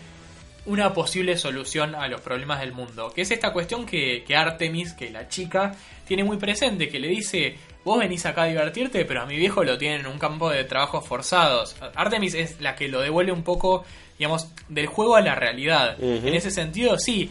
una 0.66 0.92
posible 0.92 1.36
solución 1.36 1.94
a 1.94 2.06
los 2.08 2.20
problemas 2.20 2.60
del 2.60 2.72
mundo. 2.72 3.12
Que 3.14 3.22
es 3.22 3.30
esta 3.30 3.52
cuestión 3.52 3.86
que, 3.86 4.24
que 4.26 4.36
Artemis, 4.36 4.92
que 4.92 5.10
la 5.10 5.28
chica, 5.28 5.74
tiene 6.06 6.24
muy 6.24 6.36
presente, 6.36 6.88
que 6.88 7.00
le 7.00 7.08
dice, 7.08 7.56
vos 7.84 7.98
venís 7.98 8.26
acá 8.26 8.42
a 8.42 8.46
divertirte, 8.46 9.04
pero 9.04 9.22
a 9.22 9.26
mi 9.26 9.36
viejo 9.36 9.64
lo 9.64 9.78
tienen 9.78 10.00
en 10.00 10.06
un 10.06 10.18
campo 10.18 10.50
de 10.50 10.64
trabajos 10.64 11.06
forzados. 11.06 11.76
Artemis 11.94 12.34
es 12.34 12.60
la 12.60 12.76
que 12.76 12.88
lo 12.88 13.00
devuelve 13.00 13.32
un 13.32 13.42
poco, 13.42 13.84
digamos, 14.18 14.48
del 14.68 14.86
juego 14.86 15.16
a 15.16 15.22
la 15.22 15.34
realidad. 15.34 15.96
En 16.00 16.34
ese 16.34 16.50
sentido, 16.50 16.98
sí, 16.98 17.30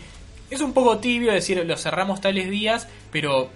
es 0.50 0.62
un 0.62 0.74
poco 0.74 0.98
tibio 0.98 1.32
decir, 1.32 1.64
lo 1.66 1.78
cerramos 1.78 2.22
tales 2.22 2.50
días, 2.50 2.88
pero 3.12 3.50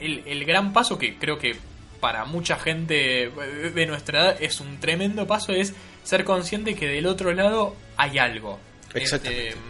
el, 0.00 0.22
el 0.26 0.44
gran 0.44 0.72
paso 0.72 0.98
que 0.98 1.16
creo 1.16 1.38
que 1.38 1.56
para 2.00 2.24
mucha 2.24 2.56
gente 2.58 3.30
de 3.74 3.86
nuestra 3.86 4.20
edad 4.20 4.36
es 4.42 4.60
un 4.60 4.78
tremendo 4.78 5.26
paso 5.26 5.52
es 5.52 5.74
ser 6.04 6.24
consciente 6.24 6.74
que 6.74 6.86
del 6.86 7.06
otro 7.06 7.32
lado 7.32 7.74
hay 7.96 8.18
algo. 8.18 8.58
Exactamente. 8.94 9.48
Este, 9.48 9.60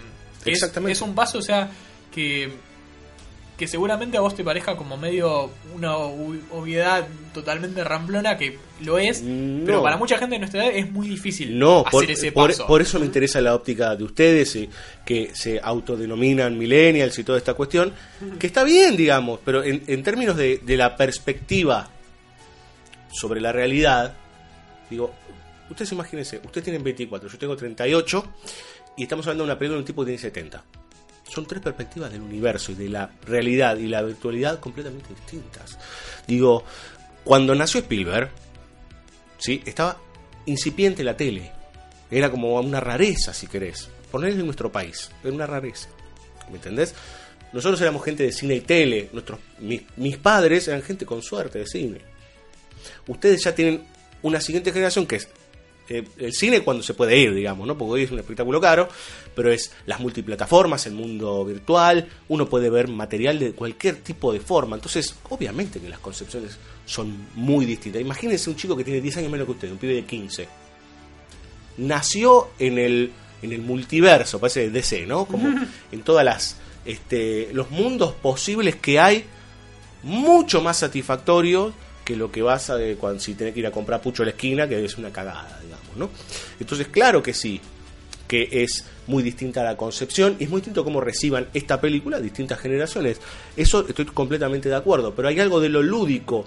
que 0.45 0.51
es- 0.51 0.57
Exactamente. 0.57 0.93
Es, 0.93 1.03
un 1.03 1.15
paso, 1.15 1.39
o 1.39 1.43
sea, 1.43 1.69
que, 2.15 2.51
que 3.57 3.67
seguramente 3.67 4.17
a 4.17 4.21
vos 4.21 4.37
te 4.37 4.45
parezca 4.45 4.77
como 4.77 4.97
medio 4.97 5.51
una 5.75 5.97
ob- 5.97 6.41
obviedad 6.53 7.09
totalmente 7.35 7.83
ramplona, 7.83 8.37
que 8.39 8.57
lo 8.83 8.99
es, 8.99 9.21
No. 9.23 9.65
pero 9.67 9.83
para 9.83 9.97
mucha 9.97 10.17
gente 10.17 10.37
de 10.37 10.39
nuestra 10.39 10.65
edad 10.67 10.77
es 10.77 10.89
muy 10.93 11.09
difícil 11.09 11.59
No, 11.59 11.81
hacer 11.81 11.91
por, 11.91 12.05
ese 12.11 12.31
paso. 12.31 12.67
por 12.69 12.81
eso 12.83 13.01
me 13.01 13.07
interesa 13.07 13.41
la 13.41 13.55
óptica 13.57 13.97
de 13.97 14.05
ustedes, 14.05 14.55
eh, 14.55 14.69
que 15.05 15.31
se 15.35 15.59
autodenominan 15.61 16.57
millennials 16.57 17.19
y 17.19 17.25
toda 17.25 17.39
esta 17.39 17.55
cuestión, 17.55 17.93
que 18.39 18.47
está 18.47 18.63
bien, 18.63 18.97
digamos, 18.97 19.41
pero 19.45 19.65
en, 19.65 19.83
en 19.89 20.03
términos 20.05 20.37
de, 20.37 20.59
de 20.59 20.77
la 20.77 20.95
perspectiva 20.97 21.91
sobre 23.13 23.41
la 23.41 23.53
realidad, 23.53 24.15
digo, 24.91 25.15
ustedes 25.71 25.93
imagínense, 25.93 26.39
ustedes 26.39 26.65
tienen 26.65 26.83
24, 26.83 27.29
yo 27.29 27.39
tengo 27.39 27.57
38, 27.57 28.25
y 28.97 29.03
estamos 29.03 29.27
hablando 29.27 29.45
de 29.45 29.51
una 29.51 29.59
película 29.59 29.77
de 29.77 29.81
un 29.81 29.87
tipo 29.87 30.03
que 30.03 30.07
tiene 30.07 30.21
70. 30.21 30.65
Son 31.29 31.47
tres 31.47 31.63
perspectivas 31.63 32.11
del 32.11 32.23
universo 32.23 32.73
y 32.73 32.75
de 32.75 32.89
la 32.89 33.11
realidad 33.27 33.77
y 33.77 33.87
la 33.87 34.03
virtualidad 34.03 34.59
completamente 34.61 35.11
distintas. 35.11 35.79
Digo, 36.27 36.65
cuando 37.23 37.55
nació 37.55 37.81
Spielberg, 37.81 38.31
¿sí? 39.37 39.63
estaba 39.67 39.99
incipiente 40.47 41.05
la 41.05 41.17
tele. 41.17 41.53
Era 42.11 42.31
como 42.31 42.59
una 42.59 42.81
rareza, 42.81 43.35
si 43.35 43.47
querés. 43.47 43.89
Ponerle 44.11 44.41
en 44.41 44.47
nuestro 44.47 44.73
país. 44.73 45.11
Era 45.23 45.35
una 45.35 45.47
rareza. 45.47 45.91
¿Me 46.49 46.57
entendés? 46.57 46.95
Nosotros 47.53 47.81
éramos 47.83 48.03
gente 48.05 48.23
de 48.23 48.33
cine 48.33 48.57
y 48.57 48.61
tele. 48.63 49.11
Nuestros, 49.13 49.39
mis, 49.59 49.83
mis 49.97 50.17
padres 50.17 50.69
eran 50.69 50.83
gente 50.83 51.05
con 51.05 51.23
suerte 51.23 51.59
de 51.59 51.67
cine. 51.67 52.01
Ustedes 53.07 53.45
ya 53.45 53.55
tienen 53.55 53.83
una 54.23 54.41
siguiente 54.41 54.73
generación 54.73 55.07
que 55.07 55.17
es 55.17 55.29
eh, 55.89 56.05
el 56.19 56.35
cine 56.35 56.61
cuando 56.61 56.83
se 56.83 56.93
puede 56.93 57.17
ir, 57.17 57.33
digamos, 57.35 57.67
¿no? 57.67 57.79
Porque 57.79 57.93
hoy 57.93 58.03
es 58.03 58.11
un 58.11 58.19
espectáculo 58.19 58.61
caro, 58.61 58.89
pero 59.35 59.51
es 59.51 59.73
las 59.87 60.01
multiplataformas, 60.01 60.87
el 60.87 60.93
mundo 60.93 61.45
virtual, 61.45 62.07
uno 62.29 62.49
puede 62.49 62.69
ver 62.69 62.89
material 62.89 63.39
de 63.39 63.53
cualquier 63.53 63.97
tipo 63.97 64.33
de 64.33 64.41
forma. 64.41 64.77
Entonces, 64.77 65.15
obviamente 65.31 65.81
que 65.81 65.89
las 65.89 65.99
concepciones 65.99 66.59
son 66.85 67.29
muy 67.35 67.65
distintas. 67.65 68.03
Imagínense 68.03 68.51
un 68.51 68.57
chico 68.57 68.77
que 68.77 68.85
tiene 68.85 69.01
10 69.01 69.19
años 69.19 69.33
menos 69.33 69.47
que 69.47 69.53
usted, 69.53 69.71
un 69.71 69.79
pibe 69.79 69.95
de 69.95 70.05
15 70.05 70.49
nació 71.79 72.49
en 72.59 72.79
el, 72.79 73.13
en 73.41 73.53
el 73.53 73.63
multiverso, 73.63 74.39
parece 74.39 74.69
DC, 74.71 75.07
¿no? 75.07 75.25
Como 75.25 75.49
en 75.93 76.03
todas 76.03 76.25
las 76.25 76.57
este, 76.85 77.51
los 77.53 77.71
mundos 77.71 78.13
posibles 78.15 78.77
que 78.77 79.01
hay, 79.01 79.25
mucho 80.03 80.61
más 80.63 80.79
satisfactorios 80.79 81.73
que 82.09 82.17
lo 82.17 82.33
que 82.33 82.41
vas 82.41 82.71
a 82.71 82.79
cuando 82.99 83.21
si 83.21 83.35
tenés 83.35 83.53
que 83.53 83.61
ir 83.61 83.67
a 83.67 83.71
comprar 83.71 84.01
pucho 84.01 84.23
a 84.23 84.25
la 84.25 84.31
esquina, 84.31 84.67
que 84.67 84.83
es 84.83 84.97
una 84.97 85.13
cagada, 85.13 85.61
digamos, 85.63 85.95
¿no? 85.95 86.09
Entonces, 86.59 86.89
claro 86.89 87.23
que 87.23 87.35
sí, 87.35 87.61
que 88.27 88.49
es 88.51 88.87
muy 89.09 89.23
distinta 89.23 89.63
la 89.63 89.77
concepción 89.77 90.35
y 90.39 90.45
es 90.45 90.49
muy 90.49 90.63
distinto 90.63 90.85
cómo 90.85 91.03
reciban 91.03 91.49
esta 91.53 91.83
película 91.83 92.19
distintas 92.19 92.61
generaciones. 92.61 93.21
Eso 93.59 93.87
estoy 93.87 94.07
completamente 94.07 94.71
de 94.71 94.77
acuerdo, 94.77 95.15
pero 95.15 95.29
hay 95.29 95.39
algo 95.39 95.61
de 95.61 95.69
lo 95.69 95.83
lúdico 95.83 96.47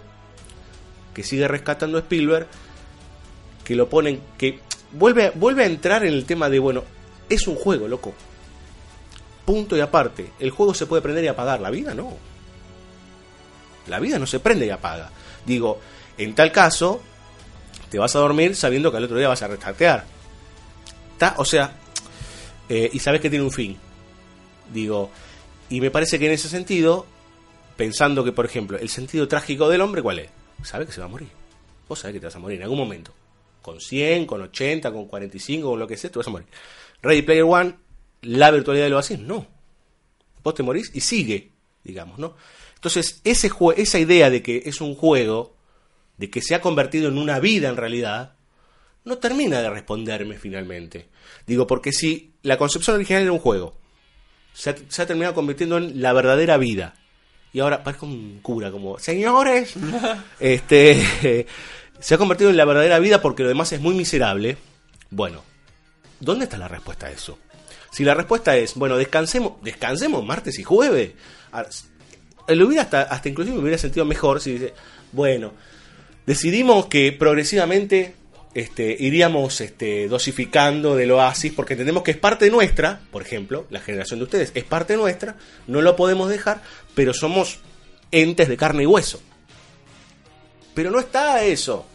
que 1.13 1.21
sigue 1.21 1.47
rescatando 1.47 1.99
Spielberg 1.99 2.47
que 3.63 3.75
lo 3.75 3.87
ponen 3.87 4.19
que 4.39 4.61
vuelve 4.93 5.29
vuelve 5.35 5.61
a 5.61 5.67
entrar 5.67 6.03
en 6.03 6.13
el 6.13 6.25
tema 6.25 6.49
de 6.49 6.57
bueno, 6.57 6.83
es 7.29 7.47
un 7.47 7.53
juego, 7.53 7.87
loco. 7.87 8.15
Punto 9.45 9.77
y 9.77 9.79
aparte, 9.79 10.31
el 10.39 10.49
juego 10.49 10.73
se 10.73 10.87
puede 10.87 11.03
prender 11.03 11.23
y 11.23 11.27
apagar, 11.27 11.61
la 11.61 11.69
vida 11.69 11.93
no. 11.93 12.30
La 13.87 13.99
vida 13.99 14.19
no 14.19 14.25
se 14.27 14.39
prende 14.39 14.65
y 14.65 14.69
apaga. 14.69 15.09
Digo, 15.45 15.79
en 16.17 16.35
tal 16.35 16.51
caso, 16.51 17.01
te 17.89 17.97
vas 17.99 18.15
a 18.15 18.19
dormir 18.19 18.55
sabiendo 18.55 18.91
que 18.91 18.97
al 18.97 19.03
otro 19.05 19.17
día 19.17 19.27
vas 19.27 19.41
a 19.41 19.47
restartear. 19.47 20.05
Ta- 21.17 21.35
O 21.37 21.45
sea, 21.45 21.73
eh, 22.69 22.89
y 22.93 22.99
sabes 22.99 23.21
que 23.21 23.29
tiene 23.29 23.43
un 23.45 23.51
fin. 23.51 23.77
Digo, 24.73 25.09
y 25.69 25.81
me 25.81 25.91
parece 25.91 26.17
que 26.19 26.27
en 26.27 26.31
ese 26.33 26.47
sentido, 26.49 27.05
pensando 27.75 28.23
que, 28.23 28.31
por 28.31 28.45
ejemplo, 28.45 28.77
el 28.77 28.89
sentido 28.89 29.27
trágico 29.27 29.67
del 29.69 29.81
hombre, 29.81 30.01
¿cuál 30.01 30.19
es? 30.19 30.29
Sabe 30.63 30.85
que 30.85 30.91
se 30.91 30.99
va 31.01 31.05
a 31.05 31.09
morir. 31.09 31.29
Vos 31.89 31.99
sabés 31.99 32.13
que 32.13 32.19
te 32.19 32.27
vas 32.27 32.35
a 32.35 32.39
morir 32.39 32.57
en 32.57 32.63
algún 32.63 32.77
momento. 32.77 33.11
Con 33.61 33.79
100, 33.79 34.25
con 34.25 34.41
80, 34.41 34.91
con 34.91 35.05
45, 35.07 35.69
con 35.69 35.79
lo 35.79 35.87
que 35.87 35.97
sea, 35.97 36.09
te 36.11 36.19
vas 36.19 36.27
a 36.27 36.31
morir. 36.31 36.47
Ready 37.01 37.21
Player 37.23 37.43
One, 37.43 37.75
la 38.21 38.51
virtualidad 38.51 38.85
del 38.85 38.93
vacío, 38.93 39.17
no. 39.17 39.45
Vos 40.43 40.53
te 40.55 40.63
morís 40.63 40.91
y 40.93 41.01
sigue, 41.01 41.51
digamos, 41.83 42.17
¿no? 42.17 42.35
Entonces, 42.81 43.21
ese 43.25 43.51
esa 43.77 43.99
idea 43.99 44.31
de 44.31 44.41
que 44.41 44.63
es 44.65 44.81
un 44.81 44.95
juego, 44.95 45.55
de 46.17 46.31
que 46.31 46.41
se 46.41 46.55
ha 46.55 46.61
convertido 46.61 47.09
en 47.09 47.19
una 47.19 47.39
vida 47.39 47.69
en 47.69 47.77
realidad, 47.77 48.33
no 49.05 49.19
termina 49.19 49.61
de 49.61 49.69
responderme 49.69 50.39
finalmente. 50.39 51.07
Digo, 51.45 51.67
porque 51.67 51.91
si 51.91 52.33
la 52.41 52.57
concepción 52.57 52.95
original 52.95 53.21
era 53.21 53.31
un 53.31 53.37
juego, 53.37 53.77
se 54.53 54.71
ha, 54.71 54.75
se 54.87 55.03
ha 55.03 55.05
terminado 55.05 55.35
convirtiendo 55.35 55.77
en 55.77 56.01
la 56.01 56.11
verdadera 56.11 56.57
vida. 56.57 56.95
Y 57.53 57.59
ahora 57.59 57.83
parezco 57.83 58.07
un 58.07 58.39
cura, 58.41 58.71
como, 58.71 58.97
señores, 58.97 59.75
este, 60.39 61.45
se 61.99 62.15
ha 62.15 62.17
convertido 62.17 62.49
en 62.49 62.57
la 62.57 62.65
verdadera 62.65 62.97
vida 62.97 63.21
porque 63.21 63.43
lo 63.43 63.49
demás 63.49 63.71
es 63.73 63.79
muy 63.79 63.93
miserable. 63.93 64.57
Bueno, 65.11 65.43
¿dónde 66.19 66.45
está 66.45 66.57
la 66.57 66.67
respuesta 66.67 67.05
a 67.05 67.11
eso? 67.11 67.37
Si 67.91 68.03
la 68.03 68.15
respuesta 68.15 68.57
es, 68.57 68.73
bueno, 68.73 68.97
descansemos, 68.97 69.61
descansemos 69.61 70.25
martes 70.25 70.57
y 70.57 70.63
jueves. 70.63 71.11
A- 72.47 72.53
Lo 72.53 72.67
hubiera 72.67 72.83
hasta, 72.83 73.01
hasta 73.03 73.29
inclusive 73.29 73.55
me 73.55 73.61
hubiera 73.61 73.77
sentido 73.77 74.05
mejor 74.05 74.41
si 74.41 74.53
dice, 74.53 74.73
bueno, 75.11 75.53
decidimos 76.25 76.87
que 76.87 77.11
progresivamente 77.11 78.15
este, 78.53 78.95
iríamos 78.99 79.61
este, 79.61 80.07
dosificando 80.07 80.95
del 80.95 81.11
oasis 81.11 81.53
porque 81.53 81.73
entendemos 81.73 82.03
que 82.03 82.11
es 82.11 82.17
parte 82.17 82.49
nuestra, 82.49 83.01
por 83.11 83.21
ejemplo, 83.21 83.65
la 83.69 83.79
generación 83.79 84.19
de 84.19 84.25
ustedes 84.25 84.51
es 84.55 84.63
parte 84.63 84.97
nuestra, 84.97 85.35
no 85.67 85.81
lo 85.81 85.95
podemos 85.95 86.29
dejar, 86.29 86.61
pero 86.95 87.13
somos 87.13 87.59
entes 88.11 88.49
de 88.49 88.57
carne 88.57 88.83
y 88.83 88.85
hueso. 88.85 89.21
Pero 90.73 90.89
no 90.91 90.99
está 90.99 91.43
eso. 91.43 91.85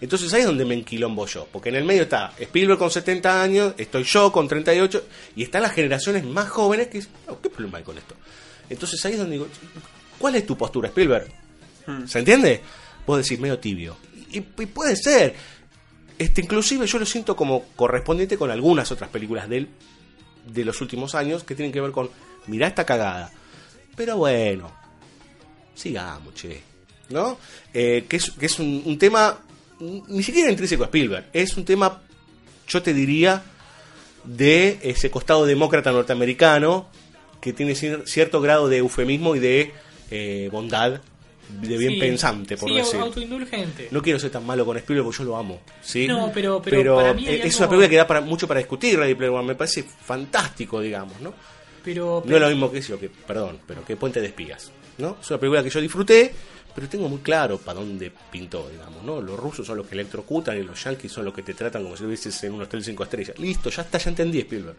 Entonces 0.00 0.32
ahí 0.32 0.40
es 0.40 0.46
donde 0.46 0.64
me 0.64 0.74
enquilombo 0.74 1.26
yo, 1.26 1.46
porque 1.52 1.68
en 1.68 1.74
el 1.76 1.84
medio 1.84 2.02
está 2.04 2.32
Spielberg 2.38 2.78
con 2.78 2.90
70 2.90 3.42
años, 3.42 3.74
estoy 3.76 4.02
yo 4.04 4.32
con 4.32 4.48
38, 4.48 5.04
y 5.36 5.42
están 5.42 5.62
las 5.62 5.72
generaciones 5.72 6.24
más 6.24 6.48
jóvenes 6.48 6.88
que 6.88 6.98
dicen, 6.98 7.12
"No, 7.28 7.38
¿qué 7.40 7.50
problema 7.50 7.78
hay 7.78 7.84
con 7.84 7.98
esto? 7.98 8.14
Entonces 8.70 9.04
ahí 9.04 9.12
es 9.12 9.18
donde 9.18 9.34
digo, 9.34 9.48
¿cuál 10.18 10.36
es 10.36 10.46
tu 10.46 10.56
postura, 10.56 10.88
Spielberg? 10.88 11.30
¿Se 12.06 12.20
entiende? 12.20 12.62
Vos 13.06 13.18
decís 13.18 13.38
medio 13.38 13.58
tibio. 13.58 13.96
Y, 14.30 14.38
y 14.38 14.66
puede 14.66 14.96
ser. 14.96 15.34
Este, 16.18 16.40
inclusive 16.40 16.86
yo 16.86 16.98
lo 16.98 17.06
siento 17.06 17.34
como 17.34 17.64
correspondiente 17.74 18.38
con 18.38 18.50
algunas 18.50 18.92
otras 18.92 19.10
películas 19.10 19.48
de 19.48 19.56
él 19.56 19.68
de 20.46 20.64
los 20.64 20.80
últimos 20.80 21.14
años 21.14 21.44
que 21.44 21.54
tienen 21.54 21.72
que 21.72 21.80
ver 21.80 21.90
con, 21.90 22.10
mirá 22.46 22.68
esta 22.68 22.86
cagada. 22.86 23.32
Pero 23.96 24.16
bueno, 24.18 24.70
sigamos, 25.74 26.34
che. 26.34 26.62
¿No? 27.08 27.38
Eh, 27.74 28.04
que 28.08 28.18
es, 28.18 28.30
que 28.30 28.46
es 28.46 28.58
un, 28.60 28.82
un 28.86 28.96
tema 28.96 29.40
ni 29.80 30.22
siquiera 30.22 30.50
intrínseco 30.50 30.84
a 30.84 30.86
Spielberg. 30.86 31.26
Es 31.32 31.56
un 31.56 31.64
tema, 31.64 32.02
yo 32.68 32.82
te 32.82 32.94
diría, 32.94 33.42
de 34.24 34.78
ese 34.82 35.10
costado 35.10 35.46
demócrata 35.46 35.90
norteamericano 35.90 36.88
que 37.40 37.52
tiene 37.52 37.72
cier- 37.72 38.04
cierto 38.06 38.40
grado 38.40 38.68
de 38.68 38.78
eufemismo 38.78 39.34
y 39.36 39.38
de 39.40 39.72
eh, 40.10 40.48
bondad, 40.52 41.00
de 41.60 41.78
bien 41.78 41.94
Sí, 41.94 41.98
pensante, 42.00 42.56
por 42.56 42.68
sí, 42.68 42.76
decir. 42.76 43.00
autoindulgente. 43.00 43.88
No 43.90 44.02
quiero 44.02 44.18
ser 44.18 44.30
tan 44.30 44.44
malo 44.46 44.64
con 44.64 44.76
Spielberg 44.76 45.04
porque 45.06 45.18
yo 45.18 45.24
lo 45.24 45.36
amo. 45.36 45.60
¿sí? 45.82 46.06
No, 46.06 46.30
pero- 46.32 46.60
pero 46.62 46.96
para 46.96 47.14
mí 47.14 47.26
es 47.26 47.42
algo- 47.42 47.58
una 47.58 47.68
película 47.68 47.88
que 47.88 47.96
da 47.96 48.06
para, 48.06 48.20
mucho 48.20 48.46
para 48.48 48.58
discutir, 48.58 48.98
Ready 48.98 49.14
Player 49.14 49.32
One. 49.34 49.46
Me 49.48 49.54
parece 49.54 49.82
fantástico, 49.84 50.80
digamos, 50.80 51.20
¿no? 51.20 51.32
Pero, 51.84 52.22
No 52.26 52.36
es 52.36 52.42
lo 52.42 52.48
mismo 52.48 52.70
que 52.70 52.78
eso, 52.78 52.98
que, 53.00 53.08
perdón, 53.08 53.58
pero 53.66 53.84
que 53.84 53.96
Puente 53.96 54.20
de 54.20 54.26
Espías, 54.28 54.70
¿no? 54.98 55.16
Es 55.20 55.30
una 55.30 55.40
película 55.40 55.62
que 55.62 55.70
yo 55.70 55.80
disfruté, 55.80 56.32
pero 56.74 56.88
tengo 56.88 57.08
muy 57.08 57.20
claro 57.20 57.56
para 57.58 57.80
dónde 57.80 58.12
pintó, 58.30 58.68
digamos, 58.68 59.02
¿no? 59.02 59.20
Los 59.20 59.38
rusos 59.40 59.66
son 59.66 59.78
los 59.78 59.86
que 59.86 59.94
electrocutan 59.94 60.58
y 60.58 60.62
los 60.62 60.82
yankees 60.84 61.10
son 61.10 61.24
los 61.24 61.32
que 61.34 61.42
te 61.42 61.54
tratan 61.54 61.82
como 61.82 61.96
si 61.96 62.02
estuvieses 62.02 62.44
en 62.44 62.52
un 62.52 62.62
hotel 62.62 62.84
cinco 62.84 63.02
estrellas. 63.04 63.38
Listo, 63.38 63.70
ya 63.70 63.82
está, 63.82 63.96
ya 63.98 64.10
entendí 64.10 64.38
Spielberg. 64.40 64.76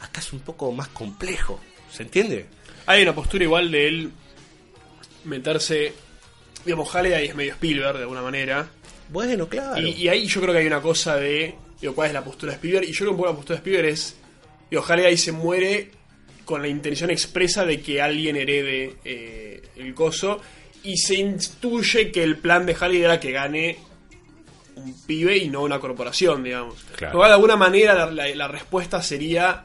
Acá 0.00 0.20
es 0.20 0.32
un 0.32 0.40
poco 0.40 0.70
más 0.72 0.88
complejo, 0.88 1.58
¿se 1.90 2.02
entiende? 2.02 2.46
Hay 2.86 3.02
una 3.02 3.14
postura 3.14 3.44
igual 3.44 3.70
de 3.70 3.88
él 3.88 4.10
meterse. 5.24 5.92
Digamos, 6.64 6.88
Halliday 6.94 7.26
es 7.28 7.34
medio 7.34 7.52
Spielberg 7.52 7.96
de 7.96 8.02
alguna 8.02 8.22
manera. 8.22 8.68
Bueno, 9.08 9.48
claro. 9.48 9.80
Y, 9.80 9.90
y 9.90 10.08
ahí 10.08 10.26
yo 10.26 10.40
creo 10.40 10.52
que 10.52 10.60
hay 10.60 10.66
una 10.66 10.80
cosa 10.80 11.16
de. 11.16 11.54
Digo, 11.80 11.94
¿cuál 11.94 12.08
es 12.08 12.14
la 12.14 12.24
postura 12.24 12.52
de 12.52 12.56
Spielberg? 12.56 12.84
Y 12.88 12.92
yo 12.92 12.98
creo 12.98 13.08
que 13.08 13.10
un 13.12 13.16
poco 13.18 13.28
la 13.30 13.36
postura 13.36 13.56
de 13.56 13.60
Spielberg 13.60 13.88
es. 13.88 14.16
Digo, 14.70 14.82
Halliday 14.82 15.16
se 15.16 15.32
muere 15.32 15.90
con 16.44 16.62
la 16.62 16.68
intención 16.68 17.10
expresa 17.10 17.64
de 17.64 17.80
que 17.80 18.00
alguien 18.00 18.36
herede 18.36 18.96
eh, 19.04 19.62
el 19.76 19.94
coso. 19.94 20.40
Y 20.82 20.96
se 20.98 21.16
intuye 21.16 22.12
que 22.12 22.22
el 22.22 22.36
plan 22.38 22.64
de 22.66 22.74
Halliday 22.74 23.02
era 23.02 23.20
que 23.20 23.32
gane 23.32 23.78
un 24.76 24.94
pibe 25.06 25.36
y 25.36 25.48
no 25.48 25.62
una 25.62 25.78
corporación, 25.80 26.44
digamos. 26.44 26.74
Claro. 26.96 27.18
Cual, 27.18 27.30
de 27.30 27.34
alguna 27.34 27.56
manera 27.56 27.94
la, 27.94 28.10
la- 28.10 28.34
la 28.34 28.48
respuesta 28.48 29.02
sería. 29.02 29.64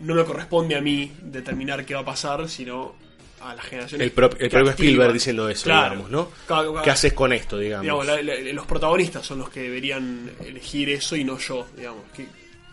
No 0.00 0.14
me 0.14 0.24
corresponde 0.24 0.74
a 0.76 0.80
mí 0.80 1.12
determinar 1.22 1.84
qué 1.86 1.94
va 1.94 2.00
a 2.00 2.04
pasar, 2.04 2.48
sino 2.48 2.94
a 3.40 3.54
la 3.54 3.62
generación 3.62 4.00
el, 4.00 4.06
el 4.06 4.10
que 4.10 4.16
propio 4.16 4.46
activa. 4.46 4.70
Spielberg 4.70 5.12
diciendo 5.12 5.48
eso, 5.48 5.64
Claro. 5.64 5.90
digamos, 5.96 6.10
¿no? 6.10 6.28
Claro, 6.46 6.70
claro. 6.72 6.84
¿Qué 6.84 6.90
haces 6.90 7.12
con 7.12 7.32
esto, 7.32 7.58
digamos? 7.58 7.82
Digamos, 7.82 8.06
la- 8.06 8.22
la- 8.22 8.52
los 8.52 8.66
protagonistas 8.66 9.24
son 9.26 9.38
los 9.40 9.50
que 9.50 9.60
deberían 9.62 10.30
elegir 10.44 10.88
eso 10.90 11.14
y 11.14 11.24
no 11.24 11.38
yo, 11.38 11.66
digamos, 11.76 12.02
que 12.14 12.26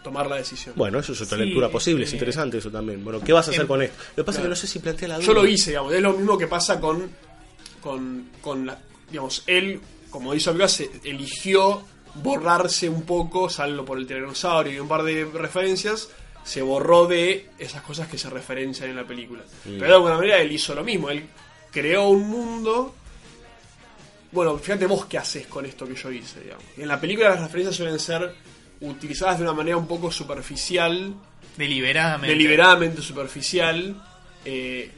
tomar 0.03 0.27
la 0.27 0.37
decisión. 0.37 0.73
Bueno, 0.77 0.97
eso 0.99 1.13
es 1.13 1.21
otra 1.21 1.37
Sí, 1.37 1.43
lectura 1.45 1.69
posible, 1.69 2.05
es 2.05 2.11
eh, 2.11 2.15
interesante 2.15 2.57
eso 2.57 2.71
también. 2.71 3.03
Bueno, 3.03 3.19
¿qué 3.21 3.33
vas 3.33 3.47
a 3.47 3.51
hacer 3.51 3.67
con 3.67 3.81
esto? 3.83 3.95
Lo 4.15 4.23
que 4.23 4.25
pasa 4.25 4.39
es 4.39 4.43
que 4.43 4.49
no 4.49 4.55
sé 4.55 4.65
si 4.67 4.79
plantea 4.79 5.07
la 5.09 5.15
duda. 5.17 5.27
yo 5.27 5.33
lo 5.33 5.45
hice, 5.45 5.71
digamos, 5.71 5.93
es 5.93 6.01
lo 6.01 6.13
mismo 6.13 6.37
que 6.37 6.47
pasa 6.47 6.79
con, 6.79 7.07
con, 7.81 8.29
con 8.41 8.65
la, 8.65 8.79
digamos, 9.09 9.43
él, 9.47 9.79
como 10.09 10.33
hizo 10.33 10.67
se 10.67 10.89
eligió 11.03 11.83
borrarse 12.15 12.89
un 12.89 13.03
poco, 13.03 13.49
salvo 13.49 13.85
por 13.85 13.97
el 13.97 14.07
tiranosaurio 14.07 14.73
y 14.73 14.79
un 14.79 14.87
par 14.87 15.03
de 15.03 15.25
referencias, 15.25 16.09
se 16.43 16.61
borró 16.61 17.07
de 17.07 17.49
esas 17.59 17.81
cosas 17.81 18.07
que 18.07 18.17
se 18.17 18.29
referencian 18.29 18.89
en 18.89 18.95
la 18.95 19.03
película. 19.05 19.43
Pero 19.63 19.85
de 19.85 19.93
alguna 19.93 20.15
manera 20.17 20.37
él 20.39 20.51
hizo 20.51 20.73
lo 20.75 20.83
mismo, 20.83 21.09
él 21.09 21.25
creó 21.71 22.09
un 22.09 22.29
mundo 22.29 22.95
bueno, 24.33 24.57
fíjate 24.57 24.85
vos 24.85 25.05
qué 25.07 25.17
haces 25.17 25.45
con 25.47 25.65
esto 25.65 25.85
que 25.85 25.93
yo 25.93 26.09
hice, 26.09 26.39
digamos. 26.39 26.63
En 26.77 26.87
la 26.87 27.01
película 27.01 27.29
las 27.31 27.41
referencias 27.41 27.75
suelen 27.75 27.99
ser 27.99 28.33
utilizadas 28.79 29.37
de 29.39 29.43
una 29.43 29.53
manera 29.53 29.75
un 29.75 29.87
poco 29.87 30.09
superficial, 30.09 31.13
Deliberadamente. 31.57 32.29
deliberadamente 32.31 33.01
superficial. 33.01 34.01
eh, 34.45 34.89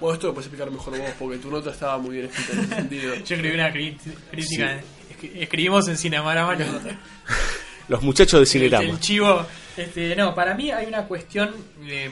bueno, 0.00 0.14
esto 0.14 0.26
lo 0.26 0.34
puedes 0.34 0.48
explicar 0.48 0.68
mejor 0.72 0.98
vos, 0.98 1.10
porque 1.16 1.38
tu 1.38 1.48
nota 1.48 1.70
estaba 1.70 1.96
muy 1.96 2.16
bien 2.16 2.26
escrita 2.26 2.52
en 2.54 2.58
ese 2.64 2.74
sentido. 2.74 3.14
Yo 3.24 3.36
escribí 3.36 3.54
una 3.54 3.72
crítica. 3.72 4.10
escri- 4.32 5.30
Escribimos 5.36 5.86
en 5.86 5.96
Cinemarama. 5.96 6.56
Los 7.92 8.02
muchachos 8.02 8.40
de 8.40 8.46
Cinerama. 8.46 8.84
el 8.88 8.98
chivo. 9.00 9.46
Este, 9.76 10.16
no, 10.16 10.34
para 10.34 10.54
mí 10.54 10.70
hay 10.70 10.86
una 10.86 11.04
cuestión. 11.06 11.54
eh, 11.86 12.10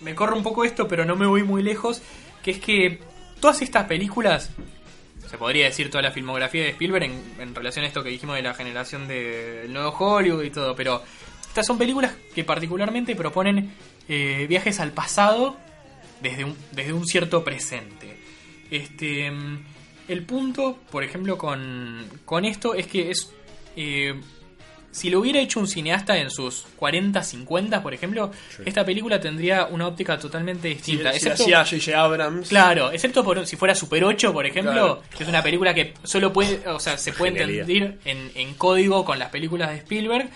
me 0.00 0.14
corre 0.14 0.34
un 0.34 0.42
poco 0.42 0.64
esto, 0.64 0.88
pero 0.88 1.04
no 1.04 1.14
me 1.16 1.26
voy 1.26 1.42
muy 1.44 1.62
lejos. 1.62 2.02
Que 2.42 2.50
es 2.52 2.58
que 2.58 2.98
todas 3.40 3.62
estas 3.62 3.84
películas. 3.86 4.50
Se 5.30 5.38
podría 5.38 5.66
decir 5.66 5.88
toda 5.90 6.02
la 6.02 6.10
filmografía 6.10 6.64
de 6.64 6.70
Spielberg 6.70 7.04
en, 7.04 7.22
en 7.38 7.54
relación 7.54 7.84
a 7.84 7.88
esto 7.88 8.02
que 8.02 8.08
dijimos 8.10 8.34
de 8.34 8.42
la 8.42 8.52
generación 8.54 9.06
de- 9.06 9.60
del 9.62 9.72
nuevo 9.72 9.90
Hollywood 9.96 10.42
y 10.42 10.50
todo. 10.50 10.74
Pero 10.74 11.02
estas 11.46 11.64
son 11.66 11.78
películas 11.78 12.12
que 12.34 12.42
particularmente 12.42 13.14
proponen 13.14 13.72
eh, 14.08 14.46
viajes 14.48 14.80
al 14.80 14.90
pasado 14.90 15.56
desde 16.20 16.44
un, 16.44 16.56
desde 16.72 16.92
un 16.92 17.06
cierto 17.06 17.44
presente. 17.44 18.18
Este, 18.70 19.30
mm, 19.30 19.64
el 20.08 20.24
punto, 20.24 20.78
por 20.90 21.04
ejemplo, 21.04 21.38
con, 21.38 22.04
con 22.24 22.44
esto 22.44 22.74
es 22.74 22.88
que 22.88 23.10
es. 23.12 23.32
eh, 23.76 24.20
si 24.92 25.08
lo 25.10 25.20
hubiera 25.20 25.38
hecho 25.40 25.60
un 25.60 25.68
cineasta 25.68 26.16
en 26.18 26.30
sus 26.30 26.66
40, 26.76 27.22
50, 27.22 27.82
por 27.82 27.94
ejemplo, 27.94 28.30
esta 28.64 28.84
película 28.84 29.20
tendría 29.20 29.66
una 29.66 29.86
óptica 29.86 30.18
totalmente 30.18 30.68
Si, 30.70 30.74
distinta. 30.74 31.12
si 31.12 31.18
excepto- 31.18 31.42
hacía 31.44 31.64
J.J. 31.64 32.02
Abrams, 32.02 32.48
Claro, 32.48 32.90
excepto 32.92 33.22
por 33.22 33.46
si 33.46 33.56
fuera 33.56 33.74
Super 33.74 34.02
8, 34.04 34.32
por 34.32 34.46
ejemplo, 34.46 34.72
Claro. 34.72 35.02
que 35.16 35.22
es 35.22 35.28
una 35.28 35.42
película 35.42 35.72
que 35.74 35.94
solo 36.02 36.32
puede, 36.32 36.66
o 36.68 36.80
sea, 36.80 36.98
se 36.98 37.12
puede 37.12 37.32
Genialidad. 37.38 37.68
entender 37.70 37.98
en, 38.04 38.30
en 38.34 38.54
código 38.54 39.04
con 39.04 39.18
las 39.18 39.28
películas 39.30 39.70
de 39.70 39.76
Spielberg. 39.76 40.28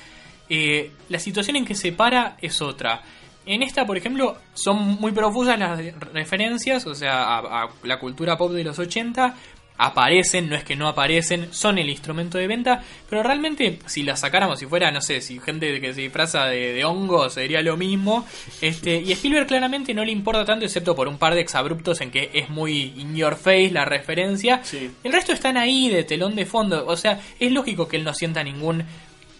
eh, 0.50 0.90
la 1.08 1.18
situación 1.18 1.56
en 1.56 1.64
que 1.64 1.74
se 1.74 1.90
para 1.92 2.36
es 2.40 2.60
otra. 2.60 3.00
En 3.46 3.62
esta, 3.62 3.86
por 3.86 3.96
ejemplo, 3.96 4.36
son 4.54 4.76
muy 5.00 5.12
profusas 5.12 5.58
las 5.58 5.80
referencias, 6.12 6.86
o 6.86 6.94
sea, 6.94 7.24
a, 7.24 7.64
a 7.64 7.68
la 7.82 7.98
cultura 7.98 8.36
pop 8.38 8.52
de 8.52 8.62
los 8.64 8.78
80. 8.78 9.34
Aparecen, 9.76 10.48
no 10.48 10.54
es 10.54 10.62
que 10.62 10.76
no 10.76 10.86
aparecen, 10.86 11.52
son 11.52 11.78
el 11.78 11.90
instrumento 11.90 12.38
de 12.38 12.46
venta, 12.46 12.80
pero 13.10 13.24
realmente 13.24 13.80
si 13.86 14.04
la 14.04 14.16
sacáramos, 14.16 14.60
si 14.60 14.66
fuera, 14.66 14.92
no 14.92 15.00
sé, 15.00 15.20
si 15.20 15.40
gente 15.40 15.80
que 15.80 15.92
se 15.92 16.02
disfraza 16.02 16.44
de, 16.46 16.72
de 16.72 16.84
hongo 16.84 17.28
sería 17.28 17.60
lo 17.60 17.76
mismo. 17.76 18.24
Este, 18.60 19.00
y 19.00 19.10
a 19.10 19.14
Spielberg 19.14 19.48
claramente 19.48 19.92
no 19.92 20.04
le 20.04 20.12
importa 20.12 20.44
tanto, 20.44 20.64
excepto 20.64 20.94
por 20.94 21.08
un 21.08 21.18
par 21.18 21.34
de 21.34 21.40
exabruptos 21.40 22.00
en 22.02 22.12
que 22.12 22.30
es 22.32 22.50
muy 22.50 22.94
in 22.96 23.16
your 23.16 23.34
face 23.34 23.72
la 23.72 23.84
referencia. 23.84 24.60
Sí. 24.62 24.92
El 25.02 25.12
resto 25.12 25.32
están 25.32 25.56
ahí 25.56 25.88
de 25.88 26.04
telón 26.04 26.36
de 26.36 26.46
fondo, 26.46 26.86
o 26.86 26.96
sea, 26.96 27.20
es 27.40 27.50
lógico 27.50 27.88
que 27.88 27.96
él 27.96 28.04
no 28.04 28.14
sienta 28.14 28.44
ningún 28.44 28.84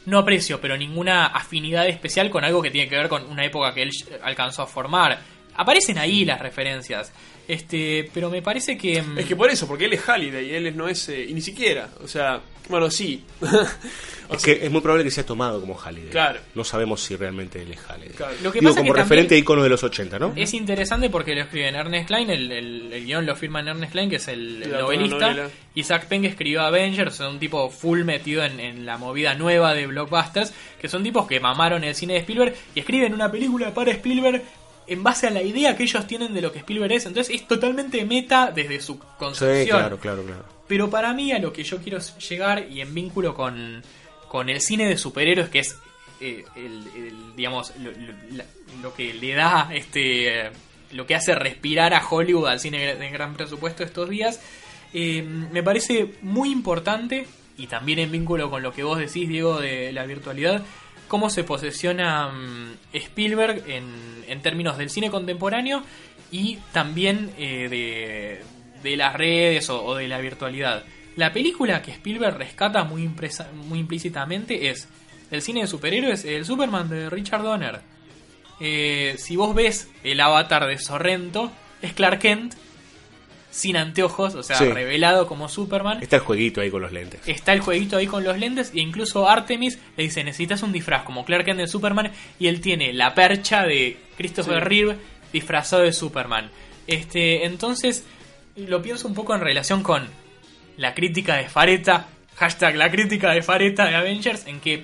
no 0.07 0.19
aprecio, 0.19 0.61
pero 0.61 0.77
ninguna 0.77 1.27
afinidad 1.27 1.87
especial 1.89 2.31
con 2.31 2.45
algo 2.45 2.61
que 2.63 2.71
tiene 2.71 2.89
que 2.89 2.97
ver 2.97 3.09
con 3.09 3.25
una 3.31 3.45
época 3.45 3.73
que 3.73 3.83
él 3.83 3.91
alcanzó 4.23 4.63
a 4.63 4.67
formar. 4.67 5.19
Aparecen 5.57 5.99
ahí 5.99 6.25
las 6.25 6.41
referencias. 6.41 7.13
Este, 7.47 8.09
pero 8.15 8.31
me 8.31 8.41
parece 8.43 8.79
que 8.79 9.03
mm, 9.03 9.19
Es 9.19 9.27
que 9.27 9.37
por 9.37 9.51
eso, 9.51 9.67
porque 9.67 9.85
él 9.85 9.93
es 9.93 10.01
Halliday, 10.09 10.55
él 10.55 10.77
no 10.77 10.89
es. 10.89 11.09
eh, 11.11 11.27
y 11.29 11.35
ni 11.35 11.43
siquiera, 11.43 11.91
o 12.03 12.09
sea, 12.09 12.41
bueno, 12.69 12.91
sí. 12.91 13.23
Es 14.31 14.43
que 14.43 14.53
es 14.65 14.71
muy 14.71 14.81
probable 14.81 15.05
que 15.05 15.11
sea 15.11 15.25
tomado 15.27 15.61
como 15.61 15.75
Halliday. 15.79 16.09
Claro. 16.11 16.41
No 16.55 16.65
sabemos 16.65 17.03
si 17.03 17.15
realmente 17.15 17.61
él 17.61 17.71
es 17.71 17.79
Halliday. 17.79 18.15
Claro. 18.17 18.35
Lo 18.43 18.51
que 18.51 18.61
Digo, 18.61 18.71
pasa 18.73 18.81
como 18.81 18.95
que 18.95 19.01
referente 19.03 19.29
también- 19.29 19.43
ícono 19.43 19.63
de 19.63 19.69
los 19.69 19.85
80, 19.85 20.19
¿no? 20.19 20.33
Es 20.35 20.55
interesante 20.55 21.11
porque 21.11 21.35
lo 21.35 21.43
escriben 21.43 21.75
Ernest 21.75 22.07
Klein, 22.09 22.31
el, 22.31 22.51
el- 22.51 22.93
el 22.95 23.05
guion 23.05 23.27
lo 23.27 23.37
firma 23.37 23.61
Ernest 23.61 23.93
Klein, 23.93 24.09
que 24.09 24.17
es 24.17 24.27
el, 24.29 24.61
novelista. 24.71 25.51
Y 25.75 25.83
Zack 25.85 26.07
Penn 26.07 26.23
que 26.23 26.29
escribió 26.29 26.63
Avengers, 26.63 27.15
son 27.17 27.35
un 27.35 27.39
tipo 27.39 27.69
full 27.69 28.03
metido 28.05 28.43
en, 28.43 28.59
en 28.61 28.87
la 28.87 28.97
movida 28.97 29.35
nueva 29.35 29.75
de 29.75 29.87
blockbusters, 29.87 30.55
que 30.81 30.89
son 30.89 31.03
tipos 31.03 31.27
que 31.29 31.39
mamaron 31.39 31.85
el 31.85 31.95
cine 31.95 32.15
de 32.15 32.21
Spielberg 32.21 32.55
y 32.75 32.81
escriben 32.81 33.13
una 33.13 33.31
película 33.31 33.75
para 33.75 33.91
Spielberg 33.93 34.43
en 34.87 35.03
base 35.03 35.27
a 35.27 35.31
la 35.31 35.43
idea 35.43 35.77
que 35.77 35.83
ellos 35.85 36.07
tienen 36.07 36.35
de 36.35 36.43
lo 36.43 36.53
que 36.53 36.59
Spielberg 36.61 36.93
es. 36.93 37.07
Entonces 37.07 37.35
es 37.35 37.47
totalmente 37.49 38.05
meta 38.05 38.51
desde 38.55 38.81
su 38.81 38.95
Sí, 38.95 39.01
concepción. 39.19 39.79
claro, 39.81 39.99
claro, 39.99 40.23
claro. 40.25 40.45
Pero 40.69 40.91
para 40.91 41.13
mí 41.13 41.33
a 41.33 41.39
lo 41.39 41.53
que 41.53 41.63
yo 41.65 41.79
quiero 41.79 41.99
llegar 41.99 42.67
y 42.71 42.81
en 42.81 42.95
vínculo 42.95 43.35
con, 43.35 43.83
con 44.29 44.49
el 44.49 44.61
cine 44.61 44.87
de 44.89 44.97
superhéroes, 44.97 45.49
que 45.51 45.59
es 45.61 45.77
eh, 46.21 46.45
el, 46.57 46.83
el, 46.97 47.37
digamos 47.37 47.73
lo, 47.79 47.91
lo- 47.91 48.37
la- 48.37 48.45
lo 48.83 48.95
que 48.95 49.13
le 49.15 49.35
da 49.35 49.71
este 49.75 50.47
eh, 50.47 50.51
lo 50.93 51.07
que 51.07 51.15
hace 51.15 51.35
respirar 51.35 51.93
a 51.93 52.07
Hollywood 52.09 52.47
al 52.49 52.61
cine 52.61 52.95
de 52.95 53.11
gran 53.11 53.35
presupuesto 53.35 53.83
estos 53.83 54.09
días, 54.09 54.41
eh, 54.93 55.23
me 55.23 55.63
parece 55.63 56.13
muy 56.23 56.51
importante 56.53 57.27
y 57.59 57.67
también 57.67 57.99
en 57.99 58.11
vínculo 58.13 58.49
con 58.51 58.63
lo 58.63 58.73
que 58.73 58.83
vos 58.85 58.99
decís, 58.99 59.29
Diego, 59.29 59.61
de 59.61 59.93
la 59.93 60.07
virtualidad, 60.07 60.63
cómo 61.09 61.31
se 61.31 61.45
posesiona 61.45 62.29
mm, 62.29 62.77
Spielberg 62.93 63.65
en, 63.69 64.41
términos 64.43 64.77
del 64.79 64.91
cine 64.91 65.11
contemporáneo 65.11 65.83
y 66.31 66.57
también 66.73 67.31
eh, 67.39 68.43
de, 68.83 68.97
las 68.97 69.15
redes 69.15 69.71
o, 69.71 69.83
o 69.85 69.95
de 69.97 70.09
la 70.09 70.19
virtualidad. 70.19 70.85
La 71.17 71.33
película 71.33 71.81
que 71.81 71.93
Spielberg 71.93 72.37
rescata 72.37 72.85
muy, 72.85 73.03
impresa- 73.03 73.51
muy 73.53 73.79
implícitamente 73.79 74.69
es 74.69 74.89
el 75.31 75.41
cine 75.43 75.61
de 75.63 75.67
superhéroes, 75.67 76.25
el 76.25 76.45
Superman 76.45 76.89
de 76.89 77.09
Richard 77.09 77.43
Donner. 77.43 77.81
Eh, 78.61 79.15
si 79.19 79.37
vos 79.37 79.55
ves 79.55 79.89
el 80.03 80.21
avatar 80.21 80.67
de 80.67 80.79
Sorrento, 80.79 81.51
es 81.83 81.93
Clark 81.93 82.21
Kent 82.21 82.55
sin 83.55 83.77
anteojos, 83.77 84.35
o 84.35 84.43
sea, 84.43 84.57
Sí. 84.59 84.65
revelado 84.65 85.29
como 85.29 85.49
Superman. 85.49 86.03
Está 86.03 86.17
el 86.17 86.23
jueguito 86.23 86.61
ahí 86.61 86.71
con 86.71 86.83
los 86.83 86.91
lentes. 86.91 87.21
Está 87.27 87.53
el 87.53 87.61
jueguito 87.61 87.97
ahí 87.97 88.09
con 88.09 88.25
los 88.25 88.37
lentes 88.37 88.73
e 88.75 88.81
incluso 88.81 89.29
Artemis 89.29 89.79
le 89.97 90.03
dice 90.03 90.25
necesitas 90.25 90.65
un 90.65 90.73
disfraz 90.73 91.05
como 91.05 91.25
Clark 91.25 91.45
Kent 91.45 91.61
de 91.61 91.69
Superman 91.69 92.11
y 92.41 92.49
él 92.49 92.61
tiene 92.61 92.93
la 92.93 93.15
percha 93.15 93.63
de 93.63 93.97
Christopher 94.17 94.59
Sí. 94.59 94.69
Reeve 94.69 94.97
disfrazado 95.33 95.83
de 95.85 95.93
Superman. 95.93 96.51
Este, 96.89 97.45
entonces 97.47 98.05
lo 98.57 98.83
pienso 98.83 99.07
un 99.07 99.15
poco 99.15 99.35
en 99.37 99.41
relación 99.41 99.85
con 99.85 100.09
la 100.77 100.93
crítica 100.95 101.37
de 101.37 101.49
Fareta, 101.49 102.09
hashtag 102.35 102.75
la 102.75 102.91
crítica 102.91 103.31
de 103.31 103.43
Fareta 103.43 103.87
de 103.87 103.95
Avengers, 103.95 104.47
en 104.49 104.59
que 104.59 104.83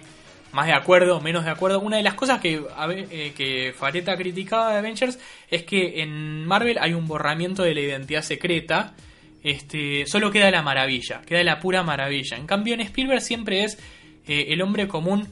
más 0.52 0.66
de 0.66 0.72
acuerdo, 0.72 1.20
menos 1.20 1.44
de 1.44 1.50
acuerdo. 1.50 1.80
Una 1.80 1.96
de 1.96 2.02
las 2.02 2.14
cosas 2.14 2.40
que, 2.40 2.62
eh, 3.10 3.32
que 3.36 3.72
Fareta 3.76 4.16
criticaba 4.16 4.72
de 4.72 4.78
Avengers 4.78 5.18
es 5.50 5.62
que 5.62 6.02
en 6.02 6.46
Marvel 6.46 6.78
hay 6.80 6.94
un 6.94 7.06
borramiento 7.06 7.62
de 7.62 7.74
la 7.74 7.80
identidad 7.80 8.22
secreta. 8.22 8.94
Este, 9.42 10.04
solo 10.06 10.30
queda 10.30 10.50
la 10.50 10.62
maravilla, 10.62 11.22
queda 11.22 11.42
la 11.44 11.60
pura 11.60 11.82
maravilla. 11.82 12.36
En 12.36 12.46
cambio, 12.46 12.74
en 12.74 12.80
Spielberg 12.80 13.22
siempre 13.22 13.64
es 13.64 13.78
eh, 14.26 14.46
el 14.48 14.60
hombre 14.60 14.88
común 14.88 15.28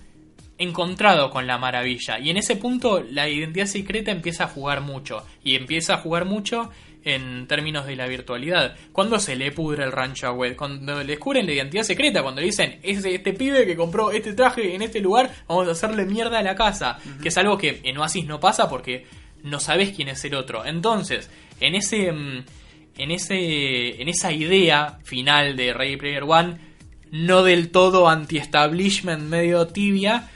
encontrado 0.58 1.30
con 1.30 1.46
la 1.46 1.58
maravilla. 1.58 2.18
Y 2.18 2.30
en 2.30 2.36
ese 2.36 2.56
punto 2.56 3.02
la 3.02 3.28
identidad 3.28 3.66
secreta 3.66 4.10
empieza 4.10 4.44
a 4.44 4.48
jugar 4.48 4.80
mucho. 4.80 5.24
Y 5.44 5.56
empieza 5.56 5.94
a 5.94 5.98
jugar 5.98 6.24
mucho 6.24 6.70
en 7.14 7.46
términos 7.46 7.86
de 7.86 7.96
la 7.96 8.06
virtualidad. 8.06 8.76
Cuando 8.92 9.18
se 9.18 9.36
le 9.36 9.52
pudre 9.52 9.84
el 9.84 9.92
rancho 9.92 10.26
a 10.28 10.32
Wed, 10.32 10.56
cuando 10.56 10.98
le 11.00 11.04
descubren 11.06 11.46
la 11.46 11.52
identidad 11.52 11.82
secreta, 11.82 12.22
cuando 12.22 12.40
le 12.40 12.46
dicen, 12.48 12.78
es 12.82 13.04
este 13.04 13.32
pibe 13.32 13.66
que 13.66 13.76
compró 13.76 14.10
este 14.10 14.32
traje 14.34 14.74
en 14.74 14.82
este 14.82 15.00
lugar, 15.00 15.30
vamos 15.46 15.68
a 15.68 15.72
hacerle 15.72 16.04
mierda 16.04 16.38
a 16.38 16.42
la 16.42 16.54
casa. 16.54 16.98
Que 17.22 17.28
es 17.28 17.38
algo 17.38 17.56
que 17.58 17.80
en 17.84 17.96
Oasis 17.98 18.26
no 18.26 18.38
pasa 18.40 18.68
porque 18.68 19.06
no 19.42 19.60
sabes 19.60 19.92
quién 19.94 20.08
es 20.08 20.24
el 20.24 20.34
otro. 20.34 20.64
Entonces, 20.64 21.30
en 21.60 21.74
ese... 21.74 22.12
mm, 22.12 22.44
En, 22.98 23.12
ese, 23.12 24.02
en 24.02 24.08
esa 24.08 24.32
idea 24.32 24.98
final 25.04 25.54
de 25.54 25.72
Ready 25.72 25.96
Player 25.96 26.24
One, 26.24 26.56
no 27.12 27.44
del 27.44 27.70
todo 27.70 28.08
anti-establishment, 28.08 29.22
medio 29.22 29.68
tibia, 29.68 30.28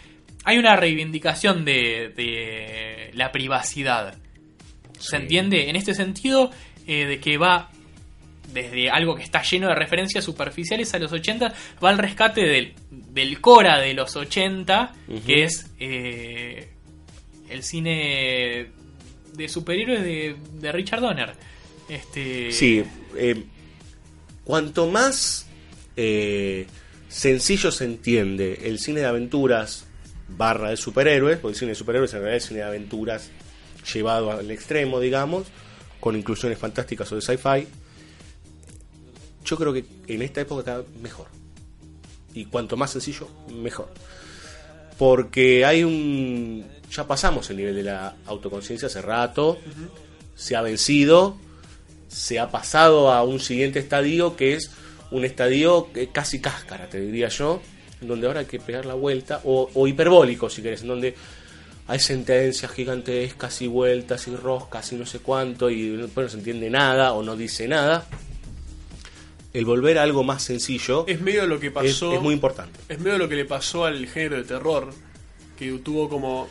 hay 0.45 0.59
una 0.59 0.77
reivindicación 0.77 1.65
de, 1.65 2.13
de 2.17 3.11
la 3.15 3.33
privacidad. 3.33 4.17
¿Se 5.03 5.17
entiende? 5.17 5.69
En 5.69 5.77
este 5.77 5.95
sentido, 5.95 6.51
eh, 6.87 7.07
de 7.07 7.21
que 7.21 7.39
va 7.39 7.71
desde 8.53 8.91
algo 8.91 9.15
que 9.15 9.23
está 9.23 9.43
lleno 9.43 9.69
de 9.69 9.75
referencias 9.75 10.25
superficiales 10.25 10.93
a 10.95 10.99
los 10.99 11.13
80, 11.13 11.53
va 11.83 11.91
al 11.91 11.99
rescate 11.99 12.43
del, 12.43 12.75
del 12.91 13.41
Cora 13.41 13.79
de 13.81 13.95
los 13.95 14.15
80, 14.15 14.95
Ujú. 15.09 15.23
que 15.27 15.45
es 15.45 15.71
eh, 15.81 16.69
el 17.49 17.63
cine 17.63 18.67
de 19.35 19.49
superhéroes 19.49 20.03
de, 20.03 20.37
de 20.55 20.73
Richard 20.73 21.01
Donner. 21.01 21.33
Este, 21.89 22.53
Sí, 22.53 22.83
eh, 23.17 23.43
cuanto 24.45 24.87
más 24.89 25.47
eh, 25.97 26.67
sencillo 27.09 27.71
se 27.71 27.85
entiende 27.85 28.61
el 28.65 28.79
cine 28.79 29.01
de 29.01 29.07
aventuras 29.07 29.87
barra 30.29 30.71
de 30.71 30.77
superhéroes, 30.77 31.39
porque 31.39 31.53
el 31.55 31.59
cine 31.59 31.71
de 31.71 31.75
superhéroes 31.77 32.13
en 32.13 32.21
realidad 32.21 32.37
es 32.37 32.45
cine 32.47 32.61
de 32.61 32.67
aventuras 32.67 33.31
llevado 33.93 34.31
al 34.31 34.51
extremo, 34.51 35.01
digamos, 35.01 35.47
con 36.01 36.17
inclusiones 36.17 36.59
fantásticas 36.59 37.11
o 37.13 37.17
de 37.17 37.23
sci-fi, 37.23 37.67
yo 39.45 39.57
creo 39.57 39.73
que 39.73 39.85
en 40.07 40.23
esta 40.23 40.41
época 40.41 40.61
está 40.61 40.85
mejor. 41.01 41.27
Y 42.35 42.47
cuanto 42.47 42.77
más 42.77 42.91
sencillo, 42.91 43.29
mejor. 43.51 43.89
Porque 44.99 45.65
hay 45.65 45.85
un... 45.85 46.65
Ya 46.91 47.07
pasamos 47.07 47.49
el 47.51 47.57
nivel 47.57 47.75
de 47.75 47.83
la 47.85 48.17
autoconciencia 48.27 48.87
hace 48.87 49.01
rato, 49.01 49.59
se 50.35 50.57
ha 50.57 50.63
vencido, 50.63 51.37
se 52.09 52.39
ha 52.39 52.51
pasado 52.51 53.11
a 53.11 53.23
un 53.23 53.41
siguiente 53.41 53.79
estadio 53.79 54.37
que 54.37 54.55
es 54.55 54.71
un 55.11 55.25
estadio 55.25 55.91
que 55.93 56.09
casi 56.09 56.41
cáscara, 56.41 56.89
te 56.89 57.01
diría 57.01 57.29
yo, 57.29 57.63
donde 58.01 58.27
ahora 58.27 58.41
hay 58.41 58.47
que 58.47 58.59
pegar 58.59 58.85
la 58.85 58.95
vuelta, 58.95 59.41
o, 59.45 59.71
o 59.73 59.87
hiperbólico 59.87 60.51
si 60.51 60.63
querés, 60.63 60.83
en 60.83 60.89
donde 60.89 61.15
hay 61.87 61.99
sentencias 61.99 62.71
gigantescas 62.73 63.61
y 63.63 63.67
vueltas 63.67 64.29
y 64.29 64.37
roscas 64.37 64.93
y 64.93 64.97
no 64.97 65.07
sé 65.07 65.19
cuánto, 65.19 65.69
y 65.71 65.89
después 65.97 66.27
no 66.27 66.31
se 66.31 66.39
entiende 66.39 66.71
nada 66.71 67.13
o 67.13 67.23
no 67.23 67.37
dice 67.37 67.67
nada. 67.69 68.07
El 69.53 69.67
volver 69.67 69.99
a 69.99 70.03
algo 70.03 70.25
más 70.25 70.43
sencillo 70.43 71.05
Es 71.07 71.21
medio 71.21 71.47
lo 71.47 71.61
que 71.61 71.71
pasó. 71.71 72.15
es 72.15 72.21
muy 72.23 72.33
importante. 72.35 72.79
Es 72.89 72.99
medio 73.01 73.19
lo 73.19 73.29
que 73.29 73.35
le 73.37 73.45
pasó 73.45 73.85
al 73.85 74.07
género 74.07 74.37
de 74.37 74.45
terror, 74.45 74.95
que 75.59 75.71
tuvo 75.85 76.09
como 76.09 76.49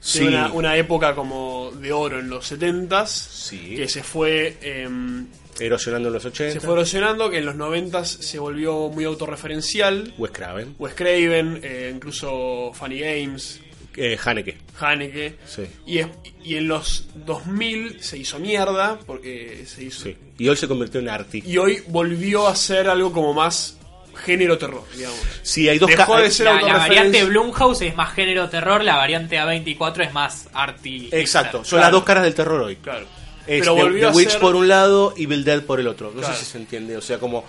Sí. 0.00 0.22
una, 0.24 0.52
una 0.52 0.76
época 0.76 1.14
como 1.14 1.70
de 1.80 1.92
oro 1.92 2.18
en 2.20 2.28
los 2.28 2.46
70s, 2.50 3.08
Sí. 3.10 3.74
que 3.76 3.88
se 3.88 4.02
fue 4.02 4.56
em, 4.60 5.26
Erosionando 5.58 6.08
en 6.08 6.14
los 6.14 6.24
80. 6.24 6.52
se 6.52 6.60
fue 6.60 6.74
erosionando, 6.74 7.30
que 7.30 7.38
en 7.38 7.46
los 7.46 7.54
90s 7.56 8.06
se 8.20 8.38
volvió 8.38 8.88
muy 8.88 9.04
autorreferencial. 9.04 10.14
Wes 10.18 10.32
Craven. 10.32 10.74
Wes 10.78 10.94
Craven, 10.94 11.60
eh, 11.62 11.92
incluso 11.94 12.72
Funny 12.74 12.98
Games, 13.00 13.60
Eh, 13.96 14.18
Haneke. 14.22 14.58
Haneke. 14.78 15.36
Sí. 15.46 15.62
Y, 15.86 15.98
es- 15.98 16.08
y 16.44 16.56
en 16.56 16.68
los 16.68 17.06
2000 17.14 18.02
se 18.02 18.18
hizo 18.18 18.38
mierda, 18.38 18.98
porque 19.06 19.64
se 19.66 19.84
hizo... 19.84 20.04
Sí. 20.04 20.16
Y 20.38 20.48
hoy 20.48 20.56
se 20.56 20.68
convirtió 20.68 21.00
en 21.00 21.08
Arti. 21.08 21.42
Y 21.46 21.56
hoy 21.58 21.82
volvió 21.88 22.46
a 22.46 22.54
ser 22.54 22.88
algo 22.88 23.10
como 23.12 23.32
más 23.34 23.78
género 24.24 24.56
terror, 24.58 24.82
digamos. 24.96 25.18
Sí, 25.42 25.68
hay 25.68 25.78
dos 25.78 25.90
Dejó 25.90 26.16
de 26.18 26.30
ser 26.30 26.46
La, 26.46 26.52
variante 26.78 27.24
Blumhouse 27.24 27.82
es 27.82 27.94
más 27.96 28.14
género 28.14 28.48
terror, 28.48 28.82
la 28.82 28.96
variante 28.96 29.36
A24 29.38 30.06
es 30.06 30.12
más 30.14 30.48
arty. 30.54 31.08
Exacto, 31.12 31.58
son 31.64 31.78
Claro. 31.78 31.82
las 31.84 31.92
dos 31.92 32.04
caras 32.04 32.24
del 32.24 32.34
terror 32.34 32.62
hoy. 32.62 32.76
Claro. 32.76 33.06
Es 33.46 33.60
Pero 33.60 33.74
The- 33.74 33.82
volvió 33.82 34.00
The 34.00 34.06
a 34.06 34.16
Witch 34.16 34.30
ser... 34.30 34.40
por 34.40 34.56
un 34.56 34.68
lado 34.68 35.12
y 35.16 35.26
Bill 35.26 35.44
Dead 35.44 35.62
por 35.62 35.80
el 35.80 35.86
otro. 35.88 36.12
No 36.14 36.20
Claro. 36.20 36.34
sé 36.34 36.44
si 36.44 36.50
se 36.52 36.58
entiende. 36.58 36.96
O 36.96 37.02
sea, 37.02 37.18
como 37.18 37.44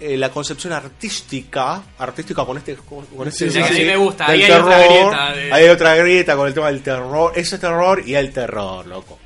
eh, 0.00 0.16
la 0.16 0.30
concepción 0.30 0.72
artística, 0.72 1.82
artística 1.98 2.44
con 2.44 2.58
este, 2.58 2.74
con, 2.76 3.06
con 3.06 3.28
este 3.28 3.50
Sí, 3.50 3.62
sí, 3.62 3.74
sí, 3.74 3.84
me 3.84 3.96
gusta. 3.96 4.26
Ahí 4.28 4.42
hay 4.42 4.50
otra 4.52 4.78
grieta 4.86 5.32
de- 5.34 5.52
Hay 5.52 5.64
otra 5.68 5.94
grieta 5.96 6.36
con 6.36 6.46
el 6.48 6.54
tema 6.54 6.66
del 6.68 6.82
terror. 6.82 7.32
Ese 7.34 7.58
terror 7.58 8.02
y 8.06 8.14
el 8.14 8.32
terror, 8.32 8.86
loco. 8.86 9.18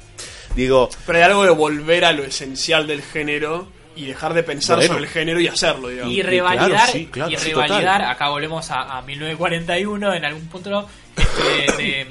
Digo, 0.55 0.89
Pero 1.07 1.19
hay 1.19 1.25
algo 1.25 1.45
de 1.45 1.51
volver 1.51 2.05
a 2.05 2.13
lo 2.13 2.23
esencial 2.25 2.87
del 2.87 3.03
género 3.03 3.69
y 3.97 4.07
dejar 4.07 4.35
de 4.35 4.43
pensar 4.43 4.77
Bueno. 4.77 4.95
sobre 4.95 5.07
el 5.07 5.11
género 5.11 5.41
y 5.41 5.49
hacerlo, 5.49 5.89
digamos. 5.89 6.13
y 6.13 6.17
claro, 6.21 6.31
revalidar, 6.31 6.89
sí, 6.91 7.07
claro, 7.11 7.31
y 7.33 7.37
sí, 7.37 7.49
revalidar 7.51 7.99
total. 7.99 8.11
acá 8.11 8.29
volvemos 8.31 8.71
a, 8.71 8.99
a 8.99 9.03
1941 9.03 10.15
en 10.15 10.25
algún 10.25 10.47
punto 10.49 10.89
este, 11.67 12.07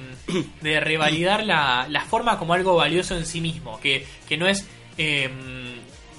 de 0.62 0.80
revalidar 0.80 1.44
la, 1.46 1.88
la 1.90 2.02
forma 2.06 2.38
como 2.38 2.54
algo 2.54 2.76
valioso 2.76 3.18
en 3.18 3.26
sí 3.26 3.42
mismo, 3.42 3.80
que, 3.80 4.06
que 4.28 4.38
no 4.38 4.48
es 4.48 4.66
eh, 4.98 5.30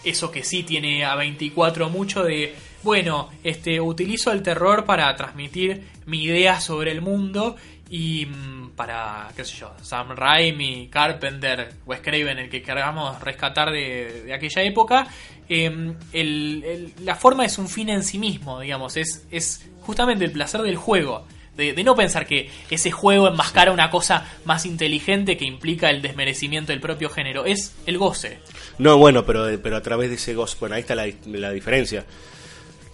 eso 0.05 0.31
que 0.31 0.43
sí 0.45 0.63
tiene 0.63 1.05
a 1.05 1.15
24 1.15 1.89
mucho 1.91 2.23
de, 2.25 2.55
bueno, 2.83 3.29
este 3.45 3.81
utilizo 3.81 4.33
el 4.33 4.43
terror 4.43 4.85
para 4.85 5.15
transmitir 5.17 5.83
mi 6.07 6.25
idea 6.25 6.61
sobre 6.61 6.93
el 6.93 7.01
mundo 7.03 7.57
y 7.91 8.27
mm, 8.27 8.71
para, 8.77 9.29
qué 9.37 9.45
sé 9.45 9.57
yo, 9.59 9.73
Sam 9.83 10.11
Raimi, 10.17 10.89
Carpenter, 10.91 11.75
Wes 11.87 12.01
Craven, 12.01 12.39
el 12.39 12.49
que 12.49 12.63
queramos 12.63 13.21
rescatar 13.21 13.71
de, 13.73 14.23
de 14.27 14.33
aquella 14.35 14.63
época, 14.63 15.07
eh, 15.49 15.67
el- 16.13 16.65
el- 16.65 16.93
la 17.05 17.17
forma 17.17 17.45
es 17.45 17.59
un 17.59 17.69
fin 17.69 17.89
en 17.89 18.03
sí 18.05 18.19
mismo, 18.19 18.61
digamos, 18.61 18.97
es, 18.97 19.27
es 19.31 19.69
justamente 19.81 20.25
el 20.25 20.33
placer 20.33 20.63
del 20.63 20.77
juego. 20.77 21.27
De, 21.57 21.75
de 21.75 21.85
no 21.85 21.95
pensar 21.97 22.27
que 22.27 22.49
ese 22.71 22.91
juego 22.93 23.29
enmascara 23.29 23.73
una 23.73 23.91
cosa 23.91 24.25
más 24.47 24.65
inteligente 24.65 25.37
que 25.37 25.45
implica 25.45 25.91
el 25.91 26.01
desmerecimiento 26.01 26.73
del 26.73 26.81
propio 26.81 27.11
género. 27.11 27.45
Es 27.45 27.75
el 27.87 27.99
goce. 27.99 28.39
No, 28.79 28.97
bueno, 28.99 29.25
pero, 29.27 29.47
pero 29.63 29.77
a 29.77 29.83
través 29.83 30.09
de 30.11 30.17
ese 30.17 30.35
ghost, 30.35 30.59
bueno, 30.61 30.75
ahí 30.75 30.81
está 30.83 30.95
la, 30.95 31.07
la 31.27 31.51
diferencia. 31.53 32.05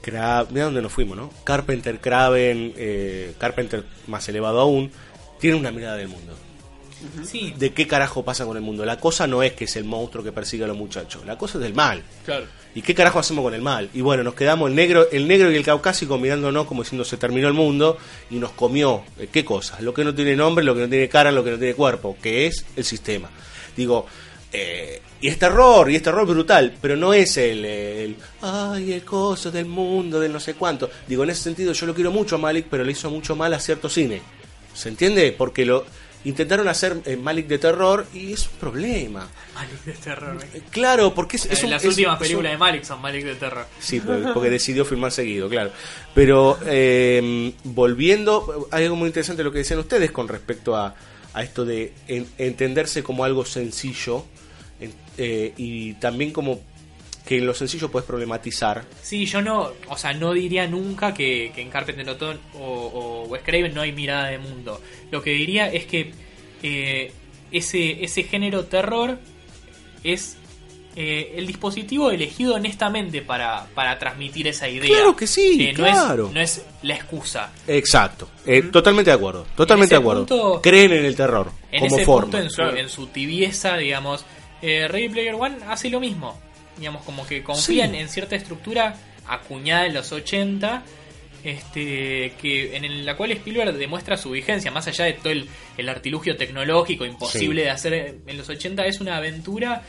Cra- 0.03 0.47
Mira 0.51 0.67
dónde 0.67 0.83
nos 0.83 0.93
fuimos, 0.93 1.17
¿no? 1.17 1.31
Carpenter, 1.45 2.01
Craven, 2.01 2.73
eh, 2.77 3.35
Carpenter 3.39 3.85
más 4.07 4.29
elevado 4.29 4.61
aún, 4.61 4.91
tiene 5.41 5.57
una 5.57 5.71
mirada 5.71 5.97
del 5.97 6.09
mundo. 6.09 6.35
Sí, 7.25 7.53
de 7.57 7.73
qué 7.75 7.87
carajo 7.87 8.25
pasa 8.25 8.47
con 8.47 8.57
el 8.57 8.63
mundo. 8.63 8.85
La 8.85 8.99
cosa 8.99 9.27
no 9.27 9.43
es 9.43 9.53
que 9.53 9.65
es 9.65 9.77
el 9.77 9.85
monstruo 9.85 10.25
que 10.25 10.33
persigue 10.33 10.65
a 10.65 10.67
los 10.67 10.77
muchachos, 10.77 11.25
la 11.27 11.37
cosa 11.37 11.59
es 11.59 11.65
del 11.65 11.75
mal. 11.75 12.03
Claro. 12.25 12.47
¿Y 12.75 12.83
qué 12.83 12.95
carajo 12.95 13.19
hacemos 13.19 13.43
con 13.43 13.55
el 13.55 13.63
mal? 13.63 13.89
Y 13.95 14.01
bueno, 14.01 14.23
nos 14.23 14.35
quedamos 14.35 14.69
el 14.71 14.77
negro, 14.77 15.07
el 15.11 15.27
negro 15.29 15.51
y 15.51 15.57
el 15.57 15.65
caucásico 15.65 16.19
mirándonos 16.19 16.67
como 16.67 16.83
diciendo 16.83 17.05
se 17.05 17.17
terminó 17.17 17.49
el 17.49 17.55
mundo 17.55 17.97
y 18.31 18.37
nos 18.37 18.51
comió. 18.53 19.03
eh, 19.19 19.29
¿Qué 19.33 19.45
cosas? 19.45 19.81
Lo 19.83 19.93
que 19.95 20.05
no 20.05 20.15
tiene 20.15 20.37
nombre, 20.37 20.65
lo 20.65 20.75
que 20.75 20.81
no 20.83 20.89
tiene 20.89 21.09
cara, 21.09 21.31
lo 21.33 21.43
que 21.45 21.53
no 21.53 21.59
tiene 21.59 21.75
cuerpo, 21.75 22.17
que 22.23 22.47
es 22.47 22.65
el 22.77 22.85
sistema. 22.85 23.31
Digo, 23.77 24.07
eh, 24.59 25.03
y 25.21 25.29
es 25.29 25.39
terror, 25.39 25.91
y 25.91 25.97
es 25.97 26.03
terror 26.03 26.27
brutal, 26.27 26.75
pero 26.81 26.97
no 26.97 27.13
es 27.15 27.37
el, 27.37 27.65
el, 27.65 28.17
ay, 28.43 28.93
el 28.93 29.05
coso 29.05 29.51
del 29.51 29.67
mundo, 29.67 30.21
del 30.21 30.33
no 30.33 30.41
sé 30.41 30.55
cuánto. 30.55 30.89
Digo, 31.07 31.25
en 31.25 31.31
ese 31.31 31.43
sentido 31.43 31.73
yo 31.73 31.87
lo 31.87 31.95
quiero 31.95 32.11
mucho 32.11 32.37
a 32.37 32.39
Malik, 32.39 32.67
pero 32.71 32.85
le 32.85 32.93
hizo 32.93 33.11
mucho 33.11 33.35
mal 33.37 33.53
a 33.55 33.61
cierto 33.61 33.89
cine. 33.89 34.21
¿Se 34.75 34.89
entiende? 34.89 35.33
Porque 35.37 35.65
lo 35.65 35.85
intentaron 36.25 36.69
hacer 36.69 36.97
eh, 37.07 37.17
Malik 37.17 37.47
de 37.47 37.59
terror 37.59 38.05
y 38.13 38.33
es 38.35 38.47
un 38.49 38.59
problema. 38.59 39.27
Malik 39.55 39.85
de 39.85 39.93
terror. 39.93 40.39
Eh, 40.53 40.61
Claro, 40.71 41.15
porque 41.15 41.37
es, 41.39 41.47
es 41.47 41.63
un- 41.65 41.71
las 41.71 41.83
es- 41.83 41.89
últimas 41.91 42.15
un- 42.15 42.19
películas 42.19 42.53
de 42.53 42.59
Malik 42.59 42.85
son 42.85 43.01
Malik 43.01 43.25
de 43.25 43.35
terror. 43.37 43.67
Sí, 43.79 44.01
porque 44.35 44.51
decidió 44.51 44.85
filmar 44.85 45.13
seguido, 45.13 45.49
claro. 45.49 45.71
Pero 46.15 46.59
eh, 46.67 47.53
volviendo, 47.65 48.69
hay 48.71 48.85
algo 48.85 48.97
muy 48.97 49.07
interesante 49.09 49.43
lo 49.45 49.53
que 49.53 49.59
decían 49.59 49.79
ustedes 49.81 50.11
con 50.11 50.29
respecto 50.29 50.77
a, 50.77 50.95
a 51.33 51.43
esto 51.43 51.65
de 51.65 51.93
en- 52.09 52.27
entenderse 52.39 53.03
como 53.03 53.25
algo 53.25 53.45
sencillo 53.45 54.17
en- 54.19 54.36
eh, 55.19 55.53
y 55.57 55.95
también 55.95 56.33
como 56.33 56.61
que 57.25 57.39
en 57.39 57.47
lo 57.47 57.55
sencillo 57.55 57.91
puedes 57.91 58.07
problematizar. 58.07 58.85
Sí, 59.03 59.27
yo 59.27 59.43
no, 59.43 59.73
o 59.89 59.97
sea, 59.99 60.13
no 60.13 60.33
diría 60.33 60.67
nunca 60.69 61.13
que, 61.13 61.51
que 61.55 61.61
en 61.61 61.71
Carpenter 61.71 62.09
Otón 62.09 62.39
o, 62.55 62.61
o 62.63 63.23
Wes 63.27 63.43
Craven 63.45 63.75
no 63.75 63.81
hay 63.81 63.93
mirada 63.93 64.29
de 64.29 64.39
mundo. 64.39 64.81
Lo 65.11 65.23
que 65.23 65.31
diría 65.31 65.73
es 65.73 65.87
que 65.87 66.13
eh, 66.63 67.11
ese, 67.51 68.05
ese 68.05 68.23
género 68.23 68.67
terror 68.67 69.19
es 70.05 70.37
eh, 70.95 71.35
el 71.37 71.47
dispositivo 71.49 72.11
elegido 72.13 72.55
honestamente 72.55 73.21
para, 73.23 73.67
para 73.75 73.99
transmitir 73.99 74.47
esa 74.47 74.69
idea. 74.69 74.89
Claro 74.89 75.17
que 75.17 75.27
sí, 75.27 75.59
Eh, 75.67 75.73
no 75.73 75.79
claro. 75.85 76.27
Es, 76.29 76.33
no 76.33 76.41
es 76.41 76.63
la 76.83 76.95
excusa. 76.95 77.53
Exacto, 77.67 78.29
eh, 78.47 78.63
totalmente 78.63 79.11
de 79.11 79.17
acuerdo, 79.17 79.47
totalmente 79.57 79.95
de 79.97 80.01
acuerdo. 80.01 80.27
punto- 80.27 80.61
Creen 80.63 80.93
en 80.93 81.05
el 81.05 81.17
terror 81.17 81.51
En 81.73 81.81
como 81.81 81.97
ese 81.97 82.05
forma. 82.07 82.23
punto, 82.31 82.39
en 82.39 82.51
su, 82.51 82.57
Claro. 82.57 82.77
en 82.77 82.89
su 82.89 83.07
tibieza, 83.09 83.77
digamos, 83.77 84.25
eh, 84.67 84.89
Ready 84.89 85.09
Player 85.11 85.35
One 85.35 85.57
hace 85.69 85.89
lo 85.91 86.01
mismo. 86.01 86.39
Digamos, 86.79 87.03
como 87.05 87.27
que 87.27 87.43
confían 87.43 87.93
Sí. 87.93 87.97
en 87.99 88.09
cierta 88.09 88.37
estructura 88.37 88.97
acuñada 89.27 89.87
en 89.87 89.95
los 89.95 90.13
80, 90.13 90.83
este, 91.45 92.33
que 92.41 92.77
en 92.77 93.07
la 93.07 93.17
cual 93.17 93.31
Spielberg 93.33 93.75
demuestra 93.77 94.17
su 94.17 94.31
vigencia, 94.31 94.71
más 94.71 94.87
allá 94.89 95.05
de 95.05 95.13
todo 95.15 95.31
el, 95.31 95.49
el 95.77 95.89
artilugio 95.89 96.37
tecnológico 96.37 97.05
imposible 97.05 97.63
Sí. 97.63 97.65
de 97.65 97.71
hacer 97.71 97.95
en 98.27 98.37
los 98.37 98.49
80, 98.49 98.85
es 98.87 99.01
una 99.01 99.17
aventura 99.17 99.83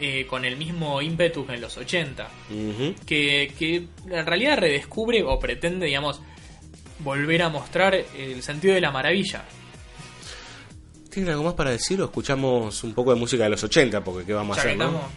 eh, 0.00 0.26
con 0.26 0.44
el 0.44 0.56
mismo 0.56 1.02
ímpetu 1.02 1.44
que 1.44 1.54
en 1.54 1.60
los 1.60 1.76
80 1.76 2.28
Ujú. 2.50 2.94
que, 3.04 3.52
que 3.58 3.76
en 4.10 4.26
realidad 4.26 4.58
redescubre 4.58 5.22
o 5.24 5.38
pretende, 5.40 5.86
digamos, 5.86 6.20
volver 7.00 7.42
a 7.42 7.48
mostrar 7.48 7.94
el 8.16 8.42
sentido 8.42 8.74
de 8.74 8.80
la 8.80 8.90
maravilla. 8.90 9.44
¿Tienen 11.18 11.32
algo 11.32 11.46
más 11.46 11.54
para 11.54 11.70
decir 11.72 12.00
o 12.00 12.04
escuchamos 12.04 12.84
un 12.84 12.94
poco 12.94 13.12
de 13.12 13.18
música 13.18 13.42
de 13.42 13.50
los 13.50 13.64
80? 13.64 14.04
Porque 14.04 14.24
qué 14.24 14.32
vamos 14.34 14.56
a 14.56 14.62
Ya 14.62 14.68
hacer, 14.68 14.78
¿no? 14.78 14.84
estamos- 14.84 15.10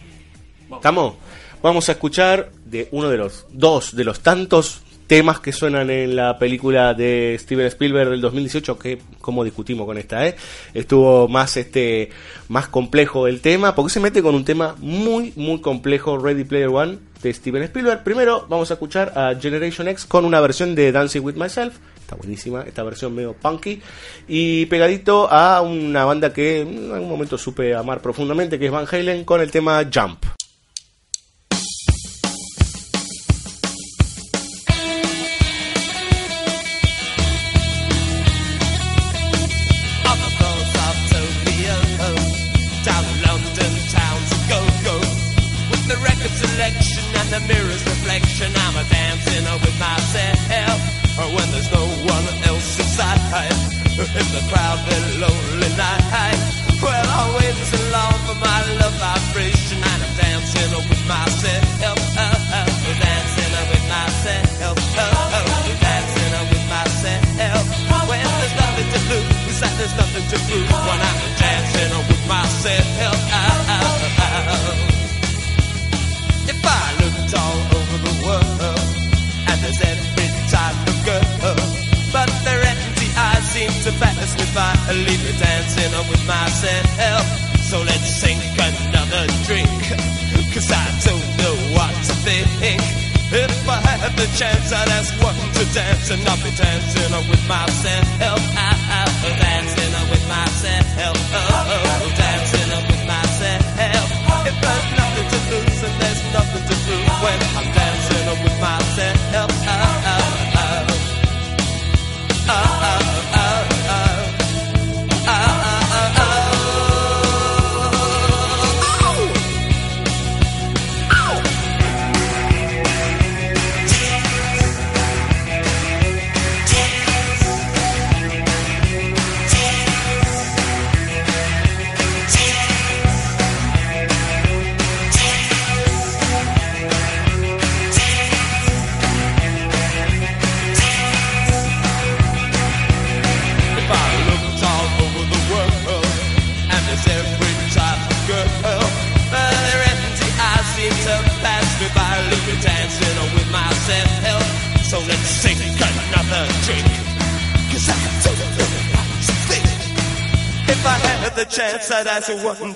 ¿Estamos? 0.78 1.14
Vamos 1.62 1.88
a 1.88 1.92
escuchar 1.92 2.50
de 2.64 2.88
uno 2.90 3.08
de 3.08 3.18
los 3.18 3.46
dos 3.52 3.94
de 3.94 4.02
los 4.02 4.18
tantos 4.18 4.80
temas 5.06 5.38
que 5.38 5.52
suenan 5.52 5.90
en 5.90 6.16
la 6.16 6.38
película 6.40 6.92
de 6.94 7.36
Steven 7.38 7.66
Spielberg 7.66 8.10
del 8.10 8.20
2018 8.20 8.76
que 8.80 8.98
como 9.20 9.44
discutimos 9.44 9.86
con 9.86 9.96
esta, 9.96 10.26
¿eh? 10.26 10.34
Estuvo 10.74 11.28
más 11.28 11.56
este 11.56 12.08
más 12.48 12.66
complejo 12.66 13.28
el 13.28 13.40
tema 13.40 13.76
porque 13.76 13.92
se 13.92 14.00
mete 14.00 14.22
con 14.22 14.34
un 14.34 14.44
tema 14.44 14.74
muy 14.80 15.32
muy 15.36 15.60
complejo 15.60 16.18
Ready 16.18 16.42
Player 16.42 16.68
One 16.68 16.98
de 17.22 17.32
Steven 17.32 17.62
Spielberg. 17.62 18.02
Primero 18.02 18.46
vamos 18.48 18.70
a 18.70 18.74
escuchar 18.74 19.12
a 19.16 19.34
Generation 19.40 19.88
X 19.88 20.04
con 20.04 20.24
una 20.24 20.40
versión 20.40 20.74
de 20.74 20.92
Dancing 20.92 21.20
with 21.20 21.34
Myself. 21.34 21.76
Está 22.00 22.16
buenísima 22.16 22.62
esta 22.66 22.82
versión 22.82 23.14
medio 23.14 23.34
punky 23.34 23.80
y 24.28 24.66
pegadito 24.66 25.30
a 25.30 25.62
una 25.62 26.04
banda 26.04 26.32
que 26.32 26.60
en 26.60 26.92
algún 26.92 27.08
momento 27.08 27.38
supe 27.38 27.74
amar 27.74 28.00
profundamente 28.02 28.58
que 28.58 28.66
es 28.66 28.72
Van 28.72 28.86
Halen 28.90 29.24
con 29.24 29.40
el 29.40 29.50
tema 29.50 29.82
Jump. 29.92 30.41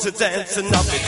One 0.07 0.13
to 0.13 0.19
dance, 0.19 0.57
and 0.57 0.69
I'll 0.75 1.06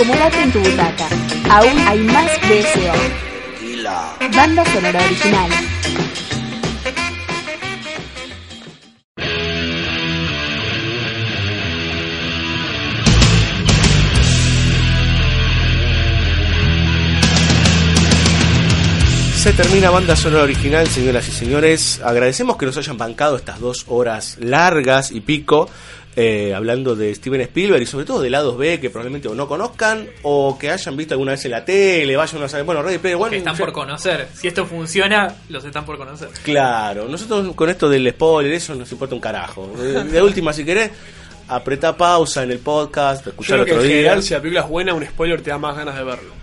Acomodate 0.00 0.40
en 0.40 0.50
tu 0.50 0.58
butaca. 0.60 1.08
Aún 1.50 1.78
hay 1.86 1.98
más 1.98 2.30
BSO. 2.48 2.92
Banda 4.34 4.64
sonora 4.64 4.98
original. 5.04 5.50
Se 19.36 19.52
termina 19.52 19.90
banda 19.90 20.16
sonora 20.16 20.44
original, 20.44 20.86
señoras 20.88 21.28
y 21.28 21.32
señores. 21.32 22.00
Agradecemos 22.02 22.56
que 22.56 22.64
nos 22.64 22.76
hayan 22.78 22.96
bancado 22.96 23.36
estas 23.36 23.60
dos 23.60 23.84
horas 23.88 24.38
largas 24.38 25.10
y 25.10 25.20
pico. 25.20 25.68
Eh, 26.16 26.52
hablando 26.54 26.96
de 26.96 27.14
Steven 27.14 27.40
Spielberg 27.42 27.82
y 27.82 27.86
sobre 27.86 28.04
todo 28.04 28.20
de 28.20 28.30
lados 28.30 28.58
B 28.58 28.80
que 28.80 28.90
probablemente 28.90 29.28
o 29.28 29.34
no 29.34 29.46
conozcan 29.46 30.08
o 30.22 30.58
que 30.58 30.70
hayan 30.70 30.96
visto 30.96 31.14
alguna 31.14 31.32
vez 31.32 31.44
en 31.44 31.52
la 31.52 31.64
tele, 31.64 32.16
vayan 32.16 32.42
a 32.42 32.48
saber, 32.48 32.66
bueno, 32.66 32.82
Ready 32.82 32.98
Player 32.98 33.16
One 33.16 33.30
Que 33.30 33.36
están 33.38 33.54
ya- 33.54 33.64
por 33.64 33.72
conocer. 33.72 34.28
Si 34.34 34.48
esto 34.48 34.66
funciona, 34.66 35.34
los 35.48 35.64
están 35.64 35.84
por 35.86 35.96
conocer. 35.98 36.28
Claro, 36.42 37.06
nosotros 37.08 37.54
con 37.54 37.70
esto 37.70 37.88
del 37.88 38.10
spoiler, 38.10 38.52
eso 38.52 38.74
nos 38.74 38.90
importa 38.90 39.14
un 39.14 39.20
carajo. 39.20 39.70
De, 39.76 40.20
última, 40.22 40.52
si 40.52 40.64
querés, 40.64 40.90
apretá 41.48 41.96
pausa 41.96 42.42
en 42.42 42.50
el 42.50 42.58
podcast, 42.58 43.26
escuchar 43.28 43.64
que 43.64 43.72
otro 43.72 43.82
en 43.82 43.88
día. 43.88 43.96
general, 43.98 44.22
si 44.22 44.34
la 44.34 44.40
película 44.40 44.60
es 44.62 44.68
buena, 44.68 44.94
un 44.94 45.04
spoiler 45.06 45.40
te 45.42 45.50
da 45.50 45.58
más 45.58 45.76
ganas 45.76 45.96
de 45.96 46.04
verlo. 46.04 46.39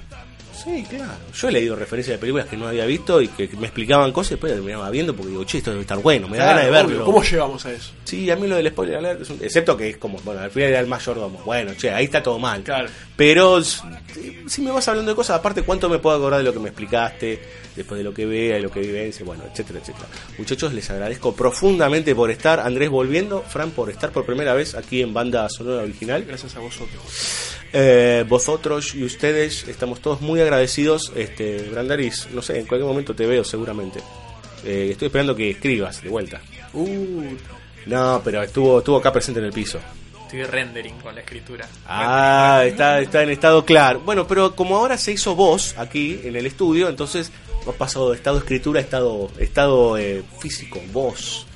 Sí, 0.68 0.84
claro. 0.90 1.14
Yo 1.34 1.48
he 1.48 1.52
leído 1.54 1.76
referencias 1.78 2.16
de 2.16 2.20
películas 2.20 2.48
que 2.48 2.58
no 2.58 2.68
había 2.68 2.86
visto 2.86 3.22
y 3.22 3.30
que 3.30 3.48
me 3.58 3.68
explicaban 3.68 4.12
cosas 4.12 4.32
y 4.32 4.34
después 4.36 4.52
terminaba 4.52 4.90
viendo 4.90 5.16
porque 5.16 5.32
digo, 5.32 5.46
che, 5.46 5.60
esto 5.60 5.70
debe 5.72 5.82
estar 5.84 5.98
bueno, 6.00 6.28
me 6.28 6.38
da 6.38 6.44
Claro, 6.44 6.58
ganas 6.58 6.66
de 6.66 6.78
obvio. 6.82 6.90
verlo. 6.90 7.06
¿Cómo 7.06 7.24
llegamos 7.24 7.66
a 7.66 7.72
eso? 7.72 7.92
Sí, 8.04 8.30
a 8.30 8.36
mí 8.36 8.48
lo 8.48 8.56
del 8.58 8.68
spoiler 8.70 8.98
alert, 8.98 9.22
es 9.22 9.30
un- 9.30 9.40
excepto 9.42 9.78
que 9.78 9.90
es 9.92 9.98
como, 9.98 10.20
bueno, 10.26 10.42
al 10.42 10.52
final 10.52 10.70
era 10.70 10.80
el 10.82 10.88
mayordomo. 10.88 11.42
Bueno, 11.46 11.74
che, 11.78 11.90
ahí 11.92 12.04
está 12.06 12.22
todo 12.22 12.38
mal. 12.38 12.64
Claro. 12.64 12.90
Pero 13.16 13.64
si 13.64 14.62
me 14.62 14.72
vas 14.72 14.86
hablando 14.90 15.12
de 15.12 15.16
cosas, 15.16 15.38
aparte, 15.40 15.62
¿cuánto 15.62 15.88
me 15.90 16.00
puedo 16.00 16.18
acordar 16.18 16.40
de 16.40 16.44
lo 16.46 16.54
que 16.54 16.60
me 16.60 16.68
explicaste, 16.70 17.40
después 17.76 17.98
de 17.98 18.04
lo 18.04 18.14
que 18.14 18.26
vea, 18.26 18.56
de 18.56 18.62
lo 18.62 18.70
que 18.70 18.82
vivencie, 18.82 19.24
bueno, 19.26 19.44
etcétera, 19.50 19.80
etcétera? 19.80 20.06
Muchachos, 20.38 20.74
les 20.74 20.90
agradezco 20.90 21.34
profundamente 21.34 22.14
por 22.14 22.30
estar. 22.30 22.60
Andrés 22.60 22.90
volviendo, 22.90 23.42
Fran 23.42 23.72
por 23.72 23.90
estar 23.90 24.12
por 24.12 24.26
primera 24.26 24.54
vez 24.54 24.76
aquí 24.76 25.02
en 25.02 25.14
Banda 25.14 25.48
Sonora 25.50 25.84
Original. 25.84 26.26
Gracias 26.28 26.56
a 26.56 26.60
vosotros. 26.60 27.56
Eh, 27.74 28.26
vosotros 28.28 28.96
y 28.96 29.04
ustedes 29.04 29.68
estamos 29.68 30.02
todos 30.02 30.22
muy 30.22 30.40
agradecidos. 30.42 31.12
Este, 31.16 31.64
Brandaris, 31.70 32.28
no 32.32 32.42
sé, 32.42 32.60
en 32.60 32.66
cualquier 32.66 32.88
momento 32.88 33.14
te 33.16 33.26
veo 33.26 33.44
seguramente. 33.44 34.00
Eh, 34.64 34.90
estoy 34.92 35.08
esperando 35.08 35.36
que 35.36 35.52
escribas 35.52 36.02
de 36.02 36.10
vuelta. 36.10 36.42
Uh, 36.74 37.36
No, 37.86 38.22
pero 38.24 38.44
estuvo, 38.44 38.80
estuvo 38.80 38.98
acá 38.98 39.12
presente 39.12 39.40
en 39.40 39.46
el 39.46 39.54
piso. 39.54 39.80
Estoy 40.24 40.44
rendering 40.44 40.96
con 41.00 41.16
la 41.16 41.22
escritura. 41.22 41.68
Ah, 41.86 42.64
está, 42.66 43.00
está 43.00 43.24
en 43.24 43.30
estado 43.30 43.64
claro. 43.64 44.02
Bueno, 44.02 44.28
pero 44.28 44.56
como 44.56 44.76
ahora 44.76 44.98
se 44.98 45.14
hizo 45.14 45.36
voz 45.36 45.74
aquí 45.78 46.20
en 46.24 46.36
el 46.36 46.46
estudio, 46.46 46.90
entonces 46.90 47.32
ha 47.66 47.72
pasado 47.72 48.12
de 48.12 48.18
estado 48.18 48.40
escritura 48.40 48.82
a 48.82 48.84
estado, 48.84 49.32
estado 49.40 49.98
eh, 49.98 50.24
físico, 50.42 50.82
voz. 50.92 51.47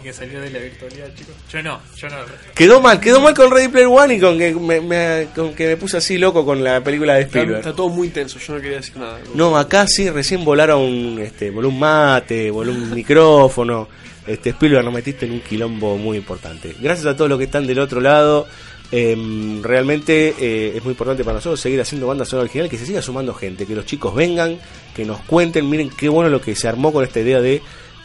Y 0.00 0.02
que 0.04 0.12
salió 0.12 0.40
de 0.40 0.50
la 0.50 0.58
virtualidad, 0.60 1.06
chicos. 1.14 1.34
Yo 1.50 1.62
no, 1.62 1.80
yo 1.96 2.08
no. 2.08 2.16
Quedó 2.54 2.80
mal, 2.80 3.00
quedó 3.00 3.20
mal 3.20 3.34
con 3.34 3.50
Ready 3.50 3.68
Player 3.68 3.88
One 3.88 4.14
y 4.14 4.20
con 4.20 4.38
que 4.38 4.54
me, 4.54 4.80
me- 4.80 5.26
con 5.34 5.54
que 5.54 5.66
me 5.66 5.76
puse 5.76 5.96
así 5.96 6.18
loco 6.18 6.44
con 6.44 6.62
la 6.62 6.82
película 6.82 7.14
de 7.14 7.22
Spielberg. 7.22 7.58
está 7.58 7.72
todo 7.74 7.88
muy 7.88 8.08
tenso, 8.10 8.38
yo 8.38 8.54
no 8.54 8.60
quería 8.60 8.76
decir 8.76 8.96
nada. 8.96 9.18
No, 9.34 9.56
acá 9.56 9.86
sí 9.86 10.08
recién 10.10 10.44
volaron, 10.44 11.18
este, 11.18 11.50
voló 11.50 11.68
un 11.70 11.78
mate, 11.78 12.50
voló 12.50 12.72
un 12.72 12.94
micrófono. 12.94 13.88
Este, 14.26 14.50
Spielberg 14.50 14.84
nos 14.84 14.92
metiste 14.94 15.26
en 15.26 15.32
un 15.32 15.40
quilombo 15.40 15.96
muy 15.96 16.16
importante. 16.18 16.74
Gracias 16.80 17.06
a 17.06 17.16
todos 17.16 17.28
los 17.30 17.38
que 17.38 17.44
están 17.46 17.66
del 17.66 17.78
otro 17.78 18.00
lado. 18.00 18.46
Em, 18.90 19.62
realmente 19.62 20.34
eh, 20.40 20.72
es 20.76 20.82
muy 20.82 20.92
importante 20.92 21.22
para 21.22 21.34
nosotros 21.36 21.60
seguir 21.60 21.78
haciendo 21.80 22.06
banda 22.06 22.24
sonora 22.24 22.44
original, 22.44 22.70
que 22.70 22.78
se 22.78 22.86
siga 22.86 23.02
sumando 23.02 23.34
gente, 23.34 23.66
que 23.66 23.74
los 23.74 23.84
chicos 23.84 24.14
vengan, 24.14 24.58
que 24.94 25.04
nos 25.04 25.20
cuenten, 25.20 25.68
miren 25.68 25.90
qué 25.90 26.08
bueno 26.08 26.30
lo 26.30 26.40
que 26.40 26.54
se 26.54 26.68
armó 26.68 26.90
con 26.92 27.04
esta 27.04 27.20
idea 27.20 27.40
de 27.40 27.60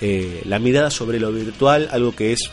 eh, 0.06 0.42
la 0.44 0.60
mirada 0.60 0.92
sobre 0.92 1.18
lo 1.18 1.32
virtual, 1.32 1.88
algo 1.90 2.14
que 2.14 2.34
es 2.34 2.52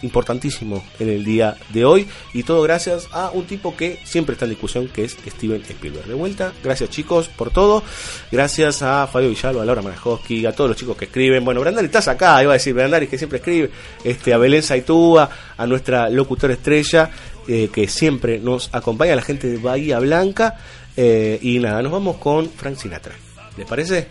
importantísimo 0.00 0.82
en 0.98 1.10
el 1.10 1.24
día 1.24 1.56
de 1.68 1.84
hoy 1.84 2.08
y 2.32 2.42
todo 2.42 2.62
gracias 2.62 3.06
a 3.12 3.30
un 3.30 3.44
tipo 3.44 3.76
que 3.76 3.98
siempre 4.04 4.32
está 4.32 4.46
en 4.46 4.52
discusión 4.52 4.88
que 4.88 5.04
es 5.04 5.12
Steven 5.26 5.60
Spielberg. 5.60 6.06
De 6.06 6.14
vuelta, 6.14 6.54
gracias 6.64 6.88
chicos 6.88 7.28
por 7.28 7.50
todo, 7.50 7.82
gracias 8.32 8.80
a 8.80 9.06
Fabio 9.08 9.28
Villalba, 9.28 9.60
a 9.60 9.66
Laura 9.66 9.82
Marajowski, 9.82 10.46
a 10.46 10.52
todos 10.52 10.70
los 10.70 10.78
chicos 10.78 10.96
que 10.96 11.04
escriben, 11.04 11.44
bueno, 11.44 11.60
Brandari 11.60 11.84
estás 11.84 12.08
acá, 12.08 12.42
iba 12.42 12.52
a 12.52 12.54
decir 12.54 12.72
Brandari 12.72 13.08
que 13.08 13.18
siempre 13.18 13.40
escribe, 13.40 13.70
este, 14.02 14.32
a 14.32 14.38
Belén 14.38 14.62
Saitúa, 14.62 15.28
a 15.54 15.66
nuestra 15.66 16.08
locutora 16.08 16.54
estrella 16.54 17.10
eh, 17.46 17.68
que 17.70 17.88
siempre 17.88 18.38
nos 18.38 18.70
acompaña, 18.72 19.12
a 19.12 19.16
la 19.16 19.22
gente 19.22 19.48
de 19.48 19.58
Bahía 19.58 19.98
Blanca 19.98 20.56
eh, 20.96 21.38
y 21.42 21.58
nada, 21.58 21.82
nos 21.82 21.92
vamos 21.92 22.16
con 22.16 22.48
Frank 22.48 22.76
Sinatra. 22.76 23.14
¿Les 23.58 23.66
parece? 23.66 24.08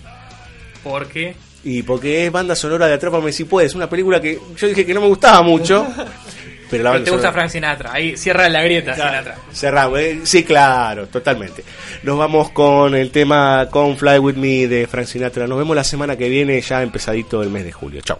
Porque 0.83 1.35
Y 1.65 1.81
porque 1.81 2.27
es 2.27 2.31
banda 2.31 2.55
sonora 2.55 2.85
de 2.87 2.93
Atrápame 2.93 3.31
si 3.31 3.43
puedes, 3.43 3.73
una 3.73 3.89
película 3.89 4.21
que 4.21 4.39
yo 4.55 4.67
dije 4.67 4.85
que 4.85 4.93
no 4.93 5.01
me 5.01 5.07
gustaba 5.07 5.41
mucho. 5.41 5.85
Pero 6.69 6.83
la 6.83 6.91
banda 6.91 7.05
te 7.05 7.11
gusta 7.11 7.31
Frank 7.31 7.49
Sinatra. 7.49 7.91
Ahí 7.91 8.15
cierra 8.15 8.47
la 8.49 8.61
grieta, 8.61 8.93
Sinatra. 8.93 9.35
Cerramos, 9.51 9.99
eh, 9.99 10.19
sí, 10.23 10.43
claro, 10.43 11.07
totalmente. 11.07 11.63
Nos 12.03 12.19
vamos 12.19 12.51
con 12.51 12.93
el 12.93 13.09
tema 13.09 13.67
con 13.71 13.97
Fly 13.97 14.19
With 14.19 14.35
Me 14.35 14.67
de 14.67 14.85
Frank 14.85 15.07
Sinatra. 15.07 15.47
Nos 15.47 15.57
vemos 15.57 15.75
la 15.75 15.83
semana 15.83 16.15
que 16.15 16.29
viene, 16.29 16.61
ya 16.61 16.83
empezadito 16.83 17.41
el 17.41 17.49
mes 17.49 17.65
de 17.65 17.71
julio. 17.71 18.01
Chao. 18.01 18.19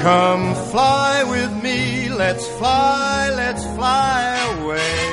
Come 0.00 0.54
fly 0.70 1.24
with 1.24 1.50
me, 1.62 2.08
let's 2.08 2.46
fly, 2.56 3.30
let's 3.36 3.64
fly 3.74 4.38
away. 4.62 5.09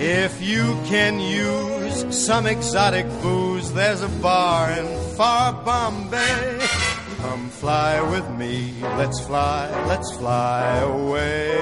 If 0.00 0.40
you 0.40 0.78
can 0.86 1.18
use 1.18 2.16
some 2.16 2.46
exotic 2.46 3.04
booze, 3.20 3.72
there's 3.72 4.00
a 4.00 4.08
bar 4.08 4.70
in 4.70 4.86
far 5.16 5.52
Bombay. 5.52 6.60
Come 7.18 7.48
fly 7.48 8.00
with 8.08 8.30
me, 8.30 8.74
let's 8.96 9.18
fly, 9.26 9.68
let's 9.88 10.16
fly 10.16 10.78
away. 10.78 11.58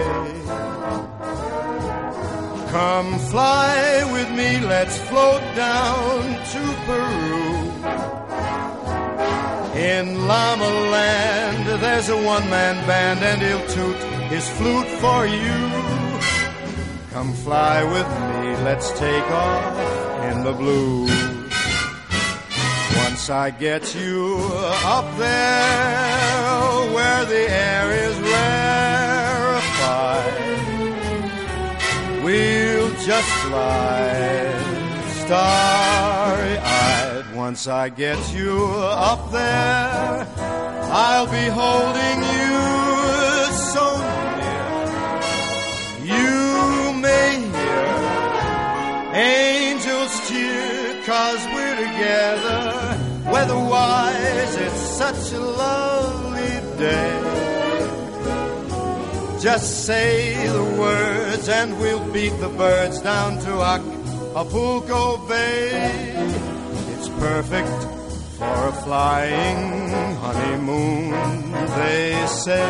Come 2.69 3.19
fly 3.31 4.07
with 4.13 4.31
me, 4.33 4.61
let's 4.61 4.99
float 5.09 5.41
down 5.57 6.23
to 6.53 6.63
Peru. 6.85 7.57
In 9.81 10.27
Llama 10.29 10.71
Land, 10.93 11.83
there's 11.83 12.11
a 12.11 12.23
one-man 12.23 12.87
band 12.87 13.21
and 13.21 13.41
he'll 13.41 13.67
toot 13.69 13.97
his 14.29 14.47
flute 14.51 14.89
for 15.01 15.25
you. 15.25 16.06
Come 17.17 17.33
fly 17.33 17.83
with 17.83 18.09
me, 18.29 18.57
let's 18.63 18.91
take 18.99 19.31
off 19.31 19.75
in 20.31 20.45
the 20.45 20.53
blue. 20.53 21.07
Once 23.05 23.31
I 23.31 23.49
get 23.59 23.95
you 23.95 24.39
up 24.85 25.17
there 25.17 26.93
where 26.95 27.25
the 27.25 27.51
air 27.51 27.91
is 28.07 28.19
rarefied, 28.37 29.63
we'll 32.23 32.91
just 33.11 33.33
glide 33.47 34.53
starry-eyed. 35.25 36.55
Once 37.35 37.67
I 37.67 37.89
get 37.89 38.19
you 38.35 38.63
up 38.93 39.31
there, 39.33 40.27
I'll 40.93 41.31
be 41.39 41.49
holding 41.49 42.23
you 42.37 42.61
so 43.73 44.26
angels 49.17 50.29
cheer, 50.29 51.03
cause 51.05 51.43
we're 51.55 51.77
together. 51.77 53.33
Weatherwise, 53.33 54.57
it's 54.57 54.83
such 55.03 55.33
a 55.33 55.41
lovely 55.41 56.79
day. 56.79 57.47
Just 59.41 59.87
say 59.87 60.47
the 60.49 60.65
words 60.79 61.49
and 61.49 61.79
we'll 61.81 62.13
beat 62.13 62.37
the 62.41 62.49
birds 62.49 63.01
down 63.01 63.39
to 63.41 63.53
Acapulco 63.63 65.17
Bay. 65.29 66.13
It's 66.93 67.09
perfect 67.09 67.69
for 68.39 68.69
a 68.69 68.73
flying 68.85 69.91
honeymoon, 70.17 71.53
they 71.79 72.27
say. 72.27 72.69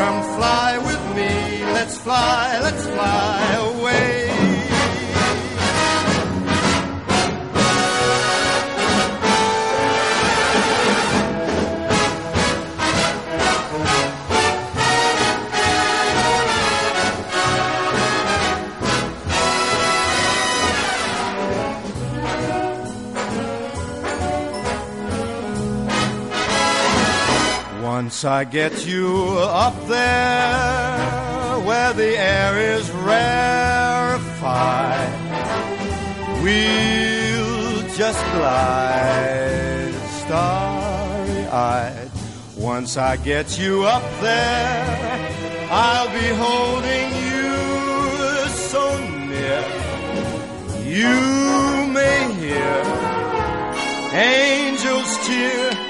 Come 0.00 0.22
fly 0.36 0.78
with 0.78 1.04
me, 1.16 1.64
let's 1.74 1.98
fly, 1.98 2.58
let's 2.62 2.86
fly 2.86 3.54
away. 3.68 4.29
Once 28.02 28.24
I 28.24 28.44
get 28.44 28.86
you 28.86 29.36
up 29.38 29.76
there 29.86 31.60
where 31.68 31.92
the 31.92 32.16
air 32.18 32.58
is 32.78 32.90
rarefied, 32.92 34.32
we'll 36.42 37.82
just 37.94 38.24
glide 38.32 39.92
starry 40.22 41.46
eyed. 41.48 42.10
Once 42.56 42.96
I 42.96 43.16
get 43.18 43.58
you 43.58 43.84
up 43.84 44.02
there, 44.22 45.68
I'll 45.70 46.08
be 46.08 46.28
holding 46.46 47.12
you 47.28 47.52
so 48.70 48.98
near. 49.28 49.62
You 50.88 51.86
may 51.98 52.32
hear 52.40 52.82
angels 54.14 55.18
cheer, 55.26 55.89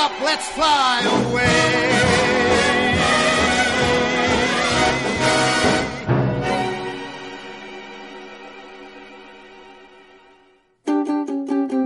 Let's 0.00 0.48
fly 0.54 1.04
away. 1.04 1.90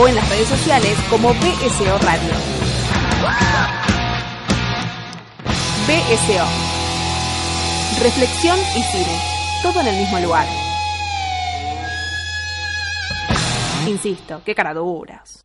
o 0.00 0.08
en 0.08 0.14
las 0.14 0.26
redes 0.30 0.48
sociales 0.48 0.96
como 1.10 1.34
BSO 1.34 1.98
Radio. 1.98 2.32
BSO. 5.86 6.46
Reflexión 8.02 8.58
y 8.74 8.82
cine. 8.82 9.20
Todo 9.62 9.82
en 9.82 9.88
el 9.88 9.96
mismo 9.96 10.18
lugar. 10.20 10.46
Insisto, 13.86 14.40
qué 14.42 14.54
caraduras. 14.54 15.44